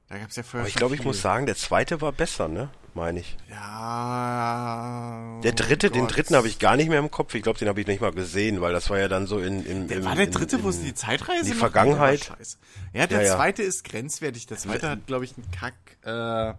[0.08, 2.70] Da gab's ja vorher Aber ich glaube, ich muss sagen, der zweite war besser, ne?
[2.96, 3.38] Meine ich.
[3.50, 5.40] Ja.
[5.44, 7.34] Der dritte, oh den dritten habe ich gar nicht mehr im Kopf.
[7.36, 9.64] Ich glaube, den habe ich nicht mal gesehen, weil das war ja dann so in,
[9.66, 11.60] in, Der im, war der dritte, in, wo sie die Zeitreise die machen?
[11.60, 12.30] Vergangenheit.
[12.30, 12.58] War scheiße.
[12.94, 13.36] Ja, der Ja, ja.
[13.36, 14.48] zweite ist grenzwertig.
[14.48, 15.74] Der zweite hat, glaube ich, einen Kack,
[16.06, 16.54] äh,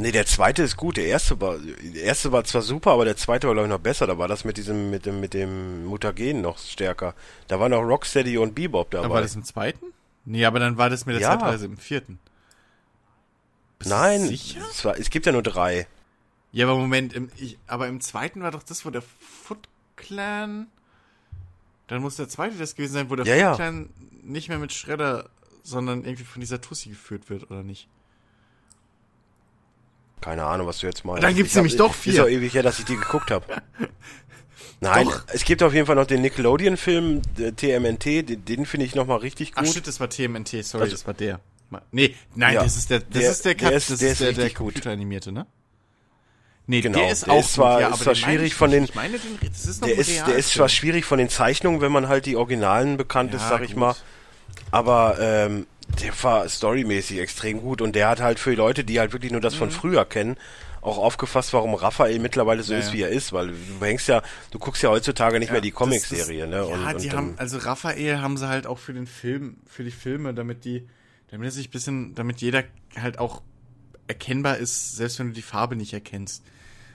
[0.00, 0.96] Nee, der zweite ist gut.
[0.96, 3.80] Der erste war, der erste war zwar super, aber der zweite war glaube ich noch
[3.80, 4.06] besser.
[4.06, 7.14] Da war das mit diesem, mit dem, mit dem Mutagen noch stärker.
[7.48, 9.02] Da waren noch Rocksteady und Bebop dabei.
[9.02, 9.86] dann war das im zweiten?
[10.24, 11.30] Nee, aber dann war das mit der Ja.
[11.36, 12.20] Zeitreise im vierten.
[13.78, 14.60] Bist Nein, Sicher?
[14.70, 15.86] Es, war, es gibt ja nur drei.
[16.52, 20.66] Ja, aber Moment, im, ich, aber im zweiten war doch das, wo der Foot Clan.
[21.86, 23.54] Dann muss der zweite das gewesen sein, wo der Ja, Foot ja.
[23.56, 23.90] Clan
[24.22, 25.30] nicht mehr mit Shredder,
[25.62, 27.88] sondern irgendwie von dieser Tussi geführt wird, oder nicht?
[30.20, 31.22] Keine Ahnung, was du jetzt meinst.
[31.22, 32.22] Dann gibt's Ich hab- nämlich doch Ist vier.
[32.22, 33.44] doch ewig her, dass ich die geguckt habe.
[34.80, 35.24] Nein, Doch.
[35.28, 37.22] es gibt auf jeden Fall noch den Nickelodeon-Film,
[37.56, 39.74] TMNT, den, den finde ich nochmal richtig Ach gut.
[39.74, 41.40] shit, das war TMNT, sorry, Also- das war der.
[41.92, 42.62] Nee, nein, Ja.
[42.62, 44.32] das ist der, das Der- ist der, der Cut, ist- das der ist ist der,
[44.32, 44.56] der gut.
[44.56, 45.46] computeranimierte, ne?
[46.66, 48.54] Nee, Genau, der ist der auch ist zwar- gut, ja, ist aber zwar schwierig ich
[48.54, 51.18] von den- Ich meine, den, das ist noch Der ist, der ist zwar schwierig von
[51.18, 53.78] den Zeichnungen, wenn man halt die Originalen bekannt ist, Ja, sag ich gut.
[53.80, 53.96] mal.
[54.70, 55.66] Aber ähm,
[56.02, 59.40] der war storymäßig extrem gut und der hat halt für Leute, die halt wirklich nur
[59.40, 60.36] das von früher kennen,
[60.82, 62.78] auch aufgefasst, warum Raphael mittlerweile so Mhm.
[62.80, 62.92] Ja, ist, ja.
[62.98, 66.46] wie er ist, weil du hängst ja, du guckst ja heutzutage nicht mehr die Comicserie,
[66.46, 66.56] ne?
[66.56, 69.84] Ja, und, die und, haben, also Raphael haben sie halt auch für den Film, für
[69.84, 70.86] die Filme, damit die,
[71.30, 72.64] damit es sich bisschen, damit jeder
[72.96, 73.42] halt auch
[74.06, 76.42] erkennbar ist, selbst wenn du die Farbe nicht erkennst.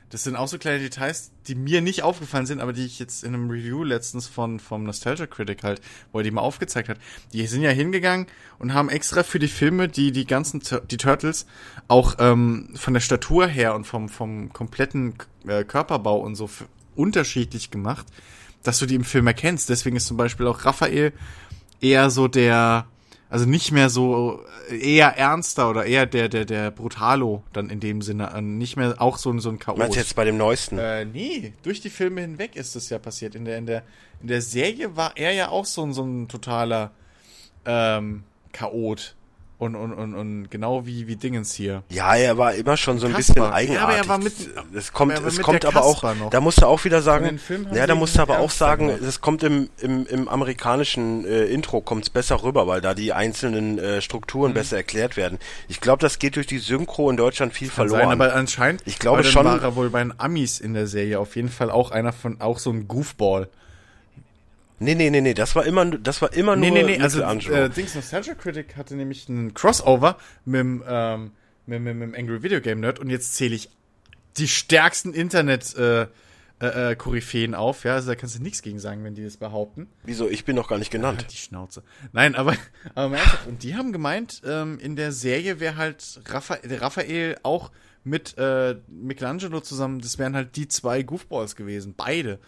[0.09, 3.23] Das sind auch so kleine Details, die mir nicht aufgefallen sind, aber die ich jetzt
[3.23, 5.81] in einem Review letztens von vom Nostalgia Critic halt,
[6.11, 6.99] wo er die mal aufgezeigt hat.
[7.33, 8.27] Die sind ja hingegangen
[8.59, 11.47] und haben extra für die Filme, die die ganzen die Turtles
[11.87, 15.15] auch ähm, von der Statur her und vom vom kompletten
[15.47, 16.47] äh, Körperbau und so
[16.95, 18.05] unterschiedlich gemacht,
[18.61, 19.69] dass du die im Film erkennst.
[19.69, 21.11] Deswegen ist zum Beispiel auch Raphael
[21.81, 22.85] eher so der,
[23.33, 28.03] also nicht mehr so eher ernster oder eher der der der Brutalo dann in dem
[28.03, 29.79] Sinne, äh, nicht mehr auch so ein so ein Chaos.
[29.79, 30.77] meinst du jetzt bei dem neuesten?
[30.77, 33.33] Äh, nee, durch die Filme hinweg ist das ja passiert.
[33.33, 33.81] In der, in der,
[34.21, 36.91] in der Serie war er ja auch so ein, so ein totaler
[37.65, 39.15] ähm, Chaot.
[39.63, 41.83] Und, und, und, und genau wie, wie Dingens hier.
[41.89, 43.33] Ja, er war immer schon so ein Kasper.
[43.33, 43.83] bisschen Ja, eigenartig.
[43.83, 44.33] aber er war mit-
[44.73, 46.29] das kommt, es kommt aber auch, noch.
[46.29, 47.39] da musst du auch wieder sagen,
[47.73, 51.81] ja, da musst du aber auch sagen, das kommt im, im, im amerikanischen äh, Intro
[51.81, 54.55] kommt's besser rüber, weil da die einzelnen äh, Strukturen Mhm.
[54.55, 55.39] besser erklärt werden.
[55.67, 58.01] Ich glaube, das geht durch die Synchro in Deutschland viel Kann verloren.
[58.01, 61.19] Sein, aber anscheinend Ich glaube schon- war er wohl bei den Amis in der Serie
[61.19, 63.49] auf jeden Fall auch einer von, auch so ein Goofball.
[64.79, 67.17] Nee, nee, nee, nee, das war immer, das war immer Nee, nur nee, nee, also
[67.19, 67.55] Michelangelo.
[67.55, 71.31] äh, Dings Nostalgia Critic hatte nämlich einen Crossover mit, dem, ähm,
[71.65, 73.69] mit, mit, mit dem Angry Video Game Nerd und jetzt zähle ich
[74.37, 76.07] die stärksten Internet äh,
[76.61, 79.37] äh, äh, Koryphäen auf, ja, also da kannst du nichts gegen sagen, wenn die das
[79.37, 79.87] behaupten.
[80.05, 80.29] Wieso?
[80.29, 81.19] Ich bin noch gar nicht genannt.
[81.21, 81.83] Halt die Schnauze.
[82.13, 82.55] Nein, aber,
[82.95, 87.71] aber ernsthaft, und die haben gemeint, ähm, in der Serie wäre halt Raphael, Raphael auch
[88.05, 92.39] mit äh, Michelangelo zusammen, das wären halt die zwei Goofballs gewesen, beide.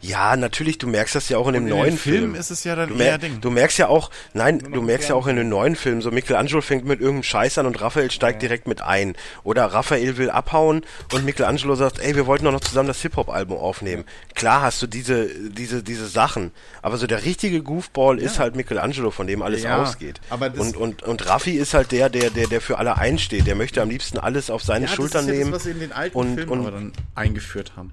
[0.00, 2.34] Ja, natürlich, du merkst das ja auch in dem in neuen den Film Film.
[2.34, 3.40] ist es ja dann Du, eher mer Ding.
[3.40, 6.60] du merkst ja auch, nein, du merkst ja auch in den neuen Filmen, so Michelangelo
[6.60, 9.14] fängt mit irgendeinem Scheiß an und Raphael steigt direkt mit ein.
[9.44, 13.58] Oder Raphael will abhauen und Michelangelo sagt, ey, wir wollten doch noch zusammen das Hip-Hop-Album
[13.58, 14.04] aufnehmen.
[14.34, 16.52] Klar hast du diese, diese, diese Sachen,
[16.82, 20.20] aber so der richtige Goofball ist halt Michelangelo, von dem alles Ja, ausgeht.
[20.30, 23.46] aber und, und, und Raffi ist halt der, der, der, der für alle einsteht.
[23.46, 25.52] Der möchte am liebsten alles auf seine ja, Schultern das ist ja nehmen.
[25.52, 27.92] das, was sie in den alten und, Filmen und, aber dann eingeführt haben.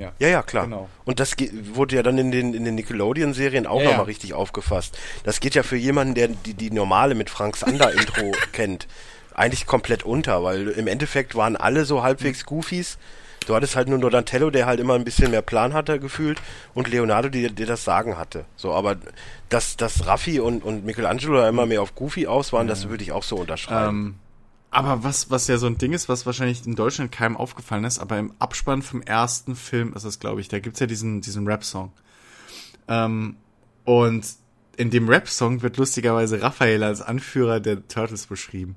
[0.00, 0.12] Ja.
[0.18, 0.64] Ja, ja, klar.
[0.64, 0.88] Genau.
[1.04, 1.34] Und das
[1.72, 4.04] wurde ja dann in den, in den Nickelodeon-Serien auch Ja, nochmal ja.
[4.04, 4.98] richtig aufgefasst.
[5.24, 8.86] Das geht ja für jemanden, der die, die normale mit Frank Sander-Intro kennt,
[9.34, 12.98] eigentlich komplett unter, weil im Endeffekt waren alle so halbwegs Goofies.
[13.46, 16.38] Du hattest halt nur Donatello, der halt immer ein bisschen mehr Plan hatte, gefühlt,
[16.74, 18.44] und Leonardo, der, der das Sagen hatte.
[18.56, 18.96] So, aber
[19.48, 23.12] dass, dass Raffi und, und Michelangelo immer mehr auf Goofy aus waren, das würde ich
[23.12, 23.88] auch so unterschreiben.
[23.88, 24.14] Ähm,
[24.70, 27.98] aber was, was ja so ein Ding ist, was wahrscheinlich in Deutschland keinem aufgefallen ist,
[27.98, 31.46] aber im Abspann vom ersten Film ist es, glaube ich, da gibt's ja diesen, diesen
[31.46, 31.92] Rap-Song.
[32.86, 33.36] Ähm,
[33.84, 34.26] und
[34.76, 38.76] in dem Rap-Song wird lustigerweise Raphael als Anführer der Turtles beschrieben.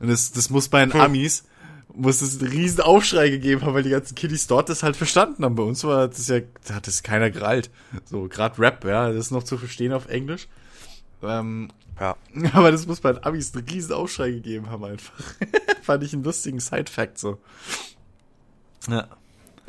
[0.00, 1.44] Und das, das muss bei den Amis,
[1.94, 5.44] muss es einen riesen Aufschrei gegeben haben, weil die ganzen Kiddies dort das halt verstanden
[5.44, 5.54] haben.
[5.54, 7.70] Bei uns war das ja, da hat das keiner gerallt.
[8.04, 10.48] So, gerade Rap, ja, das ist noch zu verstehen auf Englisch.
[11.22, 11.68] Ähm,
[12.02, 12.16] ja.
[12.52, 15.14] aber das muss bei den Amis einen riesen Aufschrei gegeben haben einfach.
[15.82, 17.38] Fand ich einen lustigen Side-Fact so.
[18.88, 19.06] Ja.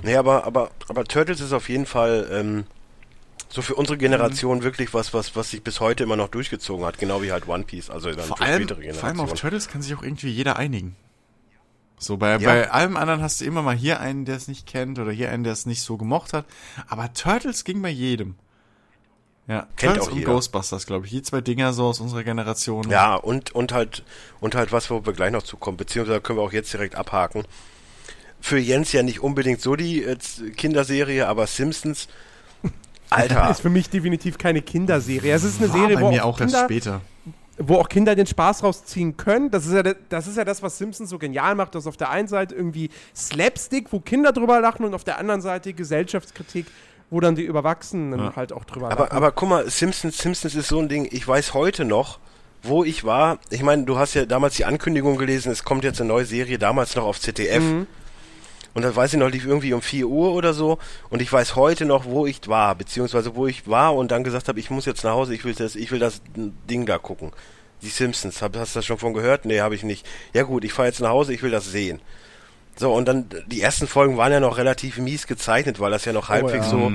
[0.02, 2.66] Nee, aber, aber, aber Turtles ist auf jeden Fall ähm,
[3.50, 4.64] so für unsere Generation Mhm.
[4.64, 7.64] wirklich was, was, was sich bis heute immer noch durchgezogen hat, genau wie halt One
[7.64, 9.20] Piece, also dann Vor für allem, spätere vor allem Generationen.
[9.32, 10.96] auf Turtles kann sich auch irgendwie jeder einigen.
[12.00, 12.38] So, bei, Ja.
[12.40, 15.30] bei allem anderen hast du immer mal hier einen, der es nicht kennt oder hier
[15.32, 16.46] einen, der es nicht so gemocht hat.
[16.88, 18.36] Aber Turtles ging bei jedem.
[19.48, 20.32] Ja, Kennt Turtles auch und jeder.
[20.32, 21.12] Ghostbusters, glaube ich.
[21.12, 22.90] Die zwei Dinger so aus unserer Generation.
[22.90, 24.04] Ja, und, und halt,
[24.40, 27.44] und halt was, wo wir gleich noch zukommen, beziehungsweise können wir auch jetzt direkt abhaken.
[28.40, 30.18] Für Jens ja nicht unbedingt so die äh,
[30.56, 32.08] Kinderserie, aber Simpsons,
[33.10, 35.34] Alter, Ist für mich definitiv keine Kinderserie.
[35.34, 37.02] Es ist eine War Serie, bei wo mir auch auch erst Kinder, später.
[37.58, 39.52] wo auch Kinder den Spaß rausziehen können.
[39.52, 42.10] Das ist, ja, das ist ja das, was Simpsons so genial macht, dass auf der
[42.10, 46.66] einen Seite irgendwie Slapstick, wo Kinder drüber lachen und auf der anderen Seite Gesellschaftskritik,
[47.10, 48.36] wo dann die Überwachsenen Ja.
[48.36, 49.16] halt auch drüber aber, lachen.
[49.18, 52.20] aber guck mal, Simpsons, Simpsons ist so ein Ding, ich weiß heute noch,
[52.64, 53.40] wo ich war.
[53.50, 56.58] Ich meine, du hast ja damals die Ankündigung gelesen, es kommt jetzt eine neue Serie,
[56.58, 57.62] damals noch auf ZDF.
[57.62, 57.88] Mhm.
[58.74, 60.80] Und dann weiß ich noch, lief irgendwie um 4 Uhr oder so.
[61.12, 64.48] Und ich weiß heute noch, wo ich war, beziehungsweise wo ich war und dann gesagt
[64.48, 67.32] habe, ich muss jetzt nach Hause, ich will das, ich will das Ding da gucken.
[67.84, 69.46] Die Simpsons, hab, hast du das schon von gehört?
[69.46, 70.08] Nee, habe ich nicht.
[70.34, 72.00] Ja gut, ich fahre jetzt nach Hause, ich will das sehen.
[72.76, 76.14] So, und dann, die ersten Folgen waren ja noch relativ mies gezeichnet, weil das ja
[76.14, 76.72] noch halbwegs ja.
[76.72, 76.92] so,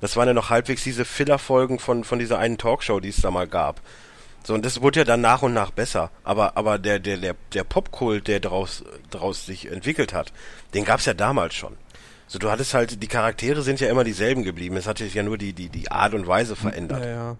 [0.00, 3.30] das waren ja noch halbwegs diese Filler-Folgen von, von dieser einen Talkshow, die es da
[3.30, 3.80] mal gab.
[4.44, 6.10] So, und das wurde ja dann nach und nach besser.
[6.24, 10.32] Aber, aber der, der, der, der Popkult, der daraus, daraus sich entwickelt hat,
[10.72, 11.76] den gab's ja damals schon.
[12.26, 14.76] So, du hattest halt, die Charaktere sind ja immer dieselben geblieben.
[14.76, 17.04] Es hat sich ja nur die, die, die Art und Weise verändert.
[17.04, 17.36] ja, ja.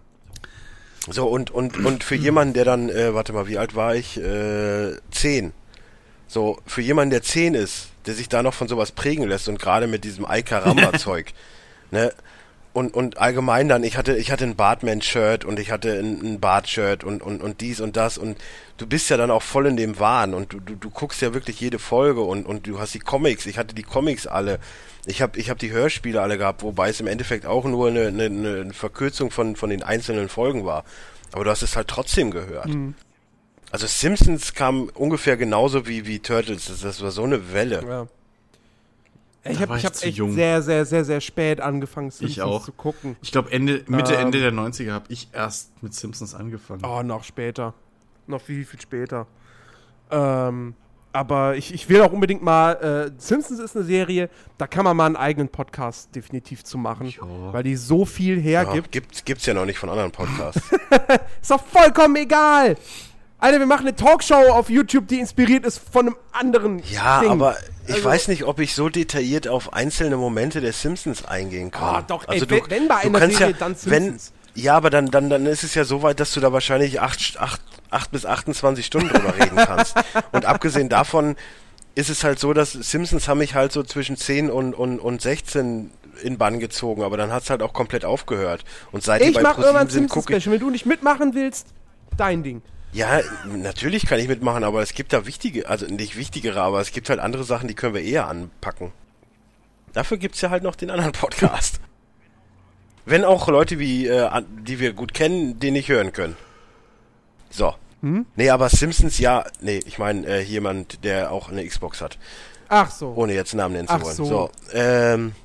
[1.11, 4.19] So, und, und, und für jemanden, der dann, äh, warte mal, wie alt war ich?
[4.19, 5.53] Äh, zehn.
[6.29, 9.59] So, für jemanden, der zehn ist, der sich da noch von sowas prägen lässt und
[9.59, 11.33] gerade mit diesem Ai-Karamba-Zeug,
[11.91, 12.13] ne?
[12.75, 16.39] Und, und allgemein dann, ich hatte, ich hatte ein Bartman-Shirt und ich hatte ein, ein
[16.39, 18.37] Bart-Shirt und, und, und dies und das und
[18.77, 21.35] du bist ja dann auch voll in dem Wahn und du, du, du guckst ja
[21.35, 24.61] wirklich jede Folge und, und du hast die Comics, ich hatte die Comics alle,
[25.07, 28.09] ich habe ich hab die Hörspiele alle gehabt, wobei es im Endeffekt auch nur eine,
[28.09, 30.85] eine, eine Verkürzung von, von den einzelnen Folgen war.
[31.33, 32.69] Aber du hast es halt trotzdem gehört.
[33.71, 37.83] Also Simpsons kam ungefähr genauso wie, wie Turtles, das, das war so eine Welle.
[37.87, 38.07] ja.
[39.45, 40.33] Ich habe ich hab echt jung.
[40.35, 42.65] sehr, sehr, sehr, sehr spät angefangen, Simpsons auch.
[42.65, 43.17] zu gucken.
[43.23, 44.27] Ich glaube, Ende, Mitte, Ähm.
[44.27, 46.85] Ende der 90er habe ich erst mit Simpsons angefangen.
[46.85, 47.73] Oh, noch später.
[48.27, 49.27] Noch viel, viel später.
[50.11, 50.75] Ähm,
[51.15, 54.95] aber ich, ich will auch unbedingt mal, äh, Simpsons ist eine Serie, da kann man
[54.97, 57.53] mal einen eigenen Podcast definitiv zu machen, Ja.
[57.53, 58.93] weil die so viel Ja, hergibt.
[58.93, 60.61] gibt's, gibt's ja noch nicht von anderen Podcasts.
[61.41, 62.77] Ist doch vollkommen egal.
[63.41, 67.31] Alter, wir machen eine Talkshow auf YouTube, die inspiriert ist von einem anderen Ja, Ding.
[67.31, 71.71] aber ich Also- weiß nicht, ob ich so detailliert auf einzelne Momente der Simpsons eingehen
[71.71, 71.83] kann.
[71.97, 74.33] Ah, doch, ey, also wenn- bei einer Serie, dann Simpsons.
[74.55, 77.01] Wenn, ja, aber dann, dann, dann ist es ja so weit, dass du da wahrscheinlich
[77.01, 77.61] acht, acht,
[77.91, 79.95] acht bis 28 Stunden drüber reden kannst.
[80.33, 81.37] Und abgesehen davon
[81.95, 85.23] ist es halt so, dass Simpsons haben mich halt so zwischen 10 und, und, und
[85.23, 85.93] 16
[86.25, 88.65] in Bann gezogen, aber dann hat's halt auch komplett aufgehört.
[88.91, 90.25] Und seit die ich bei mach irgendwann Simpsons.
[90.25, 90.53] Special.
[90.55, 91.69] Wenn du nicht mitmachen willst,
[92.17, 92.63] dein Ding.
[92.99, 96.91] Ja, natürlich kann ich mitmachen, aber es gibt da wichtige, also nicht wichtigere, aber es
[96.91, 98.91] gibt halt andere Sachen, die können wir eher anpacken.
[99.93, 101.79] Dafür gibt's ja halt noch den anderen Podcast.
[103.07, 104.29] Wenn auch Leute wie, äh,
[104.67, 106.37] die wir gut kennen, den nicht hören können.
[107.51, 107.73] So.
[108.03, 108.27] Hm?
[108.35, 112.19] Nee, aber Simpsons, ja, nee, ich meine äh, jemand, der auch eine Xbox hat.
[112.69, 113.13] Ach so.
[113.15, 114.17] Ohne jetzt Namen nennen zu Ach wollen.
[114.17, 114.25] so.
[114.25, 115.37] So, ähm,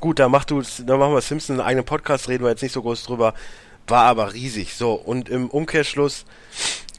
[0.00, 2.72] gut, dann mach du, dann machen wir Simpsons einen eigenen Podcast, reden wir jetzt nicht
[2.72, 3.32] so groß drüber.
[3.86, 4.74] War aber riesig.
[4.74, 6.24] So, und im Umkehrschluss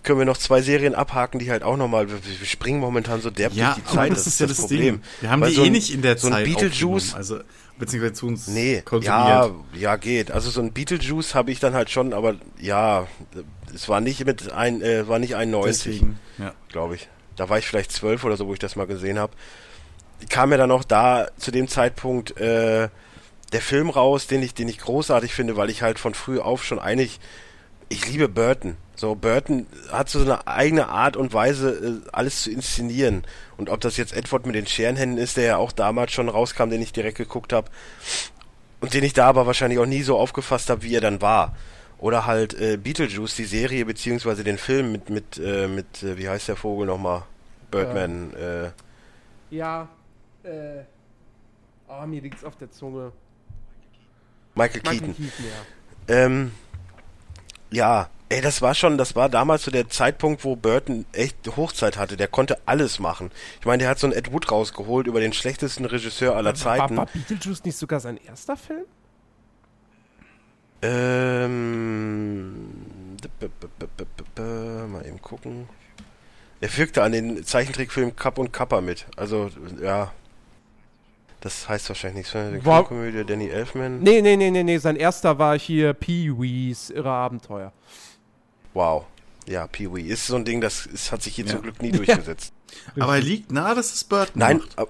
[0.03, 3.31] können wir noch zwei Serien abhaken, die halt auch nochmal, wir, wir springen momentan so
[3.31, 4.11] derb Ja, durch die Zeit.
[4.11, 4.79] das, ist ja das, Problem.
[4.95, 5.01] Ding.
[5.21, 7.39] Wir haben Weil die so eh ein- nicht in der so ein Zeit Beetlejuice, also
[7.79, 9.27] beziehungsweise zu uns Nee, konsumiert.
[9.27, 10.29] ja, ja geht.
[10.31, 13.07] Also so ein Beetlejuice habe ich dann halt schon, aber ja,
[13.73, 16.53] es war nicht mit ein, äh, war nicht 91, Deswegen, ja.
[16.69, 17.07] glaube ich.
[17.35, 19.33] Da war ich vielleicht zwölf oder so, wo ich das mal gesehen habe.
[20.29, 22.89] Kam mir dann auch da zu dem Zeitpunkt äh,
[23.51, 26.63] der Film raus, den ich, den ich großartig finde, weil ich halt von früh auf
[26.63, 27.19] schon einig,
[27.89, 28.77] ich liebe Burton.
[28.95, 33.23] So, Burton hat so eine eigene Art und Weise, äh, alles zu inszenieren.
[33.57, 36.69] Und ob das jetzt Edward mit den Scherenhänden ist, der ja auch damals schon rauskam,
[36.69, 37.69] den ich direkt geguckt habe,
[38.81, 41.55] und den ich da aber wahrscheinlich auch nie so aufgefasst habe, wie er dann war.
[41.97, 46.29] Oder halt äh, Beetlejuice, die Serie, beziehungsweise den Film mit, mit, äh, mit äh, wie
[46.29, 47.23] heißt der Vogel nochmal?
[47.71, 48.33] Birdman.
[48.33, 48.69] Äh,
[49.49, 49.87] Ja,
[50.43, 50.83] äh.
[51.87, 53.11] Oh, mir liegt's auf der Zunge.
[54.55, 55.15] Michael Michael Keaton.
[55.15, 55.45] Keaton,
[56.07, 56.15] ja.
[56.15, 56.51] Ähm,
[57.71, 61.97] ja, ey, das war schon, das war damals so der Zeitpunkt, wo Burton echt Hochzeit
[61.97, 62.17] hatte.
[62.17, 63.31] Der konnte alles machen.
[63.59, 66.97] Ich meine, der hat so einen Ed Wood rausgeholt über den schlechtesten Regisseur aller Zeiten.
[66.97, 68.85] war Beetlejuice nicht sogar sein erster Film?
[70.81, 72.55] Ähm,
[74.91, 75.67] mal eben gucken.
[76.61, 79.05] Er wirkte an den Zeichentrickfilm Kapp und Kappa mit.
[79.17, 79.49] Also,
[79.81, 80.11] ja.
[81.45, 82.33] Das heißt wahrscheinlich nichts.
[82.33, 82.59] Ne?
[82.65, 83.99] War- Komödie Danny Elfman.
[83.99, 84.79] Nee, nee, nee, nee, nee.
[84.79, 87.71] Sein erster war hier Pee-Wees Irre Abenteuer.
[88.73, 89.05] Wow.
[89.47, 90.01] Ja, Pee-Wee.
[90.01, 91.51] Ist so ein Ding, das ist, hat sich hier Ja.
[91.51, 92.51] zum Glück nie durchgesetzt.
[92.99, 94.89] Aber liegt nahe, dass es Burton Nein, macht,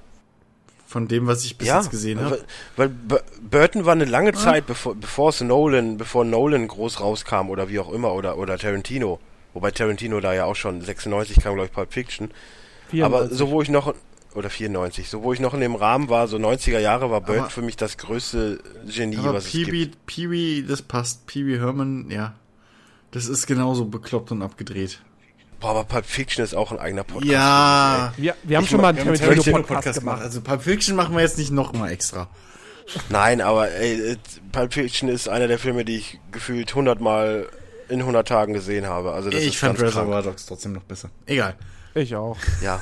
[0.88, 2.46] von dem, was ich bis ja, jetzt gesehen weil, habe.
[2.78, 7.50] weil B- Burton war eine lange Zeit, bevor, bevor es Nolan, bevor Nolan groß rauskam
[7.50, 9.20] oder wie auch immer, oder, oder Tarantino.
[9.54, 12.32] Wobei Tarantino da ja auch schon 96 kam, glaube ich, Pulp Fiction.
[12.94, 13.38] Aber 94.
[13.38, 13.94] so wo ich noch
[14.36, 17.44] oder 94, so wo ich noch in dem Rahmen war, so 90er Jahre war Burton
[17.44, 19.72] Aber- für mich das größte Genie, Aber was es gibt.
[19.72, 21.26] Pee-Wee, Pee-Wee, das passt.
[21.28, 22.36] Pee-Wee Herman, ja.
[23.12, 25.02] Das ist genauso bekloppt und abgedreht.
[25.62, 27.32] Boah, aber Pulp Fiction ist auch ein eigener Podcast.
[27.32, 28.14] Ja.
[28.18, 30.22] wir, wir haben Ich schon ma- mal einen Tarantino-Podcast gemacht.
[30.22, 32.28] Also Pulp Fiction machen wir jetzt nicht nochmal extra.
[33.10, 34.18] Nein, aber ey, äh,
[34.52, 37.48] Pulp Fiction ist einer der Filme, die ich gefühlt 100 Mal
[37.88, 39.14] in 100 Tagen gesehen habe.
[39.14, 39.80] Also das ich ist fand.
[39.82, 41.10] Reservoir Dogs trotzdem noch besser.
[41.26, 41.56] Egal.
[41.94, 42.38] Ich auch.
[42.62, 42.82] Ja.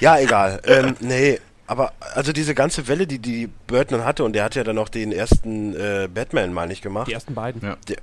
[0.00, 0.60] Ja, egal.
[0.64, 4.64] ähm, nee, aber also diese ganze Welle, die die Burton hatte, und der hat ja
[4.64, 7.08] dann noch den ersten äh, Batman, meine ich, gemacht.
[7.08, 7.62] Die ersten beiden.
[7.62, 7.76] Ja.
[7.88, 7.96] Die,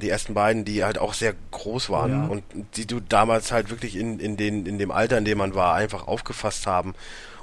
[0.00, 2.24] die ersten beiden, die halt auch sehr groß waren Ja.
[2.26, 2.42] und
[2.76, 5.74] die du damals halt wirklich in, in, den, in dem Alter, in dem man war,
[5.74, 6.94] einfach aufgefasst haben.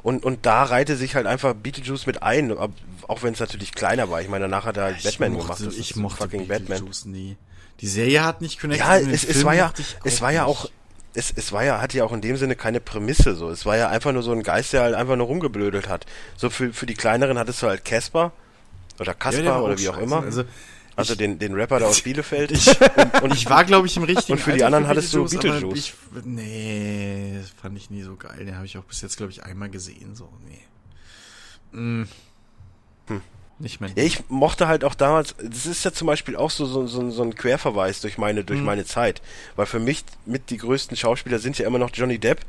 [0.01, 4.09] Und, und da reihte sich halt einfach Beetlejuice mit ein, auch wenn es natürlich kleiner
[4.09, 4.21] war.
[4.21, 5.65] Ich meine, danach hat er halt Batman mochte, gemacht.
[5.65, 6.79] Das ich mochte fucking Batman.
[6.79, 7.37] Beetlejuice nie.
[7.81, 8.85] Die Serie hat nicht connected.
[8.85, 10.69] Ja, es, es Film war ja, ich es war ja auch,
[11.19, 13.49] es, es war ja, hatte ja auch in dem Sinne keine Prämisse so.
[13.49, 16.05] Es war ja einfach nur so ein Geist, der halt einfach nur rumgeblödelt hat.
[16.37, 18.31] So für, für die kleineren hattest du halt Casper
[18.99, 20.23] oder Ja, der war oder wie auch immer.
[20.23, 20.43] Also,
[20.95, 22.51] Also den, den Rapper da aus Bielefeld.
[22.51, 25.25] ich, und, und ich war, glaube ich, im richtigen Und für die anderen hattest du
[25.29, 25.77] Beetlejuice.
[25.77, 25.93] Ich,
[26.25, 28.45] nee, das fand ich nie so geil.
[28.45, 30.15] Den habe ich auch bis jetzt, glaube ich, einmal gesehen.
[30.15, 31.79] So, nee.
[31.79, 32.07] Mm.
[33.59, 33.89] Nicht mehr.
[33.95, 37.09] Ja, ich mochte halt auch damals, das ist ja zum Beispiel auch so, so, so,
[37.11, 38.45] so ein Querverweis durch meine, Mhm.
[38.45, 39.21] durch meine Zeit.
[39.57, 42.39] Weil für mich mit die größten Schauspieler sind ja immer noch Johnny Depp.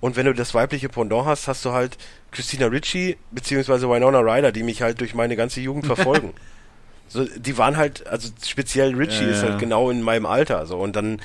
[0.00, 1.96] Und wenn du das weibliche Pendant hast, hast du halt
[2.32, 6.34] Christina Ricci beziehungsweise Winona Ryder, die mich halt durch meine ganze Jugend verfolgen.
[7.08, 9.48] so, die waren halt, also speziell Richie Ja, ist ja.
[9.50, 10.66] halt genau in meinem Alter.
[10.66, 11.20] So und dann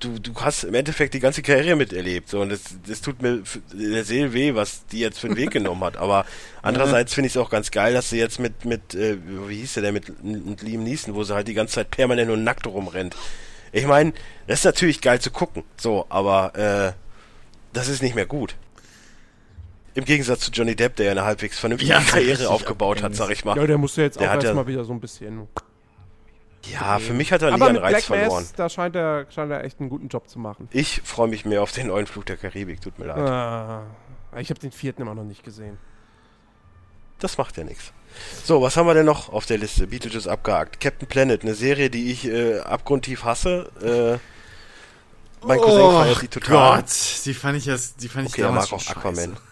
[0.00, 2.28] du, du hast im Endeffekt die ganze Karriere miterlebt.
[2.28, 3.42] So, und das, das tut mir
[3.72, 5.96] der Seele weh, was die jetzt für einen Weg genommen hat.
[5.96, 6.24] Aber
[6.62, 9.16] andererseits finde ich es auch ganz geil, dass sie jetzt mit, mit äh,
[9.48, 12.28] wie hieß der denn, mit, mit Liam Neeson, wo sie halt die ganze Zeit permanent
[12.28, 13.16] nur nackt rumrennt.
[13.72, 14.12] Ich meine,
[14.46, 15.64] das ist natürlich geil zu gucken.
[15.76, 16.92] So, aber äh,
[17.72, 18.54] das ist nicht mehr gut.
[19.94, 23.30] Im Gegensatz zu Johnny Depp, der ja eine halbwegs vernünftige Ja, Karriere aufgebaut hat, sag
[23.30, 23.56] ich mal.
[23.56, 25.48] Ja, der musste jetzt Der auch hat ja- erstmal wieder so ein bisschen.
[26.72, 28.42] Ja, für mich hat er nie Aber einen Reiz Black verloren.
[28.42, 30.68] Mass, da scheint er, scheint er echt einen guten Job zu machen.
[30.72, 33.18] Ich freue mich mehr auf den neuen Flug der Karibik, tut mir leid.
[33.18, 33.82] Ah,
[34.38, 35.78] ich habe den vierten immer noch nicht gesehen.
[37.18, 37.92] Das macht ja nichts.
[38.44, 39.86] So, was haben wir denn noch auf der Liste?
[39.86, 40.80] Beetlejuice abgehakt.
[40.80, 43.70] Captain Planet, eine Serie, die ich äh, abgrundtief hasse.
[45.42, 46.56] Äh, mein Cousin feiert die total.
[46.56, 49.30] Oh Gott, die fand ich erst, die fand ich Okay, er damals mag auch Aquaman.
[49.30, 49.42] scheiße.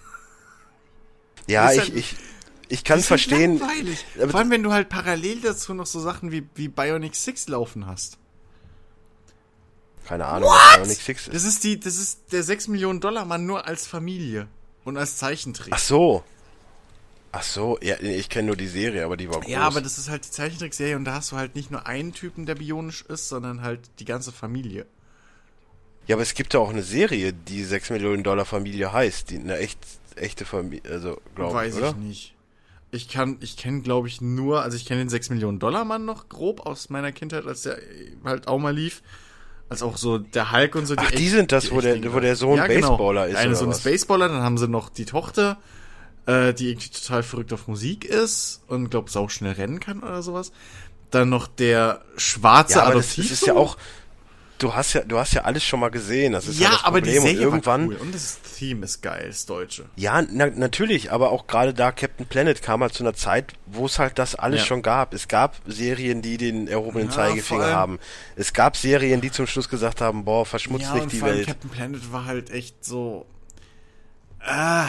[1.47, 2.17] Ja, Ist ich, ich,
[2.69, 3.59] ich kann verstehen.
[3.59, 4.05] Langweilig.
[4.17, 7.87] Vor allem, wenn du halt parallel dazu noch so Sachen wie, wie Bionic 6 laufen
[7.87, 8.19] hast.
[10.07, 11.35] Keine Ahnung, was Bionic Six ist.
[11.35, 14.49] Das ist die, das ist der 6 Millionen Dollar Mann nur als Familie
[14.85, 15.73] und als Zeichentrick.
[15.73, 16.25] Ach so.
[17.37, 19.51] Ach so, ja, ich kenne nur die Serie, aber die war groß.
[19.51, 22.13] Ja, aber das ist halt die Zeichentrickserie und da hast du halt nicht nur einen
[22.13, 24.87] Typen, der bionisch ist, sondern halt die ganze Familie.
[26.07, 29.39] Ja, aber es gibt ja auch eine Serie, die 6 Millionen Dollar Familie heißt, die
[29.39, 29.81] eine echt,
[30.15, 31.91] echte Familie, also glaube Weiß ich, oder?
[31.91, 32.34] ich nicht.
[32.95, 36.05] Ich kann, ich kenne, glaube ich, nur, also ich kenne den 6 Millionen Dollar Mann
[36.05, 37.79] noch grob aus meiner Kindheit, als der
[38.25, 39.03] halt auch mal lief.
[39.69, 40.95] Als auch so der Hulk und so.
[40.97, 42.91] Ach, die sind das, wo der- wo der Sohn Ja, genau.
[42.97, 43.79] Baseballer ist, Der eine Sohn was?
[43.79, 45.59] ist Baseballer, dann haben sie noch die Tochter,
[46.27, 50.23] äh, die irgendwie total verrückt auf Musik ist und glaub, sau schnell rennen kann oder
[50.23, 50.53] sowas.
[51.11, 53.35] Dann noch der schwarze Ja, aber das, das Adoptivsohn.
[53.35, 53.77] ist ja auch,
[54.59, 56.85] du hast ja, du hast ja alles schon mal gesehen, das ist ja, ja, das
[56.85, 57.23] aber die Problem.
[57.23, 58.03] Serie und irgendwann, war cool.
[58.03, 59.87] Und das Theme ist geil, das Deutsche.
[59.97, 63.87] Ja, na, natürlich, aber auch gerade da Captain Planet kam halt zu einer Zeit, wo
[63.87, 64.67] es halt das alles Ja.
[64.67, 65.13] schon gab.
[65.13, 67.99] Es gab Serien, die den erhobenen Ja, Zeigefinger haben.
[68.37, 71.47] Es gab Serien, die zum Schluss gesagt haben, boah, verschmutzt ja, nicht die Welt.
[71.47, 73.27] Captain Planet war halt echt so.
[74.41, 74.87] Ah,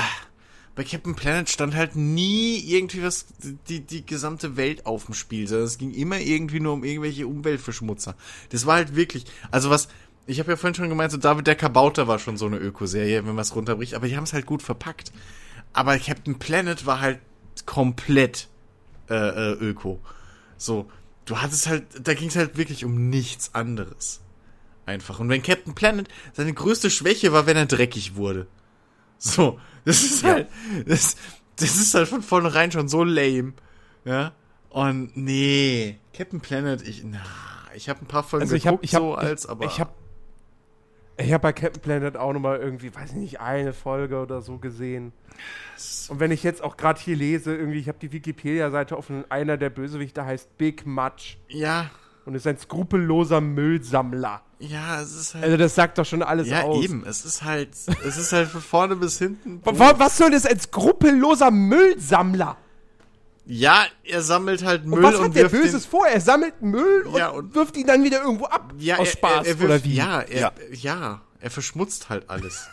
[0.75, 3.25] bei Captain Planet stand halt nie irgendwie was,
[3.69, 7.27] die, die gesamte Welt auf dem Spiel, sondern es ging immer irgendwie nur um irgendwelche
[7.27, 8.15] Umweltverschmutzer.
[8.49, 9.87] Das war halt wirklich, also was,
[10.27, 13.25] ich habe ja vorhin schon gemeint, so David der Kabauter war schon so eine Ökoserie,
[13.25, 15.13] wenn man es runterbricht, aber die haben es halt gut verpackt.
[15.71, 17.19] Aber Captain Planet war halt
[17.65, 18.49] komplett
[19.09, 19.99] äh, äh, Öko.
[20.57, 20.89] So,
[21.25, 24.21] du hattest halt, da ging es halt wirklich um nichts anderes.
[24.85, 25.19] Einfach.
[25.19, 28.47] Und wenn Captain Planet seine größte Schwäche war, wenn er dreckig wurde.
[29.17, 30.47] So, das ist halt,
[30.85, 31.15] das,
[31.55, 33.53] das ist halt von vornherein schon so lame.
[34.03, 34.33] Ja.
[34.69, 37.21] Und nee, Captain Planet, ich, na,
[37.75, 39.65] ich habe ein paar Folgen Also ich habe geguckt, ich hab, so als, aber.
[39.65, 39.91] ich habe
[41.17, 44.41] ich habe bei Captain Planet auch noch mal irgendwie, weiß ich nicht, eine Folge oder
[44.41, 45.13] so gesehen.
[46.09, 49.55] Und wenn ich jetzt auch gerade hier lese, irgendwie, ich habe die Wikipedia-Seite offen, einer
[49.55, 51.89] der Bösewichter heißt Big Match ja,
[52.25, 54.41] und ist ein skrupelloser Müllsammler.
[54.59, 55.43] Ja, es ist halt.
[55.43, 56.83] Also das sagt doch schon alles ja, aus.
[56.83, 57.05] eben.
[57.05, 57.69] Es ist halt,
[58.05, 59.61] es ist halt von vorne bis hinten.
[59.65, 62.57] Wa- wa- Was soll das ein skrupelloser Müllsammler?
[63.47, 66.07] Ja, er sammelt halt Müll Und was hat der wirft den- Böses vor?
[66.07, 68.73] Er sammelt Müll und, Ja, und- wirft ihn dann wieder irgendwo ab.
[68.79, 69.93] Ja, aus er- Spaß er, er wirft, oder wie?
[69.95, 70.51] Ja, er, Ja.
[70.71, 71.21] ja.
[71.39, 72.67] er verschmutzt halt alles.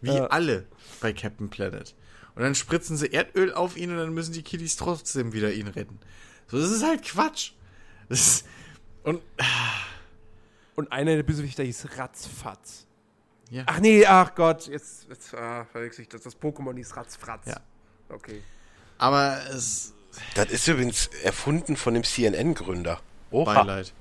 [0.00, 0.26] Wie Ja.
[0.26, 0.66] alle
[1.00, 1.94] bei Captain Planet.
[2.36, 5.66] Und dann spritzen sie Erdöl auf ihn und dann müssen die Kiddies trotzdem wieder ihn
[5.66, 5.98] retten.
[6.46, 7.50] So, das ist halt Quatsch.
[8.08, 8.46] Das ist,
[9.02, 9.20] und,
[10.78, 12.86] Und einer der Bösewichter hieß Ratzfatz.
[13.50, 13.64] ja.
[13.66, 16.22] Ach nee, ach Gott, jetzt, jetzt ah, verwechsel ich das.
[16.22, 17.46] Das Pokémon hieß Ratzfratz.
[17.46, 17.58] Ja.
[18.08, 18.42] Okay.
[18.96, 19.92] Aber es,
[20.36, 23.00] Das ist übrigens erfunden von dem CNN-Gründer.
[23.32, 23.54] Oha.
[23.54, 23.92] Beileid.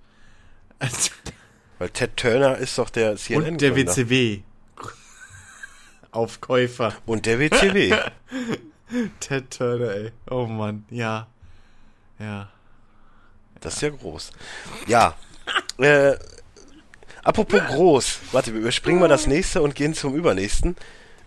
[1.80, 3.54] Weil Ted Turner ist doch der CNN-Gründer.
[3.54, 4.42] Und der WCW.
[6.12, 6.94] Aufkäufer.
[7.08, 7.92] Und der WCW.
[9.20, 10.12] Ted Turner, ey.
[10.30, 11.26] Oh Mann, ja.
[12.20, 12.52] Ja.
[13.62, 14.30] Das ist ja groß.
[14.86, 15.16] Ja.
[15.80, 16.16] Äh,
[17.28, 18.20] apropos groß.
[18.32, 20.76] Warte, wir überspringen mal das nächste und gehen zum übernächsten.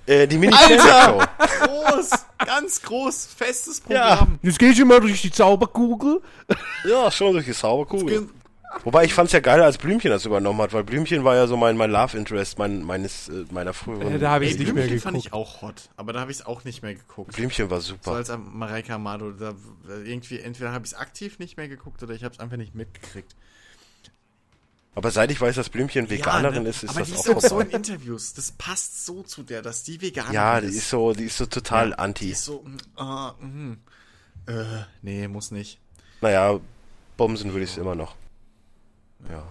[0.07, 1.23] Äh, die mini show
[1.67, 2.11] Groß,
[2.45, 4.17] ganz groß, festes Ja.
[4.17, 4.39] Programm.
[4.43, 6.21] Jetzt gehe ich immer durch die Zauberkugel.
[6.89, 8.29] Ja, schon durch die Sauberkugel.
[8.85, 11.57] Wobei ich fand's ja geiler, als Blümchen das übernommen hat, weil Blümchen war ja so
[11.57, 14.15] mein, mein Love Interest mein, meines, äh, meiner früheren.
[14.15, 15.35] Äh, da hab ich nicht mehr Blümchen fand ich geguckt.
[15.59, 17.33] auch hot, aber da habe ich es auch nicht mehr geguckt.
[17.35, 18.13] Blümchen war So super.
[18.13, 19.55] als am- Mareike Amado, da,
[20.05, 22.77] irgendwie, entweder habe ich es aktiv nicht mehr geguckt oder ich habe es einfach nicht
[22.77, 23.35] mitgekriegt.
[24.95, 26.69] Aber seit ich weiß, dass Blümchen Veganerin ne?
[26.71, 27.65] ist, ist aber das die auch ist auch so vorbei.
[27.65, 28.35] in Interviews.
[28.35, 31.47] Das passt so zu der, dass die Veganerin Ja, die ist so, die ist so
[31.47, 32.31] total Die anti.
[32.31, 33.79] ist so, mm, ah, mhm.
[34.47, 34.65] Äh,
[35.03, 35.79] nee, muss nicht.
[36.21, 36.59] Naja,
[37.17, 38.15] Bomsen würde ich es immer noch.
[39.31, 39.47] Ja.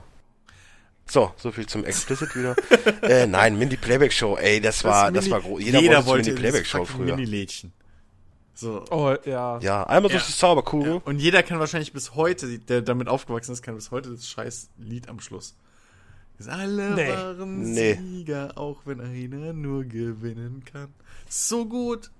[1.07, 2.55] So, so viel zum Explicit wieder.
[3.01, 5.61] äh, nein, Mindy Playback Show, ey, das war, das, Mini- war groß.
[5.63, 7.15] Jeder, Jeder wollte wollte Mindy Playback Show früher.
[7.15, 7.71] Mini-Lädchen.
[8.59, 8.83] So.
[8.91, 9.59] Oh, ja.
[9.59, 10.27] Ja, einmal durch Ja.
[10.27, 11.01] die Zauberkugel.
[11.05, 14.69] Und jeder kann wahrscheinlich bis heute, der damit aufgewachsen ist, kann bis heute das scheiß
[14.77, 15.55] Lied am Schluss.
[16.47, 17.09] Alle Nee.
[17.09, 17.95] waren Nee.
[17.95, 20.93] Sieger, auch wenn einer nur gewinnen kann.
[21.27, 22.11] So gut.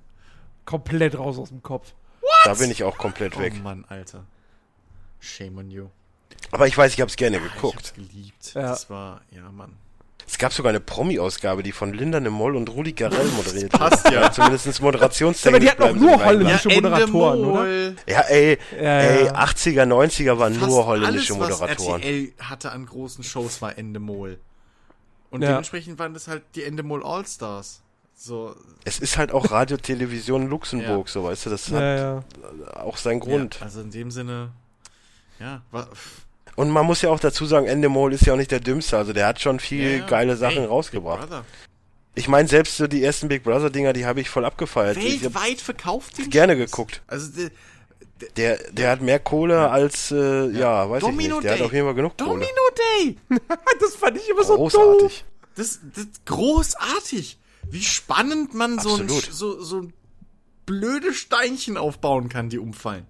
[0.66, 1.94] Komplett raus aus dem Kopf.
[2.44, 3.54] Da bin ich auch komplett weg.
[3.58, 4.26] Oh Mann, Alter.
[5.20, 5.88] Shame on you.
[6.52, 7.94] Aber ich weiß, ich habe es gerne Ah, Ich hab's geguckt.
[7.96, 8.54] geliebt.
[8.54, 8.62] Ja.
[8.62, 9.76] Das war, ja, Mann.
[10.28, 14.16] Es gab sogar eine Promi-Ausgabe, die von Linda Nemoll und Rudi Garell moderiert passt wurde.
[14.16, 14.32] ja.
[14.32, 15.48] Zumindest moderationstechnisch.
[15.56, 17.66] Aber die hatten auch nur holländische Moderatoren, oder?
[17.66, 17.96] Endemol.
[18.08, 19.34] Ja, ey, Ja, ey, ja.
[19.36, 22.02] 80er, 90er waren Fast nur holländische alles, Moderatoren.
[22.02, 24.40] Was RTL hatte an großen Shows war Endemol.
[25.32, 25.50] Und Ja.
[25.50, 27.82] dementsprechend waren das halt die Endemol All-Stars.
[28.16, 31.12] So, Es ist halt auch Radio Television Luxemburg, Ja.
[31.14, 32.24] so weißt du, das Ja, hat ja.
[32.84, 33.56] auch seinen Grund.
[33.60, 34.52] Ja, also in dem Sinne,
[35.40, 35.88] ja, war,
[36.56, 39.14] Und man muss ja auch dazu sagen, Endemol ist ja auch nicht der dümmste, also
[39.14, 40.06] der hat schon viel ja, ja.
[40.06, 41.28] geile Sachen Ey, rausgebracht.
[42.16, 44.98] Ich meine, selbst so die ersten Big Brother Dinger, die habe ich voll abgefeiert.
[44.98, 46.72] Weltweit verkauft den gerne Scheiß.
[46.72, 47.02] geguckt.
[47.08, 47.50] Also der,
[48.36, 50.90] Der, der hat mehr Kohle als, äh, ja.
[50.90, 51.44] weiß Domino ich nicht.
[51.44, 51.60] Der Day.
[51.60, 52.30] hat auf jeden Fall genug Kohle.
[52.32, 53.18] Domino Day.
[53.80, 54.74] das fand ich immer so doof.
[54.74, 55.26] Großartig.
[55.56, 57.38] Das, das großartig.
[57.70, 59.30] Wie spannend man so ein, Absolut.
[59.32, 59.94] so, so ein
[60.66, 63.06] blöde Steinchen aufbauen kann, die umfallen.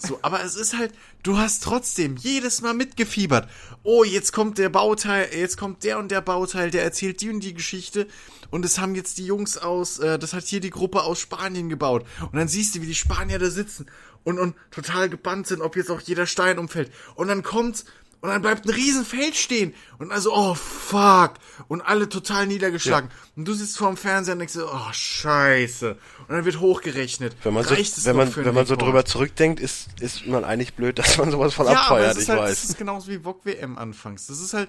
[0.00, 0.92] So, aber es ist halt,
[1.24, 3.50] du hast trotzdem jedes Mal mitgefiebert.
[3.82, 7.40] Oh, jetzt kommt der Bauteil, jetzt kommt der und der Bauteil, der erzählt die und
[7.40, 8.06] die Geschichte.
[8.50, 11.68] Und es haben jetzt die Jungs aus, äh, das hat hier die Gruppe aus Spanien
[11.68, 12.06] gebaut.
[12.20, 13.86] Und dann siehst du, wie die Spanier da sitzen
[14.22, 16.92] und, und total gebannt sind, ob jetzt auch jeder Stein umfällt.
[17.16, 17.84] Und dann kommt's
[18.20, 19.74] und dann bleibt ein riesen Feld stehen.
[19.98, 21.34] Und also, oh fuck.
[21.68, 23.10] Und alle total niedergeschlagen.
[23.10, 23.16] Ja.
[23.36, 25.92] Und du sitzt vorm Fernseher und denkst so, oh scheiße.
[26.26, 27.36] Und dann wird hochgerechnet.
[27.44, 30.98] Wenn man so, wenn man, wenn man so drüber zurückdenkt, ist, ist man eigentlich blöd,
[30.98, 32.60] dass man sowas von ja, abfeiert, ich halt, weiß.
[32.60, 34.26] Das ist genauso wie VOG WM anfangs.
[34.26, 34.68] Das ist halt,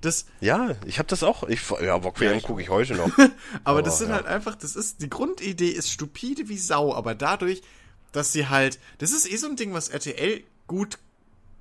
[0.00, 0.26] das.
[0.40, 1.44] Ja, ich habe das auch.
[1.44, 3.16] Ich, ja, VOG WM gucke ich heute noch.
[3.16, 3.30] aber,
[3.64, 4.16] aber, das sind ja.
[4.16, 7.62] halt einfach, das ist, die Grundidee ist stupide wie Sau, aber dadurch,
[8.10, 10.98] dass sie halt, das ist eh so ein Ding, was RTL gut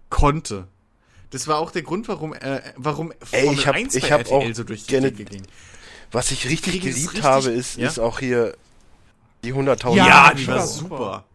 [0.10, 0.68] konnte.
[1.30, 4.34] Das war auch der Grund, warum, äh, warum Ey, ich hab, 1 ich hab RTL
[4.34, 5.44] auch so durch die gerne, ging.
[6.12, 7.88] Was ich richtig ich geliebt richtig, habe, ist, ja?
[7.88, 8.56] ist auch hier
[9.44, 9.96] die 100.000.
[9.96, 11.26] Ja, ja, die war super.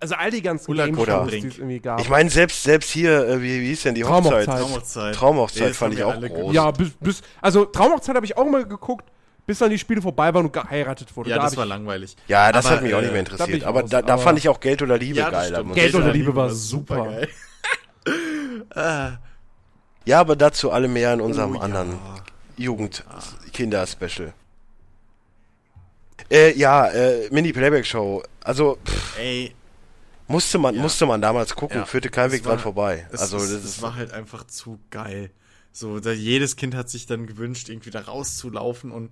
[0.00, 2.00] Also all die ganzen Game Shows, die es irgendwie gab.
[2.00, 4.46] Ich meine, selbst, selbst hier, äh, wie, wie hieß denn die Hochzeit?
[4.46, 5.14] Traumhochzeit.
[5.14, 6.54] Traumhochzeit fand ich auch groß.
[6.54, 9.04] Ja, bis, bis, also Traumhochzeit habe ich auch mal geguckt,
[9.46, 11.30] bis dann die Spiele vorbei waren und geheiratet wurde.
[11.30, 12.16] Ja, da das war langweilig.
[12.28, 13.64] Ja, das aber, hat mich auch nicht mehr äh, interessiert.
[13.64, 15.64] Aber da, da fand ich auch Geld oder Liebe ja, geil.
[15.74, 17.04] Geld oder Liebe war super.
[17.04, 17.28] geil.
[20.04, 22.24] Ja, aber dazu alle mehr in unserem oh, anderen ja.
[22.56, 24.32] Jugend-Kinder-Special.
[26.30, 28.22] Äh, ja, äh, Mini-Playback-Show.
[28.42, 29.54] Also, pff, Ey.
[30.28, 30.82] Musste man, ja.
[30.82, 31.84] musste man damals gucken, ja.
[31.84, 33.08] führte kein Weg dran vorbei.
[33.10, 35.30] also, das, das, das war halt einfach zu geil.
[35.72, 39.10] So, da jedes Kind hat sich dann gewünscht, irgendwie da rauszulaufen und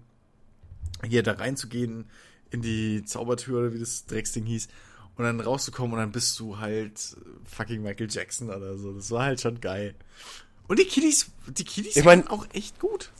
[1.05, 2.09] hier da reinzugehen
[2.51, 4.69] in die Zaubertür oder wie das Drecksding hieß
[5.19, 8.93] und dann rauszukommen und dann bist du halt fucking Michael Jackson oder so.
[8.93, 9.95] Das war halt schon geil.
[10.69, 13.11] Und die Kiddies, die Kiddies ich mein, auch echt gut.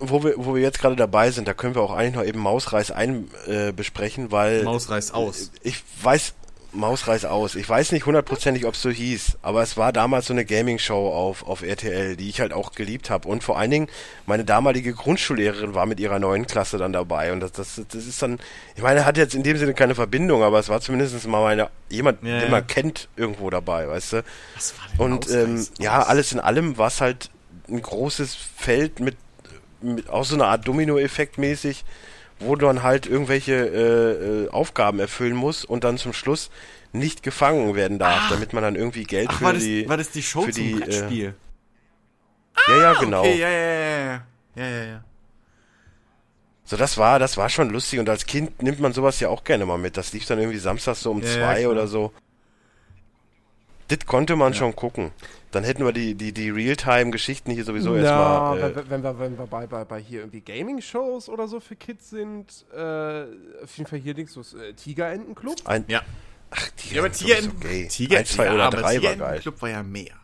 [0.00, 2.40] Wo wir, wo wir jetzt gerade dabei sind, da können wir auch eigentlich noch eben
[2.40, 5.50] Mausreiß ein äh, besprechen, weil Mausreiß aus.
[5.62, 6.34] Ich weiß,
[6.72, 7.54] Maus reiß aus.
[7.54, 11.08] Ich weiß nicht hundertprozentig, ob es so hieß, aber es war damals so eine Gaming-Show
[11.08, 13.26] auf, auf RTL, die ich halt auch geliebt habe.
[13.26, 13.88] Und vor allen Dingen,
[14.26, 17.32] meine damalige Grundschullehrerin war mit ihrer neuen Klasse dann dabei.
[17.32, 18.38] Und das, das, das ist dann,
[18.76, 21.70] ich meine, hat jetzt in dem Sinne keine Verbindung, aber es war zumindest mal meine,
[21.88, 24.24] jemand, ja, den man kennt, irgendwo dabei, weißt du?
[24.54, 27.30] Was war denn Und ähm, ja, alles in allem war es halt
[27.68, 29.16] ein großes Feld mit,
[29.80, 31.84] mit auch so eine Art Domino-Effekt mäßig
[32.40, 36.50] wo du dann halt irgendwelche äh, äh, Aufgaben erfüllen muss und dann zum Schluss
[36.92, 39.88] nicht gefangen werden darf, ach, damit man dann irgendwie Geld ach, für war die das,
[39.90, 41.34] war das die Show für zum die, Brettspiel?
[42.68, 43.20] Äh, ja, ja, ah, genau.
[43.20, 44.22] Okay, ja, ja, ja,
[44.56, 45.04] ja, ja, ja.
[46.64, 49.42] So, das war, das war schon lustig und als Kind nimmt man sowas ja auch
[49.42, 49.96] gerne mal mit.
[49.96, 52.12] Das lief dann irgendwie samstags so um ja, zwei ja, oder so.
[53.88, 55.12] Das konnte man schon gucken.
[55.50, 58.58] Dann hätten wir die, die, die Realtime-Geschichten hier sowieso ja, erstmal.
[58.58, 61.76] Äh, wenn, wenn, wir, wenn wir bei, bei, bei hier irgendwie Gaming-Shows oder so für
[61.76, 63.24] Kids sind, äh,
[63.62, 65.66] auf jeden Fall hier links so äh, Tigerentenclub.
[65.66, 66.02] Ein, ja.
[66.50, 67.88] Ach, Tiger ja, aber Tigerenten, okay.
[67.88, 69.40] Tiger, ein, zwei ja, oder drei war geil.
[69.40, 70.14] Club war ja mehr.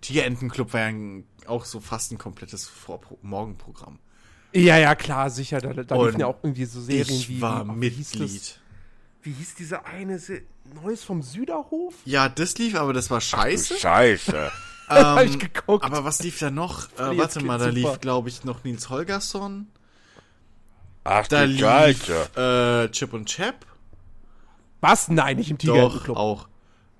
[0.00, 3.98] Tigerentenclub war ja ein, auch so fast ein komplettes Vorpro Morgenprogramm.
[4.52, 5.60] Ja, ja, klar, sicher.
[5.60, 7.36] Da, da liefen ja auch irgendwie so Serien ich wie.
[7.36, 8.60] Ich war wie, Mitglied.
[9.22, 10.42] Wie hieß diese eine Se
[10.82, 11.94] Neues vom Süderhof?
[12.04, 13.74] Ja, das lief, aber das war scheiße.
[13.76, 14.36] Ach, scheiße.
[14.90, 15.84] ähm, Hab ich geguckt.
[15.84, 16.88] Aber was lief da noch?
[16.98, 19.68] Äh, warte mal, da lief, glaube ich, noch Nils Holgersson.
[21.04, 23.66] Ach, da lief äh, Chip und Chap.
[24.80, 25.08] Was?
[25.08, 26.16] Nein, nicht im Tigerentenclub.
[26.16, 26.48] auch.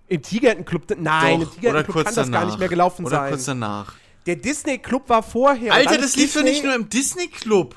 [0.09, 0.99] Im Tigerentenclub?
[0.99, 2.31] Nein, Doch, im Tigerentenclub kann danach.
[2.31, 3.21] das gar nicht mehr gelaufen oder sein.
[3.21, 3.95] Oder kurz danach.
[4.27, 5.73] Der Disney Club war vorher.
[5.75, 7.77] Alter, das lief doch nicht nur im Disney Club.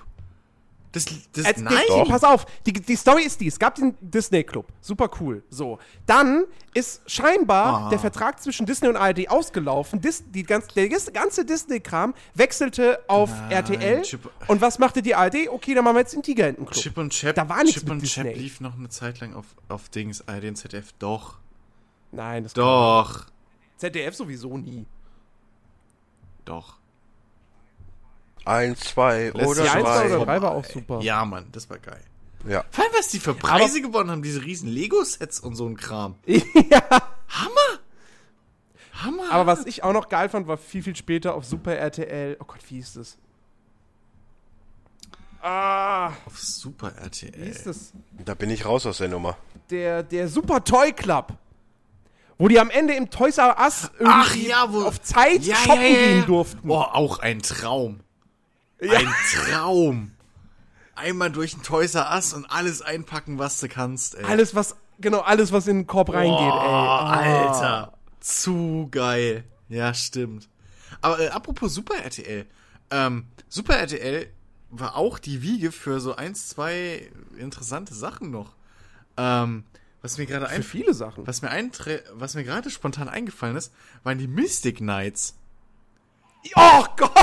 [0.97, 1.75] Das, das, Als, nein.
[1.89, 5.43] Die, pass auf, die, die Story ist die, es gab den Disney Club, super cool.
[5.49, 5.77] So,
[6.07, 7.89] dann ist scheinbar ah.
[7.89, 10.01] der Vertrag zwischen Disney und ARD ausgelaufen.
[10.01, 14.01] Dis, die ganz, der ganze Disney-Kram wechselte auf nein, RTL.
[14.01, 15.49] Chip, und was machte die ARD?
[15.49, 16.81] Okay, dann machen wir jetzt den Tigerentenclub.
[16.81, 18.23] Chip und Chap, da war nichts Chip und Disney.
[18.23, 20.93] Chap lief noch eine Zeit lang auf, auf Dings, ARD und ZDF.
[20.97, 21.37] Doch.
[22.11, 23.25] Nein, das Doch.
[23.77, 24.87] ZDF sowieso nie.
[26.45, 26.77] Doch.
[28.47, 29.83] Eins, zwei Lässt oder die zwei.
[29.83, 30.99] Eins oder drei war auch super.
[31.01, 32.01] Ja, Mann, das war geil.
[32.47, 32.63] Ja.
[32.71, 35.75] Vor allem, was die für Preise Aber gewonnen haben, diese riesen Lego-Sets und so ein
[35.75, 36.15] Kram.
[36.25, 36.81] ja.
[37.27, 37.79] Hammer!
[38.93, 39.31] Hammer!
[39.31, 42.37] Aber was ich auch noch geil fand, war viel, viel später auf Super RTL.
[42.39, 43.17] Oh Gott, wie hieß das?
[45.41, 46.07] Ah.
[46.25, 47.33] Auf Super RTL.
[47.35, 47.91] Wie hieß das?
[48.25, 49.37] Da bin ich raus aus der Nummer.
[49.69, 51.33] Der, der Super Toy Club.
[52.37, 55.81] Wo die am Ende im Toys R Us irgendwie ja, wo, auf Zeit ja, shoppen
[55.81, 56.67] ja, gehen durften.
[56.67, 57.99] Boah, auch ein Traum.
[58.81, 60.11] Ein Traum.
[60.95, 64.23] Einmal durch ein Toys R Us und alles einpacken, was du kannst, ey.
[64.25, 66.49] Alles, was, genau, alles, was in den Korb reingeht, ey.
[66.49, 67.51] Oh.
[67.51, 67.93] Alter.
[68.19, 69.43] Zu geil.
[69.69, 70.49] Ja, stimmt.
[71.01, 72.45] Aber äh, apropos Super RTL.
[72.89, 74.27] Ähm, Super RTL
[74.69, 78.55] war auch die Wiege für so eins, zwei interessante Sachen noch.
[79.17, 79.63] Ähm,
[80.01, 81.25] was mir gerade Für viele Sachen.
[81.27, 81.49] was mir
[82.13, 83.73] was mir gerade spontan eingefallen ist,
[84.03, 85.35] waren die Mystic Knights.
[86.55, 87.13] Oh Gott!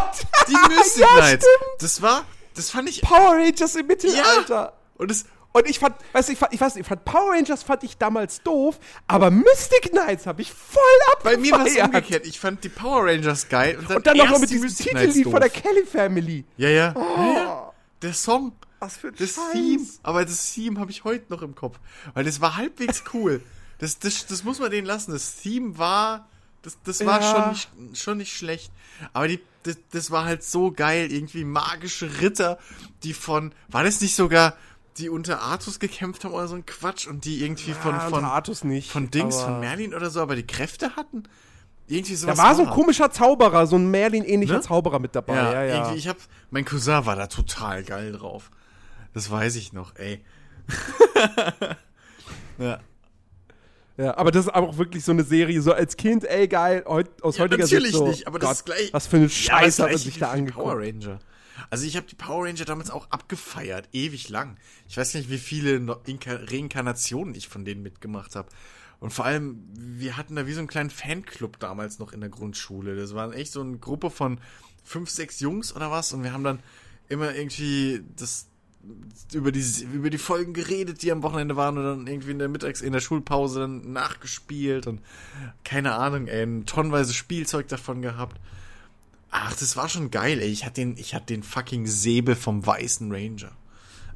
[0.49, 1.45] Die Mystic Ja, Knights.
[1.47, 1.83] stimmt.
[1.83, 4.75] Das war, das fand ich Power Rangers im Mittelalter.
[4.97, 7.31] und es Und ich fand, weißt du, ich fand, ich weiß nicht, ich fand Power
[7.33, 10.83] Rangers fand ich damals doof, aber Mystic Knights habe ich voll
[11.23, 11.41] bei abgefeiert.
[11.41, 12.27] mir war es umgekehrt.
[12.27, 14.91] Ich fand die Power Rangers geil und dann, Und dann noch mit die diesem Mystic
[14.91, 15.51] Knights Titellied von der.
[15.51, 16.45] Kelly Family.
[16.57, 16.95] Ja, ja.
[16.97, 17.73] ja, ja.
[18.03, 18.53] Der Song.
[18.81, 19.53] Was für ein Das Scheiß.
[19.53, 21.79] Theme, aber das Theme habe ich heute noch im Kopf,
[22.13, 23.41] weil das war halbwegs cool.
[23.79, 25.13] Das, das, das muss man denen lassen.
[25.13, 26.29] Das Theme war,
[26.65, 27.55] das, das war Ja.
[27.55, 28.73] schon, nicht, schon nicht schlecht.
[29.13, 31.13] Aber die, das, das war halt so geil.
[31.13, 32.59] Irgendwie magische Ritter,
[33.05, 34.57] die von, war das nicht sogar,
[34.99, 38.15] die unter Artus gekämpft haben oder so ein Quatsch und die irgendwie von, Ja, von,
[38.15, 38.91] unter Artus nicht.
[38.91, 41.25] von Dings, von Merlin oder so, aber die Kräfte hatten?
[41.87, 42.37] Irgendwie sowas.
[42.37, 44.61] Da war so ein komischer Zauberer, so ein Merlin-ähnlicher Ne?
[44.63, 45.35] Zauberer mit dabei.
[45.35, 45.75] Ja, Ja, ja.
[45.77, 46.17] irgendwie, ich hab,
[46.51, 48.51] mein Cousin war da total geil drauf.
[49.13, 50.25] Das weiß ich noch, ey.
[52.59, 52.79] ja.
[53.97, 56.85] Ja, aber das ist aber auch wirklich so eine Serie, so als Kind, ey, geil,
[56.87, 59.17] heut, aus Ja, heutiger natürlich Sicht so, nicht, aber das Gott, ist gleich- was für
[59.17, 60.65] eine Ja, das Scheiße hat man sich da angeguckt.
[60.67, 61.19] Power Ranger.
[61.71, 64.57] Also ich habe die Power Ranger damals auch abgefeiert, ewig lang.
[64.89, 65.81] Ich weiß nicht, wie viele
[66.51, 68.49] Reinkarnationen ich von denen mitgemacht habe.
[69.01, 72.31] Und vor allem, wir hatten da wie so einen kleinen Fanclub damals noch in der
[72.31, 72.97] Grundschule.
[72.97, 74.41] Das waren echt so eine Gruppe von
[74.83, 76.13] fünf, sechs Jungs oder was.
[76.13, 76.61] Und wir haben dann
[77.09, 78.47] immer irgendwie das
[79.33, 82.49] über die, über die Folgen geredet, die am Wochenende waren und dann irgendwie in der
[82.49, 85.01] Mittags-, in der Schulpause dann nachgespielt und
[85.65, 88.41] keine Ahnung, ey, tonnenweise Spielzeug davon gehabt.
[89.31, 90.49] Ach, das war schon geil, ey.
[90.49, 93.51] Ich hatte den, ich hatte den fucking Säbel vom Weißen Ranger.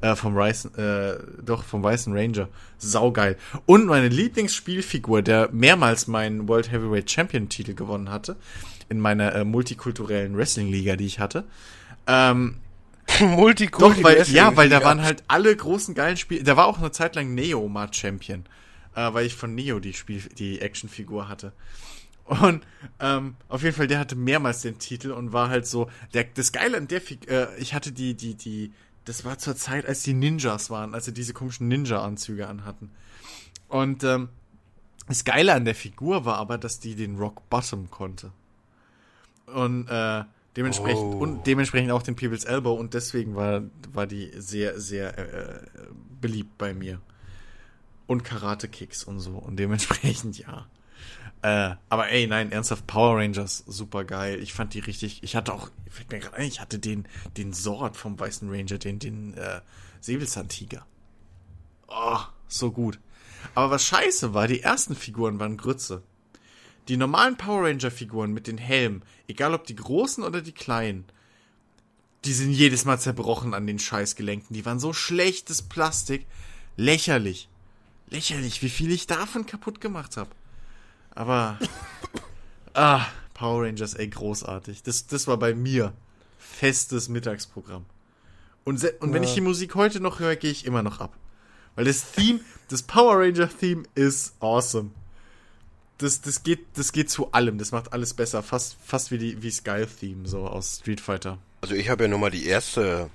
[0.01, 2.47] Äh, vom Weißen, äh, doch, vom Weißen Ranger.
[2.77, 3.37] Saugeil.
[3.65, 8.37] Und meine Lieblingsspielfigur, der mehrmals meinen World Heavyweight Champion Titel gewonnen hatte,
[8.87, 11.43] in meiner äh, multikulturellen Wrestling-Liga, die ich hatte.
[12.07, 12.55] Ähm,
[13.21, 16.43] Multikulti doch, weil, ja, weil da waren halt alle großen geilen Spiele.
[16.43, 18.45] Da war auch eine Zeit lang Neo mal Champion.
[18.95, 21.53] Äh, weil ich von Neo die Spiel, die Actionfigur hatte.
[22.25, 22.65] Und
[22.99, 25.89] ähm, auf jeden Fall, der hatte mehrmals den Titel und war halt so.
[26.13, 28.71] Der, das Geile an der Figur, äh, ich hatte die, die, die,
[29.05, 32.91] das war zur Zeit, als die Ninjas waren, als sie diese komischen Ninja-Anzüge anhatten.
[33.67, 34.29] Und ähm,
[35.07, 38.31] das Geile an der Figur war aber, dass die den Rock Bottom konnte.
[39.47, 40.23] Und äh,
[40.59, 41.17] dementsprechend Oh.
[41.19, 43.63] und dementsprechend auch den People's Elbow und deswegen war,
[43.93, 45.61] war die sehr, sehr äh,
[46.19, 46.99] beliebt bei mir.
[48.07, 49.37] Und Karate-Kicks und so.
[49.37, 50.67] Und dementsprechend ja.
[51.43, 54.39] Äh, aber ey, nein, ernsthaft, Power Rangers, super geil.
[54.41, 55.23] Ich fand die richtig.
[55.23, 57.07] Ich hatte auch, fällt mir gerade ein, ich hatte den,
[57.37, 59.61] den Sword vom Weißen Ranger, den, den äh,
[60.01, 60.85] Säbelzahntiger.
[61.87, 62.99] Oh, so gut.
[63.55, 66.03] Aber was scheiße war, die ersten Figuren waren Grütze.
[66.89, 71.05] Die normalen Power Ranger Figuren mit den Helmen, egal ob die großen oder die kleinen,
[72.25, 74.55] die sind jedes Mal zerbrochen an den Scheißgelenken.
[74.55, 76.25] Die waren so schlechtes Plastik.
[76.75, 77.47] Lächerlich.
[78.09, 80.31] Lächerlich, wie viel ich davon kaputt gemacht habe.
[81.11, 81.59] Aber.
[82.73, 84.81] ah, Power Rangers, ey, großartig.
[84.83, 85.93] Das, das war bei mir
[86.39, 87.85] festes Mittagsprogramm.
[88.65, 89.29] Und, und wenn Ja.
[89.29, 91.15] ich die Musik heute noch höre, gehe ich immer noch ab.
[91.75, 94.89] Weil das Theme, das Power Ranger Theme ist awesome.
[95.99, 97.57] Das, das geht, das geht zu allem.
[97.57, 98.41] Das macht alles besser.
[98.41, 101.37] Fast, fast wie die, wie Sky Theme, so aus Street Fighter.
[101.61, 103.09] Also ich habe ja nur mal die erste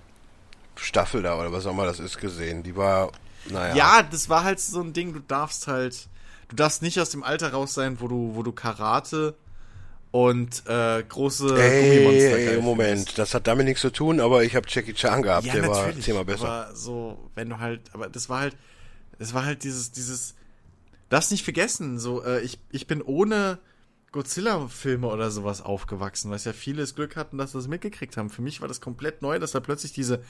[0.77, 2.63] Staffel da oder was auch immer das ist gesehen.
[2.63, 3.11] Die war,
[3.51, 3.75] naja.
[3.75, 6.09] Ja, das war halt so ein Ding, du darfst halt,
[6.49, 9.35] du darfst nicht aus dem Alter raus sein, wo du, wo du Karate
[10.11, 13.19] und äh, große Ey, Gummimonster ey, Moment, findest.
[13.19, 16.25] das hat damit nichts zu tun, aber ich habe Jackie Chan gehabt, der war zehnmal
[16.25, 16.49] besser.
[16.49, 18.57] Aber so, wenn du halt, aber das war halt,
[19.19, 20.35] es war halt dieses, dieses,
[21.09, 23.59] darfst nicht vergessen, so, äh, ich, ich bin ohne
[24.13, 28.31] Godzilla-Filme oder sowas aufgewachsen, was ja viele das Glück hatten, dass sie das mitgekriegt haben.
[28.31, 30.23] Für mich war das komplett neu, dass da plötzlich diese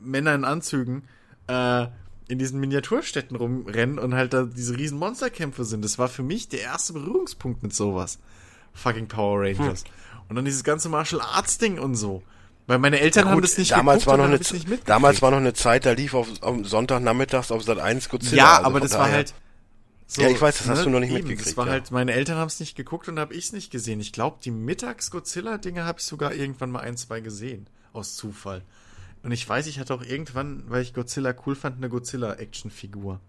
[0.00, 1.04] Männer in Anzügen
[1.48, 1.86] äh,
[2.28, 5.84] in diesen Miniaturstädten rumrennen und halt da diese riesen Monsterkämpfe sind.
[5.84, 8.18] Das war für mich der erste Berührungspunkt mit sowas.
[8.72, 9.84] Fucking Power Rangers.
[10.28, 12.22] Und dann dieses ganze Martial Arts Ding und so.
[12.66, 15.38] Weil meine Eltern haben Gut, das nicht damals geguckt war noch eine damals war noch
[15.38, 18.36] eine Zeit, da lief auf, auf Sonntagnachmittags auf Sat 1 Godzilla.
[18.36, 19.34] Ja, also aber das war daher- halt.
[20.08, 21.72] So, Ja, ich weiß, das hast du noch nicht eben, mitgekriegt, Das war ja.
[21.72, 23.98] halt, meine Eltern haben es nicht geguckt und habe ich es nicht gesehen.
[24.00, 27.66] Ich glaube, die Mittags-Godzilla-Dinge habe ich sogar irgendwann mal ein, zwei gesehen.
[27.92, 28.62] Aus Zufall.
[29.22, 33.20] Und ich weiß, ich hatte auch irgendwann, weil ich Godzilla cool fand, eine Godzilla-Action-Figur.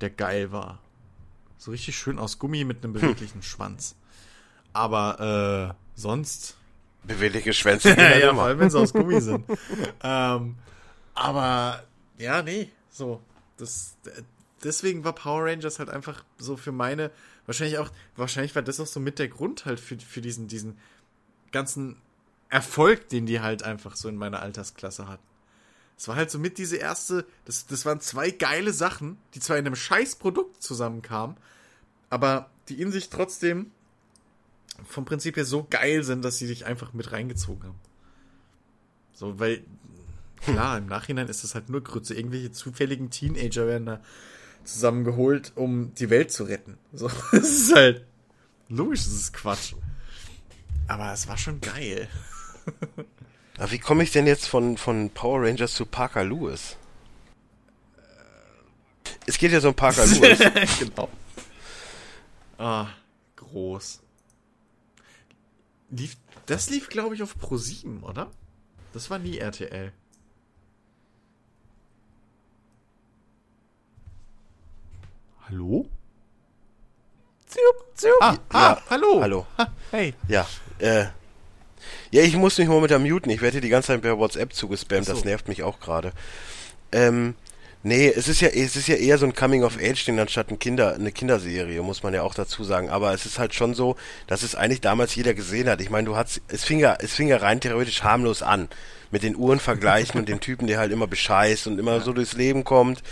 [0.00, 0.78] Der geil war.
[1.58, 2.84] So richtig schön aus Gummi mit Hm.
[2.84, 3.94] einem beweglichen Schwanz.
[4.72, 6.56] Aber, äh, sonst
[7.04, 7.90] bewegliche Schwänze.
[7.96, 9.44] ja, ja, vor allem, wenn sie aus Gummi sind.
[10.02, 10.56] ähm,
[11.14, 11.82] aber,
[12.18, 13.20] ja, nee, so.
[13.58, 14.10] Das, d-
[14.64, 17.10] deswegen war Power Rangers halt einfach so für meine,
[17.46, 20.78] wahrscheinlich auch, wahrscheinlich war das auch so mit der Grund halt für, für diesen, diesen
[21.52, 21.96] ganzen
[22.48, 25.22] Erfolg, den die halt einfach so in meiner Altersklasse hatten.
[25.96, 29.56] Es war halt so mit diese erste, das, das waren zwei geile Sachen, die zwar
[29.56, 31.36] in einem scheiß Produkt zusammenkamen,
[32.10, 33.70] aber die in sich trotzdem
[34.84, 37.80] vom Prinzip her so geil sind, dass sie dich einfach mit reingezogen haben.
[39.14, 39.64] So, weil,
[40.42, 42.14] klar, im Nachhinein ist das halt nur Grütze.
[42.14, 44.00] Irgendwelche zufälligen Teenager werden da
[44.66, 46.78] zusammengeholt, um die Welt zu retten.
[46.92, 48.04] So, das ist halt,
[48.68, 49.74] logisch, das ist Quatsch.
[50.88, 52.08] Aber es war schon geil.
[53.58, 56.76] Aber wie komme ich denn jetzt von, von Power Rangers zu Parker Lewis?
[59.26, 60.38] Es geht ja so um Parker Lewis.
[60.78, 61.08] genau.
[62.58, 62.88] Ah,
[63.36, 64.00] groß.
[65.90, 68.30] Lief, das lief, glaube ich, auf Pro 7, oder?
[68.92, 69.92] Das war nie RTL.
[75.48, 75.86] Hallo?
[77.46, 78.10] Zup, zup.
[78.20, 79.20] Ah, ah Ja, hallo.
[79.20, 79.46] hallo.
[79.58, 80.12] Ha, hey.
[80.26, 80.44] Ja,
[80.80, 81.04] äh.
[82.10, 83.30] Ja, ich muss mich momentan muten.
[83.30, 85.04] Ich werde hier die ganze Zeit per WhatsApp zugespammt.
[85.04, 85.12] So.
[85.12, 86.10] Das nervt mich auch gerade.
[86.90, 87.34] Ähm,
[87.84, 91.12] nee, es ist ja, es ist ja eher so ein Coming-of-Age-Ding anstatt ein Kinder, eine
[91.12, 92.90] Kinderserie, muss man ja auch dazu sagen.
[92.90, 93.94] Aber es ist halt schon so,
[94.26, 95.80] dass es eigentlich damals jeder gesehen hat.
[95.80, 98.68] Ich meine, du hast, es fing ja, es fing ja rein theoretisch harmlos an.
[99.12, 102.64] Mit den Uhrenvergleichen und dem Typen, der halt immer bescheißt und immer so durchs Leben
[102.64, 103.04] kommt.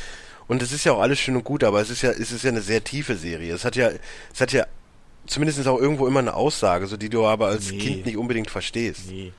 [0.47, 2.45] Und es ist ja auch alles schön und gut, aber es ist ja, es ist
[2.45, 3.55] ja eine sehr tiefe Serie.
[3.55, 3.91] Es hat ja,
[4.33, 4.67] es hat ja
[5.27, 7.79] zumindest auch irgendwo immer eine Aussage, so die du aber als Nee.
[7.79, 9.07] Kind nicht unbedingt verstehst.
[9.09, 9.33] Nee.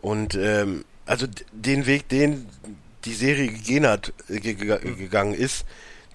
[0.00, 2.46] Und ähm, also den Weg, den
[3.04, 5.64] die Serie gehen hat, äh, ge ge gegangen ist,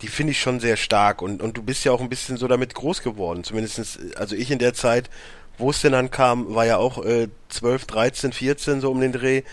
[0.02, 1.22] die finde ich schon sehr stark.
[1.22, 3.44] Und, und du bist ja auch ein bisschen so damit groß geworden.
[3.44, 5.10] Zumindestens, äh, also ich in der Zeit,
[5.58, 9.44] wo es denn ankam, war ja auch äh, 12, 13, 14 so um den Dreh.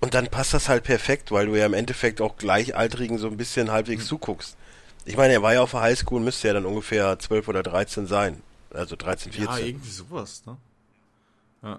[0.00, 3.36] Und dann passt das halt perfekt, weil du ja im Endeffekt auch Gleichaltrigen so ein
[3.36, 4.56] bisschen halbwegs zuguckst.
[5.06, 8.06] Ich meine, er war ja auf der Highschool, müsste ja dann ungefähr 12 oder 13
[8.06, 8.42] sein.
[8.70, 9.48] Also 13, 14.
[9.48, 10.56] Ja, irgendwie sowas, ne?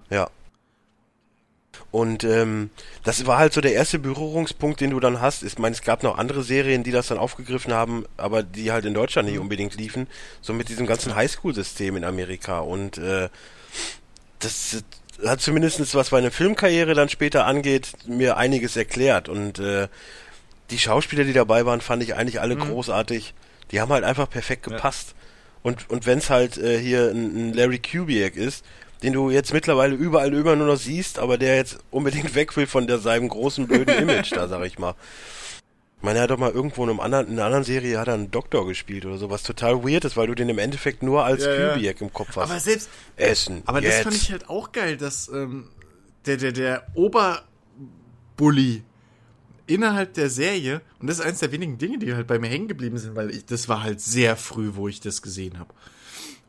[0.10, 0.30] Ja.
[1.92, 2.70] Und ähm,
[3.04, 5.44] das war halt so der erste Berührungspunkt, den du dann hast.
[5.44, 8.86] Ich meine, es gab noch andere Serien, die das dann aufgegriffen haben, aber die halt
[8.86, 10.08] in Deutschland nicht unbedingt liefen.
[10.42, 12.60] So mit diesem ganzen Highschool-System in Amerika.
[12.60, 13.30] Und äh,
[14.40, 14.84] das
[15.24, 19.30] hat zumindestens was meine Filmkarriere dann später angeht, mir einiges erklärt.
[19.30, 19.88] Und äh,
[20.72, 23.34] die Schauspieler, die dabei waren, fand ich eigentlich alle großartig.
[23.72, 25.16] Die haben halt einfach perfekt gepasst.
[25.64, 28.64] Und, und wenn es halt äh, hier ein, ein Larry Kubiak ist,
[29.04, 32.68] den du jetzt mittlerweile überall über nur noch siehst, aber der jetzt unbedingt weg will
[32.68, 34.96] von der, seinem großen blöden Image, da sag ich mal.
[36.06, 38.08] Ich meine, er hat doch mal irgendwo in, einem anderen, in einer anderen Serie hat
[38.08, 41.02] er einen Doktor gespielt oder so, was total weird ist, weil du den im Endeffekt
[41.02, 41.74] nur als Ja, ja.
[41.74, 42.52] Kubiak im Kopf hast.
[42.52, 43.96] Aber selbst, Essen, aber jetzt.
[43.96, 45.68] das fand ich halt auch geil, dass ähm,
[46.28, 48.84] der, der, der Oberbully
[49.66, 52.68] innerhalb der Serie, und das ist eines der wenigen Dinge, die halt bei mir hängen
[52.68, 55.74] geblieben sind, weil ich, das war halt sehr früh, wo ich das gesehen habe.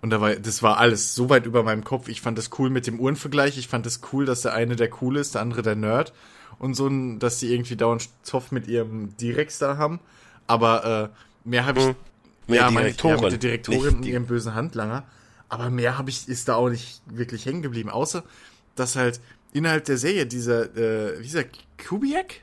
[0.03, 2.09] Und da war, das war alles so weit über meinem Kopf.
[2.09, 3.57] Ich fand das cool mit dem Uhrenvergleich.
[3.57, 6.13] Ich fand das cool, dass der eine der cool ist, der andere der Nerd.
[6.59, 10.01] Und so, ein- dass die irgendwie dauernd Zoff mit ihrem Direx da haben.
[10.47, 11.87] Aber äh, mehr habe ich.
[11.87, 11.95] Hm.
[12.49, 13.17] Mit meine ich, Direktorin.
[13.17, 15.05] Ja, mit der Direktorin und ihrem bösen Handlanger.
[15.49, 17.91] Aber mehr habe ich, ist da auch nicht wirklich hängen geblieben.
[17.91, 18.23] Außer,
[18.77, 19.21] dass halt
[19.53, 21.45] innerhalb der Serie dieser, äh, wie ist er,
[21.85, 22.35] Kubiak?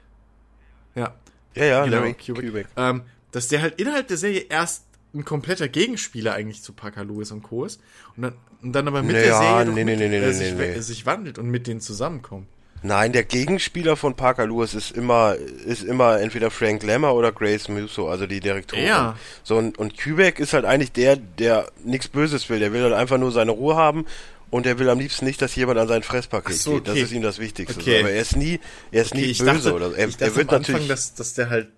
[0.95, 1.13] Ja,
[1.55, 2.47] ja, ja, genau, Larry Kubrick.
[2.47, 2.67] Kubiak.
[2.75, 3.01] Ähm,
[3.31, 4.83] dass der halt innerhalb der Serie erst
[5.13, 7.65] ein kompletter Gegenspieler eigentlich zu Parker Lewis und Co.
[7.65, 7.79] ist
[8.17, 10.21] und dann, und dann aber mit Nee, der ja, Serie nee, mit, nee, nee, äh,
[10.21, 10.79] nee, sich, nee, nee.
[10.81, 12.47] sich wandelt und mit denen zusammenkommt.
[12.85, 17.69] Nein, der Gegenspieler von Parker Lewis ist immer, ist immer entweder Frank Lemmer oder Grace
[17.69, 18.85] Musso, also die Direktorin.
[18.85, 19.17] Ja.
[19.43, 22.59] So, und, und Kubeck ist halt eigentlich der, der nichts Böses will.
[22.59, 24.05] Der will halt einfach nur seine Ruhe haben
[24.49, 26.87] und er will am liebsten nicht, dass jemand an sein Fresspaket so, geht.
[26.87, 27.03] Das okay.
[27.03, 27.79] ist ihm das Wichtigste.
[27.79, 27.93] Okay.
[27.93, 28.59] So, aber er ist nie,
[28.91, 29.95] er ist nie ich böse dachte, oder so.
[29.95, 30.87] Er, ich dachte er wird am Anfang, natürlich.
[30.89, 31.69] dass, dass der halt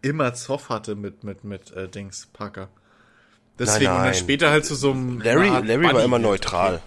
[0.00, 2.68] immer Zoff hatte mit, mit, mit äh, Dings, Parker.
[3.58, 4.14] Deswegen Nein, und dann nein.
[4.14, 5.20] später halt zu so einem.
[5.20, 6.74] Larry- Larry war immer neutral.
[6.76, 6.82] Okay.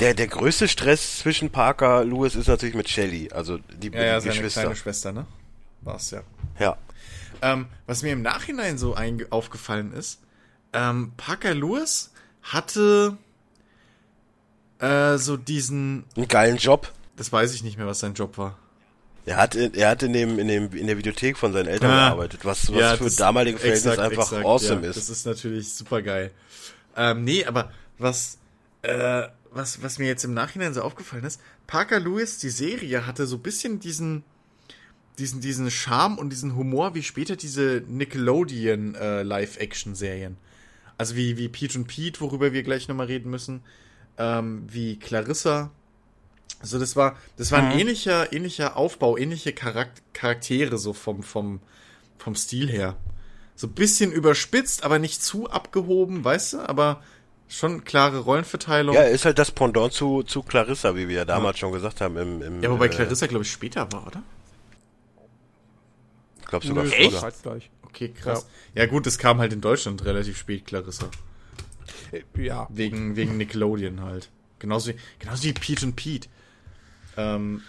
[0.00, 4.14] Der, der größte Stress zwischen Parker Lewis ist natürlich mit Shelly, also die, Ja, ja,
[4.16, 4.60] die seine Geschwister.
[4.62, 5.26] kleine Schwester, ne?
[5.82, 6.22] War's ja.
[6.58, 6.76] Ja.
[7.42, 8.96] Ähm, was mir im Nachhinein so
[9.30, 10.20] aufgefallen ist,
[10.72, 12.12] ähm, Parker Lewis
[12.42, 13.16] hatte
[14.80, 16.92] äh, so diesen, Einen geilen Job.
[17.16, 18.56] das weiß ich nicht mehr, was sein Job war.
[19.26, 21.90] Er hat, in- er hat in dem, in dem, in der Videothek von seinen Eltern
[21.90, 22.08] Ah.
[22.08, 24.96] gearbeitet, was, was für das- damalige Verhältnisse exakt, einfach exakt, awesome ja, ist.
[24.96, 26.30] Das ist natürlich super geil.
[26.96, 28.38] Ähm, nee, aber was,
[28.82, 33.26] äh, was, was mir jetzt im Nachhinein so aufgefallen ist, Parker Lewis, die Serie, hatte
[33.26, 34.24] so ein bisschen diesen,
[35.18, 40.36] diesen, diesen Charme und diesen Humor wie später diese Nickelodeon äh, Live-Action-Serien.
[40.96, 43.62] Also wie, wie Pete und Pete, worüber wir gleich nochmal reden müssen,
[44.18, 45.70] ähm, wie Clarissa.
[46.60, 51.60] Also das war, das war ein ähnlicher, ähnlicher Aufbau, ähnliche Charak Charaktere so vom, vom,
[52.18, 52.96] vom Stil her.
[53.54, 56.58] So ein bisschen überspitzt, aber nicht zu abgehoben, weißt du?
[56.68, 57.02] Aber
[57.48, 58.94] Schon klare Rollenverteilung.
[58.94, 61.60] Ja, ist halt das Pendant zu, zu Clarissa, wie wir ja damals ja.
[61.60, 62.18] schon gesagt haben.
[62.18, 64.22] Im, im, ja, wobei äh, Clarissa, glaube ich, später war, oder?
[66.40, 67.14] Ich glaube sogar Echt?
[67.82, 68.46] Okay, krass.
[68.74, 68.82] Ja.
[68.82, 68.88] ja.
[68.88, 71.10] gut, es kam halt in Deutschland relativ spät, Clarissa.
[72.12, 72.66] Äh, ja.
[72.70, 74.28] Wegen, wegen Nickelodeon halt.
[74.58, 76.28] Genauso wie, genauso wie Pete und Pete.
[77.16, 77.62] Ähm,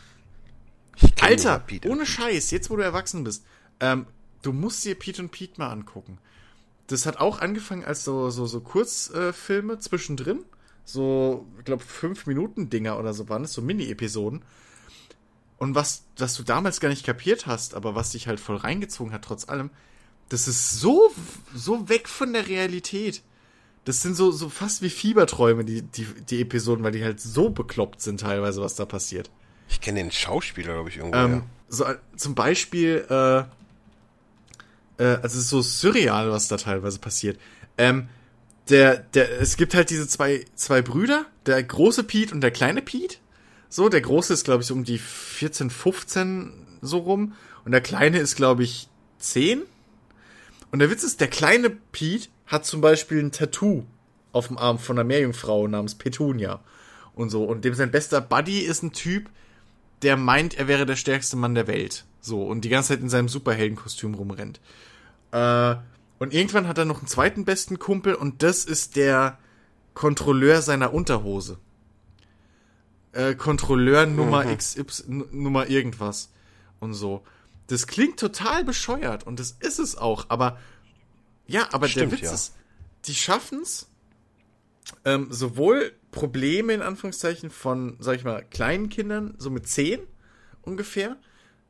[1.22, 3.46] Alter, Pete ohne Scheiß, jetzt wo du erwachsen bist,
[3.80, 4.08] ähm,
[4.42, 6.18] du musst dir Pete und Pete mal angucken
[6.90, 10.44] das hat auch angefangen als so, so, so Kurzfilme äh, zwischendrin.
[10.86, 14.42] So, ich glaube, fünf Minuten Dinger oder so waren es, so Mini-Episoden.
[15.58, 19.14] Und was, was du damals gar nicht kapiert hast, aber was dich halt voll reingezogen
[19.14, 19.70] hat, trotz allem,
[20.30, 21.12] das ist so,
[21.54, 23.22] so weg von der Realität.
[23.86, 27.50] Das sind so, so fast wie Fieberträume, die, die, die Episoden, weil die halt so
[27.52, 29.30] bekloppt sind teilweise, was da passiert.
[29.70, 31.18] Ich kenne den Schauspieler, glaube ich, irgendwo.
[31.18, 31.42] Ähm, ja.
[31.68, 31.86] So,
[32.16, 33.44] zum Beispiel, äh,
[35.00, 37.40] äh, also es ist so surreal, was da teilweise passiert.
[37.78, 38.10] Ähm,
[38.70, 42.82] der, der, es gibt halt diese zwei, zwei Brüder, der große Pete und der kleine
[42.82, 43.18] Pete.
[43.70, 47.34] So, der große ist, glaube ich, so um die 14, 15 so rum.
[47.66, 48.88] Und der kleine ist, glaube ich,
[49.20, 49.64] 10.
[50.72, 53.86] Und der Witz ist, der kleine Pete hat zum Beispiel ein Tattoo
[54.32, 56.60] auf dem Arm von einer Meerjungfrau namens Petunia.
[57.16, 57.44] Und so.
[57.44, 59.30] Und dem sein bester Buddy ist ein Typ,
[60.02, 62.06] der meint, er wäre der stärkste Mann der Welt.
[62.22, 62.44] So.
[62.44, 64.60] Und die ganze Zeit in seinem Superheldenkostüm rumrennt.
[65.32, 65.76] Äh,
[66.20, 69.38] und irgendwann hat er noch einen zweiten besten Kumpel und das ist der
[69.94, 71.58] Kontrolleur seiner Unterhose.
[73.14, 74.58] Äh, Kontrolleur Nummer mhm.
[74.58, 76.30] XY, Nummer irgendwas.
[76.80, 77.24] Und so.
[77.68, 80.58] Das klingt total bescheuert und das ist es auch, aber
[81.46, 82.34] ja, aber Stimmt, der Witz ja.
[82.34, 82.56] ist,
[83.06, 83.88] die schaffen's,
[85.06, 90.00] ähm, sowohl Probleme in Anführungszeichen von, sag ich mal, kleinen Kindern, so mit zehn
[90.62, 91.18] ungefähr,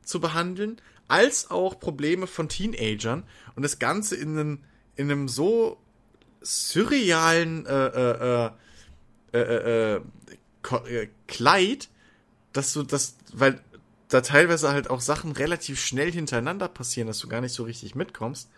[0.02, 0.80] zu behandeln,
[1.10, 3.24] als auch Probleme von Teenagern
[3.56, 4.58] und das Ganze in einem,
[4.96, 5.78] in einem so
[6.40, 8.50] surrealen äh, äh,
[9.32, 11.88] äh, äh, äh, äh Kleid,
[12.52, 13.60] dass du das, weil
[14.08, 17.94] da teilweise halt auch Sachen relativ schnell hintereinander passieren, dass du gar nicht so richtig
[17.94, 18.50] mitkommst.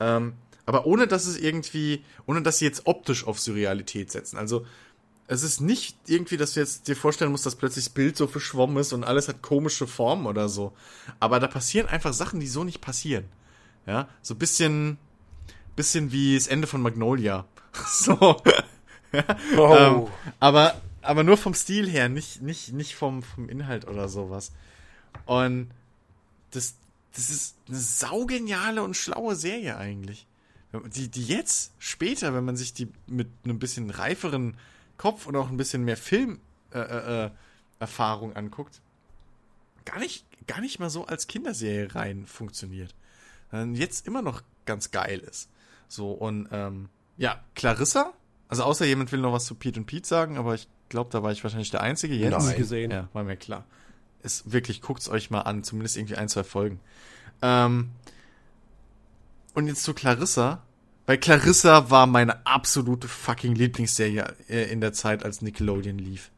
[0.00, 0.34] Ähm,
[0.66, 4.36] aber ohne dass es irgendwie, ohne dass sie jetzt optisch auf Surrealität setzen.
[4.36, 4.66] Also
[5.30, 8.26] es ist nicht irgendwie, dass du jetzt dir vorstellen musst, dass plötzlich das Bild so
[8.26, 10.72] verschwommen ist und alles hat komische Formen oder so.
[11.20, 13.26] Aber da passieren einfach Sachen, die so nicht passieren.
[13.86, 14.96] Ja, so bisschen,
[15.76, 17.44] bisschen wie das Ende von Magnolia.
[17.86, 18.36] so.
[19.12, 19.24] ja.
[19.58, 19.76] oh.
[19.76, 20.06] ähm,
[20.40, 24.52] aber, aber nur vom Stil her, nicht, nicht, nicht vom, vom Inhalt oder sowas.
[25.26, 25.70] Und
[26.52, 26.76] das,
[27.14, 30.26] das ist eine saugeniale und schlaue Serie eigentlich.
[30.94, 34.56] Die, die jetzt, später, wenn man sich die mit einem bisschen reiferen
[34.98, 36.40] Kopf und auch ein bisschen mehr Film
[36.72, 37.30] äh, äh, äh,
[37.78, 38.82] Erfahrung anguckt,
[39.84, 42.94] gar nicht, gar nicht mal so als Kinderserie rein funktioniert.
[43.72, 45.48] Jetzt immer noch ganz geil ist.
[45.88, 48.12] So, und ähm, ja, Clarissa,
[48.48, 51.22] also außer jemand will noch was zu Pete und Pete sagen, aber ich glaube, da
[51.22, 52.38] war ich wahrscheinlich der Einzige jetzt.
[52.38, 52.56] Nein.
[52.56, 52.90] gesehen.
[52.90, 53.64] Ja, war mir klar.
[54.22, 56.80] Ist wirklich, guckt's euch mal an, zumindest irgendwie ein, zwei Folgen.
[57.40, 57.90] Ähm,
[59.54, 60.62] und jetzt zu Clarissa.
[61.08, 66.30] Weil Clarissa war meine absolute fucking Lieblingsserie äh, in der Zeit, als Nickelodeon lief.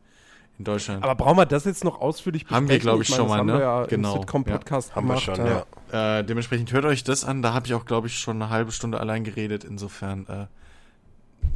[0.59, 1.03] In Deutschland.
[1.03, 2.57] Aber brauchen wir das jetzt noch ausführlich besprechen?
[2.57, 3.61] Haben wir, glaube ich, ich meine, schon mal, ne?
[3.61, 4.21] Ja genau.
[4.21, 4.95] Sitcom-Podcast ja.
[4.95, 5.67] Haben wir schon, ja.
[5.91, 6.19] ja.
[6.21, 7.43] Äh, dementsprechend hört euch das an.
[7.43, 9.65] Da habe ich auch, glaube ich, schon eine halbe Stunde allein geredet.
[9.65, 10.47] Insofern äh,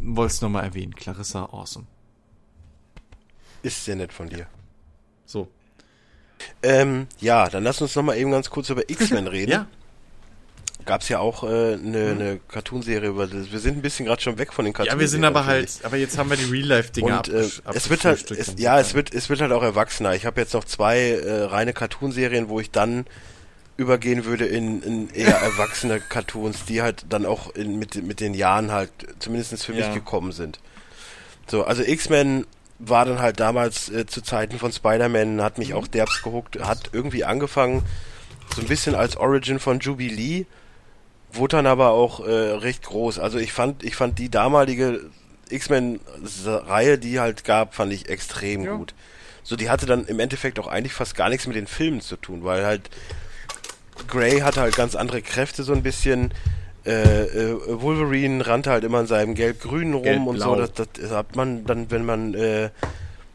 [0.02, 0.96] wollte es nochmal erwähnen.
[0.96, 1.86] Clarissa, awesome.
[3.62, 4.48] Ist sehr nett von dir.
[5.24, 5.46] So.
[6.64, 9.52] Ähm, ja, dann lass uns nochmal eben ganz kurz über X-Men reden.
[9.52, 9.66] ja
[10.84, 11.94] gab es ja auch äh, eine, mhm.
[12.20, 13.50] eine Cartoonserie über das.
[13.50, 14.94] Wir sind ein bisschen gerade schon weg von den Cartoons.
[14.94, 17.48] Ja, wir sind aber halt, aber jetzt haben wir die Real Life Dinge und äh,
[17.74, 20.14] es wird halt es, ja, es wird es wird halt auch erwachsener.
[20.14, 23.06] Ich habe jetzt noch zwei äh, reine Cartoonserien, wo ich dann
[23.76, 28.34] übergehen würde in, in eher erwachsene Cartoons, die halt dann auch in, mit mit den
[28.34, 29.94] Jahren halt zumindest für mich ja.
[29.94, 30.60] gekommen sind.
[31.46, 32.46] So, also X-Men
[32.78, 35.76] war dann halt damals äh, zu Zeiten von Spider-Man, hat mich mhm.
[35.76, 37.82] auch derbs gehuckt, hat irgendwie angefangen
[38.54, 40.46] so ein bisschen als Origin von Jubilee
[41.36, 43.18] wurde dann aber auch äh, recht groß.
[43.18, 45.00] Also ich fand, ich fand die damalige
[45.50, 48.76] X-Men-Reihe, die halt gab, fand ich extrem ja.
[48.76, 48.94] gut.
[49.42, 52.16] So, die hatte dann im Endeffekt auch eigentlich fast gar nichts mit den Filmen zu
[52.16, 52.88] tun, weil halt
[54.08, 56.32] Grey hatte halt ganz andere Kräfte so ein bisschen.
[56.86, 60.54] Äh, äh, Wolverine rannte halt immer in seinem gelb-grünen rum Gelb, und so.
[60.54, 62.70] Das, das hat man dann, wenn man äh,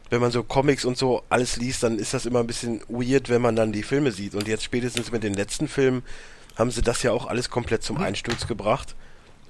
[0.09, 3.29] wenn man so Comics und so alles liest, dann ist das immer ein bisschen weird,
[3.29, 4.35] wenn man dann die Filme sieht.
[4.35, 6.03] Und jetzt spätestens mit den letzten Filmen
[6.59, 8.95] haben sie das ja auch alles komplett zum Einsturz gebracht,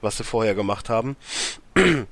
[0.01, 1.17] was sie vorher gemacht haben.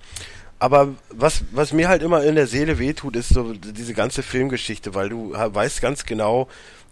[0.59, 4.95] Aber was, was mir halt immer in der Seele wehtut, ist so diese ganze Filmgeschichte,
[4.95, 6.47] weil du weißt ganz genau,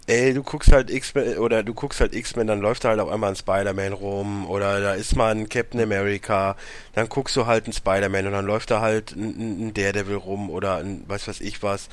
[0.06, 3.08] ey, du guckst halt X-Men oder du guckst halt X-Men, dann läuft da halt auf
[3.08, 6.56] einmal ein Spider-Man rum oder da ist mal ein Captain America,
[6.94, 10.48] dann guckst du halt ein Spider-Man und dann läuft da halt ein, ein Daredevil rum
[10.48, 11.88] oder ein weiß was ich was.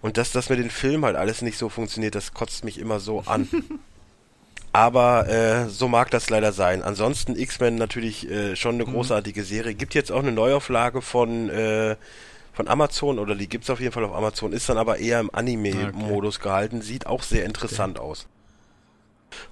[0.00, 2.98] Und dass das mit den Filmen halt alles nicht so funktioniert, das kotzt mich immer
[2.98, 3.48] so an.
[4.72, 6.82] Aber äh, so mag das leider sein.
[6.82, 8.92] Ansonsten X-Men natürlich äh, schon eine mhm.
[8.92, 9.74] großartige Serie.
[9.74, 11.96] Gibt jetzt auch eine Neuauflage von äh,
[12.52, 15.30] von Amazon oder die gibt's auf jeden Fall auf Amazon, ist dann aber eher im
[15.32, 16.44] Anime-Modus okay.
[16.44, 18.06] gehalten, sieht auch sehr interessant okay.
[18.06, 18.26] aus.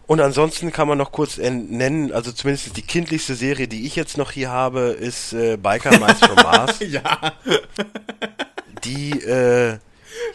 [0.07, 4.19] Und ansonsten kann man noch kurz nennen, also zumindest die kindlichste Serie, die ich jetzt
[4.19, 6.79] noch hier habe, ist äh, Biker Mice from Mars.
[6.81, 7.33] ja.
[8.85, 9.79] Die äh,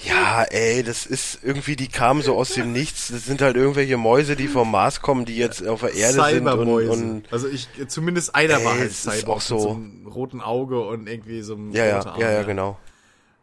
[0.03, 3.07] ja, ey, das ist irgendwie, die kamen so aus dem Nichts.
[3.09, 6.47] Das sind halt irgendwelche Mäuse, die vom Mars kommen, die jetzt auf der Erde sind
[6.47, 10.07] und, und also ich zumindest einer ey, war halt Cyborg auch so, mit so einem
[10.07, 12.77] roten Auge und irgendwie so einem ja, ja, Arm, ja, ja, genau.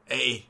[0.06, 0.44] Ey.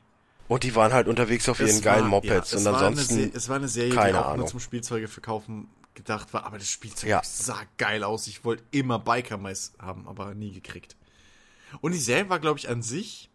[0.47, 3.55] Und die waren halt unterwegs auf ihren geilen Mopeds ja, und ansonsten eine, es war
[3.55, 4.39] eine Serie, keine die auch Ahnung.
[4.39, 7.21] nur zum Spielzeuge verkaufen gedacht war, aber das Spielzeug ja.
[7.23, 8.27] sah geil aus.
[8.27, 10.95] Ich wollte immer Biker Mais haben, aber nie gekriegt.
[11.81, 13.29] Und die Serie war, glaube ich, an sich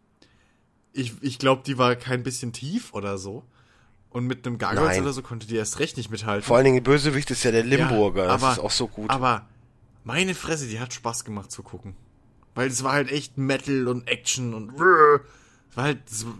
[0.92, 3.44] ich, ich glaube, die war kein bisschen tief oder so.
[4.10, 5.02] Und mit einem Gargoyles Nein.
[5.02, 6.42] oder so konnte die erst recht nicht mithalten.
[6.42, 9.10] Vor allen Dingen Bösewicht ist ja der Limburger, ja, aber, das ist auch so gut.
[9.10, 9.46] Aber
[10.04, 11.94] meine Fresse, die hat Spaß gemacht zu gucken.
[12.54, 16.34] Weil es war halt echt Metal und Action und es war halt so,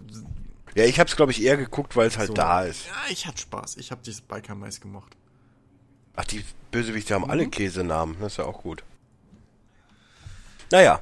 [0.75, 2.33] Ja, ich hab's glaube ich eher geguckt, weil es halt so.
[2.33, 2.87] da ist.
[2.87, 3.77] Ja, ich hatte Spaß.
[3.77, 5.15] Ich hab dieses Biker Mais gemocht.
[6.15, 7.31] Ach, die Bösewichte haben mhm.
[7.31, 8.83] alle Käsenamen, das ist ja auch gut.
[10.71, 11.01] Naja,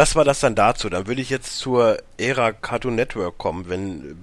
[0.00, 0.88] das war das dann dazu.
[0.88, 3.68] Dann würde ich jetzt zur Ära Cartoon Network kommen.
[3.68, 4.16] Wenn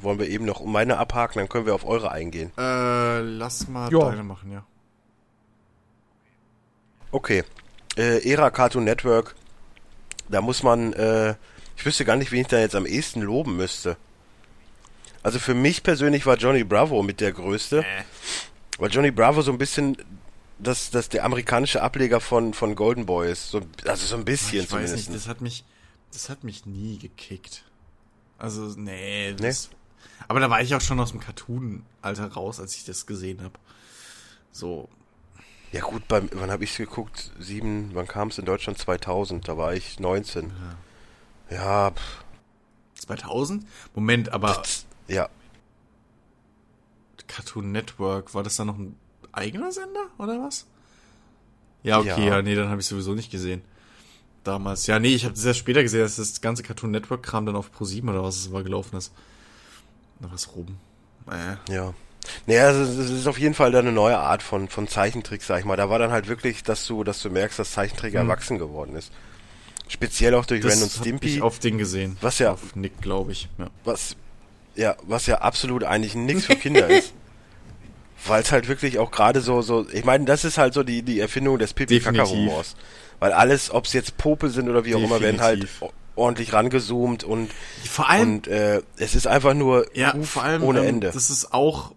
[0.00, 2.50] wollen wir eben noch meine abhaken, dann können wir auf eure eingehen.
[2.58, 4.00] Äh, lass mal jo.
[4.00, 4.64] deine machen, ja.
[7.12, 7.44] Okay.
[7.96, 9.36] Äh, Ära Cartoon Network.
[10.28, 11.36] Da muss man, äh,
[11.76, 13.96] ich wüsste gar nicht, wen ich da jetzt am ehesten loben müsste.
[15.22, 17.84] Also für mich persönlich war Johnny Bravo mit der größte.
[17.84, 18.02] Äh.
[18.78, 19.96] Weil Johnny Bravo so ein bisschen
[20.64, 24.58] dass das der amerikanische Ableger von von Golden Boy ist, so, also so ein bisschen
[24.58, 24.96] ich weiß zumindest.
[24.96, 25.64] Nicht, das hat mich
[26.12, 27.64] das hat mich nie gekickt.
[28.38, 29.76] Also nee, das, nee?
[30.28, 33.42] aber da war ich auch schon aus dem Cartoon Alter raus, als ich das gesehen
[33.42, 33.58] habe.
[34.50, 34.88] So
[35.74, 37.32] ja gut, beim, wann habe ich geguckt?
[37.40, 38.78] Sieben, wann kam es in Deutschland?
[38.78, 40.52] 2000, da war ich 19.
[41.50, 41.56] Ja.
[41.56, 42.24] ja pff.
[42.94, 43.66] 2000?
[43.92, 44.54] Moment, aber...
[44.54, 45.28] Das, ja.
[47.26, 48.96] Cartoon Network, war das da noch ein
[49.36, 50.66] eigener Sender oder was?
[51.82, 53.62] Ja, okay, ja, ja nee, dann habe ich sowieso nicht gesehen.
[54.42, 54.86] Damals.
[54.86, 57.56] Ja, nee, ich habe das erst später gesehen, dass das ganze Cartoon Network Kram dann
[57.56, 59.12] auf Pro 7 oder was es war gelaufen ist.
[60.20, 60.76] Na was rum.
[61.30, 61.72] Äh.
[61.72, 61.94] Ja.
[62.46, 65.64] Naja, es ist auf jeden Fall dann eine neue Art von, von Zeichentrick, sag ich
[65.64, 65.76] mal.
[65.76, 68.20] Da war dann halt wirklich, dass du, dass du merkst, dass Zeichentrick hm.
[68.20, 69.12] erwachsen geworden ist.
[69.88, 71.36] Speziell auch durch das Ren und Stimpy.
[71.36, 72.16] Ich auf Ding gesehen.
[72.20, 72.52] Was ja.
[72.52, 73.48] Auf Nick, glaube ich.
[73.58, 73.68] Ja.
[73.84, 74.16] Was,
[74.74, 77.12] ja, was ja absolut eigentlich nichts für Kinder ist.
[78.26, 81.02] weil es halt wirklich auch gerade so, so, ich meine, das ist halt so die,
[81.02, 82.76] die Erfindung des Pipi-Kaka-Humors.
[83.20, 85.16] Weil alles, ob es jetzt Popel sind oder wie auch Definitiv.
[85.16, 85.68] immer, werden halt
[86.16, 87.50] ordentlich rangezoomt und
[87.84, 91.10] vor allem und äh, es ist einfach nur ja, vor allem, ohne ähm, Ende.
[91.10, 91.92] Das ist auch,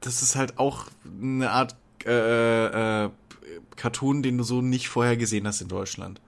[0.00, 0.86] das ist halt auch
[1.20, 3.10] eine Art äh, äh,
[3.76, 6.20] Cartoon, den du so nicht vorher gesehen hast in Deutschland.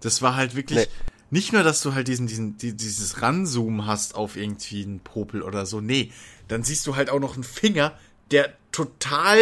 [0.00, 0.86] Das war halt wirklich nee.
[1.30, 5.42] nicht nur, dass du halt diesen, diesen, die, dieses Ranzoomen hast auf irgendwie einen Popel
[5.42, 5.80] oder so.
[5.80, 6.12] Nee,
[6.48, 7.92] dann siehst du halt auch noch einen Finger,
[8.30, 9.38] der total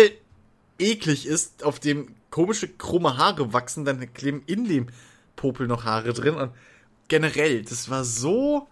[0.78, 4.88] eklig ist, auf dem komische krumme Haare wachsen, dann kleben in dem
[5.36, 6.52] Popel noch Haare drin und
[7.08, 8.68] generell, das war so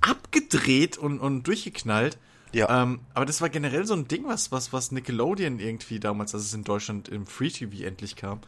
[0.00, 2.18] abgedreht und, und durchgeknallt.
[2.52, 2.82] Ja.
[2.82, 6.44] Ähm, aber das war generell so ein Ding, was, was, was Nickelodeon irgendwie damals, als
[6.44, 8.40] es in Deutschland im Free TV endlich kam.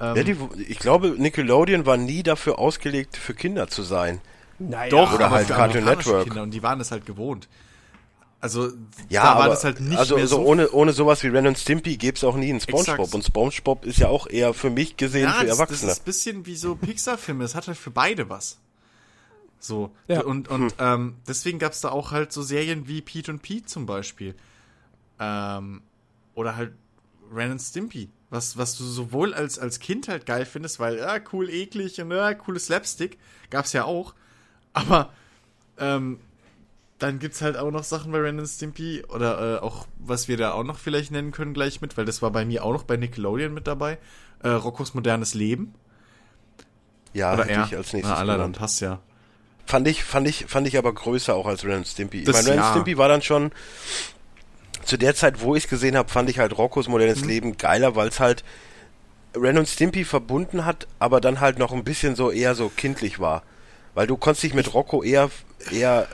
[0.00, 0.36] Ähm, ja, die,
[0.66, 4.20] ich glaube, Nickelodeon war nie dafür ausgelegt, für Kinder zu sein.
[4.58, 6.24] Naja, Doch, oder halt Cartoon Network.
[6.24, 7.48] Kinder und die waren es halt gewohnt.
[8.40, 8.68] Also
[9.08, 10.36] ja, da war aber, das halt nicht also, mehr so.
[10.36, 12.98] Also ohne, ohne sowas wie Ren und Stimpy gäbe es auch nie einen Spongebob.
[12.98, 13.14] Exakt.
[13.14, 15.88] Und Spongebob ist ja auch eher für mich gesehen ja, für das, Erwachsene.
[15.88, 17.42] Das ist ein bisschen wie so Pixar-Filme.
[17.42, 18.58] Das hat halt für beide was.
[19.58, 19.90] So.
[20.06, 20.22] Ja.
[20.22, 20.72] Und, und hm.
[20.78, 24.36] ähm, deswegen gab es da auch halt so Serien wie Pete und Pete zum Beispiel.
[25.18, 25.82] Ähm,
[26.34, 26.74] oder halt
[27.32, 28.08] Ren und Stimpy.
[28.30, 32.12] Was, was du sowohl als, als Kind halt geil findest, weil, ja, cool, eklig und
[32.12, 33.18] ja, cooles Slapstick.
[33.50, 34.14] Gab's ja auch.
[34.74, 35.10] Aber
[35.78, 36.20] ähm,
[36.98, 40.52] dann gibt's halt auch noch Sachen bei Ren Stimpy oder äh, auch, was wir da
[40.52, 42.96] auch noch vielleicht nennen können gleich mit, weil das war bei mir auch noch bei
[42.96, 43.98] Nickelodeon mit dabei.
[44.42, 45.74] Äh, Roccos modernes Leben.
[47.12, 49.00] Ja, oder hätte ich als nächstes Na, dann passt ja.
[49.66, 52.24] Fand ich, fand ich, fand ich aber größer auch als Ren Stimpy.
[52.24, 52.70] Das, ich meine, Ren ja.
[52.72, 53.52] Stimpy war dann schon
[54.84, 57.28] zu der Zeit, wo ich gesehen habe, fand ich halt Roccos modernes mhm.
[57.28, 58.44] Leben geiler, weil es halt
[59.36, 63.20] Ren und Stimpy verbunden hat, aber dann halt noch ein bisschen so eher so kindlich
[63.20, 63.42] war.
[63.94, 65.30] Weil du konntest dich mit Rocco eher,
[65.70, 66.08] eher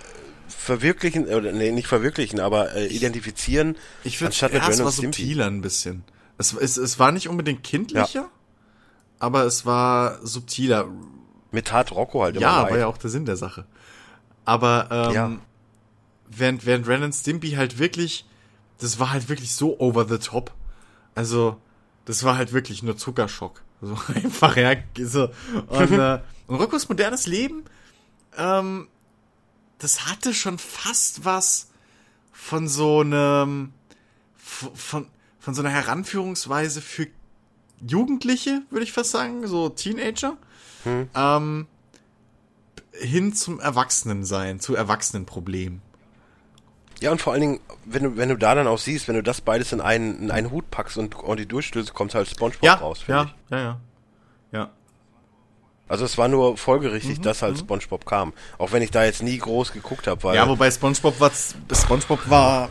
[0.57, 3.77] verwirklichen, oder nee, nicht verwirklichen, aber äh, identifizieren.
[4.03, 6.05] Ich finde, ja, es war subtiler ein bisschen.
[6.39, 8.29] Es, es, es war nicht unbedingt kindlicher,
[9.19, 10.89] aber es war subtiler.
[11.51, 13.65] Mit Tat Rocco halt immer Ja, war ja auch der Sinn der Sache.
[14.45, 15.39] Aber ähm, Ja.
[16.29, 18.27] während, während Ren und Stimpy halt wirklich,
[18.79, 20.53] das war halt wirklich so over the top.
[21.15, 21.57] Also,
[22.07, 23.63] das war halt wirklich nur Zuckerschock.
[23.81, 25.29] So einfach, ja, so.
[25.69, 27.65] Und, äh, und Roccos modernes Leben,
[28.37, 28.89] ähm,
[29.85, 31.69] das hatte schon fast was
[32.33, 33.75] von so einem,
[34.35, 35.07] von,
[35.39, 37.07] von, so einer Heranführungsweise für
[37.87, 40.39] Jugendliche, würde ich fast sagen, so Teenager,
[41.15, 41.67] ähm,
[42.93, 45.83] hin zum Erwachsenensein, zu Erwachsenenproblemen.
[47.01, 49.23] Ja, und vor allen Dingen, wenn du, wenn du da dann auch siehst, wenn du
[49.23, 52.63] das beides in einen, in einen Hut packst und, und die durchstößt, kommt halt Spongebob
[52.63, 53.51] Ja, raus, finde ja, ich.
[53.51, 53.81] ja, ja,
[54.53, 54.71] ja.
[55.89, 58.33] Also es war nur Mhm, folgerichtig, dass halt Spongebob kam.
[58.59, 61.31] Auch wenn ich da jetzt nie groß geguckt habe, weil Ja, wobei SpongeBob war,
[61.73, 62.71] SpongeBob war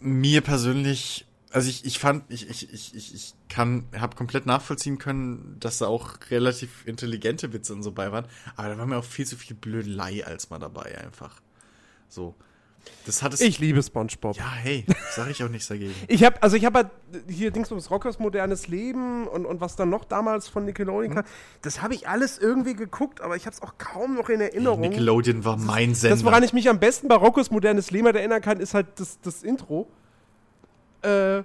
[0.00, 4.98] mir persönlich, also ich, ich fand, ich, ich, ich, ich, ich kann, habe komplett nachvollziehen
[4.98, 8.98] können, dass da auch relativ intelligente Witze und so bei waren, aber da war mir
[8.98, 11.40] auch viel zu viel Blödelei als mal dabei einfach.
[12.08, 12.34] So.
[13.06, 13.40] Das hat es.
[13.40, 14.36] Ich liebe SpongeBob.
[14.36, 15.94] ja, hey, sag ich auch nichts dagegen.
[16.08, 16.88] Ich habe also ich habe halt
[17.28, 21.24] hier Dings ums Rockers modernes Leben und, und was dann noch damals von Nickelodeon kam,
[21.62, 24.80] das habe ich alles irgendwie geguckt, aber ich habe es auch kaum noch in Erinnerung.
[24.80, 26.16] Nickelodeon war mein Sender.
[26.16, 28.86] Das, woran ich mich am besten bei Rockos modernes Leben halt erinnern kann, ist halt
[28.96, 29.88] das, das Intro.
[31.02, 31.42] Äh,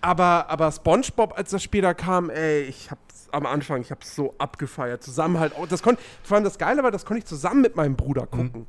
[0.00, 4.34] aber, aber SpongeBob, als das später kam, ey, ich hab's am Anfang, ich hab's so
[4.38, 5.02] abgefeiert.
[5.02, 7.76] Zusammen halt, auch- das konnte, vor allem das Geile war, das konnte ich zusammen mit
[7.76, 8.66] meinem Bruder gucken.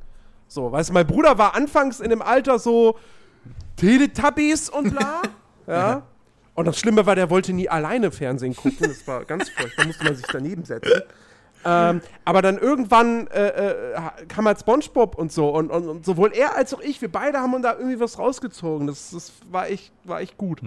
[0.52, 2.98] So, weißt du, mein Bruder war anfangs in dem Alter so
[3.76, 5.22] Teletubbies und bla.
[5.66, 6.02] ja.
[6.54, 8.88] Und das Schlimme war, der wollte nie alleine Fernsehen gucken.
[8.88, 11.00] Das war ganz furchtbar, da musste man sich daneben setzen.
[11.64, 16.32] Ähm, aber dann irgendwann äh, äh, kam halt SpongeBob und so und, und, und sowohl
[16.34, 18.88] er als auch ich, wir beide haben uns da irgendwie was rausgezogen.
[18.88, 20.60] Das, das war echt, war echt gut.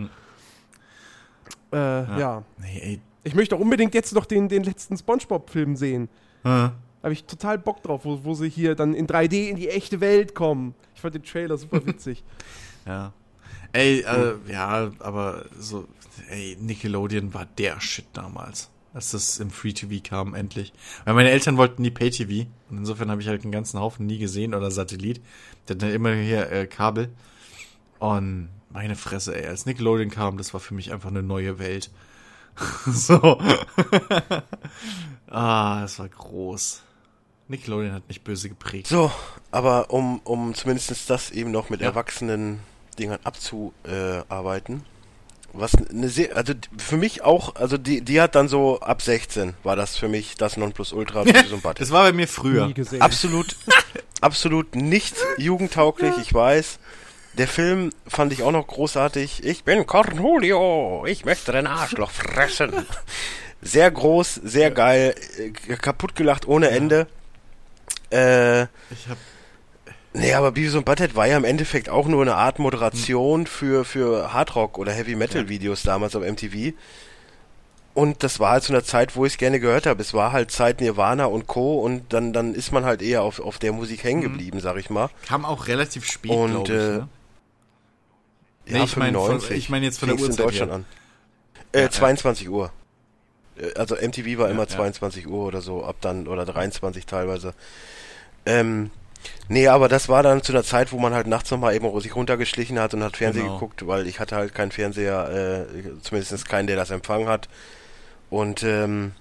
[1.71, 2.43] Äh, ja.
[2.57, 3.01] Nee, ey.
[3.23, 6.09] Ich möchte auch unbedingt jetzt noch den, den letzten SpongeBob-Film sehen.
[6.43, 6.69] Äh.
[7.05, 10.01] Habe ich total Bock drauf, wo, wo sie hier dann in 3D in die echte
[10.01, 10.73] Welt kommen.
[10.95, 12.23] Ich fand den Trailer super witzig.
[12.87, 13.13] Ja.
[13.73, 15.87] Ey, äh, ja, aber so,
[16.31, 20.73] ey, Nickelodeon war der Shit damals, als das im Free TV kam, endlich.
[21.03, 24.07] Weil meine Eltern wollten nie Pay TV und insofern habe ich halt einen ganzen Haufen
[24.07, 25.21] nie gesehen oder Satellit.
[25.67, 27.09] Der hat dann immer hier äh, Kabel.
[27.99, 31.91] Und meine Fresse, ey, als Nickelodeon kam, das war für mich einfach eine neue Welt.
[32.87, 33.39] so.
[35.27, 36.81] ah, das war groß.
[37.47, 38.87] Nickelodeon hat mich böse geprägt.
[38.87, 39.11] So,
[39.51, 42.59] aber um, um zumindest das eben noch mit erwachsenen
[42.97, 44.83] Dingern abzuarbeiten.
[45.53, 49.53] Was eine sehr, also für mich auch, also die, die hat dann so ab 16
[49.63, 51.23] war das für mich das Nonplusultra.
[51.23, 52.67] Das war bei mir früher.
[52.67, 53.01] Nie gesehen.
[53.01, 53.55] Absolut,
[54.19, 56.79] absolut nicht jugendtauglich, ich weiß.
[57.37, 59.43] Der Film fand ich auch noch großartig.
[59.43, 62.73] Ich bin Cornholio, ich möchte dein Arschloch fressen.
[63.61, 67.07] Sehr groß, sehr geil, äh, kaputt gelacht ohne Ende.
[68.11, 69.17] Äh, Ich hab
[70.13, 73.83] Nee, aber Beavis und Butthead war ja im Endeffekt auch nur eine Art Moderation für,
[73.83, 76.73] für Hardrock oder Heavy Metal Videos damals auf MTV.
[77.93, 80.01] Und das war halt zu einer Zeit, wo ich es gerne gehört habe.
[80.01, 81.79] Es war halt Zeit Nirvana und Co.
[81.81, 84.89] Und dann, dann ist man halt eher auf, auf der Musik hängen geblieben, sag ich
[84.89, 85.09] mal.
[85.27, 86.73] Kam auch relativ spät, Und, glaube ich.
[86.73, 87.07] äh, Ne?
[88.67, 89.57] Ja, Nee, ich mein von- 95.
[89.57, 90.75] ich mein jetzt von der Fing's in Uhrzeit Deutschland her.
[90.77, 90.85] an.
[91.73, 91.91] Äh, Ja, ja.
[91.91, 92.71] 22 Uhr.
[93.57, 94.67] Äh, Also MTV war Ja, immer ja.
[94.69, 97.53] 22 Uhr oder so, ab dann, oder 23 teilweise.
[98.45, 98.91] Ähm,
[99.49, 102.15] nee, aber das war dann zu einer Zeit, wo man halt nachts nochmal eben sich
[102.15, 103.55] runtergeschlichen hat und hat Fernsehen Genau.
[103.55, 107.49] geguckt, weil ich hatte halt keinen Fernseher, äh, zumindest keinen, der das empfangen hat.
[108.29, 109.13] Und ähm,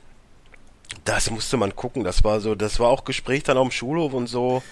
[1.04, 2.04] das musste man gucken.
[2.04, 4.62] Das war so, das war auch Gespräch dann auf dem Schulhof und so.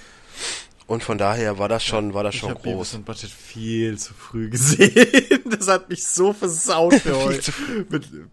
[0.87, 2.95] Und von daher war das schon, war das Ich schon habe Beavis groß.
[2.95, 5.41] und Butthead viel zu früh gesehen.
[5.47, 7.53] Das hat mich so versaut für heute.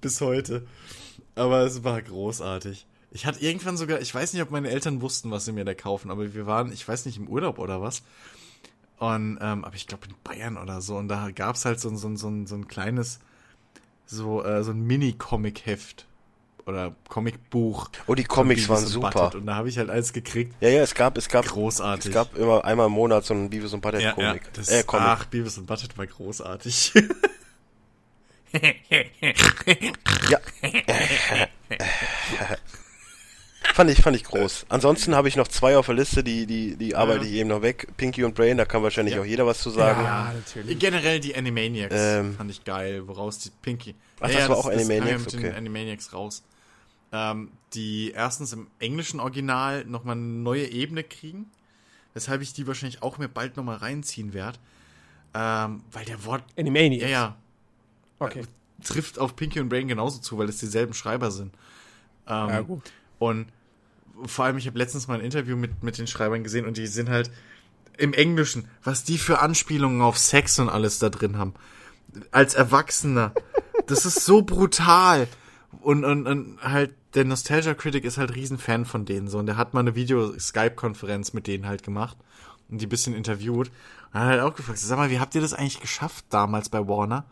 [0.02, 0.66] bis heute.
[1.40, 2.86] Aber es war großartig.
[3.12, 5.74] Ich hatte irgendwann sogar, ich weiß nicht, ob meine Eltern wussten, was sie mir da
[5.74, 8.04] kaufen, aber wir waren, ich weiß nicht, im Urlaub oder was.
[9.00, 10.98] Und, ähm, aber ich glaube in Bayern oder so.
[10.98, 13.20] Und da gab's halt so, ein- so, ein- so, ein- so ein kleines,
[14.06, 16.06] so, äh, so ein Mini-Comic-Heft.
[16.66, 17.90] Oder Comicbuch.
[18.06, 19.34] Oh, die Comics waren super.
[19.34, 20.54] Und da habe ich halt eins gekriegt.
[20.62, 22.08] Ja, ja, es gab, es gab, Großartig.
[22.10, 25.08] es gab immer einmal im Monat so einen Beavis und Butthead Ja, das, äh, Comic.
[25.08, 26.94] Ach, Beavis und Butthead war großartig.
[30.30, 30.40] Ja.
[33.74, 34.66] fand ich, fand ich groß.
[34.70, 37.62] Ansonsten habe ich noch zwei auf der Liste, die, die, die arbeite ich eben noch
[37.62, 37.88] weg.
[37.98, 39.22] Pinky und Brain, da kann wahrscheinlich Ja.
[39.22, 40.04] auch jeder was zu sagen.
[40.04, 40.80] Ja, natürlich.
[40.80, 42.36] Generell die Animaniacs Ähm.
[42.36, 43.96] fand ich geil, woraus die Pinky.
[44.20, 45.54] Ach, das war auch ja Animaniacs, mit den okay.
[45.58, 46.44] Animaniacs raus.
[47.12, 51.50] Ähm, die erstens im englischen Original nochmal eine neue Ebene kriegen.
[52.16, 54.58] weshalb ich die wahrscheinlich auch mir bald nochmal reinziehen werde.
[55.34, 56.44] Ähm, weil der Wort.
[56.58, 57.04] Animaniacs.
[57.04, 57.36] Ja, ja.
[58.20, 58.44] Okay.
[58.84, 61.54] Trifft auf Pinky und Brain genauso zu, weil es dieselben Schreiber sind.
[62.28, 62.84] Ähm, Ja, gut.
[63.18, 63.48] Und
[64.26, 66.88] vor allem, ich habe letztens mal ein Interview mit, mit den Schreibern gesehen und die
[66.88, 67.32] sind halt
[67.98, 71.54] im Englischen, was die für Anspielungen auf Sex und alles da drin haben.
[72.32, 73.34] Als Erwachsener.
[73.88, 75.28] Das ist so brutal.
[75.82, 79.38] Und, und, und halt, der Nostalgia Critic ist halt riesen Fan von denen so.
[79.40, 82.18] Und der hat mal eine Video-Skype-Konferenz mit denen halt gemacht
[82.70, 83.68] und die ein bisschen interviewt.
[83.68, 83.74] Und
[84.14, 86.88] er hat halt auch gefragt, sag mal, wie habt ihr das eigentlich geschafft damals bei
[86.88, 87.26] Warner,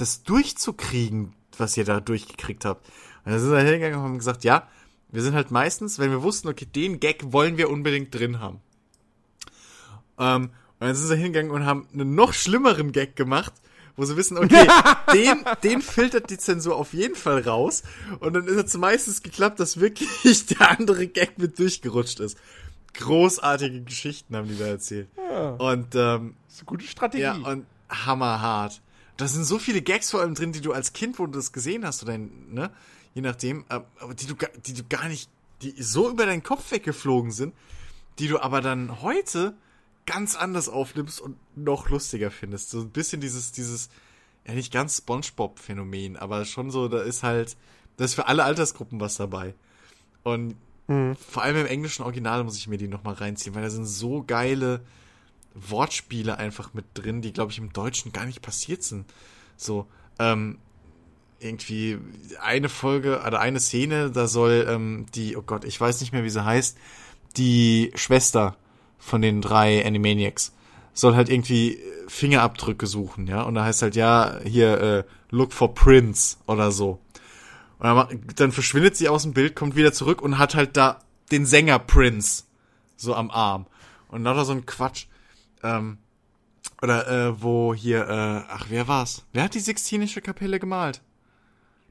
[0.00, 2.86] das durchzukriegen, was ihr da durchgekriegt habt?
[3.24, 4.66] Und dann sind wir hingegangen und haben gesagt, ja,
[5.10, 8.60] wir sind halt meistens, wenn wir wussten, okay, den Gag wollen wir unbedingt drin haben.
[10.18, 13.52] Ähm, und dann sind sie hingegangen und haben einen noch schlimmeren Gag gemacht,
[13.96, 14.66] wo sie wissen, okay,
[15.12, 17.82] den, den filtert die Zensur auf jeden Fall raus.
[18.20, 22.38] Und dann ist es meistens geklappt, dass wirklich der andere Gag mit durchgerutscht ist.
[22.94, 25.08] Großartige Geschichten haben die da erzählt.
[25.16, 27.22] Ja, Und ähm, das ist eine gute Strategie.
[27.22, 28.80] ja, und hammerhart.
[29.16, 31.52] Da sind so viele Gags vor allem drin, die du als Kind, wo du das
[31.52, 32.70] gesehen hast, oder ne,
[33.14, 34.34] je nachdem, äh, aber die du,
[34.66, 35.28] die du gar nicht,
[35.62, 37.54] die so über deinen Kopf weggeflogen sind,
[38.18, 39.54] die du aber dann heute
[40.06, 42.70] ganz anders aufnimmst und noch lustiger findest.
[42.70, 43.90] So ein bisschen dieses, dieses,
[44.46, 47.56] ja nicht ganz Spongebob-Phänomen, aber schon so, da ist halt,
[47.96, 49.54] da ist für alle Altersgruppen was dabei.
[50.22, 50.56] Und
[51.14, 54.24] vor allem im englischen Original muss ich mir die nochmal reinziehen, weil da sind so
[54.24, 54.80] geile
[55.68, 59.06] Wortspiele einfach mit drin, die, glaube ich, im Deutschen gar nicht passiert sind.
[59.56, 59.86] So,
[60.18, 60.58] ähm,
[61.38, 61.98] irgendwie
[62.40, 66.24] eine Folge oder eine Szene, da soll ähm, die, oh Gott, ich weiß nicht mehr,
[66.24, 66.76] wie sie heißt,
[67.36, 68.56] die Schwester
[68.98, 70.52] von den drei Animaniacs
[70.92, 71.78] soll halt irgendwie
[72.08, 77.00] Fingerabdrücke suchen, ja, und da heißt halt, ja, hier, äh, look for Prince oder so.
[77.78, 81.00] Und dann, dann verschwindet sie aus dem Bild, kommt wieder zurück und hat halt da
[81.30, 82.44] den Sänger Prince
[82.96, 83.66] so am Arm.
[84.08, 85.06] Und lauter so ein Quatsch.
[85.62, 85.98] Ähm,
[86.82, 89.24] oder äh, wo hier, äh, ach, wer war's?
[89.32, 91.02] Wer hat die Sixtinische Kapelle gemalt?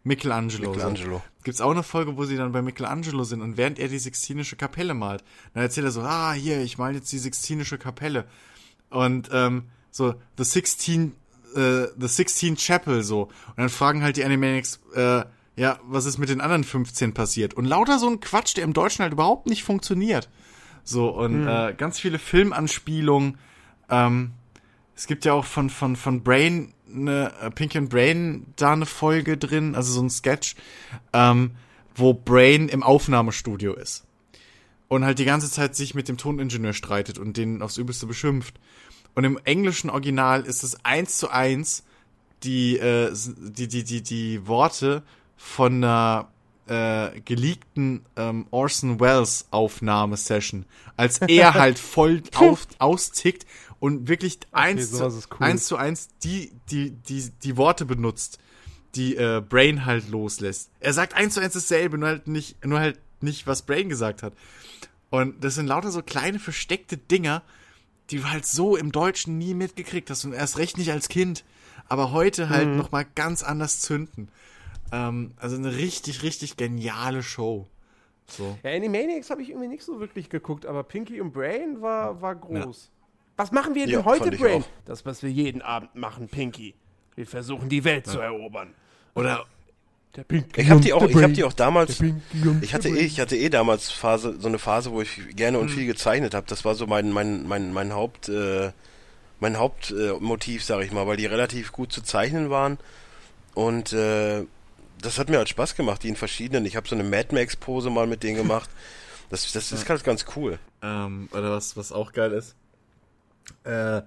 [0.03, 0.71] Michelangelo.
[0.71, 1.17] Michelangelo.
[1.17, 1.23] So.
[1.43, 4.55] Gibt's auch eine Folge, wo sie dann bei Michelangelo sind und während er die Sixtinische
[4.55, 8.25] Kapelle malt, dann erzählt er so, ah, hier, ich mal jetzt die Sixtinische Kapelle.
[8.89, 11.13] Und ähm, so, The Sixteen,
[11.55, 13.23] äh, The Sixteen Chapel, so.
[13.23, 15.23] Und dann fragen halt die Animaniacs, äh,
[15.55, 17.53] ja, was ist mit den anderen 15 passiert?
[17.53, 20.29] Und lauter so ein Quatsch, der im Deutschen halt überhaupt nicht funktioniert.
[20.83, 23.37] So, und äh, ganz viele Filmanspielungen.
[23.89, 24.31] Ähm,
[24.95, 28.85] es gibt ja auch von, von, von Brain, eine, äh, Pinky and Brain da eine
[28.85, 30.55] Folge drin, also so ein Sketch,
[31.13, 31.51] ähm,
[31.95, 34.05] wo Brain im Aufnahmestudio ist.
[34.87, 38.55] Und halt die ganze Zeit sich mit dem Toningenieur streitet und den aufs Übelste beschimpft.
[39.15, 41.83] Und im englischen Original ist es eins zu eins
[42.43, 45.03] die, äh, die, die, die, die Worte
[45.37, 46.27] von einer
[46.67, 50.65] äh, geleakten ähm, Orson Welles Aufnahmesession,
[50.97, 53.45] als er halt voll auf, austickt
[53.79, 55.45] und wirklich eins, sowas zu, ist cool.
[55.47, 58.39] eins zu eins die, die, die, die Worte benutzt,
[58.95, 60.69] die äh, Brain halt loslässt.
[60.79, 64.23] Er sagt eins zu eins dasselbe, nur halt nicht, nur halt nicht, was Brain gesagt
[64.23, 64.33] hat.
[65.09, 67.41] Und das sind lauter so kleine versteckte Dinger,
[68.09, 71.43] die du halt so im Deutschen nie mitgekriegt hast und erst recht nicht als Kind,
[71.87, 74.29] aber heute halt noch mal ganz anders zünden.
[74.91, 77.67] Ähm, also eine richtig, richtig geniale Show.
[78.27, 78.57] So.
[78.63, 82.35] Ja, Animaniacs habe ich irgendwie nicht so wirklich geguckt, aber Pinky und Brain war, war
[82.35, 82.91] groß.
[83.39, 84.63] Was machen wir denn Ja, heute, Brain?
[84.63, 84.67] auch.
[84.83, 86.73] Das, was wir jeden Abend machen, Pinky.
[87.15, 88.73] Wir versuchen die Welt zu erobern.
[89.15, 89.45] Oder
[90.13, 92.01] Der Pinky Ich habe die auch, ich habe die auch damals.
[92.59, 95.69] Ich hatte eh, ich hatte eh damals Phase, so eine Phase, wo ich gerne und
[95.69, 96.47] viel gezeichnet habe.
[96.49, 98.73] Das war so mein, mein, mein, mein Haupt, äh,
[99.39, 102.77] mein Hauptmotiv, äh, Motiv, sag ich mal, weil die relativ gut zu zeichnen waren.
[103.53, 104.43] Und äh,
[105.01, 106.65] das hat mir halt Spaß gemacht, die in verschiedenen.
[106.65, 108.69] Ich habe so eine Mad Max Pose mal mit denen gemacht.
[109.31, 110.57] Das, das ist halt ganz cool.
[110.81, 112.55] Ähm, oder was, was auch geil ist.
[113.63, 114.01] Äh,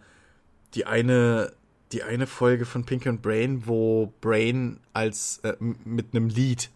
[0.74, 1.52] die eine,
[1.92, 6.70] die eine Folge von Pink and Brain, wo Brain als äh, mit einem Lied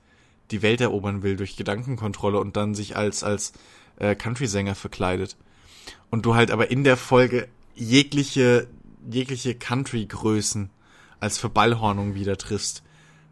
[0.51, 3.53] die Welt erobern will durch Gedankenkontrolle und dann sich als als
[3.97, 5.37] äh, Country-Sänger verkleidet.
[6.11, 8.69] Und du halt aber in der Folge jegliche
[9.11, 10.71] jegliche Country-Größen
[11.21, 12.83] als Verballhornung wieder triffst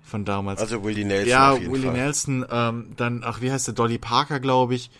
[0.02, 0.60] von damals.
[0.60, 1.92] Also Willie Nelson Ja, Willie Fall.
[1.92, 3.74] Nelson, ähm, dann, ach, wie heißt der?
[3.74, 4.90] Dolly Parker, glaube ich.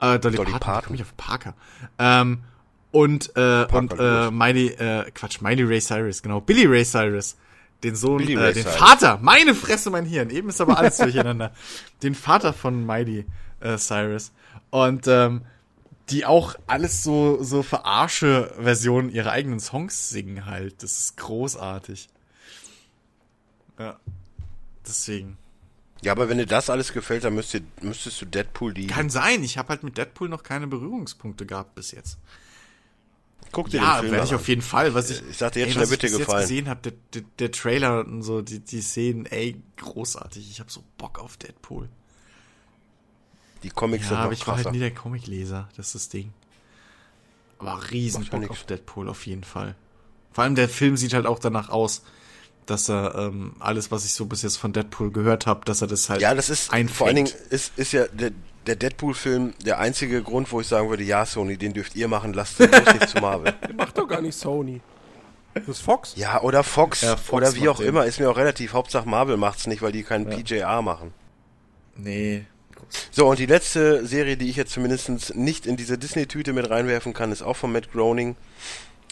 [0.00, 0.94] Äh, Dolly, Dolly Parton, Parton.
[0.94, 1.54] ich auf Parker.
[1.98, 2.40] Ähm,
[2.92, 4.30] und, äh, und, äh.
[4.30, 6.40] Miley, äh, Quatsch, Miley Ray Cyrus, genau.
[6.40, 7.36] Billy Ray Cyrus.
[7.82, 8.76] Den Sohn, äh, den Cyrus.
[8.76, 10.30] Vater, meine Fresse, mein Hirn.
[10.30, 11.52] Eben ist aber alles durcheinander.
[12.02, 13.24] Den Vater von Miley
[13.60, 14.32] äh, Cyrus.
[14.68, 15.42] Und, ähm,
[16.10, 20.82] die auch alles so, so verarsche Versionen ihrer eigenen Songs singen halt.
[20.82, 22.08] Das ist großartig.
[23.78, 23.98] Ja.
[24.86, 25.38] Deswegen.
[26.02, 28.86] Ja, aber wenn dir das alles gefällt, dann müsst ihr, müsstest du Deadpool die.
[28.86, 32.18] Kann sein, ich habe halt mit Deadpool noch keine Berührungspunkte gehabt bis jetzt.
[33.52, 34.94] Guck dir Ja, den Film werde ich auf jeden Fall.
[34.94, 36.40] Was ich, Ich sag dir jetzt ey, schon, was der wird dir gefallen.
[36.40, 40.48] jetzt gesehen habe, der, der, der Trailer und so, die, die Szenen, ey, großartig.
[40.50, 41.88] Ich habe so Bock auf Deadpool.
[43.62, 44.66] Die Comics Ja, sind aber ich war krasser.
[44.66, 46.32] halt nie der Comicleser, das ist das Ding.
[47.58, 48.50] Aber riesen Bock nix.
[48.52, 49.74] auf Deadpool auf jeden Fall.
[50.32, 52.02] Vor allem der Film sieht halt auch danach aus,
[52.66, 55.88] dass er ähm, alles, was ich so bis jetzt von Deadpool gehört habe, dass er
[55.88, 56.96] das halt Ja, das ist einfängt.
[56.96, 58.30] vor allen Dingen ist, ist ja der,
[58.66, 62.32] der Deadpool-Film der einzige Grund, wo ich sagen würde, ja, Sony, den dürft ihr machen,
[62.34, 63.54] lasst den nicht zu Marvel.
[63.76, 64.80] Macht doch gar nicht Sony.
[65.54, 66.12] Das ist Fox.
[66.16, 67.88] Ja, oder Fox, Ja, Fox oder wie auch den.
[67.88, 68.72] immer, ist mir auch relativ.
[68.72, 71.12] Hauptsache Marvel macht's nicht, weil die keinen PJR machen.
[71.96, 72.44] Nee.
[73.10, 77.14] So, und die letzte Serie, die ich jetzt zumindest nicht in diese Disney-Tüte mit reinwerfen
[77.14, 78.36] kann, ist auch von Matt Groening.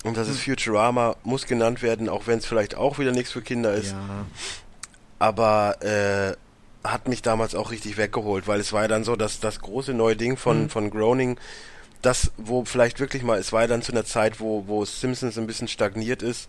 [0.04, 3.42] Und das ist Futurama, muss genannt werden, auch wenn es vielleicht auch wieder nichts für
[3.42, 3.92] Kinder ist.
[3.92, 4.26] Ja.
[5.18, 6.36] aber äh,
[6.84, 9.94] hat mich damals auch richtig weggeholt, weil es war ja dann so, dass das große
[9.94, 11.38] neue Ding von, von Groening,
[12.02, 15.36] das, wo vielleicht wirklich mal, es war ja dann zu einer Zeit, wo, wo Simpsons
[15.38, 16.48] ein bisschen stagniert ist.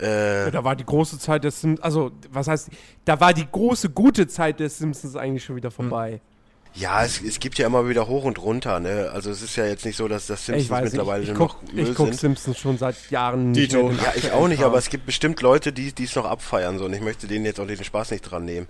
[0.00, 2.70] Äh, Ja, da war die große Zeit des Simpsons, also was heißt,
[3.04, 6.20] da war die große gute Zeit des Simpsons eigentlich schon wieder vorbei.
[6.74, 9.10] ja, es, es gibt ja immer wieder hoch und runter, ne?
[9.12, 11.28] Also es ist ja jetzt nicht so, dass das ich Simpsons weiß nicht, mittlerweile ich,
[11.30, 12.20] nur guck, noch Müll ich guck sind.
[12.20, 13.88] Simpsons schon seit Jahren Dito.
[13.90, 14.12] nicht mehr.
[14.12, 16.84] Ja, ich auch nicht, aber es gibt bestimmt Leute, die die es noch abfeiern so
[16.86, 18.68] und ich möchte denen jetzt auch den Spaß nicht dran nehmen.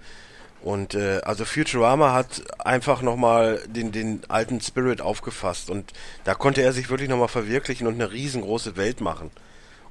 [0.61, 5.93] Und äh, also Futurama hat einfach nochmal den, den alten Spirit aufgefasst und
[6.25, 9.31] da konnte er sich wirklich nochmal verwirklichen und eine riesengroße Welt machen.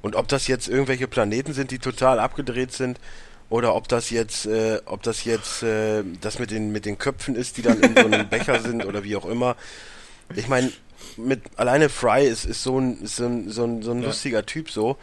[0.02, 3.00] Und ob das jetzt irgendwelche Planeten sind, die total abgedreht sind,
[3.50, 7.34] oder ob das jetzt, äh, ob das jetzt äh, das mit den mit den Köpfen
[7.34, 9.56] ist, die dann in so einem Becher sind oder wie auch immer.
[10.36, 10.70] Ich meine,
[11.16, 14.44] mit alleine Fry ist, ist so ein ist so ein, so ein, so ein lustiger
[14.44, 14.98] Typ so.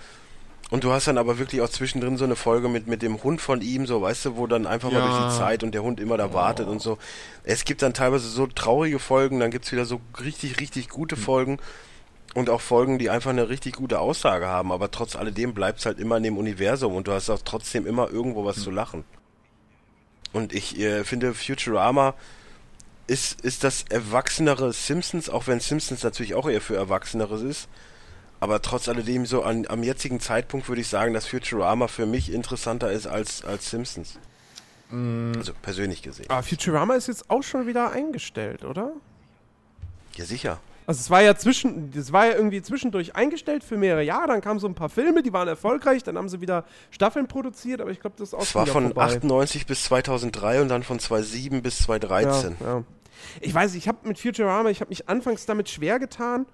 [0.75, 3.39] Und du hast dann aber wirklich auch zwischendrin so eine Folge mit, mit dem Hund
[3.39, 5.37] von ihm, so, weißt du, wo dann einfach mal durch die Ja.
[5.37, 6.97] Zeit und der Hund immer da wartet und so.
[7.45, 11.59] Es gibt dann teilweise so traurige Folgen, dann gibt's wieder so richtig, richtig gute Folgen
[12.33, 15.97] und auch Folgen, die einfach eine richtig gute Aussage haben, aber trotz alledem bleibt's halt
[15.97, 19.05] immer in dem Universum und du hast auch trotzdem immer irgendwo was zu lachen.
[20.33, 22.15] Und ich äh, finde, Futurama
[23.07, 27.69] ist, ist das erwachsenere Simpsons, auch wenn Simpsons natürlich auch eher für Erwachseneres ist.
[28.45, 32.31] Aber trotz alledem so an, am jetzigen Zeitpunkt würde ich sagen, dass Futurama für mich
[32.31, 34.19] interessanter ist als, als Simpsons.
[34.91, 36.29] Also persönlich gesehen.
[36.29, 38.91] Aber Futurama ist jetzt auch schon wieder eingestellt, oder?
[40.13, 40.59] Ja, sicher.
[40.85, 44.41] Also es war ja zwischen, das war ja irgendwie zwischendurch eingestellt für mehrere Jahre, dann
[44.41, 47.89] kamen so ein paar Filme, die waren erfolgreich, dann haben sie wieder Staffeln produziert, aber
[47.89, 49.05] ich glaube, das ist auch Es war von vorbei.
[49.05, 52.57] 98 bis 2003 und dann von 2007 bis 2013.
[52.59, 52.83] Ja, ja.
[53.41, 56.45] Ich weiß, ich habe mit Futurama, ich habe mich anfangs damit schwer getan.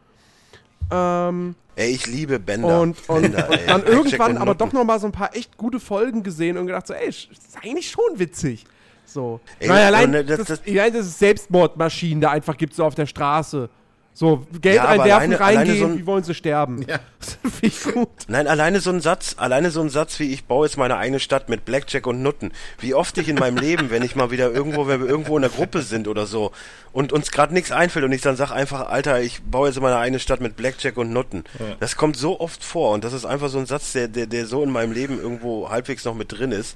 [0.92, 2.82] Ähm, Ey, ich liebe Bender.
[2.82, 5.80] und, und, Bender, und dann irgendwann aber doch noch mal so ein paar echt gute
[5.80, 7.30] Folgen gesehen und gedacht so, ey, ist
[7.64, 8.66] eigentlich schon witzig.
[9.06, 9.40] So.
[9.60, 12.84] Ey, Nein, allein, äh, das, das- das, allein, dass es Selbstmordmaschinen da einfach gibt, so
[12.86, 13.70] auf der Straße.
[14.14, 16.86] So, Geld Ja, einwerfen, alleine- alleine reingehen, so ein- wie wollen sie sterben?
[16.88, 17.00] Ja.
[17.64, 18.10] Ich gut.
[18.28, 21.20] Nein, alleine so ein Satz, alleine so ein Satz wie ich baue jetzt meine eigene
[21.20, 22.52] Stadt mit Blackjack und Nutten.
[22.80, 25.44] Wie oft ich in meinem Leben, wenn ich mal wieder irgendwo, wenn wir irgendwo in
[25.44, 26.52] der Gruppe sind oder so
[26.92, 29.98] und uns gerade nichts einfällt und ich dann sag einfach, Alter, ich baue jetzt meine
[29.98, 31.44] eigene Stadt mit Blackjack und Nutten.
[31.80, 34.46] Das kommt so oft vor und das ist einfach so ein Satz, der, der, der
[34.48, 36.76] so in meinem Leben irgendwo halbwegs noch mit drin ist.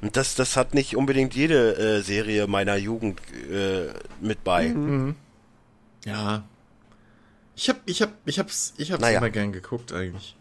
[0.00, 3.20] Und das, das hat nicht unbedingt jede äh, Serie meiner Jugend
[3.52, 3.88] äh,
[4.20, 4.72] mit bei.
[6.06, 6.44] Ja.
[7.62, 9.18] Ich hab, ich hab, ich hab's, ich hab's Naja.
[9.18, 10.34] immer gern geguckt eigentlich.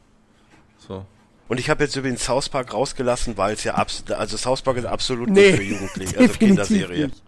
[0.88, 1.06] So.
[1.50, 4.78] Und ich habe jetzt übrigens South Park rausgelassen, weil es ja abs also South Park
[4.78, 7.08] ist absolut Nee, nicht für Jugendliche, also definitiv Kinderserie.
[7.08, 7.22] nicht.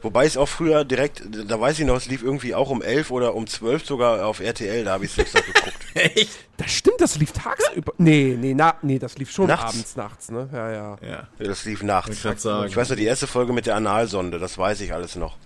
[0.00, 3.10] Wobei es auch früher direkt, da weiß ich noch, es lief irgendwie auch um 11
[3.10, 5.76] oder um 12 sogar auf RTL, da habe ich es noch geguckt.
[5.94, 6.30] Echt?
[6.56, 7.92] Das stimmt, das lief tagsüber.
[7.98, 9.74] Nee, nee, na, nee, das lief schon Nachts.
[9.74, 10.48] abends, nachts, ne?
[10.50, 10.98] Ja, ja.
[11.06, 11.28] Ja.
[11.38, 12.24] Das lief nachts.
[12.24, 12.68] Ich sagen.
[12.68, 15.36] Ich weiß noch, die erste Folge mit der Analsonde, das weiß ich alles noch.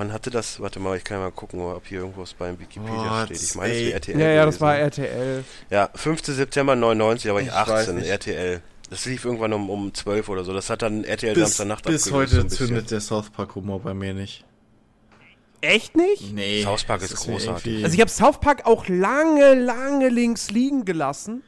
[0.00, 0.60] Wann hatte das?
[0.60, 3.42] Warte mal, ich kann mal gucken, ob hier irgendwas beim Wikipedia Oh, steht.
[3.42, 4.18] Ich meine, es wäre RTL.
[4.18, 5.44] Ja, ja, das war RTL.
[5.68, 6.24] Ja, 5.
[6.24, 8.08] September 99, da war ich, Ich weiß 18, nicht.
[8.08, 8.62] RTL.
[8.88, 10.54] Das lief irgendwann um, um 12 oder so.
[10.54, 13.92] Das hat dann RTL Bis, Samstagnacht bis heute so zündet der South Park Humor bei
[13.92, 14.42] mir nicht.
[15.60, 16.32] Echt nicht?
[16.32, 16.62] Nee.
[16.62, 17.84] South Park ist mir großartig.
[17.84, 21.42] Also ich habe South Park auch lange, lange links liegen gelassen.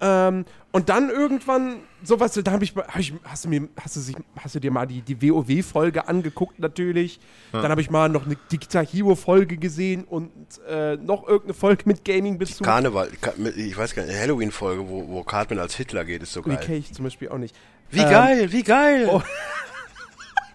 [0.00, 4.00] Ähm, und dann irgendwann sowas, da habe ich, hab ich, hast du mir, hast du
[4.00, 7.18] sich, hast du dir mal die, die WoW-Folge angeguckt natürlich.
[7.52, 10.30] Dann habe ich mal noch eine die Guitar Hero-Folge gesehen und
[10.68, 12.64] äh, noch irgendeine Folge mit Gaming-Bezug.
[12.64, 16.32] Karneval, Ka- ich weiß gar nicht, eine Halloween-Folge, wo, wo Cartman als Hitler geht, ist
[16.32, 16.58] so Die geil.
[16.58, 17.54] kenne ich zum Beispiel auch nicht.
[17.90, 19.08] Wie Ähm, geil, wie geil!
[19.10, 19.22] oh.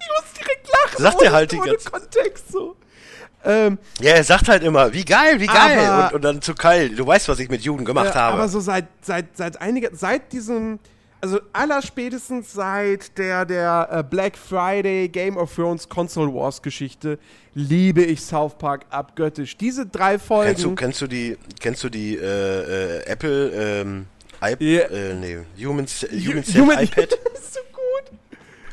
[0.01, 1.03] Ich muss direkt lachen.
[1.03, 2.75] Sagt er halt die ganze- Kontext so.
[3.45, 5.79] Ähm, Ja, er sagt halt immer, wie geil, wie geil!
[5.79, 8.33] Aber- und, und dann zu Kyle, du weißt, was ich mit Juden gemacht Ja, habe.
[8.37, 10.79] Aber so seit, seit, seit einiger, seit diesem,
[11.21, 17.19] also allerspätestens seit der, der äh, Black Friday Game of Thrones Console Wars Geschichte
[17.53, 19.57] liebe ich South Park abgöttisch.
[19.57, 20.51] Diese drei Folgen.
[20.53, 24.05] Kennst du, kennst du die, kennst du die äh, äh, Apple ähm,
[24.41, 24.81] iP Ja.
[24.87, 27.11] äh, nee, Human, Hu- Human, Human- iPad?
[27.33, 28.19] ist so gut.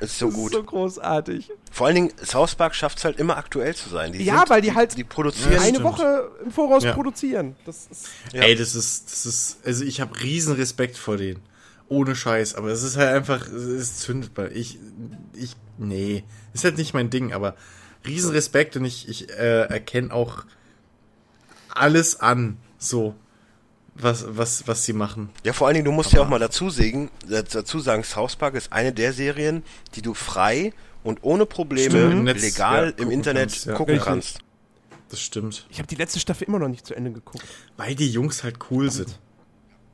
[0.00, 0.46] Ist so Das gut.
[0.50, 1.50] ist so großartig.
[1.72, 4.12] Vor allen Dingen, South Park schafft es halt immer aktuell zu sein.
[4.12, 5.52] Die Ja, sind, weil die halt Die produzieren.
[5.52, 5.84] Ja, Eine stimmt.
[5.84, 6.92] Woche im Voraus Ja.
[6.92, 7.56] produzieren.
[7.64, 8.08] Das ist.
[8.32, 8.42] Ja.
[8.42, 11.40] Ey, das ist, das ist, also ich habe riesen Respekt vor denen.
[11.88, 14.78] Ohne Scheiß, aber es ist halt einfach, es zündet bei, ich,
[15.34, 17.54] ich, nee, ist halt nicht mein Ding, aber
[18.04, 20.44] riesen Respekt und ich, ich äh, erkenne auch
[21.68, 23.14] alles an, so,
[23.94, 25.30] was, was, was sie machen.
[25.44, 28.54] Ja, vor allen Dingen, du musst ja auch mal dazu, sägen, dazu sagen, South Park
[28.54, 29.62] ist eine der Serien,
[29.94, 33.74] die du frei und ohne Probleme Stimmt, legal ja, im Internet kannst, ja.
[33.74, 34.38] gucken kannst.
[35.08, 35.66] Das stimmt.
[35.70, 37.44] Ich habe die letzte Staffel immer noch nicht zu Ende geguckt.
[37.76, 39.18] Weil die Jungs halt cool sind.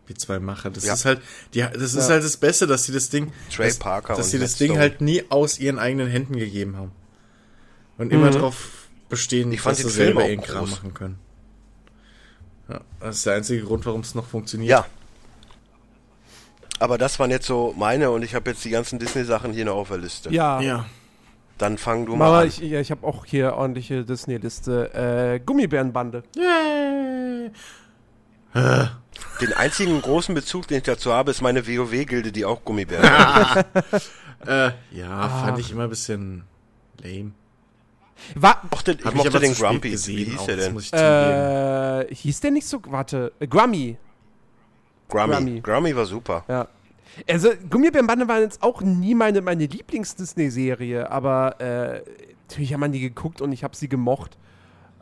[0.09, 0.71] Die zwei Macher.
[0.71, 0.95] Das Ja.
[0.95, 1.21] ist halt,
[1.55, 2.15] die, das ist Ja.
[2.15, 4.69] halt das Beste, dass sie das Ding, Trey dass, Parker dass sie Matt das Ding
[4.73, 4.81] Stone.
[4.81, 6.91] halt nie aus ihren eigenen Händen gegeben haben.
[7.99, 8.35] Und immer Mhm.
[8.35, 10.71] darauf bestehen, Ich fand dass sie selber ihren Kram groß.
[10.71, 11.19] machen können.
[12.69, 14.71] Ja, das ist der einzige Grund, warum es noch funktioniert.
[14.71, 14.87] Ja.
[16.79, 19.77] Aber das waren jetzt so meine und ich habe jetzt die ganzen Disney-Sachen hier noch
[19.77, 20.31] auf der Liste.
[20.33, 20.61] Ja.
[20.61, 20.87] Ja.
[21.59, 22.49] Dann fang du mal Mama, an.
[22.49, 24.93] ich, ja, ich habe auch hier ordentliche Disney-Liste.
[24.95, 26.25] Äh, Gummibärenbande.
[26.35, 27.51] Yay.
[28.55, 33.67] Den einzigen großen Bezug, den ich dazu habe, ist meine WoW-Gilde, die auch Gummibären hat.
[34.45, 35.29] Äh, ja, Ah.
[35.45, 36.43] fand ich immer ein bisschen
[37.01, 37.31] lame.
[38.35, 39.93] War, Ich mochte, ich mochte aber den Grumpy.
[39.93, 40.77] Wie hieß auch, der denn?
[42.09, 43.97] äh, hieß der nicht so, warte, äh, Grummy.
[45.09, 45.35] Grummy.
[45.37, 45.61] Grummy.
[45.61, 46.45] Grummy war super.
[46.49, 46.67] Ja.
[47.31, 52.03] Also, Gummibärenbande waren jetzt auch nie meine, meine Lieblings-Disney-Serie, aber äh,
[52.49, 54.37] natürlich haben wir die geguckt und ich habe sie gemocht.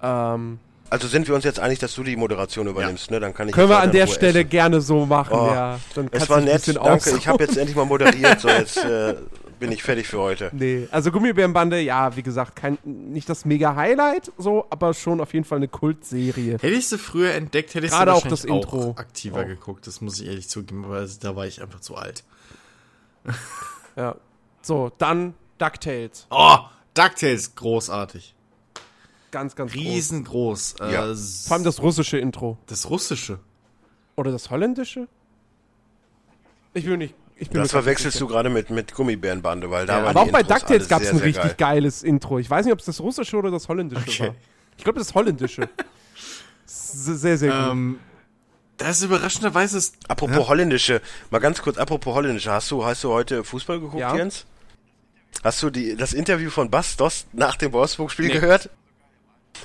[0.02, 0.58] Ähm,
[0.90, 3.20] Also sind wir uns jetzt einig, dass du die Moderation übernimmst, ne?
[3.20, 4.50] Dann kann ich können wir an der Ruhe Stelle essen.
[4.50, 5.78] gerne so machen, Oh, ja.
[5.94, 7.16] Dann Es war nett, bisschen danke.
[7.16, 9.14] Ich habe jetzt endlich mal moderiert, so jetzt äh,
[9.60, 10.50] bin ich fertig für heute.
[10.52, 15.32] Nee, also Gummibärenbande, ja, wie gesagt, kein, nicht das mega Highlight, so, aber schon auf
[15.32, 16.54] jeden Fall eine Kultserie.
[16.54, 18.90] Hätte ich sie früher entdeckt, hätte ich Gerade sie auch das Intro.
[18.90, 19.46] auch aktiver Auch.
[19.46, 19.86] geguckt.
[19.86, 22.24] Das muss ich ehrlich zugeben, aber da war ich einfach zu alt.
[23.96, 24.16] Ja.
[24.62, 26.26] So, dann DuckTales.
[26.30, 26.56] Oh,
[26.94, 28.34] DuckTales, großartig.
[29.30, 29.80] Ganz, ganz groß.
[29.80, 30.74] Riesengroß.
[30.80, 31.14] Äh, Ja.
[31.46, 32.58] Vor allem das russische Intro.
[32.66, 33.38] das Russische.
[34.16, 35.08] Oder das holländische?
[36.74, 37.14] Ich will nicht.
[37.36, 40.30] Ich bin Das verwechselst du gerade mit, mit Gummibärenbande, weil da Ja, waren Aber auch
[40.32, 41.74] bei DuckTales gab es ein sehr richtig geil.
[41.76, 42.38] geiles Intro.
[42.38, 44.28] Ich weiß nicht, ob es das russische oder das holländische Okay.
[44.28, 44.34] war.
[44.76, 45.68] Ich glaube, das holländische.
[46.66, 47.70] Sehr, sehr gut.
[47.72, 47.98] Ähm,
[48.76, 53.10] das ist überraschenderweise ist, Apropos holländische, mal ganz kurz, apropos holländische, hast du, hast du
[53.10, 54.14] heute Fußball geguckt, Ja.
[54.16, 54.46] Jens?
[55.44, 58.32] Hast du die, das Interview von Bas Dost nach dem Wolfsburg-Spiel Nee.
[58.34, 58.70] gehört?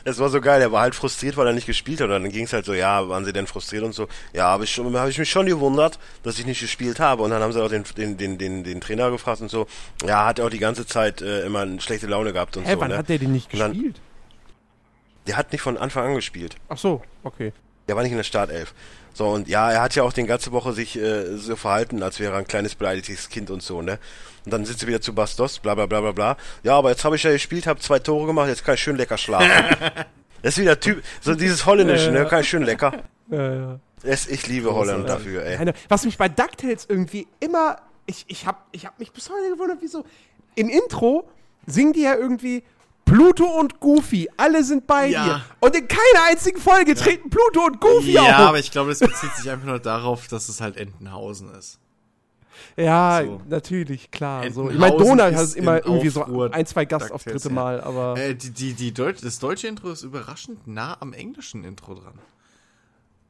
[0.03, 2.08] Es war so geil, er war halt frustriert, weil er nicht gespielt hat.
[2.10, 4.08] Und dann ging es halt so, ja, waren sie denn frustriert und so.
[4.33, 7.24] Ja, habe ich, schon- hab ich mich schon gewundert, dass ich nicht gespielt habe.
[7.24, 9.67] Und dann haben sie auch den, den, den, den, den Trainer gefragt und so.
[10.06, 12.74] Ja, hat er auch die ganze Zeit äh, immer eine schlechte Laune gehabt und Hä,
[12.74, 12.79] so.
[12.81, 12.97] wann ne?
[12.97, 14.01] hat der den nicht dann- gespielt?
[15.28, 16.56] Der hat nicht von Anfang an gespielt.
[16.69, 17.51] Ach so, okay.
[17.88, 18.74] Der war nicht in der Startelf.
[19.13, 22.19] So, und ja, er hat ja auch die ganze Woche sich äh, so verhalten, als
[22.19, 23.97] wäre er ein kleines beleidigtes Kind und so, ne?
[24.45, 26.38] Und dann sitzt er wieder zu Bastos, bla bla bla bla bla.
[26.63, 28.95] Ja, aber jetzt habe ich ja gespielt, habe zwei Tore gemacht, jetzt kann ich schön
[28.95, 29.49] lecker schlafen.
[30.42, 32.26] das ist wieder Typ, so dieses Holländische, ne?
[32.26, 32.94] Kann ich schön lecker.
[33.29, 33.79] Ja, ja.
[34.03, 35.58] Es, ich liebe Holland dafür, ey.
[35.58, 37.78] Keine, was mich bei DuckTales irgendwie immer.
[38.06, 40.06] Ich, ich habe ich hab mich bis heute gewundert, wieso.
[40.53, 41.28] Im Intro
[41.65, 42.63] singen die ja irgendwie.
[43.06, 45.24] Pluto und Goofy, alle sind bei Ja.
[45.26, 45.45] dir.
[45.60, 48.29] Und in keiner einzigen Folge treten Pluto und Goofy ja, auf.
[48.49, 51.78] aber ich glaube, das bezieht sich einfach nur darauf, dass es halt Entenhausen ist.
[52.78, 53.42] Ja, So.
[53.48, 54.50] natürlich, klar.
[54.52, 54.70] So.
[54.70, 58.18] Ich meine, Donald ist hat es immer irgendwie so ein, zwei Gastauftritte mal, aber.
[58.18, 62.20] Äh, die, die, die Deut das deutsche Intro ist überraschend nah am englischen Intro dran.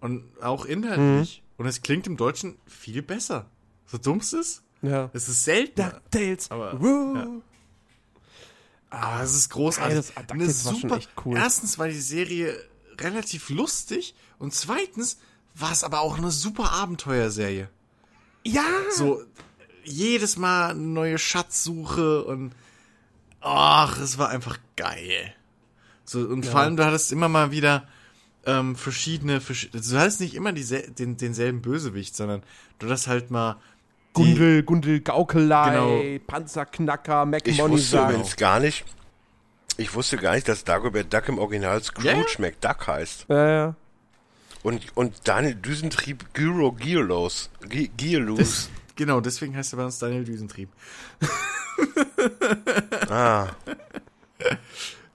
[0.01, 1.41] Und auch inhaltlich.
[1.57, 3.45] Und es klingt im Deutschen viel besser.
[3.85, 4.61] So dumm es ist.
[4.81, 5.09] ja.
[5.13, 5.81] Es ist selten.
[5.81, 6.51] DuckTales.
[6.51, 7.15] Aber- Woo.
[7.15, 7.27] ja.
[8.89, 10.11] Aber es ist großartig.
[10.15, 11.37] Ey, das- schon echt cool.
[11.37, 12.55] Erstens war die Serie
[12.99, 15.17] relativ lustig und zweitens
[15.53, 17.69] war es aber auch eine super Abenteuerserie.
[18.45, 18.63] Ja.
[18.91, 19.21] So
[19.83, 22.53] jedes Mal eine neue Schatzsuche und
[23.41, 25.33] ach, es war einfach geil.
[26.05, 27.87] So und vor allem du hattest immer mal wieder
[28.45, 32.43] ähm, verschiedene, versch du hattest nicht immer diesel den, denselben Bösewicht, sondern
[32.79, 33.57] du hattest halt mal
[34.15, 36.25] die, Gundel, Gundel Gaukelei, Genau.
[36.27, 38.11] Panzerknacker, Ich McMoney wusste sagt.
[38.11, 38.85] übrigens gar nicht,
[39.77, 42.25] ich wusste gar nicht, dass Dagobert Duck im Original Scrooge Ja, ja.
[42.39, 43.25] McDuck heißt.
[43.29, 43.75] Ja, ja.
[44.65, 47.51] Und, und Daniel Düsentrieb Gyro Gierlos.
[47.61, 50.69] das, genau, deswegen heißt er bei uns Daniel Düsentrieb.
[53.09, 53.49] Ah.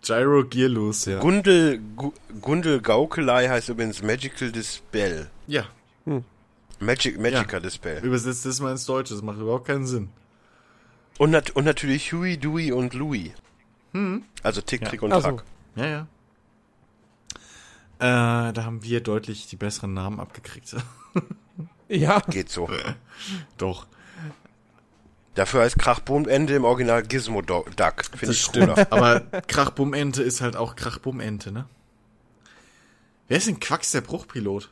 [0.03, 1.19] Gyro Gearlos, ja.
[1.21, 5.29] Gundel, Gu- Gundel Gaukelei heißt übrigens Magical Dispel.
[5.47, 5.65] Ja.
[6.79, 7.99] Magic, Magica Dispel.
[8.05, 10.11] Übersetzt das mal ins Deutsche, das macht überhaupt keinen Sinn.
[11.19, 13.33] Und, nat und natürlich Huey, Dewey und Louie.
[13.93, 14.23] Hm.
[14.43, 15.41] Also Tick, Trick und Ach so.
[15.77, 16.07] Ja, ja.
[18.01, 20.77] Äh, da haben wir deutlich die besseren Namen abgekriegt.
[21.93, 22.21] Ja.
[22.21, 22.71] Geht so.
[23.59, 23.89] Doch.
[25.35, 27.65] Dafür heißt Krachbummente im Original Gizmo Duck.
[27.75, 28.75] Finde Das ich stimmt.
[28.75, 28.87] cooler.
[28.93, 31.65] Aber Krachbummente ist halt auch Krachbummente, ne?
[33.27, 34.71] Wer ist denn Quacks der Bruchpilot?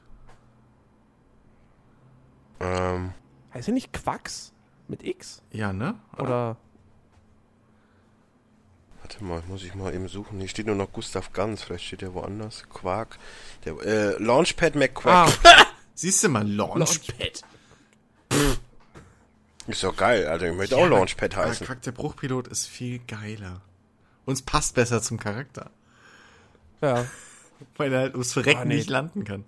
[2.61, 3.13] ähm,
[3.53, 4.53] Heißt er nicht Quacks?
[4.87, 5.43] Mit X?
[5.51, 5.97] Ja, ne?
[6.19, 6.57] Oder.
[9.09, 10.39] Warte mal, muss ich mal eben suchen.
[10.39, 11.63] Hier steht nur noch Gustav Ganz.
[11.63, 12.65] Vielleicht steht der woanders.
[12.69, 13.19] Quark.
[13.65, 15.29] Der, äh, Launchpad McQuack.
[15.45, 17.43] Ah, Siehst du mal, Launchpad.
[19.67, 20.51] Ist doch geil, Alter.
[20.51, 21.67] Ich möchte auch Launchpad Aber heißen.
[21.67, 23.63] Quack der Bruchpilot ist viel geiler.
[24.27, 25.71] Uns passt besser zum Charakter.
[26.81, 27.05] ja.
[27.77, 28.77] Weil er halt ums Verrecken Ah, nee.
[28.77, 29.45] nicht landen kann.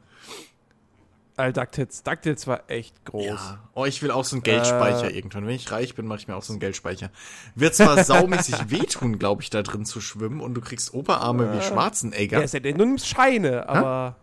[1.40, 2.02] Alter, DuckTales.
[2.02, 3.26] DuckTales war echt groß.
[3.26, 3.58] Ja.
[3.74, 5.46] Oh, ich will auch so einen Geldspeicher irgendwann.
[5.46, 7.10] Wenn ich reich bin, mache ich mir auch so einen Geldspeicher.
[7.54, 11.62] Wird zwar saumäßig wehtun, glaube ich, da drin zu schwimmen und du kriegst Oberarme wie
[11.62, 12.38] Schwarzenegger.
[12.38, 14.16] Ja, ist ja denn, du nimmst Scheine, aber.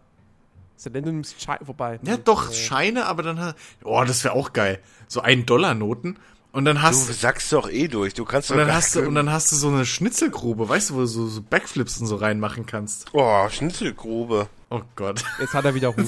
[0.75, 1.59] Ist ja denn, du nimmst Scheine.
[1.67, 1.99] Wobei.
[2.03, 4.79] Ja, doch, Scheine, aber dann hast Oh, das wäre auch geil.
[5.07, 6.17] So ein Dollar Noten
[6.57, 8.13] und dann Du hast sagst doch eh durch.
[8.15, 10.89] Du kannst und doch dann hast du und dann hast du so eine Schnitzelgrube, weißt
[10.89, 13.05] du, wo du so, so Backflips und so reinmachen kannst.
[13.13, 14.47] Oh, Schnitzelgrube.
[14.69, 15.23] Oh Gott.
[15.39, 16.07] Jetzt hat er wieder Hunger.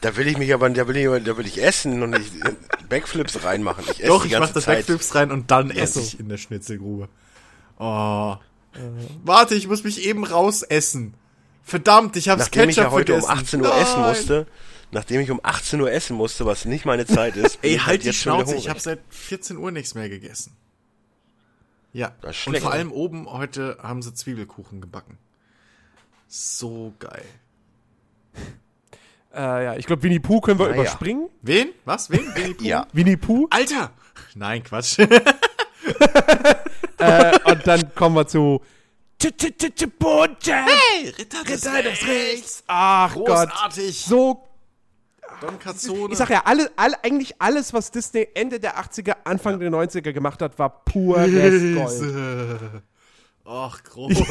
[0.00, 2.52] Da will ich mich aber, da will ich, da will ich essen und nicht äh,
[2.88, 3.84] Backflips reinmachen.
[3.84, 4.78] Ich esse Doch, ich mach das Zeit.
[4.78, 7.08] Backflips rein und dann esse ich in der Schnitzelgrube.
[7.78, 8.36] Oh.
[9.24, 11.14] Warte, ich muss mich eben rausessen.
[11.64, 13.44] Verdammt, ich hab's Nachdem Ketchup ich ja heute um vergessen.
[13.44, 14.08] 18 Uhr essen Nein.
[14.08, 14.46] musste,
[14.92, 17.58] nachdem ich um 18 Uhr essen musste, was nicht meine Zeit ist.
[17.62, 20.56] Ey, ich halt die Schnauze, ich habe seit 14 Uhr nichts mehr gegessen.
[21.92, 25.18] Ja, Das ist und vor allem oben heute haben sie Zwiebelkuchen gebacken.
[26.28, 27.24] So geil.
[29.34, 30.82] Äh, ja, ich glaube, Winnie Pooh können wir Naja.
[30.82, 31.28] überspringen.
[31.42, 31.70] Wen?
[31.84, 32.10] Was?
[32.10, 32.20] Wen?
[32.34, 32.64] Winnie Pooh?
[32.64, 32.86] Ja.
[32.92, 33.46] Winnie Pooh.
[33.50, 33.92] Alter!
[34.34, 34.98] Nein, Quatsch.
[36.98, 38.60] äh, und dann kommen wir zu.
[39.98, 40.52] Bunte!
[40.52, 42.62] hey, Ritter des Ritter des Rechts!
[42.68, 43.50] Ach Gott.
[43.50, 44.04] Großartig!
[44.04, 44.48] So
[45.40, 46.12] Don Cazzone.
[46.12, 50.12] Ich sag ja, alle, alle, eigentlich alles, was Disney Ende der 80er, Anfang der 90er
[50.12, 51.30] gemacht hat, war pures
[51.74, 52.82] Gold.
[53.44, 54.22] Ach, groß.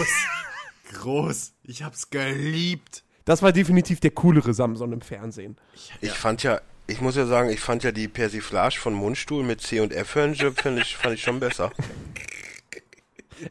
[0.94, 1.54] groß.
[1.64, 3.04] Ich hab's geliebt.
[3.28, 5.58] Das war definitiv der coolere Samson im Fernsehen.
[6.00, 9.60] Ich fand ja, ich muss ja sagen, ich fand ja die Persiflage von Mundstuhl mit
[9.62, 11.72] C und F Hörnchen, fand ich, fand ich schon besser.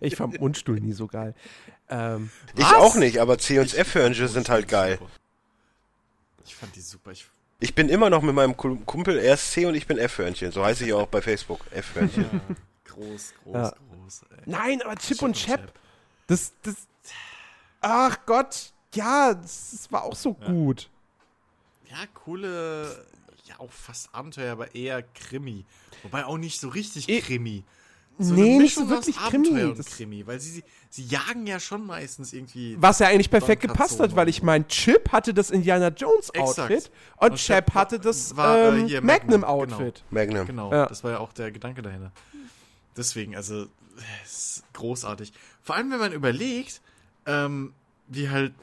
[0.01, 1.35] Ich fand Mundstuhl nie so geil.
[1.91, 4.99] Ähm, Ich auch nicht, aber C und F Hörnchen sind halt geil.
[6.47, 7.11] Ich fand die super.
[7.13, 7.27] Ich,
[7.61, 10.53] Ich bin immer noch mit meinem Kumpel erst C und ich bin F Hörnchen.
[10.53, 11.61] So heiße ich auch bei Facebook.
[11.71, 12.41] F Hörnchen.
[12.87, 13.75] groß, groß, Ja.
[13.91, 14.23] groß.
[14.31, 14.43] Ey.
[14.47, 15.73] nein, aber Chip, und Chip Chap,
[16.29, 16.75] das, das,
[17.83, 20.89] ach Gott, ja, das, das war auch so gut.
[21.91, 23.05] Ja, coole,
[23.45, 25.65] ja auch fast Abenteuer, aber eher Krimi.
[26.03, 27.63] Wobei auch nicht so richtig Eh, Krimi.
[28.19, 29.47] nee, nicht so wirklich aus Krimi.
[29.49, 32.77] Abenteuer und Das- Krimi, weil sie, sie, sie jagen ja schon meistens irgendwie.
[32.81, 36.59] Was ja eigentlich perfekt gepasst hat, weil ich mein, Chip hatte das Indiana Jones Exakt.
[36.73, 40.03] Outfit und, Und Chap hatte das war, äh, ähm, hier Magnum, Magnum, Outfit.
[40.11, 40.47] Magnum.
[40.47, 40.87] Genau, Ja.
[40.87, 42.11] das war ja auch der Gedanke dahinter.
[42.97, 43.67] Deswegen, also,
[44.25, 45.33] es ist großartig.
[45.63, 46.81] Vor allem, wenn man überlegt,
[47.27, 47.75] ähm,
[48.09, 48.55] wie halt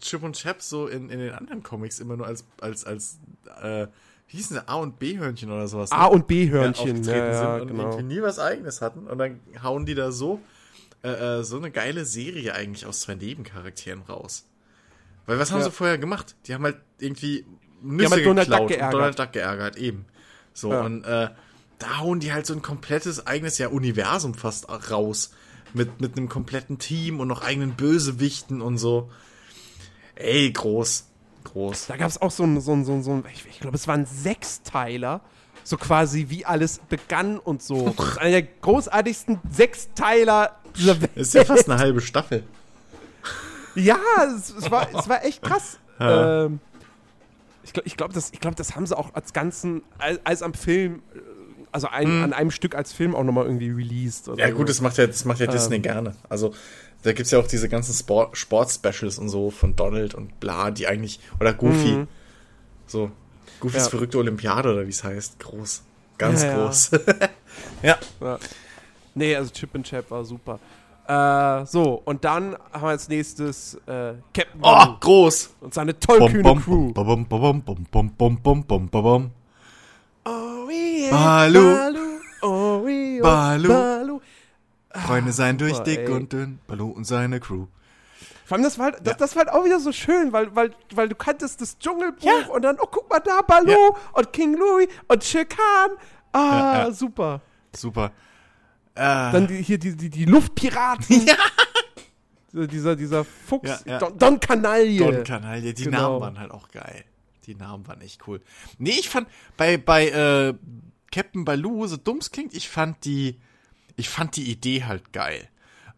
[0.00, 3.18] Chip und Chap so in, in den anderen Comics immer nur als, als, als,
[3.62, 3.86] äh,
[4.28, 5.90] wie hießen sie, A- und B-Hörnchen oder sowas.
[5.90, 5.96] ne?
[5.98, 7.82] A und B ja, Hörnchen, ja, ja, sind und genau.
[7.90, 9.06] irgendwie nie was eigenes hatten.
[9.06, 10.40] Und dann hauen die da so,
[11.02, 14.46] äh, äh, so eine geile Serie eigentlich aus zwei Nebencharakteren raus.
[15.26, 15.64] Weil was haben Ja.
[15.66, 16.34] sie vorher gemacht?
[16.46, 17.44] Die haben halt irgendwie
[17.82, 18.94] Nüsse haben halt Donald Duck geklaut geärgert.
[18.94, 20.04] und Donald Duck geärgert, eben.
[20.52, 20.80] So, Ja.
[20.82, 21.28] und äh,
[21.78, 25.30] da hauen die halt so ein komplettes eigenes ja Universum fast raus.
[25.72, 29.08] Mit, mit einem kompletten Team und noch eigenen Bösewichten und so.
[30.20, 31.06] Ey, groß.
[31.44, 31.86] Groß.
[31.86, 33.76] Da gab es auch so ein, so ein, so ein, so ein ich, ich glaube,
[33.76, 35.20] es waren Sechsteiler.
[35.62, 37.94] So quasi wie alles begann und so.
[38.18, 41.12] Einer der großartigsten Sechsteiler dieser Welt.
[41.14, 42.44] Das ist ja fast eine halbe Staffel.
[43.74, 43.98] Ja,
[44.36, 45.78] es, es, war, es war echt krass.
[46.00, 46.60] Ähm,
[47.62, 50.42] ich glaube, ich glaub, das, ich glaub, das haben sie auch als Ganzen, als, als
[50.42, 51.02] am Film,
[51.72, 54.28] also ein, an einem Stück als Film auch nochmal irgendwie released.
[54.36, 54.64] Ja, gut, so.
[54.64, 56.14] das macht ja, das macht ja Disney gerne.
[56.28, 56.52] Also,
[57.02, 60.86] da gibt es ja auch diese ganzen Sport-Specials und so von Donald und bla, die
[60.86, 61.20] eigentlich.
[61.40, 61.92] Oder Goofy.
[61.92, 62.08] Mhm.
[62.86, 63.10] So.
[63.60, 63.90] Goofys ja.
[63.90, 65.38] verrückte Olympiade oder wie es heißt.
[65.38, 65.82] Groß.
[66.18, 66.90] Ganz ja, groß.
[67.82, 67.98] Ja.
[68.20, 68.38] ja.
[69.14, 70.60] Nee, also Chip and Chap war super.
[71.08, 74.60] Äh, so, und dann haben wir als nächstes äh, Captain.
[74.62, 74.96] Oh, Blue.
[75.00, 75.50] groß!
[75.60, 76.92] Und seine tollkühne Crew.
[76.92, 77.04] Bom,
[78.42, 79.30] bom, bom,
[80.24, 81.60] Oh, yeah, Balu.
[81.60, 81.98] Balu.
[82.42, 83.68] Oh, yeah, Balu.
[83.68, 84.20] Balu.
[84.94, 86.08] Freunde seien durch super, dick ey.
[86.08, 86.58] und dünn.
[86.66, 87.66] Baloo und seine Crew.
[88.44, 89.18] Vor allem, das war, halt, das, Ja.
[89.18, 92.48] das war halt auch wieder so schön, weil, weil, weil du kanntest das Dschungelbuch Ja.
[92.48, 93.90] und dann, oh, guck mal da, Baloo Ja.
[94.14, 95.90] und King Louis und Shere Khan.
[96.32, 97.40] Ah, super.
[97.76, 98.10] Super.
[98.96, 101.26] Äh, Dann die, hier die, die, die Luftpiraten.
[101.26, 101.36] Ja.
[102.66, 103.84] Dieser, dieser Fuchs.
[104.00, 104.98] Don, Don Canaille.
[104.98, 106.18] Don Canaille, die Genau.
[106.18, 107.04] Namen waren halt auch geil.
[107.46, 108.40] Die Namen waren echt cool.
[108.78, 110.54] Nee, ich fand bei bei äh,
[111.12, 113.38] Captain Baloo, so dumm es klingt, ich fand die
[114.00, 115.48] ich fand die Idee halt geil.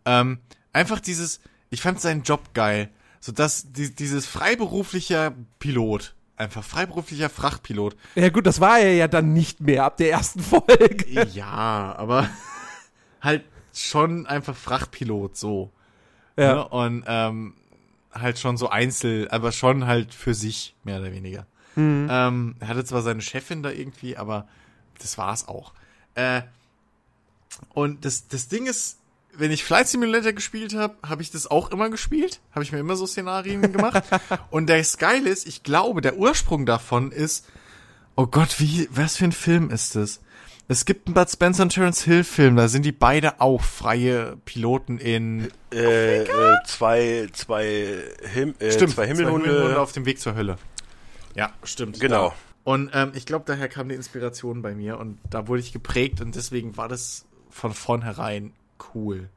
[0.05, 0.39] Ähm,
[0.73, 1.41] einfach dieses
[1.73, 7.97] ich fand seinen Job geil, so dass die, dieses freiberuflicher Pilot, einfach freiberuflicher Frachtpilot.
[8.15, 11.27] Ja gut, das war er ja dann nicht mehr ab der ersten Folge.
[11.33, 12.29] ja, aber
[13.23, 15.73] halt schon einfach Frachtpilot so.
[16.37, 16.55] Ja.
[16.55, 16.69] Ne?
[16.69, 17.55] Und ähm,
[18.13, 21.47] halt schon so einzel, aber schon halt für sich, mehr oder weniger.
[21.75, 22.07] Mhm.
[22.11, 24.47] Ähm, er hatte zwar seine Chefin da irgendwie, aber
[24.99, 25.73] das war's auch.
[26.15, 26.43] Äh,
[27.75, 28.99] und das, das Ding ist,
[29.35, 32.41] wenn ich Flight Simulator gespielt habe, habe ich das auch immer gespielt.
[32.53, 34.03] Habe ich mir immer so Szenarien gemacht.
[34.51, 37.47] und das Geile ist, ich glaube, der Ursprung davon ist,
[38.15, 40.21] oh Gott, wie, was für ein Film ist das?
[40.69, 44.37] Es gibt einen Bud Spencer und Terence Hill Film, da sind die beide auch freie
[44.45, 48.03] Piloten in Äh, äh, zwei, zwei,
[48.33, 49.81] Him äh, zwei Himmelhunde.
[49.81, 50.57] auf dem Weg zur Hölle.
[51.35, 52.01] Ja, stimmt.
[52.01, 52.29] Genau.
[52.29, 52.35] Da.
[52.65, 56.21] Und ähm, ich glaube, daher kam die Inspiration bei mir und da wurde ich geprägt
[56.21, 58.53] und deswegen war das von vornherein
[58.95, 59.29] cool.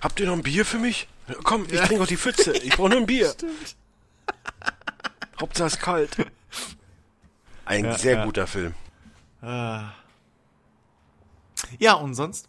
[0.00, 1.08] Habt ihr noch ein Bier für mich?
[1.44, 2.52] Komm, ich trinke auch die Pfütze.
[2.56, 3.30] Ich brauche nur ein Bier.
[3.34, 3.76] Stimmt.
[5.40, 6.16] Hauptsache es ist kalt.
[7.64, 8.24] Ein Ja, sehr ja.
[8.24, 8.74] guter Film.
[9.42, 9.92] Ah.
[11.78, 12.48] Ja, und sonst?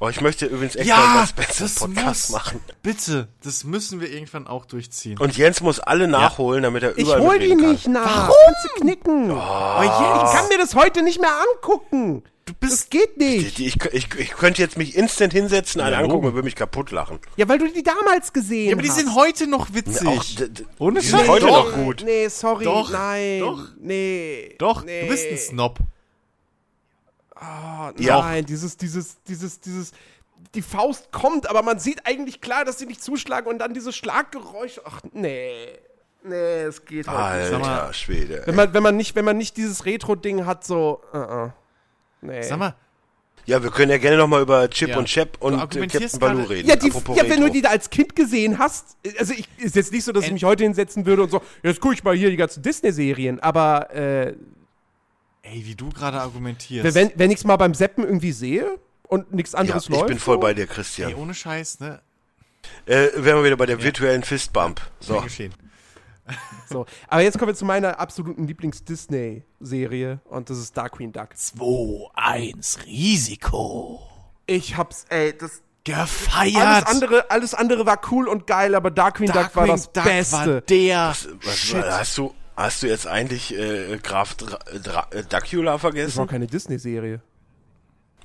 [0.00, 2.38] Oh, ich möchte übrigens extra Ja, was besser das Podcast muss.
[2.38, 2.60] machen.
[2.82, 5.18] Bitte, das müssen wir irgendwann auch durchziehen.
[5.18, 8.28] Und Jens muss alle nachholen, damit er Ich überall hol die nicht nach.
[8.28, 8.34] Warum?
[8.46, 9.30] Kannst du knicken.
[9.32, 12.22] oh, Ich Jens, kann mir das heute nicht mehr angucken.
[12.48, 13.58] Du Das bist geht Die, nicht.
[13.60, 16.90] ich, ich, ich könnte jetzt mich instant hinsetzen, einen Ja, angucken und würde mich kaputt
[16.90, 17.18] lachen.
[17.36, 18.96] Ja, weil du die damals gesehen Ja, aber die hast.
[18.98, 20.06] sind heute noch witzig.
[20.06, 20.24] Auch,
[20.78, 21.76] Ohne die sind heute Doch.
[21.76, 22.02] noch gut.
[22.04, 22.64] Nee, sorry.
[22.64, 23.40] Doch, nein.
[23.40, 23.68] doch.
[23.80, 24.54] Nee.
[24.58, 25.02] Doch, nee.
[25.02, 25.78] du bist ein Snob.
[27.34, 28.20] Ah, Ja.
[28.20, 29.92] Nein, dieses, dieses, dieses, dieses.
[30.54, 33.94] Die Faust kommt, aber man sieht eigentlich klar, dass sie nicht zuschlagen und dann dieses
[33.94, 34.80] Schlaggeräusch.
[34.84, 35.68] Ach, nee.
[36.24, 37.64] Nee, es geht halt nicht.
[37.68, 38.42] Alter Schwede.
[38.46, 41.00] Wenn man, wenn man nicht, wenn man nicht dieses Retro-Ding hat, so.
[41.12, 41.52] Uh -uh.
[42.20, 42.42] Nee.
[42.42, 42.74] Sag mal,
[43.46, 44.98] Ja, wir können ja gerne nochmal über Chip Ja.
[44.98, 46.68] und Chap und äh, Captain Baloo reden.
[46.68, 49.92] Ja, die, ja, wenn du die da als Kind gesehen hast, also ich, ist jetzt
[49.92, 52.30] nicht so, dass ich mich heute hinsetzen würde und so, jetzt gucke ich mal hier
[52.30, 54.34] die ganzen Disney-Serien, aber äh,
[55.42, 56.94] ey, wie du gerade argumentierst.
[56.94, 60.08] wenn, wenn ich es mal beim Seppen irgendwie sehe und nichts ja, anderes ich läuft.
[60.08, 61.14] bin voll so, bei dir, Ey, Christian.
[61.14, 62.00] ohne Scheiß, ne?
[62.84, 64.80] Äh, wären wir wieder bei der virtuellen Fistbump.
[65.00, 65.14] So.
[65.14, 65.20] So.
[65.22, 65.54] geschehen.
[66.70, 66.84] So.
[67.08, 71.30] Aber jetzt kommen wir zu meiner absoluten Lieblings-Disney-Serie und das ist Dark Queen Duck.
[71.34, 74.00] 2-1 Risiko.
[74.46, 75.62] Ich hab's, ey, das.
[75.84, 76.56] Gefeiert.
[76.58, 79.92] Alles andere, alles andere war cool und geil, aber Dark Queen Duck war Darkwing das
[79.92, 80.54] Duck Beste.
[80.54, 81.82] War der Was, Shit.
[81.84, 86.26] hast du hast du jetzt eigentlich äh, Graf Dra Dra äh, Dracula Das war vergessen?
[86.26, 87.22] keine Disney-Serie.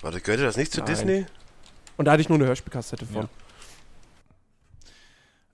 [0.02, 0.88] Warte, gehörte das nicht zu Nein.
[0.88, 1.26] Disney?
[1.96, 3.30] Und da hatte ich nur eine Hörspielkassette von.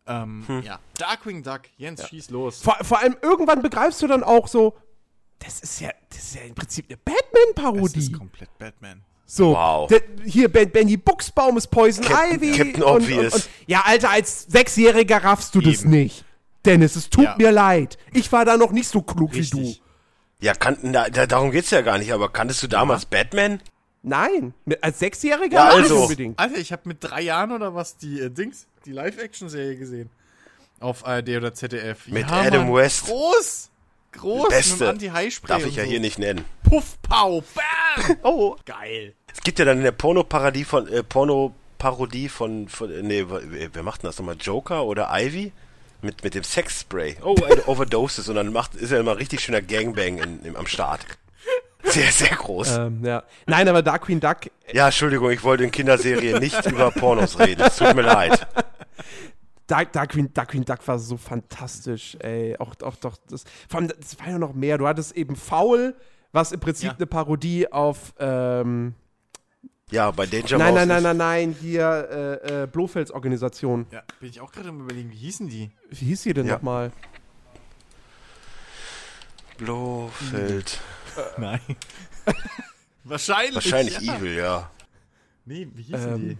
[0.09, 0.63] Ähm, Hm.
[0.63, 0.79] ja.
[0.97, 2.59] Darkwing Duck, Jens, schieß los.
[2.61, 4.75] Vor, vor allem irgendwann begreifst du dann auch so,
[5.39, 7.99] das ist ja, das ist ja im Prinzip eine Das Batman-Parodie.
[7.99, 9.01] ist komplett Batman.
[9.25, 9.87] So, Wow.
[9.87, 12.57] der, hier ben, Benny Buchsbaum ist Poison Captain- Ivy.
[12.57, 13.33] Captain und, Obvious.
[13.33, 15.91] Und, und, ja, Alter, als Sechsjähriger raffst du das Eben.
[15.91, 16.25] nicht.
[16.65, 17.35] Dennis, es tut Ja.
[17.37, 17.97] mir leid.
[18.11, 19.79] Ich war da noch nicht so klug wie Richtig.
[19.79, 20.45] du.
[20.45, 23.61] Ja, kann, na, da, darum geht's ja gar nicht, aber kanntest du damals Batman?
[24.01, 26.03] Nein, mit, als Sechsjähriger Ja, nicht also.
[26.03, 26.39] unbedingt.
[26.39, 30.09] Alter, ich habe mit drei Jahren oder was die äh, Dings, die Live-Action-Serie gesehen.
[30.79, 32.07] Auf ARD oder ZDF.
[32.07, 32.75] Mit Adam Mann.
[32.75, 33.05] West.
[33.05, 33.69] Groß!
[34.13, 34.43] Groß!
[34.43, 34.77] Mit Beste.
[34.77, 35.47] dem Anti-High-Spray.
[35.47, 35.89] Darf ich ja so.
[35.89, 36.45] hier nicht nennen.
[36.63, 38.17] Puff, Pau, Bam!
[38.23, 39.13] Oh, Geil.
[39.33, 43.83] Es gibt ja dann in der Porno-Parodie von, äh, Porno-Parodie von, von, äh, nee, wer
[43.83, 44.37] macht denn das nochmal?
[44.39, 45.51] Joker oder Ivy?
[46.01, 47.17] Mit, mit dem Sexspray.
[47.23, 48.29] Oh, eine Overdoses.
[48.29, 51.05] Und dann macht, ist ja immer richtig schöner Gangbang in, im, am Start.
[51.89, 52.77] Sehr, sehr groß.
[52.77, 53.23] ähm, ja.
[53.47, 54.37] Nein, aber Dark Queen Duck,
[54.71, 57.61] Ja, Entschuldigung, ich wollte in Kinderserien nicht über Pornos reden.
[57.61, 58.47] Es tut mir leid.
[59.67, 62.55] Dark, Dark, Queen, Dark Queen Duck war so fantastisch, ey.
[62.57, 64.77] Auch, auch doch, das, vor allem, das war ja noch mehr.
[64.79, 65.95] Du hattest eben Foul,
[66.31, 66.95] was im Prinzip Ja.
[66.95, 68.93] eine Parodie auf, ähm,
[69.91, 73.85] Ja, bei Danger nein, Mouse nein, nein, nein, nein, hier, äh, äh, Blofelds Organisation.
[73.91, 75.69] Ja, bin ich auch gerade am überlegen, wie hießen die?
[75.91, 76.53] Wie hieß sie denn Ja.
[76.55, 76.91] nochmal?
[79.57, 80.79] Blofeld.
[81.37, 81.59] Nein.
[83.03, 83.55] Wahrscheinlich.
[83.55, 84.15] Wahrscheinlich ja.
[84.17, 84.71] Evil, ja.
[85.45, 86.37] Nee, wie hießen Ähm, die?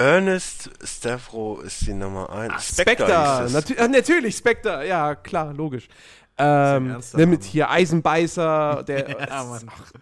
[0.00, 2.68] Ernest Stavro ist die Nummer 1.
[2.80, 3.06] Spectre,
[3.42, 3.68] hieß es.
[3.70, 5.88] Natu natürlich, Spectre, ja, klar, logisch.
[6.36, 9.70] Ähm, ne, mit hier Eisenbeißer, der, Ja, es, Mann.
[9.72, 9.92] ach,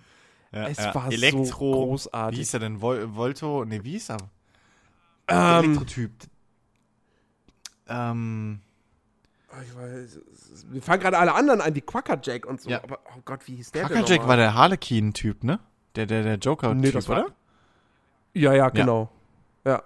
[0.53, 0.95] Ja, es ja.
[0.95, 1.73] war so Elektro.
[1.87, 2.37] großartig.
[2.37, 2.81] Wie hieß er denn?
[2.81, 3.65] Vol Volto?
[3.65, 4.17] Nee, wie hieß er?
[5.29, 6.11] ähm, Elektrotyp.
[7.89, 8.61] ähm,
[9.63, 10.21] ich weiß,
[10.71, 12.71] wir fangen gerade alle anderen an, wie Quackerjack und so.
[12.71, 12.83] Ja.
[12.83, 14.37] Aber, oh Gott, wie hieß der Quackerjack denn war nochmal?
[14.39, 15.61] der Harlequin-Typ, ne?
[15.95, 17.35] Der, der, der Joker-Typ, Nee, das war- oder?
[18.35, 19.11] Ja, ja, genau.
[19.65, 19.83] Ja.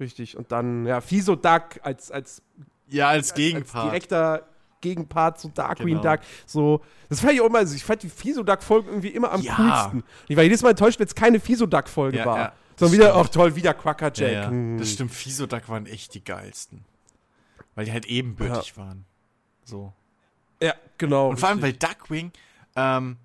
[0.00, 0.36] richtig.
[0.36, 2.42] Und dann, ja, Fiso Duck als, als,
[2.88, 3.86] Ja, als als Gegenpart.
[3.86, 4.42] direkter
[4.80, 6.02] Gegenpart zu Darkwing Genau.
[6.02, 6.20] Duck.
[6.44, 9.40] So, das fand ich auch immer, also ich fand die Fiso Duck-Folgen irgendwie immer am
[9.40, 9.54] Ja.
[9.56, 10.02] coolsten.
[10.28, 12.38] Ich war jedes Mal enttäuscht, wenn es keine Fiso Duck-Folge Ja, war.
[12.38, 12.52] ja.
[12.76, 13.24] Sondern wieder, Stimmt.
[13.26, 14.18] ach toll, wieder Quackerjack.
[14.18, 14.48] ja, ja.
[14.48, 14.78] Hm.
[14.78, 16.84] Das stimmt, Fisoduck waren echt die geilsten.
[17.74, 19.04] Weil die halt ebenbürtig waren.
[19.64, 19.92] So.
[20.62, 21.28] Ja, genau.
[21.30, 21.88] Und vor allem, weil richtig.
[21.88, 22.32] Duckwing
[22.76, 23.16] ähm,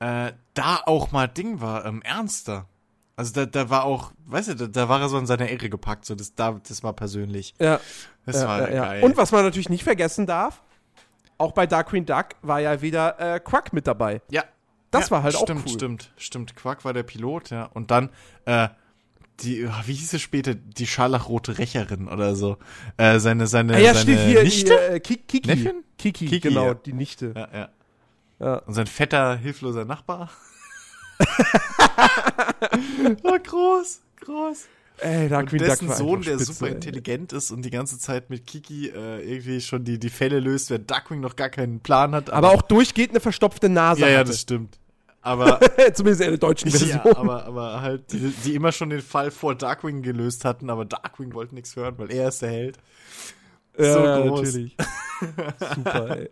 [0.00, 2.66] äh, da auch mal Ding war, ähm, ernster.
[3.16, 5.68] Also da, da war auch, weißt du, da, da war er so in seiner Ehre
[5.68, 7.54] gepackt, so das, da, das war persönlich.
[7.58, 7.78] ja,
[8.24, 8.84] Das ja, war ja, ja.
[8.86, 9.02] geil.
[9.04, 10.62] Und was man natürlich nicht vergessen darf,
[11.36, 14.22] auch bei Darkwing Duck war ja wieder äh, Quack mit dabei.
[14.30, 14.44] ja.
[14.92, 15.72] Das ja, war halt auch stimmt, cool.
[15.72, 16.56] Stimmt, stimmt.
[16.56, 17.66] Quack war der Pilot, ja.
[17.66, 18.10] Und dann,
[18.44, 18.68] äh,
[19.42, 22.56] die, wie hieß es später, die scharlachrote Rächerin oder so.
[22.96, 24.72] Äh, seine, seine, Ah ja, seine steht hier, Nichte?
[24.78, 25.48] hier äh, Ki- Kiki.
[25.48, 25.84] Neffin?
[25.98, 26.74] Kiki, Kiki, genau, ja.
[26.74, 27.32] die Nichte.
[27.36, 27.68] Ja, ja.
[28.38, 28.54] Ja.
[28.60, 30.30] Und sein fetter, hilfloser Nachbar.
[33.22, 34.66] oh, groß, groß.
[35.02, 36.74] Ey, Und Darkwing dessen war Sohn, der spitze, super ey.
[36.74, 40.68] intelligent ist und die ganze Zeit mit Kiki äh, irgendwie schon die, die Fälle löst,
[40.70, 42.30] während Duckwing noch gar keinen Plan hat.
[42.30, 44.30] Aber auch durchgehend eine verstopfte Nase Ja, ja, hatte.
[44.30, 44.78] das stimmt.
[45.22, 45.60] Aber,
[45.94, 47.00] Zumindest in der deutschen Version.
[47.04, 50.84] ja, aber, aber halt, die, die immer schon den Fall vor Darkwing gelöst hatten, aber
[50.86, 52.78] Darkwing wollte nichts hören, weil er ist der Held.
[53.76, 54.40] So ja, groß.
[54.42, 54.76] natürlich.
[55.74, 56.30] Super, ey.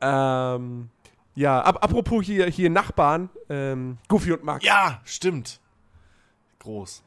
[0.00, 0.90] Ähm,
[1.34, 4.64] ja, ab, apropos hier, hier Nachbarn, ähm, Goofy und Max.
[4.64, 5.60] Ja, stimmt.
[6.60, 7.02] Groß.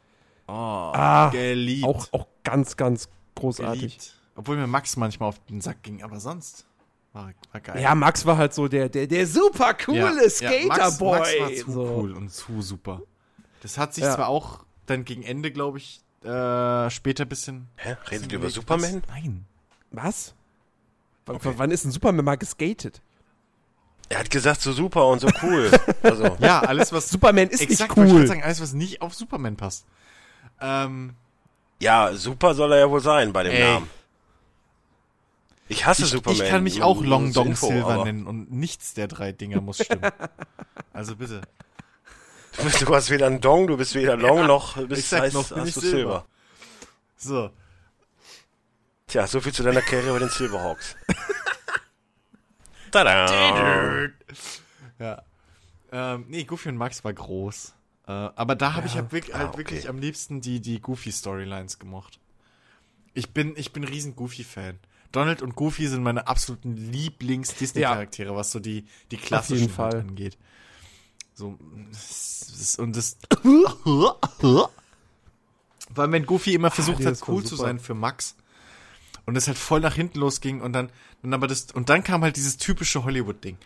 [0.47, 1.85] Oh, Ah, geliebt.
[1.85, 3.81] Auch, auch ganz, ganz großartig.
[3.81, 4.13] geliebt.
[4.35, 6.65] Obwohl mir Max manchmal auf den Sack ging, aber sonst
[7.13, 7.81] war, war geil.
[7.81, 11.19] Ja, Max war halt so der, der, der super coole Max, Skaterboy.
[11.19, 11.81] Max war zu so.
[11.97, 13.01] cool und zu super.
[13.61, 14.15] Das hat sich Ja.
[14.15, 17.67] zwar auch dann gegen Ende, glaube ich, äh, später ein bisschen.
[17.77, 17.95] Hä?
[18.11, 18.49] Redet ihr über.
[18.49, 19.01] Superman?
[19.07, 19.09] Was?
[19.15, 19.45] Nein.
[19.91, 20.33] Was?
[21.25, 21.53] W Okay.
[21.57, 23.01] Wann ist ein Superman mal geskatet?
[24.11, 25.69] Er hat gesagt, so super und so cool.
[26.03, 27.09] also, Ja, alles, was.
[27.09, 28.19] Superman ist exakt, nicht wollte ich cool.
[28.21, 29.85] grad sagen, alles, was nicht auf Superman passt.
[30.59, 31.13] Ähm,
[31.79, 33.63] ja, super soll er ja wohl sein bei dem Ey.
[33.63, 33.89] Namen.
[35.69, 36.41] Ich hasse ich, Superman.
[36.41, 39.61] ich kann mich auch Long Dong Info, Silver aber nennen und nichts der drei Dinger
[39.61, 40.11] muss stimmen.
[40.93, 41.41] also bitte.
[42.57, 45.47] Du, bist, du hast weder einen Dong, du bist weder Long noch bist, heißt, noch
[45.49, 45.97] bin hast ich du Silber.
[45.97, 46.25] Silber.
[47.17, 47.51] So.
[49.07, 50.95] Tja, so viel zu deiner Karriere bei den Silverhawks.
[52.91, 54.09] Tada!
[54.97, 55.21] Ja.
[55.91, 57.73] Ähm, nee, Goofy und Max war groß.
[58.07, 59.57] Äh, aber da habe ich halt, wirklich, halt Ah, okay.
[59.59, 62.19] wirklich am liebsten die, die Goofy-Storylines gemocht.
[63.13, 64.79] Ich bin, ich bin riesen Goofy-Fan.
[65.11, 70.01] Donald und Goofy sind meine absoluten Lieblings-Disney-Charaktere, was so die, die klassischen jeden halt Fall.
[70.01, 70.37] angeht.
[71.33, 71.57] So,
[72.77, 73.17] und das.
[75.89, 78.35] Weil wenn Goofy immer versucht die hat, cool zu sein für Max
[79.25, 82.23] und es halt voll nach hinten losging und dann, dann aber das, und dann kam
[82.23, 83.57] halt dieses typische Hollywood-Ding.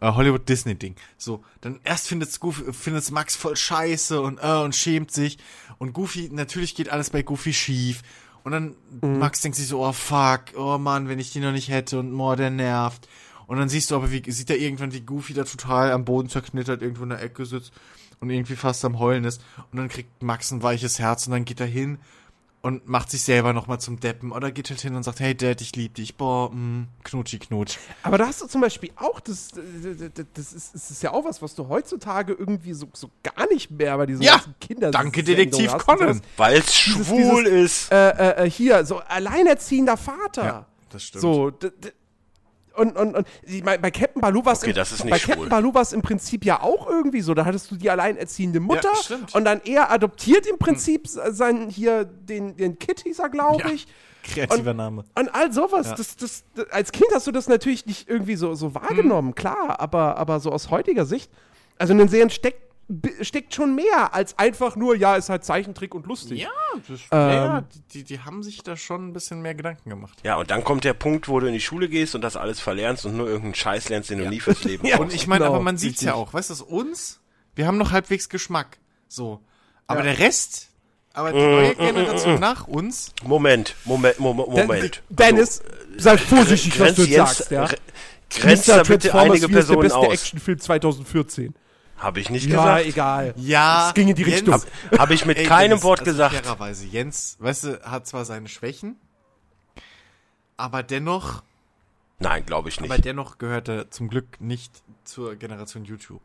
[0.00, 0.94] Äh, Hollywood-Disney-Ding.
[1.16, 5.38] So, dann erst findet's Goofy, findet's Max voll scheiße und, äh, und schämt sich.
[5.78, 8.02] Und Goofy, natürlich geht alles bei Goofy schief.
[8.44, 11.68] Und dann Max denkt sich so, oh fuck, oh Mann, wenn ich die noch nicht
[11.68, 13.08] hätte und oh, der nervt.
[13.46, 16.28] Und dann siehst du aber, wie, sieht er irgendwann, wie Goofy da total am Boden
[16.28, 17.72] zerknittert, irgendwo in der Ecke sitzt
[18.20, 19.42] und irgendwie fast am Heulen ist.
[19.72, 21.98] Und dann kriegt Max ein weiches Herz und dann geht er hin
[22.68, 24.30] und macht sich selber nochmal zum Deppen.
[24.32, 26.14] Oder geht halt hin und sagt, hey Dad, ich lieb dich.
[26.16, 27.78] Boah, mh, knutschi knutsch.
[28.02, 31.24] Aber da hast du zum Beispiel auch, das, das, das, ist, das ist ja auch
[31.24, 34.90] was, was du heutzutage irgendwie so, so gar nicht mehr bei diesen Ja, ganzen Kinder.
[34.90, 35.76] danke, Detektiv.
[35.78, 36.20] Conan.
[36.36, 37.90] Weil es Dieses- schwul ist.
[37.90, 40.44] Äh, äh, äh, hier, so alleinerziehender Vater.
[40.44, 41.22] Ja, das stimmt.
[41.22, 41.92] So, d- d-
[42.78, 45.18] und, und, und ich mein, bei Captain Baloo war es Okay, das ist nicht bei
[45.18, 45.34] schwul.
[45.34, 47.34] Captain Baloo war es im Prinzip ja auch irgendwie so.
[47.34, 49.34] Da hattest du die alleinerziehende Mutter stimmt.
[49.34, 53.70] und dann er adoptiert im Prinzip sein hier den, den Kid hieß er, glaube Ja.
[53.72, 53.86] ich.
[54.22, 55.04] Kreativer und, Name.
[55.18, 55.88] Und all sowas.
[55.88, 55.94] Ja.
[55.94, 59.80] Das, das, das, als Kind hast du das natürlich nicht irgendwie so, so wahrgenommen, klar,
[59.80, 61.30] aber, aber so aus heutiger Sicht,
[61.78, 62.60] also in den Serien steckt,
[63.20, 66.40] steckt schon mehr als einfach nur, ja, ist halt Zeichentrick und lustig.
[66.40, 66.48] Ja,
[66.88, 67.28] das, Ähm.
[67.30, 70.18] ja die, die haben sich da schon ein bisschen mehr Gedanken gemacht.
[70.24, 72.60] Ja, und dann kommt der Punkt, wo du in die Schule gehst und das alles
[72.60, 74.98] verlernst und nur irgendeinen Scheiß lernst, den du nie fürs Leben Ja.
[74.98, 76.28] Und ich meine, Genau, aber man sieht's ja richtig.
[76.28, 77.20] auch, weißt du, uns,
[77.54, 78.78] wir haben noch halbwegs Geschmack.
[79.06, 79.40] So.
[79.86, 80.04] Aber Ja.
[80.14, 80.68] der Rest,
[81.12, 85.02] aber die neue Generation nach uns, Moment, Moment, Moment, Moment.
[85.10, 85.62] Dennis,
[85.98, 87.64] sei vorsichtig, was du jetzt sagst, ja.
[87.66, 87.76] gre-
[88.30, 90.12] Grenzt da bitte einige wie ist der Personen beste aus.
[90.12, 91.54] Actionfilm 2014.
[91.98, 92.86] Habe ich nicht Ja, gesagt.
[92.86, 93.34] egal.
[93.36, 93.88] ja.
[93.88, 94.62] Es ging in die Jens- Richtung.
[94.98, 96.34] Habe ich mit Ey, keinem Dennis, Wort also gesagt.
[96.36, 98.96] Fairerweise, Jens, weißt du, hat zwar seine Schwächen,
[100.56, 101.42] aber dennoch,
[102.20, 102.90] Nein, glaube ich nicht.
[102.90, 104.72] aber dennoch gehört er zum Glück nicht
[105.04, 106.22] zur Generation YouTube.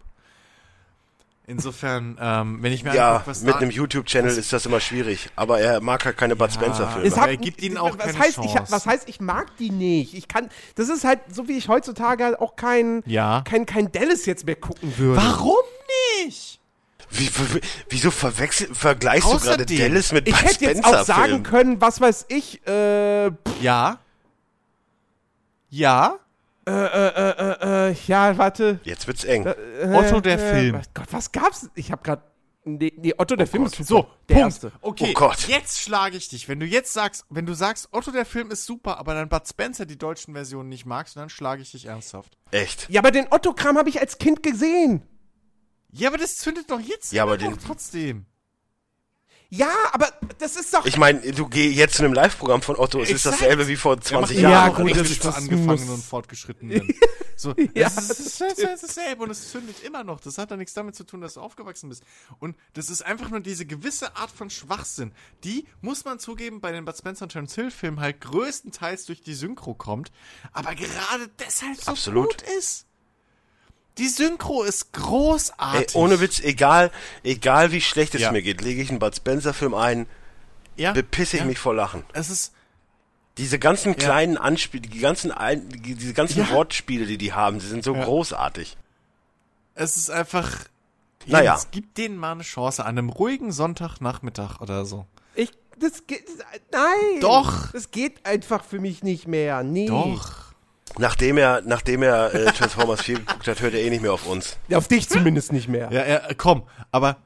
[1.46, 4.80] Insofern, ähm, wenn ich mir Ja, angucke, was mit da- einem YouTube-Channel ist das immer
[4.80, 5.30] schwierig.
[5.36, 7.10] Aber er mag halt keine Bud Spencer-Filme.
[7.14, 8.72] Er gibt ihnen auch was keine heißt, ich, Chance.
[8.72, 10.14] was heißt, ich mag die nicht?
[10.14, 13.42] Ich kann, das ist halt, so wie ich heutzutage halt auch kein, Ja.
[13.46, 15.22] kein, kein Dallas jetzt mehr gucken würde.
[15.22, 15.58] Warum
[16.26, 16.62] nicht?
[17.10, 21.04] Wie, wie, wieso verwechsel, vergleichst du gerade Außerdem, Dallas mit Ich Bud hätte jetzt auch
[21.04, 24.00] sagen können, was weiß ich, äh, Ja.
[25.70, 26.20] Ja.
[26.66, 28.80] Äh, äh, äh, äh, ja, warte.
[28.84, 29.46] Jetzt wird's eng.
[29.46, 29.54] Äh,
[29.94, 30.76] Otto der äh, Film.
[30.78, 31.70] Was, Gott, was gab's?
[31.76, 32.24] Ich hab grad,
[32.64, 33.86] nee, nee Otto der Film ist super.
[33.88, 34.48] So, der Punkt.
[34.48, 34.72] erste.
[34.82, 35.48] Okay, Oh Gott.
[35.48, 36.48] jetzt schlage ich dich.
[36.48, 39.48] Wenn du jetzt sagst, wenn du sagst, Otto der Film ist super, aber dann Bud
[39.48, 42.38] Spencer die deutschen Versionen nicht magst, dann schlage ich dich ernsthaft.
[42.52, 42.90] Echt.
[42.90, 45.04] Ja, aber den Otto-Kram habe ich als Kind gesehen.
[45.92, 48.26] Ja, aber das zündet doch jetzt Ja, aber den- trotzdem.
[49.56, 50.84] Ja, aber das ist doch.
[50.86, 54.02] Ich meine, du geh jetzt zu einem Live-Programm von Otto, es ist dasselbe wie vor
[54.02, 54.74] 20 Ja, Jahren.
[54.76, 55.04] gut, oder?
[55.04, 56.94] das das ist- das angefangenen muss- und fortgeschrittenen.
[57.36, 58.10] So, Ja, das, ist,
[58.42, 60.20] das, ist, das ist dasselbe und es zündet immer noch.
[60.22, 62.04] Das hat doch nichts damit zu tun, dass du aufgewachsen bist.
[62.40, 65.12] Und das ist einfach nur diese gewisse Art von Schwachsinn,
[65.44, 69.22] die, muss man zugeben, bei den Bud Spencer und Terence Hill Filmen halt größtenteils durch
[69.22, 70.12] die Synchro kommt,
[70.52, 72.30] aber gerade deshalb so Absolut.
[72.40, 72.86] gut ist.
[73.98, 75.96] Die Synchro ist Ey, großartig.
[75.96, 76.92] ohne Witz, egal,
[77.24, 78.32] egal wie schlecht es Ja.
[78.32, 80.08] mir geht, lege ich einen Bud Spencer-Film ein,
[80.76, 81.48] ja, bepisse ich ja.
[81.48, 82.04] mich vor Lachen.
[82.14, 82.54] Es ist,
[83.38, 86.52] Diese ganzen kleinen Anspiele, die ganzen, ein, diese ganzen Ja.
[86.52, 88.04] Wortspiele, die die haben, die sind so Ja.
[88.04, 88.78] großartig.
[89.76, 90.52] es ist einfach,
[91.26, 91.54] Naja.
[91.54, 95.08] Jens, gib denen mal eine Chance an einem ruhigen Sonntagnachmittag oder so.
[95.36, 96.26] Ich, das geht,
[96.72, 97.22] nein.
[97.22, 97.72] Doch.
[97.72, 99.64] Das geht einfach für mich nicht mehr.
[99.64, 99.88] Nee.
[99.88, 100.43] Doch.
[101.00, 104.28] Nachdem er, nachdem er äh, Transformers 4 geguckt hat, hört er eh nicht mehr auf
[104.28, 104.58] uns.
[104.74, 105.90] Auf dich zumindest nicht mehr.
[105.92, 107.18] Ja, ja, komm, aber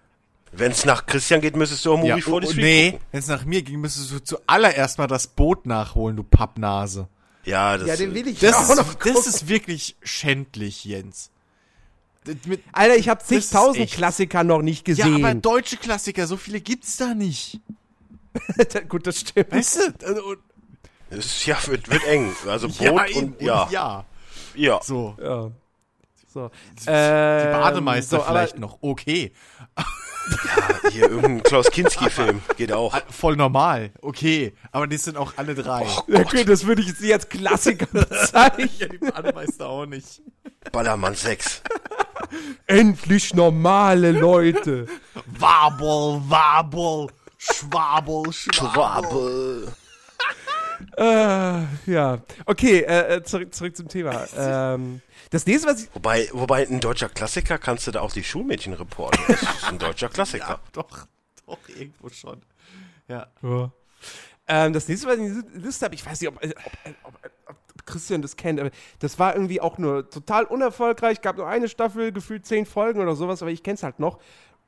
[0.53, 3.05] Wenn es nach Christian geht, müsstest du auch Movie Ja, 43 oh, nee, gucken.
[3.11, 7.07] wenn es nach mir ging, müsstest du zuallererst mal das Boot nachholen, du Pappnase.
[7.43, 9.13] Ja, das, Ja, den will ich Das, auch noch ist, gucken.
[9.15, 11.31] das ist wirklich schändlich, Jens.
[12.45, 15.41] Mit, Alter, ich habe zigtausend Klassiker noch nicht ja, aber gesehen.
[15.41, 17.59] deutsche Klassiker, so viele gibt's da nicht.
[18.89, 19.51] Gut, das stimmt.
[19.51, 20.05] Weißt du?
[20.07, 20.35] Also,
[21.09, 22.35] ist, ja, wird, wird eng.
[22.47, 24.05] Also Boot ja, und, ja, ja.
[24.55, 24.79] ja.
[24.83, 25.15] So.
[25.21, 25.51] Ja.
[26.33, 26.51] So.
[26.79, 28.77] Die Ähm, Bademeister so, vielleicht noch.
[28.81, 29.33] Okay.
[29.77, 32.93] Ja, hier irgendein Klaus Kinski-Film geht auch.
[32.93, 33.91] Ah, Voll normal.
[34.01, 34.53] Okay.
[34.71, 35.85] Aber die sind auch alle drei.
[36.07, 38.69] Ja, okay, das würde ich jetzt nicht als Klassiker bezeichnen.
[38.77, 40.21] Ja, die Bademeister auch nicht.
[40.71, 41.61] Ballermann 6.
[42.67, 44.87] Endlich normale Leute.
[45.25, 47.07] Wabel, Wabel,
[47.37, 48.71] Schwabel, Schwabel.
[48.73, 49.73] Schwabe.
[50.97, 52.19] Äh, ja.
[52.45, 54.25] Okay, äh, äh, zurück, zurück zum Thema.
[54.37, 55.89] Ähm, das nächste, was ich.
[55.93, 59.19] Wobei, wobei ein deutscher Klassiker kannst du da auch die Schulmädchen reporten.
[59.27, 60.47] Das ist ein deutscher Klassiker.
[60.47, 61.07] Ja, doch,
[61.45, 62.41] doch, irgendwo schon.
[63.07, 63.27] Ja.
[64.47, 66.53] Ähm, das nächste, was ich in der Liste habe, ich weiß nicht, ob, ob,
[67.03, 67.13] ob,
[67.45, 71.21] ob Christian das kennt, aber das war irgendwie auch nur total unerfolgreich.
[71.21, 74.19] Gab nur eine Staffel, gefühlt zehn Folgen oder sowas, aber ich kenn's halt noch.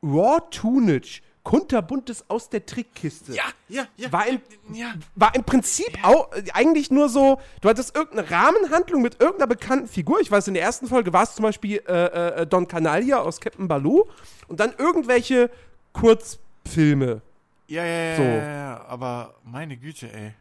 [0.02, 3.34] Raw Tunage, kunterbuntes aus der Trickkiste.
[3.34, 4.12] Ja, ja, ja.
[4.12, 4.40] War im,
[4.72, 4.94] ja.
[5.16, 9.88] war im Prinzip auch äh, eigentlich nur so, du hattest irgendeine Rahmenhandlung mit irgendeiner bekannten
[9.88, 10.20] Figur.
[10.20, 13.42] Ich weiß, in der ersten Folge war es zum Beispiel äh, äh, Don Canalia aus
[13.42, 14.06] Captain Baloo
[14.48, 15.50] und dann irgendwelche
[15.92, 17.24] Kurzfilme.
[17.66, 18.22] Ja, ja, ja, So.
[18.22, 20.34] ja, ja, aber meine Güte, ey.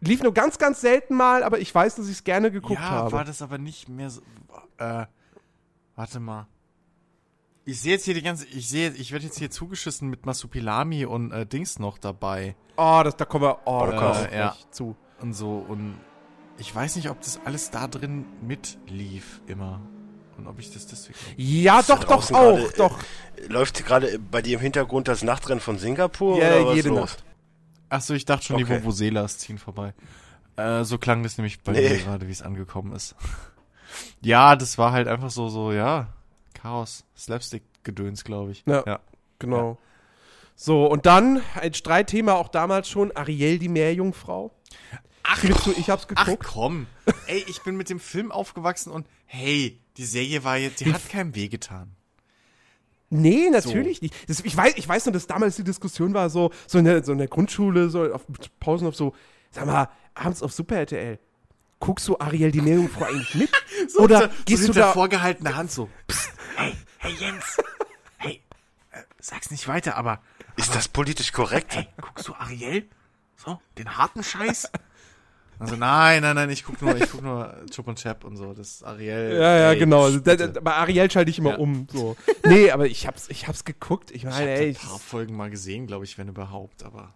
[0.00, 2.90] Lief nur ganz, ganz selten mal, aber ich weiß, dass ich es gerne geguckt ja,
[2.90, 3.12] habe.
[3.12, 4.22] war das aber nicht mehr so.
[4.78, 5.06] Äh,
[5.94, 6.48] warte mal.
[7.68, 8.46] Ich sehe jetzt hier die ganze.
[8.46, 12.56] Ich sehe, ich werde jetzt hier zugeschissen mit Masupilami und äh, Dings noch dabei.
[12.78, 14.56] Oh, das, da kommen wir oh, da Äh, kommen wir ja.
[14.70, 14.96] zu.
[15.20, 15.58] Und so.
[15.68, 15.98] Und
[16.56, 19.82] ich weiß nicht, ob das alles da drin mitlief immer.
[20.38, 21.18] Und ob ich das deswegen.
[21.36, 22.98] Ja, doch, doch, auch, gerade, äh, doch.
[23.48, 26.38] Läuft gerade bei dir im Hintergrund das Nachtrennen von Singapur?
[26.38, 27.00] Ja, oder was jede los?
[27.00, 27.24] Nacht.
[27.90, 28.80] Achso, ich dachte schon, die Okay.
[28.82, 29.92] Vuvuzelas ziehen vorbei.
[30.56, 31.88] Äh, so klang das nämlich bei Nee.
[31.90, 33.14] mir gerade, wie es angekommen ist.
[34.22, 36.14] ja, das war halt einfach so, so, ja,
[36.60, 38.64] Chaos, Slapstick-Gedöns, glaube ich.
[38.66, 38.82] Ja.
[38.86, 39.00] ja.
[39.38, 39.78] Genau.
[40.56, 44.50] So, und dann ein Streitthema auch damals schon, Ariel, die Meerjungfrau.
[45.22, 46.44] Ach, du, ich hab's ach geguckt.
[46.44, 46.86] komm.
[47.26, 51.08] Ey, ich bin mit dem Film aufgewachsen und hey, die Serie war jetzt, die hat
[51.08, 51.94] keinem wehgetan.
[53.10, 54.14] Nee, natürlich nicht.
[54.28, 57.04] Das, ich, weiß, ich weiß nur, dass damals die Diskussion war, so, so, in, der,
[57.04, 58.26] so in der Grundschule, so auf
[58.58, 59.14] Pausen auf so,
[59.50, 61.18] sag mal, abends auf Super RTL,
[61.78, 63.50] guckst du Ariel die Meerjungfrau eigentlich mit?
[63.98, 64.92] Oder so, gehst so du da.
[64.92, 65.88] vorgehaltene Hand so.
[66.06, 67.56] Psst, hey, hey Jens.
[68.20, 68.42] Hey,
[68.90, 70.20] äh, sag's nicht weiter, aber
[70.56, 71.76] Ist das politisch korrekt?
[71.76, 72.88] hey, guckst du Ariel?
[73.36, 74.70] So, den harten Scheiß?
[75.60, 78.54] Also nein, nein, nein, ich guck nur, ich guck nur Chup und Chap und so,
[78.54, 79.32] das ist Ariel.
[79.40, 80.08] Ja, ja, ey, genau.
[80.08, 81.56] Da, da, bei Ariel schalte ich immer Ja.
[81.58, 81.88] um.
[81.90, 82.16] So.
[82.44, 84.12] Nee, aber ich hab's, ich hab's geguckt.
[84.12, 84.68] Ich Ich meine, habe ey.
[84.68, 87.12] ein paar Folgen mal gesehen, glaube ich, wenn überhaupt, aber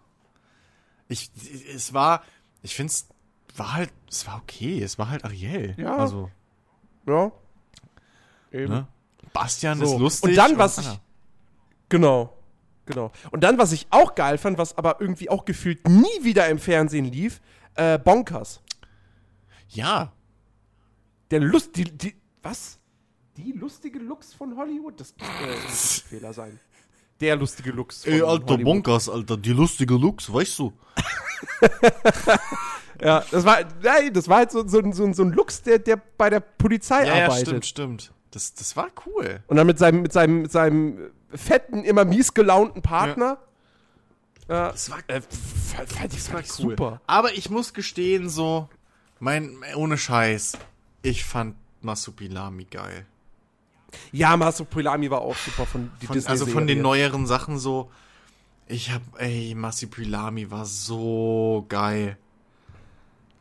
[1.07, 1.31] ich,
[1.73, 2.21] es war,
[2.63, 3.07] ich finde es
[3.55, 5.73] war halt, es war okay, es war halt Ariel.
[5.77, 5.95] Ja.
[5.95, 6.29] Also,
[7.07, 7.31] Ja.
[8.51, 8.73] Eben.
[8.73, 8.87] ne?
[9.33, 9.85] Bastian So.
[9.95, 10.29] ist lustig.
[10.31, 10.93] Und dann, was Anna.
[10.93, 10.99] ich.
[11.89, 12.33] Genau.
[12.85, 13.11] Genau.
[13.31, 16.59] Und dann, was ich auch geil fand, was aber irgendwie auch gefühlt nie wieder im
[16.59, 17.39] Fernsehen lief,
[17.75, 18.61] äh, Bonkers.
[19.69, 20.11] Ja.
[21.31, 22.77] Der Lust, die, die, was?
[23.37, 24.99] Die lustige Lux von Hollywood?
[24.99, 25.23] Das äh,
[25.63, 26.59] muss ein Fehler sein.
[27.21, 28.63] Der lustige Lux von Hollywood.
[28.63, 30.73] Bonkers, Alter, die lustige Lux, weißt du?
[33.01, 35.97] Ja, das war, nein, das war halt so, so, so, so ein Lux, der, der
[35.97, 37.47] bei der Polizei Ja, ja, arbeitet.
[37.47, 38.12] stimmt, stimmt.
[38.33, 39.41] Das, das war cool.
[39.47, 43.37] Und dann mit seinem, mit seinem, mit seinem fetten, immer mies gelaunten Partner.
[44.49, 44.71] Ja.
[44.71, 46.45] Das war, Äh, fand, fand ich, das war cool.
[46.71, 47.01] super.
[47.07, 48.69] Aber ich muss gestehen, so,
[49.19, 50.57] mein, ohne Scheiß,
[51.01, 53.05] ich fand Masupilami geil.
[54.11, 57.91] Ja, Masopilami war auch super von die Von, also von den neueren Sachen so,
[58.67, 62.17] ich hab, ey, Masupilami war so geil.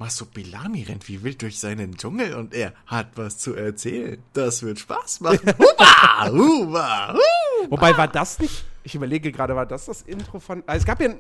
[0.03, 4.21] Masupilami rennt wie wild durch seinen Dschungel und er hat was zu erzählen.
[4.33, 5.41] Das wird Spaß machen.
[5.59, 7.71] Huba, huba, hu.
[7.71, 11.01] Wobei war das nicht, ich überlege gerade, war das das Intro von, also es gab
[11.01, 11.11] ja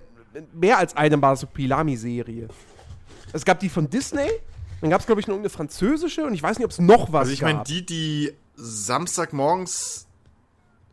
[0.52, 2.48] mehr als eine Masopilami-Serie.
[3.32, 4.28] Es gab die von Disney,
[4.81, 7.12] dann gab es glaube ich noch eine französische und ich weiß nicht, ob es noch
[7.12, 7.66] was Also ich meine, gab.
[7.66, 10.06] die, die Samstagmorgens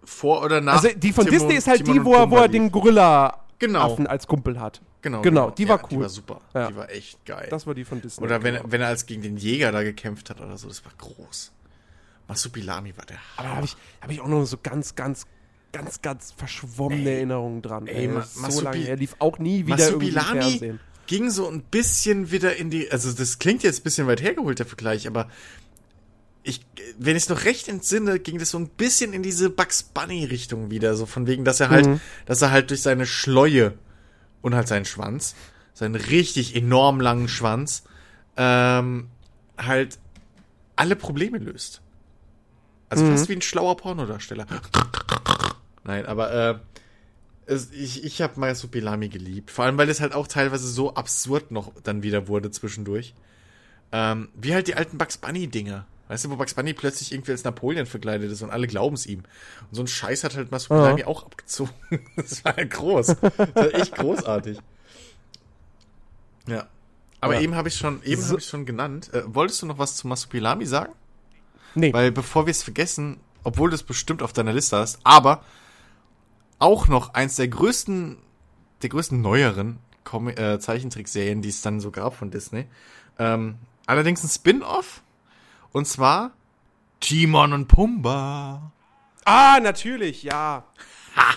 [0.03, 0.73] vor oder nach.
[0.83, 3.39] also die von Timon- Disney ist halt Timon die, wo er, wo er den Gorilla-Affen
[3.59, 3.95] Genau.
[4.09, 4.81] als Kumpel hat.
[5.01, 6.01] Genau, Genau, die war Die cool.
[6.03, 6.41] war super.
[6.53, 6.67] Ja.
[6.69, 7.47] Die war echt geil.
[7.49, 8.25] Das war die von Disney.
[8.25, 8.65] oder wenn, genau.
[8.71, 11.51] wenn er als gegen den Jäger da gekämpft hat oder so, das war groß.
[12.27, 13.17] Masupilami war der.
[13.37, 15.25] Aber da habe ich, hab ich auch noch so ganz, ganz,
[15.71, 17.87] ganz, ganz verschwommene Erinnerungen dran.
[17.87, 18.87] ey, Ey, Ma- Das ist so Masupi- lange.
[18.87, 20.79] Er lief auch nie wieder irgendwie Masupilami Fernsehen.
[21.07, 22.91] ging so ein bisschen wieder in die.
[22.91, 25.27] Also, das klingt jetzt ein bisschen weit hergeholt, der Vergleich, aber
[26.43, 26.61] ich,
[26.97, 30.71] wenn ich es noch recht entsinne, ging das so ein bisschen in diese Bugs Bunny-Richtung
[30.71, 30.95] wieder.
[30.95, 31.99] So von wegen, dass er halt, Mhm.
[32.25, 33.73] dass er halt durch seine Schleue
[34.41, 35.35] und halt seinen Schwanz,
[35.73, 37.83] seinen richtig enorm langen Schwanz,
[38.37, 39.09] ähm,
[39.57, 39.99] halt
[40.75, 41.81] alle Probleme löst.
[42.89, 43.11] Also Mhm.
[43.11, 44.45] fast wie ein schlauer Pornodarsteller.
[45.83, 46.59] Nein, aber äh,
[47.45, 49.51] es, ich, ich habe Masupilami geliebt.
[49.51, 53.13] Vor allem, weil es halt auch teilweise so absurd noch dann wieder wurde zwischendurch.
[53.91, 55.85] Ähm, wie halt die alten Bugs Bunny-Dinger.
[56.09, 59.05] Weißt du, wo Bugs Bunny plötzlich irgendwie als Napoleon verkleidet ist und alle glauben es
[59.05, 59.19] ihm.
[59.19, 61.71] Und so ein Scheiß hat halt Masupilami auch abgezogen.
[62.17, 63.07] das war ja groß.
[63.07, 64.59] Das war echt großartig.
[66.47, 66.67] Ja.
[67.21, 67.41] Aber Ja.
[67.41, 69.13] eben habe ich schon, eben So- habe ich schon genannt.
[69.13, 70.93] Äh, wolltest du noch was zu Masupilami sagen?
[71.75, 71.93] Nee.
[71.93, 75.43] Weil bevor wir es vergessen, obwohl du es bestimmt auf deiner Liste hast, aber
[76.57, 78.17] auch noch eins der größten,
[78.81, 82.65] der größten neueren Com äh, Zeichentrickserien, die es dann so gab von Disney.
[83.19, 85.03] Ähm, allerdings ein Spin-off.
[85.71, 86.31] Und zwar
[86.99, 88.71] Timon und Pumba.
[89.25, 90.63] ah, natürlich, ja.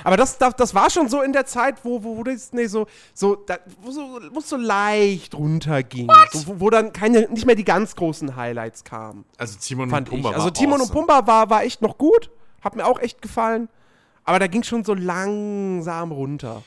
[0.05, 2.87] Aber das, das, das war schon so in der Zeit, wo, wo, wo Disney so,
[3.15, 6.09] so, da, wo so, wo es so leicht runterging.
[6.31, 9.25] So, wo, wo dann keine, nicht mehr die ganz großen Highlights kamen.
[9.39, 10.31] Also Timon fand und Pumba.
[10.31, 10.35] ich.
[10.35, 11.01] Also war Timon und awesome.
[11.07, 12.31] Pumba war, war echt noch gut.
[12.61, 13.69] Hat mir auch echt gefallen.
[14.25, 16.63] Aber da ging schon so langsam runter.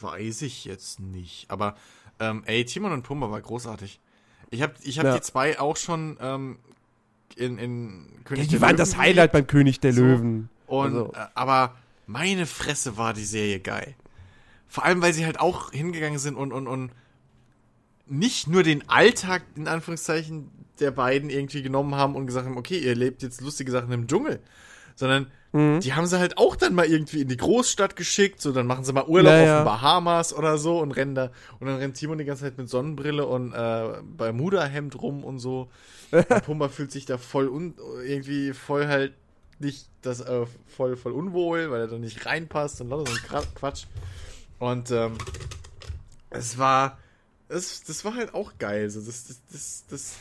[0.00, 1.50] Weiß ich jetzt nicht.
[1.50, 1.76] Aber
[2.20, 4.00] ähm, ey, Timon und Pumba war großartig.
[4.50, 5.14] Ich habe ich hab Ja.
[5.14, 6.58] die zwei auch schon ähm,
[7.36, 8.96] in, in Ja, König die der waren Löwen das.
[8.96, 10.00] Highlight beim König der So.
[10.02, 10.48] Löwen.
[10.66, 11.74] Und, Also- äh, aber
[12.06, 13.94] meine Fresse war die Serie geil.
[14.68, 16.90] Vor allem, weil sie halt auch hingegangen sind und, und, und
[18.06, 20.50] nicht nur den Alltag, in Anführungszeichen,
[20.80, 24.06] der beiden irgendwie genommen haben und gesagt haben, okay, ihr lebt jetzt lustige Sachen im
[24.06, 24.40] Dschungel,
[24.94, 25.80] sondern Mhm.
[25.80, 28.84] die haben sie halt auch dann mal irgendwie in die Großstadt geschickt, so dann machen
[28.84, 31.96] sie mal Urlaub Ja, auf den Bahamas oder so und rennen da und dann rennt
[31.96, 35.68] Timon die ganze Zeit mit Sonnenbrille und äh, Bermuda-Hemd rum und so.
[36.10, 39.12] Und Pumba fühlt sich da voll un irgendwie voll halt
[39.58, 43.44] nicht das äh, voll voll unwohl, weil er da nicht reinpasst und lauter so ein
[43.54, 43.84] Quatsch.
[44.58, 45.18] Und ähm,
[46.30, 46.96] es war
[47.48, 48.88] es, das war halt auch geil.
[48.90, 50.16] So, das, das, das, das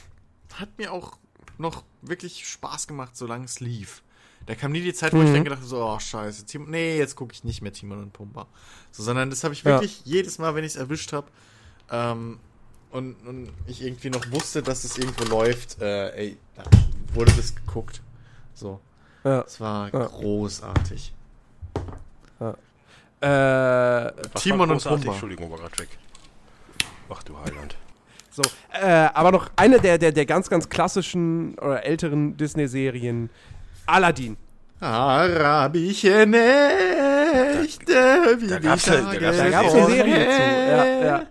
[0.59, 1.17] hat mir auch
[1.57, 4.01] noch wirklich Spaß gemacht, solange es lief.
[4.47, 6.97] Da kam nie die Zeit, wo ich dann gedacht habe, so, oh scheiße, Tim nee,
[6.97, 8.47] jetzt gucke ich nicht mehr Timon und Pumba.
[8.91, 9.71] So, sondern das habe ich Ja.
[9.73, 11.27] wirklich jedes Mal, wenn ich es erwischt habe,
[11.91, 12.39] ähm,
[12.89, 16.63] und, und ich irgendwie noch wusste, dass es irgendwo läuft, äh, ey, da
[17.13, 18.01] wurde das geguckt.
[18.53, 18.79] So.
[19.25, 19.43] Ja.
[19.43, 20.05] Das war Ja.
[20.07, 21.13] großartig.
[23.19, 24.83] Äh, Was Timon und?
[24.83, 25.11] Pumba.
[25.11, 25.89] Entschuldigung, war grad weg.
[27.09, 27.75] Ach du Heiland.
[28.29, 28.43] so.
[28.71, 33.29] Äh, aber noch eine der, der, der ganz, ganz klassischen oder älteren Disney-Serien.
[33.87, 34.37] Aladdin.
[34.79, 37.93] Arabische Nächte,
[38.39, 39.85] wie da die gab's ja- da Tage gab's ja Da gab es eine.
[39.87, 40.41] Serie zu.
[40.71, 41.25] Ja, ja.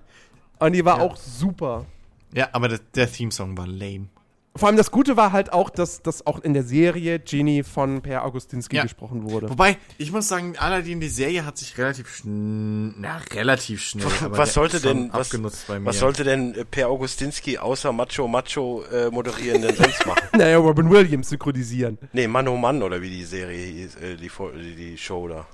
[0.58, 1.02] Und die war Ja.
[1.04, 1.86] auch super.
[2.32, 4.08] Ja, aber der, der Theme-Song war lame.
[4.56, 8.02] Vor allem das Gute war halt auch, dass, dass auch in der Serie Genie von
[8.02, 8.82] Per Augustinski Ja.
[8.82, 9.50] gesprochen wurde.
[9.50, 14.06] Wobei, ich muss sagen, Aladdin, die Serie hat sich relativ schnell, na, relativ schnell.
[14.22, 15.86] aber was sollte denn, was, abgenutzt bei mir.
[15.86, 20.22] was sollte denn äh, Per Augustinski außer Macho Macho äh, moderieren denn sonst machen?
[20.36, 21.98] Naja, Robin Williams synchronisieren.
[22.12, 25.46] Nee, Mann oh Mann oder wie die Serie hieß, äh, die, die, die Show da.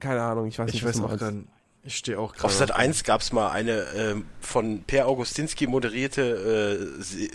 [0.00, 1.48] Keine Ahnung, ich weiß ich nicht, was weiß du auch meinst.
[1.84, 2.46] Ich stehe auch gerade.
[2.46, 7.28] Auf Sat 1 gab es mal eine ähm, von Per Augustinski moderierte äh,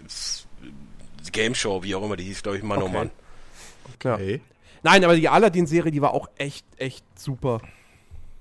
[1.32, 2.94] Game Show, wie auch immer die hieß, glaube ich, Mann oh Okay.
[2.94, 3.12] Mann.
[4.04, 4.14] Ja.
[4.16, 4.42] Okay.
[4.84, 7.62] Nein, aber die Aladdin-Serie, die war auch echt, echt super.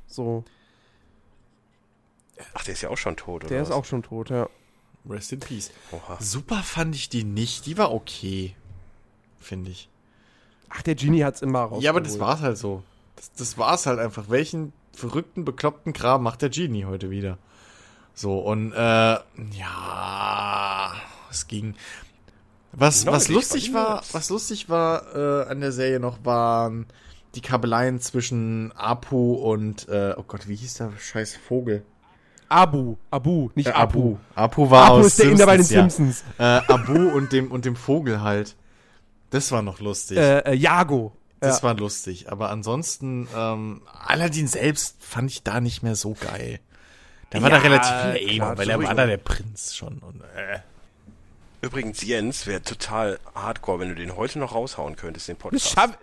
[0.08, 0.44] So,
[2.54, 3.49] Ach, der ist ja auch schon tot, oder?
[3.49, 3.76] der ist was?
[3.76, 4.49] auch schon tot, ja.
[5.08, 5.70] Rest in Peace.
[5.90, 6.18] Oha.
[6.20, 7.67] Super fand ich die nicht.
[7.67, 8.54] Die war okay.
[9.40, 9.88] Finde ich.
[10.68, 11.83] Ach, der Genie hat's immer raus.
[11.83, 12.83] Ja, aber das war's halt so.
[13.17, 14.26] Das, das war's halt einfach.
[14.28, 17.39] Welchen verrückten, bekloppten Kram macht der Genie heute wieder?
[18.15, 20.92] So, und, äh, ja,
[21.31, 21.75] es ging.
[22.73, 26.87] Was, was lustig war was lustig war äh, an der Serie noch, waren
[27.35, 31.83] die Kabeleien zwischen Apu und, äh, oh Gott, wie hieß der scheiß Vogel?
[32.49, 34.17] Abu, Abu, nicht Äh, Abu.
[34.35, 36.25] Apu war Abu aus ist der Inder bei den Simpsons, Simpsons.
[36.39, 36.58] Ja.
[36.58, 38.57] Äh, Abu und dem, und dem Vogel halt.
[39.31, 40.19] Das war noch lustig.
[40.19, 41.12] Äh, äh, Jago.
[41.42, 41.62] Das ja.
[41.65, 46.60] war lustig, aber ansonsten, ähm, Aladdin selbst fand ich da nicht mehr so geil.
[47.33, 49.99] Der war Ja, da relativ lame, klar, weil er war da der Prinz schon.
[49.99, 50.58] Und, äh.
[51.62, 55.69] Übrigens, Jens wäre total hardcore, wenn du den heute noch raushauen könntest, den Das Podcast.
[55.71, 55.97] schaffe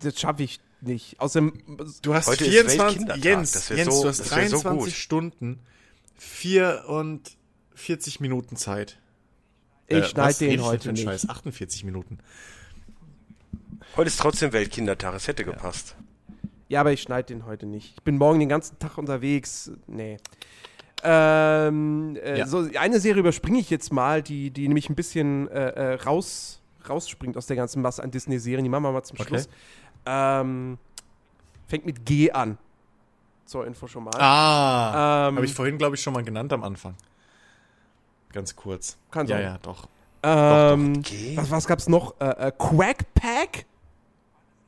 [0.00, 1.18] das schaff ich nicht.
[1.20, 1.52] Außerdem,
[2.02, 4.84] Du hast Heute ist 24, Weltkindertag, Jens, Jens, so- du hast das wär so 23
[4.84, 4.92] gut.
[4.92, 5.60] Stunden,
[6.18, 8.98] 44 Minuten Zeit.
[9.88, 11.04] ich Äh, schneide den heute nicht.
[11.04, 11.28] Scheiß?
[11.28, 12.18] 48 Minuten.
[13.96, 15.94] Heute ist trotzdem Weltkindertag, es hätte gepasst.
[16.68, 17.94] Ja, aber ich schneide den heute nicht.
[17.96, 19.70] Ich bin morgen den ganzen Tag unterwegs.
[19.86, 20.16] Nee.
[21.02, 22.46] Ähm, äh, Ja.
[22.46, 26.60] so, eine Serie überspringe ich jetzt mal, die, die nämlich ein bisschen äh, äh, raus,
[26.88, 28.64] rausspringt aus der ganzen Masse an Disney-Serien.
[28.64, 29.28] Die machen wir mal zum Okay.
[29.28, 29.48] Schluss.
[30.06, 30.78] Ähm,
[31.68, 32.58] fängt mit G an.
[33.44, 34.14] Zur Info schon mal.
[34.18, 36.94] Ah, Ähm, habe ich vorhin, glaube ich, schon mal genannt am Anfang.
[38.32, 38.96] Ganz kurz.
[39.10, 39.44] Kann ja, sein.
[39.44, 39.86] ja, doch.
[40.22, 41.36] Ähm, G?
[41.36, 42.18] was, was gab's noch?
[42.18, 43.66] Äh, äh, Quack Pack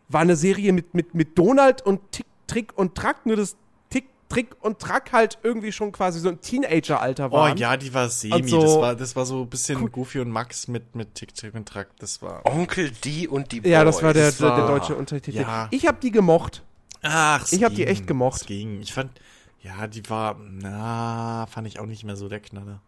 [0.08, 3.56] war eine Serie mit, mit, mit Donald und Tick, Trick und Track, nur das
[3.90, 7.56] Tick, Trick und Track halt irgendwie schon quasi so ein Teenager-Alter Oh waren.
[7.58, 8.49] ja, die war semi.
[8.49, 9.90] So- das, war, das war so ein bisschen Cool.
[9.90, 11.89] Goofy und Max mit, mit Tick, Tick und Track.
[11.99, 12.44] Das war.
[12.47, 13.71] Onkel D und die Boys.
[13.71, 15.39] Ja, das war der, das der, der war- deutsche Untertitel.
[15.39, 15.69] ja.
[15.71, 16.62] Ich habe die gemocht.
[17.03, 18.40] Ach, es Ich hab die echt gemocht.
[18.42, 18.81] Es ging.
[18.81, 19.10] Ich fand,
[19.62, 22.81] ja, die war, na, fand ich auch nicht mehr so der Knaller.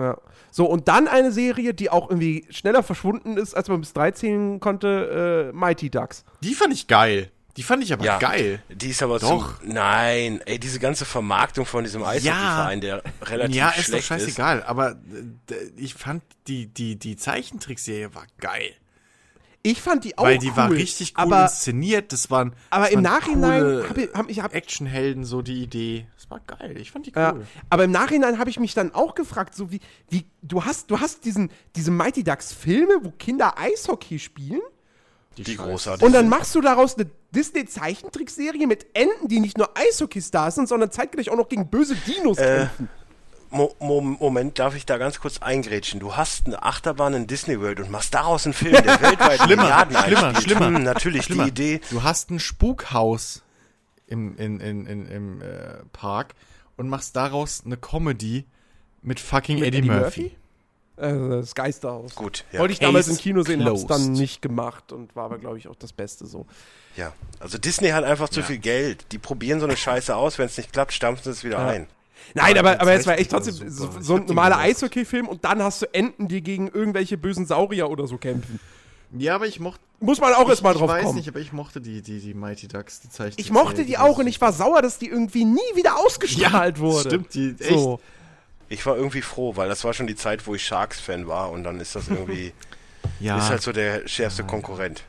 [0.00, 0.16] Ja.
[0.50, 4.58] So, und dann eine Serie, die auch irgendwie schneller verschwunden ist, als man bis 13
[4.58, 6.24] konnte, äh, Mighty Ducks.
[6.42, 7.30] Die fand ich geil.
[7.56, 8.62] Die fand ich aber Ja, geil.
[8.70, 9.60] Die ist aber Doch.
[9.60, 14.02] Zum, nein, ey, diese ganze Vermarktung von diesem Eishockeyverein, der relativ Ja, ist doch schlecht
[14.02, 14.06] ist.
[14.06, 14.62] scheißegal.
[14.62, 18.72] Aber äh, ich fand die, die, die Zeichentrickserie war geil.
[19.62, 22.12] Ich fand die auch Weil die cool, war richtig cool aber, inszeniert.
[22.12, 25.62] Das waren, aber das im waren Nachhinein habe ich, hab ich hab, Actionhelden, so die
[25.62, 26.06] Idee.
[26.30, 26.76] War geil.
[26.78, 27.20] Ich fand die cool.
[27.22, 27.34] Ja,
[27.68, 31.00] aber im Nachhinein habe ich mich dann auch gefragt, so wie, wie du hast, du
[31.00, 34.60] hast diesen, diese Mighty Ducks Filme, wo Kinder Eishockey spielen
[35.36, 35.56] Die Scheiße.
[35.58, 36.06] großartig.
[36.06, 40.68] und dann machst du daraus eine Disney Zeichentrickserie mit Enten, die nicht nur Eishockey-Stars sind,
[40.68, 42.88] sondern zeitgleich auch noch gegen böse Dinos Äh, kämpfen.
[43.52, 45.98] Mo Mo Moment, darf ich da ganz kurz eingrätschen?
[45.98, 49.62] Du hast eine Achterbahn in Disney World und machst daraus einen Film, der weltweit Schlimmer,
[49.64, 50.44] Milliarden schlimmer, einspielt.
[50.58, 50.76] schlimmer.
[50.78, 51.42] Hm, natürlich Schlimmer.
[51.44, 51.80] die Idee.
[51.90, 53.42] Du hast ein Spukhaus
[54.10, 56.34] im, in, in, in, im äh, Park
[56.76, 58.44] und machst daraus eine Comedy
[59.02, 60.32] mit fucking Mit Eddie, Eddie Murphy.
[60.96, 62.14] Äh, das Geisterhaus.
[62.14, 62.58] Gut, ja.
[62.60, 63.90] Wollte ich damals Case im Kino sehen, hab's closed.
[63.90, 66.44] dann nicht gemacht und war aber, glaube ich, auch das Beste so.
[66.96, 67.12] ja.
[67.38, 69.06] Also Disney hat einfach zu viel Geld.
[69.12, 71.68] Die probieren so eine Scheiße aus, wenn es nicht klappt, stampfen sie es wieder Ja.
[71.68, 71.86] ein.
[72.34, 74.58] Nein, Ja, aber, aber es war echt trotzdem so, so Ich ein normaler.
[74.58, 78.60] Eishockey-Film und dann hast du Enten, die gegen irgendwelche bösen Saurier oder so kämpfen.
[79.16, 79.80] Ja, aber ich mochte.
[80.00, 81.16] Muss man auch ich, erstmal ich drauf weiß kommen.
[81.18, 83.34] nicht, aber ich mochte die, die, die Mighty Ducks, die Zeichnung.
[83.38, 87.08] Ich mochte die auch und ich war sauer, dass die irgendwie nie wieder ausgestrahlt wurde.
[87.10, 87.70] Stimmt, die echt.
[87.78, 88.00] So.
[88.68, 91.64] Ich war irgendwie froh, weil das war schon die Zeit, wo ich Sharks-Fan war und
[91.64, 92.52] dann ist das irgendwie,
[93.20, 95.02] Ja, ist halt so der schärfste Konkurrent.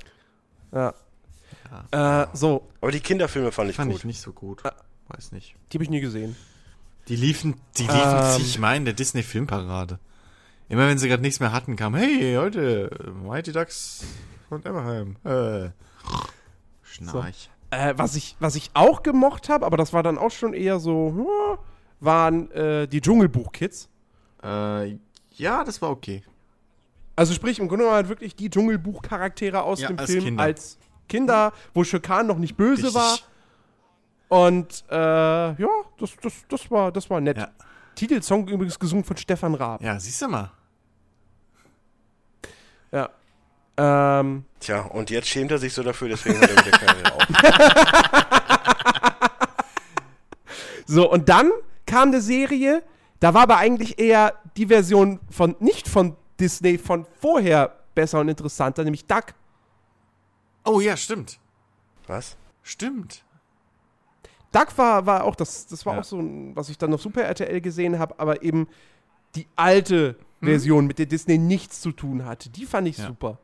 [0.73, 0.93] Ja.
[1.91, 3.99] Äh, so, Aber die Kinderfilme fand ich fand gut.
[3.99, 4.61] ich nicht so gut.
[5.07, 5.55] Weiß nicht.
[5.71, 6.35] die habe ich nie gesehen.
[7.07, 8.41] Die liefen, die liefen Ähm.
[8.43, 9.99] zigmal in der Disney Filmparade.
[10.71, 12.89] Immer wenn sie gerade nichts mehr hatten, kam, hey, heute,
[13.25, 14.05] Mighty Ducks
[14.47, 15.17] von Emmerheim.
[15.25, 15.71] Äh.
[16.81, 17.49] Schnarch.
[17.71, 20.79] Äh, was, ich, was ich auch gemocht habe, aber das war dann auch schon eher
[20.79, 21.57] so, hm,
[21.99, 23.89] waren äh, die Dschungelbuch-Kids.
[24.43, 24.97] Äh,
[25.31, 26.23] ja, das war okay.
[27.17, 30.43] Also sprich, im Grunde genommen halt wirklich die Dschungelbuch-Charaktere aus Ja, dem als Film Kinder.
[30.43, 30.77] als
[31.09, 32.95] Kinder, wo Schirkan noch nicht böse Richtig.
[32.95, 33.17] war.
[34.29, 35.67] Und äh, ja,
[35.99, 37.35] das, das, das, war, das war nett.
[37.35, 37.49] Ja.
[37.95, 39.81] Titelsong übrigens gesungen von Stefan Raab.
[39.81, 40.51] Ja, siehst du mal.
[42.91, 43.09] Ja.
[43.77, 47.13] Ähm, Tja, und jetzt schämt er sich so dafür, deswegen hat er mit der Karriere
[47.15, 47.27] auf.
[50.85, 51.51] so, und dann
[51.85, 52.83] kam eine Serie,
[53.19, 58.29] da war aber eigentlich eher die Version von, nicht von Disney, von vorher besser und
[58.29, 59.33] interessanter, nämlich Duck.
[60.65, 61.39] Oh ja, stimmt.
[62.07, 62.35] Was?
[62.63, 63.23] Stimmt.
[64.51, 65.99] Duck war, war auch, das, das war Ja.
[66.01, 68.67] auch so, ein, was ich dann auf Super RTL gesehen habe, aber eben
[69.35, 72.49] die alte Version, mit der Disney nichts zu tun hatte.
[72.49, 73.07] Die fand ich Ja.
[73.07, 73.37] super.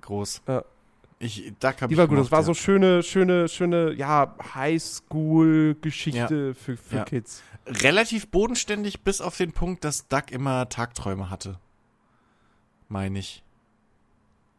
[0.00, 0.42] Groß.
[0.46, 0.64] Ja.
[1.18, 2.18] Ich, Duck hab Die war gut.
[2.18, 2.44] Das war ja.
[2.44, 7.04] so schöne, schöne, schöne, ja, Highschool-Geschichte für, für Ja.
[7.04, 7.42] Kids.
[7.66, 11.58] relativ bodenständig, bis auf den Punkt, dass Duck immer Tagträume hatte.
[12.88, 13.42] Meine ich.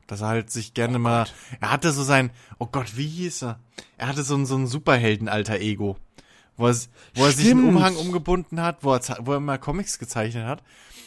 [0.08, 1.28] Dass er halt sich gerne mal.
[1.62, 2.32] Er hatte so sein.
[2.60, 3.60] Oh Gott, wie hieß er?
[3.98, 5.98] Er hatte so ein, so ein Superhelden-Alter-Ego.
[6.58, 6.76] Wo er,
[7.16, 7.68] wo er sich einen.
[7.70, 10.64] Umhang umgebunden hat, wo er, wo er mal Comics gezeichnet hat.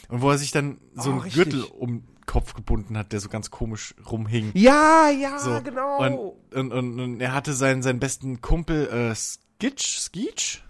[0.08, 1.44] Und wo er sich dann so Oh, einen richtig.
[1.44, 4.50] Gürtel um den Kopf gebunden hat, der so ganz komisch rumhing.
[4.54, 5.60] Ja, ja, So.
[5.62, 5.98] genau.
[5.98, 9.98] Und, und, und, und er hatte seinen, seinen besten Kumpel, äh, Skitch?
[10.00, 10.62] Skeech?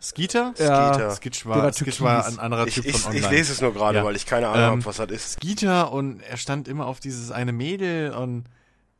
[0.00, 0.52] Skeeter?
[0.58, 0.92] Ja.
[0.94, 1.10] Skeeter.
[1.16, 3.36] Skitch war, war Skitch war ein anderer Ich, Typ ich, von ich online.
[3.36, 4.04] lese es nur gerade, Ja.
[4.04, 5.32] weil ich keine Ahnung Ähm, habe, was das ist.
[5.34, 8.44] Skeeter und er stand immer auf dieses eine Mädel und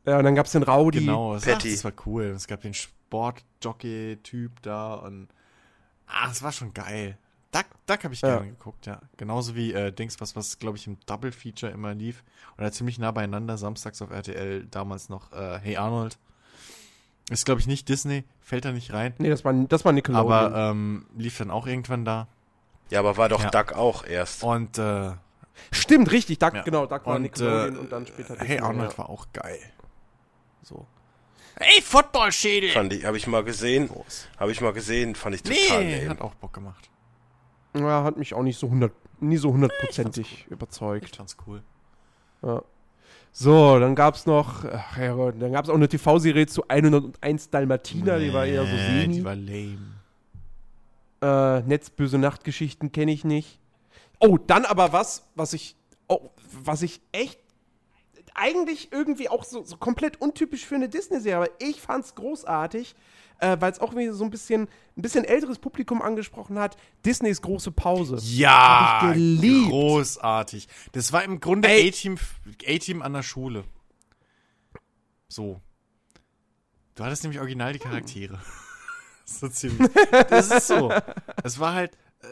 [0.05, 0.99] ja, und dann gab's den Rowdy.
[0.99, 1.71] genau, das, ach, Patty.
[1.71, 2.23] das war cool.
[2.25, 5.27] Es gab den Sportjockey-Typ da und
[6.07, 7.17] ah, es war schon geil.
[7.51, 8.37] Duck, Duck habe ich Ja.
[8.37, 8.99] gerne geguckt, ja.
[9.17, 12.23] Genauso wie äh, Dings, was, was glaube ich im Double Feature immer lief.
[12.57, 16.17] Oder ziemlich nah beieinander, samstags auf RTL, damals noch äh, Hey Arnold.
[17.29, 19.13] Ist glaube ich nicht Disney, fällt da nicht rein.
[19.19, 20.31] Nee, das war, das war Nickelodeon.
[20.31, 22.27] Aber ähm, lief dann auch irgendwann da.
[22.89, 23.49] Ja, aber war doch Ja.
[23.51, 24.43] Duck auch erst.
[24.43, 25.11] Und äh,
[25.71, 26.39] Stimmt, richtig.
[26.39, 26.63] Duck, Ja.
[26.63, 28.97] genau, Duck war und, Nickelodeon äh, und dann später Hey Disney, Arnold ja.
[28.97, 29.59] war auch geil.
[30.63, 30.85] So.
[31.59, 32.69] Hey, Footballschädel!
[32.71, 33.89] Fand ich, habe ich mal gesehen.
[34.37, 36.09] Habe ich mal gesehen, fand ich total Nee, lame.
[36.09, 36.89] hat auch Bock gemacht.
[37.75, 41.15] Ja, hat mich auch nicht so hundert, nie so hundertprozentig Ich überzeugt.
[41.15, 41.61] fand's cool.
[42.41, 42.63] Ja.
[43.31, 48.31] So, dann gab's noch, ach Herrgott, dann gab's auch eine TV-Serie zu 101 Dalmatiner, die
[48.33, 49.13] war eher so Nee, semi.
[49.15, 49.79] Die war lame.
[51.21, 53.59] Äh, Netzböse Nachtgeschichten kenne ich nicht.
[54.19, 55.75] Oh, dann aber was, was ich,
[56.07, 56.29] oh,
[56.63, 57.39] was ich echt
[58.35, 62.95] eigentlich irgendwie auch so, so komplett untypisch für eine Disney-Serie, aber ich fand's großartig,
[63.39, 64.67] äh, weil es auch irgendwie so ein bisschen,
[64.97, 66.77] ein bisschen älteres Publikum angesprochen hat.
[67.05, 68.17] Disneys große Pause.
[68.21, 69.69] Ja, Hab ich geliebt.
[69.69, 70.67] großartig.
[70.93, 71.67] Das war im Grunde.
[71.69, 72.17] A-Team
[72.67, 73.63] A-Team an der Schule.
[75.27, 75.61] So.
[76.95, 78.39] Du hattest nämlich original die Charaktere.
[79.25, 79.89] so ziemlich.
[80.29, 80.91] Das ist so.
[81.43, 82.27] Es war halt, äh,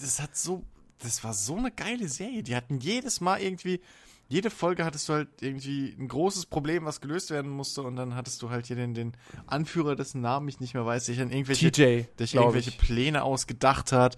[0.00, 0.64] das hat so,
[0.98, 2.42] das war so eine geile Serie.
[2.42, 3.80] Die hatten jedes Mal irgendwie,
[4.28, 8.14] jede Folge hattest du halt irgendwie ein großes Problem, was gelöst werden musste und dann
[8.14, 9.12] hattest du halt hier den, den
[9.46, 12.70] Anführer, dessen Namen ich nicht mehr weiß, der sich dann irgendwelche, TJ, der sich irgendwelche
[12.70, 12.78] ich.
[12.78, 14.16] Pläne ausgedacht hat.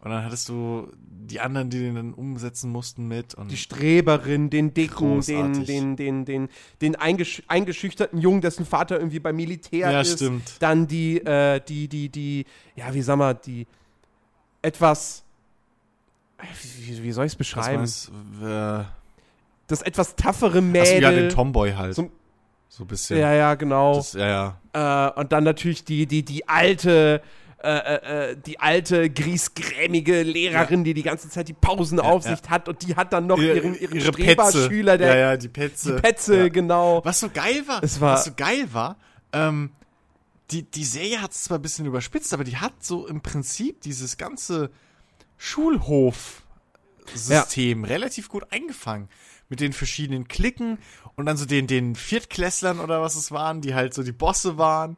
[0.00, 3.34] Und dann hattest du die anderen, die den dann umsetzen mussten mit.
[3.34, 5.66] Und Die Streberin, den Dicken, den, Großartig.
[5.66, 6.48] den, den, den,
[6.80, 10.14] den eingesch eingeschüchterten Jungen, dessen Vater irgendwie beim Militär Ja, ist.
[10.14, 10.56] stimmt.
[10.58, 13.68] Dann die, äh, die, die, die, ja, wie sag mal, die
[14.60, 15.22] etwas,
[16.80, 17.78] wie, wie soll ich es beschreiben?
[17.78, 18.10] meinst,
[18.42, 18.82] äh,
[19.72, 21.02] Das etwas taffere Mädel.
[21.02, 21.94] ja, den Tomboy halt.
[21.94, 22.10] So-
[22.68, 23.18] So, ein bisschen.
[23.18, 23.96] ja, ja, genau.
[23.96, 25.08] Das, ja, ja.
[25.16, 27.20] Äh, und dann natürlich die, die, die alte,
[27.62, 32.82] äh, äh, äh, die alte, griesgrämige Lehrerin, die die ganze Zeit die Pausenaufsicht hat und
[32.82, 35.94] die hat dann noch Ihre- ihren, ihren ihre Streberschüler, der ja, ja, die Petze.
[35.96, 36.48] die Petze, Ja.
[36.48, 37.00] genau.
[37.04, 38.96] Was so geil war, Es war- was so geil war,
[39.32, 39.70] ähm,
[40.50, 43.80] die, die Serie hat es zwar ein bisschen überspitzt, aber die hat so im Prinzip
[43.82, 44.70] dieses ganze
[47.04, 49.08] Schulhof-System relativ gut eingefangen.
[49.52, 50.78] Mit den verschiedenen Klicken
[51.14, 54.56] und dann so den, den Viertklässlern oder was es waren, die halt so die Bosse
[54.56, 54.96] waren.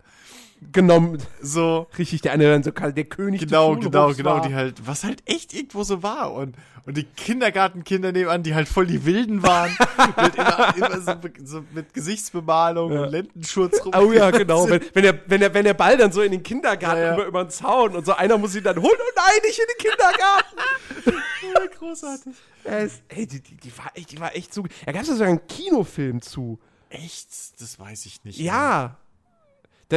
[0.73, 1.87] Genommen, So.
[1.99, 4.49] richtig, der eine dann so der König Genau, genau, genau, war.
[4.49, 6.33] die halt, was halt echt irgendwo so war.
[6.33, 9.71] Und, und die Kindergartenkinder nebenan, die halt voll die Wilden waren,
[10.23, 11.13] mit immer, immer so,
[11.45, 13.03] so mit Gesichtsbemalung Ja.
[13.05, 13.93] und Lendenschurz rum.
[13.97, 14.69] Oh ja, genau.
[14.69, 17.15] Wenn, wenn, der, wenn, der, wenn der Ball dann so in den Kindergarten Ja, ja.
[17.15, 19.67] Über, über den Zaun und so einer muss ihn dann holen und nein, nicht in
[19.67, 21.21] den Kindergarten.
[21.55, 22.33] Ja, großartig.
[22.65, 24.65] Es, ey, die, die, die, war echt, die war echt so.
[24.87, 26.59] Da gab es sogar einen Kinofilm zu.
[26.89, 27.29] Echt?
[27.61, 28.39] Das weiß ich nicht.
[28.39, 28.97] Ja.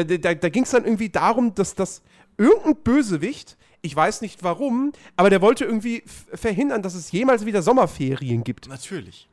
[0.03, 2.01] Da, da, da ging es dann irgendwie darum, dass das
[2.37, 7.61] irgendein Bösewicht, ich weiß nicht warum, aber der wollte irgendwie verhindern, dass es jemals wieder
[7.61, 8.67] Sommerferien gibt.
[8.67, 9.27] Natürlich.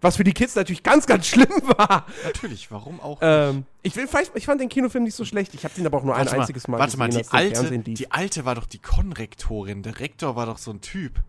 [0.00, 2.06] Was für die Kids natürlich ganz, ganz schlimm war.
[2.24, 5.54] Natürlich, warum auch Ähm, ich, will, ich fand den Kinofilm nicht so schlecht.
[5.54, 7.36] Ich habe den aber auch nur ein Warte mal, einziges Mal warte mal, gesehen, die
[7.36, 9.82] als der im alte, die alte war doch die Konrektorin.
[9.82, 11.20] Der Rektor war doch so ein Typ.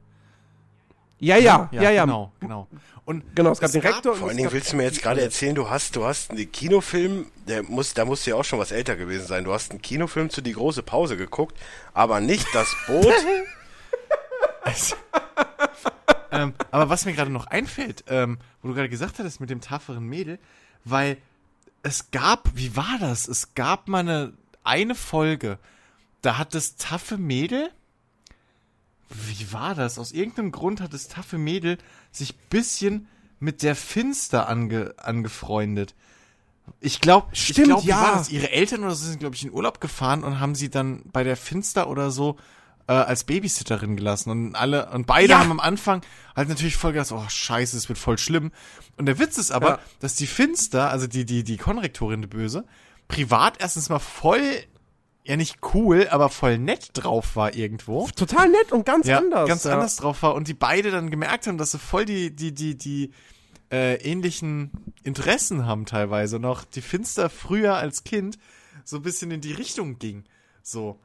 [1.22, 2.06] Ja, ja, ja, ja.
[2.06, 2.68] Genau, genau.
[3.06, 4.84] Und Genau, es gab es den gab Rektor Vor allen es Dingen willst du mir
[4.84, 8.44] jetzt gerade erzählen, du hast, du hast einen Kinofilm, der muss, da muss ja auch
[8.44, 9.44] schon was älter gewesen sein.
[9.44, 11.56] Du hast einen Kinofilm zu die große Pause geguckt,
[11.94, 13.14] aber nicht das Boot.
[16.32, 19.62] ähm, aber was mir gerade noch einfällt, ähm, wo du gerade gesagt hattest mit dem
[19.62, 20.40] tafferen Mädel,
[20.86, 21.18] weil
[21.84, 23.28] es gab, wie war das?
[23.28, 25.60] Es gab mal eine, eine Folge,
[26.22, 27.70] da hat das taffe Mädel,
[29.14, 30.00] wie war das?
[30.00, 31.78] Aus irgendeinem Grund hat das taffe Mädel
[32.12, 33.08] sich bisschen
[33.40, 35.96] mit der Finster ange, angefreundet.
[36.80, 38.02] Ich glaube, ich Stimmt, glaube, ja.
[38.02, 38.30] war das?
[38.30, 41.24] Ihre Eltern oder so sind, glaube ich, in Urlaub gefahren und haben sie dann bei
[41.24, 42.38] der Finster oder so
[42.88, 44.30] äh, als Babysitterin gelassen.
[44.30, 45.40] Und alle, und beide Ja.
[45.40, 46.02] haben am Anfang
[46.36, 48.52] halt natürlich voll gedacht, oh scheiße, es wird voll schlimm.
[48.98, 49.80] Und der Witz ist aber, Ja.
[50.00, 52.66] dass die Finster, also die, die, die Konrektorin, die Böse,
[53.08, 54.42] privat erstens mal voll,
[55.24, 59.48] ja nicht cool, aber voll nett drauf war irgendwo total nett und ganz ja, anders.
[59.48, 59.74] ganz ja.
[59.74, 62.76] anders drauf war und die beide dann gemerkt haben, dass sie voll die, die, die,
[62.76, 63.12] die
[63.72, 64.72] äh, ähnlichen
[65.04, 68.38] Interessen haben teilweise auch die Finster früher als Kind
[68.84, 70.24] so ein bisschen in die Richtung ging.
[70.64, 71.00] So.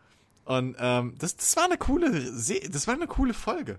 [0.44, 3.78] Und ähm, das, das war eine coole Se das war eine coole Folge.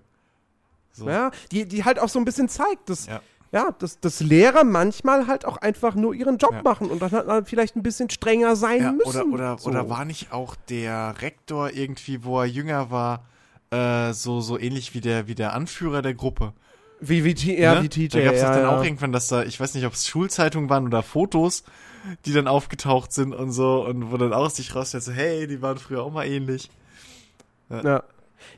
[0.92, 1.08] So.
[1.08, 3.20] Ja, die, die halt auch so ein bisschen zeigt, dass, Ja.
[3.52, 3.70] Ja.
[3.78, 6.62] dass, dass Lehrer manchmal halt auch einfach nur ihren Job Ja.
[6.62, 9.08] machen und dann halt vielleicht ein bisschen strenger sein Ja, müssen.
[9.08, 9.70] oder, oder, so.
[9.70, 13.24] oder war nicht auch der Rektor irgendwie, wo er jünger war,
[13.70, 16.52] äh, so, so ähnlich wie der, wie der Anführer der Gruppe?
[17.00, 17.82] Wie, wie, T- ja, ne?
[17.84, 18.08] wie TJ.
[18.08, 18.76] Da gab es ja, dann ja.
[18.76, 21.62] auch irgendwann, dass da, ich weiß nicht, ob es Schulzeitungen waren oder Fotos,
[22.26, 25.62] die dann aufgetaucht sind und so und wo dann auch sich rausstellt, so, hey, die
[25.62, 26.70] waren früher auch mal ähnlich.
[27.70, 28.02] Ja.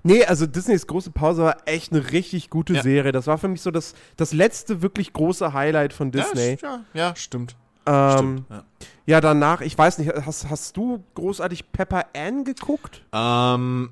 [0.03, 2.83] Nee, also Disneys große Pause war echt eine richtig gute Ja.
[2.83, 3.13] Serie.
[3.13, 6.59] Das war für mich so das, das letzte wirklich große Highlight von Disney.
[6.63, 7.57] Ja, ja, stimmt.
[7.87, 8.45] ähm, stimmt.
[8.51, 8.65] Ja.
[9.07, 13.03] ja, danach, ich weiß nicht, hast, hast du großartig Pepper Ann geguckt?
[13.13, 13.91] Ähm,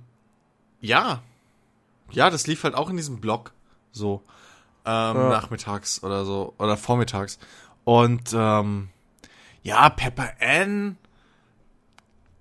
[0.81, 1.22] ja.
[2.10, 3.53] Ja, das lief halt auch in diesem Blog
[3.92, 4.22] so.
[4.85, 6.54] Ähm, nachmittags oder so.
[6.58, 7.38] Oder vormittags.
[7.85, 8.88] Und ähm,
[9.62, 10.97] ja, Pepper Ann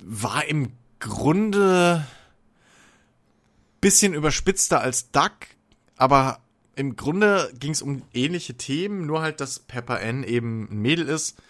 [0.03, 2.05] war im Grunde
[3.81, 5.33] bisschen überspitzter als Duck,
[5.95, 6.39] aber
[6.75, 11.07] im Grunde ging es um ähnliche Themen, nur halt, dass Pepper Ann eben ein Mädel
[11.07, 11.41] ist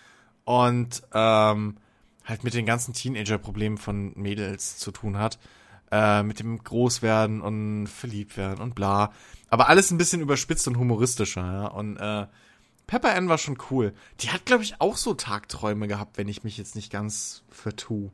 [0.46, 1.78] und ähm,
[2.24, 5.38] halt mit den ganzen Teenager-Problemen von Mädels zu tun hat.
[5.90, 9.14] Äh, mit dem Großwerden und verliebt werden und bla.
[9.50, 11.68] Aber alles ein bisschen überspitzt und humoristischer, ja.
[11.68, 12.28] Und äh,
[12.88, 13.94] Pepper Ann war schon cool.
[14.20, 18.12] Die hat, glaube ich, auch so Tagträume gehabt, wenn ich mich jetzt nicht ganz vertu.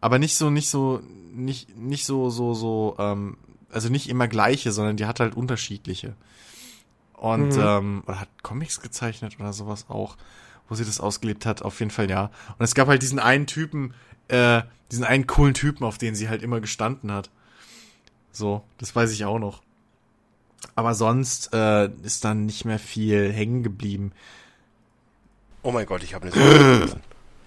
[0.00, 1.00] Aber nicht so, nicht so,
[1.32, 3.36] nicht, nicht so, so, so, ähm,
[3.70, 6.14] also nicht immer gleiche, sondern die hat halt unterschiedliche.
[7.14, 7.60] Und, Mhm.
[7.62, 10.16] ähm, oder hat Comics gezeichnet oder sowas auch,
[10.68, 12.30] wo sie das ausgelebt hat, auf jeden Fall ja.
[12.58, 13.94] Und es gab halt diesen einen Typen,
[14.28, 17.30] äh, diesen einen coolen Typen, auf den sie halt immer gestanden hat.
[18.30, 19.62] So, das weiß ich auch noch.
[20.74, 24.12] Aber sonst äh, ist dann nicht mehr viel hängen geblieben.
[25.62, 27.00] Oh mein Gott, ich habe eine.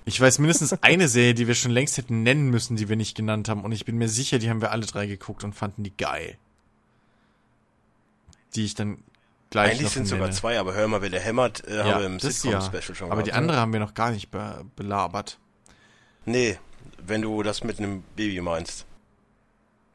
[0.06, 3.16] Ich weiß mindestens eine Serie, die wir schon längst hätten nennen müssen, die wir nicht
[3.16, 3.64] genannt haben.
[3.64, 6.38] Und ich bin mir sicher, die haben wir alle drei geguckt und fanden die geil.
[8.56, 9.04] Die ich dann
[9.52, 10.36] gleich Eigentlich sind sogar nenne.
[10.38, 12.60] zwei, aber hör mal, wer der hämmert, äh, haben wir im das ja.
[12.62, 13.42] Sitcom-Special schon Aber die gehabt.
[13.42, 15.40] andere haben wir noch gar nicht be belabert.
[16.26, 16.58] Nee,
[17.06, 18.86] wenn du das mit einem Baby meinst.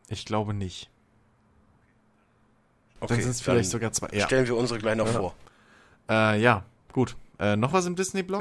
[0.09, 0.89] Ich glaube nicht.
[3.01, 4.09] Okay, dann sind es vielleicht sogar zwei.
[4.13, 5.35] Ja, Stellen wir unsere gleich noch vor.
[6.09, 7.17] äh, ja gut.
[7.39, 8.41] Äh, noch was im Disney-Blog?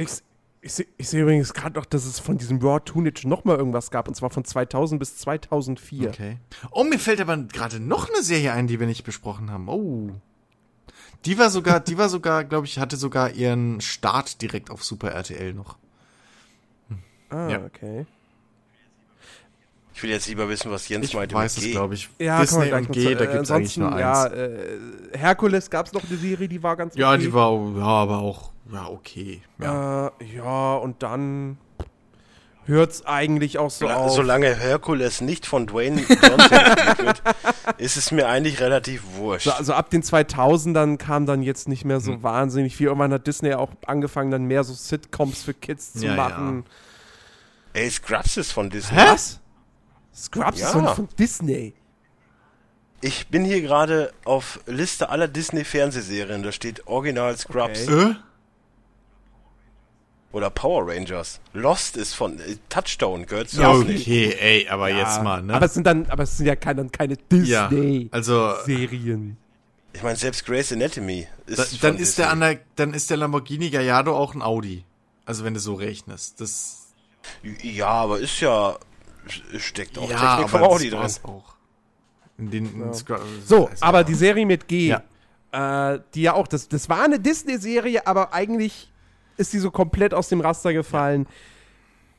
[0.66, 3.44] Ich, ich, seh- ich sehe übrigens gerade noch, dass es von diesem Raw Tunage noch
[3.46, 6.10] mal irgendwas gab, und zwar von 2000 bis 2004.
[6.10, 6.38] Okay.
[6.72, 9.70] Oh, mir fällt aber gerade noch eine Serie ein, die wir nicht besprochen haben.
[9.70, 10.10] Oh.
[11.26, 15.12] Die war sogar, die war sogar, glaube ich, hatte sogar ihren Start direkt auf Super
[15.12, 15.78] RTL noch.
[17.30, 17.64] Ah, Ja.
[17.66, 18.06] okay.
[19.94, 22.10] Ich will jetzt lieber wissen, was Jens Ich meinte weiß mit es, glaube ich.
[22.20, 24.00] Ja, Disney und G, zu- da äh, gibt's eigentlich nur eins.
[24.02, 24.60] Ja, äh,
[25.14, 27.22] Herkules gab es noch eine Serie, die war ganz Ja, okay.
[27.22, 29.42] die war, ja, aber auch, ja, okay.
[29.60, 30.08] Ja.
[30.20, 31.58] Äh, ja, und dann
[32.66, 34.12] hört's eigentlich auch so Sola- auf.
[34.14, 36.50] Solange Herkules nicht von Dwayne Johnson
[37.06, 37.22] wird,
[37.78, 39.46] ist es mir eigentlich relativ wurscht.
[39.46, 42.24] So, also ab den 2000ern kam dann jetzt nicht mehr so Hm.
[42.24, 42.88] wahnsinnig viel.
[42.88, 46.66] Irgendwann hat Disney auch angefangen, dann mehr so Sitcoms für Kids zu Ja, machen.
[47.74, 48.98] Ey, Scrubs ist von Disney.
[48.98, 49.40] Was?
[50.16, 50.68] Scrubs Ja.
[50.68, 51.74] ist von, von Disney.
[53.02, 56.42] Ich bin hier gerade auf Liste aller Disney-Fernsehserien.
[56.42, 58.12] Da steht Original Scrubs Okay.
[58.12, 58.16] Äh?
[60.36, 61.40] Oder Power Rangers.
[61.54, 63.96] Lost ist von äh, Touchstone, gehört zu Ja, Disney.
[64.02, 65.54] Okay, ey, aber Ja, jetzt mal, ne?
[65.54, 68.10] Aber es sind dann, aber es sind ja keine, keine ja, Disney-Serien.
[68.12, 68.54] also,
[69.94, 72.32] Ich meine, selbst Grey's Anatomy ist da, von dann ist der Disney.
[72.32, 74.84] an der, dann ist der Lamborghini Gallardo auch ein Audi.
[75.26, 76.42] Also, wenn du so rechnest.
[76.42, 76.88] Das,
[77.64, 78.78] Ja, aber ist ja
[79.58, 81.00] steckt auch ja, Technik vom aber Audi drin.
[81.24, 81.56] auch.
[82.38, 82.92] In den, in Ja.
[82.92, 84.88] Scru- So, also, aber die Serie mit G,
[85.54, 85.94] Ja.
[85.94, 88.92] äh, die ja auch, das, das war eine Disney-Serie, aber eigentlich
[89.38, 91.28] ist die so komplett aus dem Raster gefallen.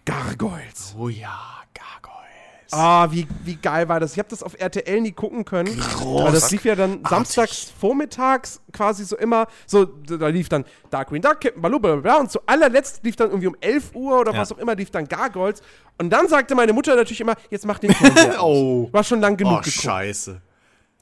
[0.05, 0.95] Gargoyles.
[0.99, 1.39] Oh ja,
[1.75, 2.73] Gargoyles.
[2.73, 4.13] Ah, wie, wie geil war das?
[4.13, 5.81] Ich habe das auf RTL nie gucken können.
[6.01, 9.47] Aber das lief ja dann samstags vormittags quasi so immer.
[9.67, 12.21] So, da lief dann Darkwing Duck, Captain Baloo, bla, bla, bla.
[12.21, 14.39] Und zu allerletzt lief dann irgendwie um 11 Uhr oder Ja.
[14.41, 15.61] was auch immer, lief dann Gargoyles.
[15.99, 18.37] Und dann sagte meine Mutter natürlich immer, jetzt mach den Fernseher.
[18.43, 18.89] Oh.
[18.93, 19.83] War schon lang genug Oh, geguckt.
[19.83, 20.41] scheiße.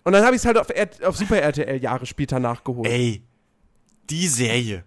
[0.05, 2.87] Und dann habe ich es halt auf, R auf Super RTL Jahre später nachgeholt.
[2.89, 3.23] Ey,
[4.11, 4.85] die Serie.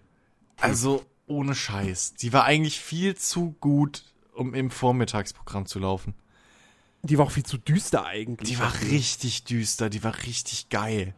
[0.60, 2.14] Also, ohne Scheiß.
[2.14, 6.14] Die war eigentlich viel zu gut, um im Vormittagsprogramm zu laufen.
[7.02, 8.48] Die war auch viel zu düster eigentlich.
[8.48, 11.14] Die war richtig düster, die war richtig geil.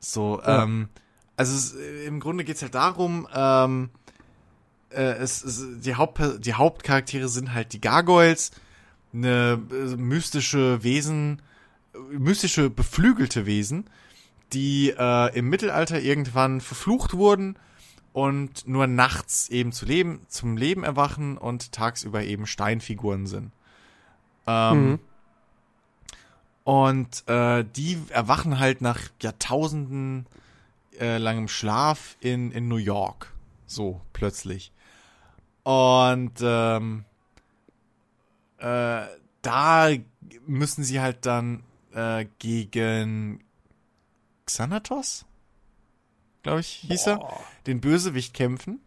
[0.00, 0.64] So, Ja.
[0.64, 0.88] ähm,
[1.36, 3.90] also es, äh, im Grunde geht's halt darum, ähm,
[4.90, 8.50] äh, es, es, die, Haupt, die Hauptcharaktere sind halt die Gargoyles,
[9.12, 11.40] eine äh, mystische Wesen,
[12.10, 13.88] mystische beflügelte Wesen,
[14.52, 17.56] die äh, im Mittelalter irgendwann verflucht wurden
[18.14, 23.50] und nur nachts eben zu leben, zum Leben erwachen und tagsüber eben Steinfiguren sind.
[24.46, 24.98] Ähm, Mhm.
[26.62, 30.26] Und äh, die erwachen halt nach Jahrtausenden
[30.98, 33.34] äh, langem Schlaf in, in New York.
[33.66, 34.72] So, plötzlich.
[35.64, 37.04] Und ähm,
[38.58, 39.02] äh,
[39.42, 39.88] da
[40.46, 43.42] müssen sie halt dann äh, gegen
[44.46, 45.26] Xanatos,
[46.44, 48.80] glaube ich, hieß er, den Bösewicht kämpfen.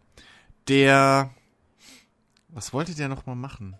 [0.68, 1.30] Der,
[2.48, 3.76] was wollte der noch mal machen?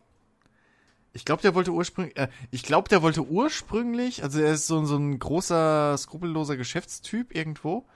[1.12, 4.84] Ich glaube, der wollte ursprünglich, äh, ich glaube, der wollte ursprünglich, also er ist so,
[4.84, 7.86] so ein großer, skrupelloser Geschäftstyp irgendwo.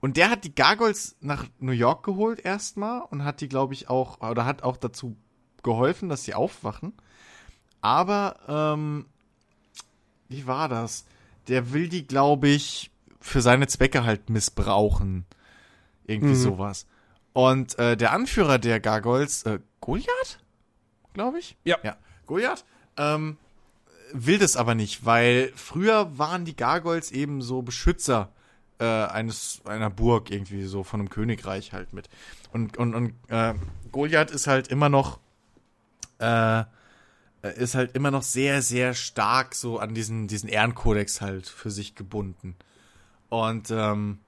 [0.00, 3.88] Und der hat die Gargoyles nach New York geholt erstmal und hat die, glaube ich,
[3.88, 5.16] auch, oder hat auch dazu
[5.62, 6.92] geholfen, dass sie aufwachen.
[7.80, 9.06] Aber, ähm,
[10.28, 11.06] wie war das?
[11.48, 12.90] Der will die, glaube ich,
[13.24, 15.24] für seine Zwecke halt missbrauchen.
[16.06, 16.42] Irgendwie Mhm.
[16.42, 16.86] sowas.
[17.32, 20.38] Und äh, der Anführer der Gargoyles, äh, Goliath?
[21.14, 21.56] Glaube ich?
[21.64, 21.78] Ja.
[21.82, 21.96] Ja.
[22.26, 22.64] Goliath?
[22.96, 23.38] Ähm,
[24.12, 28.30] will das aber nicht, weil früher waren die Gargoyles eben so Beschützer
[28.78, 32.08] äh, eines einer Burg irgendwie so von einem Königreich halt mit.
[32.52, 33.54] Und und und äh,
[33.90, 35.18] Goliath ist halt immer noch
[36.20, 36.64] äh,
[37.56, 41.94] ist halt immer noch sehr sehr stark so an diesen diesen Ehrenkodex halt für sich
[41.94, 42.56] gebunden.
[43.34, 44.18] Und ähm,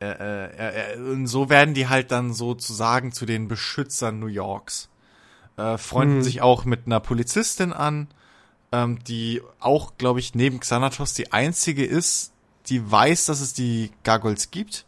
[0.00, 4.88] äh, äh, äh, und so werden die halt dann sozusagen zu den Beschützern New Yorks.
[5.56, 6.22] Äh, freunden Mhm.
[6.22, 8.08] sich auch mit einer Polizistin an,
[8.72, 12.32] ähm, die auch, glaube ich, neben Xanatos die einzige ist,
[12.66, 14.86] die weiß, dass es die Gargoyles gibt.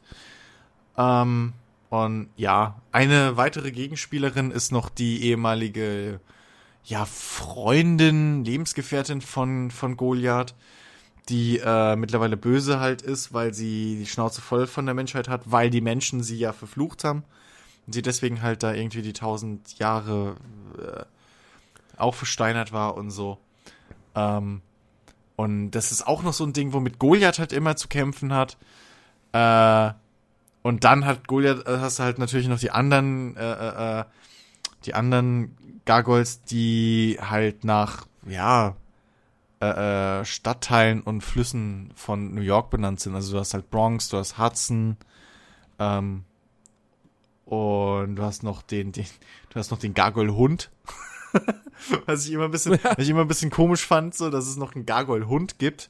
[0.97, 1.53] Ähm,
[1.90, 6.21] und ja, eine weitere Gegenspielerin ist noch die ehemalige,
[6.85, 10.54] ja, Freundin, Lebensgefährtin von, von Goliath,
[11.28, 15.43] die äh, mittlerweile böse halt ist, weil sie die Schnauze voll von der Menschheit hat,
[15.44, 17.25] weil die Menschen sie ja verflucht haben.
[17.87, 20.37] Und sie deswegen halt da irgendwie die tausend Jahre
[20.78, 21.05] äh,
[21.97, 23.39] auch versteinert war und so.
[24.15, 24.62] Ähm,
[25.37, 28.57] und das ist auch noch so ein Ding, womit Goliath halt immer zu kämpfen hat.
[29.33, 29.93] Äh,
[30.62, 34.05] und dann hat Goliath, äh, hast du halt natürlich noch die anderen, äh, äh, äh,
[34.85, 38.77] die anderen Gargoyles, die halt nach, ja,
[39.60, 43.15] äh, äh, Stadtteilen und Flüssen von New York benannt sind.
[43.15, 44.97] Also du hast halt Bronx, du hast Hudson,
[45.78, 46.24] ähm,
[47.49, 49.07] und du hast noch den, den
[49.51, 50.71] du hast noch den Gargoyle-Hund.
[52.07, 54.57] was ich immer ein bisschen, was ich immer ein bisschen komisch fand, so, dass es
[54.57, 55.89] noch einen Gargoyle-Hund gibt.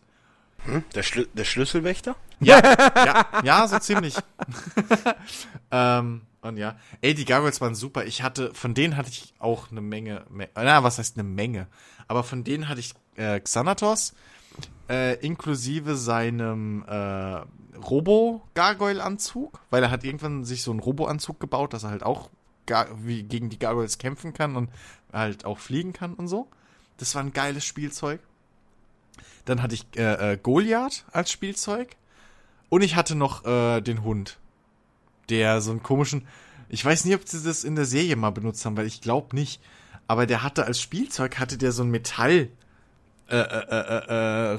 [0.65, 0.85] Hm?
[0.95, 2.17] Der, Schlü der Schlüsselwächter?
[2.41, 2.61] Ja,
[2.95, 4.17] ja, ja, so ziemlich.
[5.71, 8.05] ähm, und ja, ey, die Gargoyles waren super.
[8.05, 11.67] Ich hatte, von denen hatte ich auch eine Menge, Me na, was heißt eine Menge?
[12.07, 14.15] Aber von denen hatte ich äh, Xanatos,
[14.89, 17.43] äh, inklusive seinem äh,
[17.77, 22.31] Robo-Gargoyle-Anzug, weil er hat irgendwann sich so einen Robo-Anzug gebaut, dass er halt auch
[22.97, 24.71] wie gegen die Gargoyles kämpfen kann und
[25.13, 26.49] halt auch fliegen kann und so.
[26.99, 28.21] Das war ein geiles Spielzeug.
[29.45, 31.97] Dann hatte ich äh, äh, Goliath als Spielzeug.
[32.69, 34.39] Und ich hatte noch äh, den Hund.
[35.29, 36.27] Der so einen komischen.
[36.69, 39.35] Ich weiß nicht, ob sie das in der Serie mal benutzt haben, weil ich glaube
[39.35, 39.61] nicht.
[40.07, 42.49] Aber der hatte als Spielzeug, hatte der so ein Metall
[43.29, 44.59] äh, äh, äh, äh,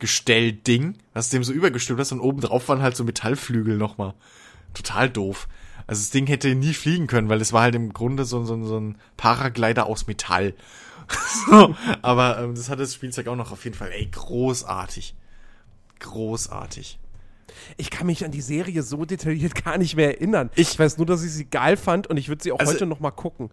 [0.00, 4.14] Rückengestell-Ding, was dem so übergestülpt hast und oben drauf waren halt so Metallflügel nochmal.
[4.72, 5.46] Total doof.
[5.86, 8.64] Also das Ding hätte nie fliegen können, weil es war halt im Grunde so, so,
[8.64, 10.54] so ein Paraglider aus Metall.
[11.50, 13.90] so, aber ähm, das hat das Spielzeug auch noch auf jeden Fall.
[13.92, 15.14] Ey, großartig.
[16.00, 16.98] Großartig.
[17.76, 20.50] Ich kann mich an die Serie so detailliert gar nicht mehr erinnern.
[20.54, 22.86] Ich- weiß nur, dass ich sie geil fand und ich würde sie auch Also- heute
[22.86, 23.50] noch mal gucken.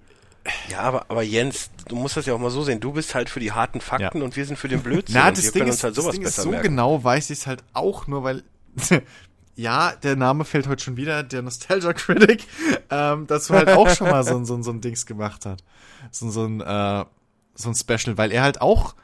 [0.70, 2.82] Ja, aber, aber Jens, du musst das ja auch mal so sehen.
[2.82, 4.24] Du bist halt für die harten Fakten Ja.
[4.26, 5.16] und wir sind für den Blödsinn.
[5.24, 6.68] Na, das wir Ding ist, uns halt das sowas Ding ist so merken.
[6.68, 8.44] genau weiß ich es halt auch nur, weil
[9.56, 12.46] ja, der Name fällt heute schon wieder, der Nostalgia Critic,
[12.90, 15.64] ähm, dazu halt auch schon mal so, ein- so, ein- so ein Dings gemacht hat.
[16.12, 17.06] So, ein- so ein, äh,
[17.56, 18.96] so ein Special, weil er halt auch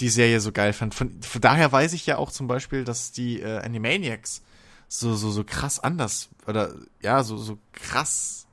[0.00, 0.94] die Serie so geil fand.
[0.94, 4.42] Von, von daher weiß ich ja auch zum Beispiel, dass die äh, Animaniacs
[4.88, 8.46] so, so, so krass anders oder ja, so, so krass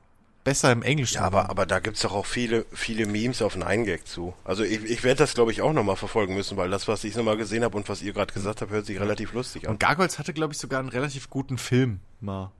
[0.43, 1.15] besser im Englischen.
[1.15, 4.33] Ja, aber, aber da gibt's doch auch viele, viele Memes auf Nine Gag zu.
[4.43, 7.15] Also ich, ich werde das, glaube ich, auch nochmal verfolgen müssen, weil das, was ich
[7.15, 9.73] nochmal gesehen habe und was ihr gerade gesagt habt, hört sich relativ lustig an.
[9.73, 12.51] Und Gargoyles hatte, glaube ich, sogar einen relativ guten Film mal.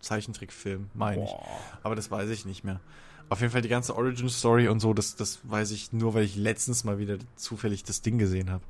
[0.00, 1.30] Zeichentrickfilm, meine ich.
[1.82, 2.80] Aber das weiß ich nicht mehr.
[3.30, 6.36] Auf jeden Fall die ganze Origin-Story und so, das, das weiß ich nur, weil ich
[6.36, 8.62] letztens mal wieder zufällig das Ding gesehen habe.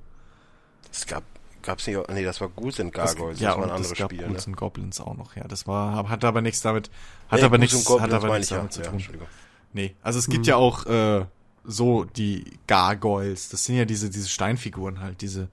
[0.92, 1.22] Es gab,
[1.62, 3.99] gab's nicht, nee, das war Ghouls and Das- Gargoyles, ja, das war und ein anderes
[3.99, 4.26] Spiel, ne?
[4.28, 5.44] Ghouls and Goblins auch noch, ja.
[5.49, 6.90] Das war, hat aber nichts damit,
[7.28, 8.56] hat Nee, aber nichts, hat aber nichts ich, ja.
[8.58, 8.94] damit zu Ja, tun.
[8.94, 9.28] Entschuldigung.
[9.72, 11.26] Nee, also es gibt ja auch, äh,
[11.67, 13.49] so die Gargoyles.
[13.49, 15.49] Das sind ja diese, diese Steinfiguren halt, diese,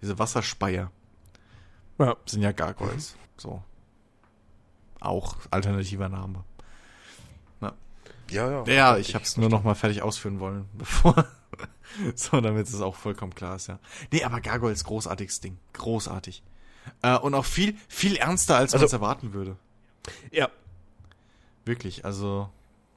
[0.00, 0.92] diese Wasserspeier.
[1.98, 2.16] Ja.
[2.24, 3.16] sind ja Gargoyles.
[3.36, 3.62] So.
[5.00, 6.44] Auch alternativer Name.
[8.30, 8.64] Ja, ja.
[8.66, 11.26] Ja, ich habe es nur noch mal fertig ausführen wollen, bevor.
[12.14, 13.78] so, damit es auch vollkommen klar ist, ja.
[14.12, 15.58] Nee, aber Gargoyles, großartiges Ding.
[15.74, 16.42] Großartig.
[17.02, 19.56] Äh, und auch viel, viel ernster, als man Also- es erwarten würde.
[20.30, 20.48] Ja.
[21.64, 22.48] Wirklich, also.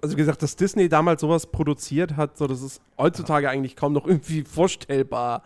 [0.01, 3.91] Also wie gesagt, dass Disney damals sowas produziert hat, so das ist heutzutage eigentlich kaum
[3.91, 5.43] noch irgendwie vorstellbar.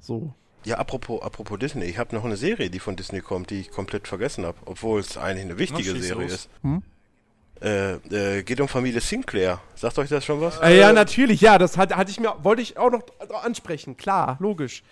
[0.00, 0.34] So.
[0.64, 3.70] Ja, apropos, apropos Disney, ich habe noch eine Serie, die von Disney kommt, die ich
[3.70, 6.32] komplett vergessen habe, obwohl es eigentlich eine wichtige Na, Serie los.
[6.32, 6.50] ist.
[6.62, 6.82] Hm?
[7.62, 7.92] Äh,
[8.38, 9.60] äh, geht um Familie Sinclair.
[9.76, 10.58] Sagt euch das schon was?
[10.60, 13.02] Äh, ja, natürlich, ja, das hat, hatte ich mir, wollte ich auch noch
[13.44, 14.82] ansprechen, klar, logisch.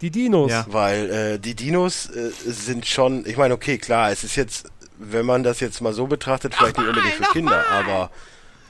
[0.00, 0.50] Die Dinos.
[0.50, 0.66] Ja.
[0.68, 5.26] Weil äh, die Dinos äh, sind schon, ich meine, okay, klar, es ist jetzt, wenn
[5.26, 8.10] man das jetzt mal so betrachtet, vielleicht nicht unbedingt für Kinder, aber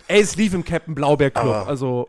[0.06, 2.08] Ey, es lief im Captain Blaubeer Club, Aber- also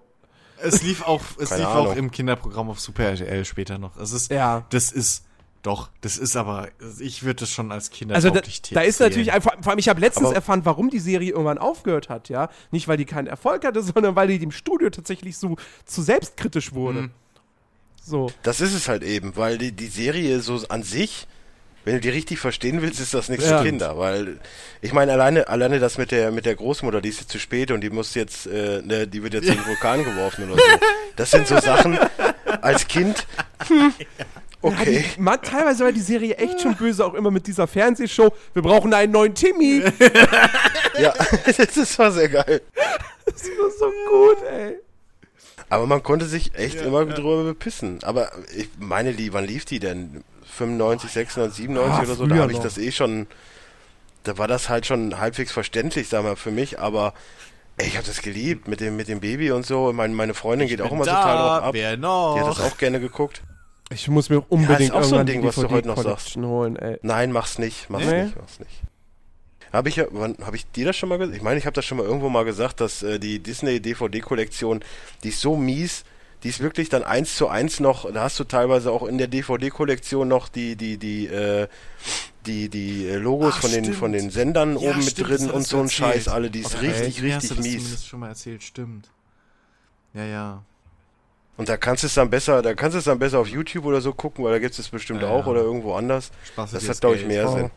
[0.62, 1.88] Es lief auch, es lief Ahnung.
[1.88, 3.96] auch im Kinderprogramm auf Super RTL später noch.
[3.98, 4.66] Es ist, Ja.
[4.70, 5.24] das ist,
[5.62, 9.34] doch, das ist aber, ich würde das schon als Kinder Also da, da ist natürlich
[9.34, 12.50] einfach, vor allem ich habe letztens Aber- erfahren, warum die Serie irgendwann aufgehört hat, ja.
[12.72, 16.74] Nicht, weil die keinen Erfolg hatte, sondern weil die dem Studio tatsächlich so zu selbstkritisch
[16.74, 17.02] wurde.
[17.04, 17.12] Mhm.
[18.02, 18.32] So.
[18.44, 21.28] das ist es halt eben, weil die, die Serie so an sich,
[21.86, 23.60] wenn du die richtig verstehen willst, ist das nichts Ja.
[23.60, 24.40] für Kinder, weil
[24.82, 27.70] ich meine alleine alleine das mit der mit der Großmutter, die ist jetzt zu spät
[27.72, 30.86] und die muss jetzt äh, ne, die wird jetzt in den Vulkan geworfen oder so.
[31.18, 32.00] Das sind so Sachen
[32.62, 33.28] als Kind.
[33.68, 33.94] Hm,
[34.62, 35.06] okay.
[35.18, 38.34] Man, teilweise war die Serie echt schon böse, auch immer mit dieser Fernsehshow.
[38.54, 39.84] Wir brauchen einen neuen Timmy.
[41.00, 41.14] Ja,
[41.46, 42.62] das war sehr geil.
[43.26, 44.80] Das war so gut, ey.
[45.70, 48.00] Aber man konnte sich echt immer drüber bepissen.
[48.04, 50.26] Aber ich meine, die, wann lief die denn?
[50.58, 52.28] 95, 96, 97 Ah, oder so?
[52.28, 52.64] Da habe ich noch.
[52.66, 53.28] das eh schon.
[54.24, 56.80] Da war das halt schon halbwegs verständlich, sag mal, für mich.
[56.80, 57.14] Aber
[57.78, 59.94] ey, ich habe das geliebt mit dem mit dem Baby und so.
[59.94, 61.74] Meine, meine Freundin geht auch immer total drauf ab.
[61.74, 62.38] Wer Die noch?
[62.38, 63.42] hat das auch gerne geguckt.
[63.92, 66.46] Ich muss mir unbedingt ist auch so ein Ding, die was du heute noch DVD-Collection
[66.46, 67.00] holen, ey.
[67.02, 68.26] Nein, mach's nicht, mach's Nee?
[68.26, 68.84] nicht, mach's nicht.
[69.74, 71.36] Habe ich ja, wann habe ich dir das schon mal gesagt?
[71.38, 74.84] Ich meine, ich habe das schon mal irgendwo mal gesagt, dass äh, die Disney DVD-Kollektion,
[75.24, 76.04] die ist so mies,
[76.44, 78.12] die ist wirklich dann eins zu eins noch.
[78.12, 81.68] Da hast du teilweise auch in der DVD-Kollektion noch die die die äh,
[82.46, 83.98] die die äh, Logos Ach, von den stimmt.
[84.00, 86.28] von den Sendern Ja, oben mit stimmt, das drin und so ein Scheiß.
[86.30, 87.74] Alle, die ist Okay, richtig mir hast du richtig das mies.
[87.84, 89.10] zumindest schon mal erzählt, stimmt.
[90.14, 90.64] Ja, ja.
[91.60, 93.84] Und da kannst du es dann besser, da kannst du es dann besser auf YouTube
[93.86, 95.52] oder so gucken, weil da gibt es bestimmt Ja, auch ja.
[95.52, 96.32] oder irgendwo anders.
[96.54, 97.56] Spaß Das hat, glaube ich, mehr Oh.
[97.56, 97.72] Sinn.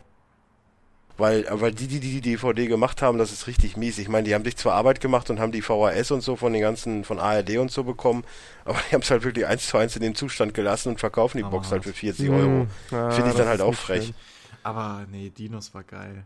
[1.17, 3.99] Weil, weil die, die die DVD gemacht haben, das ist richtig mies.
[3.99, 6.53] Ich meine, die haben sich zwar Arbeit gemacht und haben die VHS und so von
[6.53, 8.23] den ganzen, von ARD und so bekommen,
[8.65, 11.37] aber die haben es halt wirklich eins zu eins in dem Zustand gelassen und verkaufen
[11.37, 11.97] die Aber Box halt für hart.
[11.97, 12.67] 40 Euro.
[12.89, 14.05] Ja, Finde ich dann halt auch frech.
[14.05, 14.15] schön.
[14.63, 16.23] Aber nee, Dinos war geil.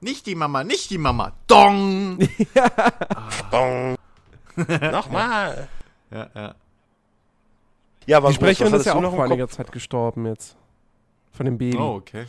[0.00, 1.32] Nicht die Mama, nicht die Mama.
[1.48, 2.18] Dong!
[3.50, 3.96] Bong.
[4.92, 5.68] Nochmal.
[6.10, 6.54] ja, ja.
[8.10, 9.48] Ja, aber Die Sprecherin ist ja auch noch vor einiger?
[9.48, 10.56] Zeit gestorben jetzt.
[11.30, 11.76] Von dem Baby.
[11.78, 12.26] Oh, okay.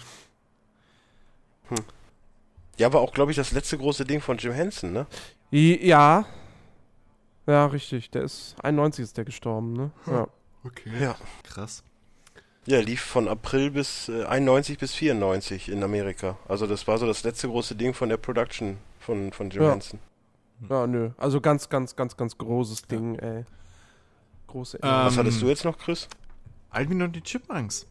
[2.78, 5.08] Ja, war auch, glaube ich, das letzte große Ding von Jim Henson, ne?
[5.50, 6.26] Ja.
[7.48, 8.12] Ja, richtig.
[8.12, 9.92] Der ist 91 ist der gestorben, ne?
[10.06, 10.28] Ja.
[10.64, 10.92] Okay.
[11.02, 11.16] Ja.
[11.44, 11.84] Krass.
[12.68, 16.38] Ja, lief von April bis äh, 91 bis 94 in Amerika.
[16.48, 19.72] Also das war so das letzte große Ding von der Production von, von Jim Ja.
[19.72, 20.00] Henson.
[20.70, 21.10] Ja, nö.
[21.18, 23.46] Also ganz, ganz, ganz, ganz großes Ding, ey.
[24.52, 26.08] Große Ähm, Was hattest du jetzt noch, Chris?
[26.70, 27.88] Alvin und die Chipmunks.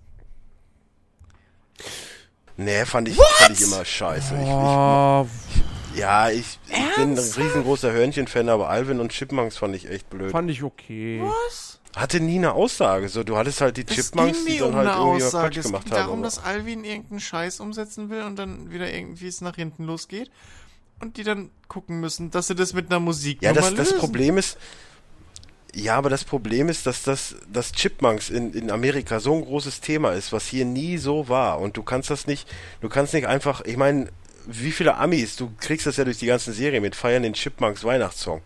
[2.56, 4.34] Nee, fand ich, fand ich immer scheiße.
[4.34, 5.26] Ich, Oh,
[5.94, 10.10] ich, ja, ich, ich bin ein riesengroßer Hörnchen-Fan, aber Alvin und Chipmunks fand ich echt
[10.10, 10.30] blöd.
[10.32, 11.22] fand ich okay.
[11.22, 11.80] Was?
[11.96, 13.08] Hatte nie eine Aussage.
[13.08, 15.92] So, du hattest halt die Chipmunks, die dann halt irgendwie mal Quatsch Es gemacht ging
[15.94, 16.00] haben.
[16.02, 19.84] darum, aber- dass Alvin irgendeinen Scheiß umsetzen will und dann wieder irgendwie es nach hinten
[19.84, 20.30] losgeht.
[21.02, 23.76] und die dann gucken müssen, dass sie das mit einer Musik Ja, das, lösen.
[23.78, 24.58] das Problem ist,
[25.74, 29.80] ja, aber das Problem ist, dass das, dass Chipmunks in, in Amerika so ein großes
[29.80, 31.60] Thema ist, was hier nie so war.
[31.60, 32.48] Und du kannst das nicht,
[32.80, 34.08] du kannst nicht einfach, ich meine,
[34.46, 37.84] wie viele Amis, du kriegst das ja durch die ganzen Serien mit, feiern den Chipmunks
[37.84, 38.40] Weihnachtssong.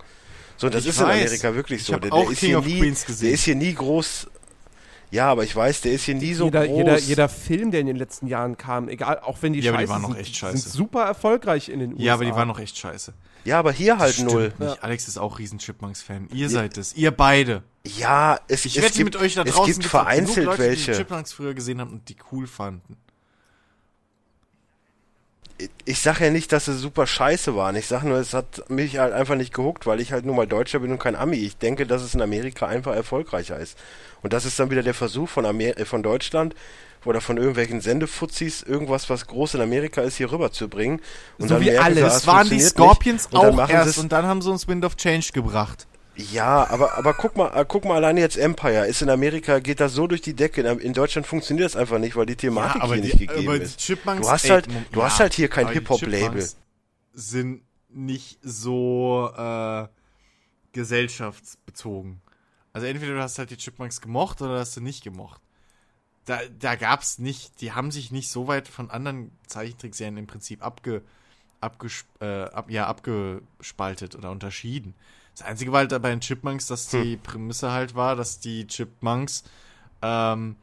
[0.57, 1.21] So, das Ich ist in weiß.
[1.23, 1.97] Amerika wirklich Ich so.
[1.97, 3.27] Der, auch der ist King hier of nie, Queens gesehen.
[3.27, 4.27] der ist hier nie groß.
[5.11, 6.77] Ja, aber ich weiß, der ist hier nie so jeder, groß.
[6.77, 9.79] jeder, jeder Film, der in den letzten Jahren kam, egal, auch wenn die Ja, aber
[9.83, 10.59] die scheiße waren noch echt scheiße.
[10.59, 12.03] sind super erfolgreich in den USA.
[12.05, 13.15] Ja, aber die waren noch echt scheiße.
[13.45, 14.53] Ja, aber hier halt Stimmt null.
[14.59, 14.83] Nicht.
[14.83, 16.29] Alex ist auch riesen Chipmunks-Fan.
[16.33, 16.95] Ihr seid es.
[16.95, 17.63] Ihr beide.
[17.87, 20.59] Ja, es, Ich es wette gibt, mit euch da es draußen gibt gibt's vereinzelt genug
[20.59, 20.93] Leute, die welche.
[20.93, 22.97] die Chipmunks früher gesehen haben und die cool fanden.
[25.85, 27.77] ich sag ja nicht, dass es super scheiße waren.
[27.77, 30.47] Ich sag nur, es hat mich halt einfach nicht gehuckt, weil ich halt nur mal
[30.47, 31.37] Deutscher bin und kein Ami.
[31.37, 33.79] Ich denke, dass es in Amerika einfach erfolgreicher ist.
[34.23, 36.55] Und das ist dann wieder der Versuch von, Amer äh, von Deutschland
[37.05, 41.01] oder von irgendwelchen Sendefuzis, irgendwas, was groß in Amerika ist, hier rüber zu bringen.
[41.39, 42.03] Und So wie merken alles.
[42.03, 43.43] ah, Das es waren die Scorpions nicht.
[43.43, 45.87] Dann auch erst und dann haben sie uns Wind of Change gebracht.
[46.17, 48.87] Ja, aber, aber guck mal, äh, guck mal alleine jetzt Empire.
[48.87, 50.61] Ist in Amerika, geht das so durch die Decke.
[50.61, 53.65] In, in Deutschland funktioniert das einfach nicht, weil die Thematik hier nicht gegeben aber die
[53.65, 53.81] ist.
[53.81, 56.21] Chipmunks, Du hast halt, du hast halt hier kein die Hip-Hop-Label.
[56.41, 56.57] Chipmunks
[57.15, 59.89] Sind nicht so äh,
[60.73, 62.21] gesellschaftsbezogen.
[62.73, 65.41] Also entweder du hast halt die Chipmunks gemocht oder hast du nicht gemocht.
[66.25, 70.65] Da, da gab's nicht, die haben sich nicht so weit von anderen Zeichentrickserien im Prinzip
[70.65, 71.03] abge,
[71.61, 74.95] abges, äh, ab, ja, abgespaltet oder unterschieden.
[75.37, 79.43] Das Einzige war halt bei den Chipmunks, dass die Prämisse halt war, dass die Chipmunks
[80.01, 80.57] ähm,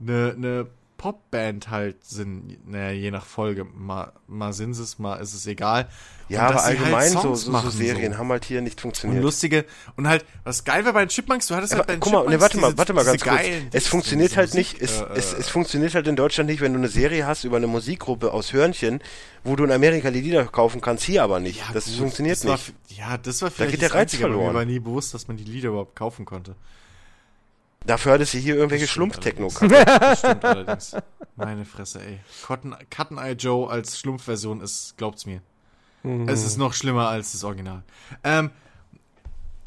[0.00, 0.66] eine ne
[0.98, 3.64] Popband halt sind, naja, je nach Folge.
[3.64, 5.88] Mal, mal sind sie es, mal ist es egal.
[6.28, 8.74] Ja, Und aber halt allgemein so, Songs so, so machen, Serien haben halt hier nicht
[8.78, 9.22] Und funktioniert.
[9.22, 9.64] lustige,
[9.96, 12.12] und halt, was geil war bei den Chipmunks, du hattest Aber, halt bei den guck
[12.12, 13.36] mal, Chipmunks ne, warte mal, diese- warte mal ganz kurz.
[13.36, 16.50] geilen Es funktioniert halt nicht, Musik, es, äh, es, äh, es funktioniert halt in Deutschland
[16.50, 19.00] nicht, wenn du eine Serie hast über eine Musikgruppe aus Hörnchen,
[19.44, 21.60] wo du in Amerika die Lieder kaufen kannst, hier aber nicht.
[21.60, 22.74] ja, das gut, funktioniert das war nicht.
[22.98, 24.52] ja, das war vielleicht geht der das Reiz Einzige, aber verloren.
[24.52, 26.56] Mir war nie bewusst, dass man die Lieder überhaupt kaufen konnte.
[27.86, 30.96] Dafür hattest du hier irgendwelche Das stimmt schlumpf Das stimmt allerdings.
[31.36, 32.18] Meine Fresse, ey.
[32.46, 35.40] Cotton, Cotton Eye Joe als Schlumpfversion ist, glaubt's mir.
[36.26, 37.82] Es ist noch schlimmer als das Original.
[38.24, 38.50] Ähm,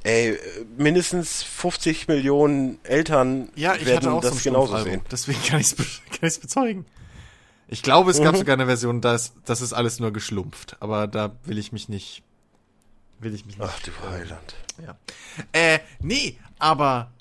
[0.04, 0.40] Ey, äh,
[0.78, 5.02] mindestens 50 Millionen Eltern ja, ich werden auch so das genauso sehen.
[5.12, 6.86] Deswegen kann ich's, be kann ich's bezeugen.
[7.68, 8.24] Ich glaube, es Mhm.
[8.24, 10.76] gab sogar eine Version, das, das ist alles nur geschlumpft.
[10.80, 12.24] Aber da will ich mich nicht,
[13.20, 13.70] will ich mich nicht.
[13.72, 14.56] Ach du Heiland.
[14.84, 14.98] Ja.
[15.52, 17.12] Äh, nee, aber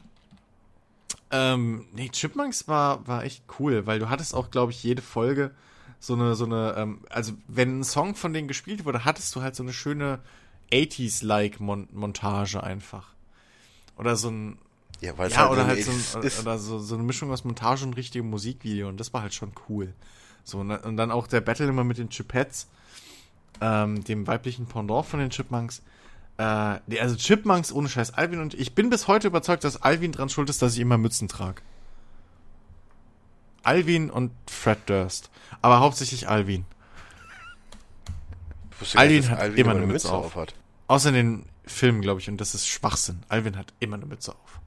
[1.30, 5.52] ähm, nee, Chipmunks war, war echt cool, weil du hattest auch, glaube ich, jede Folge
[6.00, 9.42] so eine, so eine, ähm, also wenn ein Song von denen gespielt wurde, hattest du
[9.42, 10.18] halt so eine schöne
[10.72, 13.08] 80s-like Mon Montage einfach.
[13.96, 14.58] Oder so ein,
[15.00, 17.84] Ja, weil ja, halt, oder halt so, ein, oder so, so eine Mischung aus Montage
[17.84, 19.92] und richtigem Musikvideo und das war halt schon cool.
[20.44, 22.66] So, und dann- und dann auch der Battle immer mit den Chipettes,
[23.60, 25.82] ähm, dem weiblichen Pendant von den Chipmunks.
[26.40, 30.30] Äh, also Chipmunks ohne Scheiß Alvin und ich bin bis heute überzeugt, dass Alvin dran
[30.30, 31.60] schuld ist, dass ich immer Mützen trage.
[33.62, 35.30] Alvin und Fred Durst.
[35.60, 36.64] Aber hauptsächlich Alvin.
[38.94, 40.36] Alvin hat Alvin immer eine Mütze Mütze auf auf.
[40.36, 40.54] hat.
[40.86, 43.22] Außer in den Filmen, glaube ich, und das ist Schwachsinn.
[43.28, 44.60] Alvin hat immer eine Mütze auf.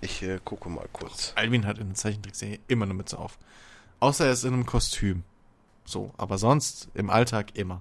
[0.00, 1.32] Ich äh, gucke mal kurz.
[1.34, 3.38] Alvin hat in der Zeichentrickserie immer eine Mütze auf.
[3.98, 5.24] Außer er ist in einem Kostüm.
[5.86, 7.80] So, aber sonst im Alltag immer.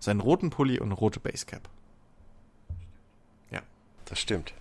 [0.00, 1.68] Seinen roten Pulli und eine rote Basecap.
[4.08, 4.54] Das stimmt.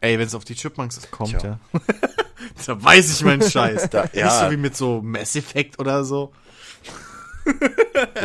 [0.00, 1.58] Ey, wenn es auf die Chipmunks kommt, Tja.
[1.74, 1.80] ja.
[2.66, 3.90] da weiß ich meinen Scheiß.
[3.90, 4.44] Da- Nicht ja.
[4.46, 6.32] so wie mit so Mass Effect oder so.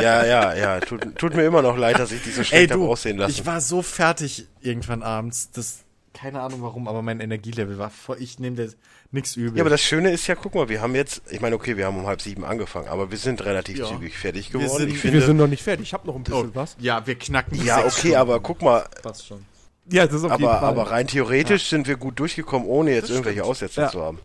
[0.00, 0.80] Ja, ja, ja.
[0.80, 3.18] Tut, tut mir immer noch leid, dass ich die so Ey, schlecht habe du, aussehen
[3.18, 3.30] lassen.
[3.30, 5.50] ich war so fertig irgendwann abends.
[5.50, 5.80] Das,
[6.22, 8.16] keine Ahnung warum, aber mein Energielevel war voll.
[8.20, 8.72] Ich nehme dir
[9.10, 9.56] nix übel.
[9.58, 11.86] Ja, aber das Schöne ist ja, guck mal, wir haben jetzt, ich meine, okay, wir
[11.86, 13.86] haben um halb sieben angefangen, aber wir sind relativ Ja.
[13.86, 14.78] zügig fertig Wir geworden.
[14.78, 15.88] sind- ich Wir finde, sind noch nicht fertig.
[15.88, 16.76] Ich habe noch ein oh, bisschen was.
[16.78, 18.16] ja, wir knacken die ja, sechs okay, Stunden.
[18.16, 19.44] aber guck mal, Passt schon.
[19.90, 20.68] Ja, das ist auf jeden aber, Fall.
[20.68, 23.50] aber rein theoretisch sind wir gut durchgekommen, ohne jetzt Das irgendwelche stimmt.
[23.50, 23.88] Aussätze Ja.
[23.90, 24.20] zu haben.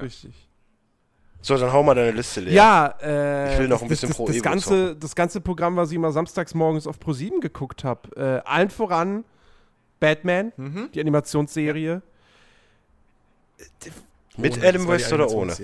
[0.00, 0.32] Richtig.
[1.44, 2.52] So, dann hau mal deine Liste leer.
[2.52, 5.76] Ja, äh, Ich will noch ein das, bisschen das, Pro das, ganze, das ganze Programm,
[5.76, 8.16] was ich immer samstags morgens auf Pro7 geguckt habe.
[8.16, 9.24] Äh, allen voran
[10.02, 10.90] Batman, Mhm.
[10.92, 12.02] die Animationsserie.
[14.36, 15.54] Mit Ohne, Adam die West oder ohne?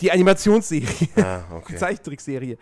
[0.00, 1.76] Die Animationsserie, Ah, die okay.
[1.76, 2.58] Zeichentrickserie.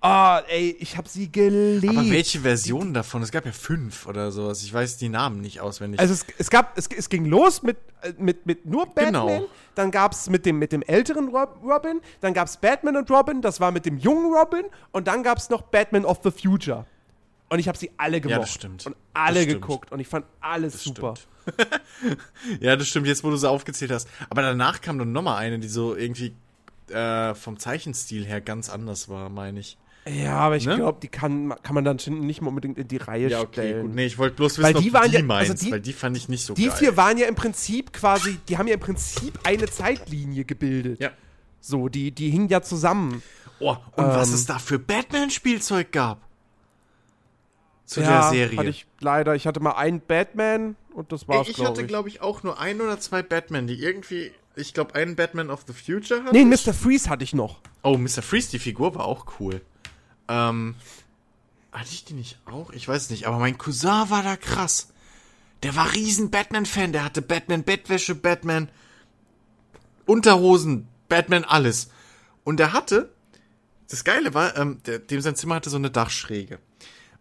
[0.00, 1.88] Ah, ey, ich habe sie geliebt.
[1.96, 3.22] Aber welche Version davon?
[3.22, 4.62] Es gab ja fünf oder sowas.
[4.62, 5.98] Ich weiß die Namen nicht auswendig.
[6.00, 9.46] Also es, es gab, es, es ging los mit, äh, mit, mit nur Batman, Genau.
[9.74, 13.10] dann gab es mit dem, mit dem älteren Rob, Robin, dann gab es Batman und
[13.10, 16.30] Robin, das war mit dem jungen Robin und dann gab es noch Batman of the
[16.30, 16.84] Future.
[17.48, 18.40] Und ich habe sie alle gemocht.
[18.42, 18.86] das stimmt.
[18.86, 19.62] Und alle Das stimmt.
[19.62, 21.14] geguckt und ich fand alles super.
[22.60, 24.08] ja, das stimmt, jetzt wo du sie aufgezählt hast.
[24.30, 26.34] Aber danach kam dann nochmal eine, die so irgendwie
[26.90, 29.76] äh, vom Zeichenstil her ganz anders war, meine ich.
[30.08, 30.76] Ja, aber ich Ne?
[30.76, 33.92] glaube, die kann, kann man dann nicht mal unbedingt in die Reihe stellen.
[33.94, 35.80] Nee, ich wollte bloß Weil wissen, die ob waren die ja- meinst, also die- weil
[35.80, 36.76] die fand ich nicht so Die geil.
[36.76, 41.00] vier waren ja im Prinzip quasi, die haben ja im Prinzip eine Zeitlinie gebildet.
[41.00, 41.10] Ja.
[41.60, 43.20] So, die, die hingen ja zusammen.
[43.58, 44.34] Oh, und was Ähm.
[44.34, 46.20] es da für Batman-Spielzeug gab.
[47.86, 48.58] Zu ja, der Serie.
[48.58, 51.88] Hatte ich leider, ich hatte mal einen Batman und das war's, ich glaube hatte, ich.
[51.88, 55.64] glaube ich, auch nur ein oder zwei Batman, die irgendwie, ich glaube, einen Batman of
[55.66, 56.36] the Future hatten.
[56.36, 56.74] nee, Mr.
[56.74, 57.60] Freeze hatte ich noch.
[57.82, 58.22] Oh, Mr.
[58.22, 59.60] Freeze, die Figur war auch cool.
[60.28, 60.74] Ähm,
[61.70, 62.70] hatte ich die nicht auch?
[62.72, 64.88] Ich weiß nicht, aber mein Cousin war da krass.
[65.62, 68.68] Der war riesen Batman-Fan, der hatte Batman Bettwäsche, Batman
[70.06, 71.90] Unterhosen, Batman alles.
[72.44, 73.10] Und der hatte,
[73.88, 76.58] das Geile war, ähm, der, dem sein Zimmer hatte so eine Dachschräge.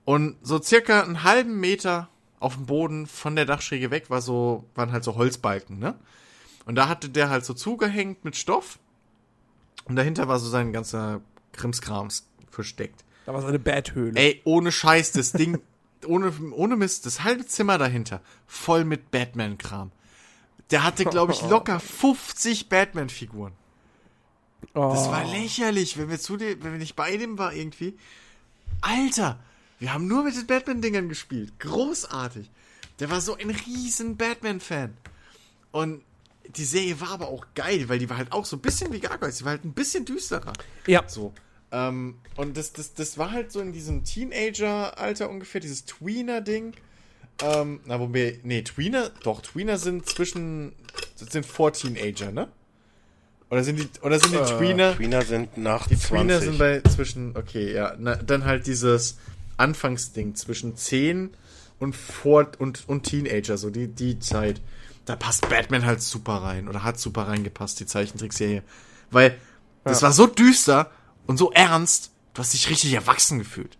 [0.06, 4.66] Und so circa einen halben Meter auf dem Boden von der Dachschräge weg war so,
[4.76, 5.96] waren halt so Holzbalken, ne?
[6.66, 8.80] Und da hatte der halt so zugehängt mit Stoff.
[9.86, 11.22] Und dahinter war so sein ganzer
[11.54, 13.04] Krimskrams versteckt.
[13.26, 14.20] Da war so eine Bathöhle.
[14.20, 15.62] Ey, ohne Scheiß, das Ding,
[16.06, 19.92] ohne, ohne Mist, das halbe Zimmer dahinter, voll mit Batman-Kram.
[20.72, 23.54] Der hatte, glaube ich, locker 50 Batman-Figuren.
[24.74, 24.90] oh.
[24.92, 27.98] Das war lächerlich, wenn wir zu dem, wenn wir nicht bei dem war irgendwie.
[28.82, 29.40] Alter,
[29.85, 31.60] wir haben nur mit den Batman-Dingern gespielt.
[31.60, 32.50] Großartig.
[33.00, 34.98] Der war so ein riesen Batman-Fan.
[35.72, 36.01] Und
[36.56, 39.00] die Serie war aber auch geil, weil die war halt auch so ein bisschen wie
[39.00, 39.38] Gargoyles.
[39.38, 40.53] Die war halt ein bisschen düsterer.
[40.88, 41.03] ja.
[41.06, 41.34] So.
[41.72, 46.74] Ähm, und das, das, das war halt so in diesem Teenager-Alter ungefähr, dieses Tweener-Ding.
[47.44, 48.40] Ähm, na, wo wir.
[48.42, 49.12] Nee, Tweener.
[49.22, 50.74] Doch, Tweener sind zwischen.
[51.19, 52.48] Das sind vor Teenager, ne?
[53.51, 53.88] Oder sind die.
[54.01, 54.96] Oder sind die Tweener.
[54.96, 56.10] Tweener sind nach Die 20.
[56.10, 57.38] Tweener sind bei zwischen.
[57.38, 57.96] Okay, ja.
[58.00, 59.18] Na, dann halt dieses
[59.58, 61.36] Anfangsding zwischen 10
[61.80, 64.62] und vor und, und Teenager, so die, die Zeit.
[65.06, 66.68] Da passt Batman halt super rein.
[66.68, 68.64] Oder hat super reingepasst, die Zeichentrickserie.
[69.12, 69.38] Weil
[69.84, 70.90] das war so düster
[71.28, 73.78] und so ernst, du hast dich richtig erwachsen gefühlt.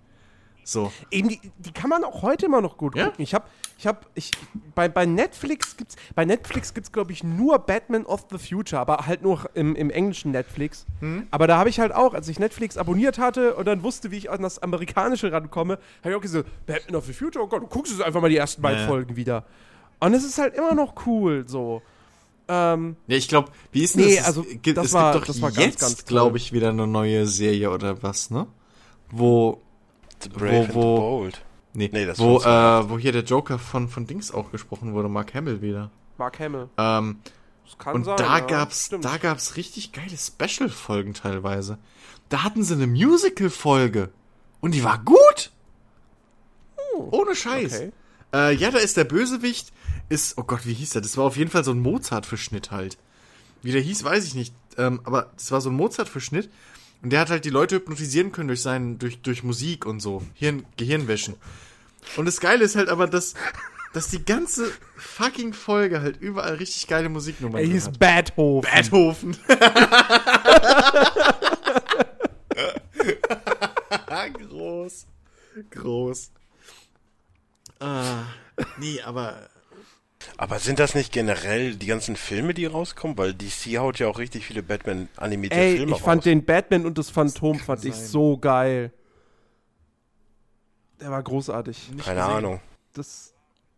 [0.64, 0.92] So.
[1.12, 3.06] Eben, die, die kann man auch heute immer noch gut Ja?
[3.06, 3.24] gucken.
[3.24, 3.46] Ich habe,
[3.78, 4.32] ich habe, ich,
[4.74, 9.06] bei, bei Netflix gibt's, bei Netflix gibt's, glaube ich, nur Batman of the Future, aber
[9.06, 10.86] halt nur im, im englischen Netflix.
[11.02, 11.28] Hm?
[11.32, 14.18] Aber da habe ich halt auch, als ich Netflix abonniert hatte und dann wusste, wie
[14.18, 17.64] ich an das Amerikanische rankomme, habe ich auch gesagt, Batman of the Future, oh Gott,
[17.64, 18.88] du guckst jetzt einfach mal die ersten beiden Ja.
[18.88, 19.44] Folgen wieder.
[20.00, 21.82] Und es ist halt immer noch cool, so.
[22.48, 24.26] Ähm, Ja, ich glaube, wie ist denn Nee, das?
[24.28, 26.06] also, es gibt, das es war- gibt doch das war ganz, jetzt, ganz toll.
[26.08, 28.46] glaube ich, wieder eine neue Serie oder was, ne?
[29.12, 29.62] Wo
[30.22, 31.42] The Brave and the wo- Bold.
[31.76, 34.94] Nee, Nee, das wo, war äh, wo hier der Joker von, von Dings auch gesprochen
[34.94, 35.92] wurde, Mark Hamill wieder.
[36.18, 36.70] Mark Hamill.
[36.78, 37.20] Ähm,
[37.66, 38.18] Das kann und sein.
[38.18, 39.06] da ja, gab's, stimmt.
[39.06, 41.78] da gab's richtig geile Special-Folgen teilweise.
[42.30, 44.10] Da hatten sie eine Musical-Folge.
[44.62, 45.52] Und die war gut.
[47.12, 47.74] Ohne Scheiß.
[47.74, 47.92] Oh, okay.
[48.34, 49.72] Äh, ja, da ist der Bösewicht,
[50.10, 51.02] ist, oh Gott, wie hieß der?
[51.02, 52.98] Das war auf jeden Fall so ein Mozart-Verschnitt halt.
[53.62, 54.54] Wie der hieß, weiß ich nicht.
[54.78, 56.50] Ähm, aber das war so ein Mozart-Verschnitt.
[57.02, 60.24] Und der hat halt die Leute hypnotisieren können durch seinen, durch, durch Musik und so.
[60.34, 61.36] Hirn, Gehirnwäschen.
[62.18, 63.36] Und das Geile ist halt aber, dass,
[63.94, 68.00] dass die ganze fucking Folge halt überall richtig geile Musiknummern Er hieß hat.
[68.00, 68.72] Bathofen.
[68.72, 69.38] Beethoven.
[74.86, 75.06] Groß.
[75.72, 76.32] Groß.
[77.80, 78.24] Ah,
[78.78, 79.50] nee, aber
[80.38, 83.18] Aber sind das nicht generell die ganzen Filme, die rauskommen?
[83.18, 86.24] Weil DC haut ja auch richtig viele Batman-animierte Ey, Filme ich fand raus.
[86.26, 88.06] den Batman und das Phantom fand ich sein.
[88.08, 88.92] so geil.
[91.00, 91.90] Der war großartig.
[92.04, 92.36] Keine gesehen.
[92.36, 92.62] Ahnung.
[92.94, 93.34] Das.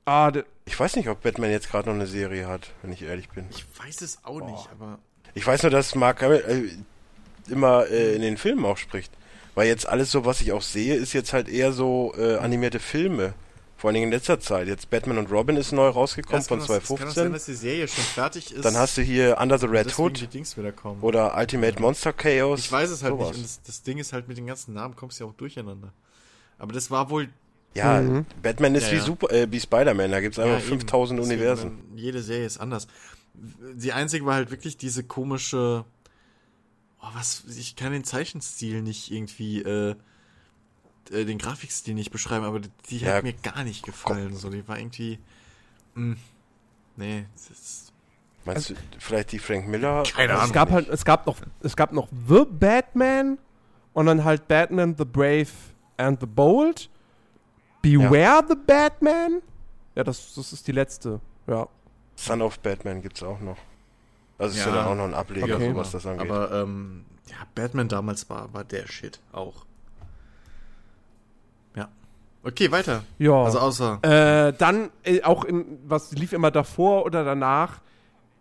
[0.06, 0.32] Ah,
[0.66, 3.46] Ich weiß nicht, ob Batman jetzt gerade noch eine Serie hat, wenn ich ehrlich bin.
[3.50, 5.00] ich weiß es auch nicht, aber
[5.34, 6.44] Ich weiß nur, dass Mark Hamill
[7.48, 9.12] äh, immer äh, in den Filmen auch spricht.
[9.56, 12.80] Weil jetzt alles so, was ich auch sehe, ist jetzt halt eher so äh, animierte
[12.80, 13.34] Filme.
[13.78, 14.68] Vor allen Dingen in letzter Zeit.
[14.68, 17.14] Jetzt Batman und Robin ist neu rausgekommen Das kann von das- es kann auch sein,
[17.30, 17.34] 2015.
[17.34, 18.66] dass die Serie schon fertig ist.
[18.66, 21.02] Dann hast du hier Under the Red Hood Dings wieder kommen.
[21.02, 22.60] oder Ultimate Monster Chaos.
[22.62, 23.28] ich weiß es halt sowas.
[23.30, 25.36] nicht und das, das Ding ist halt mit den ganzen Namen kommst du ja auch
[25.36, 25.94] durcheinander.
[26.58, 27.30] Aber das war wohl
[27.76, 28.26] Ja, Mhm.
[28.42, 29.04] Batman ist Ja, wie ja.
[29.04, 30.68] Super, äh, wie Spider-Man, da gibt's einfach Ja, eben.
[30.70, 31.76] 5000 Deswegen, Universen.
[31.90, 32.88] man- Jede Serie ist anders.
[33.36, 35.86] Die einzige war halt wirklich diese komische.
[37.00, 37.44] Oh, was?
[37.56, 39.96] Ich kann den Zeichenstil nicht irgendwie, äh,
[41.12, 43.16] äh, den Grafikstil nicht beschreiben, aber die, die Ja.
[43.16, 44.36] hat mir gar nicht gefallen.
[44.36, 45.20] So, die war irgendwie.
[45.96, 46.16] Mh,
[46.96, 47.94] nee, das ist,
[48.46, 50.04] Meinst du vielleicht die Frank Miller?
[50.04, 50.48] Keine es Ahnung.
[50.48, 50.76] ich gab nicht.
[50.76, 53.38] halt, es gab noch, es gab noch The Batman
[53.94, 55.48] und dann halt Batman the Brave
[55.98, 56.90] and the Bold.
[57.82, 59.42] Beware the Batman.
[59.96, 61.20] Ja, das, das ist die letzte.
[61.48, 61.68] Ja.
[62.16, 63.58] Son of Batman gibt's auch noch.
[64.38, 64.76] Also ist ja Ja.
[64.78, 65.70] dann auch noch ein Ableger, Okay.
[65.72, 66.30] so was das angeht.
[66.30, 69.66] aber ähm, ja, Batman damals war, war der Shit auch.
[72.48, 73.04] Okay, weiter.
[73.20, 73.44] Ja.
[73.44, 74.00] Also außer.
[74.04, 77.82] Äh, dann äh, auch in, was lief immer davor oder danach,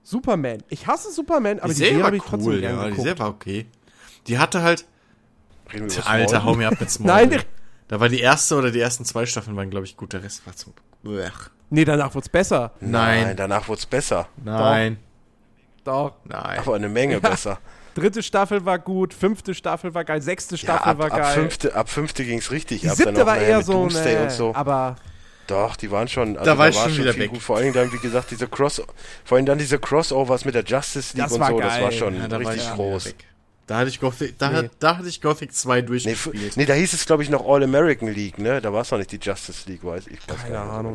[0.04, 0.62] Superman.
[0.68, 3.02] Ich hasse Superman, aber die die, Serie habe ich trotzdem cool, gerne ja, die geguckt.
[3.08, 3.66] Serie war okay.
[4.28, 4.86] Die hatte halt,
[6.04, 7.26] Alter, hau mir ab mit Small.
[7.28, 7.42] Nein,
[7.88, 10.12] Da war die erste oder die ersten zwei Staffeln waren, glaube ich, gut.
[10.12, 10.72] Der Rest war zum.
[11.02, 11.32] Blech.
[11.70, 12.72] nee, danach wird's besser.
[12.80, 14.28] Nein, Nein, danach wurde es besser.
[14.44, 14.98] nein,
[15.82, 16.12] Doch.
[16.24, 16.60] nein.
[16.60, 17.58] Aber eine Menge besser.
[17.96, 21.34] Dritte Staffel war gut, fünfte Staffel war geil, sechste Ja, Staffel ab, war ab geil.
[21.34, 22.96] fünfte, ab fünfte ging es richtig die ab.
[22.96, 24.54] siebte war eher so, Doomsday ne, und so.
[24.54, 24.96] aber
[25.46, 26.36] Doch, die waren schon.
[26.36, 27.30] Also Da war ich war schon wieder weg.
[27.30, 27.40] Gut.
[27.42, 28.82] Vor allem dann, wie gesagt, diese Cross,
[29.24, 31.84] vor allem dann diese Crossovers mit der Justice League Das und war so, das geil.
[31.84, 33.14] war schon Ja, da war ich richtig schon groß.
[33.66, 34.56] Da hatte ich Gothic, da, Nee.
[34.56, 36.56] hat, da hatte ich Gothic 2 Nee, f- durchgespielt.
[36.56, 38.60] nee, da hieß es, glaube ich, noch All-American League, ne?
[38.60, 40.18] Da war es noch nicht die Justice League, weiß ich.
[40.28, 40.94] Weiß Keine gar nicht so Ahnung.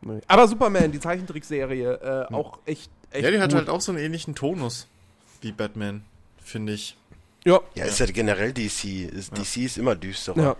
[0.00, 0.14] genau.
[0.14, 0.20] nee.
[0.26, 3.58] aber Superman, die Zeichentrickserie, äh, auch echt, echt ja, die hat gut.
[3.58, 4.88] halt auch so einen ähnlichen Tonus
[5.40, 6.02] wie Batman,
[6.44, 6.96] finde ich.
[7.44, 8.84] ja, Ja, ist ja generell DC.
[9.12, 10.40] Ist, DC ist immer düsterer.
[10.42, 10.50] ja.
[10.52, 10.58] Und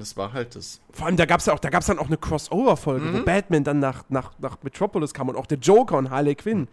[0.00, 0.80] Das war halt das.
[0.92, 3.14] Vor allem, da gab's ja auch, da gab's dann auch eine Crossover-Folge, Mhm.
[3.20, 6.68] wo Batman dann nach, nach, nach Metropolis kam und auch der Joker und Harley Quinn.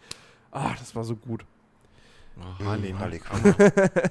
[0.51, 1.45] Ah, das war so gut.
[2.37, 2.99] Oh, Harley, ne?
[2.99, 3.21] Harley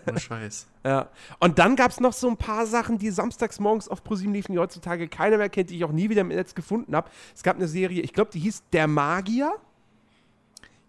[0.09, 0.67] Ohne Scheiß.
[0.85, 1.09] Ja.
[1.41, 4.59] Und dann gab's noch so ein paar Sachen, die samstags morgens auf ProSieben liefen, die
[4.59, 7.09] heutzutage keiner mehr kennt, die ich auch nie wieder im Netz gefunden habe.
[7.35, 9.53] Es gab eine Serie, ich glaube, die hieß Der Magier.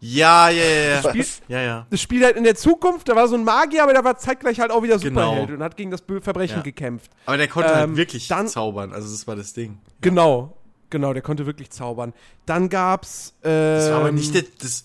[0.05, 1.03] Ja, ja, ja, ja.
[1.03, 1.41] Was?
[1.47, 1.87] Ja, ja.
[1.89, 4.59] Das spielt halt in der Zukunft, da war so ein Magier, aber der war zeitgleich
[4.59, 5.29] halt auch wieder Genau.
[5.29, 6.61] Superheld und hat gegen das Verbrechen Ja.
[6.61, 7.09] gekämpft.
[7.25, 8.91] Aber der konnte Ähm, halt wirklich dann- zaubern.
[8.91, 9.77] Also, das war das Ding.
[10.01, 10.57] Genau.
[10.89, 12.13] Genau, der konnte wirklich zaubern.
[12.45, 13.33] Dann gab's.
[13.43, 14.43] Ähm, Das war aber nicht der.
[14.59, 14.83] Das,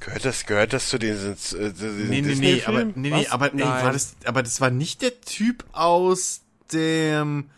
[0.00, 3.26] Gehört das, gehört das zu diesen, äh, zu diesen nee, nee, nee, aber, nee, nee,
[3.28, 3.84] aber, Nein.
[3.84, 7.48] war das, aber das war nicht der Typ aus dem.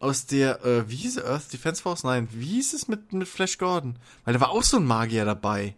[0.00, 1.26] Aus der, äh, wie hieß er?
[1.30, 2.02] Earth Defense Force?
[2.02, 3.96] Nein, wie hieß es mit, mit Flash Gordon?
[4.24, 5.76] Weil da war auch so ein Magier dabei.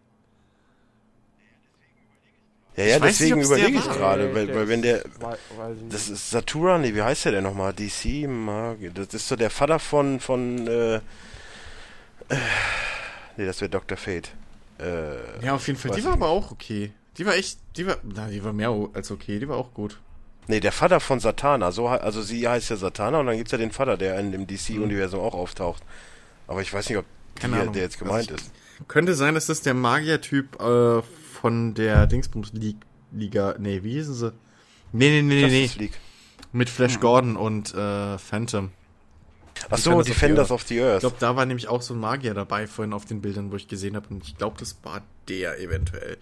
[2.76, 5.38] Ja, ja, Ich nicht, deswegen der überlege ich gerade, weil, weil wenn der, weiß
[5.76, 5.94] ich nicht.
[5.94, 7.72] das ist Satura, nee, wie heißt der denn nochmal?
[7.72, 11.00] DC Magier, das ist so der Vater von, von, äh, äh
[13.36, 13.96] nee, das wäre Dr.
[13.96, 14.32] Fate.
[14.80, 15.92] Äh, Ja, auf jeden Fall.
[15.92, 16.92] Die ich war aber auch okay.
[17.16, 19.38] Die war echt, die war, na, die war mehr als okay.
[19.38, 20.00] Die war auch gut.
[20.48, 23.58] nee, der Vater von Satana, so, also sie heißt ja Satana und dann gibt's ja
[23.58, 25.82] den Vater, der in dem DC-Universum auch auftaucht.
[26.48, 27.04] Aber ich weiß nicht, ob
[27.42, 27.72] Ahnung.
[27.72, 28.50] der jetzt gemeint Also ist.
[28.88, 31.02] Könnte sein, dass das der Magier-Typ äh,
[31.44, 34.32] von der Dingsbums-Liga, nee, wie hießen sie?
[34.92, 35.70] Nee, nee, nee, nee, nee.
[35.78, 36.00] League.
[36.52, 38.70] Mit Flash Gordon und äh, Phantom.
[39.68, 40.50] Ach so, Defenders of the Defenders Earth.
[40.52, 41.00] of the Ich Earth.
[41.00, 43.68] glaube, da war nämlich auch so ein Magier dabei vorhin auf den Bildern, wo ich
[43.68, 44.08] gesehen habe.
[44.08, 46.16] Und ich glaube, das war der eventuell.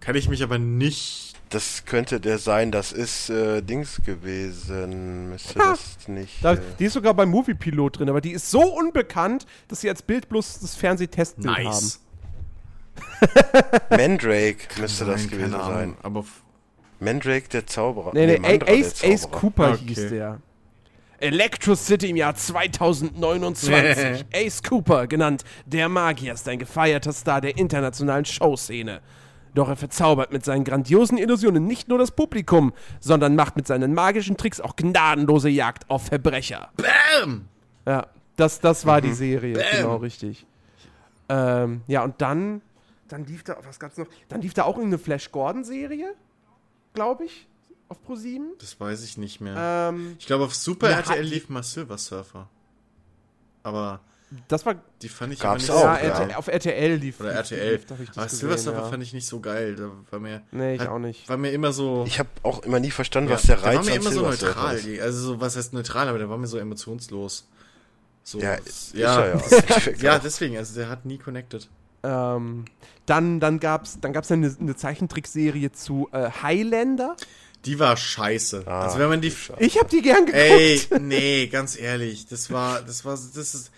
[0.00, 1.34] Kann ich mich aber nicht.
[1.50, 5.30] Das könnte der sein, das ist äh, Dings gewesen.
[5.30, 5.70] Müsste Ha!
[5.70, 6.42] das nicht.
[6.42, 9.88] Da, äh, die ist sogar beim Moviepilot drin, aber die ist so unbekannt, dass sie
[9.88, 11.92] als Bild bloß das Fernsehtestbild haben.
[13.90, 15.96] Mandrake müsste das Nein, gewesen sein.
[16.02, 16.24] Aber
[17.00, 18.10] Mandrake der Zauberer.
[18.14, 19.40] Nee, nee, Mandra, Ace, der Ace Zauberer.
[19.40, 19.84] Cooper Okay.
[19.86, 20.38] hieß der.
[21.20, 24.24] Electro City im Jahr 2029.
[24.34, 29.00] Ace Cooper, genannt der Magier, ist ein gefeierter Star der internationalen Showszene.
[29.54, 33.94] Doch er verzaubert mit seinen grandiosen Illusionen nicht nur das Publikum, sondern macht mit seinen
[33.94, 36.68] magischen Tricks auch gnadenlose Jagd auf Verbrecher.
[36.76, 37.48] Bam!
[37.86, 39.04] Ja, das, das war Mhm.
[39.06, 39.64] die Serie, Bam.
[39.76, 40.46] genau richtig.
[41.28, 42.62] Ähm, ja, und dann,
[43.08, 44.06] dann lief da, was gab's noch?
[44.28, 46.14] Dann lief da auch irgendeine Flash Gordon-Serie,
[46.94, 47.46] glaube ich,
[47.88, 48.40] auf Pro7.
[48.58, 49.54] Das weiß ich nicht mehr.
[49.90, 52.48] Ähm, ich glaube, auf Super na, RTL lief mal Silver Surfer.
[53.62, 54.00] Aber
[54.46, 56.18] das war die fand ich Gab's aber auch, nicht ja, ja.
[56.20, 57.18] RTL, auf RTL lief.
[57.20, 57.72] Oder lief- RTL.
[57.72, 58.90] lief, das Aber Silver gesehen, Surfer ja.
[58.90, 59.74] fand ich nicht so geil.
[59.74, 61.28] Da war mir, Nee, ich hat- auch nicht.
[61.28, 62.04] war mir immer so.
[62.06, 64.10] Ich habe auch immer nie verstanden, ja, was der der Reiz war mir immer so
[64.20, 64.76] Silver Surfer neutral.
[64.76, 65.00] ist.
[65.00, 67.48] Also so, was heißt neutral, aber der war mir so emotionslos.
[68.22, 69.26] So, Ja, ist er ja.
[69.98, 70.20] ja, auch.
[70.22, 71.70] deswegen, also der hat nie connected.
[72.02, 72.64] Ähm,
[73.06, 77.16] dann dann gab es dann gab's eine, eine Zeichentrickserie zu äh, Highlander.
[77.64, 78.64] Die war scheiße.
[78.66, 79.32] Ah, also wenn man die.
[79.58, 80.34] Ich habe die gern geguckt.
[80.42, 83.70] Ey, nee, ganz ehrlich, das war, das war, das ist,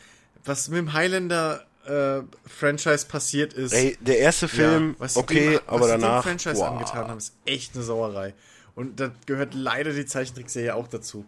[0.45, 3.73] was mit dem Highlander äh, Franchise passiert ist.
[3.73, 6.23] Ey, der erste Film, was sie okay, dem, aber was sie danach.
[6.23, 6.71] dem Franchise wow.
[6.73, 8.35] angetan haben, ist echt eine Sauerei.
[8.75, 11.25] Und da gehört leider die Zeichentrickserie auch dazu.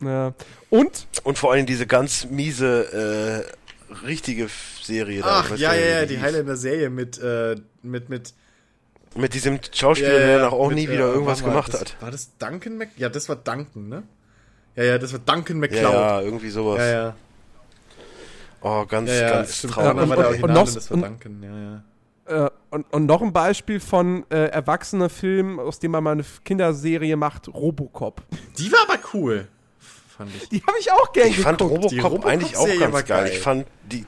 [0.00, 0.34] Ja.
[0.70, 3.52] Und Und vor allem diese ganz miese, äh,
[3.92, 4.48] richtige
[4.82, 5.44] Serie da.
[5.44, 6.20] Ach, ja, ja, ja, die.
[6.20, 8.34] Highlander-Serie mit, äh, mit, mit.
[9.14, 11.48] Mit diesem Schauspieler, Ja, der ja, danach auch mit, nie äh, wieder irgendwas warte mal,
[11.50, 11.96] gemacht das, hat.
[12.00, 12.88] War das Duncan Mc...
[12.96, 14.02] Ja, das war Duncan, ne?
[14.74, 15.92] Ja, ja, das war Duncan Ja, McCloud.
[15.92, 16.78] ja, irgendwie sowas.
[16.78, 16.90] ja.
[16.90, 17.14] ja.
[18.62, 19.74] Oh, ganz, Ja, ja, ganz stimmt.
[19.74, 19.88] traurig.
[19.88, 22.46] Ja, der und- und noch- und das war und- Duncan, ja, ja.
[22.46, 26.24] Äh, und, und noch ein Beispiel von äh, erwachsener Film, aus dem man mal eine
[26.44, 28.22] Kinderserie macht, Robocop.
[28.56, 29.48] Die war aber cool,
[30.12, 30.48] fand ich.
[30.48, 31.90] Die habe ich auch gern Ich fand geguckt.
[31.90, 33.02] Die Robocop, eigentlich auch ganz geil.
[33.04, 33.30] geil.
[33.32, 34.06] Ich fand die,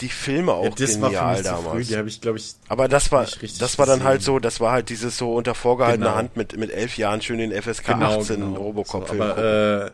[0.00, 1.70] die Filme auch Ja, das war für genial mich zu damals.
[1.74, 4.18] früh, die habe ich, glaube ich, Aber das war, nicht richtig das war dann halt
[4.20, 4.34] gesehen.
[4.34, 6.16] so, das war halt dieses so unter vorgehaltener Genau.
[6.16, 8.60] Hand mit, mit elf Jahren schön den FSK genau, 18 genau.
[8.60, 9.18] Robocop-Film.
[9.18, 9.90] So, aber äh,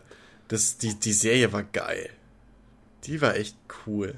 [0.47, 2.09] das, die, die Serie war geil.
[3.05, 3.55] Die war echt
[3.87, 4.15] cool.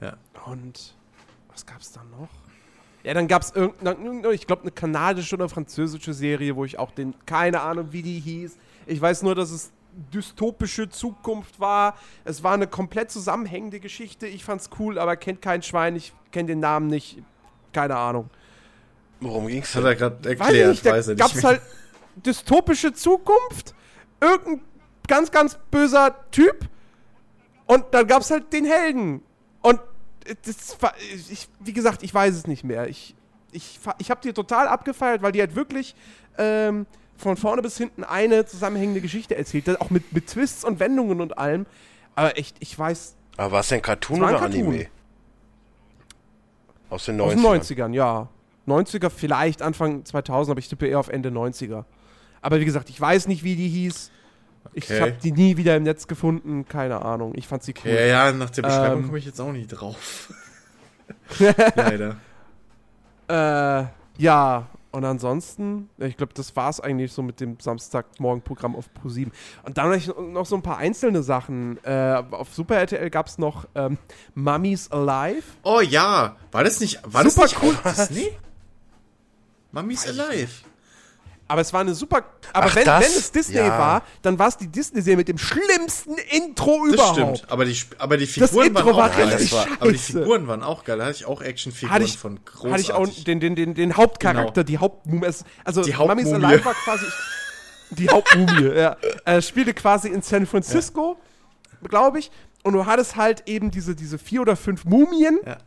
[0.00, 0.14] Ja.
[0.46, 0.94] Und
[1.52, 2.28] Was gab's da noch?
[3.04, 7.14] Ja, dann gab's irgendeine, ich glaube, eine kanadische oder französische Serie, wo ich auch den,
[7.26, 8.56] keine Ahnung, wie die hieß.
[8.86, 9.70] Ich weiß nur, dass es
[10.12, 11.96] dystopische Zukunft war.
[12.24, 14.26] Es war eine komplett zusammenhängende Geschichte.
[14.26, 15.96] Ich fand's cool, aber kennt kein Schwein.
[15.96, 17.18] Ich kenne den Namen nicht.
[17.72, 18.30] Keine Ahnung.
[19.20, 21.42] Worum ging's Hat er gerade Weiß ich erklärt, nicht, da weiß er gab's nicht.
[21.44, 21.52] mehr.
[21.52, 21.62] halt
[22.16, 23.74] dystopische Zukunft,
[24.20, 24.60] irgendein
[25.08, 26.68] ganz, ganz böser Typ
[27.66, 29.22] und dann gab's halt den Helden.
[29.62, 29.80] Und
[30.44, 30.94] das war,
[31.30, 32.88] ich, wie gesagt, ich weiß es nicht mehr.
[32.88, 33.14] Ich,
[33.52, 35.94] ich, ich habe die total abgefeiert, weil die halt wirklich
[36.38, 41.20] ähm, von vorne bis hinten eine zusammenhängende Geschichte erzählt, auch mit, mit Twists und Wendungen
[41.20, 41.66] und allem.
[42.16, 44.66] Aber echt, ich weiß, Aber war es denn Cartoon oder Cartoon.
[44.68, 44.86] Anime?
[46.90, 47.24] Aus den 90ern.
[47.24, 47.32] aus
[47.68, 48.28] den 90ern, ja.
[48.66, 51.84] 90er, vielleicht Anfang 2000, aber ich tippe eher auf Ende 90er.
[52.40, 54.10] Aber wie gesagt, ich weiß nicht, wie die hieß.
[54.72, 55.00] Ich Okay.
[55.00, 57.32] habe die nie wieder im Netz gefunden, keine Ahnung.
[57.36, 57.90] Ich fand sie cool.
[57.90, 59.06] Ja, ja, nach der Beschreibung Ähm.
[59.06, 60.32] komme ich jetzt auch nicht drauf.
[61.74, 62.16] Leider.
[63.28, 63.84] Äh,
[64.18, 69.30] ja, und ansonsten, ich glaube, das war es eigentlich so mit dem Samstagmorgen-Programm auf Pro7.
[69.64, 71.82] Und dann noch- noch so ein paar einzelne Sachen.
[71.84, 73.98] Äh, auf Super RTL gab es noch ähm,
[74.34, 75.42] Mummies Alive.
[75.62, 77.76] Oh ja, war das nicht, war Super das nicht cool.
[77.84, 78.28] Disney?
[79.72, 80.50] Mummy's Alive.
[81.46, 82.24] Aber es war eine super.
[82.54, 83.04] Aber Ach, wenn, das?
[83.04, 83.68] wenn es Disney Ja.
[83.78, 87.16] war, dann war es die Disney-Serie mit dem schlimmsten Intro Das überhaupt.
[87.38, 89.28] stimmt, aber die, aber die Das Figuren Intro waren war auch geil.
[89.28, 89.98] richtig Das war, aber die.
[89.98, 90.96] Figuren waren auch geil.
[90.98, 92.72] Da hatte ich auch Actionfiguren hatte ich, von großartig.
[92.72, 94.66] hatte ich auch den, den, den, den Hauptcharakter, Genau.
[94.66, 95.26] die Hauptmumie.
[95.64, 96.32] Also Die Hauptmumie.
[96.32, 97.04] Alive war quasi
[97.90, 98.62] die Hauptmumie.
[98.76, 98.96] ja.
[99.26, 101.18] äh, spielte quasi in San Francisco,
[101.86, 102.30] glaube ich.
[102.62, 105.58] Und du hattest halt eben diese, diese vier oder fünf Mumien, Ja.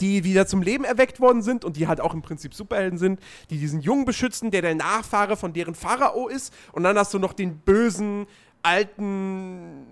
[0.00, 3.20] Die wieder zum Leben erweckt worden sind und die halt auch im Prinzip Superhelden sind,
[3.50, 6.52] die diesen Jungen beschützen, der der Nachfahre von deren Pharao ist.
[6.72, 8.26] Und dann hast du noch den bösen,
[8.62, 9.86] alten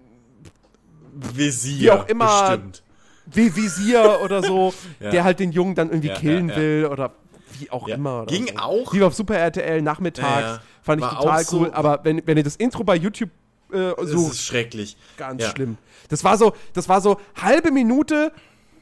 [1.15, 1.81] Visier.
[1.83, 2.83] wie auch immer- Bestimmt.
[3.27, 5.11] wie Visier oder so, Ja.
[5.11, 7.13] der halt den Jungen dann irgendwie Ja, killen ja, will oder
[7.59, 8.27] wie auch immer.
[8.27, 8.57] Ging so.
[8.63, 8.93] auch.
[8.93, 10.61] Lief auf Super RTL nachmittags.
[10.83, 11.71] Fand ich War total auch so- cool.
[11.73, 13.31] Aber wenn, wenn ihr das Intro bei YouTube
[13.73, 14.97] äh, Das sucht, ist schrecklich.
[15.19, 15.77] ganz schlimm.
[16.09, 18.33] Das war so, das war so halbe Minute,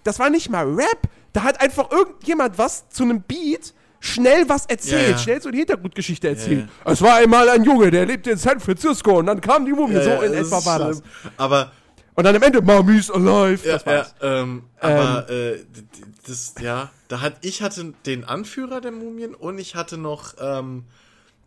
[0.07, 1.09] das war nicht mal Rap.
[1.33, 5.19] Da hat einfach irgendjemand was zu einem Beat schnell was erzählt, Ja, ja.
[5.19, 6.69] schnell so die Hintergrundgeschichte erzählt.
[6.85, 6.93] ja.
[6.93, 10.01] Es war einmal ein Junge, der lebte in San Francisco und dann kam die Mumie.
[10.03, 11.03] So in etwa war das.
[11.37, 11.73] Aber
[12.15, 13.67] Und dann am Ende, Mommy's alive.
[13.67, 14.15] Ja, das war's.
[14.23, 15.83] ja, ähm, aber äh, d- d-
[16.27, 20.85] das, ja, da hat ich hatte den Anführer der Mumien und ich hatte noch ähm,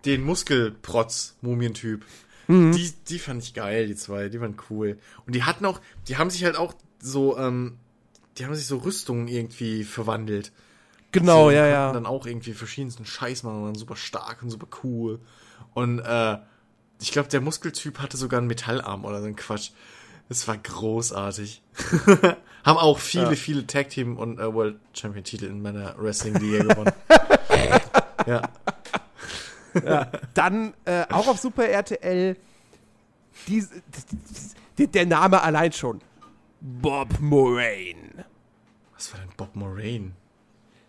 [0.05, 2.03] den Muskelprotz-Mumientyp.
[2.47, 2.71] Mhm.
[2.71, 4.97] Die, die fand ich geil, die zwei, die waren cool.
[5.25, 7.77] Und die hatten auch, die haben sich halt auch so, ähm,
[8.39, 10.51] die haben sich so Rüstungen irgendwie verwandelt.
[11.11, 11.91] Genau, so, ja, die ja.
[11.91, 15.19] dann auch irgendwie verschiedensten Scheiß machen und waren super stark und super cool.
[15.73, 16.37] Und äh,
[17.01, 19.71] ich glaube, der Muskeltyp hatte sogar einen Metallarm oder so ein Quatsch.
[20.29, 21.61] Das war großartig.
[22.63, 23.35] Haben auch viele, Ja.
[23.35, 26.91] viele Tag Team und äh, World Champion Titel in meiner Wrestling Liga gewonnen.
[28.27, 28.41] ja.
[29.83, 30.11] Ja.
[30.33, 32.35] Dann äh, auch auf Super RTL
[33.47, 33.69] dies,
[34.77, 36.01] der, der Name allein schon.
[36.61, 38.25] Bob Moraine.
[38.99, 40.11] Was war denn Bob Moraine?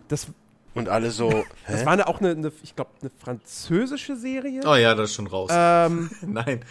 [0.09, 0.27] Das,
[0.75, 1.31] Und alle so,
[1.69, 1.87] das hä?
[1.87, 4.63] war eine, auch eine, eine ich glaube, eine französische Serie.
[4.67, 5.49] Oh ja, das ist schon raus.
[5.55, 6.65] Ähm, Nein.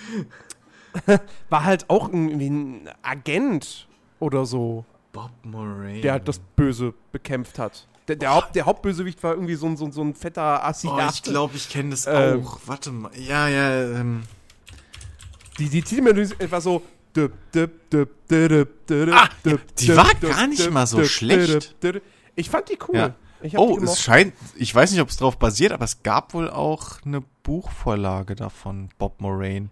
[1.49, 3.88] war halt auch irgendwie ein Agent
[4.19, 6.01] oder so, Bob Moraine.
[6.01, 7.88] der halt das Böse bekämpft hat.
[8.09, 10.89] Der, der, Haupt, der Hauptbösewicht war irgendwie so ein, so ein, so ein fetter Assi.
[10.89, 12.43] Oh, ich glaube, ich kenne das Ähm.
[12.45, 12.59] auch.
[12.65, 13.11] Warte mal.
[13.15, 14.23] Ja, ja, ähm.
[15.57, 16.81] Die, die Titelmelodie war so.
[19.11, 19.29] Ah,
[19.79, 21.75] die war gar nicht mal so schlecht.
[22.35, 22.95] Ich fand die cool.
[22.95, 23.13] Ja.
[23.58, 26.49] Oh, die es scheint, ich weiß nicht, ob es darauf basiert, aber es gab wohl
[26.49, 29.69] auch eine Buchvorlage davon, Bob Moraine.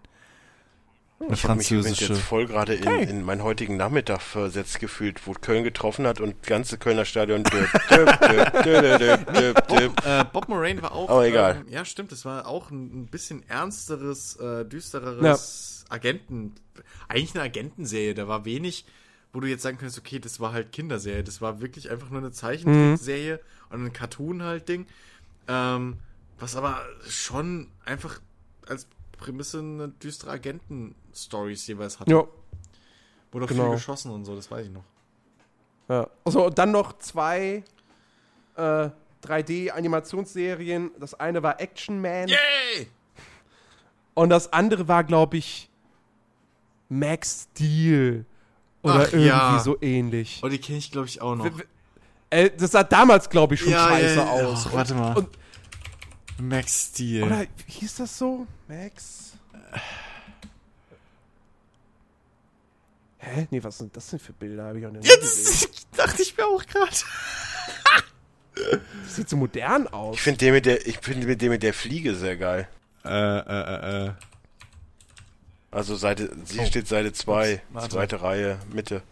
[1.20, 2.12] Eine Ich habe mich französische.
[2.14, 3.02] jetzt voll gerade in, Okay.
[3.02, 7.42] in meinen heutigen Nachmittag versetzt gefühlt, wo Köln getroffen hat und ganze Kölner Stadion.
[7.44, 7.66] Äh,
[10.32, 11.10] Bob Moraine war auch.
[11.10, 11.64] Aber egal.
[11.66, 16.54] Ähm, ja, stimmt, es war auch ein, ein bisschen ernsteres, äh, düstereres Agenten.
[17.08, 18.14] Eigentlich eine Agentenserie.
[18.14, 18.84] Da war wenig,
[19.32, 21.24] wo du jetzt sagen könntest, okay, das war halt Kinderserie.
[21.24, 23.40] Das war wirklich einfach nur eine Zeichentrickserie
[23.70, 24.86] und ein Cartoon halt Ding.
[25.48, 25.98] Ähm,
[26.38, 28.20] was aber schon einfach
[28.66, 32.10] als Prämisse eine düstere Agenten-Stories jeweils hatte.
[32.10, 32.24] Ja.
[33.32, 33.64] Wurde auch genau.
[33.64, 34.84] viel geschossen und so, das weiß ich noch.
[35.88, 36.08] Ja.
[36.24, 37.64] Also, und dann noch zwei
[38.56, 38.90] äh,
[39.24, 40.90] 3D-Animationsserien.
[40.98, 42.88] Das eine war Action Man Yay!
[44.14, 45.67] und das andere war, glaube ich,
[46.88, 48.24] Max Steel.
[48.82, 49.58] Oder Ach, irgendwie ja.
[49.58, 50.40] so ähnlich.
[50.42, 51.44] Oh, die kenne ich, glaube ich, auch noch.
[51.46, 51.64] W- w-
[52.30, 54.46] Äh, das sah damals, glaube ich, schon Ja, scheiße ja, ja.
[54.46, 54.66] aus.
[54.68, 55.16] Ach, warte mal.
[55.16, 55.28] Und,
[56.40, 57.24] Max Steel.
[57.24, 58.46] oder hieß das so?
[58.68, 59.32] Max?
[63.18, 63.48] Hä?
[63.50, 64.66] Nee, was sind das denn für Bilder?
[64.68, 65.20] Hab ich auch gesehen.
[65.20, 66.92] Jetzt dachte ich mir auch gerade.
[69.08, 70.14] sieht so modern aus.
[70.16, 72.68] Ich finde den mit der, ich finde den mit der Fliege sehr geil.
[73.04, 74.12] Äh, äh, äh, äh.
[75.70, 76.64] Also Seite, sie Oh.
[76.66, 77.88] steht Seite 2, Ups, warte.
[77.90, 79.02] zweite Reihe, Mitte.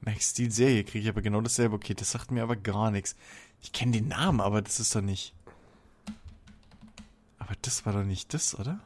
[0.00, 1.74] Max Steel Serie kriege ich aber genau dasselbe.
[1.74, 3.16] Okay, das sagt mir aber gar nichts.
[3.60, 5.34] Ich kenne den Namen, aber das ist doch nicht.
[7.38, 8.78] Aber das war doch nicht das, oder?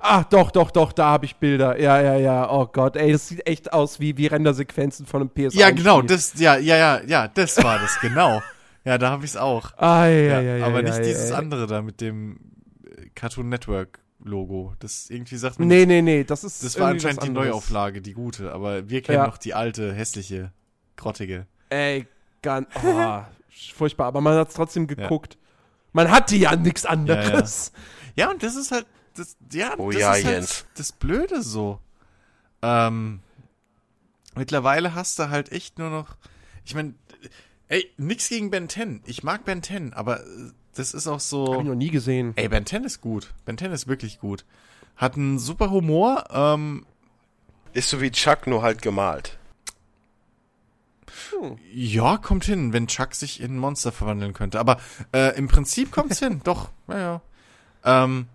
[0.00, 1.78] Ah, doch, doch, doch, da habe ich Bilder.
[1.78, 2.50] Ja, ja, ja.
[2.50, 5.56] Oh Gott, ey, das sieht echt aus wie, wie Rendersequenzen von einem PS1.
[5.58, 8.40] Ja, genau, das, ja, ja, ja, ja, das war das, genau.
[8.84, 9.70] Ja, da habe ich es auch.
[9.76, 12.40] Ah, ja, Ja, ja, ja, aber ja, nicht dieses andere da mit dem
[13.14, 14.74] Cartoon Network Logo.
[14.78, 15.68] Das irgendwie sagt man.
[15.68, 17.28] Nee, nee, nee, das ist das war anscheinend die.
[17.30, 18.52] Neuauflage, die gute.
[18.52, 19.26] Aber wir kennen Ja.
[19.26, 20.52] noch die alte, hässliche,
[20.96, 21.46] grottige.
[21.70, 22.06] Ey,
[22.42, 23.22] ganz, oh,
[23.74, 25.38] furchtbar, aber man hat es trotzdem geguckt.
[25.92, 27.72] Man hatte ja nichts anderes.
[28.16, 30.66] Ja, und das ist halt, das, ja, Oh das ja, ist halt Jens.
[30.76, 31.80] das Blöde so.
[32.62, 33.20] Ähm,
[34.34, 36.16] mittlerweile hast du halt echt nur noch,
[36.64, 36.94] ich meine,
[37.68, 39.02] ey, nix gegen Ben 10.
[39.06, 41.54] Ich mag Ben 10, aber äh, das ist auch so.
[41.54, 42.32] Hab ich noch nie gesehen.
[42.36, 43.32] Ey, Ben 10 ist gut.
[43.44, 44.44] Ben 10 ist wirklich gut.
[44.96, 46.24] Hat einen super Humor.
[46.30, 46.86] Ähm,
[47.72, 49.38] Ist so wie Chuck, nur halt gemalt.
[51.72, 54.60] ja, kommt hin, wenn Chuck sich in ein Monster verwandeln könnte.
[54.60, 54.78] Aber
[55.12, 56.40] äh, im Prinzip kommt's hin.
[56.44, 57.20] Doch, ja, ja.
[57.84, 58.26] Ähm,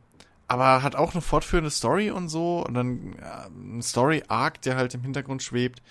[0.48, 2.66] aber hat auch eine fortführende Story und so.
[2.66, 5.82] Und dann ja, ein Story-Arc, der halt im Hintergrund schwebt.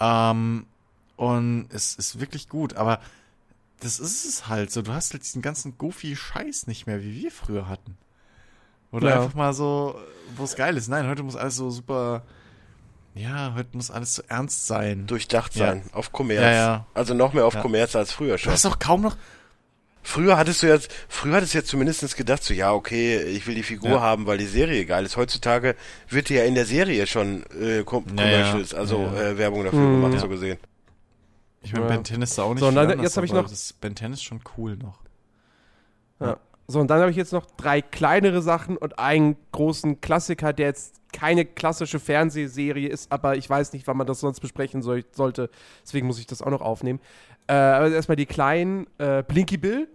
[0.00, 0.66] Ähm,
[1.16, 2.74] und es ist wirklich gut.
[2.76, 3.00] Aber
[3.80, 4.82] das ist es halt so.
[4.82, 7.96] Du hast halt diesen ganzen goofy Scheiß nicht mehr, wie wir früher hatten.
[8.92, 9.22] Oder Ja.
[9.22, 9.98] einfach mal so,
[10.36, 10.88] wo es geil ist.
[10.88, 12.22] Nein, heute muss alles so super.
[13.14, 15.06] Ja, heute muss alles so ernst sein.
[15.06, 15.66] Durchdacht Ja.
[15.66, 16.42] sein, auf Kommerz.
[16.42, 16.86] Ja, ja.
[16.94, 17.62] Also noch mehr auf Ja.
[17.62, 18.52] Kommerz als früher Du schon.
[18.52, 19.16] hast auch kaum noch.
[20.02, 23.54] Früher hattest du jetzt, früher hattest du jetzt zumindest gedacht, so, ja, okay, ich will
[23.54, 24.00] die Figur Ja.
[24.00, 25.16] haben, weil die Serie geil ist.
[25.18, 25.76] Heutzutage
[26.08, 28.30] wird dir ja in der Serie schon äh, Com Ja, ja.
[28.50, 29.22] Commercials, also Ja, ja.
[29.30, 30.00] Äh, Werbung dafür Mhm.
[30.00, 30.20] gemacht, Ja.
[30.20, 30.58] so gesehen.
[31.62, 31.90] Ich meine, Ja.
[31.90, 34.12] Ben 10 ist auch nicht So, und dann- anders, jetzt ich noch- Das ben 10
[34.12, 34.98] ist schon cool noch.
[36.20, 36.38] Ja.
[36.66, 40.66] So, und dann habe ich jetzt noch drei kleinere Sachen und einen großen Klassiker, der
[40.68, 45.04] jetzt keine klassische Fernsehserie ist, aber ich weiß nicht, wann man das sonst besprechen soll,
[45.10, 45.50] sollte.
[45.82, 47.00] Deswegen muss ich das auch noch aufnehmen.
[47.48, 48.86] Äh, aber erstmal die kleinen.
[48.98, 49.88] Äh, Blinky Bill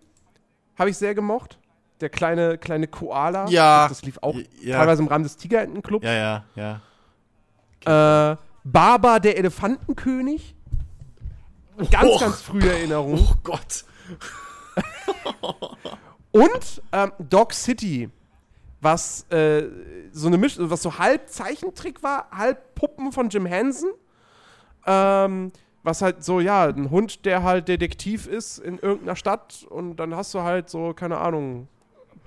[0.78, 1.58] habe ich sehr gemocht.
[2.02, 3.48] Der kleine, kleine Koala.
[3.48, 3.88] Ja.
[3.88, 4.78] Das lief auch Ja.
[4.80, 6.06] teilweise im Rahmen des Tigerentenclubs.
[6.06, 6.82] Ja, ja,
[7.86, 8.32] ja.
[8.34, 10.55] Äh, Baba, der Elefantenkönig.
[11.92, 12.20] Ganz, Och.
[12.20, 13.28] ganz frühe Erinnerung.
[13.30, 13.86] Oh Gott.
[16.32, 18.10] Und ähm, Dog City,
[18.82, 19.64] was äh,
[20.12, 23.92] so eine Misch was so halb Zeichentrick war, halb Puppen von Jim Henson.
[24.86, 25.52] Ähm,
[25.86, 30.16] was halt so, ja, ein Hund, der halt Detektiv ist in irgendeiner Stadt und dann
[30.16, 31.68] hast du halt so, keine Ahnung,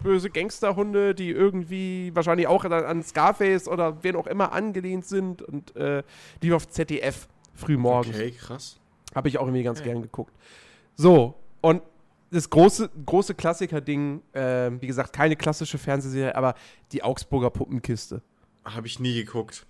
[0.03, 5.43] böse Gangsterhunde, die irgendwie wahrscheinlich auch an, an Scarface oder wen auch immer angelehnt sind
[5.43, 6.05] und äh,
[6.43, 8.15] die auf ZDF frühmorgens.
[8.15, 8.79] Okay, krass.
[9.15, 10.33] Habe ich auch irgendwie ganz gern geguckt.
[10.97, 11.83] So, und
[12.31, 16.55] das große, große Klassiker-Ding, ähm, wie gesagt, keine klassische Fernsehserie, aber
[16.93, 18.21] die Augsburger Puppenkiste.
[18.65, 19.65] Habe ich nie geguckt.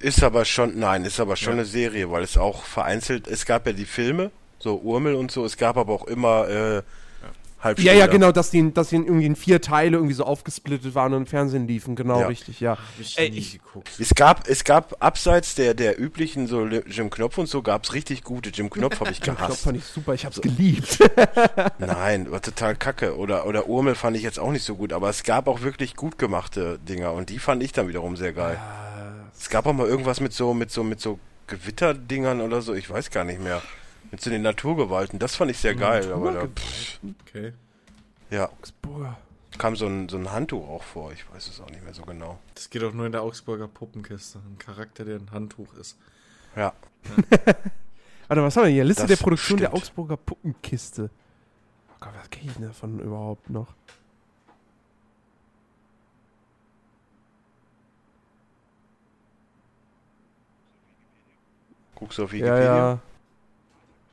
[0.00, 1.58] Ist aber schon, nein, ist aber schon Ja.
[1.60, 5.44] eine Serie, weil es auch vereinzelt, es gab ja die Filme, so Urmel und so,
[5.44, 6.82] es gab aber auch immer äh,
[7.78, 10.94] Ja, ja, genau, dass die, dass die in irgendwie in vier Teile irgendwie so aufgesplittet
[10.94, 12.26] waren und im Fernsehen liefen, genau, Ja.
[12.26, 12.76] richtig, ja.
[12.98, 13.88] Ich Ey, nie ich- geguckt.
[14.00, 18.24] Es gab, es gab abseits der, der üblichen so Jim Knopf und so, gab's richtig
[18.24, 18.50] gute.
[18.50, 19.62] Jim Knopf habe ich Jim Knopf gehasst.
[19.62, 20.98] fand ich super, ich hab's geliebt.
[21.78, 23.16] Nein, war total kacke.
[23.16, 25.94] Oder, oder Urmel fand ich jetzt auch nicht so gut, aber es gab auch wirklich
[25.96, 28.58] gut gemachte Dinger und die fand ich dann wiederum sehr geil.
[29.38, 32.88] Es gab auch mal irgendwas mit so, mit so, mit so Gewitterdingern oder so, ich
[32.88, 33.60] weiß gar nicht mehr.
[34.12, 37.52] Mit so den Naturgewalten, das fand ich sehr geil, aber da pff, Okay.
[38.30, 39.16] ja, Augsburger.
[39.58, 42.02] kam so ein, so ein Handtuch auch vor, ich weiß es auch nicht mehr so
[42.02, 42.38] genau.
[42.54, 44.38] Das geht auch nur in der Augsburger Puppenkiste.
[44.38, 45.96] Ein Charakter, der ein Handtuch ist.
[46.54, 46.72] Ja,
[48.28, 48.84] Warte, was haben wir hier?
[48.84, 49.82] Liste Das der Produktion der stimmt.
[49.82, 51.10] Augsburger Puppenkiste.
[51.90, 53.66] Oh Gott, was kenne ich denn davon überhaupt noch?
[61.94, 62.76] guckst du auf Ja, Wikipedia?
[62.76, 62.98] ja.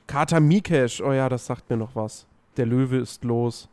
[0.09, 2.25] Kater Mikesh, oh ja, das sagt mir noch was.
[2.57, 3.69] Der Löwe ist los.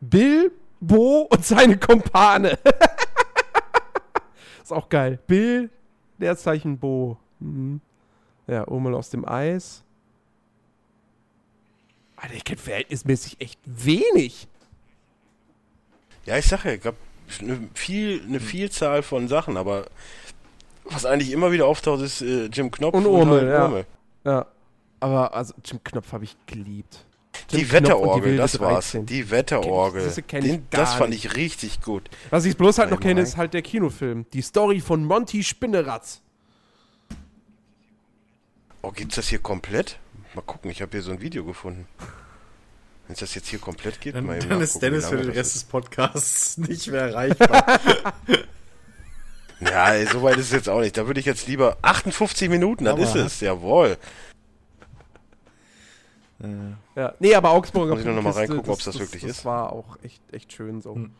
[0.00, 2.58] Bill, Bo und seine Kumpane.
[4.62, 5.20] ist auch geil.
[5.28, 5.70] Bill,
[6.18, 7.16] Leerzeichen Bo.
[7.38, 7.80] Mhm.
[8.48, 9.84] Ja, Urmel aus dem Eis.
[12.16, 14.48] Alter, ich kenne verhältnismäßig echt wenig.
[16.26, 16.96] Ja, ich sag ja, gab
[17.38, 19.86] eine, viel, eine Vielzahl von Sachen, aber
[20.90, 23.64] was eigentlich immer wieder auftaucht, ist äh, Jim Knopf Und Urmel, ja.
[23.64, 23.86] Urmel.
[24.24, 24.46] Ja.
[25.00, 27.04] Aber also Jim Knopf habe ich geliebt.
[27.50, 28.92] Jim Die Knopf und Wetterorgel, das war's.
[28.92, 29.06] 13.
[29.06, 30.04] Die Wetterorgel.
[30.04, 32.08] Das Den, das fand ich richtig gut.
[32.30, 34.26] Was ich bloß halt noch kenne, ist halt der Kinofilm.
[34.32, 36.20] Die Story von Monty Spinneratz.
[38.82, 39.98] Oh, gibt's das hier komplett?
[40.34, 41.86] Mal gucken, ich habe hier so ein Video gefunden.
[43.06, 45.54] Wenn es das jetzt hier komplett geht, Dann, mal dann ist Dennis für den Rest
[45.54, 47.80] des Podcasts nicht mehr erreichbar.
[49.60, 50.96] Ja, ey, so weit ist es jetzt auch nicht.
[50.96, 53.96] Da würde ich jetzt lieber 58 Minuten, das Aber- ist es, jawohl.
[56.94, 57.14] Ja.
[57.18, 59.44] Nee, aber Augsburger Muss ich nur noch mal Puppenkiste, reingucken, ob's das wirklich das ist.
[59.44, 60.94] war auch echt, echt schön so.
[60.94, 61.10] Hm.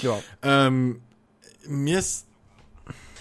[0.00, 0.18] Ja.
[0.42, 1.00] ähm,
[1.68, 2.26] mir ist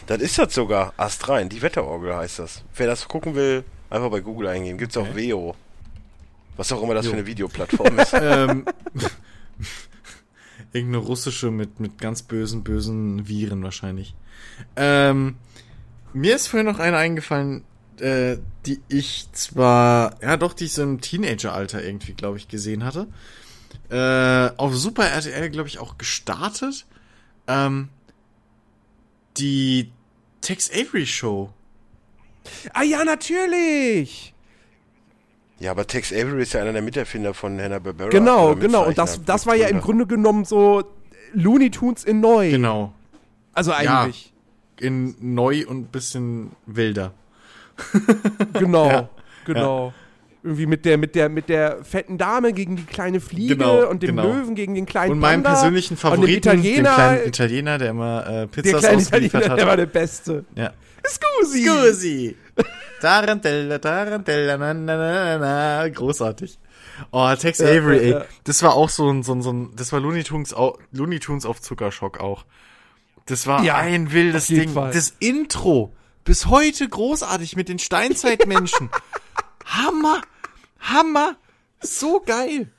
[0.08, 0.94] Das ist das sogar.
[0.98, 2.64] Ast rein, die Wetterorgel heißt das.
[2.76, 4.78] Wer das gucken will, einfach bei Google eingeben.
[4.80, 5.56] Gibt's auch Veo.
[6.58, 7.12] Was auch immer das Jo.
[7.12, 8.14] für eine Videoplattform ist.
[8.19, 8.65] ähm,
[10.75, 14.13] irgendeine russische mit, mit ganz bösen, bösen Viren wahrscheinlich.
[14.75, 15.38] Ähm,
[16.13, 17.63] mir ist vorhin noch eine eingefallen,
[17.99, 22.83] äh, die ich zwar, ja doch, die ich so im Teenageralter irgendwie, glaube ich, gesehen
[22.83, 23.08] hatte.
[23.90, 26.85] Äh, auf Super RTL, glaube ich, auch gestartet.
[27.47, 27.90] Ähm,
[29.38, 29.91] die
[30.41, 31.53] Tex Avery Show.
[32.74, 34.35] Ah ja, natürlich!
[35.59, 38.09] Ja, aber Tex Avery ist ja einer der Miterfinder von Hanna-Barbera.
[38.09, 38.85] Genau, genau.
[38.85, 39.79] Und das, das war ja im.
[39.81, 40.83] Grunde genommen so
[41.33, 42.51] Looney Tunes in neu.
[42.51, 42.93] Genau.
[43.53, 44.33] Also eigentlich.
[44.79, 47.13] In neu und bisschen wilder.
[48.53, 49.09] Genau, Ja,
[49.45, 49.93] genau.
[50.43, 54.03] Irgendwie mit der, mit der, mit der fetten Dame gegen die kleine Fliege Genau, und
[54.03, 54.31] dem genau.
[54.31, 57.77] Löwen gegen den kleinen Und meinem Panda persönlichen und Favoriten, dem Italiener, dem kleinen Italiener,
[57.79, 59.79] der immer äh, der Pizzas kleine ausgeliefert Italiener, der war hat.
[59.79, 60.45] der Beste.
[60.55, 60.73] Ja.
[61.07, 61.65] Scusi!
[61.65, 62.35] Scusi!
[63.01, 65.89] Tarantella, Tarantella, na, na, na, na.
[65.89, 66.57] Großartig.
[67.11, 68.21] Oh, Tex Avery, ey.
[68.45, 70.55] Das war auch so ein, so ein, so ein das war Looney Tunes,
[70.91, 72.45] Looney Tunes auf Zuckerschock auch.
[73.25, 74.69] Das war Ja, ein wildes Ding.
[74.71, 74.91] Fall.
[74.93, 75.93] Das Intro.
[76.23, 78.89] Bis heute großartig mit den Steinzeitmenschen.
[79.65, 80.21] Hammer!
[80.79, 81.35] Hammer!
[81.81, 82.71] So geil!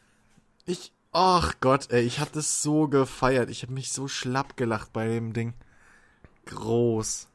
[0.64, 3.50] Ich, ach Gott, ey, ich hab das so gefeiert.
[3.50, 5.54] Ich hab mich so schlapp gelacht bei dem Ding.
[6.46, 7.28] Groß.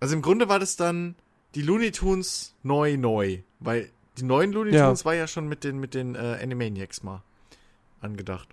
[0.00, 1.16] Also im Grunde war das dann
[1.54, 4.86] die Looney Tunes neu neu, weil die neuen Looney Ja.
[4.86, 7.22] Tunes war ja schon mit den mit den äh, Animaniacs mal
[8.00, 8.48] angedacht.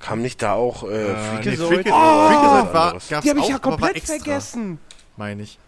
[0.00, 1.08] Kam nicht da auch äh, Äh,
[1.44, 1.86] nee, Freakazoid?
[1.88, 4.78] Freaka- oder Freakazoid war, gab's Die habe ich ja komplett extra, vergessen.
[5.16, 5.58] Meine ich.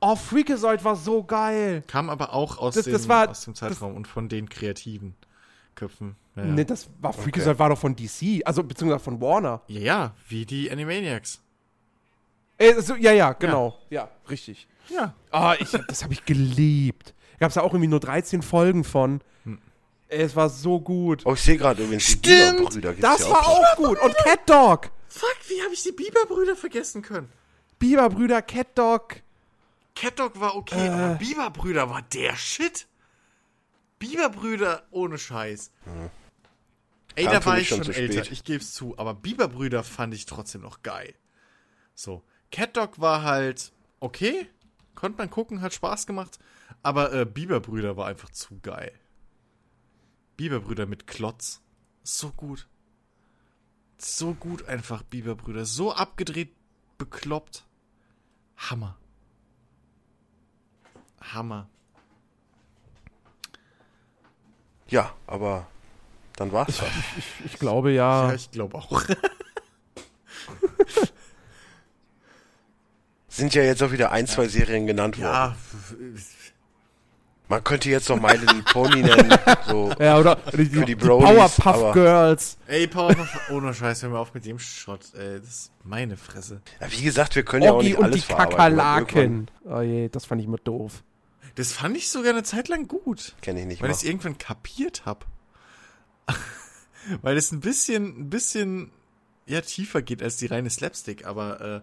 [0.00, 1.82] Oh, Freakazoid war so geil.
[1.86, 5.14] Kam aber auch aus, Das- dem, das war- aus dem Zeitraum und von den kreativen
[5.74, 6.16] Köpfen.
[6.34, 9.62] Ja, Nee, das war Freakazoid war doch von DC, also beziehungsweise von Warner.
[9.68, 11.40] ja, ja, wie die Animaniacs.
[12.58, 13.78] Äh, so, ja, ja, genau.
[13.90, 14.66] Ja, richtig.
[14.88, 15.14] Ja.
[15.30, 17.14] Ah, ich, das habe ich geliebt.
[17.38, 19.20] Gab es ja auch irgendwie nur 13 Folgen von.
[19.44, 19.58] Hm.
[20.08, 21.22] Ey, Es war so gut.
[21.26, 23.76] Oh, ich sehe gerade übrigens die Stimmt, Biberbrüder gibt's das ja war auch.
[23.76, 23.98] gut.
[24.00, 24.90] Und Cat Dog.
[25.08, 27.30] Fuck, wie habe ich die Biberbrüder vergessen können?
[27.78, 29.16] Biberbrüder, Cat Dog.
[29.94, 30.90] Cat Dog war okay, Äh.
[30.90, 32.86] aber Biberbrüder war der Shit.
[33.98, 35.70] Biberbrüder ohne Scheiß.
[37.14, 38.32] Ey, Kam da war ich schon älter, spät.
[38.32, 41.14] ich geb's zu, aber Biberbrüder fand ich trotzdem noch geil.
[41.94, 42.22] So,
[42.56, 44.48] Cat Dog war halt okay,
[44.94, 46.38] konnte man gucken, hat Spaß gemacht,
[46.82, 48.98] aber äh, Biberbrüder war einfach zu geil.
[50.38, 51.60] Biberbrüder mit Klotz,
[52.02, 52.66] so gut.
[53.98, 56.54] So gut einfach Biberbrüder, so abgedreht,
[56.96, 57.66] bekloppt.
[58.56, 58.96] Hammer.
[61.20, 61.68] Hammer.
[64.88, 65.66] Ja, aber
[66.36, 66.88] dann war's das.
[67.44, 68.28] Ich glaube ja.
[68.28, 69.02] Ja, ich glaube auch.
[73.36, 75.26] Sind ja jetzt auch wieder ein, zwei Serien genannt worden.
[75.32, 75.56] Ja,
[77.48, 79.32] Man könnte jetzt noch My Little Pony nennen.
[79.68, 79.92] So.
[79.98, 82.56] Ja, oder die, Für die die Brodies, Powerpuff aber- Girls.
[82.68, 86.60] ey, Powerpuff, ohne Scheiß, hör mir auf mit dem Schrott, ey, das ist meine Fresse.
[86.80, 89.50] Ja, wie gesagt, wir können ja auch Oggi nicht und alles die Kakerlaken.
[89.64, 91.02] Oh je, das fand ich immer doof.
[91.56, 93.94] Das fand ich sogar eine Zeit lang gut, Kenn ich nicht weil mal.
[93.94, 95.26] ich es irgendwann kapiert hab.
[97.22, 98.90] weil es ein bisschen, ein bisschen,
[99.46, 101.80] ja, tiefer geht als die reine Slapstick, aber, äh,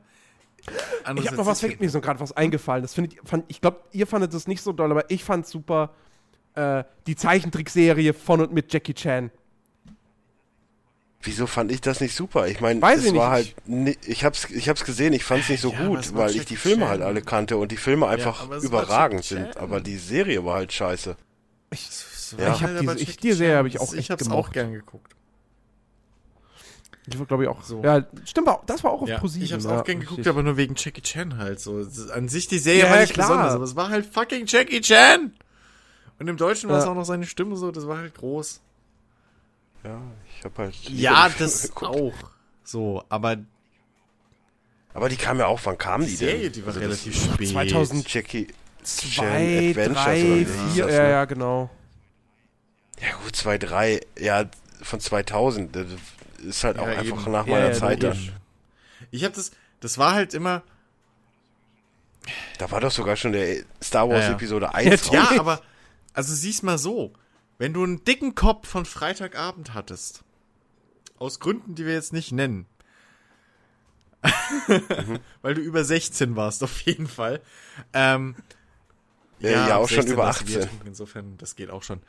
[0.67, 2.81] Ich habe noch was vergessen, mir ist noch gerade was eingefallen.
[2.83, 5.91] Das findet, fand, ich glaube, ihr fandet das nicht so doll, aber ich fand super
[6.55, 9.31] äh, die Zeichentrickserie von und mit Jackie Chan.
[11.25, 12.47] Wieso fand ich das nicht super?
[12.47, 13.55] Ich meine, es ich war halt,
[14.05, 16.55] ich hab's, ich hab's gesehen, ich fand's nicht so Ja, gut, weil ich Jackie die
[16.57, 16.89] Filme Chan.
[16.89, 20.73] halt alle kannte und die Filme einfach war überragend sind, aber die Serie war halt
[20.73, 21.15] scheiße.
[22.37, 24.49] Ja, Ich hab diese- ich- die Serie hab ich auch Ich echt hab's gemocht.
[24.49, 25.13] auch gern geguckt.
[27.07, 27.83] Die war, glaube ich, auch So.
[27.83, 29.45] Ja, stimmt, war- das war auch auf Ja, ProSieben.
[29.45, 30.31] ich hab's ja, auch gern geguckt, richtig.
[30.31, 31.59] aber nur wegen Jackie Chan halt.
[31.59, 33.27] So, Es an sich die Serie Ja, war nicht klar.
[33.27, 35.33] besonders, aber es war halt fucking Jackie Chan.
[36.19, 38.61] Und im Deutschen war es auch noch seine Stimme so, das war halt groß.
[39.83, 39.99] Ja,
[40.37, 40.73] ich hab halt.
[40.89, 41.91] Ja, das geguckt.
[41.91, 42.13] auch.
[42.63, 43.35] So, aber
[44.93, 46.53] Aber die kam ja auch, wann kam die die Serie, denn?
[46.53, 47.49] die war Also relativ spät.
[47.49, 48.47] 2000 Jackie
[48.83, 51.09] Zwei, Chan Adventures drei, oder wie hieß vier, das, ja, ne?
[51.09, 51.69] ja, genau.
[53.01, 54.45] Ja gut, 2, 3, ja,
[54.81, 55.75] von 2000.
[56.43, 57.31] Ist halt auch Ja, einfach eben.
[57.31, 58.31] nach meiner ja, Zeit dann.
[59.11, 60.63] Ich hab das, das war halt immer,
[62.57, 64.29] Da war doch sogar schon der Star Wars.
[64.29, 65.09] Episode 1.
[65.11, 65.61] Ja, aber,
[66.13, 67.13] also sieh's mal so.
[67.57, 70.23] Wenn du einen dicken Kopf von Freitagabend hattest,
[71.19, 72.65] aus Gründen, die wir jetzt nicht nennen,
[75.41, 77.41] weil du über 16 warst, auf jeden Fall.
[77.93, 78.35] Ähm,
[79.39, 80.69] Ja, ja, auch schon 16 über warst du Bier 18.
[80.69, 82.01] trinken, Insofern, das geht auch schon.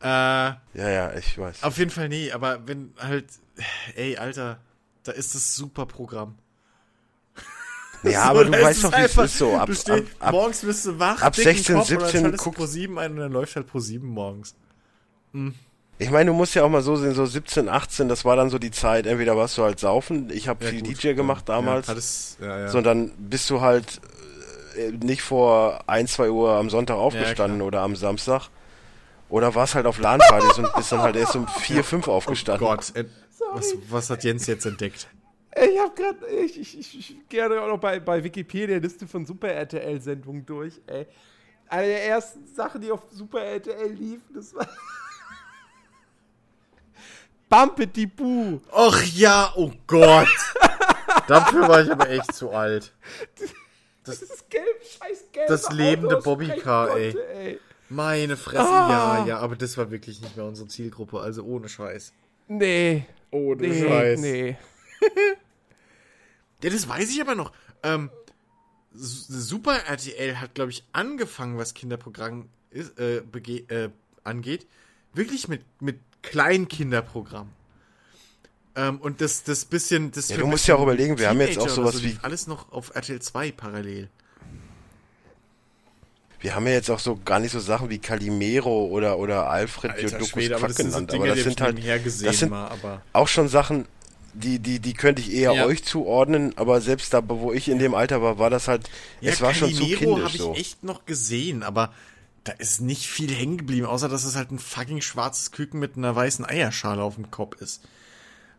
[0.00, 1.62] Äh, Ja, ja, ich weiß.
[1.62, 3.26] auf jeden Fall nee, aber wenn halt,
[3.94, 4.58] ey, Alter,
[5.04, 6.36] da ist das super Programm.
[8.02, 9.56] Ja, aber So, du da weißt doch, wie es ist so.
[9.56, 12.22] Ab, du ab, ab, morgens bist du wach, ab dicken 16, Kopf, und 17 dann
[12.22, 14.54] schaltest du guck- Pro 7 ein und dann läuft halt Pro 7 morgens.
[15.98, 18.50] ich meine, du musst ja auch mal so sehen, so 17, 18, das war dann
[18.50, 21.48] so die Zeit, entweder warst du halt saufen, ich habe Ja, viel gut, DJ gemacht
[21.48, 21.54] ja.
[21.54, 24.00] damals, Ja, hattest, ja, so und dann bist du halt
[24.76, 28.48] äh, nicht vor 1, 2 Uhr am Sonntag aufgestanden oder am Samstag.
[29.28, 32.66] Oder warst halt auf LAN-Partys und bist dann halt erst um 4, 5 oh aufgestanden.
[32.66, 33.04] Gott, äh,
[33.52, 35.08] was, was hat Jens jetzt entdeckt?
[35.50, 39.06] Ey, Ich hab grad, ich, ich, ich, ich gehe auch noch bei, bei Wikipedia Liste
[39.06, 41.06] von Super RTL-Sendungen durch, ey.
[41.68, 44.68] Eine der ersten Sachen, die auf Super RTL liefen, das war.
[47.48, 48.60] Bumpety Boo.
[48.72, 50.28] Och ja, oh Gott.
[51.26, 52.92] Dafür war ich aber echt zu alt.
[54.04, 55.48] Das ist gelb, scheiß gelb.
[55.48, 57.58] Das lebende Bobbycar, ey.
[57.88, 59.18] Meine Fresse, Ah.
[59.20, 62.12] ja, ja, aber das war wirklich nicht mehr unsere Zielgruppe, also ohne Scheiß.
[62.48, 63.06] Nee.
[63.30, 64.56] Ohne Nee, nee.
[66.62, 67.52] Ja, das weiß ich aber noch.
[67.82, 68.10] Ähm,
[68.94, 73.90] Super RTL hat, glaube ich, angefangen, was Kinderprogramm ist, äh, bege- äh,
[74.24, 74.66] angeht,
[75.12, 77.50] wirklich mit, mit Kleinkinderprogramm.
[78.74, 81.58] Ähm, und das, das bisschen, das Ja, du musst ja auch überlegen, wir haben jetzt
[81.58, 84.08] auch sowas so, wie- Alles noch auf RTL 2 parallel.
[86.40, 89.98] Wir haben ja jetzt auch so gar nicht so Sachen wie Calimero oder, oder Alfred
[90.00, 92.70] Jodokus Quack genannt, aber das sind halt, das sind mal,
[93.12, 93.86] auch schon Sachen,
[94.34, 95.64] die, die, die könnte ich eher Ja.
[95.64, 98.90] euch zuordnen, aber selbst da, wo ich in dem Alter war, war das halt,
[99.22, 100.54] es war schon zu Calimero kindisch habe ich so.
[100.54, 101.92] echt noch gesehen, aber
[102.44, 105.96] da ist nicht viel hängen geblieben, außer dass es halt ein fucking schwarzes Küken mit
[105.96, 107.82] einer weißen Eierschale auf dem Kopf ist.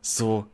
[0.02, 0.48] So.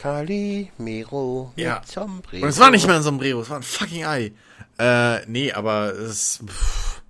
[0.00, 1.82] Calimero mit Ja.
[1.84, 2.42] Sombrero.
[2.44, 4.32] Und es war nicht mal ein Sombrero, es war ein fucking Ei.
[4.78, 6.40] Äh, nee, aber es.
[6.46, 7.02] Pff,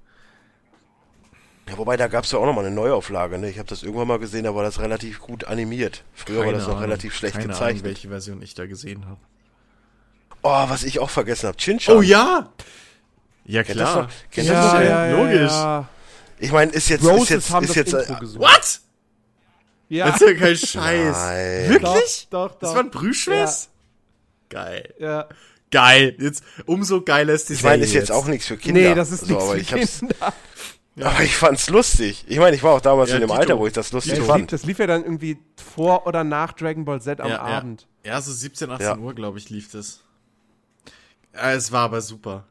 [1.68, 3.50] Ja, wobei, da gab es ja auch nochmal eine Neuauflage, ne?
[3.50, 6.02] Ich habe das irgendwann mal gesehen, da war das relativ gut animiert.
[6.14, 7.70] Früher war keine das noch Ahnung, relativ schlecht keine gezeichnet.
[7.72, 9.20] Ahnung, welche Version ich da gesehen habe.
[10.42, 11.96] Oh, was ich auch vergessen habe, Chinchan.
[11.96, 12.50] Oh ja!
[13.44, 14.02] Ja, Kennt das klar.
[14.04, 14.10] noch?
[14.30, 15.50] Kennt das Ja, ja, logisch.
[15.50, 15.88] Ja.
[16.38, 18.42] Ich meine, ist jetzt, Roses ist jetzt, haben ist das jetzt, Intro äh, gesungen.
[18.48, 18.80] What?
[19.88, 20.06] Ja.
[20.10, 21.16] Das ist ja kein Scheiß.
[21.16, 21.70] Nein.
[21.70, 22.28] Wirklich?
[22.30, 22.58] Doch, doch, doch.
[22.60, 23.70] Das war ein Brühschwess?
[24.48, 24.94] Geil.
[24.98, 25.28] ja.
[25.70, 26.16] Geil.
[26.18, 28.80] Jetzt umso geiler ist die ich meine, ist jetzt auch nichts für Kinder.
[28.80, 30.34] Nee, das ist so, nichts aber für ich hab's, Kinder.
[31.00, 32.24] Aber ich fand's lustig.
[32.26, 33.30] Ich meine, ich war auch damals Ja, in dem.
[33.30, 34.50] Alter, wo ich das lustig lief, fand.
[34.50, 35.38] das lief ja dann irgendwie
[35.74, 37.86] vor oder nach Dragon Ball Z am ja, Abend.
[38.04, 38.14] Ja.
[38.14, 38.96] ja, so 17, 18 Ja.
[38.98, 40.00] Uhr, glaube ich, lief das.
[41.34, 42.46] Ja, es war aber super.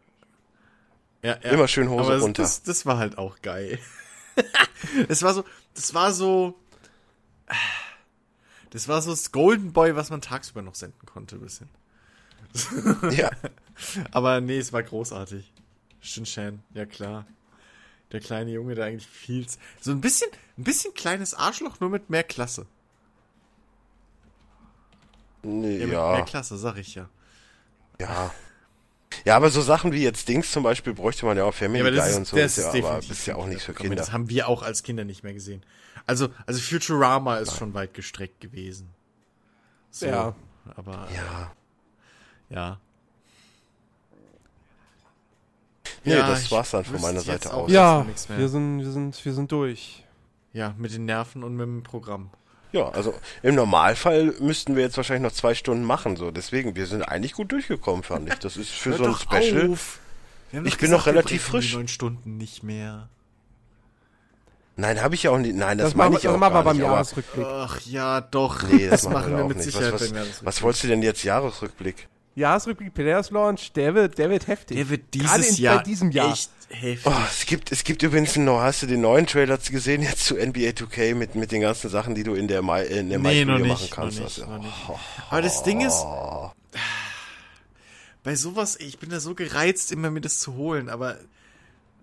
[1.24, 1.52] Ja, ja.
[1.52, 2.42] Immer schön Hose aber runter.
[2.44, 3.80] Das, das war halt auch geil.
[5.10, 6.56] es war so, das war so.
[8.72, 11.70] Das war so das Golden Boy, was man tagsüber noch senden konnte, ein bisschen.
[13.12, 13.32] Ja.
[14.12, 15.52] Aber nee, es war großartig.
[16.02, 17.26] Shinshan, ja klar.
[18.12, 19.46] Der kleine Junge, der eigentlich viel.
[19.82, 22.66] So ein bisschen, ein bisschen kleines Arschloch, nur mit mehr Klasse.
[25.44, 27.10] Nee, Ja, mit mehr Klasse, sag ich ja.
[28.00, 28.34] Ja.
[29.26, 31.86] Ja, aber so Sachen wie jetzt Dings zum Beispiel bräuchte man ja auch Family Ja,
[31.88, 32.38] aber das Guy ist, und so.
[32.38, 33.96] das ist ja, aber ist ja auch nichts für Kinder.
[33.96, 35.64] Das haben wir auch als Kinder nicht mehr gesehen.
[36.06, 38.90] Also, also Futurama ist schon weit gestreckt gewesen.
[39.92, 40.36] So, Ja.
[40.76, 41.52] Aber Ja.
[42.50, 42.80] ja.
[46.04, 47.72] Nee, Ja, das war's dann von meiner Seite auch aus.
[47.72, 48.06] Ja,
[48.38, 50.06] wir sind, wir, sind, wir sind durch.
[50.54, 52.30] Ja, mit den Nerven und mit dem Programm.
[52.74, 56.32] Ja, also im Normalfall müssten wir jetzt wahrscheinlich noch zwei Stunden machen, so.
[56.32, 58.36] Deswegen, wir sind eigentlich gut durchgekommen, fand ich.
[58.40, 59.72] Das ist für Hört so ein doch Special.
[59.72, 60.00] auf.
[60.52, 61.74] Wir haben Ich bin noch relativ frisch.
[61.74, 63.10] Neun Stunden nicht mehr.
[64.76, 65.56] Nein, habe ich ja auch nicht.
[65.56, 67.46] Nein, das, Das, meine machen, ich wir- auch das machen wir beim Jahresrückblick.
[67.48, 68.62] Ach ja, doch.
[68.70, 69.66] nee, das, machen wir auch mit nicht.
[69.66, 70.46] Sicherheit Was, beim was, Jahresrückblick.
[70.48, 72.08] was wolltest du denn jetzt Jahresrückblick?
[72.36, 74.78] Jahresrückblick, Players Launch, der wird, der wird heftig.
[74.78, 76.32] Der wird Gerade dieses in, Jahr bei diesem Jahr.
[76.34, 77.06] echt heftig.
[77.06, 80.36] Oh, es gibt, es gibt übrigens noch, hast du den neuen Trailer gesehen jetzt zu
[80.36, 83.46] NBA 2K mit, mit den ganzen Sachen, die du in der Mai, in der Nee,
[83.46, 84.20] Mai machen kannst?
[84.20, 84.74] noch nicht, Also, noch nicht.
[85.30, 86.06] Aber das Ding ist,
[88.24, 91.18] bei sowas, ich bin da so gereizt, immer mir das zu holen, aber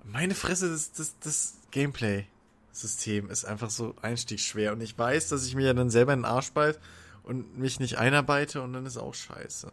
[0.04, 5.54] meine Fresse, das, das, das Gameplay-System ist einfach so einstiegsschwer und ich weiß, dass ich
[5.54, 6.78] mir ja dann selber in den Arsch beiß
[7.24, 9.70] und mich nicht einarbeite und dann ist auch scheiße.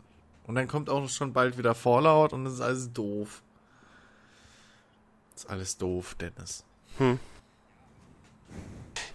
[0.47, 3.41] Und dann kommt auch schon bald wieder Fallout und das ist alles doof.
[5.41, 6.63] Ist alles doof, Dennis.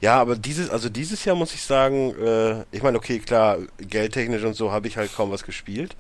[0.01, 4.43] Ja, aber dieses, also dieses Jahr muss ich sagen, äh, ich meine, okay, klar, geldtechnisch
[4.43, 5.97] und so habe ich halt kaum was gespielt.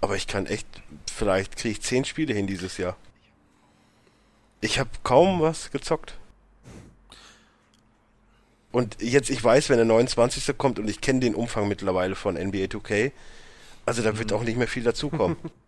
[0.00, 0.66] Aber ich kann echt,
[1.12, 2.96] vielleicht kriege ich zehn Spiele hin dieses Jahr.
[4.62, 6.16] Ich habe kaum was gezockt.
[8.72, 10.56] Und jetzt, ich weiß, wenn der 29.
[10.56, 13.12] kommt und ich kenne den Umfang mittlerweile von NBA 2K,
[13.84, 15.36] also da wird auch nicht mehr viel dazukommen.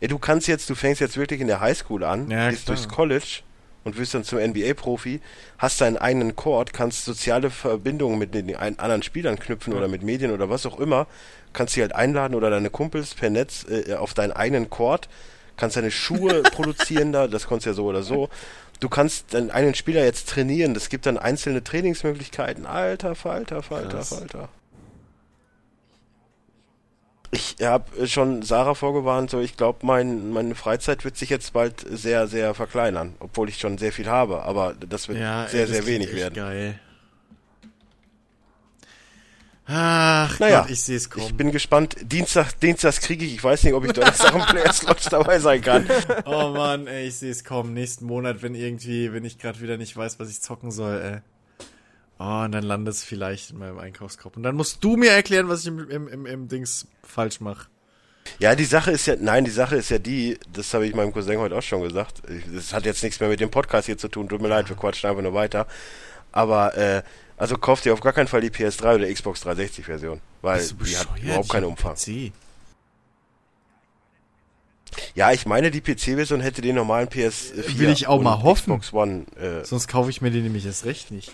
[0.00, 2.76] ja, du kannst jetzt, du fängst jetzt wirklich in der Highschool an, Ja, gehst klar.
[2.76, 3.40] durchs College
[3.84, 5.20] und wirst dann zum NBA-Profi,
[5.58, 10.32] hast deinen eigenen Court, kannst soziale Verbindungen mit den anderen Spielern knüpfen oder mit Medien
[10.32, 11.06] oder was auch immer,
[11.52, 15.08] kannst sie halt einladen oder deine Kumpels per Netz äh, auf deinen eigenen Court,
[15.56, 18.28] kannst deine Schuhe produzieren da, das konntest ja so oder so.
[18.80, 22.66] Du kannst deinen eigenen Spieler jetzt trainieren, das gibt dann einzelne Trainingsmöglichkeiten.
[22.66, 24.02] Alter, Falter, Falter.
[24.02, 24.48] Falter.
[27.30, 31.84] Ich habe schon Sarah vorgewarnt, so ich glaube, mein, meine Freizeit wird sich jetzt bald
[31.88, 35.66] sehr, sehr verkleinern, obwohl ich schon sehr viel habe, aber das wird Ja, sehr, ey,
[35.66, 36.34] das sehr wenig werden.
[36.34, 36.80] Geil.
[39.68, 41.26] Ach Naja, Gott, ich sehe es kommen.
[41.26, 41.96] Ich bin gespannt.
[42.00, 45.88] Dienstag, Dienstags kriege ich, ich weiß nicht, ob ich Donnerstag im Player-Slot dabei sein kann.
[46.24, 47.74] Oh Mann, ey, ich sehe es kommen.
[47.74, 51.20] Nächsten Monat, wenn irgendwie, wenn ich gerade wieder nicht weiß, was ich zocken soll, ey.
[52.18, 54.36] Oh, und dann landet es vielleicht in meinem Einkaufskorb.
[54.36, 57.68] Und dann musst du mir erklären, was ich im, im, im, im Dings falsch mache.
[58.38, 61.12] Ja, die Sache ist ja, nein, die Sache ist ja die, das habe ich meinem
[61.12, 62.22] Cousin heute auch schon gesagt.
[62.52, 64.28] Das hat jetzt nichts mehr mit dem Podcast hier zu tun.
[64.28, 65.66] Tut mir leid, wir quatschen einfach nur weiter.
[66.32, 67.02] Aber, äh,
[67.36, 70.84] also kauft ihr auf gar keinen Fall die PS3 oder Xbox 360 Version, weil du
[70.84, 71.94] die hat überhaupt keinen Umfang.
[71.94, 72.32] PC.
[75.14, 78.78] Ja, ich meine, die PC-Version hätte den normalen PS4 Will ich auch und mal hoffen.
[78.78, 79.26] Xbox One.
[79.38, 81.32] Äh, Sonst kaufe ich mir die nämlich erst recht nicht.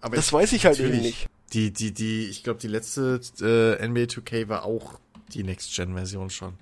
[0.00, 1.26] Aber das weiß ich halt eben nicht.
[1.52, 5.00] Die, die, die, ich glaube, die letzte äh, NBA 2K war auch
[5.32, 6.54] die Next-Gen-Version schon.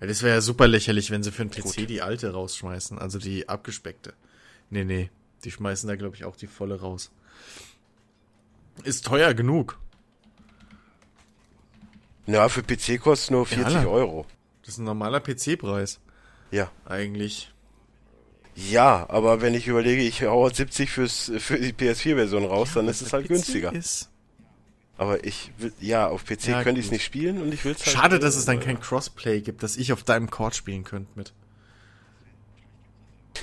[0.00, 1.88] Ja, Das wäre ja super lächerlich, wenn sie für den PC Gut.
[1.88, 4.12] die alte rausschmeißen, also die abgespeckte.
[4.70, 5.10] Nee, nee,
[5.44, 7.10] die schmeißen da, glaube ich, auch die volle raus.
[8.84, 9.78] Ist teuer genug.
[12.26, 13.90] Ja, für PC kostet nur 40 Alter.
[13.90, 14.26] Euro.
[14.62, 15.98] Das ist ein normaler PC-Preis,
[16.50, 16.70] Ja.
[16.84, 17.52] eigentlich.
[18.70, 23.02] Ja, aber wenn ich überlege, ich hau 70 fürs, für die PS4-Version raus, dann ist
[23.02, 23.72] es halt PC günstiger.
[23.72, 24.10] Ist.
[24.96, 27.72] Aber ich will, ja, auf PC Ja, könnte ich es nicht spielen und ich will
[27.72, 27.96] es halt.
[27.96, 31.32] Schade, dass es dann kein Crossplay gibt, dass ich auf deinem Court spielen könnte mit.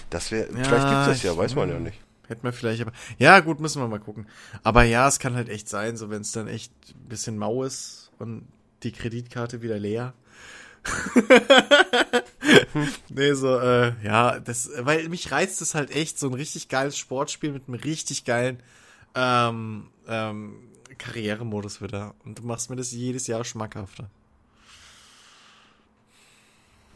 [0.10, 1.98] Das wäre, Ja, vielleicht gibt es ja, ich- weiß man ja nicht.
[2.28, 2.92] Hätten wir vielleicht, aber.
[3.20, 4.26] Ja, gut, müssen wir mal gucken.
[4.64, 7.64] Aber ja, es kann halt echt sein, so wenn es dann echt ein bisschen mau
[7.64, 8.48] ist und
[8.84, 10.14] die Kreditkarte wieder leer.
[13.10, 16.98] nee, so, äh, ja, das, weil mich reizt es halt echt, so ein richtig geiles
[16.98, 18.62] Sportspiel mit einem richtig geilen
[19.16, 20.60] ähm, ähm,
[20.98, 22.16] Karrieremodus wieder.
[22.24, 24.10] Und du machst mir das jedes Jahr schmackhafter.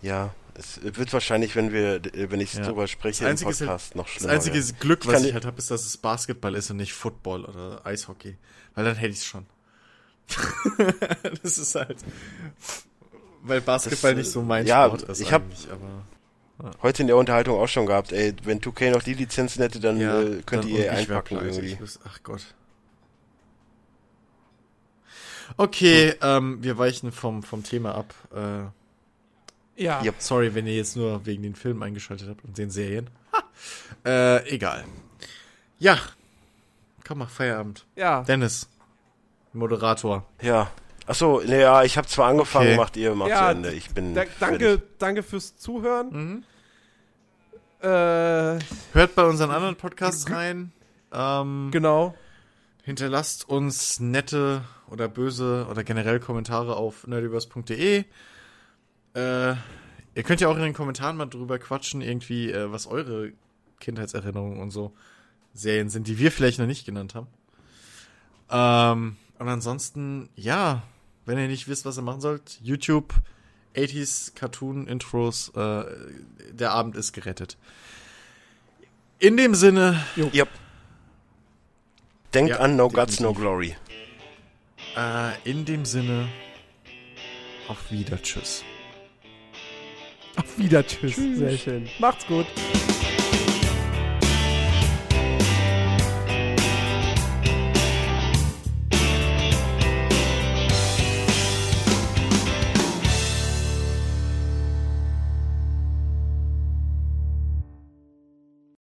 [0.01, 2.63] Ja, es wird wahrscheinlich, wenn wir, wenn ich Ja.
[2.65, 4.33] drüber spreche Das im halt- Podcast, noch Das schlimmer.
[4.33, 4.75] einzige werden.
[4.79, 7.45] Glück, Ich was ich dir- halt habe, ist, dass es Basketball ist und nicht Football
[7.45, 8.37] oder Eishockey.
[8.75, 9.45] Weil dann hätte ich es schon.
[11.43, 11.97] das ist halt.
[13.43, 15.21] Weil Basketball Das, nicht so mein ja, Sport ist.
[15.21, 16.05] ich hab- eigentlich, aber
[16.81, 19.97] Heute in der Unterhaltung auch schon gehabt, ey, wenn 2K noch die Lizenzen hätte, dann
[19.97, 21.77] ja, äh, könnt dann- ihr einpacken irgendwie.
[21.79, 22.53] Muss- Ach Gott.
[25.57, 28.13] Okay, ähm, wir weichen vom, vom Thema ab.
[28.35, 30.01] Äh, Ja.
[30.03, 30.15] Yep.
[30.19, 33.09] sorry, wenn ihr jetzt nur wegen den Filmen eingeschaltet habt und den Serien.
[33.31, 33.43] Ha.
[34.05, 34.83] Äh, egal.
[35.79, 35.97] Ja.
[37.07, 37.85] Komm mal, Feierabend.
[37.95, 38.23] Ja.
[38.23, 38.67] Dennis,
[39.53, 40.25] Moderator.
[40.41, 40.69] Ja.
[41.09, 42.77] Achso, naja, ich habe zwar angefangen, Okay.
[42.77, 43.71] macht ihr, macht Ja, zu Ende.
[43.73, 44.81] Ich bin Da, danke, fertig.
[44.99, 46.09] danke fürs Zuhören.
[46.11, 46.43] Mhm.
[47.81, 48.59] Äh,
[48.93, 50.71] Hört bei unseren anderen Podcasts rein.
[51.11, 52.13] Ähm, genau.
[52.83, 54.61] hinterlasst uns nette
[54.91, 58.03] oder böse oder generell Kommentare auf nerdiverse.de.
[59.15, 59.49] Äh,
[60.13, 63.31] ihr könnt ja auch in den Kommentaren mal drüber quatschen, irgendwie, äh, was eure
[63.79, 64.93] Kindheitserinnerungen und so
[65.55, 67.27] Serien sind, die wir vielleicht noch nicht genannt haben.
[68.51, 70.83] Ähm, und ansonsten, ja,
[71.29, 73.13] wenn ihr nicht wisst, was ihr machen sollt, YouTube,
[73.75, 75.83] 80s Cartoon Intros, äh,
[76.51, 77.55] der Abend ist gerettet.
[79.19, 80.49] In dem Sinne, Yep.
[82.33, 83.33] Denkt Ja, an No Guts, No.
[83.33, 83.75] Glory.
[84.97, 86.27] Äh, in dem Sinne,
[87.67, 88.63] auf Wieder, tschüss.
[90.35, 90.85] Auf wieder.
[90.85, 91.15] Tschüss.
[91.15, 91.89] Sehr schön.
[91.99, 92.45] Macht's gut.